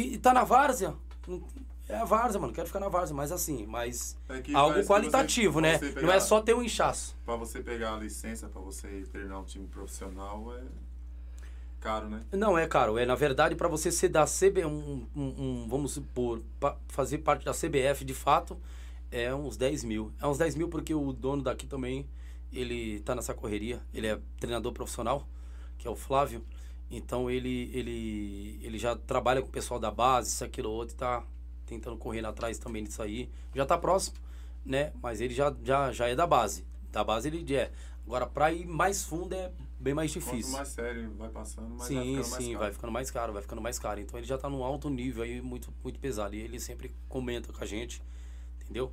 e, 0.00 0.14
e 0.14 0.18
tá 0.18 0.32
na 0.32 0.44
várzea. 0.44 0.94
É 1.88 1.96
a 1.96 2.04
várzea, 2.04 2.40
mano. 2.40 2.52
Quero 2.52 2.66
ficar 2.66 2.80
na 2.80 2.88
várzea, 2.88 3.16
mas 3.16 3.32
assim, 3.32 3.66
mas. 3.66 4.16
É 4.28 4.52
algo 4.54 4.84
qualitativo, 4.86 5.54
você- 5.54 5.60
né? 5.60 5.78
você 5.78 5.86
Não 5.86 5.94
pegar- 5.94 6.14
é 6.14 6.20
só 6.20 6.40
ter 6.40 6.54
um 6.54 6.62
inchaço. 6.62 7.16
Pra 7.24 7.36
você 7.36 7.60
pegar 7.62 7.94
a 7.94 7.98
licença, 7.98 8.48
pra 8.48 8.60
você 8.60 9.04
treinar 9.10 9.40
um 9.40 9.44
time 9.44 9.66
profissional, 9.66 10.52
é 10.54 10.62
caro, 11.80 12.08
né? 12.08 12.22
Não, 12.32 12.58
é 12.58 12.66
caro. 12.66 12.98
É, 12.98 13.06
na 13.06 13.14
verdade, 13.14 13.54
para 13.54 13.68
você 13.68 13.90
ser 13.90 14.08
da 14.08 14.26
CB, 14.26 14.64
um, 14.66 15.06
um- 15.16 15.22
um- 15.64 15.66
vamos 15.68 15.92
supor, 15.92 16.42
fazer 16.88 17.18
parte 17.18 17.44
da 17.44 17.52
CBF 17.54 18.04
de 18.04 18.14
fato, 18.14 18.58
é 19.10 19.34
uns 19.34 19.56
10 19.56 19.82
mil. 19.84 20.12
É 20.20 20.26
uns 20.26 20.36
10 20.38 20.54
mil 20.54 20.68
porque 20.68 20.94
o 20.94 21.12
dono 21.12 21.42
daqui 21.42 21.66
também, 21.66 22.06
ele 22.52 23.00
tá 23.00 23.14
nessa 23.14 23.32
correria. 23.32 23.80
Ele 23.94 24.06
é 24.06 24.18
treinador 24.40 24.72
profissional, 24.72 25.26
que 25.78 25.86
é 25.86 25.90
o 25.90 25.96
Flávio. 25.96 26.44
Então 26.90 27.30
ele, 27.30 27.70
ele, 27.74 28.58
ele 28.62 28.78
já 28.78 28.96
trabalha 28.96 29.42
com 29.42 29.48
o 29.48 29.52
pessoal 29.52 29.78
da 29.78 29.90
base, 29.90 30.30
isso, 30.30 30.44
aquilo, 30.44 30.70
outro, 30.70 30.94
e 30.94 30.98
tá 30.98 31.22
tentando 31.66 31.96
correr 31.96 32.24
atrás 32.24 32.58
também 32.58 32.82
disso 32.82 33.02
aí. 33.02 33.28
Já 33.54 33.66
tá 33.66 33.76
próximo, 33.76 34.16
né? 34.64 34.92
Mas 35.02 35.20
ele 35.20 35.34
já, 35.34 35.54
já, 35.62 35.92
já 35.92 36.08
é 36.08 36.16
da 36.16 36.26
base. 36.26 36.64
Da 36.90 37.04
base 37.04 37.28
ele 37.28 37.54
é. 37.54 37.70
Agora, 38.06 38.26
pra 38.26 38.50
ir 38.50 38.66
mais 38.66 39.04
fundo 39.04 39.34
é 39.34 39.52
bem 39.78 39.92
mais 39.92 40.10
Quanto 40.14 40.24
difícil. 40.24 40.52
mais 40.52 40.68
sério 40.68 41.12
vai 41.18 41.28
passando, 41.28 41.68
mais 41.76 41.78
vai 41.78 41.88
Sim, 41.88 42.14
ficando 42.16 42.30
mais 42.30 42.44
sim, 42.44 42.56
vai 42.56 42.72
ficando 42.72 42.92
mais 42.92 43.10
caro, 43.10 43.32
vai 43.34 43.42
ficando 43.42 43.62
mais 43.62 43.78
caro. 43.78 44.00
Então 44.00 44.18
ele 44.18 44.26
já 44.26 44.38
tá 44.38 44.48
num 44.48 44.64
alto 44.64 44.88
nível 44.88 45.22
aí, 45.22 45.42
muito, 45.42 45.70
muito 45.84 46.00
pesado. 46.00 46.34
E 46.34 46.40
ele 46.40 46.58
sempre 46.58 46.90
comenta 47.06 47.52
com 47.52 47.62
a 47.62 47.66
gente, 47.66 48.02
entendeu? 48.62 48.90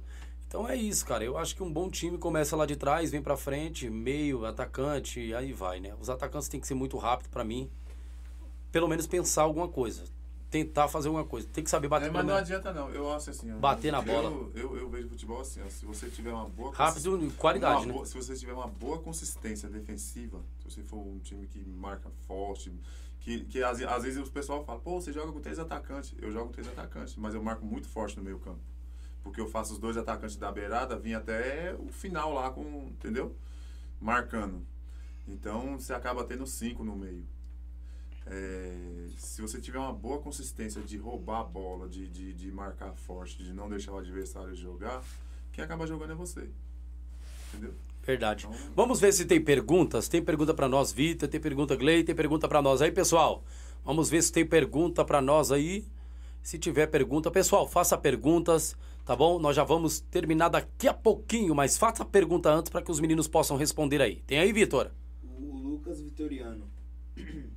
Então 0.48 0.68
é 0.68 0.76
isso, 0.76 1.06
cara. 1.06 1.24
Eu 1.24 1.38
acho 1.38 1.56
que 1.56 1.64
um 1.64 1.72
bom 1.72 1.90
time 1.90 2.18
começa 2.18 2.58
lá 2.58 2.66
de 2.66 2.76
trás, 2.76 3.10
vem 3.10 3.22
pra 3.22 3.38
frente, 3.38 3.90
meio, 3.90 4.46
atacante, 4.46 5.34
aí 5.34 5.54
vai, 5.54 5.80
né? 5.80 5.96
Os 6.00 6.10
atacantes 6.10 6.50
têm 6.50 6.60
que 6.60 6.68
ser 6.68 6.76
muito 6.76 6.98
rápido 6.98 7.30
pra 7.30 7.44
mim. 7.44 7.70
Pelo 8.76 8.90
menos 8.90 9.08
pensar 9.08 9.44
alguma 9.44 9.70
coisa. 9.70 10.04
Tentar 10.52 10.90
fazer 10.90 11.08
alguma 11.08 11.24
coisa. 11.24 11.48
Tem 11.48 11.64
que 11.64 11.70
saber 11.70 11.88
bater 11.88 12.08
É, 12.08 12.12
mas 12.12 12.26
não 12.26 12.36
adianta 12.36 12.74
não. 12.74 12.90
Eu 12.90 13.10
acho 13.14 13.30
assim. 13.30 13.50
Bater 13.54 13.90
na 13.90 14.00
eu- 14.00 14.04
bola. 14.04 14.52
Eu, 14.54 14.76
eu, 14.76 14.90
vejo 14.90 15.08
futebol 15.08 15.40
assim, 15.40 15.62
ó, 15.66 15.70
se 15.70 15.86
você 15.86 16.10
tiver 16.10 16.34
uma 16.34 16.50
boa 16.50 16.74
Rápido 16.76 17.26
e 17.26 17.32
qualidade, 17.32 17.78
uma 17.78 17.86
né? 17.86 17.94
boa- 17.94 18.06
se 18.06 18.14
você 18.14 18.36
tiver 18.36 18.52
uma 18.52 18.68
boa 18.68 19.00
consistência 19.00 19.70
defensiva, 19.70 20.42
se 20.60 20.70
você 20.70 20.84
for 20.84 20.98
um 20.98 21.20
time 21.20 21.48
que 21.48 21.64
marca 21.64 22.10
forte, 22.28 22.70
que, 23.22 23.46
que 23.46 23.64
às, 23.64 23.82
às 23.82 24.04
vezes 24.04 24.28
o 24.28 24.30
pessoal 24.30 24.66
fala, 24.66 24.78
pô, 24.82 25.00
você 25.00 25.14
joga 25.14 25.32
com 25.32 25.40
três 25.40 25.58
atacantes. 25.58 26.14
Eu 26.22 26.30
jogo 26.30 26.48
com 26.48 26.52
três 26.52 26.68
atacantes, 26.68 27.16
mas 27.16 27.34
eu 27.34 27.42
marco 27.42 27.66
muito 27.66 27.88
forte 27.88 28.18
no 28.18 28.24
meio 28.24 28.40
campo. 28.40 28.60
Porque 29.24 29.40
eu 29.40 29.48
faço 29.48 29.72
os 29.72 29.80
dois 29.80 29.96
atacantes 29.96 30.36
da 30.36 30.52
beirada, 30.52 31.00
vim 31.00 31.14
até 31.14 31.74
o 31.80 31.88
final 31.94 32.34
lá 32.34 32.52
com, 32.52 32.90
entendeu? 32.90 33.34
Marcando. 34.02 34.68
Então 35.26 35.80
você 35.80 35.94
acaba 35.94 36.26
tendo 36.26 36.46
cinco 36.46 36.84
no 36.84 36.94
meio. 36.94 37.26
É, 38.28 39.08
se 39.18 39.42
você 39.42 39.62
tiver 39.62 39.78
uma 39.78 39.94
boa 39.94 40.20
consistência 40.20 40.82
de 40.82 40.98
roubar 40.98 41.42
a 41.42 41.44
bola, 41.44 41.88
de, 41.88 42.08
de, 42.08 42.34
de 42.34 42.52
marcar 42.52 42.94
forte, 42.94 43.44
de 43.44 43.54
não 43.54 43.70
deixar 43.70 43.92
o 43.92 43.98
adversário 44.00 44.56
jogar, 44.56 45.04
quem 45.52 45.64
acaba 45.64 45.86
jogando 45.86 46.12
é 46.14 46.16
você. 46.16 46.50
Entendeu? 47.54 47.74
Verdade. 48.04 48.46
Então- 48.48 48.58
Vamos 48.76 49.00
ver 49.00 49.14
se 49.14 49.26
tem 49.26 49.42
perguntas. 49.42 50.08
Tem 50.08 50.24
pergunta 50.24 50.54
pra 50.54 50.68
nós, 50.68 50.92
Vitor. 50.92 51.30
Tem 51.30 51.40
pergunta, 51.40 51.76
Glei. 51.76 52.04
Tem 52.04 52.16
pergunta 52.16 52.48
pra 52.48 52.62
nós 52.62 52.82
aí, 52.82 52.92
pessoal. 52.92 53.44
Vamos 53.84 54.10
ver 54.10 54.22
se 54.24 54.32
tem 54.32 54.46
pergunta 54.46 55.06
pra 55.06 55.22
nós 55.22 55.52
aí. 55.52 55.86
Se 56.42 56.60
tiver 56.60 56.88
pergunta, 56.88 57.32
pessoal, 57.32 57.68
faça 57.68 57.98
perguntas, 57.98 58.76
tá 59.04 59.16
bom? 59.16 59.40
Nós 59.40 59.56
já 59.56 59.64
vamos 59.64 60.00
terminar 60.00 60.50
daqui 60.50 60.88
a 60.88 60.94
pouquinho, 60.94 61.56
mas 61.56 61.76
faça 61.78 62.04
a 62.04 62.06
pergunta 62.06 62.52
antes 62.52 62.70
para 62.70 62.84
que 62.84 62.92
os 62.92 63.00
meninos 63.00 63.28
possam 63.28 63.58
responder 63.58 64.00
aí. 64.02 64.22
Tem 64.28 64.38
aí, 64.38 64.54
Vitor? 64.54 64.92
O 65.24 65.56
Lucas 65.58 66.00
Vitoriano. 66.02 66.70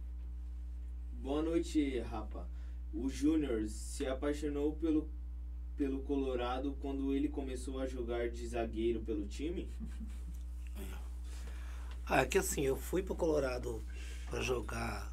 Boa 1.20 1.42
noite, 1.42 1.98
rapa. 1.98 2.48
O 2.94 3.08
Júnior 3.08 3.68
se 3.68 4.06
apaixonou 4.06 4.74
pelo, 4.76 5.10
pelo 5.76 6.00
Colorado 6.02 6.76
quando 6.80 7.12
ele 7.12 7.28
começou 7.28 7.80
a 7.80 7.86
jogar 7.86 8.30
de 8.30 8.46
zagueiro 8.46 9.00
pelo 9.00 9.26
time? 9.26 9.68
Ah, 12.06 12.22
é 12.22 12.24
que 12.24 12.38
assim, 12.38 12.62
eu 12.62 12.76
fui 12.76 13.02
pro 13.02 13.16
Colorado 13.16 13.82
pra 14.30 14.40
jogar 14.40 15.12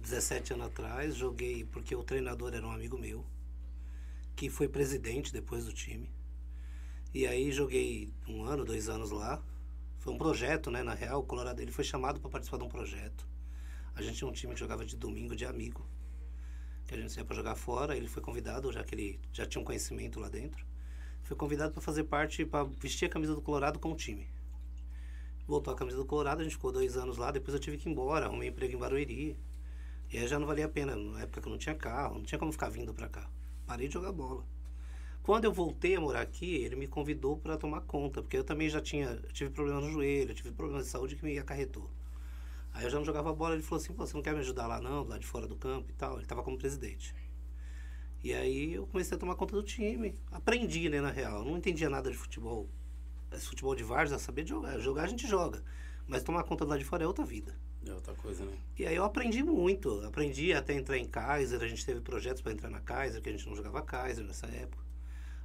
17 0.00 0.52
anos 0.52 0.66
atrás, 0.66 1.16
joguei 1.16 1.64
porque 1.64 1.96
o 1.96 2.04
treinador 2.04 2.54
era 2.54 2.66
um 2.66 2.70
amigo 2.70 2.98
meu, 2.98 3.24
que 4.36 4.50
foi 4.50 4.68
presidente 4.68 5.32
depois 5.32 5.64
do 5.64 5.72
time. 5.72 6.10
E 7.12 7.26
aí 7.26 7.50
joguei 7.50 8.12
um 8.28 8.44
ano, 8.44 8.66
dois 8.66 8.90
anos 8.90 9.10
lá. 9.10 9.42
Foi 9.98 10.12
um 10.12 10.18
projeto, 10.18 10.70
né? 10.70 10.82
Na 10.82 10.92
real, 10.92 11.20
o 11.20 11.26
Colorado 11.26 11.62
ele 11.62 11.72
foi 11.72 11.84
chamado 11.84 12.20
para 12.20 12.30
participar 12.30 12.58
de 12.58 12.64
um 12.64 12.68
projeto. 12.68 13.33
A 13.94 14.02
gente 14.02 14.18
tinha 14.18 14.28
um 14.28 14.32
time 14.32 14.54
que 14.54 14.60
jogava 14.60 14.84
de 14.84 14.96
domingo 14.96 15.36
de 15.36 15.44
amigo. 15.44 15.86
que 16.86 16.94
a 16.94 16.98
gente 16.98 17.16
ia 17.16 17.24
para 17.24 17.36
jogar 17.36 17.54
fora. 17.54 17.96
Ele 17.96 18.08
foi 18.08 18.22
convidado, 18.22 18.70
já 18.72 18.84
que 18.84 18.94
ele 18.94 19.20
já 19.32 19.46
tinha 19.46 19.60
um 19.62 19.64
conhecimento 19.64 20.20
lá 20.20 20.28
dentro. 20.28 20.64
Foi 21.22 21.36
convidado 21.36 21.72
para 21.72 21.80
fazer 21.80 22.04
parte, 22.04 22.44
para 22.44 22.64
vestir 22.64 23.06
a 23.06 23.08
camisa 23.08 23.34
do 23.34 23.40
Colorado 23.40 23.78
com 23.78 23.92
o 23.92 23.96
time. 23.96 24.28
Voltou 25.46 25.72
a 25.72 25.76
camisa 25.76 25.96
do 25.96 26.04
Colorado, 26.04 26.40
a 26.40 26.44
gente 26.44 26.52
ficou 26.52 26.72
dois 26.72 26.96
anos 26.96 27.16
lá. 27.16 27.30
Depois 27.30 27.54
eu 27.54 27.60
tive 27.60 27.78
que 27.78 27.88
ir 27.88 27.92
embora, 27.92 28.26
arrumei 28.26 28.48
emprego 28.48 28.74
em 28.74 28.78
Barueri. 28.78 29.36
E 30.12 30.18
aí 30.18 30.28
já 30.28 30.38
não 30.38 30.46
valia 30.46 30.66
a 30.66 30.68
pena, 30.68 30.94
na 30.94 31.22
época 31.22 31.40
que 31.40 31.48
eu 31.48 31.50
não 31.50 31.58
tinha 31.58 31.74
carro, 31.74 32.16
não 32.18 32.24
tinha 32.24 32.38
como 32.38 32.52
ficar 32.52 32.68
vindo 32.68 32.92
para 32.92 33.08
cá. 33.08 33.30
Parei 33.66 33.88
de 33.88 33.94
jogar 33.94 34.12
bola. 34.12 34.44
Quando 35.22 35.44
eu 35.46 35.52
voltei 35.52 35.96
a 35.96 36.00
morar 36.00 36.20
aqui, 36.20 36.56
ele 36.56 36.76
me 36.76 36.86
convidou 36.86 37.38
para 37.38 37.56
tomar 37.56 37.80
conta, 37.82 38.20
porque 38.22 38.36
eu 38.36 38.44
também 38.44 38.68
já 38.68 38.80
tinha, 38.80 39.16
tive 39.32 39.50
problema 39.50 39.80
no 39.80 39.90
joelho, 39.90 40.34
tive 40.34 40.52
problemas 40.52 40.84
de 40.84 40.90
saúde 40.90 41.16
que 41.16 41.24
me 41.24 41.38
acarretou. 41.38 41.90
Aí 42.74 42.84
eu 42.84 42.90
já 42.90 42.98
não 42.98 43.04
jogava 43.04 43.32
bola, 43.32 43.54
ele 43.54 43.62
falou 43.62 43.82
assim, 43.82 43.94
você 43.94 44.14
não 44.14 44.22
quer 44.22 44.34
me 44.34 44.40
ajudar 44.40 44.66
lá 44.66 44.80
não, 44.80 45.04
lá 45.04 45.16
de 45.16 45.24
fora 45.24 45.46
do 45.46 45.54
campo 45.54 45.90
e 45.90 45.94
tal. 45.94 46.14
Ele 46.14 46.24
estava 46.24 46.42
como 46.42 46.58
presidente. 46.58 47.14
E 48.22 48.34
aí 48.34 48.74
eu 48.74 48.86
comecei 48.88 49.16
a 49.16 49.20
tomar 49.20 49.36
conta 49.36 49.54
do 49.54 49.62
time. 49.62 50.14
Aprendi, 50.32 50.88
né, 50.88 51.00
na 51.00 51.10
real. 51.10 51.38
Eu 51.38 51.44
não 51.44 51.56
entendia 51.56 51.88
nada 51.88 52.10
de 52.10 52.16
futebol. 52.16 52.68
Esse 53.30 53.46
futebol 53.46 53.76
de 53.76 53.84
várzea, 53.84 54.18
sabia 54.18 54.42
de 54.42 54.50
jogar. 54.50 54.78
Jogar 54.80 55.04
a 55.04 55.06
gente 55.06 55.26
joga. 55.26 55.62
Mas 56.08 56.24
tomar 56.24 56.42
conta 56.42 56.64
do 56.64 56.70
lado 56.70 56.80
de 56.80 56.84
fora 56.84 57.04
é 57.04 57.06
outra 57.06 57.24
vida. 57.24 57.56
É 57.86 57.92
outra 57.92 58.14
coisa, 58.14 58.44
né? 58.44 58.56
E 58.76 58.84
aí 58.86 58.96
eu 58.96 59.04
aprendi 59.04 59.42
muito. 59.42 60.00
Aprendi 60.04 60.52
até 60.52 60.74
entrar 60.74 60.98
em 60.98 61.04
Kaiser. 61.04 61.62
A 61.62 61.68
gente 61.68 61.86
teve 61.86 62.00
projetos 62.00 62.42
para 62.42 62.52
entrar 62.52 62.70
na 62.70 62.80
Kaiser, 62.80 63.22
que 63.22 63.28
a 63.28 63.32
gente 63.32 63.46
não 63.46 63.54
jogava 63.54 63.82
Kaiser 63.82 64.24
nessa 64.24 64.46
época. 64.46 64.82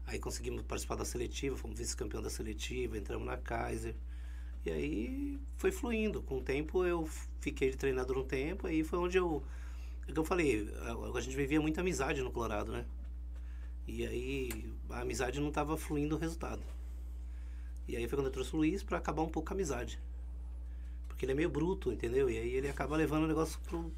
Aí 0.07 0.17
conseguimos 0.17 0.63
participar 0.63 0.95
da 0.95 1.05
seletiva, 1.05 1.55
fomos 1.55 1.77
vice-campeão 1.77 2.23
da 2.23 2.31
seletiva, 2.31 2.97
entramos 2.97 3.27
na 3.27 3.37
Kaiser. 3.37 3.95
E 4.65 4.71
aí 4.71 5.39
foi 5.57 5.71
fluindo. 5.71 6.21
Com 6.23 6.37
o 6.39 6.41
tempo 6.43 6.85
eu 6.85 7.07
fiquei 7.41 7.71
de 7.71 7.77
treinador 7.77 8.17
um 8.17 8.23
tempo, 8.23 8.67
aí 8.67 8.83
foi 8.83 8.99
onde 8.99 9.17
eu. 9.17 9.43
É 10.07 10.11
que 10.13 10.19
eu 10.19 10.25
falei, 10.25 10.69
a, 10.81 11.17
a 11.17 11.21
gente 11.21 11.35
vivia 11.35 11.61
muita 11.61 11.81
amizade 11.81 12.21
no 12.21 12.31
Colorado, 12.31 12.71
né? 12.71 12.85
E 13.87 14.05
aí 14.05 14.65
a 14.89 15.01
amizade 15.01 15.39
não 15.39 15.49
estava 15.49 15.75
fluindo 15.77 16.15
o 16.15 16.19
resultado. 16.19 16.61
E 17.87 17.95
aí 17.97 18.07
foi 18.07 18.17
quando 18.17 18.27
eu 18.27 18.31
trouxe 18.31 18.53
o 18.55 18.57
Luiz 18.57 18.83
para 18.83 18.97
acabar 18.97 19.23
um 19.23 19.29
pouco 19.29 19.51
a 19.51 19.53
amizade. 19.55 19.99
Porque 21.07 21.25
ele 21.25 21.31
é 21.33 21.35
meio 21.35 21.49
bruto, 21.49 21.91
entendeu? 21.91 22.29
E 22.29 22.37
aí 22.37 22.53
ele 22.55 22.69
acaba 22.69 22.95
levando 22.95 23.23
o 23.23 23.27
negócio 23.27 23.59
pro. 23.61 23.91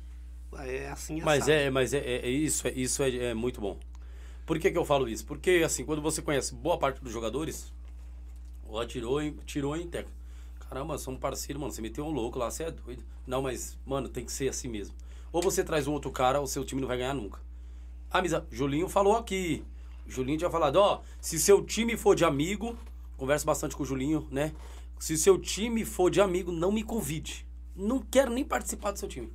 É 0.60 0.90
assim 0.90 1.22
Mas 1.22 1.48
é, 1.48 1.70
mas 1.70 1.94
é, 1.94 2.00
é- 2.00 2.26
é 2.28 2.30
isso, 2.30 2.68
é, 2.68 2.72
isso 2.72 3.04
é, 3.04 3.16
é 3.18 3.34
muito 3.34 3.62
bom. 3.62 3.80
Por 4.46 4.60
que, 4.60 4.72
que 4.72 4.78
eu 4.78 4.86
falo 4.86 5.08
isso? 5.10 5.26
Porque, 5.26 5.62
assim, 5.66 5.86
quando 5.86 6.02
você 6.02 6.22
conhece 6.22 6.54
boa 6.56 6.78
parte 6.78 7.02
dos 7.04 7.14
jogadores, 7.14 7.74
ó, 8.68 8.86
tirou 8.86 9.22
em, 9.22 9.34
tirou 9.46 9.76
em 9.78 9.88
técnica. 9.88 10.21
Caramba, 10.72 10.96
um 11.10 11.18
parceiro, 11.18 11.60
mano. 11.60 11.74
Você 11.74 11.82
meteu 11.82 12.06
um 12.06 12.12
louco 12.12 12.40
lá, 12.40 12.50
você 12.50 12.64
é 12.64 12.72
doido. 12.72 13.04
Não, 13.28 13.42
mas, 13.42 13.78
mano, 13.86 14.08
tem 14.08 14.24
que 14.24 14.32
ser 14.32 14.48
assim 14.48 14.70
mesmo. 14.70 14.96
Ou 15.30 15.42
você 15.42 15.66
traz 15.66 15.86
um 15.86 15.92
outro 15.92 16.10
cara, 16.10 16.40
ou 16.40 16.48
seu 16.48 16.64
time 16.64 16.80
não 16.80 16.88
vai 16.88 16.98
ganhar 16.98 17.14
nunca. 17.14 17.42
Amizade. 18.10 18.46
Julinho 18.50 18.88
falou 18.88 19.18
aqui. 19.18 19.66
Julinho 20.08 20.38
tinha 20.38 20.50
falado, 20.50 20.78
ó, 20.78 21.02
se 21.20 21.38
seu 21.38 21.62
time 21.62 21.98
for 21.98 22.16
de 22.16 22.24
amigo, 22.24 22.78
converso 23.18 23.46
bastante 23.46 23.76
com 23.76 23.84
o 23.84 23.86
Julinho, 23.86 24.26
né? 24.32 24.54
Se 24.98 25.18
seu 25.18 25.38
time 25.38 25.84
for 25.84 26.10
de 26.10 26.22
amigo, 26.22 26.54
não 26.54 26.72
me 26.72 26.84
convide. 26.84 27.46
Não 27.76 28.00
quero 28.00 28.32
nem 28.32 28.46
participar 28.46 28.92
do 28.92 29.00
seu 29.00 29.10
time. 29.10 29.30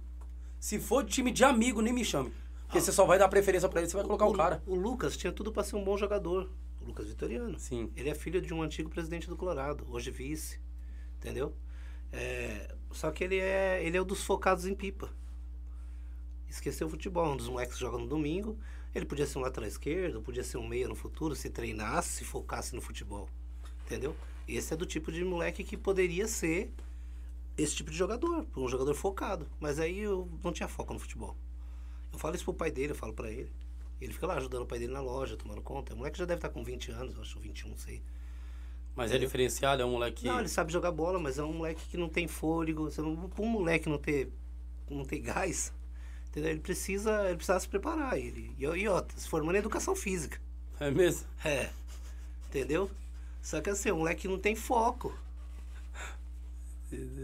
Se 0.58 0.78
for 0.78 1.04
de 1.04 1.12
time 1.12 1.30
de 1.30 1.44
amigo, 1.44 1.82
nem 1.82 1.92
me 1.92 2.02
chame. 2.02 2.32
Porque 2.62 2.80
você 2.80 2.90
só 2.90 3.04
vai 3.04 3.18
dar 3.18 3.28
preferência 3.28 3.68
pra 3.68 3.82
ele, 3.82 3.90
você 3.90 3.96
vai 3.96 4.06
colocar 4.06 4.24
o 4.24 4.32
cara. 4.32 4.62
O 4.66 4.74
Lucas 4.74 5.18
tinha 5.18 5.32
tudo 5.34 5.52
para 5.52 5.64
ser 5.64 5.76
um 5.76 5.84
bom 5.84 5.98
jogador. 5.98 6.50
O 6.80 6.86
Lucas 6.86 7.06
Vitoriano. 7.06 7.58
Sim. 7.58 7.92
Ele 7.94 8.08
é 8.08 8.14
filho 8.14 8.40
de 8.40 8.54
um 8.54 8.62
antigo 8.62 8.88
presidente 8.88 9.28
do 9.28 9.36
Colorado, 9.36 9.86
hoje 9.90 10.10
vice. 10.10 10.64
Entendeu? 11.18 11.54
É, 12.12 12.74
só 12.92 13.10
que 13.10 13.24
ele 13.24 13.38
é, 13.38 13.84
ele 13.84 13.96
é 13.96 14.00
o 14.00 14.04
dos 14.04 14.22
focados 14.22 14.66
em 14.66 14.74
pipa. 14.74 15.10
Esqueceu 16.48 16.86
o 16.86 16.90
futebol. 16.90 17.32
Um 17.32 17.36
dos 17.36 17.48
moleques 17.48 17.74
que 17.74 17.80
joga 17.80 17.98
no 17.98 18.06
domingo. 18.06 18.58
Ele 18.94 19.04
podia 19.04 19.26
ser 19.26 19.38
um 19.38 19.42
lateral 19.42 19.68
esquerdo, 19.68 20.22
podia 20.22 20.42
ser 20.42 20.56
um 20.56 20.66
meia 20.66 20.88
no 20.88 20.94
futuro, 20.94 21.34
se 21.34 21.50
treinasse, 21.50 22.08
se 22.10 22.24
focasse 22.24 22.74
no 22.74 22.80
futebol. 22.80 23.28
Entendeu? 23.84 24.16
Esse 24.48 24.72
é 24.72 24.76
do 24.76 24.86
tipo 24.86 25.12
de 25.12 25.22
moleque 25.22 25.62
que 25.62 25.76
poderia 25.76 26.26
ser 26.26 26.72
esse 27.58 27.74
tipo 27.76 27.90
de 27.90 27.96
jogador, 27.96 28.46
um 28.56 28.68
jogador 28.68 28.94
focado. 28.94 29.46
Mas 29.60 29.78
aí 29.78 29.98
eu 29.98 30.28
não 30.42 30.52
tinha 30.52 30.68
foco 30.68 30.94
no 30.94 30.98
futebol. 30.98 31.36
Eu 32.12 32.18
falo 32.18 32.34
isso 32.34 32.44
pro 32.44 32.54
pai 32.54 32.70
dele, 32.70 32.92
eu 32.92 32.96
falo 32.96 33.12
pra 33.12 33.30
ele. 33.30 33.52
Ele 34.00 34.12
fica 34.12 34.26
lá 34.26 34.36
ajudando 34.36 34.62
o 34.62 34.66
pai 34.66 34.78
dele 34.78 34.92
na 34.92 35.00
loja, 35.00 35.36
tomando 35.36 35.60
conta. 35.62 35.94
O 35.94 35.98
moleque 35.98 36.18
já 36.18 36.24
deve 36.24 36.38
estar 36.38 36.48
com 36.48 36.62
20 36.62 36.90
anos, 36.92 37.14
eu 37.14 37.22
acho 37.22 37.38
21, 37.38 37.68
não 37.68 37.76
sei. 37.76 38.02
Mas 38.96 39.12
é 39.12 39.18
diferenciado, 39.18 39.82
é 39.82 39.84
um 39.84 39.90
moleque. 39.90 40.26
Não, 40.26 40.40
ele 40.40 40.48
sabe 40.48 40.72
jogar 40.72 40.90
bola, 40.90 41.20
mas 41.20 41.38
é 41.38 41.42
um 41.42 41.52
moleque 41.52 41.86
que 41.86 41.98
não 41.98 42.08
tem 42.08 42.26
fôlego. 42.26 42.90
Você 42.90 43.02
não, 43.02 43.28
pra 43.28 43.44
um 43.44 43.48
moleque 43.48 43.90
não 43.90 43.98
ter, 43.98 44.32
não 44.90 45.04
ter 45.04 45.18
gás, 45.18 45.70
entendeu? 46.30 46.50
Ele 46.50 46.60
precisa, 46.60 47.26
ele 47.26 47.36
precisa 47.36 47.60
se 47.60 47.68
preparar. 47.68 48.18
Ele, 48.18 48.54
e, 48.58 48.64
e 48.64 48.88
ó, 48.88 49.04
se 49.14 49.28
formando 49.28 49.56
em 49.56 49.58
educação 49.58 49.94
física. 49.94 50.40
É 50.80 50.90
mesmo? 50.90 51.26
É. 51.44 51.68
Entendeu? 52.48 52.90
Só 53.42 53.60
que 53.60 53.68
assim, 53.68 53.90
o 53.90 53.96
moleque 53.96 54.26
não 54.26 54.38
tem 54.38 54.56
foco. 54.56 55.14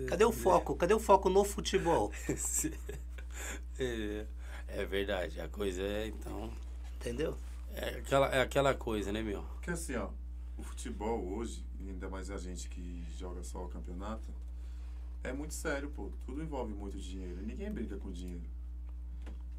Cadê 0.08 0.24
o 0.24 0.32
foco? 0.32 0.76
Cadê 0.76 0.92
o 0.92 1.00
foco 1.00 1.30
no 1.30 1.42
futebol? 1.42 2.12
é, 3.78 4.26
é 4.68 4.84
verdade, 4.84 5.40
a 5.40 5.48
coisa 5.48 5.80
é, 5.82 6.08
então. 6.08 6.52
Entendeu? 6.96 7.34
É 7.74 7.88
aquela, 7.98 8.26
é 8.28 8.40
aquela 8.42 8.74
coisa, 8.74 9.10
né, 9.10 9.22
meu? 9.22 9.42
Porque 9.54 9.70
assim, 9.70 9.96
ó, 9.96 10.10
o 10.56 10.62
futebol 10.62 11.24
hoje, 11.34 11.64
ainda 11.80 12.08
mais 12.08 12.30
a 12.30 12.36
gente 12.36 12.68
que 12.68 13.04
joga 13.18 13.42
só 13.42 13.64
o 13.64 13.68
campeonato, 13.68 14.28
é 15.24 15.32
muito 15.32 15.54
sério, 15.54 15.90
pô. 15.90 16.10
Tudo 16.26 16.42
envolve 16.42 16.72
muito 16.74 16.98
dinheiro. 16.98 17.40
Ninguém 17.42 17.70
brinca 17.70 17.96
com 17.96 18.10
dinheiro. 18.10 18.42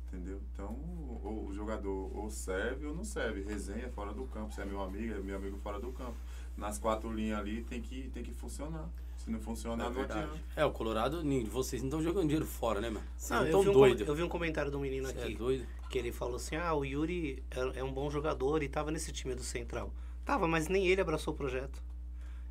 Entendeu? 0.07 0.39
Então, 0.53 0.77
ou 1.23 1.47
o 1.47 1.53
jogador 1.53 2.11
ou 2.15 2.29
serve 2.29 2.85
ou 2.85 2.93
não 2.93 3.03
serve. 3.03 3.41
Resenha 3.43 3.89
fora 3.89 4.13
do 4.13 4.25
campo. 4.25 4.53
Se 4.53 4.61
é 4.61 4.65
meu 4.65 4.81
amigo, 4.81 5.13
é 5.15 5.19
meu 5.19 5.35
amigo 5.35 5.57
fora 5.57 5.79
do 5.79 5.91
campo. 5.91 6.15
Nas 6.55 6.77
quatro 6.77 7.11
linhas 7.11 7.39
ali 7.39 7.63
tem 7.63 7.81
que, 7.81 8.09
tem 8.13 8.21
que 8.21 8.31
funcionar. 8.31 8.87
Se 9.17 9.31
não 9.31 9.39
funcionar, 9.39 9.85
É 9.85 9.87
não 9.87 9.93
verdade. 9.95 10.19
adianta. 10.25 10.43
É, 10.55 10.65
o 10.65 10.71
Colorado, 10.71 11.23
vocês 11.49 11.81
não 11.81 11.87
estão 11.87 12.03
jogando 12.03 12.23
dinheiro 12.25 12.45
fora, 12.45 12.79
né, 12.81 12.89
mano? 12.89 13.05
Vocês 13.17 13.39
Não, 13.39 13.45
estão 13.61 13.73
um, 13.73 13.87
eu 13.87 14.15
vi 14.15 14.21
um 14.21 14.29
comentário 14.29 14.69
de 14.69 14.77
um 14.77 14.81
menino 14.81 15.07
Você 15.07 15.17
aqui. 15.17 15.33
é 15.33 15.37
doido? 15.37 15.65
que 15.89 15.97
ele 15.97 16.11
falou 16.11 16.35
assim: 16.35 16.55
ah, 16.57 16.73
o 16.73 16.83
Yuri 16.83 17.41
é, 17.49 17.79
é 17.79 17.83
um 17.83 17.91
bom 17.93 18.09
jogador 18.11 18.61
e 18.61 18.67
tava 18.67 18.91
nesse 18.91 19.11
time 19.11 19.33
do 19.33 19.43
Central. 19.43 19.91
Tava, 20.25 20.47
mas 20.47 20.67
nem 20.67 20.87
ele 20.87 21.01
abraçou 21.01 21.33
o 21.33 21.37
projeto. 21.37 21.81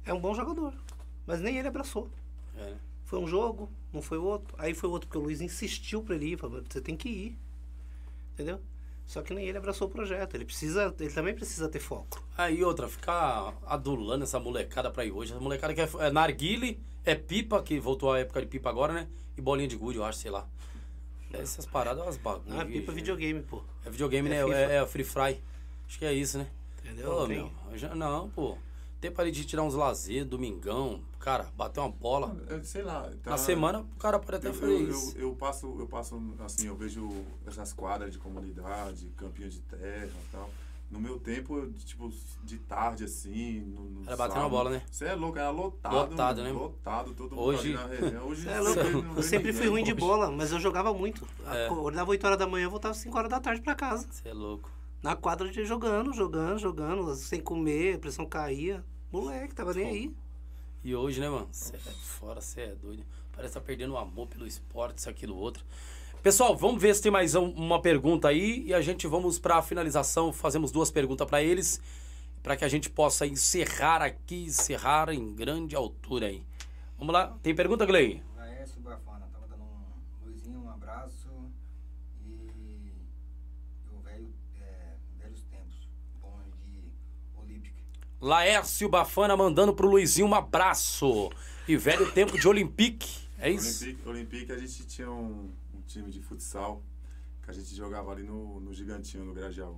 É 0.04 0.12
um 0.12 0.20
bom 0.20 0.34
jogador, 0.34 0.74
mas 1.26 1.40
nem 1.40 1.56
ele 1.58 1.68
abraçou. 1.68 2.10
É? 2.56 2.74
Foi 3.04 3.18
um 3.18 3.26
jogo, 3.26 3.70
não 3.92 4.02
foi 4.02 4.18
outro. 4.18 4.54
Aí 4.58 4.74
foi 4.74 4.88
outro 4.88 5.08
porque 5.08 5.18
o 5.18 5.22
Luiz 5.22 5.40
insistiu 5.40 6.02
pra 6.02 6.14
ele 6.14 6.32
ir, 6.32 6.38
falou: 6.38 6.62
você 6.68 6.80
tem 6.80 6.96
que 6.96 7.08
ir. 7.08 7.38
Entendeu? 8.34 8.60
Só 9.06 9.20
que 9.20 9.34
nem 9.34 9.46
ele 9.46 9.58
abraçou 9.58 9.88
o 9.88 9.90
projeto. 9.90 10.34
Ele 10.34 10.44
precisa, 10.44 10.94
ele 10.98 11.10
também 11.10 11.34
precisa 11.34 11.68
ter 11.68 11.80
foco. 11.80 12.22
Aí 12.36 12.64
outra, 12.64 12.88
ficar 12.88 13.54
adulando 13.66 14.24
essa 14.24 14.40
molecada 14.40 14.90
pra 14.90 15.04
ir 15.04 15.12
hoje. 15.12 15.32
Essa 15.32 15.40
molecada 15.40 15.74
que 15.74 15.80
é, 15.80 15.88
é 16.00 16.10
narguile, 16.10 16.80
é 17.04 17.14
pipa, 17.14 17.62
que 17.62 17.78
voltou 17.78 18.12
a 18.12 18.20
época 18.20 18.40
de 18.40 18.46
pipa 18.46 18.70
agora, 18.70 18.92
né? 18.92 19.08
E 19.36 19.40
bolinha 19.40 19.68
de 19.68 19.76
gude, 19.76 19.98
eu 19.98 20.04
acho, 20.04 20.18
sei 20.18 20.30
lá. 20.30 20.48
Essas 21.32 21.66
paradas, 21.66 22.02
umas 22.02 22.16
bagunças. 22.16 22.60
Ah, 22.60 22.64
pipa 22.64 22.92
videogame, 22.92 23.42
pô. 23.42 23.62
É 23.84 23.90
videogame, 23.90 24.28
É 24.28 24.32
né? 24.32 24.44
FIFA. 24.44 24.56
É, 24.56 24.76
é 24.76 24.86
Free 24.86 25.04
Fry. 25.04 25.42
Acho 25.86 25.98
que 25.98 26.04
é 26.04 26.12
isso, 26.12 26.38
né? 26.38 26.46
Entendeu? 26.92 27.10
Ô, 27.12 27.20
Não 27.20 27.26
tem- 27.28 27.36
meu, 27.38 27.50
eu 27.70 27.78
já, 27.78 27.94
não, 27.94 28.28
pô. 28.30 28.56
Tempo 29.00 29.20
ali 29.20 29.32
de 29.32 29.44
tirar 29.44 29.64
uns 29.64 29.74
lazer, 29.74 30.24
domingão. 30.24 31.00
Cara, 31.18 31.48
bater 31.56 31.80
uma 31.80 31.88
bola. 31.90 32.36
Eu 32.48 32.62
sei 32.62 32.82
lá. 32.82 33.10
tá- 33.22 33.30
Na 33.30 33.36
semana, 33.38 33.80
o 33.80 33.96
cara 33.98 34.16
pode 34.18 34.36
até 34.36 34.48
Eu, 34.48 34.54
fazer 34.54 34.72
eu, 34.72 34.90
isso. 34.90 35.16
eu, 35.16 35.22
eu 35.30 35.34
passo, 35.34 35.76
eu 35.78 35.86
passo, 35.88 36.20
assim, 36.44 36.68
eu 36.68 36.76
vejo 36.76 37.08
essas 37.44 37.72
quadras 37.72 38.12
de 38.12 38.18
comunidade, 38.18 39.08
campinho 39.16 39.48
de 39.50 39.60
terra 39.62 40.06
e 40.06 40.30
tal. 40.30 40.48
No 40.88 41.00
meu 41.00 41.18
tempo, 41.18 41.56
eu, 41.58 41.72
tipo, 41.72 42.12
de 42.44 42.58
tarde, 42.58 43.04
assim, 43.04 43.60
no, 43.60 43.80
no 43.82 44.06
Era 44.06 44.14
bater 44.16 44.38
uma 44.38 44.48
bola, 44.48 44.70
né? 44.70 44.82
Você 44.90 45.06
é 45.06 45.14
louco, 45.14 45.38
era 45.38 45.48
lotado. 45.50 45.94
Lotado, 45.94 46.42
né? 46.44 46.52
Lotado, 46.52 47.14
todo 47.14 47.34
mundo 47.34 47.44
Hoje- 47.46 47.74
ali 47.74 47.74
na 47.74 47.86
resenha. 47.86 48.22
Hoje 48.22 48.46
É 48.48 48.60
louco. 48.60 48.80
Eu 49.16 49.22
sempre 49.22 49.52
fui 49.52 49.62
ninguém, 49.66 49.70
ruim 49.70 49.84
de 49.84 49.94
bola, 49.94 50.30
mas 50.30 50.52
eu 50.52 50.60
jogava 50.60 50.92
muito. 50.92 51.26
É. 51.46 51.66
Acordava 51.66 52.10
8 52.10 52.24
horas 52.24 52.38
da 52.38 52.46
manhã, 52.46 52.68
voltava 52.68 52.94
5 52.94 53.16
horas 53.18 53.30
da 53.30 53.40
tarde 53.40 53.62
pra 53.62 53.74
casa. 53.74 54.06
Você 54.10 54.28
é 54.28 54.32
louco. 54.34 54.70
Na 55.02 55.16
quadra 55.16 55.50
de 55.50 55.64
jogando, 55.64 56.12
jogando, 56.12 56.58
jogando, 56.58 57.14
sem 57.16 57.40
comer, 57.40 57.96
a 57.96 57.98
pressão 57.98 58.24
caía. 58.24 58.84
Moleque, 59.10 59.54
tava 59.54 59.74
nem 59.74 59.86
aí. 59.88 60.14
E 60.84 60.94
hoje, 60.94 61.20
né, 61.20 61.28
mano? 61.28 61.48
Você 61.50 61.74
é 61.76 61.78
fora, 61.78 62.40
você 62.40 62.60
é 62.62 62.74
doido. 62.76 63.04
Parece 63.32 63.54
que 63.54 63.60
tá 63.60 63.64
perdendo 63.64 63.94
o 63.94 63.98
amor 63.98 64.28
pelo 64.28 64.46
esporte, 64.46 64.98
isso, 64.98 65.10
aquilo, 65.10 65.36
outro. 65.36 65.64
Pessoal, 66.22 66.56
vamos 66.56 66.80
ver 66.80 66.94
se 66.94 67.02
tem 67.02 67.10
mais 67.10 67.34
um- 67.34 67.50
uma 67.50 67.80
pergunta 67.82 68.28
aí 68.28 68.62
e 68.66 68.72
a 68.72 68.80
gente 68.80 69.06
vamos 69.08 69.38
pra 69.40 69.60
finalização. 69.60 70.32
Fazemos 70.32 70.70
duas 70.70 70.88
perguntas 70.90 71.26
pra 71.26 71.42
eles, 71.42 71.80
pra 72.42 72.56
que 72.56 72.64
a 72.64 72.68
gente 72.68 72.88
possa 72.88 73.26
encerrar 73.26 74.02
aqui, 74.02 74.44
encerrar 74.44 75.12
em 75.12 75.34
grande 75.34 75.74
altura 75.74 76.26
aí. 76.26 76.44
Vamos 76.96 77.12
lá, 77.12 77.36
tem 77.42 77.54
pergunta, 77.56 77.84
Glei? 77.84 78.22
Laércio 78.36 78.80
Bafana, 78.80 79.26
Laércio 88.22 88.88
Bafana 88.88 89.36
mandando 89.36 89.74
pro 89.74 89.88
Luizinho 89.88 90.28
um 90.28 90.34
abraço. 90.34 91.28
E 91.66 91.76
velho 91.76 92.10
tempo 92.12 92.38
de 92.38 92.46
Olympique, 92.46 93.26
é 93.36 93.50
isso? 93.50 93.82
Olympique, 93.84 94.08
Olympique, 94.08 94.52
a 94.52 94.56
gente 94.58 94.86
tinha 94.86 95.10
um, 95.10 95.50
um 95.74 95.80
time 95.86 96.08
de 96.10 96.20
futsal 96.22 96.80
Que 97.42 97.50
a 97.50 97.52
gente 97.52 97.74
jogava 97.74 98.12
ali 98.12 98.22
no, 98.22 98.60
no 98.60 98.72
Gigantinho, 98.72 99.24
no 99.24 99.34
Grajaú. 99.34 99.76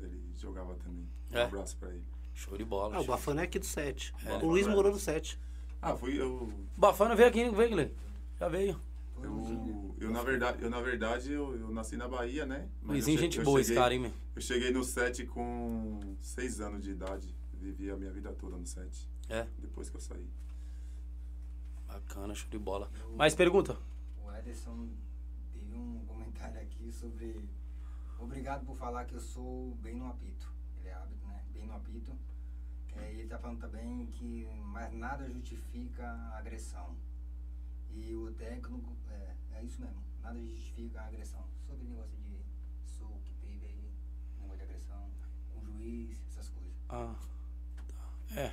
Ele 0.00 0.18
jogava 0.38 0.74
também. 0.76 1.06
Um 1.30 1.36
É? 1.36 1.42
abraço 1.42 1.76
pra 1.76 1.90
ele. 1.90 2.02
Show 2.34 2.56
de 2.56 2.64
bola. 2.64 2.96
Ah, 2.96 3.00
o. 3.02 3.04
Bafana 3.04 3.42
é 3.42 3.44
aqui 3.44 3.58
do 3.58 3.66
7. 3.66 4.14
É. 4.24 4.36
O 4.38 4.46
Luiz 4.46 4.66
morou 4.66 4.90
no 4.90 4.98
7. 4.98 5.38
Ah, 5.82 5.94
fui 5.94 6.18
eu. 6.18 6.50
Bafana 6.76 7.14
veio 7.14 7.28
aqui, 7.28 7.50
veio, 7.50 7.68
Guilherme. 7.68 7.94
Já 8.40 8.48
veio. 8.48 8.80
Eu, 9.22 9.94
eu, 10.00 10.10
na 10.10 10.22
verdade, 10.22 10.62
eu, 10.62 10.70
na 10.70 10.80
verdade 10.80 11.30
eu, 11.30 11.54
eu 11.56 11.70
nasci 11.70 11.96
na 11.96 12.08
Bahia, 12.08 12.44
né? 12.46 12.68
Mas 12.80 12.90
Luizinho, 13.04 13.18
gente 13.18 13.38
eu 13.38 13.44
boa 13.44 13.60
esse 13.60 13.68
cheguei- 13.68 13.82
cara, 13.82 13.94
hein, 13.94 14.00
meu? 14.00 14.12
Eu 14.34 14.42
cheguei 14.42 14.70
no 14.72 14.82
set 14.82 15.26
com 15.26 16.00
seis 16.20 16.58
anos 16.60 16.82
de 16.82 16.90
idade. 16.92 17.32
Vivi 17.62 17.90
a 17.92 17.96
minha 17.96 18.10
vida 18.10 18.32
toda 18.34 18.56
no 18.56 18.66
set. 18.66 19.08
É, 19.28 19.46
Depois 19.58 19.88
que 19.88 19.96
eu 19.96 20.00
saí. 20.00 20.28
bacana, 21.86 22.34
show 22.34 22.50
de 22.50 22.58
bola. 22.58 22.90
Mais 23.16 23.34
pergunta? 23.36 23.78
O 24.20 24.32
Ederson 24.32 24.88
teve 25.52 25.72
um 25.76 26.04
comentário 26.06 26.60
aqui 26.60 26.90
sobre. 26.90 27.48
Obrigado 28.18 28.66
por 28.66 28.76
falar 28.76 29.04
que 29.04 29.14
eu 29.14 29.20
sou 29.20 29.76
bem 29.76 29.94
no 29.96 30.06
apito. 30.08 30.52
Ele 30.78 30.88
é 30.88 30.94
hábito, 30.94 31.24
né? 31.26 31.44
Bem 31.52 31.66
no 31.66 31.74
apito. 31.74 32.12
É, 32.96 33.14
e 33.14 33.20
ele 33.20 33.28
tá 33.28 33.38
falando 33.38 33.60
também 33.60 34.06
que 34.06 34.44
mais 34.64 34.92
nada 34.92 35.28
justifica 35.30 36.04
a 36.04 36.38
agressão. 36.38 36.96
E 37.90 38.12
o 38.14 38.32
técnico. 38.32 38.96
É, 39.08 39.36
é 39.52 39.62
isso 39.64 39.80
mesmo. 39.80 40.02
Nada 40.20 40.40
justifica 40.40 41.00
a 41.00 41.06
agressão. 41.06 41.44
Sobre 41.64 41.84
o 41.86 41.88
negócio 41.90 42.18
de 42.18 42.40
soco 42.84 43.20
que 43.24 43.34
teve 43.34 43.66
aí, 43.66 43.92
negócio 44.40 44.56
de 44.58 44.62
agressão, 44.64 45.10
com 45.52 45.60
o 45.60 45.64
juiz, 45.64 46.18
essas 46.28 46.48
coisas. 46.48 46.74
Ah. 46.88 47.14
É, 48.36 48.50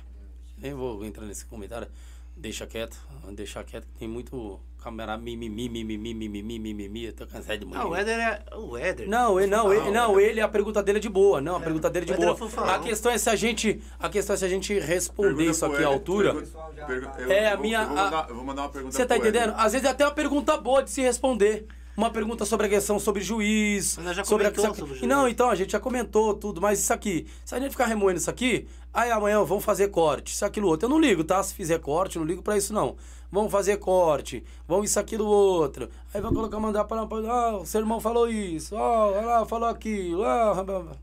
nem 0.58 0.74
vou 0.74 1.04
entrar 1.04 1.24
nesse 1.24 1.44
comentário. 1.46 1.88
Deixa 2.36 2.66
quieto, 2.66 2.96
deixa 3.32 3.62
quieto. 3.64 3.86
que 3.86 3.98
Tem 3.98 4.08
muito 4.08 4.58
câmera 4.82 5.18
mimimi, 5.18 5.68
mimimi, 5.68 6.14
mimimi, 6.14 6.58
mimimi. 6.58 7.04
Eu 7.04 7.12
tô 7.12 7.26
cansado 7.26 7.58
de 7.58 7.66
mulher. 7.66 7.80
Ah, 7.82 7.86
o 7.86 7.94
Éder 7.94 8.18
é. 8.18 8.56
O 8.56 8.76
Éder. 8.78 9.08
Não, 9.08 9.38
ele, 9.38 9.50
não, 9.50 9.72
ele, 9.74 9.90
não, 9.90 10.18
ele, 10.18 10.40
a 10.40 10.48
pergunta 10.48 10.82
dele 10.82 10.98
é 10.98 11.00
de 11.02 11.08
boa. 11.10 11.38
Não, 11.40 11.56
a 11.56 11.60
pergunta 11.60 11.90
dele 11.90 12.10
é 12.10 12.14
de 12.14 12.20
boa. 12.24 12.36
A 12.74 12.78
questão 12.78 13.12
é 13.12 13.18
se 13.18 13.28
a 13.28 13.36
gente, 13.36 13.82
a 13.98 14.08
questão 14.08 14.32
é 14.34 14.36
se 14.38 14.44
a 14.44 14.48
gente 14.48 14.78
responder 14.78 15.34
Pergunta 15.34 15.50
isso 15.50 15.66
aqui 15.66 15.84
à 15.84 15.86
altura. 15.86 16.32
pergunta- 16.34 16.86
pergu- 16.86 17.20
eu- 17.20 17.30
É, 17.30 17.48
a 17.50 17.56
minha- 17.58 17.82
Eu 17.82 17.88
vou, 17.88 17.98
a- 17.98 18.26
eu 18.30 18.34
vou 18.36 18.44
mandar 18.44 18.62
uma 18.62 18.68
pergunta 18.70 18.96
Você 18.96 19.04
tá 19.04 19.18
entendendo? 19.18 19.52
Às 19.56 19.72
vezes 19.72 19.86
é 19.86 19.90
até 19.90 20.04
uma 20.06 20.14
pergunta 20.14 20.56
boa 20.56 20.82
de 20.82 20.90
se 20.90 21.02
responder. 21.02 21.66
Uma 21.96 22.10
pergunta 22.10 22.44
sobre 22.44 22.66
a 22.66 22.68
questão 22.68 22.98
sobre 22.98 23.20
juiz. 23.20 23.98
Mas 23.98 24.16
já 24.16 24.24
sobre 24.24 24.46
a 24.46 24.54
sobre 24.54 25.06
Não, 25.06 25.28
então, 25.28 25.50
a 25.50 25.54
gente 25.54 25.72
já 25.72 25.80
comentou 25.80 26.34
tudo, 26.34 26.60
mas 26.60 26.78
isso 26.80 26.92
aqui, 26.92 27.26
se 27.44 27.54
a 27.54 27.60
gente 27.60 27.72
ficar 27.72 27.86
remoendo 27.86 28.18
isso 28.18 28.30
aqui, 28.30 28.66
aí 28.92 29.10
amanhã 29.10 29.42
vamos 29.44 29.64
fazer 29.64 29.88
corte, 29.88 30.32
isso, 30.32 30.44
aquilo, 30.44 30.68
outro. 30.68 30.86
Eu 30.86 30.90
não 30.90 31.00
ligo, 31.00 31.24
tá? 31.24 31.42
Se 31.42 31.52
fizer 31.52 31.78
corte, 31.78 32.18
não 32.18 32.24
ligo 32.24 32.42
pra 32.42 32.56
isso, 32.56 32.72
não. 32.72 32.96
Vamos 33.30 33.52
fazer 33.52 33.76
corte, 33.76 34.42
vamos 34.66 34.90
isso, 34.90 34.98
aquilo, 34.98 35.26
outro. 35.26 35.88
Aí 36.12 36.20
vai 36.20 36.32
colocar, 36.32 36.58
mandar 36.58 36.84
pra... 36.84 37.06
pra 37.06 37.18
ah, 37.18 37.58
o 37.58 37.66
seu 37.66 37.80
irmão 37.80 38.00
falou 38.00 38.28
isso, 38.28 38.74
ó, 38.74 39.10
olha 39.10 39.20
lá, 39.20 39.46
falou 39.46 39.68
aquilo, 39.68 40.24
ah. 40.24 40.96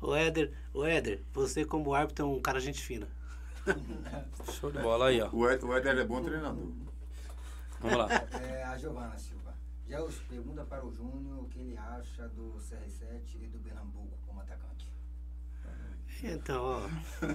O 0.00 0.14
Éder, 0.14 0.52
o 0.74 0.84
Éder, 0.84 1.22
você 1.32 1.64
como 1.64 1.94
árbitro 1.94 2.26
é 2.26 2.28
um 2.28 2.40
cara 2.40 2.60
gente 2.60 2.82
fina. 2.82 3.08
Show 4.60 4.70
de 4.70 4.78
bola 4.78 5.06
aí, 5.06 5.20
ó. 5.20 5.28
O 5.32 5.48
Éder 5.48 5.98
é 5.98 6.04
bom 6.04 6.22
treinador. 6.22 6.68
Vamos 7.80 7.98
lá. 7.98 8.08
É, 8.40 8.62
a 8.64 8.78
Giovana 8.78 9.16
Silva. 9.18 9.35
Já 9.88 10.02
os 10.02 10.14
pergunta 10.28 10.64
para 10.64 10.84
o 10.84 10.92
Júnior 10.92 11.42
o 11.42 11.48
que 11.48 11.60
ele 11.60 11.76
acha 11.76 12.28
do 12.28 12.54
CR7 12.58 13.36
e 13.42 13.46
do 13.46 13.58
Pernambuco 13.58 14.18
como 14.26 14.40
atacante. 14.40 14.86
Então, 16.24 16.62
ó. 16.64 16.80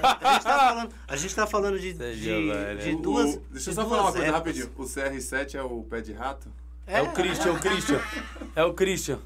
A 0.00 0.32
gente 0.36 0.44
tá 0.44 0.58
falando, 0.58 0.94
a 1.08 1.16
gente 1.16 1.34
tá 1.34 1.46
falando 1.46 1.78
de, 1.80 1.92
de, 1.92 2.52
né? 2.52 2.74
de 2.76 2.90
O- 2.94 2.98
duas. 3.02 3.34
o- 3.34 3.40
deixa 3.50 3.70
eu 3.70 3.72
de 3.72 3.74
só 3.74 3.88
falar 3.88 4.02
uma 4.02 4.12
coisa 4.12 4.26
épocas. 4.28 4.34
rapidinho. 4.58 4.72
O 4.76 4.84
CR7 4.84 5.54
é 5.56 5.62
o 5.62 5.82
pé 5.82 6.00
de 6.00 6.12
rato? 6.12 6.50
É 6.86 7.02
o 7.02 7.12
Christian, 7.12 7.52
o 7.52 7.58
Christian. 7.60 8.00
É 8.54 8.64
o 8.64 8.72
Christian. 8.74 9.18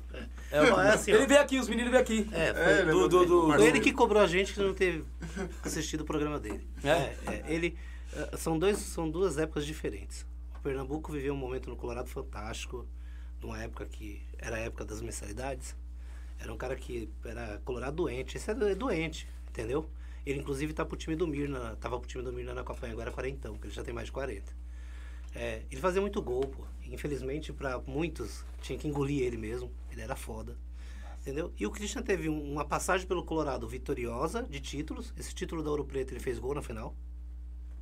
É 0.50 0.60
o... 0.62 0.70
Não, 0.70 0.80
é 0.80 0.94
assim, 0.94 1.12
ó. 1.12 1.16
ele 1.16 1.26
veio 1.26 1.40
aqui, 1.40 1.59
os 1.60 1.68
meninos 1.68 1.90
veio 1.90 2.02
aqui. 2.02 2.28
É, 2.32 2.52
foi, 2.54 2.62
É, 2.62 2.80
ele 2.80 2.90
é 2.90 2.92
do- 2.92 3.09
do- 3.09 3.26
do- 3.26 3.52
foi 3.52 3.66
ele 3.66 3.80
que 3.80 3.92
cobrou 3.92 4.20
a 4.22 4.26
gente 4.26 4.54
que 4.54 4.60
não 4.60 4.72
teve 4.74 5.04
assistido 5.62 6.00
o 6.00 6.04
programa 6.04 6.40
dele. 6.40 6.66
É? 6.82 6.90
é, 6.90 7.44
ele 7.46 7.76
eh, 8.14 8.36
são 8.38 8.59
dois 8.59 8.78
são 8.78 9.09
duas 9.10 9.36
épocas 9.38 9.64
diferentes. 9.66 10.26
Pernambuco 10.62 11.12
viveu 11.12 11.34
um 11.34 11.36
momento 11.36 11.68
no 11.68 11.76
Colorado 11.76 12.09
fantástico, 12.09 12.86
numa 13.40 13.62
época 13.62 13.86
que 13.86 14.22
era 14.39 14.56
a 14.56 14.60
época 14.60 14.84
das 14.84 15.01
mensalidades. 15.01 15.76
Era 16.39 16.52
um 16.52 16.56
cara 16.56 16.76
que 16.76 17.09
era 17.24 17.60
Colorado 17.64 17.97
doente, 17.97 18.36
esse 18.36 18.51
é 18.51 18.74
doente, 18.74 19.28
entendeu? 19.48 19.89
Ele 20.24 20.39
inclusive 20.40 20.72
tá 20.72 20.84
pro 20.84 20.97
time 20.97 21.16
do 21.16 21.26
Mirna, 21.26 21.76
tava 21.76 21.98
pro 21.98 22.09
time 22.09 22.22
do 22.22 22.32
Mirna 22.32 22.55
na 22.55 22.62
Copa 22.64 22.86
agora 22.86 23.10
é 23.10 23.12
quarentão, 23.12 23.52
porque 23.55 23.68
ele 23.68 23.74
já 23.74 23.82
tem 23.82 23.93
mais 23.94 24.06
de 24.06 24.12
40. 24.12 24.52
É, 25.34 25.62
ele 25.70 25.80
fazia 25.80 26.01
muito 26.01 26.20
gol, 26.22 26.43
pô. 26.43 26.64
Infelizmente, 26.84 27.52
para 27.52 27.78
muitos, 27.80 28.44
tinha 28.60 28.78
que 28.78 28.86
engolir 28.86 29.22
ele 29.22 29.36
mesmo. 29.36 29.70
Ele 29.90 30.02
era 30.02 30.14
foda. 30.14 30.56
Entendeu? 31.20 31.52
E 31.59 31.66
o 31.66 31.70
Christian 31.70 32.02
teve 32.02 32.28
um- 32.28 32.52
uma 32.52 32.64
passagem 32.64 33.06
pelo 33.06 33.24
Colorado 33.24 33.66
vitoriosa 33.68 34.43
de 34.43 34.60
títulos. 34.60 35.12
Esse 35.16 35.34
título 35.34 35.62
da 35.62 35.70
Ouro 35.70 35.84
Preto 35.84 36.12
ele 36.12 36.20
fez 36.20 36.39
gol 36.39 36.55
na 36.55 36.62
final. 36.62 36.94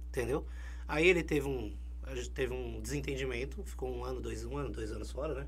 Entendeu? 0.08 0.46
Aí 0.88 1.06
ele 1.06 1.22
teve 1.22 1.46
um, 1.48 1.76
a 2.10 2.14
gente 2.14 2.30
teve 2.30 2.52
um 2.52 2.80
desentendimento. 2.80 3.62
Ficou 3.64 3.90
um 3.94 4.04
ano, 4.04 4.20
dois, 4.20 4.44
um 4.44 4.56
ano, 4.56 4.70
dois 4.70 4.90
anos 4.92 5.10
fora, 5.10 5.34
né? 5.34 5.46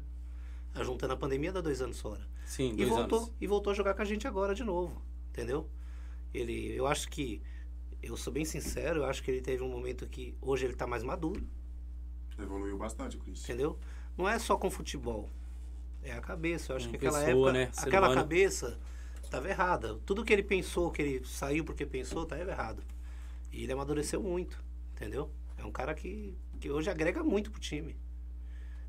A 0.74 0.82
juntando 0.82 1.12
a 1.12 1.16
pandemia, 1.16 1.52
dá 1.52 1.60
dois 1.60 1.82
anos 1.82 2.00
fora. 2.00 2.26
Sim, 2.46 2.72
E 2.72 2.76
dois 2.76 2.88
voltou, 2.88 3.18
anos. 3.20 3.32
e 3.40 3.46
voltou 3.46 3.70
a 3.72 3.74
jogar 3.74 3.94
com 3.94 4.02
a 4.02 4.04
gente 4.04 4.26
agora 4.26 4.54
de 4.54 4.64
novo. 4.64 5.02
Entendeu? 5.30 5.68
Ele, 6.32 6.74
eu 6.74 6.86
acho 6.86 7.08
que, 7.08 7.42
eu 8.02 8.16
sou 8.16 8.32
bem 8.32 8.44
sincero, 8.44 9.00
eu 9.00 9.04
acho 9.04 9.22
que 9.22 9.30
ele 9.30 9.40
teve 9.40 9.62
um 9.62 9.68
momento 9.68 10.06
que 10.08 10.34
hoje 10.40 10.64
ele 10.64 10.74
tá 10.74 10.86
mais 10.86 11.02
maduro. 11.02 11.46
Evoluiu 12.38 12.76
bastante 12.78 13.16
Christian. 13.18 13.54
Entendeu? 13.54 13.78
Não 14.16 14.28
é 14.28 14.38
só 14.38 14.56
com 14.56 14.70
futebol. 14.70 15.30
É 16.02 16.12
a 16.12 16.20
cabeça. 16.20 16.72
Eu 16.72 16.76
acho 16.76 16.86
Uma 16.86 16.90
que 16.98 17.06
aquela 17.06 17.24
pessoa, 17.24 17.50
época, 17.50 17.52
né? 17.52 17.70
Aquela 17.76 18.06
humano. 18.08 18.20
cabeça 18.22 18.78
estava 19.22 19.48
errada. 19.48 19.98
Tudo 20.06 20.24
que 20.24 20.32
ele 20.32 20.42
pensou, 20.42 20.90
que 20.90 21.02
ele 21.02 21.24
saiu 21.26 21.64
porque 21.64 21.86
pensou, 21.86 22.22
estava 22.24 22.42
errado. 22.42 22.82
E 23.52 23.62
ele 23.62 23.72
amadureceu 23.72 24.22
muito, 24.22 24.62
entendeu? 24.94 25.30
É 25.56 25.64
um 25.64 25.70
cara 25.70 25.94
que, 25.94 26.36
que 26.62 26.70
hoje 26.70 26.88
agrega 26.88 27.24
muito 27.24 27.50
pro 27.50 27.60
time. 27.60 27.96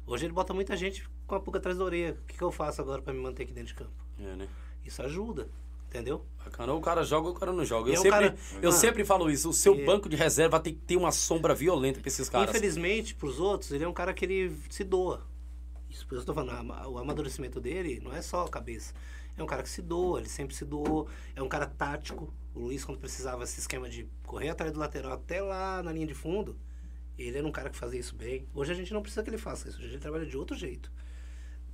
Hoje 0.06 0.26
ele 0.28 0.34
bota 0.34 0.54
muita 0.54 0.78
gente 0.78 1.10
com 1.26 1.34
a 1.34 1.40
pulga 1.40 1.58
atrás 1.58 1.76
da 1.76 1.84
orelha. 1.84 2.14
O 2.22 2.26
que, 2.28 2.38
que 2.38 2.44
eu 2.44 2.52
faço 2.52 2.80
agora 2.82 3.02
para 3.02 3.12
me 3.14 3.20
manter 3.20 3.44
aqui 3.44 3.52
dentro 3.54 3.70
de 3.70 3.74
campo? 3.74 3.91
É, 4.20 4.36
né? 4.36 4.48
Isso 4.86 5.02
ajuda, 5.02 5.50
entendeu? 5.88 6.24
Bacana. 6.45 6.72
O 6.74 6.82
cara 6.82 7.04
joga 7.04 7.30
ou 7.30 7.34
o 7.34 7.40
cara 7.40 7.52
não 7.52 7.66
joga. 7.66 7.90
Eu, 7.90 7.94
é 7.95 7.98
sempre, 7.98 8.10
cara- 8.12 8.36
eu 8.62 8.70
Ah. 8.70 8.74
sempre 8.74 9.04
falo 9.04 9.32
isso. 9.32 9.50
O 9.50 9.54
seu 9.54 9.84
banco 9.86 10.08
de 10.08 10.16
reserva 10.16 10.60
tem 10.60 10.76
que 10.76 10.82
ter 10.82 10.98
uma 10.98 11.12
sombra 11.12 11.56
violenta 11.56 12.00
pra 12.00 12.08
esses 12.10 12.30
caras. 12.30 12.50
Infelizmente, 12.50 13.16
pros 13.16 13.40
outros, 13.40 13.72
ele 13.72 13.84
é 13.84 13.88
um 13.88 13.94
cara 13.94 14.14
que 14.14 14.24
ele 14.24 14.56
se 14.70 14.84
doa. 14.84 15.26
Isso 15.90 16.06
eu 16.12 16.24
tô 16.24 16.32
falando, 16.34 16.72
o 16.91 16.98
amadurecimento 17.00 17.60
dele 17.60 18.00
não 18.04 18.14
é 18.14 18.22
só 18.22 18.45
a 18.45 18.50
cabeça. 18.50 18.94
É 19.36 19.41
um 19.41 19.48
cara 19.48 19.64
que 19.64 19.70
se 19.70 19.82
doa, 19.82 20.20
ele 20.20 20.30
sempre 20.30 20.54
se 20.56 20.64
doou. 20.64 21.08
É 21.36 21.41
um 21.41 21.50
cara 21.50 21.66
tático. 21.66 22.32
O 22.54 22.60
Luiz, 22.60 22.86
quando 22.86 23.00
precisava 23.00 23.44
esse 23.45 23.60
esquema 23.60 23.90
de 23.90 24.08
correr 24.28 24.50
atrás 24.50 24.72
do 24.72 24.78
lateral 24.80 25.14
até 25.14 25.41
lá 25.41 25.82
na 25.82 25.91
linha 25.91 26.06
de 26.06 26.14
fundo, 26.14 26.56
ele 27.18 27.38
era 27.38 27.48
um 27.48 27.52
cara 27.52 27.69
que 27.69 27.77
fazia 27.77 27.99
isso 27.99 28.15
bem. 28.15 28.48
Hoje 28.53 28.72
a 28.72 28.76
gente 28.76 28.94
não 28.94 29.02
precisa 29.02 29.22
que 29.23 29.30
ele 29.30 29.38
faça 29.38 29.69
isso, 29.69 29.77
hoje 29.77 29.90
ele 29.90 29.99
trabalha 29.99 30.26
de 30.26 30.35
outro 30.38 30.56
jeito. 30.56 30.91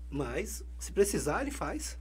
Mas, 0.10 0.64
se 0.78 0.91
precisar, 0.91 1.41
ele 1.41 1.52
faz. 1.52 1.98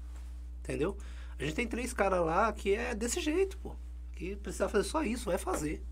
Entendeu? 0.63 0.97
A 1.39 1.45
gente 1.45 1.55
tem 1.55 1.67
três 1.69 1.93
caras 1.93 2.25
lá 2.25 2.53
que 2.53 2.75
é 2.75 2.95
desse 2.95 3.21
jeito, 3.21 3.57
pô. 3.59 3.75
Que 4.13 4.35
precisar 4.37 4.69
fazer 4.69 4.85
só 4.85 5.03
isso, 5.03 5.31
é 5.31 5.39
fazer. 5.39 5.83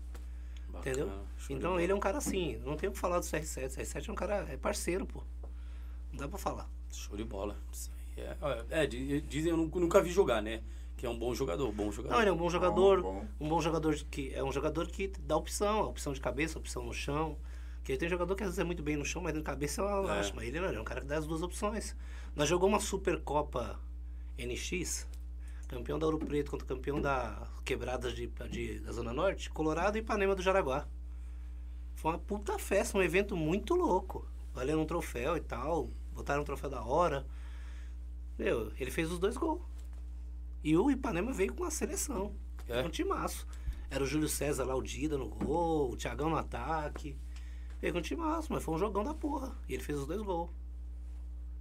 Bacana, 0.69 0.79
Entendeu? 0.97 1.23
Então 1.49 1.79
ele 1.79 1.91
é 1.91 1.95
um 1.95 1.99
cara 1.99 2.17
assim, 2.17 2.57
não 2.65 2.75
tem 2.75 2.89
o 2.89 2.91
que 2.91 2.97
falar 2.99 3.19
do 3.19 3.25
CR7. 3.25 3.65
O 3.67 3.69
CR7 3.81 4.09
é 4.09 4.11
um 4.11 4.15
cara, 4.15 4.45
é 4.49 4.57
parceiro, 4.57 5.05
pô. 5.05 5.23
Não 6.11 6.19
dá 6.19 6.27
pra 6.27 6.37
falar. 6.37 6.69
Show 6.91 7.15
de 7.15 7.23
bola. 7.23 7.57
É, 8.17 8.35
é, 8.83 8.85
di- 8.87 9.21
dizem, 9.21 9.51
eu 9.51 9.57
nunca 9.57 10.01
vi 10.01 10.09
jogar, 10.11 10.41
né? 10.41 10.61
Que 10.97 11.05
é 11.05 11.09
um 11.09 11.17
bom 11.17 11.33
jogador, 11.33 11.71
bom 11.71 11.91
jogador. 11.91 12.15
Não, 12.15 12.21
ele 12.21 12.29
é 12.31 12.33
um 12.33 12.37
bom 12.37 12.49
jogador, 12.49 13.01
bom. 13.03 13.25
um 13.39 13.47
bom 13.47 13.61
jogador 13.61 13.95
que 14.09 14.33
é 14.33 14.43
um 14.43 14.51
jogador 14.51 14.87
que 14.87 15.07
dá 15.21 15.37
opção, 15.37 15.81
opção 15.83 16.11
de 16.11 16.19
cabeça, 16.19 16.57
opção 16.57 16.83
no 16.83 16.93
chão. 16.93 17.37
Porque 17.77 17.95
tem 17.95 18.09
jogador 18.09 18.35
que 18.35 18.43
às 18.43 18.49
vezes 18.49 18.59
é 18.59 18.63
muito 18.63 18.81
bem 18.83 18.97
no 18.97 19.05
chão, 19.05 19.21
mas 19.21 19.33
de 19.33 19.41
cabeça 19.41 19.81
é 19.81 19.85
uma 19.85 19.99
É. 20.11 20.15
lástima. 20.17 20.43
Ele 20.43 20.59
não, 20.59 20.67
ele 20.67 20.77
é 20.77 20.81
um 20.81 20.83
cara 20.83 20.99
que 21.01 21.07
dá 21.07 21.17
as 21.17 21.25
duas 21.27 21.41
opções. 21.43 21.95
Nós 22.35 22.49
jogamos 22.49 22.73
uma 22.73 22.79
Supercopa 22.81 23.79
NX, 24.37 25.07
campeão 25.67 25.97
da 25.99 26.05
Ouro 26.07 26.17
Preto 26.17 26.49
contra 26.51 26.67
campeão 26.67 26.99
da 26.99 27.47
Quebradas 27.63 28.13
de, 28.15 28.27
de- 28.49 28.79
da 28.79 28.91
Zona 28.91 29.13
Norte, 29.13 29.49
Colorado 29.51 29.97
e 29.97 30.01
Ipanema 30.01 30.33
do 30.35 30.41
Jaraguá. 30.41 30.87
Foi 31.95 32.11
uma 32.11 32.19
puta 32.19 32.57
festa, 32.59 32.97
um 32.97 33.01
evento 33.03 33.35
muito 33.37 33.75
louco. 33.75 34.27
Valendo 34.53 34.81
um 34.81 34.85
troféu 34.85 35.37
e 35.37 35.41
tal, 35.41 35.89
botaram 36.13 36.41
um 36.41 36.45
troféu 36.45 36.69
da 36.69 36.83
hora. 36.83 37.25
Meu, 38.37 38.71
ele 38.79 38.91
fez 38.91 39.11
os 39.11 39.19
dois 39.19 39.37
gols. 39.37 39.61
E 40.67 40.75
o 40.75 40.91
Ipanema 40.91 41.31
veio 41.31 41.53
com 41.53 41.63
a 41.63 41.71
seleção. 41.71 42.35
É? 42.67 42.81
Um 42.81 42.89
timaço. 42.89 43.47
Era 43.89 44.03
o 44.03 44.07
Júlio 44.07 44.27
César 44.27 44.65
lá, 44.65 44.75
o 44.75 44.81
Dida 44.81 45.17
no 45.17 45.29
gol, 45.29 45.91
o 45.91 45.95
Thiagão 45.95 46.29
no 46.29 46.35
ataque. 46.35 47.15
Veio 47.79 47.93
com 47.93 47.99
um 47.99 48.01
timaço, 48.01 48.51
mas 48.51 48.61
foi 48.61 48.75
um 48.75 48.77
jogão 48.77 49.01
da 49.01 49.13
porra. 49.13 49.55
E 49.69 49.73
ele 49.75 49.81
fez 49.81 49.97
os 49.97 50.05
dois 50.05 50.21
gols. 50.21 50.49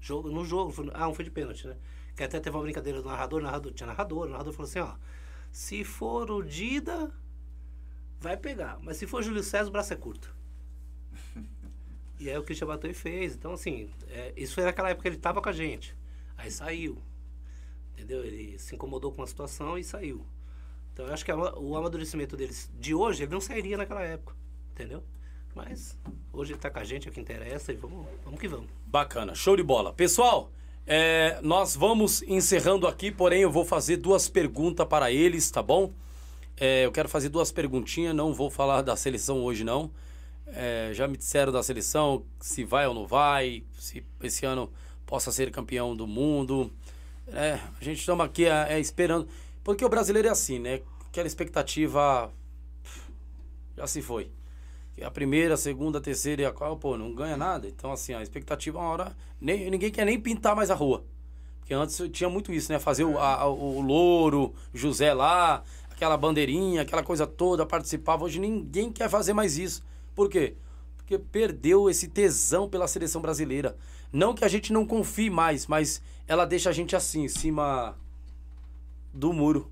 Jogo, 0.00 0.28
no 0.28 0.44
jogo, 0.44 0.72
foi- 0.72 0.90
ah, 0.92 1.06
um 1.08 1.14
foi 1.14 1.24
de 1.24 1.30
pênalti, 1.30 1.68
né? 1.68 1.76
Que 2.16 2.24
até 2.24 2.40
teve 2.40 2.56
uma 2.56 2.64
brincadeira 2.64 3.00
do 3.00 3.08
narrador, 3.08 3.40
narrador 3.40 3.72
tinha 3.72 3.86
narrador, 3.86 4.26
o 4.26 4.30
narrador 4.30 4.52
falou 4.52 4.68
assim, 4.68 4.80
ó. 4.80 4.96
Se 5.52 5.84
for 5.84 6.28
o 6.28 6.42
Dida, 6.42 7.12
vai 8.18 8.36
pegar. 8.36 8.76
Mas 8.82 8.96
se 8.96 9.06
for 9.06 9.20
o 9.20 9.22
Júlio 9.22 9.44
César, 9.44 9.68
o 9.68 9.72
braço 9.72 9.92
é 9.92 9.96
curto. 9.96 10.34
E 12.18 12.30
aí 12.30 12.36
o 12.38 12.42
Christian 12.42 12.66
bateu 12.66 12.90
e 12.90 12.94
fez. 12.94 13.34
Então, 13.36 13.52
assim, 13.52 13.90
é, 14.08 14.32
isso 14.36 14.54
foi 14.54 14.64
naquela 14.64 14.88
época 14.88 15.02
que 15.02 15.08
ele 15.14 15.18
tava 15.20 15.40
com 15.42 15.48
a 15.50 15.52
gente. 15.52 15.94
Aí 16.36 16.50
saiu. 16.50 16.96
Entendeu? 17.96 18.22
Ele 18.22 18.58
se 18.58 18.74
incomodou 18.74 19.10
com 19.10 19.22
a 19.22 19.26
situação 19.26 19.78
e 19.78 19.82
saiu. 19.82 20.24
Então 20.92 21.06
eu 21.06 21.14
acho 21.14 21.24
que 21.24 21.32
o 21.32 21.76
amadurecimento 21.76 22.36
deles 22.36 22.70
de 22.78 22.94
hoje, 22.94 23.22
ele 23.22 23.32
não 23.32 23.40
sairia 23.40 23.76
naquela 23.78 24.02
época. 24.02 24.36
Entendeu? 24.72 25.02
Mas 25.54 25.98
hoje 26.30 26.52
ele 26.52 26.60
tá 26.60 26.68
com 26.68 26.78
a 26.78 26.84
gente, 26.84 27.08
é 27.08 27.10
o 27.10 27.14
que 27.14 27.20
interessa, 27.20 27.72
e 27.72 27.76
vamos, 27.76 28.06
vamos 28.22 28.38
que 28.38 28.46
vamos. 28.46 28.68
Bacana, 28.86 29.34
show 29.34 29.56
de 29.56 29.62
bola. 29.62 29.94
Pessoal, 29.94 30.50
é, 30.86 31.38
nós 31.42 31.74
vamos 31.74 32.22
encerrando 32.22 32.86
aqui, 32.86 33.10
porém 33.10 33.40
eu 33.40 33.50
vou 33.50 33.64
fazer 33.64 33.96
duas 33.96 34.28
perguntas 34.28 34.86
para 34.86 35.10
eles, 35.10 35.50
tá 35.50 35.62
bom? 35.62 35.92
É, 36.58 36.84
eu 36.84 36.92
quero 36.92 37.08
fazer 37.08 37.30
duas 37.30 37.50
perguntinhas, 37.50 38.14
não 38.14 38.34
vou 38.34 38.50
falar 38.50 38.82
da 38.82 38.96
seleção 38.96 39.42
hoje 39.42 39.64
não. 39.64 39.90
É, 40.48 40.90
já 40.92 41.08
me 41.08 41.16
disseram 41.16 41.50
da 41.50 41.62
seleção 41.62 42.24
se 42.40 42.62
vai 42.62 42.86
ou 42.86 42.94
não 42.94 43.06
vai, 43.06 43.64
se 43.78 44.04
esse 44.22 44.46
ano 44.46 44.70
possa 45.04 45.32
ser 45.32 45.50
campeão 45.50 45.96
do 45.96 46.06
mundo. 46.06 46.70
É, 47.28 47.54
a 47.80 47.84
gente 47.84 47.98
estamos 48.00 48.24
aqui 48.24 48.44
é, 48.46 48.74
é, 48.74 48.80
esperando. 48.80 49.28
Porque 49.64 49.84
o 49.84 49.88
brasileiro 49.88 50.28
é 50.28 50.30
assim, 50.30 50.58
né? 50.58 50.80
Aquela 51.08 51.26
expectativa 51.26 52.32
já 53.76 53.86
se 53.86 54.00
foi. 54.02 54.30
A 55.02 55.10
primeira, 55.10 55.54
a 55.54 55.56
segunda, 55.58 55.98
a 55.98 56.00
terceira 56.00 56.42
e 56.42 56.44
a 56.46 56.52
quarta, 56.52 56.76
pô, 56.76 56.96
não 56.96 57.14
ganha 57.14 57.36
nada. 57.36 57.68
Então, 57.68 57.92
assim, 57.92 58.14
a 58.14 58.22
expectativa, 58.22 58.78
uma 58.78 58.88
hora. 58.88 59.16
Nem, 59.40 59.70
ninguém 59.70 59.90
quer 59.90 60.06
nem 60.06 60.18
pintar 60.18 60.56
mais 60.56 60.70
a 60.70 60.74
rua. 60.74 61.04
Porque 61.60 61.74
antes 61.74 62.00
tinha 62.12 62.30
muito 62.30 62.52
isso, 62.52 62.72
né? 62.72 62.78
Fazer 62.78 63.04
o, 63.04 63.18
a- 63.18 63.46
o 63.46 63.80
louro, 63.82 64.54
José 64.72 65.12
lá, 65.12 65.62
aquela 65.90 66.16
bandeirinha, 66.16 66.82
aquela 66.82 67.02
coisa 67.02 67.26
toda, 67.26 67.66
participava. 67.66 68.24
Hoje 68.24 68.38
ninguém 68.40 68.90
quer 68.90 69.10
fazer 69.10 69.34
mais 69.34 69.58
isso. 69.58 69.84
Por 70.14 70.30
quê? 70.30 70.54
Porque 70.96 71.18
perdeu 71.18 71.90
esse 71.90 72.08
tesão 72.08 72.68
pela 72.68 72.88
seleção 72.88 73.20
brasileira. 73.20 73.76
Não 74.12 74.34
que 74.34 74.44
a 74.44 74.48
gente 74.48 74.72
não 74.72 74.86
confie 74.86 75.30
mais, 75.30 75.66
mas 75.66 76.00
ela 76.26 76.44
deixa 76.44 76.70
a 76.70 76.72
gente 76.72 76.94
assim, 76.96 77.24
em 77.24 77.28
cima 77.28 77.96
do 79.12 79.32
muro. 79.32 79.70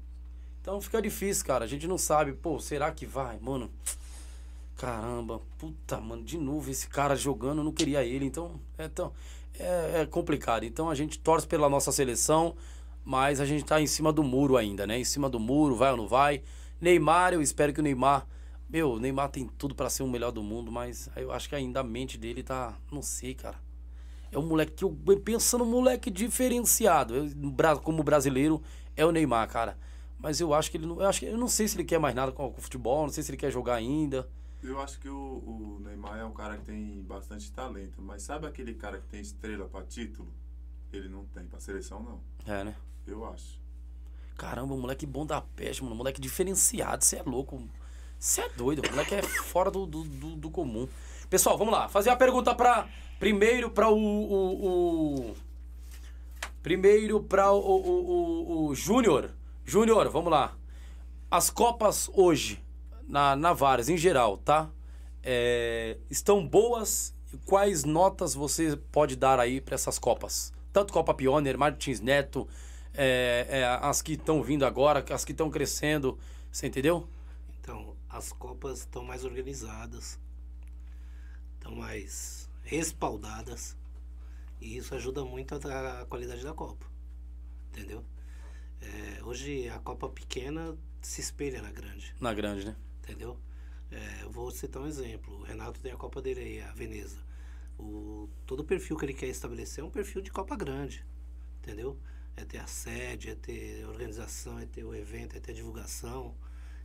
Então 0.60 0.80
fica 0.80 1.00
difícil, 1.00 1.44
cara. 1.44 1.64
A 1.64 1.68
gente 1.68 1.86
não 1.86 1.98
sabe, 1.98 2.32
pô, 2.32 2.58
será 2.58 2.90
que 2.90 3.04
vai? 3.04 3.38
Mano, 3.38 3.70
caramba, 4.76 5.40
puta, 5.58 6.00
mano, 6.00 6.22
de 6.22 6.38
novo 6.38 6.70
esse 6.70 6.88
cara 6.88 7.14
jogando, 7.14 7.58
eu 7.58 7.64
não 7.64 7.72
queria 7.72 8.04
ele. 8.04 8.24
Então, 8.24 8.60
é, 8.78 8.88
tão, 8.88 9.12
é, 9.58 10.02
é 10.02 10.06
complicado. 10.06 10.64
Então 10.64 10.88
a 10.88 10.94
gente 10.94 11.18
torce 11.18 11.46
pela 11.46 11.68
nossa 11.68 11.92
seleção, 11.92 12.54
mas 13.04 13.40
a 13.40 13.46
gente 13.46 13.64
tá 13.64 13.80
em 13.80 13.86
cima 13.86 14.12
do 14.12 14.22
muro 14.22 14.56
ainda, 14.56 14.86
né? 14.86 14.98
Em 14.98 15.04
cima 15.04 15.28
do 15.28 15.38
muro, 15.38 15.76
vai 15.76 15.90
ou 15.90 15.96
não 15.96 16.08
vai. 16.08 16.42
Neymar, 16.80 17.34
eu 17.34 17.42
espero 17.42 17.72
que 17.72 17.80
o 17.80 17.82
Neymar. 17.82 18.26
Meu, 18.68 18.92
o 18.92 18.98
Neymar 18.98 19.28
tem 19.28 19.46
tudo 19.58 19.74
pra 19.74 19.90
ser 19.90 20.02
o 20.02 20.08
melhor 20.08 20.32
do 20.32 20.42
mundo, 20.42 20.72
mas 20.72 21.08
eu 21.16 21.30
acho 21.30 21.48
que 21.48 21.54
ainda 21.54 21.80
a 21.80 21.84
mente 21.84 22.16
dele 22.18 22.42
tá. 22.42 22.74
Não 22.90 23.02
sei, 23.02 23.34
cara. 23.34 23.63
É 24.34 24.38
um 24.38 24.46
moleque 24.46 24.72
que 24.72 24.84
eu 24.84 24.90
pensando 25.22 25.64
um 25.64 25.70
moleque 25.70 26.10
diferenciado. 26.10 27.14
Eu, 27.14 27.24
no 27.36 27.52
como 27.82 28.02
brasileiro, 28.02 28.60
é 28.96 29.06
o 29.06 29.12
Neymar, 29.12 29.48
cara. 29.48 29.78
Mas 30.18 30.40
eu 30.40 30.52
acho 30.52 30.70
que 30.70 30.76
ele 30.76 30.86
não. 30.86 31.00
Eu, 31.00 31.08
acho 31.08 31.20
que, 31.20 31.26
eu 31.26 31.38
não 31.38 31.48
sei 31.48 31.68
se 31.68 31.76
ele 31.76 31.84
quer 31.84 31.98
mais 31.98 32.14
nada 32.14 32.32
com, 32.32 32.50
com 32.50 32.60
futebol, 32.60 33.02
não 33.02 33.12
sei 33.12 33.22
se 33.22 33.30
ele 33.30 33.36
quer 33.36 33.50
jogar 33.50 33.74
ainda. 33.74 34.28
Eu 34.62 34.80
acho 34.80 34.98
que 34.98 35.08
o, 35.08 35.14
o 35.14 35.78
Neymar 35.84 36.18
é 36.18 36.24
um 36.24 36.32
cara 36.32 36.56
que 36.56 36.64
tem 36.64 37.02
bastante 37.02 37.52
talento, 37.52 38.00
mas 38.00 38.22
sabe 38.22 38.46
aquele 38.46 38.74
cara 38.74 38.98
que 38.98 39.06
tem 39.06 39.20
estrela 39.20 39.66
pra 39.66 39.82
título? 39.82 40.28
Ele 40.92 41.08
não 41.08 41.24
tem, 41.26 41.44
pra 41.44 41.60
seleção 41.60 42.02
não. 42.02 42.20
É, 42.52 42.64
né? 42.64 42.74
Eu 43.06 43.24
acho. 43.26 43.60
Caramba, 44.36 44.74
moleque 44.76 45.06
bom 45.06 45.24
da 45.26 45.40
peste, 45.40 45.82
mano. 45.84 45.94
Moleque 45.94 46.20
diferenciado, 46.20 47.04
você 47.04 47.16
é 47.16 47.22
louco. 47.22 47.62
Você 48.18 48.40
é 48.40 48.48
doido, 48.48 48.82
o 48.86 48.90
moleque 48.90 49.14
é 49.14 49.22
fora 49.22 49.70
do, 49.70 49.86
do, 49.86 50.02
do- 50.04 50.36
do 50.36 50.50
comum. 50.50 50.88
Pessoal, 51.28 51.58
vamos 51.58 51.72
lá. 51.74 51.88
Fazer 51.88 52.10
a 52.10 52.16
pergunta 52.16 52.54
pra. 52.54 52.88
Primeiro 53.24 53.70
pra 53.70 53.88
o. 53.88 53.96
o, 53.96 55.30
o- 55.30 55.34
primeiro 56.62 57.22
pra 57.22 57.50
o, 57.52 57.58
o, 57.58 58.66
o, 58.66 58.74
Júnior. 58.74 59.30
Júnior, 59.64 60.10
vamos 60.10 60.30
lá. 60.30 60.54
As 61.30 61.48
Copas 61.48 62.10
hoje, 62.12 62.62
na, 63.08 63.34
na 63.34 63.54
Vares, 63.54 63.88
em 63.88 63.96
geral, 63.96 64.36
tá? 64.36 64.68
É, 65.22 65.96
estão 66.10 66.46
boas? 66.46 67.14
Quais 67.46 67.82
notas 67.82 68.34
você 68.34 68.76
pode 68.92 69.16
dar 69.16 69.40
aí 69.40 69.58
pra 69.58 69.76
essas 69.76 69.98
Copas? 69.98 70.52
Tanto 70.70 70.92
Copa 70.92 71.14
Pioneer, 71.14 71.56
Martins 71.56 72.00
Neto, 72.00 72.46
é, 72.92 73.46
é, 73.48 73.64
as 73.80 74.02
que 74.02 74.12
estão 74.12 74.42
vindo 74.42 74.66
agora, 74.66 75.02
as 75.14 75.24
que 75.24 75.32
estão 75.32 75.50
crescendo, 75.50 76.18
você 76.52 76.66
entendeu? 76.66 77.08
Então, 77.58 77.96
as 78.06 78.32
Copas 78.32 78.80
estão 78.80 79.02
mais 79.02 79.24
organizadas, 79.24 80.18
estão 81.54 81.74
mais 81.74 82.43
respaldadas, 82.64 83.76
e 84.60 84.76
isso 84.76 84.94
ajuda 84.94 85.24
muito 85.24 85.54
a, 85.54 86.00
a 86.02 86.06
qualidade 86.06 86.42
da 86.42 86.52
Copa, 86.52 86.86
entendeu? 87.70 88.04
É, 88.80 89.22
hoje 89.22 89.68
a 89.68 89.78
Copa 89.78 90.08
pequena 90.08 90.76
se 91.00 91.20
espelha 91.20 91.60
na 91.62 91.70
grande, 91.70 92.14
Na 92.20 92.32
grande, 92.34 92.66
né? 92.66 92.76
entendeu? 93.02 93.38
É, 93.90 94.24
vou 94.28 94.50
citar 94.50 94.82
um 94.82 94.86
exemplo. 94.86 95.40
O 95.40 95.42
Renato 95.42 95.80
tem 95.80 95.92
a 95.92 95.96
Copa 95.96 96.20
dele 96.20 96.40
aí, 96.40 96.60
a 96.62 96.72
Veneza. 96.72 97.18
O, 97.78 98.28
todo 98.46 98.60
o 98.60 98.64
perfil 98.64 98.96
que 98.96 99.04
ele 99.04 99.14
quer 99.14 99.26
estabelecer 99.28 99.82
é 99.82 99.86
um 99.86 99.90
perfil 99.90 100.22
de 100.22 100.30
Copa 100.30 100.56
grande, 100.56 101.04
entendeu? 101.62 101.98
É 102.36 102.44
ter 102.44 102.58
a 102.58 102.66
sede, 102.66 103.30
é 103.30 103.34
ter 103.34 103.86
organização, 103.86 104.58
é 104.58 104.66
ter 104.66 104.84
o 104.84 104.94
evento, 104.94 105.36
é 105.36 105.40
ter 105.40 105.52
divulgação. 105.52 106.34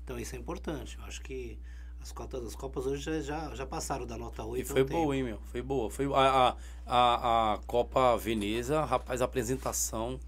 Então 0.04 0.20
isso 0.20 0.36
é 0.36 0.38
importante. 0.38 0.98
Eu 0.98 1.06
acho 1.06 1.22
que 1.22 1.58
as 2.02 2.12
cotas, 2.12 2.46
as 2.46 2.56
Copas 2.56 2.86
hoje 2.86 3.02
já, 3.04 3.22
já, 3.22 3.56
já 3.56 3.66
passaram 3.66 4.06
da 4.06 4.18
nota 4.18 4.44
8. 4.44 4.62
E 4.62 4.66
foi 4.66 4.84
boa, 4.84 5.16
hein, 5.16 5.24
meu? 5.24 5.40
Foi 5.52 5.62
boa. 5.62 5.90
Foi 5.90 6.06
a, 6.14 6.18
a, 6.18 6.56
a, 6.86 7.54
a 7.54 7.58
Copa 7.68 8.18
Veneza, 8.18 8.84
rapaz, 8.86 9.22
a 9.22 9.26
apresentação. 9.26 10.20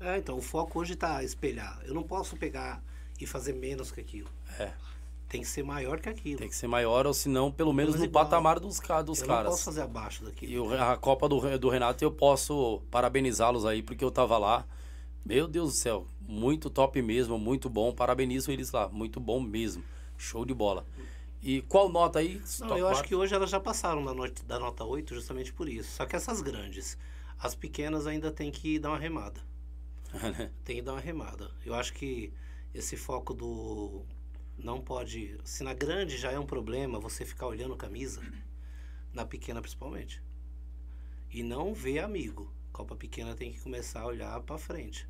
É, 0.00 0.18
então 0.18 0.36
o 0.36 0.42
foco 0.42 0.80
hoje 0.80 0.92
está 0.94 1.22
espelhar. 1.22 1.80
Eu 1.84 1.94
não 1.94 2.02
posso 2.02 2.36
pegar 2.36 2.82
e 3.20 3.26
fazer 3.26 3.54
menos 3.54 3.90
que 3.90 4.00
aquilo. 4.00 4.28
É. 4.58 4.72
Tem 5.28 5.40
que 5.40 5.48
ser 5.48 5.62
maior 5.64 5.98
que 6.00 6.08
aquilo. 6.08 6.38
Tem 6.38 6.48
que 6.48 6.54
ser 6.54 6.68
maior, 6.68 7.06
ou 7.06 7.14
se 7.14 7.28
não, 7.28 7.50
pelo 7.50 7.72
menos 7.72 7.94
Menos 7.94 8.00
no 8.06 8.10
igual. 8.10 8.24
patamar 8.24 8.60
dos, 8.60 8.78
dos 9.04 9.20
eu 9.20 9.26
não 9.26 9.34
caras. 9.34 9.50
posso 9.50 9.64
fazer 9.64 9.80
abaixo 9.80 10.24
daquilo. 10.24 10.52
E 10.52 10.58
o- 10.58 10.74
a 10.80 10.96
Copa 10.96 11.28
do, 11.28 11.58
do 11.58 11.68
Renato 11.68 12.04
eu 12.04 12.12
posso 12.12 12.80
parabenizá-los 12.90 13.64
aí, 13.64 13.82
porque 13.82 14.04
eu 14.04 14.10
tava 14.10 14.38
lá. 14.38 14.64
Meu 15.24 15.48
Deus 15.48 15.72
do 15.72 15.76
céu, 15.76 16.06
muito 16.20 16.70
top 16.70 17.02
mesmo, 17.02 17.36
muito 17.38 17.68
bom. 17.68 17.92
Parabenizo 17.92 18.52
eles 18.52 18.70
lá, 18.70 18.88
muito 18.88 19.18
bom 19.18 19.40
mesmo. 19.40 19.82
Show 20.16 20.44
de 20.44 20.54
bola. 20.54 20.86
E 21.46 21.62
qual 21.62 21.88
nota 21.88 22.18
aí? 22.18 22.42
Não, 22.58 22.76
eu 22.76 22.88
acho 22.88 22.96
quatro? 22.96 23.08
que 23.08 23.14
hoje 23.14 23.32
elas 23.32 23.48
já 23.48 23.60
passaram 23.60 24.04
da, 24.04 24.12
not 24.12 24.44
da 24.46 24.58
nota 24.58 24.82
8 24.82 25.14
justamente 25.14 25.52
por 25.52 25.68
isso. 25.68 25.92
Só 25.92 26.04
que 26.04 26.16
essas 26.16 26.42
grandes, 26.42 26.98
as 27.38 27.54
pequenas 27.54 28.04
ainda 28.04 28.32
tem 28.32 28.50
que 28.50 28.80
dar 28.80 28.88
uma 28.88 28.98
remada. 28.98 29.40
Tem 30.64 30.76
que 30.76 30.82
dar 30.82 30.94
uma 30.94 31.00
remada. 31.00 31.52
Eu 31.64 31.74
acho 31.74 31.92
que 31.92 32.32
esse 32.74 32.96
foco 32.96 33.32
do 33.32 34.04
não 34.58 34.80
pode, 34.80 35.38
se 35.44 35.62
na 35.62 35.72
grande 35.72 36.16
já 36.16 36.32
é 36.32 36.38
um 36.38 36.46
problema 36.46 36.98
você 36.98 37.24
ficar 37.24 37.46
olhando 37.46 37.76
camisa, 37.76 38.22
na 39.12 39.24
pequena 39.24 39.60
principalmente. 39.60 40.20
E 41.30 41.44
não 41.44 41.72
ver 41.72 42.00
amigo. 42.00 42.52
Copa 42.72 42.96
pequena 42.96 43.36
tem 43.36 43.52
que 43.52 43.60
começar 43.60 44.00
a 44.00 44.06
olhar 44.06 44.40
pra 44.40 44.58
frente. 44.58 45.08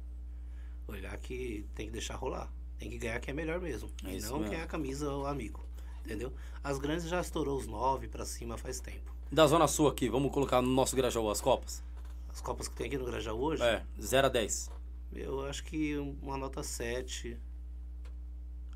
Olhar 0.86 1.16
que 1.16 1.66
tem 1.74 1.86
que 1.86 1.92
deixar 1.92 2.16
rolar. 2.16 2.52
Tem 2.76 2.90
que 2.90 2.98
ganhar 2.98 3.20
quem 3.20 3.32
é 3.32 3.34
melhor 3.34 3.58
mesmo. 3.58 3.90
É 4.04 4.16
e 4.16 4.20
não 4.20 4.38
mesmo. 4.38 4.50
quem 4.50 4.58
é 4.58 4.62
a 4.62 4.66
camisa 4.66 5.10
ou 5.10 5.26
amigo. 5.26 5.65
Entendeu? 6.06 6.32
As 6.62 6.78
grandes 6.78 7.08
já 7.08 7.20
estourou 7.20 7.58
os 7.58 7.66
9 7.66 8.06
pra 8.06 8.24
cima 8.24 8.56
faz 8.56 8.78
tempo. 8.78 9.12
Da 9.30 9.44
Zona 9.48 9.66
Sul 9.66 9.88
aqui, 9.88 10.08
vamos 10.08 10.30
colocar 10.30 10.62
no 10.62 10.68
nosso 10.68 10.94
Grajaú 10.94 11.28
as 11.28 11.40
Copas? 11.40 11.82
As 12.28 12.40
Copas 12.40 12.68
que 12.68 12.76
tem 12.76 12.86
aqui 12.86 12.96
no 12.96 13.04
Grajaú 13.06 13.40
hoje, 13.42 13.60
É, 13.64 13.84
0 14.00 14.28
a 14.28 14.30
10. 14.30 14.70
eu 15.12 15.44
acho 15.46 15.64
que 15.64 15.96
uma 16.22 16.36
nota 16.36 16.62
7. 16.62 17.36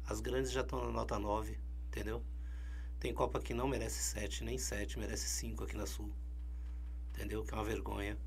As 0.09 0.19
grandes 0.21 0.51
já 0.51 0.63
estão 0.63 0.85
na 0.87 0.91
nota 0.91 1.21
9, 1.21 1.57
entendeu? 1.87 2.21
Tem 2.99 3.15
Copa 3.15 3.39
que 3.39 3.55
não 3.55 3.69
merece 3.69 4.03
7, 4.03 4.43
nem 4.43 4.59
7, 4.59 4.99
merece 4.99 5.29
5 5.29 5.63
aqui 5.63 5.77
na 5.77 5.87
Sul. 5.87 6.11
Entendeu? 7.15 7.45
Que 7.45 7.55
é 7.55 7.57
uma 7.57 7.65
vergonha 7.65 8.19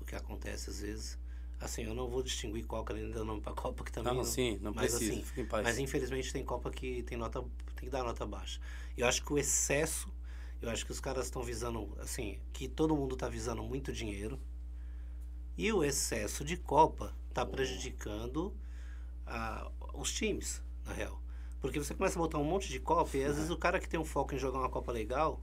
o 0.00 0.04
que 0.06 0.14
acontece 0.16 0.70
às 0.70 0.80
vezes. 0.80 1.18
Assim, 1.64 1.84
eu 1.84 1.94
não 1.94 2.06
vou 2.08 2.22
distinguir 2.22 2.66
qual 2.66 2.84
que 2.84 2.92
ainda 2.92 3.24
nome 3.24 3.40
pra 3.40 3.54
Copa 3.54 3.82
que 3.82 3.90
também. 3.90 4.14
Não, 4.14 4.22
sim, 4.22 4.58
não 4.60 4.74
mas 4.74 4.92
precisa, 4.92 5.22
assim, 5.22 5.40
em 5.40 5.46
paz. 5.46 5.64
Mas 5.64 5.78
infelizmente 5.78 6.30
tem 6.30 6.44
Copa 6.44 6.70
que 6.70 7.02
tem 7.04 7.16
nota, 7.16 7.40
tem 7.74 7.84
que 7.86 7.90
dar 7.90 8.04
nota 8.04 8.26
baixa. 8.26 8.60
Eu 8.98 9.06
acho 9.06 9.24
que 9.24 9.32
o 9.32 9.38
excesso, 9.38 10.12
eu 10.60 10.68
acho 10.68 10.84
que 10.84 10.92
os 10.92 11.00
caras 11.00 11.24
estão 11.24 11.42
visando, 11.42 11.90
assim, 12.00 12.38
que 12.52 12.68
todo 12.68 12.94
mundo 12.94 13.16
tá 13.16 13.30
visando 13.30 13.62
muito 13.62 13.94
dinheiro. 13.94 14.38
E 15.56 15.72
o 15.72 15.82
excesso 15.82 16.44
de 16.44 16.58
Copa 16.58 17.14
tá 17.32 17.46
prejudicando 17.46 18.54
ah, 19.26 19.70
os 19.94 20.12
times, 20.12 20.62
na 20.84 20.92
real. 20.92 21.18
Porque 21.62 21.78
você 21.78 21.94
começa 21.94 22.18
a 22.18 22.20
botar 22.20 22.36
um 22.36 22.44
monte 22.44 22.68
de 22.68 22.78
Copa 22.78 23.16
e 23.16 23.24
às 23.24 23.36
vezes 23.36 23.50
o 23.50 23.56
cara 23.56 23.80
que 23.80 23.88
tem 23.88 23.98
um 23.98 24.04
foco 24.04 24.34
em 24.34 24.38
jogar 24.38 24.58
uma 24.58 24.68
Copa 24.68 24.92
legal 24.92 25.40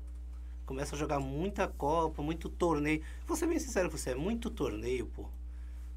começa 0.68 0.96
a 0.96 1.00
jogar 1.00 1.20
muita 1.20 1.68
Copa, 1.68 2.22
muito 2.22 2.48
torneio. 2.48 3.02
Vou 3.26 3.36
ser 3.36 3.48
bem 3.48 3.58
sincero 3.58 3.90
com 3.90 3.98
você, 3.98 4.12
é 4.12 4.16
muito 4.16 4.52
torneio, 4.52 5.08
pô. 5.08 5.28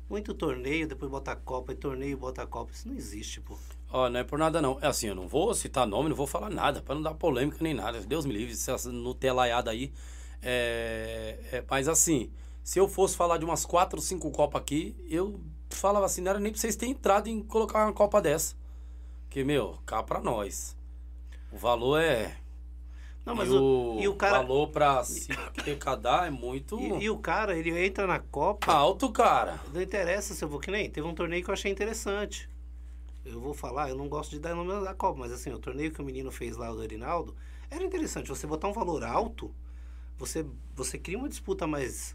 Muito 0.09 0.35
torneio, 0.35 0.86
depois 0.86 1.10
bota 1.10 1.32
a 1.32 1.36
Copa, 1.36 1.72
e 1.72 1.76
torneio, 1.76 2.16
bota 2.16 2.43
a 2.43 2.47
Copa. 2.47 2.72
Isso 2.72 2.86
não 2.89 2.94
existe, 2.94 3.40
pô. 3.40 3.56
Ó, 3.90 4.09
não 4.09 4.20
é 4.20 4.24
por 4.24 4.39
nada 4.39 4.60
não. 4.60 4.78
É 4.82 4.86
assim, 4.86 5.09
eu 5.09 5.14
não 5.14 5.26
vou 5.26 5.55
citar 5.55 5.86
nome, 5.86 6.09
não 6.09 6.16
vou 6.16 6.26
falar 6.26 6.51
nada, 6.51 6.82
pra 6.82 6.94
não 6.94 7.02
dar 7.02 7.14
polêmica 7.14 7.59
nem 7.60 7.74
nada. 7.74 8.01
Deus 8.01 8.26
me 8.26 8.32
livre, 8.32 8.52
essa 8.52 8.93
nutelaiada 8.93 9.70
aí. 9.70 9.93
É, 10.43 11.39
é, 11.52 11.64
mas 11.68 11.89
assim, 11.89 12.31
Se 12.64 12.78
eu 12.78 12.89
fosse 12.89 13.14
falar 13.14 13.36
de 13.36 13.44
umas 13.44 13.66
quatro 13.66 14.01
cinco 14.01 14.31
copas 14.31 14.62
aqui, 14.62 14.97
eu 15.10 15.39
falava 15.68 16.06
assim, 16.06 16.22
não 16.22 16.31
era 16.31 16.40
nem 16.40 16.51
pra 16.51 16.59
vocês 16.59 16.74
terem 16.74 16.94
entrado 16.94 17.28
em 17.28 17.43
colocar 17.43 17.85
uma 17.85 17.93
copa 17.93 18.22
dessa. 18.22 18.56
Porque, 19.24 19.44
meu, 19.44 19.78
cá 19.85 20.02
pra 20.02 20.18
nós. 20.22 20.74
O 21.52 21.59
valor 21.59 22.01
é. 22.01 22.35
Não, 23.24 23.34
mas 23.34 23.48
e, 23.48 23.52
o, 23.52 23.98
e 24.01 24.09
o 24.09 24.14
cara. 24.14 24.38
valor 24.38 24.68
pra 24.68 25.02
se 25.02 25.28
arrecadar 25.59 26.26
é 26.26 26.30
muito 26.30 26.78
E, 26.78 27.05
e 27.05 27.10
o 27.10 27.16
cara, 27.18 27.56
ele 27.56 27.70
entra 27.84 28.06
na 28.06 28.18
Copa. 28.18 28.70
alto, 28.72 29.10
cara. 29.10 29.59
Não 29.72 29.80
interessa 29.80 30.34
se 30.34 30.44
eu 30.44 30.48
vou 30.48 30.60
que 30.60 30.70
nem. 30.70 30.90
Teve 30.90 31.06
um 31.06 31.14
torneio 31.14 31.42
que 31.42 31.48
eu 31.48 31.55
achei 31.55 31.72
interessante. 31.72 32.51
Eu 33.24 33.40
vou 33.40 33.55
falar, 33.55 33.88
eu 33.88 33.96
não 33.96 34.09
gosto 34.09 34.32
de 34.32 34.38
dar 34.38 34.55
nome 34.55 34.84
da 34.84 34.94
Copa, 34.94 35.20
mas 35.20 35.32
assim, 35.32 35.51
o 35.51 35.59
torneio 35.59 35.90
que 35.90 36.02
o 36.02 36.05
menino 36.05 36.30
fez 36.30 36.56
lá, 36.59 36.70
o 36.70 36.76
do 36.76 36.82
Arinaldo, 36.82 37.34
era 37.70 37.82
interessante. 37.82 38.28
Você 38.28 38.46
botar 38.46 38.68
um 38.68 38.72
valor 38.74 39.02
alto, 39.02 39.55
você, 40.18 40.44
você 40.74 40.98
cria 40.98 41.16
uma 41.16 41.28
disputa 41.28 41.66
mais, 41.66 42.14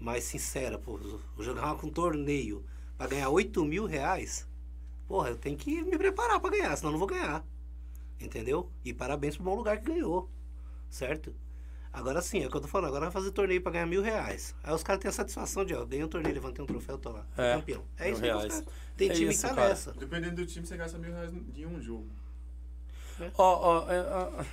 mais 0.00 0.24
sincera. 0.24 0.76
Pô, 0.76 0.98
vou 0.98 1.44
jogar 1.44 1.76
com 1.76 1.86
um 1.86 1.90
torneio 1.90 2.64
pra 2.98 3.06
ganhar 3.06 3.28
8 3.28 3.64
mil 3.64 3.86
reais. 3.86 4.48
Porra, 5.06 5.28
eu 5.28 5.36
tenho 5.36 5.56
que 5.56 5.82
me 5.82 5.96
preparar 5.96 6.40
pra 6.40 6.50
ganhar, 6.50 6.74
senão 6.76 6.88
eu 6.90 6.92
não 6.92 6.98
vou 6.98 7.08
ganhar. 7.08 7.44
Entendeu? 8.20 8.68
E 8.84 8.92
parabéns 8.92 9.36
pro 9.36 9.44
bom 9.44 9.54
lugar 9.54 9.78
que 9.78 9.84
ganhou. 9.84 10.28
Certo? 10.90 11.32
Agora 11.92 12.20
sim, 12.22 12.42
é 12.42 12.46
o 12.46 12.50
que 12.50 12.56
eu 12.56 12.60
tô 12.60 12.68
falando. 12.68 12.88
Agora 12.88 13.06
vai 13.06 13.12
fazer 13.12 13.30
torneio 13.32 13.60
pra 13.60 13.72
ganhar 13.72 13.86
mil 13.86 14.00
reais. 14.02 14.54
Aí 14.62 14.72
os 14.74 14.82
caras 14.82 15.00
têm 15.02 15.08
a 15.08 15.12
satisfação 15.12 15.64
de, 15.64 15.74
ó, 15.74 15.84
ganhei 15.84 16.04
um 16.04 16.08
torneio, 16.08 16.34
levantei 16.34 16.62
um 16.62 16.66
troféu, 16.66 16.96
tô 16.98 17.10
lá. 17.10 17.26
É, 17.36 17.54
campeão. 17.54 17.82
É 17.98 18.10
isso 18.10 18.22
aí 18.24 18.30
que 18.30 18.36
os 18.36 18.42
reais. 18.42 18.52
caras- 18.54 18.64
Tem 18.96 19.08
É 19.10 19.12
time 19.14 19.30
isso, 19.32 19.48
que 19.48 19.54
tá 19.54 19.68
nessa. 19.68 19.92
Dependendo 19.92 20.36
do 20.36 20.46
time, 20.46 20.66
você 20.66 20.76
gasta 20.76 20.98
mil 20.98 21.12
reais 21.12 21.32
em 21.32 21.66
um 21.66 21.80
jogo. 21.80 22.06
Ó, 23.36 23.84
ó, 23.84 23.90
é, 23.90 24.00
ó, 24.00 24.44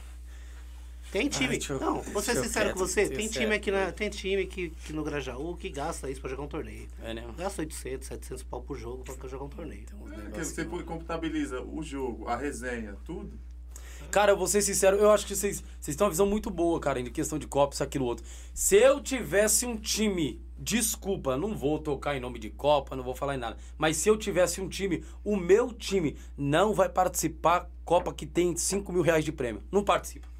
Tem 1.11 1.29
time. 1.29 1.49
deixa 1.49 1.73
eu- 1.73 1.79
não, 1.79 2.01
vou 2.01 2.21
ser 2.21 2.35
sincero 2.43 2.73
com 2.73 2.79
você. 2.79 3.07
Tem 3.09 3.27
time 3.29 3.55
aqui 3.55 3.71
na, 3.71 3.91
tem 3.91 4.09
time 4.09 4.45
que, 4.45 4.69
que 4.71 4.91
no 4.91 5.03
Grajaú 5.03 5.55
que 5.55 5.69
gasta 5.69 6.09
isso 6.09 6.19
pra 6.19 6.29
jogar 6.29 6.43
um 6.43 6.47
torneio. 6.47 6.87
é, 7.01 7.13
né? 7.13 7.25
Gasta 7.37 7.61
800, 7.61 8.07
700 8.07 8.43
pau 8.43 8.61
por 8.61 8.77
jogo 8.77 9.03
pra 9.03 9.27
jogar 9.29 9.45
um 9.45 9.49
torneio. 9.49 9.85
É, 10.11 10.17
negócios 10.17 10.47
você 10.49 10.65
que 10.65 10.75
não- 10.75 10.83
contabiliza 10.83 11.61
o 11.61 11.81
jogo, 11.81 12.27
a 12.27 12.35
resenha, 12.35 12.97
tudo. 13.05 13.39
Cara, 14.09 14.31
eu 14.31 14.37
vou 14.37 14.47
ser 14.47 14.61
sincero, 14.61 14.97
eu 14.97 15.11
acho 15.11 15.25
que 15.25 15.35
vocês, 15.35 15.63
vocês 15.79 15.95
têm 15.95 16.05
uma 16.05 16.09
visão 16.09 16.25
muito 16.25 16.49
boa, 16.49 16.79
cara, 16.79 16.99
em 16.99 17.05
questão 17.05 17.37
de 17.37 17.45
Copa, 17.45 17.73
isso, 17.73 17.83
aquilo, 17.83 18.05
outro. 18.05 18.25
Se 18.53 18.75
eu 18.77 19.01
tivesse 19.01 19.65
um 19.65 19.75
time, 19.75 20.41
desculpa, 20.57 21.35
não 21.35 21.55
vou 21.55 21.77
tocar 21.77 22.15
em 22.15 22.19
nome 22.19 22.39
de 22.39 22.49
Copa, 22.49 22.95
não 22.95 23.03
vou 23.03 23.13
falar 23.13 23.35
em 23.35 23.39
nada, 23.39 23.57
mas 23.77 23.97
se 23.97 24.09
eu 24.09 24.17
tivesse 24.17 24.61
um 24.61 24.69
time, 24.69 25.03
o 25.25 25.35
meu 25.35 25.73
time 25.73 26.17
não 26.37 26.73
vai 26.73 26.87
participar 26.87 27.69
Copa 27.83 28.13
que 28.13 28.25
tem 28.25 28.55
5 28.55 28.91
mil 28.91 29.01
reais 29.01 29.23
de 29.23 29.31
prêmio. 29.31 29.61
Não 29.71 29.83
participa. 29.83 30.36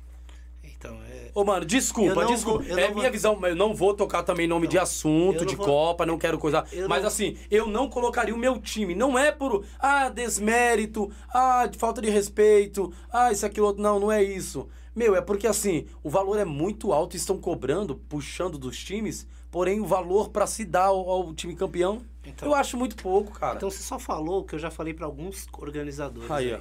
Então, 0.78 0.96
é. 1.10 1.32
Ô, 1.34 1.44
mano, 1.44 1.66
desculpa, 1.66 2.14
não 2.16 2.28
desculpa. 2.28 2.64
vou- 2.64 2.68
é 2.78 2.88
não 2.88 2.94
minha 2.94 3.04
vou- 3.04 3.12
visão, 3.12 3.36
mas 3.40 3.50
eu 3.52 3.56
não 3.56 3.74
vou 3.74 3.94
tocar 3.94 4.22
também 4.24 4.48
nome 4.48 4.68
de 4.68 4.78
assunto, 4.78 5.40
não 5.40 5.46
de 5.46 5.56
vou- 5.56 5.66
Copa, 5.66 6.06
não 6.06 6.18
quero 6.18 6.38
coisa. 6.38 6.64
eu 6.72 6.88
Mas 6.88 7.02
não- 7.02 7.08
assim, 7.08 7.36
eu 7.50 7.68
não 7.68 7.90
colocaria 7.90 8.34
o 8.34 8.38
meu 8.38 8.60
time. 8.60 8.94
Não 8.96 9.18
é 9.18 9.32
por, 9.32 9.66
ah, 9.80 10.10
desmérito, 10.10 11.12
ah, 11.34 11.70
falta 11.78 12.02
de 12.02 12.10
respeito, 12.10 12.94
ah, 13.12 13.32
isso, 13.32 13.46
aquilo, 13.46 13.68
outro. 13.68 13.82
Não, 13.82 14.00
não 14.00 14.12
é 14.12 14.24
isso. 14.24 14.68
Meu, 14.96 15.16
é 15.16 15.22
porque 15.22 15.46
assim, 15.48 15.86
o 16.04 16.10
valor 16.10 16.38
é 16.40 16.46
muito 16.46 16.92
alto 16.94 17.16
e 17.16 17.18
estão 17.18 17.38
cobrando, 17.38 17.96
puxando 17.96 18.58
dos 18.58 18.78
times, 18.84 19.28
porém 19.52 19.80
o 19.80 19.86
valor 19.86 20.30
pra 20.30 20.48
se 20.48 20.64
dar 20.66 20.86
ao, 20.86 21.10
ao 21.10 21.34
time 21.34 21.56
campeão, 21.56 22.02
Então- 22.26 22.48
eu 22.50 22.56
acho 22.56 22.76
muito 22.78 22.96
pouco, 22.96 23.32
cara. 23.34 23.56
Então 23.58 23.70
você 23.70 23.82
só 23.84 23.98
falou 24.00 24.42
o 24.42 24.44
que 24.44 24.56
eu 24.56 24.60
já 24.60 24.72
falei 24.72 24.94
pra 24.94 25.06
alguns 25.06 25.46
organizadores. 25.58 26.30
aí, 26.32 26.54
ó. 26.54 26.60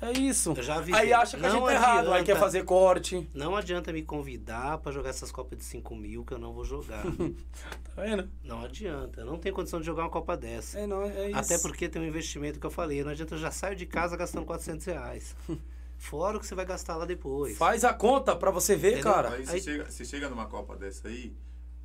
É 0.00 0.12
isso. 0.12 0.54
Eu 0.56 0.62
já 0.62 0.76
avisei. 0.76 1.00
Aí 1.00 1.12
acha 1.12 1.36
que 1.36 1.44
a 1.44 1.48
Não 1.48 1.56
gente 1.56 1.66
tá 1.66 1.72
errado, 1.74 2.12
aí 2.12 2.24
quer 2.24 2.36
fazer 2.38 2.64
corte. 2.64 3.28
Não 3.34 3.56
adianta 3.56 3.92
me 3.92 4.02
convidar 4.02 4.78
pra 4.78 4.92
jogar 4.92 5.10
essas 5.10 5.32
Copas 5.32 5.58
de 5.58 5.64
5 5.64 5.94
mil 5.96 6.24
que 6.24 6.32
eu 6.32 6.38
não 6.38 6.52
vou 6.52 6.64
jogar. 6.64 7.02
Tá 7.94 8.02
vendo? 8.04 8.30
não 8.44 8.64
adianta. 8.64 9.20
Eu 9.22 9.26
não 9.26 9.38
tenho 9.38 9.52
condição 9.54 9.80
de 9.80 9.86
jogar 9.86 10.04
uma 10.04 10.10
Copa 10.10 10.36
dessa. 10.36 10.78
É, 10.78 10.86
não, 10.86 11.02
é 11.02 11.30
isso. 11.30 11.38
Até 11.38 11.58
porque 11.58 11.88
tem 11.88 12.00
um 12.00 12.04
investimento 12.06 12.60
que 12.60 12.66
eu 12.66 12.70
falei. 12.70 13.02
Não 13.02 13.10
adianta 13.10 13.34
eu 13.34 13.38
já 13.38 13.50
saio 13.50 13.74
de 13.74 13.86
casa 13.86 14.16
gastando 14.16 14.46
400 14.46 14.86
reais. 14.86 15.34
Fora 15.98 16.36
o 16.36 16.40
que 16.40 16.46
você 16.46 16.54
vai 16.54 16.64
gastar 16.64 16.94
lá 16.96 17.04
depois. 17.04 17.58
Faz 17.58 17.82
a 17.84 17.92
conta 17.92 18.36
pra 18.36 18.52
você 18.52 18.76
ver, 18.76 18.98
Entendeu? 19.00 19.12
cara. 19.12 19.30
Aí, 19.30 19.44
você, 19.44 19.52
aí- 19.54 19.60
Chega, 19.60 19.90
você 19.90 20.04
chega 20.04 20.28
numa 20.30 20.46
Copa 20.46 20.76
dessa 20.76 21.08
aí, 21.08 21.34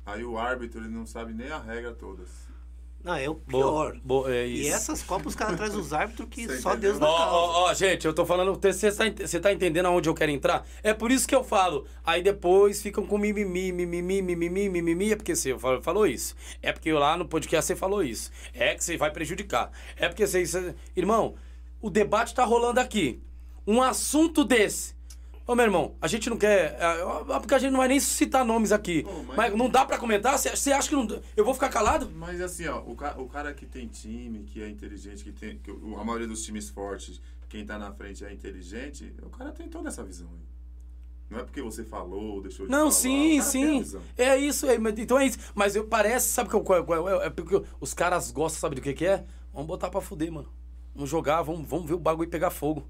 aí 0.06 0.24
o 0.24 0.38
árbitro 0.38 0.80
ele 0.80 0.88
não 0.88 1.04
sabe 1.04 1.32
nem 1.32 1.48
a 1.50 1.58
regra 1.58 1.92
todas. 1.92 2.28
Não, 3.04 3.14
é 3.14 3.28
o 3.28 3.34
pior. 3.34 3.96
boa, 4.02 4.34
é 4.34 4.46
E 4.46 4.66
essas 4.66 5.02
Copas 5.02 5.26
os 5.26 5.34
caras 5.34 5.56
trazem 5.58 5.78
os 5.78 5.92
árbitros 5.92 6.26
que 6.30 6.46
Você 6.48 6.58
só 6.62 6.70
entendeu? 6.70 6.92
Deus 6.92 7.00
na 7.00 7.06
Ó, 7.06 7.16
causa. 7.18 7.34
ó, 7.36 7.64
ó, 7.70 7.74
gente, 7.74 8.06
eu 8.06 8.14
tô 8.14 8.24
falando, 8.24 8.58
você 8.58 8.90
tá, 8.90 9.04
você 9.26 9.38
tá 9.38 9.52
entendendo 9.52 9.84
aonde 9.86 10.08
eu 10.08 10.14
quero 10.14 10.32
entrar? 10.32 10.66
É 10.82 10.94
por 10.94 11.12
isso 11.12 11.28
que 11.28 11.34
eu 11.34 11.44
falo. 11.44 11.86
Aí 12.02 12.22
depois 12.22 12.80
ficam 12.80 13.04
com 13.06 13.18
mimimi, 13.18 13.70
mimimi, 13.72 14.22
mimimi, 14.22 14.68
mimimi, 14.70 15.12
é 15.12 15.16
porque 15.16 15.36
você 15.36 15.54
fal- 15.58 15.82
falou 15.82 16.06
isso. 16.06 16.34
É 16.62 16.72
porque 16.72 16.90
lá 16.94 17.14
no 17.16 17.26
podcast 17.28 17.66
você 17.66 17.76
falou 17.76 18.02
isso. 18.02 18.30
É 18.54 18.74
que 18.74 18.82
você 18.82 18.96
vai 18.96 19.10
prejudicar. 19.10 19.70
É 19.98 20.08
porque 20.08 20.26
você... 20.26 20.46
você- 20.46 20.74
Irmão, 20.96 21.34
o 21.82 21.90
debate 21.90 22.34
tá 22.34 22.42
rolando 22.44 22.80
aqui. 22.80 23.20
Um 23.66 23.82
assunto 23.82 24.44
desse. 24.44 24.93
Ô, 25.46 25.54
meu 25.54 25.64
irmão, 25.66 25.94
a 26.00 26.06
gente 26.08 26.30
não 26.30 26.38
quer... 26.38 26.74
é, 26.80 27.34
é, 27.34 27.38
Porque 27.38 27.54
a 27.54 27.58
gente 27.58 27.70
não 27.72 27.78
vai 27.80 27.88
nem 27.88 28.00
citar 28.00 28.44
nomes 28.46 28.72
aqui. 28.72 29.02
Pô, 29.02 29.22
mas- 29.24 29.36
mas... 29.36 29.54
não 29.56 29.68
dá 29.68 29.84
pra 29.84 29.98
comentar? 29.98 30.38
Você- 30.38 30.72
acha 30.72 30.88
que 30.88 30.94
não... 30.94 31.06
Eu 31.36 31.44
vou 31.44 31.52
ficar 31.52 31.68
calado? 31.68 32.10
Mas 32.14 32.40
assim, 32.40 32.66
ó, 32.66 32.80
o, 32.80 32.94
ca- 32.96 33.14
o 33.18 33.26
cara 33.28 33.52
que 33.52 33.66
tem 33.66 33.86
time, 33.86 34.44
que 34.44 34.62
é 34.62 34.68
inteligente, 34.68 35.22
que 35.22 35.32
tem. 35.32 35.58
Que 35.58 35.70
o- 35.70 35.98
a 36.00 36.04
maioria 36.04 36.26
dos 36.26 36.42
times 36.44 36.70
fortes, 36.70 37.20
quem 37.48 37.64
tá 37.66 37.78
na 37.78 37.92
frente 37.92 38.24
é 38.24 38.32
inteligente, 38.32 39.14
o 39.22 39.28
cara 39.28 39.52
tem 39.52 39.68
toda 39.68 39.88
essa 39.90 40.02
visão 40.02 40.28
aí. 40.32 40.40
Não 41.28 41.38
é 41.40 41.42
porque 41.42 41.60
você 41.60 41.84
falou, 41.84 42.40
deixou 42.40 42.64
de 42.66 42.72
Não, 42.72 42.78
falar. 42.82 42.92
sim, 42.92 43.40
o 43.40 43.42
sim. 43.42 43.84
É 44.16 44.36
isso 44.38 44.66
aí. 44.66 44.78
mas- 44.78 44.98
Então 44.98 45.18
é 45.18 45.26
isso. 45.26 45.38
Mas 45.54 45.76
eu, 45.76 45.84
parece, 45.84 46.28
sabe 46.28 46.48
qual, 46.48 46.62
qual, 46.62 46.82
qual 46.84 47.22
é? 47.22 47.26
É 47.26 47.30
porque 47.30 47.62
os 47.80 47.92
caras 47.92 48.30
gostam, 48.30 48.60
sabe 48.60 48.76
do 48.76 48.80
que, 48.80 48.94
que 48.94 49.04
é? 49.06 49.24
Vamos 49.52 49.66
botar 49.68 49.90
pra 49.90 50.00
fuder, 50.00 50.32
mano. 50.32 50.48
Vamos 50.94 51.10
jogar, 51.10 51.42
vamos, 51.42 51.68
vamos 51.68 51.86
ver 51.86 51.94
o 51.94 51.98
bagulho 51.98 52.30
pegar 52.30 52.50
fogo. 52.50 52.88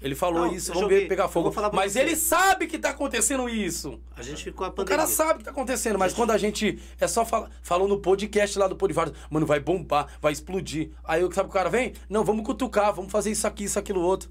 Ele 0.00 0.14
falou 0.14 0.46
Não, 0.46 0.52
isso, 0.54 0.70
eu 0.70 0.74
vamos 0.74 0.88
joguei. 0.88 1.00
ver 1.02 1.08
pegar 1.08 1.28
fogo. 1.28 1.52
Mas 1.74 1.92
você. 1.92 2.00
ele 2.00 2.16
sabe 2.16 2.66
que 2.66 2.78
tá 2.78 2.90
acontecendo 2.90 3.48
isso. 3.48 4.00
A 4.16 4.22
gente 4.22 4.42
ficou 4.44 4.64
a 4.66 4.70
O 4.70 4.72
pandemia. 4.72 4.96
cara 4.98 5.08
sabe 5.08 5.40
que 5.40 5.44
tá 5.44 5.50
acontecendo, 5.50 5.98
mas 5.98 6.14
quando 6.14 6.30
a 6.30 6.38
gente 6.38 6.80
é 6.98 7.06
só 7.06 7.24
fala, 7.24 7.50
falou 7.62 7.86
no 7.86 7.98
podcast 7.98 8.58
lá 8.58 8.66
do 8.66 8.76
Podivar, 8.76 9.12
mano, 9.28 9.44
vai 9.44 9.60
bombar, 9.60 10.08
vai 10.20 10.32
explodir. 10.32 10.90
Aí 11.04 11.20
sabe 11.34 11.50
o 11.50 11.52
cara 11.52 11.68
vem? 11.68 11.92
Não, 12.08 12.24
vamos 12.24 12.44
cutucar, 12.46 12.94
vamos 12.94 13.12
fazer 13.12 13.30
isso 13.30 13.46
aqui, 13.46 13.64
isso, 13.64 13.78
aquilo, 13.78 14.00
outro. 14.00 14.30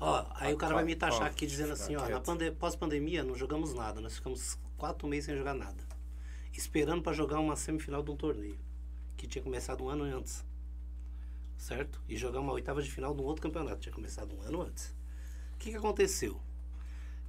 Ó, 0.00 0.24
aí 0.36 0.52
o 0.54 0.56
cara 0.56 0.74
vai 0.74 0.84
me 0.84 0.94
taxar 0.94 1.26
aqui 1.26 1.46
dizendo 1.46 1.72
assim, 1.72 1.96
ó, 1.96 2.08
na 2.08 2.20
pande- 2.20 2.50
pós-pandemia 2.52 3.24
não 3.24 3.34
jogamos 3.34 3.74
nada, 3.74 4.00
nós 4.00 4.14
ficamos 4.14 4.56
quatro 4.76 5.08
meses 5.08 5.24
sem 5.26 5.36
jogar 5.36 5.54
nada. 5.54 5.82
Esperando 6.52 7.02
pra 7.02 7.12
jogar 7.12 7.40
uma 7.40 7.56
semifinal 7.56 8.02
de 8.02 8.10
um 8.12 8.16
torneio, 8.16 8.56
que 9.16 9.26
tinha 9.26 9.42
começado 9.42 9.82
um 9.82 9.88
ano 9.88 10.04
antes. 10.04 10.44
Certo? 11.64 11.98
E 12.06 12.14
jogar 12.14 12.40
uma 12.40 12.52
oitava 12.52 12.82
de 12.82 12.90
final 12.90 13.14
de 13.14 13.22
um 13.22 13.24
outro 13.24 13.40
campeonato, 13.40 13.80
tinha 13.80 13.94
começado 13.94 14.36
um 14.36 14.42
ano 14.42 14.60
antes. 14.60 14.94
O 15.54 15.58
que, 15.58 15.70
que 15.70 15.76
aconteceu? 15.78 16.38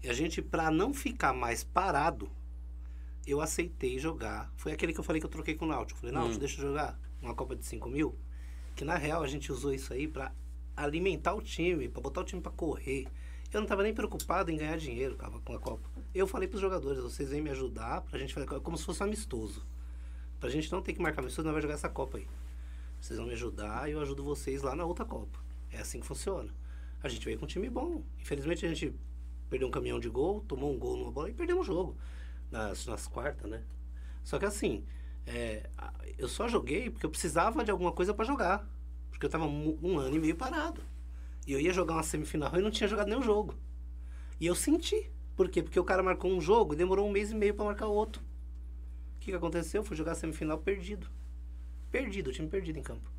E 0.03 0.09
a 0.09 0.13
gente, 0.13 0.41
pra 0.41 0.69
não 0.69 0.93
ficar 0.93 1.31
mais 1.31 1.63
parado, 1.63 2.29
eu 3.25 3.39
aceitei 3.39 3.97
jogar. 3.97 4.51
Foi 4.57 4.73
aquele 4.73 4.91
que 4.91 4.99
eu 4.99 5.05
falei 5.05 5.21
que 5.21 5.25
eu 5.25 5.31
troquei 5.31 5.55
com 5.55 5.63
o 5.63 5.67
Náutico. 5.69 6.01
Falei, 6.01 6.13
Náutico, 6.13 6.39
deixa 6.39 6.59
eu 6.59 6.67
jogar 6.67 6.99
uma 7.21 7.33
Copa 7.33 7.55
de 7.55 7.65
5 7.65 7.87
mil. 7.87 8.13
Que 8.75 8.83
na 8.83 8.97
real 8.97 9.23
a 9.23 9.27
gente 9.27 9.53
usou 9.53 9.73
isso 9.73 9.93
aí 9.93 10.05
pra 10.05 10.33
alimentar 10.75 11.33
o 11.33 11.41
time, 11.41 11.87
pra 11.87 12.01
botar 12.01 12.19
o 12.19 12.25
time 12.25 12.41
pra 12.41 12.51
correr. 12.51 13.07
Eu 13.53 13.61
não 13.61 13.67
tava 13.67 13.83
nem 13.83 13.93
preocupado 13.93 14.51
em 14.51 14.57
ganhar 14.57 14.75
dinheiro 14.75 15.15
cara, 15.15 15.31
com 15.31 15.53
a 15.53 15.59
Copa. 15.61 15.89
Eu 16.13 16.27
falei 16.27 16.49
pros 16.49 16.59
jogadores, 16.59 17.01
vocês 17.01 17.29
vêm 17.29 17.41
me 17.41 17.51
ajudar 17.51 18.01
pra 18.01 18.19
gente 18.19 18.33
fazer 18.33 18.47
como 18.59 18.77
se 18.77 18.83
fosse 18.83 19.01
um 19.01 19.05
amistoso. 19.05 19.65
Pra 20.41 20.49
gente 20.49 20.69
não 20.73 20.81
ter 20.81 20.91
que 20.91 21.01
marcar 21.01 21.21
amistoso, 21.21 21.45
não 21.45 21.53
vai 21.53 21.61
jogar 21.61 21.75
essa 21.75 21.87
Copa 21.87 22.17
aí. 22.17 22.27
Vocês 23.05 23.19
vão 23.19 23.27
me 23.27 23.33
ajudar 23.33 23.87
e 23.87 23.91
eu 23.91 24.01
ajudo 24.01 24.23
vocês 24.23 24.63
lá 24.63 24.75
na 24.75 24.83
outra 24.83 25.05
Copa. 25.05 25.37
É 25.71 25.77
assim 25.77 25.99
que 25.99 26.07
funciona. 26.07 26.51
A 27.03 27.07
gente 27.07 27.23
veio 27.23 27.37
com 27.37 27.45
um 27.45 27.47
time 27.47 27.69
bom. 27.69 28.03
Infelizmente 28.19 28.65
a 28.65 28.69
gente 28.69 28.95
perdeu 29.47 29.67
um 29.67 29.71
caminhão 29.71 29.99
de 29.99 30.09
gol, 30.09 30.41
tomou 30.41 30.73
um 30.73 30.79
gol 30.79 30.97
numa 30.97 31.11
bola 31.11 31.29
e 31.29 31.33
perdemos 31.35 31.67
o 31.67 31.71
jogo. 31.71 31.95
Nas, 32.49 32.87
nas 32.87 33.07
quartas, 33.07 33.47
né? 33.47 33.63
Só 34.23 34.39
que 34.39 34.45
assim, 34.45 34.83
é, 35.23 35.69
eu 36.17 36.27
só 36.27 36.47
joguei 36.47 36.89
porque 36.89 37.05
eu 37.05 37.09
precisava 37.11 37.63
de 37.63 37.69
alguma 37.69 37.91
coisa 37.91 38.11
pra 38.11 38.25
jogar. 38.25 38.67
Porque 39.11 39.27
eu 39.27 39.29
tava 39.29 39.45
um 39.45 39.99
ano 39.99 40.15
e 40.15 40.19
meio 40.19 40.35
parado. 40.35 40.81
E 41.45 41.53
eu 41.53 41.61
ia 41.61 41.71
jogar 41.71 41.93
uma 41.93 42.01
semifinal 42.01 42.57
e 42.57 42.61
não 42.63 42.71
tinha 42.71 42.87
jogado 42.87 43.07
nenhum 43.07 43.21
jogo. 43.21 43.53
E 44.39 44.47
eu 44.47 44.55
senti. 44.55 45.11
Por 45.35 45.47
quê? 45.47 45.61
Porque 45.61 45.79
o 45.79 45.83
cara 45.83 46.01
marcou 46.01 46.31
um 46.31 46.41
jogo 46.41 46.73
e 46.73 46.75
demorou 46.75 47.07
um 47.07 47.11
mês 47.11 47.29
e 47.29 47.35
meio 47.35 47.53
pra 47.53 47.65
marcar 47.65 47.85
outro. 47.85 48.23
O 49.15 49.19
que, 49.19 49.29
que 49.29 49.37
aconteceu? 49.37 49.81
Eu 49.81 49.85
fui 49.85 49.95
jogar 49.95 50.13
a 50.13 50.15
semifinal 50.15 50.57
perdido. 50.57 51.07
Perdido, 51.95 52.29
o 52.29 52.33
time 52.33 52.49
perdido 52.49 52.77
em 52.77 52.83
campo. 52.83 53.09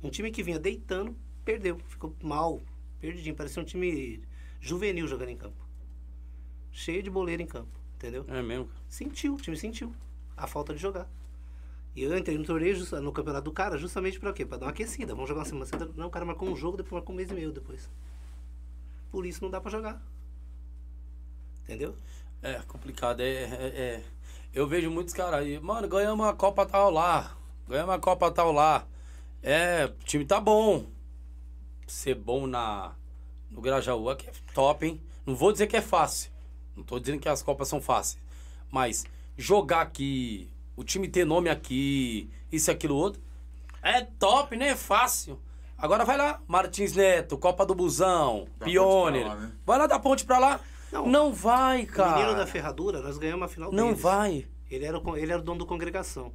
Um 0.00 0.10
time 0.10 0.30
que 0.30 0.44
vinha 0.44 0.60
deitando, 0.60 1.16
perdeu. 1.44 1.76
Ficou 1.88 2.14
mal, 2.22 2.62
perdidinho. 3.00 3.34
Parecia 3.34 3.60
um 3.60 3.64
time 3.64 4.22
juvenil 4.60 5.08
jogando 5.08 5.30
em 5.30 5.36
campo. 5.36 5.56
Cheio 6.70 7.02
de 7.02 7.10
boleiro 7.10 7.42
em 7.42 7.46
campo, 7.46 7.76
entendeu? 7.96 8.24
É 8.28 8.40
mesmo. 8.40 8.70
Sentiu, 8.88 9.34
o 9.34 9.36
time 9.38 9.56
sentiu 9.56 9.92
a 10.36 10.46
falta 10.46 10.72
de 10.72 10.78
jogar. 10.80 11.10
E 11.96 12.02
eu 12.04 12.16
entrei 12.16 12.38
no 12.38 12.44
torneio, 12.44 12.78
no 13.02 13.10
campeonato 13.10 13.46
do 13.46 13.52
cara, 13.52 13.76
justamente 13.76 14.20
pra 14.20 14.32
quê? 14.32 14.46
Pra 14.46 14.56
dar 14.56 14.66
uma 14.66 14.70
aquecida. 14.70 15.12
Vamos 15.12 15.28
jogar 15.28 15.40
uma 15.40 15.66
semana. 15.66 15.92
Não, 15.96 16.06
o 16.06 16.10
cara 16.10 16.24
marcou 16.24 16.48
um 16.48 16.54
jogo, 16.54 16.76
depois 16.76 16.92
marcou 16.92 17.12
um 17.12 17.16
mês 17.16 17.28
e 17.28 17.34
meio 17.34 17.50
depois. 17.50 17.90
Por 19.10 19.26
isso 19.26 19.42
não 19.42 19.50
dá 19.50 19.60
pra 19.60 19.68
jogar. 19.68 20.00
Entendeu? 21.64 21.96
É 22.40 22.54
complicado, 22.68 23.20
é, 23.20 23.24
é, 23.26 23.66
é- 23.66 24.04
Eu 24.52 24.66
vejo 24.66 24.90
muitos 24.90 25.14
caras 25.14 25.40
aí, 25.40 25.60
mano, 25.60 25.86
ganhamos 25.88 26.24
uma 26.24 26.34
Copa 26.34 26.66
tal 26.66 26.90
lá. 26.90 27.36
Ganhamos 27.68 27.94
uma 27.94 28.00
Copa 28.00 28.30
tal 28.30 28.50
lá. 28.50 28.84
É, 29.42 29.86
o 29.86 30.04
time 30.04 30.24
tá 30.24 30.40
bom. 30.40 30.86
Ser 31.86 32.14
bom 32.14 32.46
na 32.46 32.94
no 33.50 33.60
Grajaú 33.60 34.08
aqui 34.08 34.28
é 34.28 34.32
top, 34.54 34.86
hein? 34.86 35.00
Não 35.26 35.34
vou 35.34 35.52
dizer 35.52 35.66
que 35.66 35.76
é 35.76 35.80
fácil. 35.82 36.30
Não 36.76 36.84
tô 36.84 36.98
dizendo 36.98 37.20
que 37.20 37.28
as 37.28 37.42
Copas 37.42 37.68
são 37.68 37.80
fáceis. 37.80 38.22
Mas 38.70 39.04
jogar 39.36 39.82
aqui, 39.82 40.50
o 40.76 40.84
time 40.84 41.08
ter 41.08 41.24
nome 41.24 41.48
aqui, 41.48 42.30
isso 42.50 42.70
e 42.70 42.72
aquilo 42.72 42.96
outro, 42.96 43.20
é 43.82 44.02
top, 44.02 44.56
né? 44.56 44.68
É 44.68 44.76
fácil. 44.76 45.40
Agora 45.76 46.04
vai 46.04 46.16
lá, 46.16 46.40
Martins 46.46 46.94
Neto, 46.94 47.38
Copa 47.38 47.64
do 47.64 47.74
Busão, 47.74 48.46
Pioneer. 48.58 49.26
lá, 49.26 49.34
né? 49.34 49.52
Vai 49.64 49.78
lá 49.78 49.86
dar 49.86 49.98
ponte 49.98 50.24
pra 50.24 50.38
lá. 50.38 50.60
Não, 50.92 51.06
Não. 51.06 51.32
vai, 51.32 51.82
O 51.84 51.86
cara. 51.86 52.16
menino 52.18 52.36
da 52.36 52.46
ferradura, 52.46 53.00
nós 53.00 53.18
ganhamos 53.18 53.44
a 53.44 53.48
final 53.48 53.72
Não 53.72 53.88
deles. 53.88 54.00
vai. 54.02 54.46
Ele 54.70 54.84
era, 54.84 54.98
o 54.98 55.16
ele 55.16 55.32
era 55.32 55.40
o 55.40 55.44
dono 55.44 55.58
do 55.60 55.66
congregação, 55.66 56.32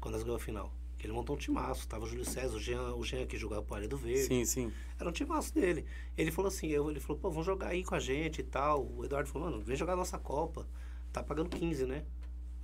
quando 0.00 0.14
nós 0.14 0.22
ganhamos 0.22 0.42
a 0.42 0.44
final. 0.44 0.72
Ele 1.00 1.12
montou 1.12 1.36
um 1.36 1.38
timaço, 1.38 1.86
tava 1.86 2.04
o 2.04 2.08
Júlio 2.08 2.24
César, 2.24 2.56
o 2.56 2.60
Jean, 2.60 2.94
o 2.94 3.04
Jean 3.04 3.24
que 3.24 3.36
jogava 3.36 3.62
pro 3.62 3.76
Área 3.76 3.86
do 3.88 3.96
Verde. 3.96 4.24
Sim, 4.24 4.44
sim. 4.44 4.72
Era 4.98 5.08
um 5.08 5.12
timaço 5.12 5.54
dele. 5.54 5.86
Ele 6.16 6.32
falou 6.32 6.48
assim, 6.48 6.66
eu, 6.68 6.90
ele 6.90 6.98
falou, 6.98 7.18
pô, 7.20 7.30
vamos 7.30 7.46
jogar 7.46 7.68
aí 7.68 7.84
com 7.84 7.94
a 7.94 8.00
gente 8.00 8.40
e 8.40 8.42
tal. 8.42 8.84
O 8.84 9.04
Eduardo 9.04 9.28
falou, 9.28 9.48
mano, 9.48 9.62
vem 9.62 9.76
jogar 9.76 9.92
a 9.92 9.96
nossa 9.96 10.18
Copa. 10.18 10.66
Tá 11.12 11.22
pagando 11.22 11.50
15, 11.50 11.86
né? 11.86 12.04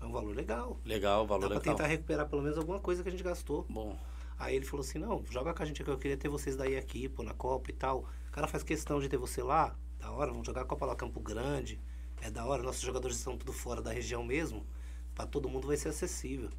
É 0.00 0.04
um 0.04 0.10
valor 0.10 0.34
legal. 0.34 0.80
Legal, 0.84 1.22
Dá 1.22 1.28
valor 1.28 1.46
pra 1.48 1.58
legal. 1.58 1.74
tentar 1.76 1.86
recuperar 1.86 2.28
pelo 2.28 2.42
menos 2.42 2.58
alguma 2.58 2.80
coisa 2.80 3.02
que 3.04 3.08
a 3.08 3.12
gente 3.12 3.22
gastou. 3.22 3.64
Bom. 3.70 3.96
Aí 4.36 4.56
ele 4.56 4.64
falou 4.64 4.84
assim, 4.84 4.98
não, 4.98 5.24
joga 5.30 5.54
com 5.54 5.62
a 5.62 5.66
gente 5.66 5.80
aqui, 5.80 5.90
eu 5.92 5.96
queria 5.98 6.16
ter 6.16 6.28
vocês 6.28 6.56
daí 6.56 6.76
aqui, 6.76 7.08
pô, 7.08 7.22
na 7.22 7.34
Copa 7.34 7.70
e 7.70 7.72
tal. 7.72 8.04
O 8.28 8.32
cara 8.32 8.48
faz 8.48 8.64
questão 8.64 8.98
de 8.98 9.08
ter 9.08 9.16
você 9.16 9.44
lá, 9.44 9.76
da 10.04 10.12
hora, 10.12 10.30
vamos 10.30 10.46
jogar 10.46 10.60
a 10.60 10.64
Copa 10.66 10.84
lá 10.84 10.94
Campo 10.94 11.18
Grande. 11.18 11.80
É 12.20 12.30
da 12.30 12.44
hora, 12.44 12.62
nossos 12.62 12.82
jogadores 12.82 13.16
estão 13.16 13.38
tudo 13.38 13.54
fora 13.54 13.80
da 13.80 13.90
região 13.90 14.22
mesmo. 14.22 14.66
Pra 15.14 15.26
todo 15.26 15.48
mundo 15.48 15.66
vai 15.66 15.78
ser 15.78 15.88
acessível. 15.88 16.50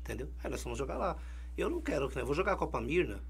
Entendeu? 0.00 0.28
Aí 0.44 0.50
nós 0.50 0.62
vamos 0.62 0.78
jogar 0.78 0.98
lá. 0.98 1.16
Eu 1.56 1.70
não 1.70 1.80
quero, 1.80 2.14
né, 2.14 2.22
vou 2.22 2.34
jogar 2.34 2.52
a 2.52 2.56
Copa 2.56 2.78
Mirna. 2.82 3.22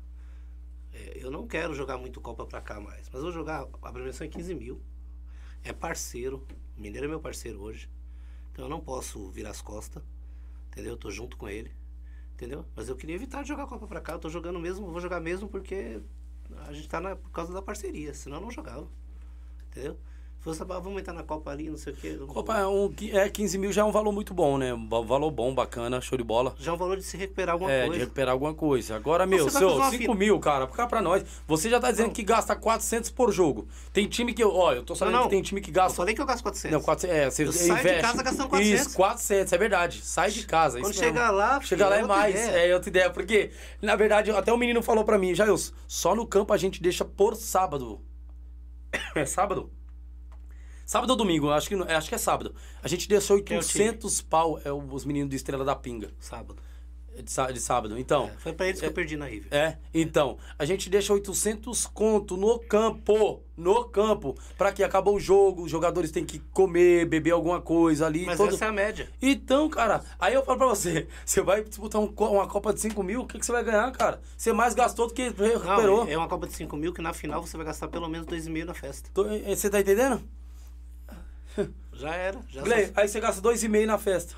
é, 0.93 1.13
eu 1.15 1.31
não 1.31 1.47
quero 1.47 1.75
jogar 1.75 1.97
muito 1.97 2.21
Copa 2.21 2.45
pra 2.45 2.61
cá 2.61 2.81
mais. 2.81 3.09
Mas 3.13 3.23
vou 3.23 3.31
jogar, 3.31 3.69
a 3.83 3.93
premiação 3.93 4.27
é 4.27 4.31
15 4.31 4.53
mil. 4.53 4.83
É 5.63 5.73
parceiro. 5.73 6.45
Mineiro 6.77 7.07
é 7.07 7.09
meu 7.09 7.21
parceiro 7.21 7.61
hoje. 7.61 7.89
Então 8.51 8.65
eu 8.65 8.69
não 8.69 8.81
posso 8.81 9.31
virar 9.31 9.51
as 9.51 9.63
costas. 9.63 10.03
Entendeu? 10.73 10.95
Eu 10.95 10.97
tô 10.97 11.09
junto 11.09 11.37
com 11.37 11.49
ele. 11.49 11.71
Entendeu? 12.35 12.67
Mas 12.75 12.89
eu 12.89 12.97
queria 12.97 13.15
evitar 13.15 13.43
de 13.43 13.49
jogar 13.49 13.69
Copa 13.69 13.87
pra 13.87 14.01
cá. 14.01 14.15
Eu 14.15 14.19
tô 14.19 14.29
jogando 14.29 14.59
mesmo, 14.59 14.91
vou 14.91 15.01
jogar 15.01 15.21
mesmo 15.21 15.49
porque 15.49 16.03
a 16.67 16.73
gente 16.73 16.89
tá 16.89 17.01
na, 17.01 17.15
por 17.15 17.31
causa 17.31 17.53
da 17.53 17.63
parceria. 17.63 18.13
Senão 18.13 18.39
eu 18.39 18.43
não 18.43 18.51
jogava. 18.51 18.89
Entendeu? 19.73 19.97
Fosse, 20.41 20.61
ah, 20.61 20.65
vamos 20.81 21.01
entrar 21.01 21.13
na 21.15 21.23
Copa 21.23 21.53
ali, 21.53 21.71
não 21.71 21.77
sei 21.77 21.93
o 21.93 21.97
quê. 21.97 22.17
eu- 22.19 22.27
Copa 22.27 22.59
é, 22.59 22.67
um, 22.67 22.93
é 23.13 23.29
15 23.29 23.57
mil 23.59 23.73
já 23.73 23.83
é 23.83 23.85
um 23.85 23.93
valor 23.93 24.11
muito 24.11 24.35
bom, 24.35 24.59
né? 24.59 24.75
Um 24.75 24.89
va- 24.89 25.01
valor 25.01 25.31
bom, 25.31 25.55
bacana, 25.55 26.01
show 26.01 26.19
de 26.19 26.25
bola. 26.25 26.53
Já 26.59 26.73
é 26.73 26.75
um 26.75 26.77
valor 26.77 26.97
de 26.97 27.05
se 27.05 27.17
recuperar 27.17 27.53
alguma 27.53 27.71
é, 27.71 27.83
de 27.83 27.87
coisa. 27.87 28.01
recuperar 28.03 28.33
alguma 28.33 28.53
coisa. 28.53 28.97
Agora, 28.97 29.25
meu, 29.25 29.49
seu, 29.49 29.53
fazer 29.53 29.65
uma 29.67 29.89
5 29.91 30.03
fila. 30.03 30.15
mil, 30.17 30.41
cara, 30.41 30.67
cá 30.67 30.85
pra 30.89 31.01
nós. 31.01 31.25
Você 31.47 31.71
já 31.71 31.79
tá 31.79 31.93
dizendo 31.93 32.07
Não. 32.09 32.13
que 32.13 32.25
gasta 32.25 32.57
400 32.57 33.09
por 33.09 33.31
jogo. 33.31 33.69
Tem 33.93 34.09
time 34.09 34.35
que, 34.35 34.43
eu- 34.43 34.53
ó, 34.53 34.73
eu 34.73 34.83
tô 34.83 34.97
sabendo 34.97 35.13
Não, 35.15 35.21
não. 35.21 35.29
que 35.29 35.35
tem 35.37 35.43
time 35.43 35.61
que 35.61 35.71
Eu 35.71 35.75
gasta. 35.75 35.97
falei 35.97 36.13
que 36.13 36.21
eu 36.21 36.27
gasto 36.27 36.43
400. 36.43 36.73
Não, 36.77 36.83
400, 36.83 37.17
é, 37.17 37.31
você 37.31 37.45
Eu 37.45 37.53
saio 37.53 37.75
de 37.75 37.81
investe. 37.81 38.03
casa 38.03 38.23
gastando 38.25 38.49
400. 38.49 38.81
Isso, 38.89 38.97
400, 38.97 39.53
é 39.53 39.59
verdade. 39.59 40.01
Sai 40.03 40.31
de 40.33 40.45
casa. 40.45 40.81
Quando 40.81 40.91
isso 40.93 41.01
mesmo. 41.01 41.15
chegar 41.17 41.31
lá, 41.31 41.61
Chegar 41.61 41.89
lá 41.89 41.99
é 41.99 42.01
é 42.01 42.05
mais, 42.05 42.35
ideia. 42.35 42.67
é 42.67 42.75
outra 42.75 42.89
ideia. 42.91 43.11
Porque, 43.11 43.53
na 43.81 43.95
verdade, 43.95 44.33
até 44.33 44.53
o 44.53 44.59
menino 44.59 44.83
falou 44.83 45.05
pra 45.05 45.17
mim, 45.19 45.37
Jailson, 45.37 45.73
só 45.87 46.17
no 46.17 46.27
campo 46.27 46.53
a 46.53 46.57
gente 46.57 46.83
deixa 46.83 47.05
por 47.05 47.37
sábado. 47.37 48.01
É 49.15 49.25
sábado? 49.25 49.71
Sábado 50.85 51.11
ou 51.11 51.17
domingo? 51.17 51.51
Acho 51.51 51.69
que, 51.69 51.75
é, 51.75 51.95
acho 51.95 52.09
que 52.09 52.15
é 52.15 52.19
sábado. 52.19 52.55
A 52.83 52.89
gente 52.89 53.09
deixou 53.09 53.43
Quem 53.43 53.57
é 53.57 53.61
o 53.61 53.63
time? 53.63 53.85
800 53.85 54.23
pau, 54.23 54.61
é 54.65 54.73
os 54.73 55.05
meninos 55.05 55.31
do 55.31 55.37
Estrela 55.37 55.65
da 55.65 55.75
Pinga, 55.75 56.11
Sábado. 56.19 56.63
De, 57.21 57.31
sá- 57.31 57.51
de 57.51 57.61
sábado. 57.61 57.99
Então, 57.99 58.27
É, 58.27 58.39
foi 58.39 58.53
pra 58.53 58.67
eles 58.69 58.81
que 58.81 58.87
é- 58.87 58.89
eu 58.89 58.93
perdi 58.93 59.17
na 59.17 59.27
River. 59.27 59.49
é, 59.53 59.77
então, 59.93 60.39
a 60.59 60.65
gente 60.65 60.89
deixa 60.89 61.13
800 61.13 61.87
conto 61.87 62.37
no 62.37 62.59
campo, 62.61 63.43
no 63.57 63.85
campo, 63.85 64.37
pra 64.57 64.73
que 64.73 64.83
acabou 64.83 65.17
o 65.17 65.21
jogo, 65.21 65.63
os 65.65 65.71
jogadores 65.71 66.11
têm 66.11 66.25
que 66.25 66.39
comer, 66.39 67.07
beber 67.07 67.33
alguma 67.33 67.61
coisa 67.61 68.07
ali. 68.07 68.25
Mas 68.27 68.37
todo... 68.39 68.55
essa 68.55 68.65
é 68.65 68.69
a 68.69 68.73
média. 68.73 69.09
Então, 69.21 69.69
cara, 69.69 70.03
aí 70.19 70.35
eu 70.35 70.45
falo 70.45 70.59
pra 70.59 70.67
você, 70.69 71.07
você 71.27 71.41
vai 71.43 71.63
disputar 71.63 72.01
um 72.01 72.07
uma 72.17 72.47
Copa 72.49 72.73
de 72.73 72.81
5 72.81 73.03
mil, 73.03 73.23
o 73.23 73.27
que, 73.27 73.39
que 73.39 73.45
você 73.47 73.53
vai 73.53 73.63
ganhar, 73.65 73.91
cara? 73.93 74.21
Você 74.37 74.53
mais 74.53 74.75
gastou 74.75 75.07
do 75.09 75.15
que 75.15 75.25
recuperou. 75.31 76.05
Não, 76.05 76.11
é 76.13 76.17
uma 76.17 76.29
Copa 76.29 76.47
de 76.47 76.55
5 76.55 76.77
mil 76.77 76.93
que 76.93 77.03
na 77.03 77.13
final 77.13 77.45
você 77.45 77.57
vai 77.57 77.67
gastar 77.67 77.89
pelo 77.89 78.09
menos 78.09 78.27
2,5 78.27 78.65
na 78.65 78.75
festa. 78.75 79.11
Tô- 79.13 79.27
eh, 79.29 79.55
Você 79.55 79.69
tá 79.69 79.81
entendendo? 79.81 80.23
Já 81.93 82.15
era. 82.15 82.41
Já 82.49 82.63
Glei, 82.63 82.87
só- 82.87 82.93
aí 82.97 83.07
você 83.09 83.21
gasta 83.21 83.41
2,5 83.43 83.87
na 83.87 83.99
festa. 83.99 84.35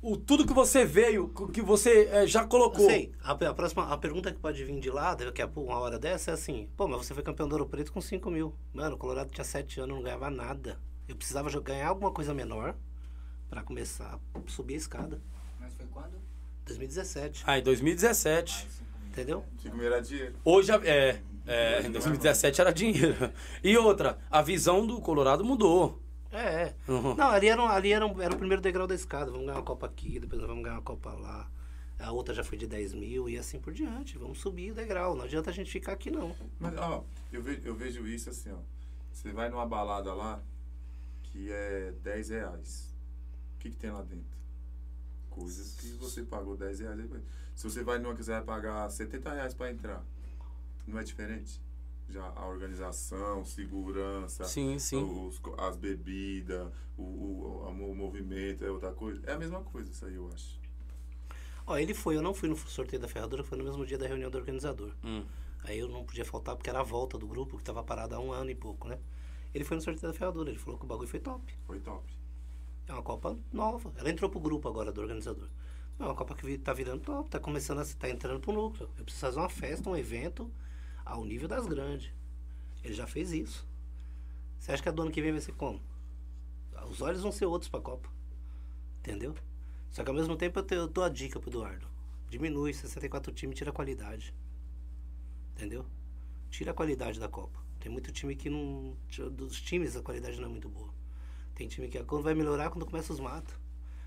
O, 0.00 0.16
tudo 0.16 0.46
que 0.46 0.52
você 0.52 0.84
veio, 0.84 1.32
o 1.34 1.48
que 1.48 1.60
você 1.60 2.08
eh, 2.12 2.26
já 2.26 2.46
colocou. 2.46 2.86
Sei, 2.88 3.12
a, 3.20 3.32
a 3.32 3.54
próxima 3.54 3.92
a 3.92 3.96
pergunta 3.98 4.32
que 4.32 4.38
pode 4.38 4.64
vir 4.64 4.78
de 4.78 4.90
lá, 4.90 5.14
daqui 5.14 5.42
a 5.42 5.48
pouco, 5.48 5.72
uma 5.72 5.80
hora 5.80 5.98
dessa, 5.98 6.30
é 6.30 6.34
assim: 6.34 6.68
pô, 6.76 6.86
mas 6.86 7.04
você 7.04 7.12
foi 7.14 7.22
campeão 7.22 7.48
do 7.48 7.52
Ouro 7.54 7.66
Preto 7.66 7.92
com 7.92 8.00
5 8.00 8.30
mil. 8.30 8.54
Mano, 8.72 8.94
o 8.94 8.98
Colorado 8.98 9.30
tinha 9.30 9.44
7 9.44 9.80
anos, 9.80 9.96
não 9.96 10.02
ganhava 10.02 10.30
nada. 10.30 10.78
Eu 11.08 11.16
precisava 11.16 11.50
ganhar 11.60 11.88
alguma 11.88 12.12
coisa 12.12 12.32
menor 12.32 12.76
pra 13.50 13.62
começar 13.62 14.20
a 14.34 14.40
subir 14.50 14.74
a 14.74 14.76
escada. 14.76 15.20
Mas 15.58 15.74
foi 15.74 15.86
quando? 15.86 16.12
2017, 16.66 17.44
Ah, 17.46 17.58
em 17.58 17.62
2017. 17.62 18.68
entendeu? 19.08 19.44
5 19.62 19.76
mil 19.76 19.86
era 19.86 20.00
dinheiro. 20.00 20.34
Hoje, 20.44 20.70
é, 20.70 21.20
é, 21.46 21.82
em 21.82 21.90
2017 21.90 22.60
era 22.60 22.72
dinheiro. 22.72 23.32
E 23.64 23.76
outra, 23.76 24.18
a 24.30 24.42
visão 24.42 24.86
do 24.86 25.00
Colorado 25.00 25.44
mudou. 25.44 26.00
É, 26.30 26.62
é. 26.62 26.74
Uhum. 26.86 27.14
Não, 27.14 27.30
ali, 27.30 27.48
era, 27.48 27.62
ali 27.62 27.92
era, 27.92 28.04
era 28.04 28.34
o 28.34 28.38
primeiro 28.38 28.62
degrau 28.62 28.86
da 28.86 28.94
escada. 28.94 29.30
Vamos 29.30 29.46
ganhar 29.46 29.58
uma 29.58 29.64
Copa 29.64 29.86
aqui, 29.86 30.20
depois 30.20 30.40
vamos 30.42 30.62
ganhar 30.62 30.76
uma 30.76 30.82
Copa 30.82 31.12
lá. 31.12 31.50
A 31.98 32.12
outra 32.12 32.32
já 32.32 32.44
foi 32.44 32.56
de 32.56 32.66
10 32.66 32.94
mil 32.94 33.28
e 33.28 33.36
assim 33.36 33.58
por 33.58 33.72
diante. 33.72 34.18
Vamos 34.18 34.38
subir 34.38 34.70
o 34.70 34.74
degrau. 34.74 35.16
Não 35.16 35.24
adianta 35.24 35.50
a 35.50 35.52
gente 35.52 35.70
ficar 35.70 35.92
aqui, 35.92 36.10
não. 36.10 36.34
Mas, 36.60 36.76
ó, 36.76 37.04
eu 37.32 37.42
vejo, 37.42 37.60
eu 37.64 37.74
vejo 37.74 38.06
isso 38.06 38.30
assim, 38.30 38.52
ó. 38.52 38.58
Você 39.12 39.32
vai 39.32 39.48
numa 39.48 39.66
balada 39.66 40.14
lá 40.14 40.40
que 41.24 41.50
é 41.50 41.92
10 42.02 42.28
reais. 42.28 42.94
O 43.56 43.58
que, 43.58 43.70
que 43.70 43.76
tem 43.76 43.90
lá 43.90 44.02
dentro? 44.02 44.38
Coisas 45.30 45.74
que 45.74 45.88
você 45.94 46.22
pagou 46.22 46.56
10 46.56 46.80
reais. 46.80 47.00
Se 47.54 47.64
você 47.64 47.82
vai 47.82 47.98
numa 47.98 48.14
que 48.14 48.22
você 48.22 48.30
vai 48.30 48.42
pagar 48.42 48.88
70 48.88 49.34
reais 49.34 49.54
pra 49.54 49.70
entrar, 49.70 50.04
não 50.86 50.98
é 50.98 51.02
diferente? 51.02 51.60
Já 52.08 52.32
a 52.34 52.46
organização, 52.46 53.44
segurança, 53.44 54.44
Sim, 54.44 54.78
sim. 54.78 55.02
os- 55.02 55.40
as 55.58 55.76
bebidas, 55.76 56.72
o, 56.96 57.02
o, 57.02 57.68
o 57.68 57.94
movimento 57.94 58.64
é 58.64 58.70
outra 58.70 58.92
coisa. 58.92 59.20
É 59.26 59.32
a 59.32 59.38
mesma 59.38 59.60
coisa 59.62 59.90
isso 59.90 60.06
aí, 60.06 60.14
eu 60.14 60.30
acho. 60.32 60.58
Ó, 61.66 61.76
ele 61.76 61.92
foi, 61.92 62.16
eu 62.16 62.22
não 62.22 62.32
fui 62.32 62.48
no 62.48 62.56
sorteio 62.56 63.00
da 63.00 63.06
ferradura, 63.08 63.44
foi 63.44 63.58
no 63.58 63.64
mesmo 63.64 63.84
dia 63.84 63.98
da 63.98 64.06
reunião 64.06 64.30
do 64.30 64.38
organizador. 64.38 64.94
Hum. 65.04 65.22
Aí 65.64 65.78
eu 65.78 65.88
não 65.88 66.02
podia 66.02 66.24
faltar 66.24 66.56
porque 66.56 66.70
era 66.70 66.80
a 66.80 66.82
volta 66.82 67.18
do 67.18 67.26
grupo 67.26 67.58
que 67.58 67.64
tava 67.64 67.82
parado 67.82 68.14
há 68.14 68.18
um 68.20 68.32
ano 68.32 68.50
e 68.50 68.54
pouco, 68.54 68.88
né? 68.88 68.98
Ele 69.54 69.64
foi 69.64 69.76
no 69.76 69.82
sorteio 69.82 70.10
da 70.10 70.16
ferradura, 70.18 70.48
ele 70.48 70.58
falou 70.58 70.78
que 70.78 70.86
o 70.86 70.88
bagulho 70.88 71.08
foi 71.08 71.20
top. 71.20 71.54
Foi 71.66 71.78
top. 71.80 72.04
É 72.86 72.92
uma 72.92 73.02
Copa 73.02 73.36
nova. 73.52 73.92
Ela 73.96 74.08
entrou 74.08 74.30
pro 74.30 74.40
grupo 74.40 74.66
agora 74.66 74.90
do 74.90 75.00
organizador. 75.02 75.48
É 75.98 76.04
uma 76.04 76.14
Copa 76.14 76.34
que 76.34 76.56
tá 76.56 76.72
virando 76.72 77.02
top, 77.02 77.28
tá 77.28 77.38
começando 77.38 77.80
a 77.80 77.84
tá 77.84 78.08
entrando 78.08 78.40
pro 78.40 78.52
núcleo. 78.52 78.88
Eu 78.96 79.04
preciso 79.04 79.26
fazer 79.26 79.38
uma 79.38 79.50
festa, 79.50 79.90
um 79.90 79.96
evento 79.96 80.50
ao 81.08 81.24
nível 81.24 81.48
das 81.48 81.66
grandes. 81.66 82.12
Ele 82.84 82.94
já 82.94 83.06
fez 83.06 83.32
isso. 83.32 83.66
Você 84.58 84.72
acha 84.72 84.82
que 84.82 84.88
a 84.88 84.92
do 84.92 85.02
ano 85.02 85.10
que 85.10 85.22
vem 85.22 85.32
vai 85.32 85.40
ser 85.40 85.52
como? 85.52 85.80
Os 86.88 87.00
olhos 87.00 87.22
vão 87.22 87.32
ser 87.32 87.46
outros 87.46 87.68
pra 87.68 87.80
Copa. 87.80 88.08
Entendeu? 89.00 89.34
Só 89.90 90.04
que 90.04 90.10
ao 90.10 90.14
mesmo 90.14 90.36
tempo 90.36 90.64
eu, 90.70 90.86
dou 90.86 91.02
a 91.02 91.08
dica 91.08 91.40
pro 91.40 91.50
Eduardo. 91.50 91.88
Diminui, 92.28 92.72
64 92.72 93.32
times, 93.32 93.56
tira 93.56 93.70
a 93.70 93.72
qualidade. 93.72 94.34
Entendeu? 95.52 95.84
Tira 96.50 96.70
a 96.70 96.74
qualidade 96.74 97.18
da 97.18 97.28
Copa. 97.28 97.58
Tem 97.80 97.90
muito 97.90 98.12
time 98.12 98.36
que 98.36 98.50
não. 98.50 98.96
Dos 99.32 99.60
times 99.60 99.96
a 99.96 100.02
qualidade 100.02 100.38
não 100.38 100.46
é 100.46 100.50
muito 100.50 100.68
boa. 100.68 100.92
Tem 101.54 101.66
time 101.66 101.88
que 101.88 102.02
quando 102.04 102.22
vai 102.22 102.34
melhorar 102.34 102.70
quando 102.70 102.86
começa 102.86 103.12
os 103.12 103.20
matos. 103.20 103.54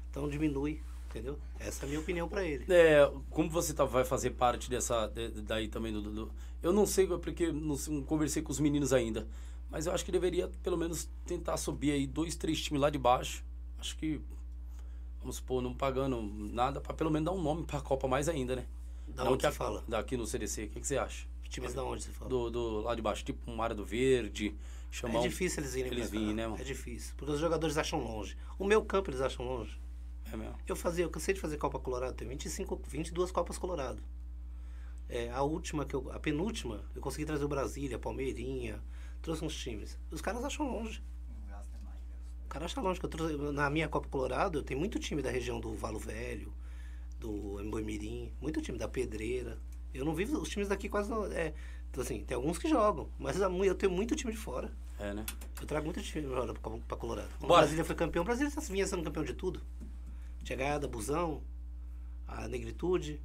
Então 0.10 0.30
diminui, 0.30 0.84
entendeu? 1.12 1.38
Essa 1.60 1.84
é 1.84 1.86
a 1.86 1.90
minha 1.90 2.00
opinião 2.00 2.28
pra 2.28 2.44
ele. 2.44 2.66
É, 2.74 3.10
como 3.30 3.50
você 3.50 3.74
tá, 3.74 3.86
vai 3.86 4.04
fazer 4.04 4.32
parte 4.32 4.70
dessa 4.70 5.08
de- 5.08 5.30
daí 5.42 5.68
também 5.68 5.92
do, 5.94 6.02
do- 6.02 6.32
eu 6.64 6.72
não 6.74 6.86
sei 6.86 7.06
porque 7.08 7.52
não, 7.52 7.76
não 7.90 8.04
conversei 8.04 8.42
com 8.42 8.52
os 8.52 8.60
meninos 8.60 8.94
ainda, 8.94 9.28
mas 9.70 9.86
eu 9.86 9.94
acho 9.94 10.04
que 10.06 10.12
deveria 10.12 10.50
pelo 10.64 10.78
menos 10.78 11.08
tentar 11.26 11.58
subir 11.58 11.92
aí 11.92 12.08
dois, 12.08 12.36
três 12.36 12.62
times 12.62 12.82
lá 12.82 12.90
de 12.90 12.98
baixo. 12.98 13.44
Acho 13.80 13.96
que 13.98 14.22
vamos 15.20 15.36
supor 15.38 15.62
não 15.62 15.74
pagando 15.74 16.22
nada 16.22 16.80
para 16.82 16.94
pelo 16.94 17.12
menos 17.12 17.26
dar 17.26 17.32
um 17.32 17.42
nome 17.42 17.64
para 17.64 17.80
a 17.80 17.82
Copa 17.82 18.08
mais 18.08 18.28
ainda, 18.30 18.56
né? 18.56 18.66
Da 19.08 19.24
não 19.26 19.34
onde 19.34 19.42
que 19.42 19.46
a- 19.48 19.52
você 19.52 19.58
fala? 19.58 19.84
Daqui 19.88 20.16
no 20.18 20.26
CDC, 20.26 20.64
o 20.66 20.70
que, 20.70 20.80
que 20.80 20.88
você 20.88 20.98
acha? 20.98 21.28
Times 21.50 21.74
da 21.74 21.84
onde 21.84 22.02
você 22.04 22.12
fala? 22.12 22.30
Do, 22.30 22.50
do 22.50 22.82
lá 22.82 22.96
de 22.96 23.02
baixo, 23.02 23.26
tipo 23.26 23.52
um 23.52 23.62
área 23.62 23.76
do 23.76 23.84
verde, 23.84 24.56
chamar 24.90 25.20
É 25.20 25.22
difícil 25.24 25.62
eles 25.62 25.76
irem 25.76 25.92
eles 25.92 26.10
virem, 26.10 26.34
né, 26.34 26.48
mano? 26.48 26.62
É 26.62 26.64
difícil. 26.64 27.14
Porque 27.18 27.34
os 27.34 27.40
jogadores 27.42 27.78
acham 27.78 28.02
longe. 28.02 28.38
O 28.58 28.64
meu 28.64 28.82
campo 28.86 29.10
eles 29.10 29.20
acham 29.20 29.46
longe. 29.46 29.78
É 30.32 30.38
mesmo. 30.38 30.56
Eu 30.68 30.76
fazia, 30.76 31.04
eu 31.06 31.10
cansei 31.10 31.34
de 31.34 31.40
fazer 31.40 31.58
Copa 31.58 31.80
Colorado, 31.80 32.14
tem 32.16 32.28
25, 32.28 32.82
22 32.88 33.32
Copas 33.32 33.58
Colorado. 33.58 34.02
É, 35.10 35.30
a 35.32 35.42
última 35.42 35.86
que 35.86 35.94
eu, 35.94 36.10
a 36.12 36.20
penúltima, 36.20 36.84
eu 36.96 37.02
consegui 37.02 37.26
trazer 37.26 37.44
o 37.44 37.48
Brasília, 37.48 38.00
Palmeirinha, 38.00 38.82
trouxe 39.22 39.44
uns 39.44 39.56
times. 39.56 39.98
Os 40.10 40.22
caras 40.22 40.44
acham 40.46 40.66
longe. 40.72 41.04
Gasta. 41.50 41.78
cara 42.48 42.66
acha 42.66 42.80
longe. 42.82 43.00
que 43.00 43.06
eu 43.06 43.10
trouxe- 43.10 43.36
na 43.52 43.70
minha 43.70 43.90
Copa 43.90 44.08
Colorado, 44.08 44.60
eu 44.60 44.64
tenho 44.64 44.80
muito 44.80 44.98
time 45.00 45.22
da 45.22 45.30
região 45.30 45.60
do 45.60 45.76
Valo 45.76 46.00
Velho, 46.00 46.54
do 47.20 47.60
Emboimirim, 47.62 48.32
muito 48.40 48.62
time 48.62 48.78
da 48.78 48.88
Pedreira. 48.88 49.60
Eu 49.94 50.06
não 50.06 50.16
vivo, 50.16 50.38
os 50.40 50.48
times 50.48 50.70
daqui 50.70 50.88
quase 50.88 51.10
não. 51.10 51.26
É, 51.26 51.54
então, 51.90 52.02
assim, 52.02 52.24
tem 52.24 52.36
alguns 52.36 52.58
que 52.58 52.70
jogam, 52.70 53.10
mas 53.20 53.38
eu 53.38 53.76
tenho 53.76 53.92
muito 53.92 54.16
time 54.16 54.32
de 54.32 54.38
fora. 54.40 54.72
É, 54.98 55.14
né? 55.14 55.26
Eu 55.60 55.68
trago 55.68 55.84
muito 55.86 56.02
time 56.02 56.26
de 56.26 56.34
fora 56.34 56.54
pra, 56.54 56.72
pra 56.88 56.96
Colorado. 56.98 57.28
Quando 57.38 57.50
Bora. 57.50 57.54
o 57.54 57.62
Brasília 57.64 57.84
foi 57.84 57.96
campeão, 57.96 58.22
o 58.22 58.26
Brasília 58.26 58.50
vinha 58.70 58.88
sendo 58.88 59.04
campeão 59.04 59.26
de 59.26 59.34
tudo. 59.34 59.62
Tinha 60.44 60.58
ganhado 60.58 60.86
a 60.86 60.90
Busão, 60.90 61.42
a 62.28 62.48
Negritude, 62.48 63.22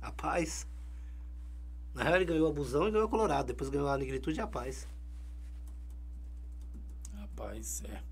a 0.00 0.10
Paz. 0.12 0.66
Na 1.94 2.02
real, 2.02 2.16
ele 2.16 2.24
ganhou 2.24 2.48
a 2.48 2.52
Busão 2.52 2.88
e 2.88 2.90
ganhou 2.90 3.06
a 3.06 3.10
Colorado. 3.10 3.46
Depois 3.48 3.68
ganhou 3.70 3.88
a 3.88 3.96
Negritude 3.98 4.38
e 4.38 4.42
a 4.42 4.46
Paz. 4.46 4.86
Rapaz, 7.18 7.82
é. 7.84 8.02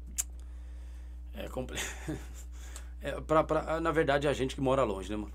É 1.44 1.48
complicado. 1.48 1.88
É, 3.06 3.20
pra, 3.20 3.44
pra, 3.44 3.78
na 3.82 3.92
verdade, 3.92 4.26
é 4.26 4.30
a 4.30 4.32
gente 4.32 4.54
que 4.54 4.62
mora 4.62 4.82
longe, 4.82 5.10
né, 5.10 5.16
mano? 5.16 5.32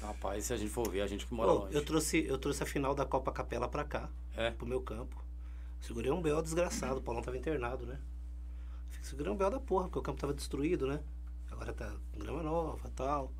Rapaz, 0.00 0.44
se 0.44 0.52
a 0.52 0.56
gente 0.56 0.70
for 0.70 0.88
ver, 0.88 1.00
é 1.00 1.02
a 1.02 1.06
gente 1.08 1.26
que 1.26 1.34
mora 1.34 1.50
longe. 1.50 1.74
eu, 1.74 1.84
trouxe, 1.84 2.24
eu 2.24 2.38
trouxe 2.38 2.62
a 2.62 2.66
final 2.66 2.94
da 2.94 3.04
Copa 3.04 3.32
Capela 3.32 3.66
pra 3.68 3.82
cá, 3.82 4.08
É. 4.36 4.52
pro 4.52 4.64
meu 4.64 4.80
campo. 4.80 5.20
Segurei 5.80 6.12
um 6.12 6.22
BO 6.22 6.40
desgraçado, 6.40 7.00
o 7.00 7.02
Paulão 7.02 7.20
tava 7.24 7.36
internado, 7.36 7.84
né? 7.86 7.98
Segurei 9.02 9.32
um 9.32 9.36
BO 9.36 9.50
da 9.50 9.58
porra, 9.58 9.86
porque 9.86 9.98
o 9.98 10.02
campo 10.02 10.20
tava 10.20 10.32
destruído, 10.32 10.86
né? 10.86 11.00
Agora 11.64 11.72
tá 11.72 11.96
com 12.12 12.18
grama 12.18 12.42
nova 12.42 12.86
e 12.86 12.90
tal. 12.90 13.32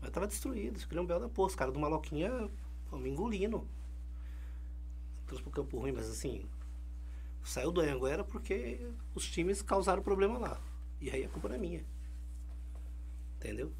Mas 0.00 0.10
tava 0.10 0.28
destruído, 0.28 0.78
segurei 0.78 1.02
um 1.02 1.06
BO 1.06 1.18
da 1.18 1.28
porra. 1.28 1.48
Os 1.48 1.54
caras 1.56 1.74
do 1.74 1.80
Maloquinha 1.80 2.48
pô, 2.88 2.96
me 2.96 3.10
engolindo. 3.10 3.66
Trouxe 5.26 5.42
pro 5.42 5.50
campo 5.50 5.78
ruim, 5.78 5.90
mas 5.90 6.08
assim. 6.08 6.46
Saiu 7.42 7.72
do 7.72 7.80
Anhanguera 7.80 8.22
porque 8.22 8.88
os 9.14 9.28
times 9.28 9.62
causaram 9.62 10.00
problema 10.00 10.38
lá. 10.38 10.60
E 11.00 11.10
aí 11.10 11.24
a 11.24 11.28
culpa 11.28 11.48
não 11.48 11.56
é 11.56 11.58
minha. 11.58 11.84
Entendeu? 13.36 13.72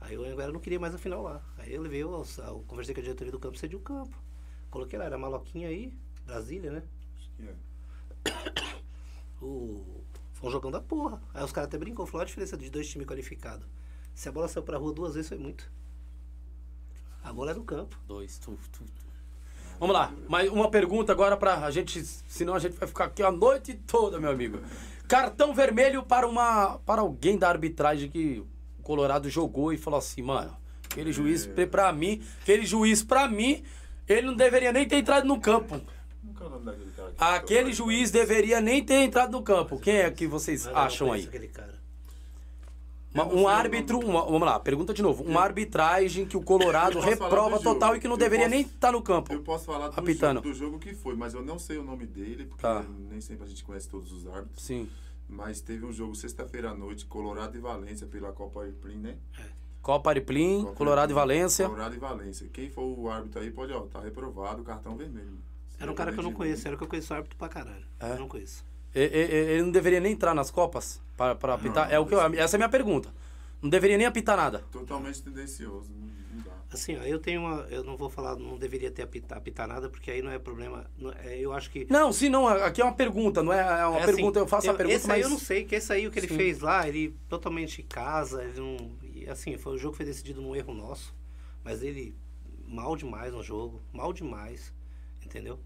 Aí 0.00 0.16
o 0.16 0.24
Anhanguera 0.24 0.52
não 0.52 0.60
queria 0.60 0.80
mais 0.80 0.94
a 0.94 0.98
final 0.98 1.22
lá. 1.22 1.44
Aí 1.58 1.74
eu 1.74 1.82
levei, 1.82 2.02
eu, 2.02 2.10
eu 2.38 2.64
conversei 2.66 2.94
com 2.94 3.00
a 3.00 3.04
diretoria 3.04 3.32
do 3.32 3.38
campo, 3.38 3.58
cedi 3.58 3.76
o 3.76 3.80
campo. 3.80 4.16
Coloquei 4.70 4.98
lá, 4.98 5.04
era 5.04 5.18
Maloquinha 5.18 5.68
aí, 5.68 5.94
Brasília, 6.24 6.70
né? 6.70 6.82
Acho 7.18 7.30
que 7.30 7.42
é. 7.42 8.80
O... 9.42 9.99
Foi 10.40 10.48
um 10.48 10.52
jogão 10.52 10.70
da 10.70 10.80
porra. 10.80 11.20
Aí 11.34 11.44
os 11.44 11.52
caras 11.52 11.68
até 11.68 11.76
brincou, 11.78 12.06
falou 12.06 12.22
a 12.22 12.26
diferença 12.26 12.56
de 12.56 12.70
dois 12.70 12.88
times 12.88 13.06
qualificados. 13.06 13.66
Se 14.14 14.28
a 14.28 14.32
bola 14.32 14.48
saiu 14.48 14.62
pra 14.62 14.78
rua 14.78 14.92
duas 14.92 15.14
vezes 15.14 15.28
foi 15.28 15.38
muito. 15.38 15.70
A 17.22 17.32
bola 17.32 17.50
é 17.50 17.54
no 17.54 17.64
campo. 17.64 17.96
Dois, 18.06 18.38
tu, 18.38 18.58
tu, 18.72 18.84
tu. 18.84 19.10
Vamos 19.78 19.94
lá, 19.94 20.12
mais 20.28 20.50
uma 20.50 20.70
pergunta 20.70 21.10
agora 21.12 21.36
pra 21.36 21.64
a 21.64 21.70
gente, 21.70 22.02
senão 22.04 22.54
a 22.54 22.58
gente 22.58 22.76
vai 22.76 22.86
ficar 22.86 23.04
aqui 23.04 23.22
a 23.22 23.30
noite 23.32 23.74
toda, 23.86 24.20
meu 24.20 24.30
amigo. 24.30 24.58
Cartão 25.08 25.54
vermelho 25.54 26.02
para 26.02 26.26
uma 26.28 26.78
para 26.84 27.00
alguém 27.00 27.38
da 27.38 27.48
arbitragem 27.48 28.10
que 28.10 28.44
o 28.78 28.82
Colorado 28.82 29.28
jogou 29.30 29.72
e 29.72 29.78
falou 29.78 29.98
assim, 29.98 30.20
mano, 30.22 30.54
aquele 30.84 31.12
juiz 31.12 31.48
É. 31.56 31.66
pra 31.66 31.92
mim, 31.94 32.22
aquele 32.42 32.66
juiz 32.66 33.02
pra 33.02 33.26
mim, 33.26 33.62
ele 34.06 34.26
não 34.26 34.34
deveria 34.36 34.70
nem 34.72 34.86
ter 34.86 34.96
entrado 34.96 35.26
no 35.26 35.40
campo. 35.40 35.80
Nunca 36.22 36.44
é 36.44 36.46
o 36.46 36.50
nome 36.50 36.64
daquele 36.66 36.90
cara. 36.92 37.10
que- 37.12 37.24
Aquele 37.24 37.72
juiz 37.72 38.10
deveria 38.10 38.60
nem 38.60 38.84
ter 38.84 38.96
entrado 39.02 39.32
no 39.32 39.42
campo. 39.42 39.78
Quem 39.78 39.96
é 39.96 40.10
que 40.10 40.26
vocês 40.26 40.60
Mas 40.64 40.66
eu 40.68 40.72
não 40.74 40.80
acham 40.82 41.12
aí? 41.12 41.24
Aquele 41.24 41.48
cara. 41.48 41.80
Uma- 43.12 43.26
um 43.26 43.48
árbitro, 43.48 43.98
uma- 43.98 44.24
vamos 44.24 44.42
lá, 44.42 44.60
pergunta 44.60 44.94
de 44.94 45.02
novo. 45.02 45.24
Uma 45.24 45.40
arbitragem 45.40 46.26
que 46.26 46.36
o 46.36 46.42
Colorado 46.42 47.00
reprova 47.00 47.58
total 47.58 47.96
e 47.96 48.00
que 48.00 48.06
não 48.06 48.14
Eu 48.14 48.18
deveria 48.18 48.44
posso- 48.46 48.54
nem 48.56 48.60
estar 48.64 48.92
no 48.92 49.02
campo. 49.02 49.32
Eu 49.32 49.42
posso 49.42 49.64
falar 49.64 49.88
do 49.88 50.12
jogo, 50.12 50.40
do 50.42 50.54
jogo 50.54 50.78
que 50.78 50.94
foi, 50.94 51.16
mas 51.16 51.34
eu 51.34 51.42
não 51.42 51.58
sei 51.58 51.76
o 51.78 51.82
nome 51.82 52.06
dele, 52.06 52.44
porque 52.44 52.62
Tá. 52.62 52.84
nem 53.10 53.20
sempre 53.20 53.44
a 53.44 53.48
gente 53.48 53.64
conhece 53.64 53.88
todos 53.88 54.12
os 54.12 54.28
árbitros. 54.28 54.62
Sim. 54.64 54.88
Mas 55.28 55.60
teve 55.60 55.84
um 55.84 55.92
jogo 55.92 56.14
sexta-feira 56.14 56.70
à 56.70 56.74
noite, 56.74 57.04
Colorado 57.06 57.56
e 57.56 57.60
Valência, 57.60 58.06
pela 58.06 58.30
Copa 58.32 58.62
Airplane, 58.62 58.96
né? 58.98 59.16
Copa 59.82 60.10
Ariplim, 60.10 60.62
Copa 60.64 60.76
Colorado 60.76 61.10
e 61.10 61.14
Airplane, 61.14 61.38
Valência. 61.38 61.66
Colorado 61.66 61.94
e 61.94 61.98
Valência. 61.98 62.48
Quem 62.52 62.70
for 62.70 62.82
o 62.82 63.08
árbitro 63.08 63.40
aí 63.40 63.50
pode, 63.50 63.72
ó, 63.72 63.80
tá 63.82 64.00
reprovado, 64.00 64.62
cartão 64.62 64.96
vermelho. 64.96 65.38
Era 65.80 65.90
um 65.90 65.94
cara 65.94 66.12
que 66.12 66.18
eu 66.18 66.22
não 66.22 66.32
conheço, 66.32 66.68
era 66.68 66.76
que 66.76 66.82
eu 66.82 66.88
conheço 66.88 67.12
árbitro 67.14 67.36
pra 67.38 67.48
caralho. 67.48 67.84
É? 67.98 68.12
Eu 68.12 68.18
não 68.18 68.28
conheço. 68.28 68.64
Ele 68.94 69.62
não 69.62 69.70
deveria 69.70 70.00
nem 70.00 70.12
entrar 70.12 70.34
nas 70.34 70.50
Copas 70.50 71.00
para, 71.16 71.34
para 71.34 71.54
apitar? 71.54 71.88
Não, 71.88 71.94
é 71.94 71.98
o 71.98 72.06
que 72.06 72.14
eu- 72.14 72.20
essa 72.20 72.56
é 72.56 72.58
a 72.58 72.60
minha 72.60 72.68
pergunta. 72.68 73.08
Não 73.62 73.68
deveria 73.70 73.96
nem 73.96 74.06
apitar 74.06 74.36
nada. 74.36 74.64
Totalmente 74.72 75.22
tendencioso, 75.22 75.90
não, 75.92 76.42
dá. 76.42 76.50
Assim, 76.72 76.96
ó, 76.96 77.02
eu 77.02 77.18
tenho 77.18 77.40
uma. 77.42 77.60
Eu 77.70 77.84
não 77.84 77.96
vou 77.96 78.08
falar, 78.08 78.34
não 78.36 78.56
deveria 78.56 78.90
ter 78.90 79.02
apitar, 79.02 79.36
apitar 79.38 79.68
nada, 79.68 79.88
porque 79.90 80.10
aí 80.10 80.22
não 80.22 80.30
é 80.30 80.38
problema. 80.38 80.90
não- 80.98 81.12
é, 81.12 81.38
eu 81.38 81.52
acho 81.52 81.70
que. 81.70 81.86
Não, 81.90 82.10
sim, 82.12 82.28
não. 82.30 82.48
Aqui 82.48 82.80
é 82.80 82.84
uma 82.84 82.94
pergunta, 82.94 83.42
não 83.42 83.52
é, 83.52 83.58
é 83.60 83.86
uma 83.86 83.98
É 83.98 84.02
assim, 84.02 84.14
pergunta. 84.14 84.38
eu 84.38 84.46
faço 84.46 84.68
a 84.68 84.72
eu- 84.72 84.76
pergunta, 84.76 84.96
esse 84.96 85.10
aí 85.10 85.18
mas. 85.20 85.24
eu 85.24 85.30
não 85.30 85.38
sei, 85.38 85.64
que 85.64 85.74
esse 85.74 85.92
aí 85.92 86.06
o 86.06 86.10
que 86.10 86.18
ele 86.18 86.28
Sim. 86.28 86.36
fez 86.36 86.60
lá, 86.60 86.88
ele 86.88 87.14
totalmente 87.28 87.82
casa, 87.82 88.42
ele 88.42 88.58
não. 88.58 88.92
e, 89.14 89.28
assim, 89.28 89.58
foi, 89.58 89.74
o 89.74 89.78
jogo 89.78 89.94
foi 89.94 90.06
decidido 90.06 90.40
num 90.40 90.56
erro 90.56 90.72
nosso, 90.72 91.14
mas 91.62 91.82
ele 91.82 92.14
mal 92.66 92.96
demais 92.96 93.32
no 93.34 93.42
jogo, 93.42 93.82
mal 93.92 94.10
demais, 94.12 94.72
entendeu? 95.22 95.60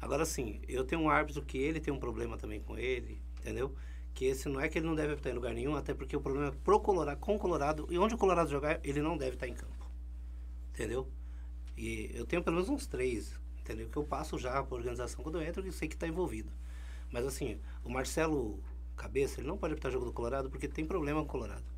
Agora 0.00 0.22
assim, 0.22 0.60
eu 0.68 0.84
tenho 0.84 1.02
um 1.02 1.10
árbitro 1.10 1.42
que 1.44 1.58
ele 1.58 1.80
tem 1.80 1.92
um 1.92 1.98
problema 1.98 2.36
também 2.36 2.60
com 2.60 2.78
ele, 2.78 3.20
entendeu? 3.38 3.74
Que 4.14 4.26
esse 4.26 4.48
não 4.48 4.60
é 4.60 4.68
que 4.68 4.78
ele 4.78 4.86
não 4.86 4.94
deve 4.94 5.14
estar 5.14 5.30
em 5.30 5.34
lugar 5.34 5.52
nenhum, 5.52 5.74
até 5.74 5.92
porque 5.94 6.16
o 6.16 6.20
problema 6.20 6.48
é 6.48 6.50
pro 6.50 6.80
Colorado, 6.80 7.18
com 7.20 7.36
o 7.36 7.38
Colorado, 7.38 7.86
e 7.90 7.98
onde 7.98 8.14
o 8.14 8.18
Colorado 8.18 8.50
jogar, 8.50 8.80
ele 8.84 9.02
não 9.02 9.16
deve 9.16 9.34
estar 9.34 9.48
em 9.48 9.54
campo. 9.54 9.90
Entendeu? 10.70 11.08
E 11.76 12.10
eu 12.14 12.24
tenho 12.24 12.42
pelo 12.42 12.56
menos 12.56 12.68
uns 12.68 12.86
três, 12.86 13.38
entendeu? 13.60 13.88
Que 13.88 13.96
eu 13.96 14.04
passo 14.04 14.38
já 14.38 14.62
pra 14.62 14.76
organização 14.76 15.22
quando 15.22 15.40
eu 15.40 15.46
entro 15.46 15.66
e 15.66 15.72
sei 15.72 15.88
que 15.88 15.94
está 15.94 16.06
envolvido. 16.06 16.52
Mas 17.10 17.26
assim, 17.26 17.60
o 17.84 17.90
Marcelo 17.90 18.62
Cabeça, 18.96 19.40
ele 19.40 19.48
não 19.48 19.56
pode 19.56 19.72
apitar 19.72 19.92
jogo 19.92 20.04
do 20.04 20.12
Colorado 20.12 20.50
porque 20.50 20.68
tem 20.68 20.84
problema 20.84 21.20
com 21.20 21.26
o 21.26 21.30
Colorado. 21.30 21.77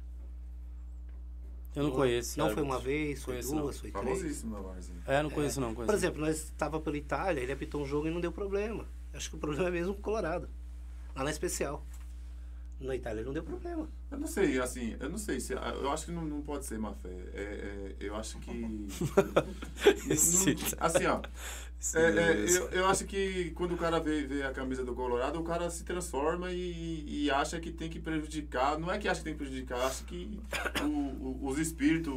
Eu 1.74 1.84
não 1.84 1.90
conheço. 1.92 2.38
Não 2.38 2.50
foi 2.50 2.62
uma 2.62 2.78
vez, 2.78 3.22
foi 3.22 3.34
Conheço, 3.34 3.54
duas, 3.54 3.78
foi 3.78 3.90
três. 3.92 4.04
Famosíssimo 4.18 4.56
na 4.56 4.60
Varzinha. 4.60 4.98
É, 5.06 5.22
não 5.22 5.30
conheço, 5.30 5.60
não. 5.60 5.74
Conheço. 5.74 5.86
Por 5.92 5.94
exemplo, 5.94 6.20
nós 6.20 6.36
estava 6.36 6.80
pela 6.80 6.96
Itália, 6.96 7.40
ele 7.40 7.52
apitou 7.52 7.80
um 7.82 7.86
jogo 7.86 8.08
e 8.08 8.10
não 8.10 8.20
deu 8.20 8.32
problema. 8.32 8.86
Acho 9.14 9.30
que 9.30 9.36
o 9.36 9.38
problema 9.38 9.68
é 9.68 9.70
mesmo 9.70 9.94
com 9.94 10.00
o 10.00 10.02
Colorado. 10.02 10.48
Lá 11.14 11.24
na 11.24 11.30
especial. 11.30 11.84
Na 12.80 12.96
Itália 12.96 13.22
não 13.22 13.32
deu 13.32 13.42
problema. 13.42 13.86
Eu 14.10 14.18
não 14.18 14.26
sei, 14.26 14.58
assim, 14.58 14.96
eu 14.98 15.10
não 15.10 15.18
sei 15.18 15.38
se. 15.38 15.52
Eu 15.52 15.90
acho 15.90 16.06
que 16.06 16.12
não, 16.12 16.24
não 16.24 16.40
pode 16.40 16.64
ser 16.64 16.78
má 16.78 16.94
fé. 16.94 17.10
É, 17.34 17.42
é, 17.42 17.96
eu 18.00 18.16
acho 18.16 18.38
que. 18.38 18.88
Esse- 20.10 20.54
Não- 20.54 20.62
assim, 20.80 21.06
ó. 21.06 21.20
É, 21.94 21.98
é, 22.00 22.44
eu, 22.58 22.68
eu 22.70 22.86
acho 22.86 23.04
que 23.06 23.52
quando 23.54 23.72
o 23.72 23.76
cara 23.76 23.98
vê, 23.98 24.22
vê 24.26 24.42
a 24.42 24.50
camisa 24.52 24.84
do 24.84 24.94
Colorado, 24.94 25.40
o 25.40 25.44
cara 25.44 25.70
se 25.70 25.82
transforma 25.82 26.52
e, 26.52 27.24
e 27.24 27.30
acha 27.30 27.58
que 27.58 27.70
tem 27.72 27.88
que 27.88 27.98
prejudicar. 27.98 28.78
Não 28.78 28.92
é 28.92 28.98
que 28.98 29.08
acha 29.08 29.20
que 29.20 29.24
tem 29.24 29.32
que 29.32 29.38
prejudicar, 29.38 29.80
acha 29.86 30.04
que 30.04 30.38
o- 30.82 30.86
o- 30.86 31.40
os 31.48 31.58
espíritos 31.58 32.14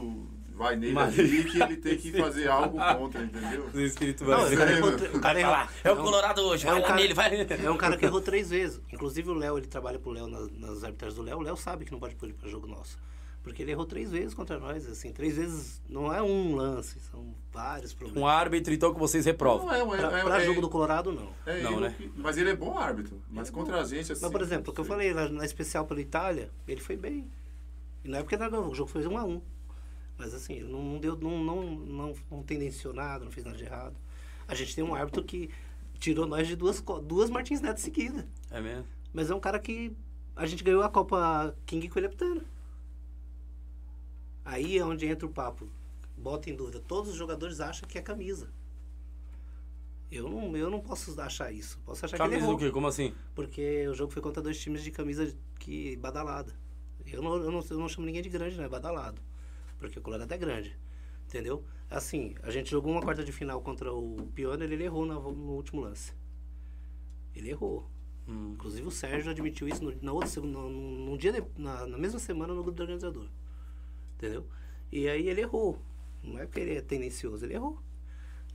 vai 0.56 0.75
nele 0.75 0.93
Mas- 0.93 1.17
ali 1.17 1.43
que 1.45 1.61
ele 1.61 1.77
tem 1.82 1.98
que 1.98 2.11
fazer 2.11 2.48
algo 2.50 2.77
contra, 2.98 3.24
entendeu? 3.24 3.67
O 3.74 3.80
espírito 3.80 4.25
Não, 4.25 4.38
vai. 4.42 4.53
o 4.53 4.58
cara 4.58 4.72
é, 4.72 4.83
o 5.17 5.19
cara 5.22 5.40
errou. 5.40 5.56
É 5.83 5.92
o 5.92 5.95
Não, 5.95 6.03
Colorado 6.03 6.42
hoje, 6.42 6.64
É 6.67 6.69
vai 6.69 6.77
um, 6.77 6.82
lá 6.82 6.88
cara, 6.90 7.01
nele, 7.01 7.14
vai. 7.14 7.48
é 7.66 7.72
um 7.72 7.77
cara 7.77 7.98
que 7.98 8.06
errou 8.06 8.22
três 8.22 8.50
vezes. 8.50 8.82
Inclusive 8.92 9.30
o 9.30 9.33
Léo, 9.33 9.58
ele 9.58 9.67
trabalha 9.67 9.98
pro 9.98 10.11
Léo 10.11 10.27
nas, 10.27 10.51
nas 10.51 10.83
arbitragens 10.83 11.16
do 11.17 11.24
Léo. 11.24 11.38
O 11.38 11.42
Léo 11.42 11.56
sabe 11.58 11.85
que 11.85 11.92
não 11.92 12.00
pode 12.00 12.16
pôr 12.16 12.25
ele 12.25 12.35
pra 12.35 12.50
jogo 12.50 12.67
nosso. 12.67 13.00
Porque 13.43 13.61
ele 13.61 13.72
errou 13.72 13.85
três 13.85 14.09
vezes 14.09 14.33
contra 14.33 14.57
nós. 14.57 14.88
Assim, 14.88 15.11
três 15.11 15.35
vezes 15.35 15.81
não 15.89 16.13
é 16.13 16.22
um 16.23 16.55
lance, 16.55 16.97
são 17.11 17.35
vários 17.51 17.93
problemas. 17.93 18.23
Um 18.23 18.25
árbitro, 18.25 18.73
então, 18.73 18.93
que 18.93 18.99
vocês 18.99 19.25
reprovam. 19.25 19.65
Não 19.67 19.73
é, 19.73 19.83
um- 19.83 19.93
é, 19.93 19.97
Pra, 19.97 20.19
é- 20.19 20.23
pra 20.23 20.41
é- 20.41 20.45
jogo 20.45 20.61
do 20.61 20.69
Colorado, 20.69 21.11
não. 21.11 21.30
é 21.45 21.61
Não, 21.61 21.80
né? 21.80 21.93
que- 21.97 22.09
mas 22.15 22.38
ele 22.38 22.51
é 22.51 22.55
bom 22.55 22.77
árbitro. 22.77 23.22
Mas 23.30 23.49
contra 23.49 23.81
a 23.81 23.83
gente, 23.83 24.13
assim. 24.13 24.22
Mas, 24.22 24.31
por 24.31 24.41
exemplo, 24.41 24.72
o 24.72 24.73
que 24.73 24.80
eu 24.80 24.83
não 24.85 24.89
falei, 24.89 25.13
lá 25.13 25.27
na 25.27 25.43
especial 25.45 25.85
pela 25.85 25.99
Itália, 25.99 26.49
ele 26.67 26.80
foi 26.80 26.95
bem. 26.95 27.30
E 28.03 28.07
não 28.07 28.19
é 28.19 28.22
porque 28.23 28.38
ganhou, 28.38 28.69
o 28.69 28.73
jogo 28.75 28.89
foi 28.89 29.05
um 29.05 29.17
a 29.17 29.25
um. 29.25 29.41
Mas 30.17 30.33
assim, 30.33 30.53
ele 30.53 30.72
não, 30.72 30.81
não 30.81 30.99
deu, 30.99 31.17
não, 31.17 31.43
não, 31.43 31.63
não, 31.65 32.13
não 32.31 32.43
tendenciou 32.43 32.93
nada, 32.93 33.25
não 33.25 33.31
fez 33.31 33.45
nada 33.45 33.57
de 33.57 33.65
errado. 33.65 33.95
A 34.47 34.55
gente 34.55 34.73
tem 34.73 34.83
um 34.83 34.95
árbitro 34.95 35.22
que 35.23 35.49
tirou 35.99 36.25
nós 36.25 36.47
de 36.47 36.55
duas, 36.55 36.81
duas 37.03 37.30
Martins 37.30 37.59
Neto 37.59 37.80
seguidas. 37.81 38.23
É 38.51 38.61
mesmo? 38.61 38.85
Mas 39.11 39.30
é 39.30 39.35
um 39.35 39.39
cara 39.39 39.59
que 39.59 39.91
a 40.35 40.45
gente 40.45 40.63
ganhou 40.63 40.81
a 40.83 40.89
Copa 40.89 41.53
King 41.65 41.89
com 41.89 41.99
ele 41.99 42.07
apitando. 42.07 42.43
Aí 44.45 44.77
é 44.77 44.85
onde 44.85 45.05
entra 45.05 45.25
o 45.25 45.30
papo. 45.31 45.67
Bota 46.17 46.49
em 46.49 46.55
dúvida. 46.55 46.80
Todos 46.80 47.11
os 47.11 47.15
jogadores 47.17 47.59
acham 47.59 47.88
que 47.88 47.97
é 47.97 48.01
camisa. 48.01 48.49
Eu 50.11 50.30
não, 50.30 50.55
eu 50.55 50.69
não 50.69 50.80
posso 50.80 51.19
achar 51.19 51.51
isso. 51.51 51.80
Posso 51.85 52.05
achar 52.05 52.17
que 52.17 52.22
ele 52.23 52.30
Camisa 52.30 52.45
errou. 52.45 52.57
do 52.57 52.65
quê? 52.65 52.72
Como 52.72 52.88
assim? 52.88 53.13
Porque 53.33 53.88
o 53.88 53.95
jogo 53.95 54.11
foi 54.13 54.22
contra 54.22 54.43
dois 54.43 54.59
times 54.59 54.83
de 54.83 54.91
camisa 54.91 55.35
que 55.59 55.95
badalada. 55.97 56.53
Eu 57.05 57.22
não, 57.22 57.35
eu 57.38 57.51
não, 57.51 57.59
eu 57.67 57.80
não 57.80 57.89
chamo 57.89 58.05
ninguém 58.05 58.22
de 58.22 58.30
grande, 58.30 58.55
não, 58.55 58.63
é 58.63 58.69
badalado. 58.69 59.19
Porque 59.80 59.97
o 59.97 60.01
Colorado 60.01 60.31
é 60.31 60.38
grande. 60.38 60.77
Entendeu? 61.25 61.63
Assim, 61.89 62.35
a 62.43 62.51
gente 62.51 62.69
jogou 62.69 62.91
uma 62.91 63.01
quarta 63.01 63.23
de 63.23 63.31
final 63.31 63.59
contra 63.61 63.91
o 63.91 64.27
Pioneer, 64.35 64.72
ele 64.72 64.83
errou 64.83 65.05
na- 65.05 65.15
no 65.15 65.53
último 65.53 65.81
lance. 65.81 66.13
Ele 67.35 67.49
errou. 67.49 67.89
Hum. 68.27 68.51
Inclusive 68.53 68.88
o 68.88 68.91
Sérgio 68.91 69.31
admitiu 69.31 69.67
isso 69.67 69.83
no, 69.83 69.93
na 70.01 70.13
outra, 70.13 70.39
no, 70.41 70.69
no, 70.69 71.05
no 71.09 71.17
dia 71.17 71.31
de- 71.31 71.43
na, 71.57 71.88
na 71.88 71.97
mesma 71.97 72.19
semana 72.19 72.53
no 72.53 72.61
grupo 72.61 72.77
do 72.77 72.81
organizador. 72.83 73.27
Entendeu? 74.24 74.48
E 74.90 75.10
aí 75.10 75.27
ele 75.27 75.42
errou. 75.42 75.77
Não 76.24 76.40
é 76.40 76.45
porque 76.45 76.61
ele 76.61 76.77
é 76.77 76.82
tendencioso, 76.82 77.45
ele 77.45 77.56
errou. 77.56 77.77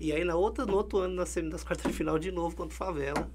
E 0.00 0.12
aí 0.12 0.24
na 0.24 0.34
outra, 0.34 0.64
no 0.64 0.74
outro 0.74 0.98
ano, 1.00 1.14
na 1.14 1.26
semi 1.26 1.50
das 1.50 1.62
quartas 1.62 1.92
de 1.92 1.96
final, 1.96 2.18
de 2.18 2.32
novo 2.32 2.56
contra 2.56 2.72
o 2.72 2.76
Favela. 2.76 3.30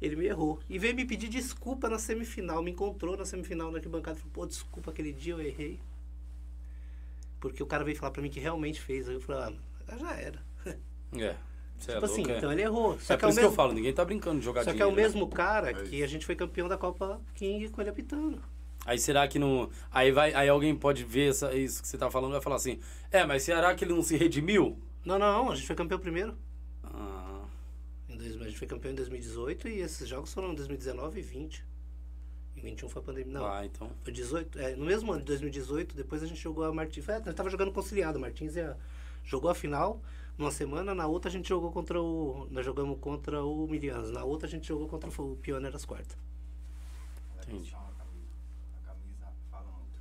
Ele 0.00 0.16
me 0.16 0.24
errou. 0.24 0.58
E 0.68 0.78
veio 0.78 0.94
me 0.94 1.04
pedir 1.04 1.28
desculpa 1.28 1.90
na 1.90 1.98
semifinal. 1.98 2.62
Me 2.62 2.70
encontrou 2.70 3.18
na 3.18 3.26
semifinal 3.26 3.70
na 3.70 3.76
arquibancada 3.76 4.16
e 4.16 4.20
falou, 4.20 4.32
pô, 4.32 4.46
desculpa, 4.46 4.90
aquele 4.90 5.12
dia 5.12 5.34
eu 5.34 5.40
errei. 5.40 5.78
Porque 7.38 7.62
o 7.62 7.66
cara 7.66 7.84
veio 7.84 7.98
falar 7.98 8.12
pra 8.12 8.22
mim 8.22 8.30
que 8.30 8.40
realmente 8.40 8.80
fez. 8.80 9.08
Aí 9.08 9.14
eu 9.14 9.20
falei, 9.20 9.54
ah, 9.88 9.98
já 9.98 10.16
era. 10.16 10.42
É. 11.14 11.36
Cê 11.78 11.90
é 11.90 11.94
tipo 11.94 12.06
assim, 12.06 12.22
louco, 12.22 12.32
é. 12.32 12.38
então 12.38 12.52
ele 12.52 12.62
errou. 12.62 12.98
Só 12.98 13.12
É 13.12 13.16
que 13.16 13.20
por 13.20 13.26
é 13.26 13.28
o 13.28 13.30
isso 13.30 13.38
que 13.38 13.44
eu 13.44 13.50
mesmo, 13.50 13.56
falo, 13.56 13.72
ninguém 13.74 13.92
tá 13.92 14.04
brincando 14.04 14.38
de 14.38 14.44
jogar 14.44 14.64
só 14.64 14.72
que 14.72 14.80
é 14.80 14.86
o 14.86 14.88
dinheiro, 14.88 15.12
né? 15.12 15.20
mesmo 15.20 15.28
cara 15.28 15.70
É 15.70 15.74
que 15.74 16.02
a 16.02 16.06
gente 16.06 16.24
foi 16.24 16.34
campeão 16.34 16.68
da 16.68 16.78
Copa 16.78 17.20
King 17.34 17.68
com 17.68 17.80
ele 17.80 17.90
apitando. 17.90 18.42
Aí 18.84 18.98
será 18.98 19.26
que 19.28 19.38
não. 19.38 19.70
Aí, 19.90 20.10
vai, 20.10 20.34
aí 20.34 20.48
alguém 20.48 20.74
pode 20.74 21.04
ver 21.04 21.30
essa- 21.30 21.54
isso 21.54 21.80
que 21.82 21.86
você 21.88 21.96
tá 21.96 22.10
falando 22.10 22.30
e 22.30 22.34
vai 22.34 22.40
falar 22.42 22.56
assim: 22.56 22.80
é, 23.10 23.24
mas 23.24 23.42
será 23.44 23.74
que 23.74 23.84
ele 23.84 23.94
não 23.94 24.02
se 24.02 24.16
redimiu? 24.16 24.78
Não, 25.04 25.18
não, 25.18 25.50
a 25.50 25.54
gente 25.54 25.66
foi 25.66 25.76
campeão 25.76 25.98
primeiro. 25.98 26.36
Ah, 26.84 27.44
Em 28.08 28.16
dois, 28.16 28.40
a 28.40 28.44
gente 28.44 28.58
foi 28.58 28.66
campeão 28.66 28.92
em 28.92 28.96
2018 28.96 29.68
e 29.68 29.80
esses 29.80 30.08
jogos 30.08 30.32
foram 30.34 30.52
em 30.52 30.54
2019 30.54 31.18
e 31.20 31.22
20. 31.22 31.64
Em 32.56 32.60
21 32.60 32.88
foi 32.88 33.00
a 33.02 33.04
pandemia. 33.04 33.32
Não, 33.32 33.46
ah, 33.46 33.64
então. 33.64 33.90
foi 34.02 34.12
18. 34.12 34.58
É, 34.58 34.76
no 34.76 34.84
mesmo 34.84 35.10
ano 35.12 35.20
de 35.20 35.26
2018, 35.26 35.96
depois 35.96 36.22
a 36.22 36.26
gente 36.26 36.40
jogou 36.40 36.64
a 36.64 36.72
Martins. 36.72 37.08
É, 37.08 37.20
nós 37.20 37.34
tava 37.34 37.48
jogando 37.50 37.72
conciliado. 37.72 38.18
Martins 38.20 38.54
jogou 39.24 39.50
a 39.50 39.54
final 39.54 40.02
numa 40.36 40.50
semana, 40.50 40.94
na 40.94 41.06
outra 41.06 41.28
a 41.28 41.32
gente 41.32 41.48
jogou 41.48 41.70
contra 41.72 42.00
o. 42.02 42.46
Nós 42.50 42.64
jogamos 42.66 42.98
contra 43.00 43.42
o 43.44 43.66
Milianos. 43.68 44.10
Na 44.10 44.24
outra 44.24 44.46
a 44.48 44.50
gente 44.50 44.66
jogou 44.66 44.88
contra 44.88 45.08
o 45.22 45.36
Pioneer 45.36 45.74
às 45.74 45.84
quartas. 45.84 46.16
Entendi. 47.42 47.74
A 47.74 47.78
camisa, 48.04 48.32
a 48.82 48.86
camisa 48.86 49.32
fala 49.50 49.66
muito. 49.72 49.98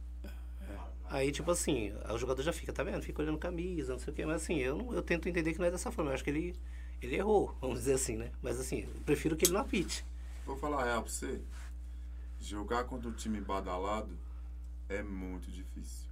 Fala, 0.68 0.94
mas- 1.01 1.01
Aí, 1.12 1.32
tipo 1.32 1.52
assim, 1.52 1.92
o 2.14 2.18
jogador 2.18 2.42
já 2.42 2.54
fica, 2.54 2.72
tá 2.74 2.84
vendo? 2.84 3.02
Fica 3.04 3.22
olhando 3.22 3.38
camisa, 3.38 3.94
não 3.94 4.00
sei 4.00 4.14
o 4.14 4.16
quê. 4.16 4.26
Mas 4.26 4.44
assim, 4.44 4.56
eu, 4.58 4.78
não, 4.78 4.94
eu 4.94 5.02
tento 5.04 5.28
entender 5.28 5.54
que 5.54 5.60
não 5.60 5.66
é 5.66 5.72
dessa 5.72 5.92
forma. 5.92 6.12
Eu 6.12 6.16
acho 6.16 6.24
que 6.24 6.30
ele, 6.30 6.56
ele 7.02 7.16
errou, 7.18 7.56
vamos 7.62 7.80
dizer 7.80 7.94
assim, 7.96 8.16
né? 8.18 8.32
Mas 8.42 8.60
assim, 8.60 8.82
eu 8.84 9.02
prefiro 9.06 9.36
que 9.36 9.46
ele 9.46 9.54
não 9.54 9.62
apite. 9.62 10.06
Vou 10.46 10.56
falar 10.58 10.84
real 10.86 11.04
pra 11.04 11.12
você. 11.12 11.42
Jogar 12.40 12.86
contra 12.86 13.10
um 13.10 13.14
time 13.14 13.40
badalado 13.42 14.18
é 14.90 15.04
muito 15.04 15.52
difícil. 15.52 16.10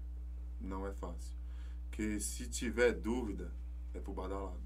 Não 0.62 0.88
é 0.88 0.94
fácil. 0.94 1.36
Porque 1.90 2.20
se 2.20 2.48
tiver 2.48 2.94
dúvida, 2.94 3.52
é 3.94 4.00
pro 4.00 4.14
badalado. 4.14 4.60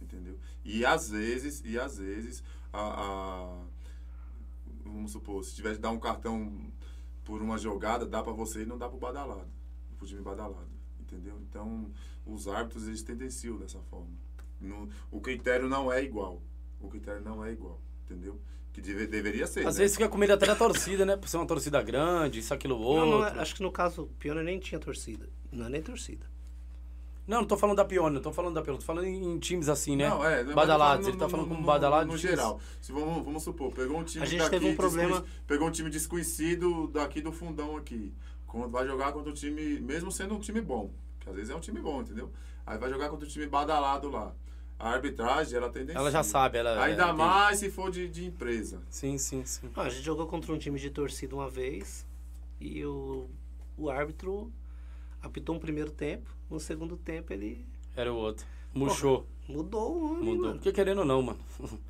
Entendeu? 0.00 0.38
E 0.64 0.84
às 0.86 1.10
vezes, 1.10 1.62
e 1.64 1.78
às 1.78 1.98
vezes, 1.98 2.42
a, 2.72 2.80
a- 2.80 3.64
vamos 4.84 5.12
supor, 5.12 5.44
se 5.44 5.54
tiver 5.54 5.72
de 5.74 5.78
dar 5.78 5.90
um 5.90 5.98
cartão 6.00 6.70
por 7.30 7.40
uma 7.40 7.56
jogada, 7.56 8.04
dá 8.04 8.20
pra 8.24 8.32
você 8.32 8.62
e 8.62 8.66
não 8.66 8.76
dá 8.76 8.88
pro 8.88 8.98
badalado. 8.98 9.46
Pro 9.96 10.04
time 10.04 10.20
badalado. 10.20 10.66
Entendeu? 10.98 11.38
Então, 11.48 11.88
os 12.26 12.48
árbitros, 12.48 12.88
eles 12.88 13.04
tendenciam 13.04 13.56
dessa 13.56 13.78
forma. 13.82 14.10
Não- 14.60 14.88
o 15.12 15.20
critério 15.20 15.68
não 15.68 15.92
é 15.92 16.02
igual. 16.02 16.42
O 16.80 16.88
critério 16.88 17.22
não 17.22 17.44
é 17.44 17.52
igual. 17.52 17.80
Entendeu? 18.04 18.40
Que 18.72 18.80
deve- 18.80 19.06
deveria 19.06 19.46
ser. 19.46 19.64
Às 19.64 19.76
né? 19.76 19.82
vezes 19.82 19.96
fica 19.96 20.08
com 20.08 20.18
medo 20.18 20.32
até 20.32 20.44
da 20.46 20.56
torcida, 20.56 21.06
né? 21.06 21.16
Por 21.16 21.28
ser 21.28 21.36
uma 21.36 21.46
torcida 21.46 21.80
grande, 21.82 22.40
isso, 22.40 22.52
aquilo, 22.52 22.74
Não, 22.76 22.82
outro. 22.84 23.10
não, 23.10 23.24
é- 23.24 23.40
acho 23.40 23.54
que 23.54 23.62
no 23.62 23.70
caso, 23.70 24.02
o 24.02 24.06
Pioneer 24.08 24.44
nem 24.44 24.58
tinha 24.58 24.80
torcida. 24.80 25.28
Não 25.52 25.66
é 25.66 25.68
nem 25.68 25.82
torcida. 25.82 26.26
Não, 27.30 27.42
não 27.42 27.46
tô 27.46 27.56
falando 27.56 27.76
da 27.76 27.84
Pione, 27.84 28.16
não 28.16 28.20
tô 28.20 28.32
falando 28.32 28.54
da 28.54 28.60
Pione, 28.60 28.80
tô 28.80 28.84
falando 28.84 29.04
em, 29.06 29.34
em 29.34 29.38
times 29.38 29.68
assim, 29.68 29.94
né? 29.94 30.08
Não, 30.08 30.24
é, 30.24 30.42
badalados, 30.42 31.06
ele 31.06 31.16
tá 31.16 31.28
falando 31.28 31.46
como 31.46 31.60
no- 31.60 31.66
badalado. 31.66 32.06
No, 32.06 32.12
no 32.14 32.18
geral. 32.18 32.60
Se 32.80 32.90
vamos, 32.90 33.24
vamos 33.24 33.44
supor, 33.44 33.70
pegou 33.72 33.98
um 33.98 34.02
time 34.02 34.24
A 34.24 34.26
gente 34.26 34.40
daqui, 34.40 34.50
teve 34.50 34.66
um 34.66 34.74
problema- 34.74 35.24
Pegou 35.46 35.68
um 35.68 35.70
time 35.70 35.88
desconhecido 35.88 36.88
daqui 36.88 37.20
do 37.20 37.30
fundão 37.30 37.76
aqui. 37.76 38.12
Quando 38.48 38.68
vai 38.68 38.84
jogar 38.84 39.12
contra 39.12 39.30
o 39.30 39.32
time, 39.32 39.78
mesmo 39.78 40.10
sendo 40.10 40.34
um 40.34 40.40
time 40.40 40.60
bom. 40.60 40.90
Que 41.20 41.30
às 41.30 41.36
vezes 41.36 41.50
é 41.50 41.54
um 41.54 41.60
time 41.60 41.80
bom, 41.80 42.00
entendeu? 42.00 42.32
Aí 42.66 42.76
vai 42.76 42.90
jogar 42.90 43.08
contra 43.08 43.24
o 43.24 43.30
time 43.30 43.46
badalado 43.46 44.10
lá. 44.10 44.34
A 44.76 44.90
arbitragem, 44.90 45.56
ela 45.56 45.70
tem 45.70 45.86
Ela 45.88 46.10
já 46.10 46.24
sabe, 46.24 46.58
ela. 46.58 46.82
Ainda 46.82 47.10
é, 47.10 47.12
mais 47.12 47.60
se 47.60 47.70
for 47.70 47.92
de, 47.92 48.08
de 48.08 48.26
empresa. 48.26 48.82
Sim, 48.90 49.18
sim, 49.18 49.44
sim. 49.44 49.70
Ah, 49.76 49.82
a 49.82 49.88
gente 49.88 50.02
jogou 50.02 50.26
contra 50.26 50.52
um 50.52 50.58
time 50.58 50.80
de 50.80 50.90
torcida 50.90 51.32
uma 51.32 51.48
vez 51.48 52.04
e 52.60 52.84
o, 52.84 53.28
o 53.76 53.88
árbitro 53.88 54.50
apitou 55.22 55.54
um 55.54 55.58
primeiro 55.58 55.90
tempo. 55.90 56.28
No 56.48 56.58
segundo 56.60 56.96
tempo 56.96 57.32
ele 57.32 57.66
Era 57.96 58.12
o 58.12 58.16
outro. 58.16 58.46
Murchou. 58.72 59.26
mudou 59.48 59.96
o 59.96 60.04
homem, 60.12 60.24
Mudou. 60.24 60.42
mano. 60.42 60.54
Porque 60.54 60.72
querendo 60.72 60.98
ou 61.00 61.04
não, 61.04 61.20
mano. 61.22 61.38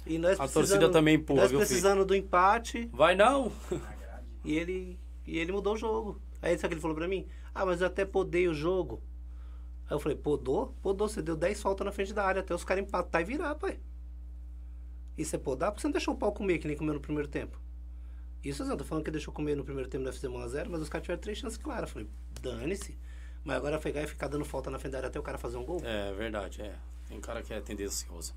E 0.07 0.17
nós 0.19 0.39
A 0.41 0.49
torcida 0.49 0.89
também 0.91 1.17
empurra, 1.17 1.43
Nós 1.43 1.51
viu, 1.51 1.59
filho? 1.61 1.69
precisando 1.69 2.05
do 2.07 2.15
empate 2.15 2.89
Vai 2.93 3.15
não? 3.15 3.53
E 4.43 4.57
ele, 4.57 4.99
e 5.27 5.39
ele 5.39 5.53
mudou 5.53 5.75
o 5.75 5.77
jogo. 5.77 6.19
Aí 6.41 6.57
sabe 6.57 6.67
o 6.67 6.69
que 6.71 6.75
ele 6.77 6.81
falou 6.81 6.97
pra 6.97 7.07
mim? 7.07 7.27
Ah, 7.55 7.67
mas 7.67 7.83
eu 7.83 7.87
até 7.87 8.07
podei 8.07 8.49
o 8.49 8.55
jogo. 8.55 9.03
Aí 9.87 9.95
eu 9.95 10.01
falei, 10.01 10.17
podou? 10.17 10.75
Podou, 10.81 11.07
você 11.09 11.21
deu 11.21 11.37
10 11.37 11.61
faltas 11.61 11.85
na 11.85 11.93
frente 11.93 12.15
da 12.15 12.25
área 12.25 12.41
até 12.41 12.55
os 12.55 12.65
caras 12.65 12.83
empatar 12.85 13.21
e 13.21 13.25
virar, 13.25 13.55
pai. 13.57 13.79
Isso 15.19 15.37
é 15.37 15.39
podar? 15.39 15.71
Por 15.71 15.77
que 15.77 15.83
você 15.83 15.89
não 15.89 15.93
deixou 15.93 16.15
o 16.15 16.17
pau 16.17 16.33
comer 16.33 16.59
que 16.59 16.67
nem 16.67 16.77
comeu 16.77 16.95
no 16.95 17.01
primeiro 17.01 17.29
tempo? 17.29 17.61
Isso 18.43 18.65
não, 18.65 18.75
tô 18.77 18.85
falando 18.85 19.05
que 19.05 19.11
deixou 19.11 19.35
comer 19.35 19.55
no 19.55 19.65
primeiro 19.65 19.91
tempo, 19.91 20.03
nós 20.05 20.15
fizemos 20.15 20.41
1x0, 20.41 20.69
mas 20.71 20.81
os 20.81 20.89
caras 20.89 21.05
tiveram 21.05 21.21
três 21.21 21.37
chances 21.37 21.59
claras. 21.59 21.91
Eu 21.91 21.93
falei, 21.93 22.09
dane-se. 22.41 22.97
Mas 23.45 23.57
agora 23.57 23.79
pegar 23.79 24.03
e 24.03 24.07
ficar 24.07 24.29
dando 24.29 24.45
falta 24.45 24.71
na 24.71 24.79
frente 24.79 24.93
da 24.93 24.99
área 24.99 25.09
até 25.09 25.19
o 25.19 25.23
cara 25.23 25.39
fazer 25.39 25.57
um 25.57 25.65
gol? 25.65 25.81
É 25.85 26.13
verdade, 26.13 26.63
é. 26.63 26.75
Tem 27.09 27.21
cara 27.21 27.43
que 27.43 27.53
é 27.53 27.61
tendencioso. 27.61 28.35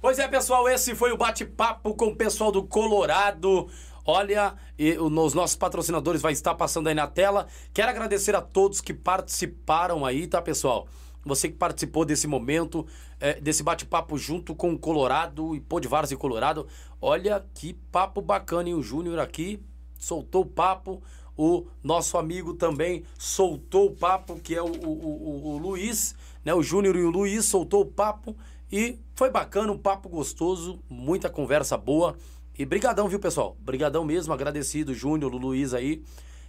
Pois 0.00 0.18
é, 0.18 0.26
pessoal, 0.26 0.68
esse 0.68 0.94
foi 0.94 1.12
o 1.12 1.16
bate-papo 1.16 1.94
com 1.94 2.06
o 2.06 2.16
pessoal 2.16 2.50
do 2.50 2.62
Colorado. 2.62 3.68
Olha, 4.04 4.54
e 4.78 4.96
os 4.98 5.34
nossos 5.34 5.56
patrocinadores 5.56 6.22
vai 6.22 6.32
estar 6.32 6.54
passando 6.54 6.88
aí 6.88 6.94
na 6.94 7.06
tela. 7.06 7.46
Quero 7.72 7.90
agradecer 7.90 8.34
a 8.34 8.40
todos 8.40 8.80
que 8.80 8.94
participaram 8.94 10.04
aí, 10.04 10.26
tá, 10.26 10.40
pessoal? 10.40 10.86
Você 11.24 11.48
que 11.48 11.56
participou 11.56 12.04
desse 12.04 12.28
momento, 12.28 12.86
é, 13.18 13.40
desse 13.40 13.62
bate-papo 13.62 14.16
junto 14.16 14.54
com 14.54 14.72
o 14.72 14.78
Colorado 14.78 15.56
e 15.56 15.86
Várzea 15.88 16.14
e 16.14 16.18
Colorado. 16.18 16.68
Olha 17.00 17.44
que 17.54 17.74
papo 17.90 18.20
bacana, 18.20 18.68
hein? 18.68 18.74
O 18.74 18.82
Júnior 18.82 19.18
aqui 19.18 19.60
soltou 19.98 20.42
o 20.42 20.46
papo. 20.46 21.02
O 21.36 21.66
nosso 21.82 22.16
amigo 22.16 22.54
também 22.54 23.04
soltou 23.18 23.86
o 23.88 23.90
papo, 23.94 24.36
que 24.40 24.54
é 24.54 24.62
o, 24.62 24.66
o, 24.66 24.88
o- 24.88 25.48
o 25.54 25.58
Luiz, 25.58 26.14
né? 26.44 26.54
O 26.54 26.62
Júnior 26.62 26.96
e 26.96 27.02
o 27.02 27.10
Luiz 27.10 27.44
soltou 27.44 27.82
o 27.82 27.86
papo 27.86 28.34
e 28.72 28.98
foi 29.14 29.30
bacana, 29.30 29.70
um 29.72 29.78
papo 29.78 30.08
gostoso, 30.08 30.80
muita 30.88 31.28
conversa 31.28 31.76
boa. 31.76 32.16
E 32.58 32.64
brigadão, 32.64 33.06
viu, 33.06 33.18
pessoal? 33.20 33.54
Brigadão 33.60 34.02
mesmo, 34.04 34.32
agradecido, 34.32 34.94
Júnior, 34.94 35.34
o 35.34 35.38
Luiz 35.38 35.74
aí. 35.74 36.02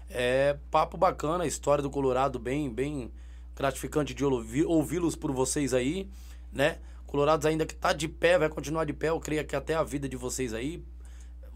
É 0.09 0.57
papo 0.71 0.95
bacana, 0.97 1.43
a 1.43 1.47
história 1.47 1.81
do 1.81 1.89
Colorado 1.89 2.39
bem, 2.39 2.69
bem 2.69 3.11
gratificante 3.53 4.13
de 4.13 4.23
ouvi- 4.23 4.63
ouvi-los 4.63 5.15
por 5.17 5.33
vocês 5.33 5.73
aí, 5.73 6.07
né? 6.51 6.77
Colorados 7.05 7.45
ainda 7.45 7.65
que 7.65 7.75
tá 7.75 7.91
de 7.91 8.07
pé, 8.07 8.37
vai 8.39 8.47
continuar 8.47 8.85
de 8.85 8.93
pé, 8.93 9.09
eu 9.09 9.19
creio 9.19 9.43
que 9.45 9.55
até 9.55 9.75
a 9.75 9.83
vida 9.83 10.07
de 10.07 10.15
vocês 10.15 10.53
aí. 10.53 10.81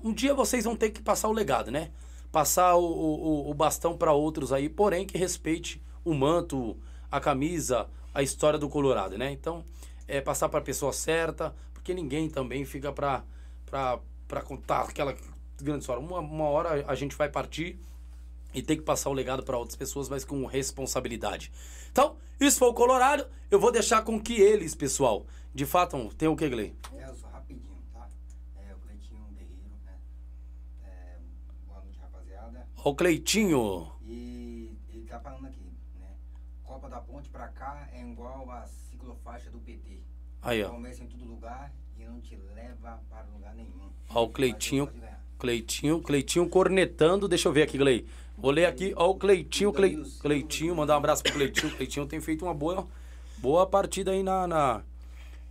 Um 0.03 0.11
dia 0.13 0.33
vocês 0.33 0.65
vão 0.65 0.75
ter 0.75 0.89
que 0.89 1.01
passar 1.01 1.29
o 1.29 1.31
legado, 1.31 1.71
né? 1.71 1.91
Passar 2.31 2.75
o, 2.75 2.83
o, 2.83 3.49
o 3.49 3.53
bastão 3.53 3.97
para 3.97 4.13
outros 4.13 4.53
aí, 4.53 4.69
porém 4.69 5.05
que 5.05 5.17
respeite 5.17 5.81
o 6.03 6.13
manto, 6.13 6.77
a 7.11 7.19
camisa, 7.19 7.89
a 8.13 8.23
história 8.23 8.57
do 8.57 8.69
Colorado, 8.69 9.17
né? 9.17 9.31
Então, 9.31 9.63
é 10.07 10.21
passar 10.21 10.49
para 10.49 10.59
a 10.59 10.63
pessoa 10.63 10.93
certa, 10.93 11.53
porque 11.73 11.93
ninguém 11.93 12.29
também 12.29 12.65
fica 12.65 12.91
para 12.91 13.23
contar 14.45 14.81
aquela 14.81 15.15
grande 15.61 15.79
história. 15.79 16.01
Uma, 16.01 16.19
uma 16.19 16.45
hora 16.45 16.85
a 16.87 16.95
gente 16.95 17.15
vai 17.15 17.29
partir 17.29 17.79
e 18.53 18.61
tem 18.61 18.77
que 18.77 18.83
passar 18.83 19.09
o 19.09 19.13
legado 19.13 19.43
para 19.43 19.57
outras 19.57 19.75
pessoas, 19.75 20.09
mas 20.09 20.25
com 20.25 20.45
responsabilidade. 20.45 21.51
Então, 21.91 22.17
isso 22.39 22.59
foi 22.59 22.69
o 22.69 22.73
Colorado. 22.73 23.25
Eu 23.49 23.59
vou 23.59 23.71
deixar 23.71 24.03
com 24.03 24.19
que 24.19 24.41
eles, 24.41 24.75
pessoal, 24.75 25.25
de 25.53 25.65
fato, 25.65 26.09
tem 26.17 26.27
o 26.27 26.35
que, 26.35 26.49
Gley? 26.49 26.73
É, 26.95 27.11
rapaziada. 32.81 32.89
O 32.89 32.95
Cleitinho. 32.95 33.91
E 34.07 34.75
ele 34.89 35.05
tá 35.05 35.19
falando 35.19 35.45
aqui, 35.45 35.61
né? 35.99 36.07
Copa 36.63 36.89
da 36.89 36.99
Ponte 36.99 37.29
pra 37.29 37.47
cá 37.49 37.87
é 37.93 38.01
igual 38.01 38.49
a 38.49 38.65
ciclofaixa 38.65 39.51
do 39.51 39.59
PT. 39.59 40.03
Aí, 40.41 40.63
ó. 40.63 40.69
Começa 40.69 41.03
em 41.03 41.07
todo 41.07 41.23
lugar 41.25 41.71
e 41.97 42.03
não 42.03 42.19
te 42.19 42.35
leva 42.55 42.99
para 43.09 43.25
lugar 43.33 43.53
nenhum. 43.55 43.91
Ó, 44.09 44.23
o 44.23 44.29
Cleitinho. 44.29 44.89
Cleitinho, 45.37 46.01
Cleitinho 46.01 46.47
cornetando. 46.49 47.27
Deixa 47.27 47.47
eu 47.47 47.53
ver 47.53 47.63
aqui, 47.63 47.77
Glei. 47.77 48.05
Vou 48.37 48.51
ler 48.51 48.65
aqui. 48.65 48.93
Ó, 48.95 49.09
o 49.09 49.15
Cleitinho, 49.15 49.71
Cle... 49.71 50.03
Cleitinho, 50.19 50.75
mandar 50.75 50.95
um 50.95 50.97
abraço 50.97 51.23
pro 51.23 51.33
Cleitinho. 51.33 51.75
Cleitinho 51.75 52.05
tem 52.05 52.19
feito 52.19 52.45
uma 52.45 52.53
boa, 52.53 52.87
boa 53.37 53.65
partida 53.65 54.11
aí 54.11 54.21
na, 54.21 54.47
na, 54.47 54.83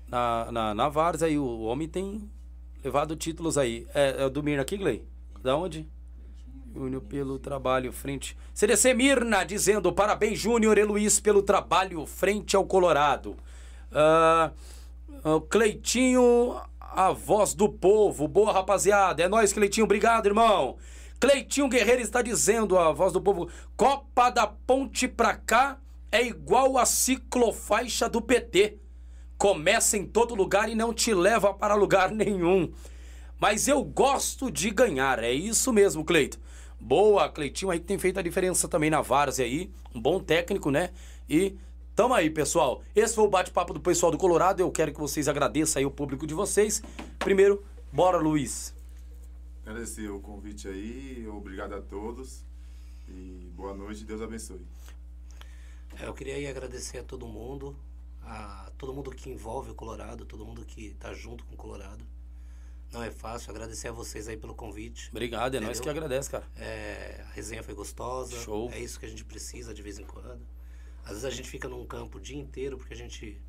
na, 0.08 0.52
na, 0.52 0.74
na 0.74 0.88
Várzea 0.88 1.28
aí. 1.28 1.38
O 1.38 1.62
homem 1.62 1.88
tem 1.88 2.28
levado 2.84 3.16
títulos 3.16 3.58
aí. 3.58 3.86
É, 3.94 4.22
é 4.22 4.26
o 4.26 4.30
do 4.30 4.42
Mirna 4.42 4.62
aqui, 4.62 4.76
Glei? 4.76 5.04
Da 5.42 5.56
onde? 5.56 5.88
Júnior 6.72 7.02
pelo 7.02 7.38
trabalho 7.38 7.92
frente. 7.92 8.36
CDC 8.54 8.94
Mirna 8.94 9.44
dizendo 9.44 9.92
parabéns, 9.92 10.38
Júnior 10.38 10.78
e 10.78 10.84
Luiz, 10.84 11.18
pelo 11.18 11.42
trabalho 11.42 12.06
frente 12.06 12.54
ao 12.54 12.64
Colorado. 12.64 13.36
O 15.24 15.40
Cleitinho, 15.40 16.60
a 16.80 17.10
voz 17.12 17.54
do 17.54 17.68
povo. 17.68 18.28
Boa, 18.28 18.52
rapaziada. 18.52 19.22
É 19.22 19.28
nóis, 19.28 19.52
Cleitinho. 19.52 19.84
Obrigado, 19.84 20.26
irmão. 20.26 20.76
Cleitinho 21.18 21.68
Guerreiro 21.68 22.00
está 22.00 22.22
dizendo, 22.22 22.78
a 22.78 22.92
voz 22.92 23.12
do 23.12 23.20
povo, 23.20 23.50
Copa 23.76 24.30
da 24.30 24.46
Ponte 24.46 25.06
pra 25.06 25.34
cá 25.34 25.78
é 26.10 26.24
igual 26.24 26.78
a 26.78 26.86
ciclofaixa 26.86 28.08
do 28.08 28.22
PT. 28.22 28.78
Começa 29.36 29.98
em 29.98 30.06
todo 30.06 30.34
lugar 30.34 30.68
e 30.68 30.74
não 30.74 30.94
te 30.94 31.12
leva 31.12 31.52
para 31.52 31.74
lugar 31.74 32.10
nenhum. 32.10 32.72
mas 33.40 33.66
eu 33.66 33.82
gosto 33.82 34.50
de 34.50 34.70
ganhar. 34.70 35.18
É 35.18 35.32
isso 35.32 35.72
mesmo, 35.72 36.04
Cleito. 36.04 36.38
Boa, 36.80 37.28
Cleitinho 37.28 37.70
aí 37.70 37.78
que 37.78 37.86
tem 37.86 37.98
feito 37.98 38.18
a 38.18 38.22
diferença 38.22 38.66
também 38.66 38.88
na 38.88 39.02
Várzea 39.02 39.44
aí. 39.44 39.70
Um 39.94 40.00
bom 40.00 40.18
técnico, 40.18 40.70
né? 40.70 40.90
E 41.28 41.54
tamo 41.94 42.14
aí, 42.14 42.30
pessoal. 42.30 42.82
Esse 42.96 43.14
foi 43.14 43.24
o 43.24 43.28
bate-papo 43.28 43.74
do 43.74 43.80
pessoal 43.80 44.10
do 44.10 44.16
Colorado. 44.18 44.60
Eu 44.60 44.70
quero 44.70 44.92
que 44.92 44.98
vocês 44.98 45.28
agradeçam 45.28 45.78
aí 45.80 45.86
o 45.86 45.90
público 45.90 46.26
de 46.26 46.32
vocês. 46.32 46.82
Primeiro, 47.18 47.62
bora, 47.92 48.16
Luiz. 48.16 48.74
Agradecer 49.62 50.08
o 50.08 50.18
convite 50.20 50.66
aí, 50.66 51.28
obrigado 51.28 51.74
a 51.74 51.80
todos 51.80 52.44
e 53.06 53.52
boa 53.54 53.74
noite, 53.74 54.04
Deus 54.04 54.20
abençoe. 54.20 54.66
É, 56.00 56.06
Eu 56.06 56.14
queria 56.14 56.34
aí 56.34 56.46
agradecer 56.46 56.98
a 56.98 57.04
todo 57.04 57.26
mundo, 57.26 57.76
a 58.22 58.72
todo 58.78 58.92
mundo 58.92 59.10
que 59.10 59.30
envolve 59.30 59.70
o 59.70 59.74
Colorado, 59.74 60.24
todo 60.24 60.44
mundo 60.44 60.64
que 60.64 60.94
tá 60.94 61.12
junto 61.12 61.44
com 61.44 61.54
o 61.54 61.56
Colorado. 61.56 62.04
Não 62.92 63.02
é 63.02 63.10
fácil, 63.10 63.50
agradecer 63.50 63.88
a 63.88 63.92
vocês 63.92 64.26
aí 64.26 64.36
pelo 64.36 64.54
convite. 64.54 65.08
Obrigado, 65.10 65.56
é 65.56 65.60
nós 65.60 65.78
Entendeu? 65.78 65.82
que 65.84 65.98
agradece, 65.98 66.30
cara. 66.30 66.44
É, 66.56 67.24
a 67.28 67.32
resenha 67.32 67.62
foi 67.62 67.74
gostosa. 67.74 68.36
Show. 68.36 68.70
É 68.72 68.80
isso 68.80 68.98
que 68.98 69.06
a 69.06 69.08
gente 69.08 69.24
precisa 69.24 69.72
de 69.72 69.80
vez 69.80 69.98
em 69.98 70.04
quando. 70.04 70.44
Às 71.04 71.10
vezes 71.10 71.24
a 71.24 71.30
gente 71.30 71.48
fica 71.48 71.68
num 71.68 71.86
campo 71.86 72.18
o 72.18 72.20
dia 72.20 72.36
inteiro 72.36 72.76
porque 72.76 72.92
a 72.92 72.96
gente 72.96 73.40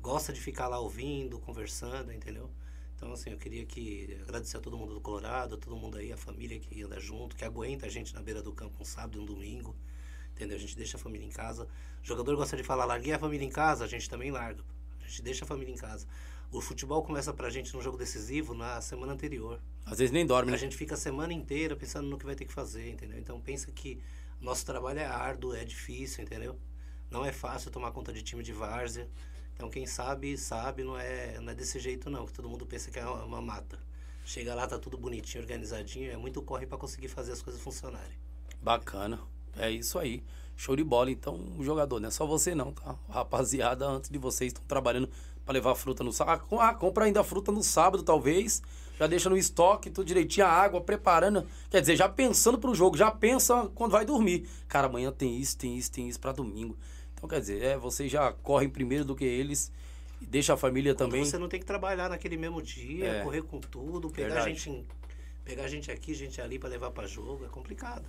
gosta 0.00 0.32
de 0.32 0.40
ficar 0.40 0.66
lá 0.66 0.80
ouvindo, 0.80 1.38
conversando, 1.38 2.12
entendeu? 2.12 2.50
Então, 2.96 3.12
assim, 3.12 3.30
eu 3.30 3.38
queria 3.38 3.64
que 3.64 4.16
agradecer 4.22 4.56
a 4.56 4.60
todo 4.60 4.76
mundo 4.76 4.94
do 4.94 5.00
Colorado, 5.00 5.54
a 5.54 5.58
todo 5.58 5.76
mundo 5.76 5.98
aí, 5.98 6.12
a 6.12 6.16
família 6.16 6.58
que 6.58 6.82
anda 6.82 7.00
junto, 7.00 7.34
que 7.34 7.44
aguenta 7.44 7.86
a 7.86 7.88
gente 7.88 8.14
na 8.14 8.22
beira 8.22 8.42
do 8.42 8.52
campo 8.52 8.76
um 8.80 8.84
sábado 8.84 9.18
e 9.18 9.20
um 9.20 9.24
domingo, 9.24 9.74
entendeu? 10.32 10.56
A 10.56 10.60
gente 10.60 10.76
deixa 10.76 10.96
a 10.96 11.00
família 11.00 11.26
em 11.26 11.30
casa. 11.30 11.68
O 12.02 12.06
jogador 12.06 12.36
gosta 12.36 12.56
de 12.56 12.62
falar, 12.62 12.84
larguei 12.84 13.12
a 13.12 13.18
família 13.18 13.44
em 13.44 13.50
casa, 13.50 13.84
a 13.84 13.88
gente 13.88 14.08
também 14.08 14.30
larga. 14.30 14.62
A 15.00 15.08
gente 15.08 15.22
deixa 15.22 15.44
a 15.44 15.48
família 15.48 15.72
em 15.72 15.76
casa. 15.76 16.06
O 16.52 16.60
futebol 16.60 17.02
começa 17.02 17.32
pra 17.32 17.48
gente 17.48 17.74
no 17.74 17.80
jogo 17.80 17.96
decisivo 17.96 18.52
na 18.52 18.78
semana 18.82 19.14
anterior. 19.14 19.58
Às 19.86 19.98
vezes 19.98 20.12
nem 20.12 20.26
dorme, 20.26 20.50
A 20.50 20.52
né? 20.52 20.58
gente 20.58 20.76
fica 20.76 20.94
a 20.94 20.98
semana 20.98 21.32
inteira 21.32 21.74
pensando 21.74 22.06
no 22.06 22.18
que 22.18 22.26
vai 22.26 22.34
ter 22.34 22.44
que 22.44 22.52
fazer, 22.52 22.90
entendeu? 22.90 23.18
Então 23.18 23.40
pensa 23.40 23.72
que 23.72 23.98
nosso 24.38 24.66
trabalho 24.66 24.98
é 24.98 25.06
árduo, 25.06 25.54
é 25.54 25.64
difícil, 25.64 26.22
entendeu? 26.22 26.58
Não 27.10 27.24
é 27.24 27.32
fácil 27.32 27.70
tomar 27.70 27.90
conta 27.92 28.12
de 28.12 28.22
time 28.22 28.42
de 28.42 28.52
várzea. 28.52 29.08
Então 29.54 29.70
quem 29.70 29.86
sabe, 29.86 30.36
sabe, 30.36 30.84
não 30.84 30.98
é, 30.98 31.40
não 31.40 31.52
é 31.52 31.54
desse 31.54 31.80
jeito 31.80 32.10
não, 32.10 32.26
que 32.26 32.34
todo 32.34 32.50
mundo 32.50 32.66
pensa 32.66 32.90
que 32.90 32.98
é 32.98 33.06
uma, 33.06 33.24
uma 33.24 33.40
mata. 33.40 33.78
Chega 34.22 34.54
lá, 34.54 34.66
tá 34.66 34.78
tudo 34.78 34.98
bonitinho, 34.98 35.42
organizadinho, 35.42 36.12
é 36.12 36.18
muito 36.18 36.42
corre 36.42 36.66
para 36.66 36.76
conseguir 36.76 37.08
fazer 37.08 37.32
as 37.32 37.40
coisas 37.40 37.62
funcionarem. 37.62 38.18
Bacana. 38.60 39.18
É 39.56 39.70
isso 39.70 39.98
aí. 39.98 40.22
Show 40.56 40.76
de 40.76 40.84
bola. 40.84 41.10
Então, 41.10 41.34
o 41.58 41.64
jogador, 41.64 41.98
não 41.98 42.08
é 42.08 42.10
só 42.10 42.26
você 42.26 42.54
não, 42.54 42.72
tá? 42.72 42.96
Rapaziada, 43.08 43.86
antes 43.86 44.10
de 44.10 44.18
vocês 44.18 44.52
estão 44.52 44.64
trabalhando 44.66 45.08
para 45.44 45.54
levar 45.54 45.74
fruta 45.74 46.02
no 46.04 46.12
sábado. 46.12 46.42
Ah, 46.58 46.74
compra 46.74 47.04
ainda 47.04 47.20
a 47.20 47.24
fruta 47.24 47.50
no 47.52 47.62
sábado, 47.62 48.02
talvez. 48.02 48.62
Já 48.98 49.06
deixa 49.06 49.28
no 49.28 49.36
estoque, 49.36 49.90
tudo 49.90 50.06
direitinho, 50.06 50.46
a 50.46 50.50
água, 50.50 50.80
preparando. 50.80 51.46
Quer 51.70 51.80
dizer, 51.80 51.96
já 51.96 52.08
pensando 52.08 52.58
pro 52.58 52.74
jogo, 52.74 52.96
já 52.96 53.10
pensa 53.10 53.68
quando 53.74 53.92
vai 53.92 54.04
dormir. 54.04 54.46
Cara, 54.68 54.86
amanhã 54.86 55.10
tem 55.10 55.36
isso, 55.38 55.56
tem 55.58 55.76
isso, 55.76 55.90
tem 55.90 56.08
isso 56.08 56.20
para 56.20 56.30
domingo. 56.32 56.76
Então, 57.14 57.28
quer 57.28 57.40
dizer, 57.40 57.62
é, 57.62 57.76
vocês 57.76 58.10
já 58.12 58.32
correm 58.32 58.68
primeiro 58.68 59.04
do 59.04 59.16
que 59.16 59.24
eles. 59.24 59.72
E 60.20 60.26
deixa 60.26 60.54
a 60.54 60.56
família 60.56 60.94
também. 60.94 61.24
Você 61.24 61.38
não 61.38 61.48
tem 61.48 61.58
que 61.58 61.66
trabalhar 61.66 62.08
naquele 62.08 62.36
mesmo 62.36 62.62
dia, 62.62 63.06
É. 63.06 63.22
correr 63.24 63.42
com 63.42 63.58
tudo, 63.58 64.08
pegar 64.08 64.34
Verdade. 64.34 64.54
gente, 64.60 64.86
pegar 65.44 65.66
gente 65.66 65.90
aqui, 65.90 66.14
gente 66.14 66.40
ali 66.40 66.58
para 66.58 66.68
levar 66.68 66.92
para 66.92 67.08
jogo, 67.08 67.44
é 67.44 67.48
complicado. 67.48 68.04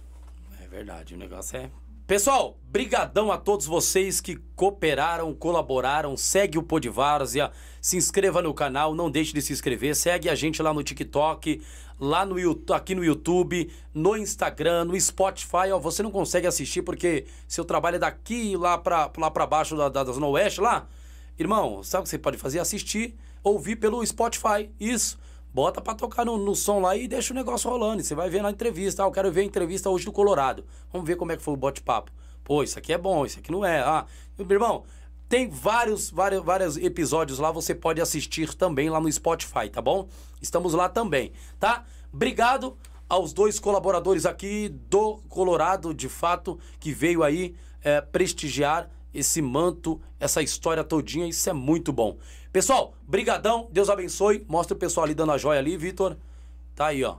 É 0.62 0.68
verdade, 0.68 1.16
o 1.16 1.18
negócio 1.18 1.58
é. 1.58 1.72
Pessoal, 2.06 2.60
brigadão 2.66 3.32
a 3.32 3.38
todos 3.38 3.66
vocês 3.66 4.20
que 4.20 4.36
cooperaram, 4.58 5.34
colaboraram. 5.34 6.18
Segue 6.18 6.58
o 6.58 6.64
Podvárzea, 6.64 7.50
se 7.80 7.96
inscreva 7.96 8.42
no 8.42 8.54
canal, 8.54 8.94
não 8.94 9.10
deixe 9.10 9.32
de 9.32 9.42
se 9.42 9.54
inscrever. 9.54 9.96
Segue 9.96 10.28
a 10.28 10.36
gente 10.36 10.62
lá 10.62 10.74
no 10.74 10.84
TikTok, 10.84 11.62
lá 11.98 12.26
no 12.26 12.36
aqui 12.74 12.94
no 12.94 13.06
YouTube, 13.06 13.72
no 13.94 14.18
Instagram, 14.18 14.84
no 14.84 15.00
Spotify. 15.00 15.72
Ó, 15.74 15.80
você 15.80 16.04
não 16.04 16.12
consegue 16.12 16.46
assistir 16.46 16.82
porque 16.82 17.26
seu 17.48 17.64
trabalho 17.64 17.96
é 17.96 18.00
daqui 18.00 18.58
lá 18.58 18.78
pra, 18.78 19.10
lá 19.18 19.32
pra 19.32 19.48
baixo 19.48 19.78
da, 19.78 19.88
da, 19.88 20.04
da 20.04 20.12
Zona 20.12 20.28
Oeste 20.28 20.60
lá. 20.60 20.86
Irmão, 21.40 21.84
sabe 21.84 22.02
o 22.02 22.04
que 22.04 22.10
você 22.10 22.20
pode 22.20 22.38
fazer? 22.38 22.60
Assistir, 22.60 23.16
ouvir 23.42 23.78
pelo 23.78 24.06
Spotify. 24.06 24.70
Isso. 24.78 25.18
Bota 25.54 25.80
pra 25.80 25.94
tocar 25.94 26.26
no, 26.26 26.38
no 26.38 26.56
som 26.56 26.80
lá 26.80 26.96
e 26.96 27.08
deixa 27.08 27.32
o 27.32 27.36
negócio 27.36 27.70
rolando. 27.70 28.02
E 28.02 28.04
você 28.04 28.16
vai 28.16 28.30
ver 28.30 28.42
na 28.42 28.50
entrevista. 28.50 29.04
Ah, 29.04 29.06
eu 29.06 29.12
quero 29.12 29.32
ver 29.32 29.42
a 29.42 29.46
entrevista 29.46 29.90
hoje 29.90 30.06
do 30.06 30.12
Colorado. 30.12 30.66
Vamos 30.92 31.08
ver 31.08 31.16
como 31.16 31.32
é 31.32 31.38
que 31.38 31.44
foi 31.44 31.54
o 31.54 31.58
bate-papo. 31.58 32.12
Pô, 32.44 32.64
isso 32.64 32.78
aqui 32.78 32.92
é 32.92 32.98
bom, 32.98 33.26
isso 33.26 33.40
aqui 33.40 33.52
não 33.52 33.64
é. 33.64 33.80
Ah, 33.80 34.06
meu 34.38 34.50
irmão, 34.50 34.84
tem 35.30 35.48
vários, 35.50 36.10
vários, 36.10 36.44
vários 36.44 36.78
episódios 36.78 37.40
lá. 37.40 37.52
Você 37.52 37.76
pode 37.76 38.02
assistir 38.02 38.54
também 38.56 38.90
lá 38.90 39.00
no 39.00 39.12
Spotify, 39.12 39.70
tá 39.72 39.82
bom? 39.82 40.08
Estamos 40.42 40.74
lá 40.74 40.90
também, 40.90 41.32
tá? 41.60 41.86
Obrigado 42.12 42.76
aos 43.08 43.32
dois 43.32 43.60
colaboradores 43.60 44.26
aqui 44.26 44.70
do 44.70 45.18
Colorado, 45.30 45.94
de 45.94 46.10
fato, 46.10 46.60
que 46.80 46.92
veio 46.92 47.24
aí 47.24 47.56
é, 47.84 48.02
prestigiar 48.02 48.90
esse 49.14 49.42
manto, 49.42 50.02
essa 50.20 50.42
história 50.42 50.84
todinha, 50.84 51.28
isso 51.28 51.48
é 51.50 51.54
muito 51.54 51.94
bom. 51.94 52.18
Pessoal, 52.54 52.94
brigadão, 53.02 53.68
Deus 53.72 53.90
abençoe. 53.90 54.46
Mostra 54.48 54.76
o 54.76 54.80
pessoal 54.80 55.06
ali 55.06 55.16
dando 55.16 55.32
a 55.32 55.40
joia 55.40 55.60
ali, 55.60 55.76
Vitor. 55.76 56.16
Tá 56.76 56.88
aí, 56.88 57.04
ó. 57.04 57.16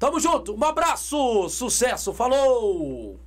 Tamo 0.00 0.18
junto, 0.18 0.52
um 0.52 0.64
abraço, 0.64 1.48
sucesso, 1.48 2.12
falou! 2.12 3.20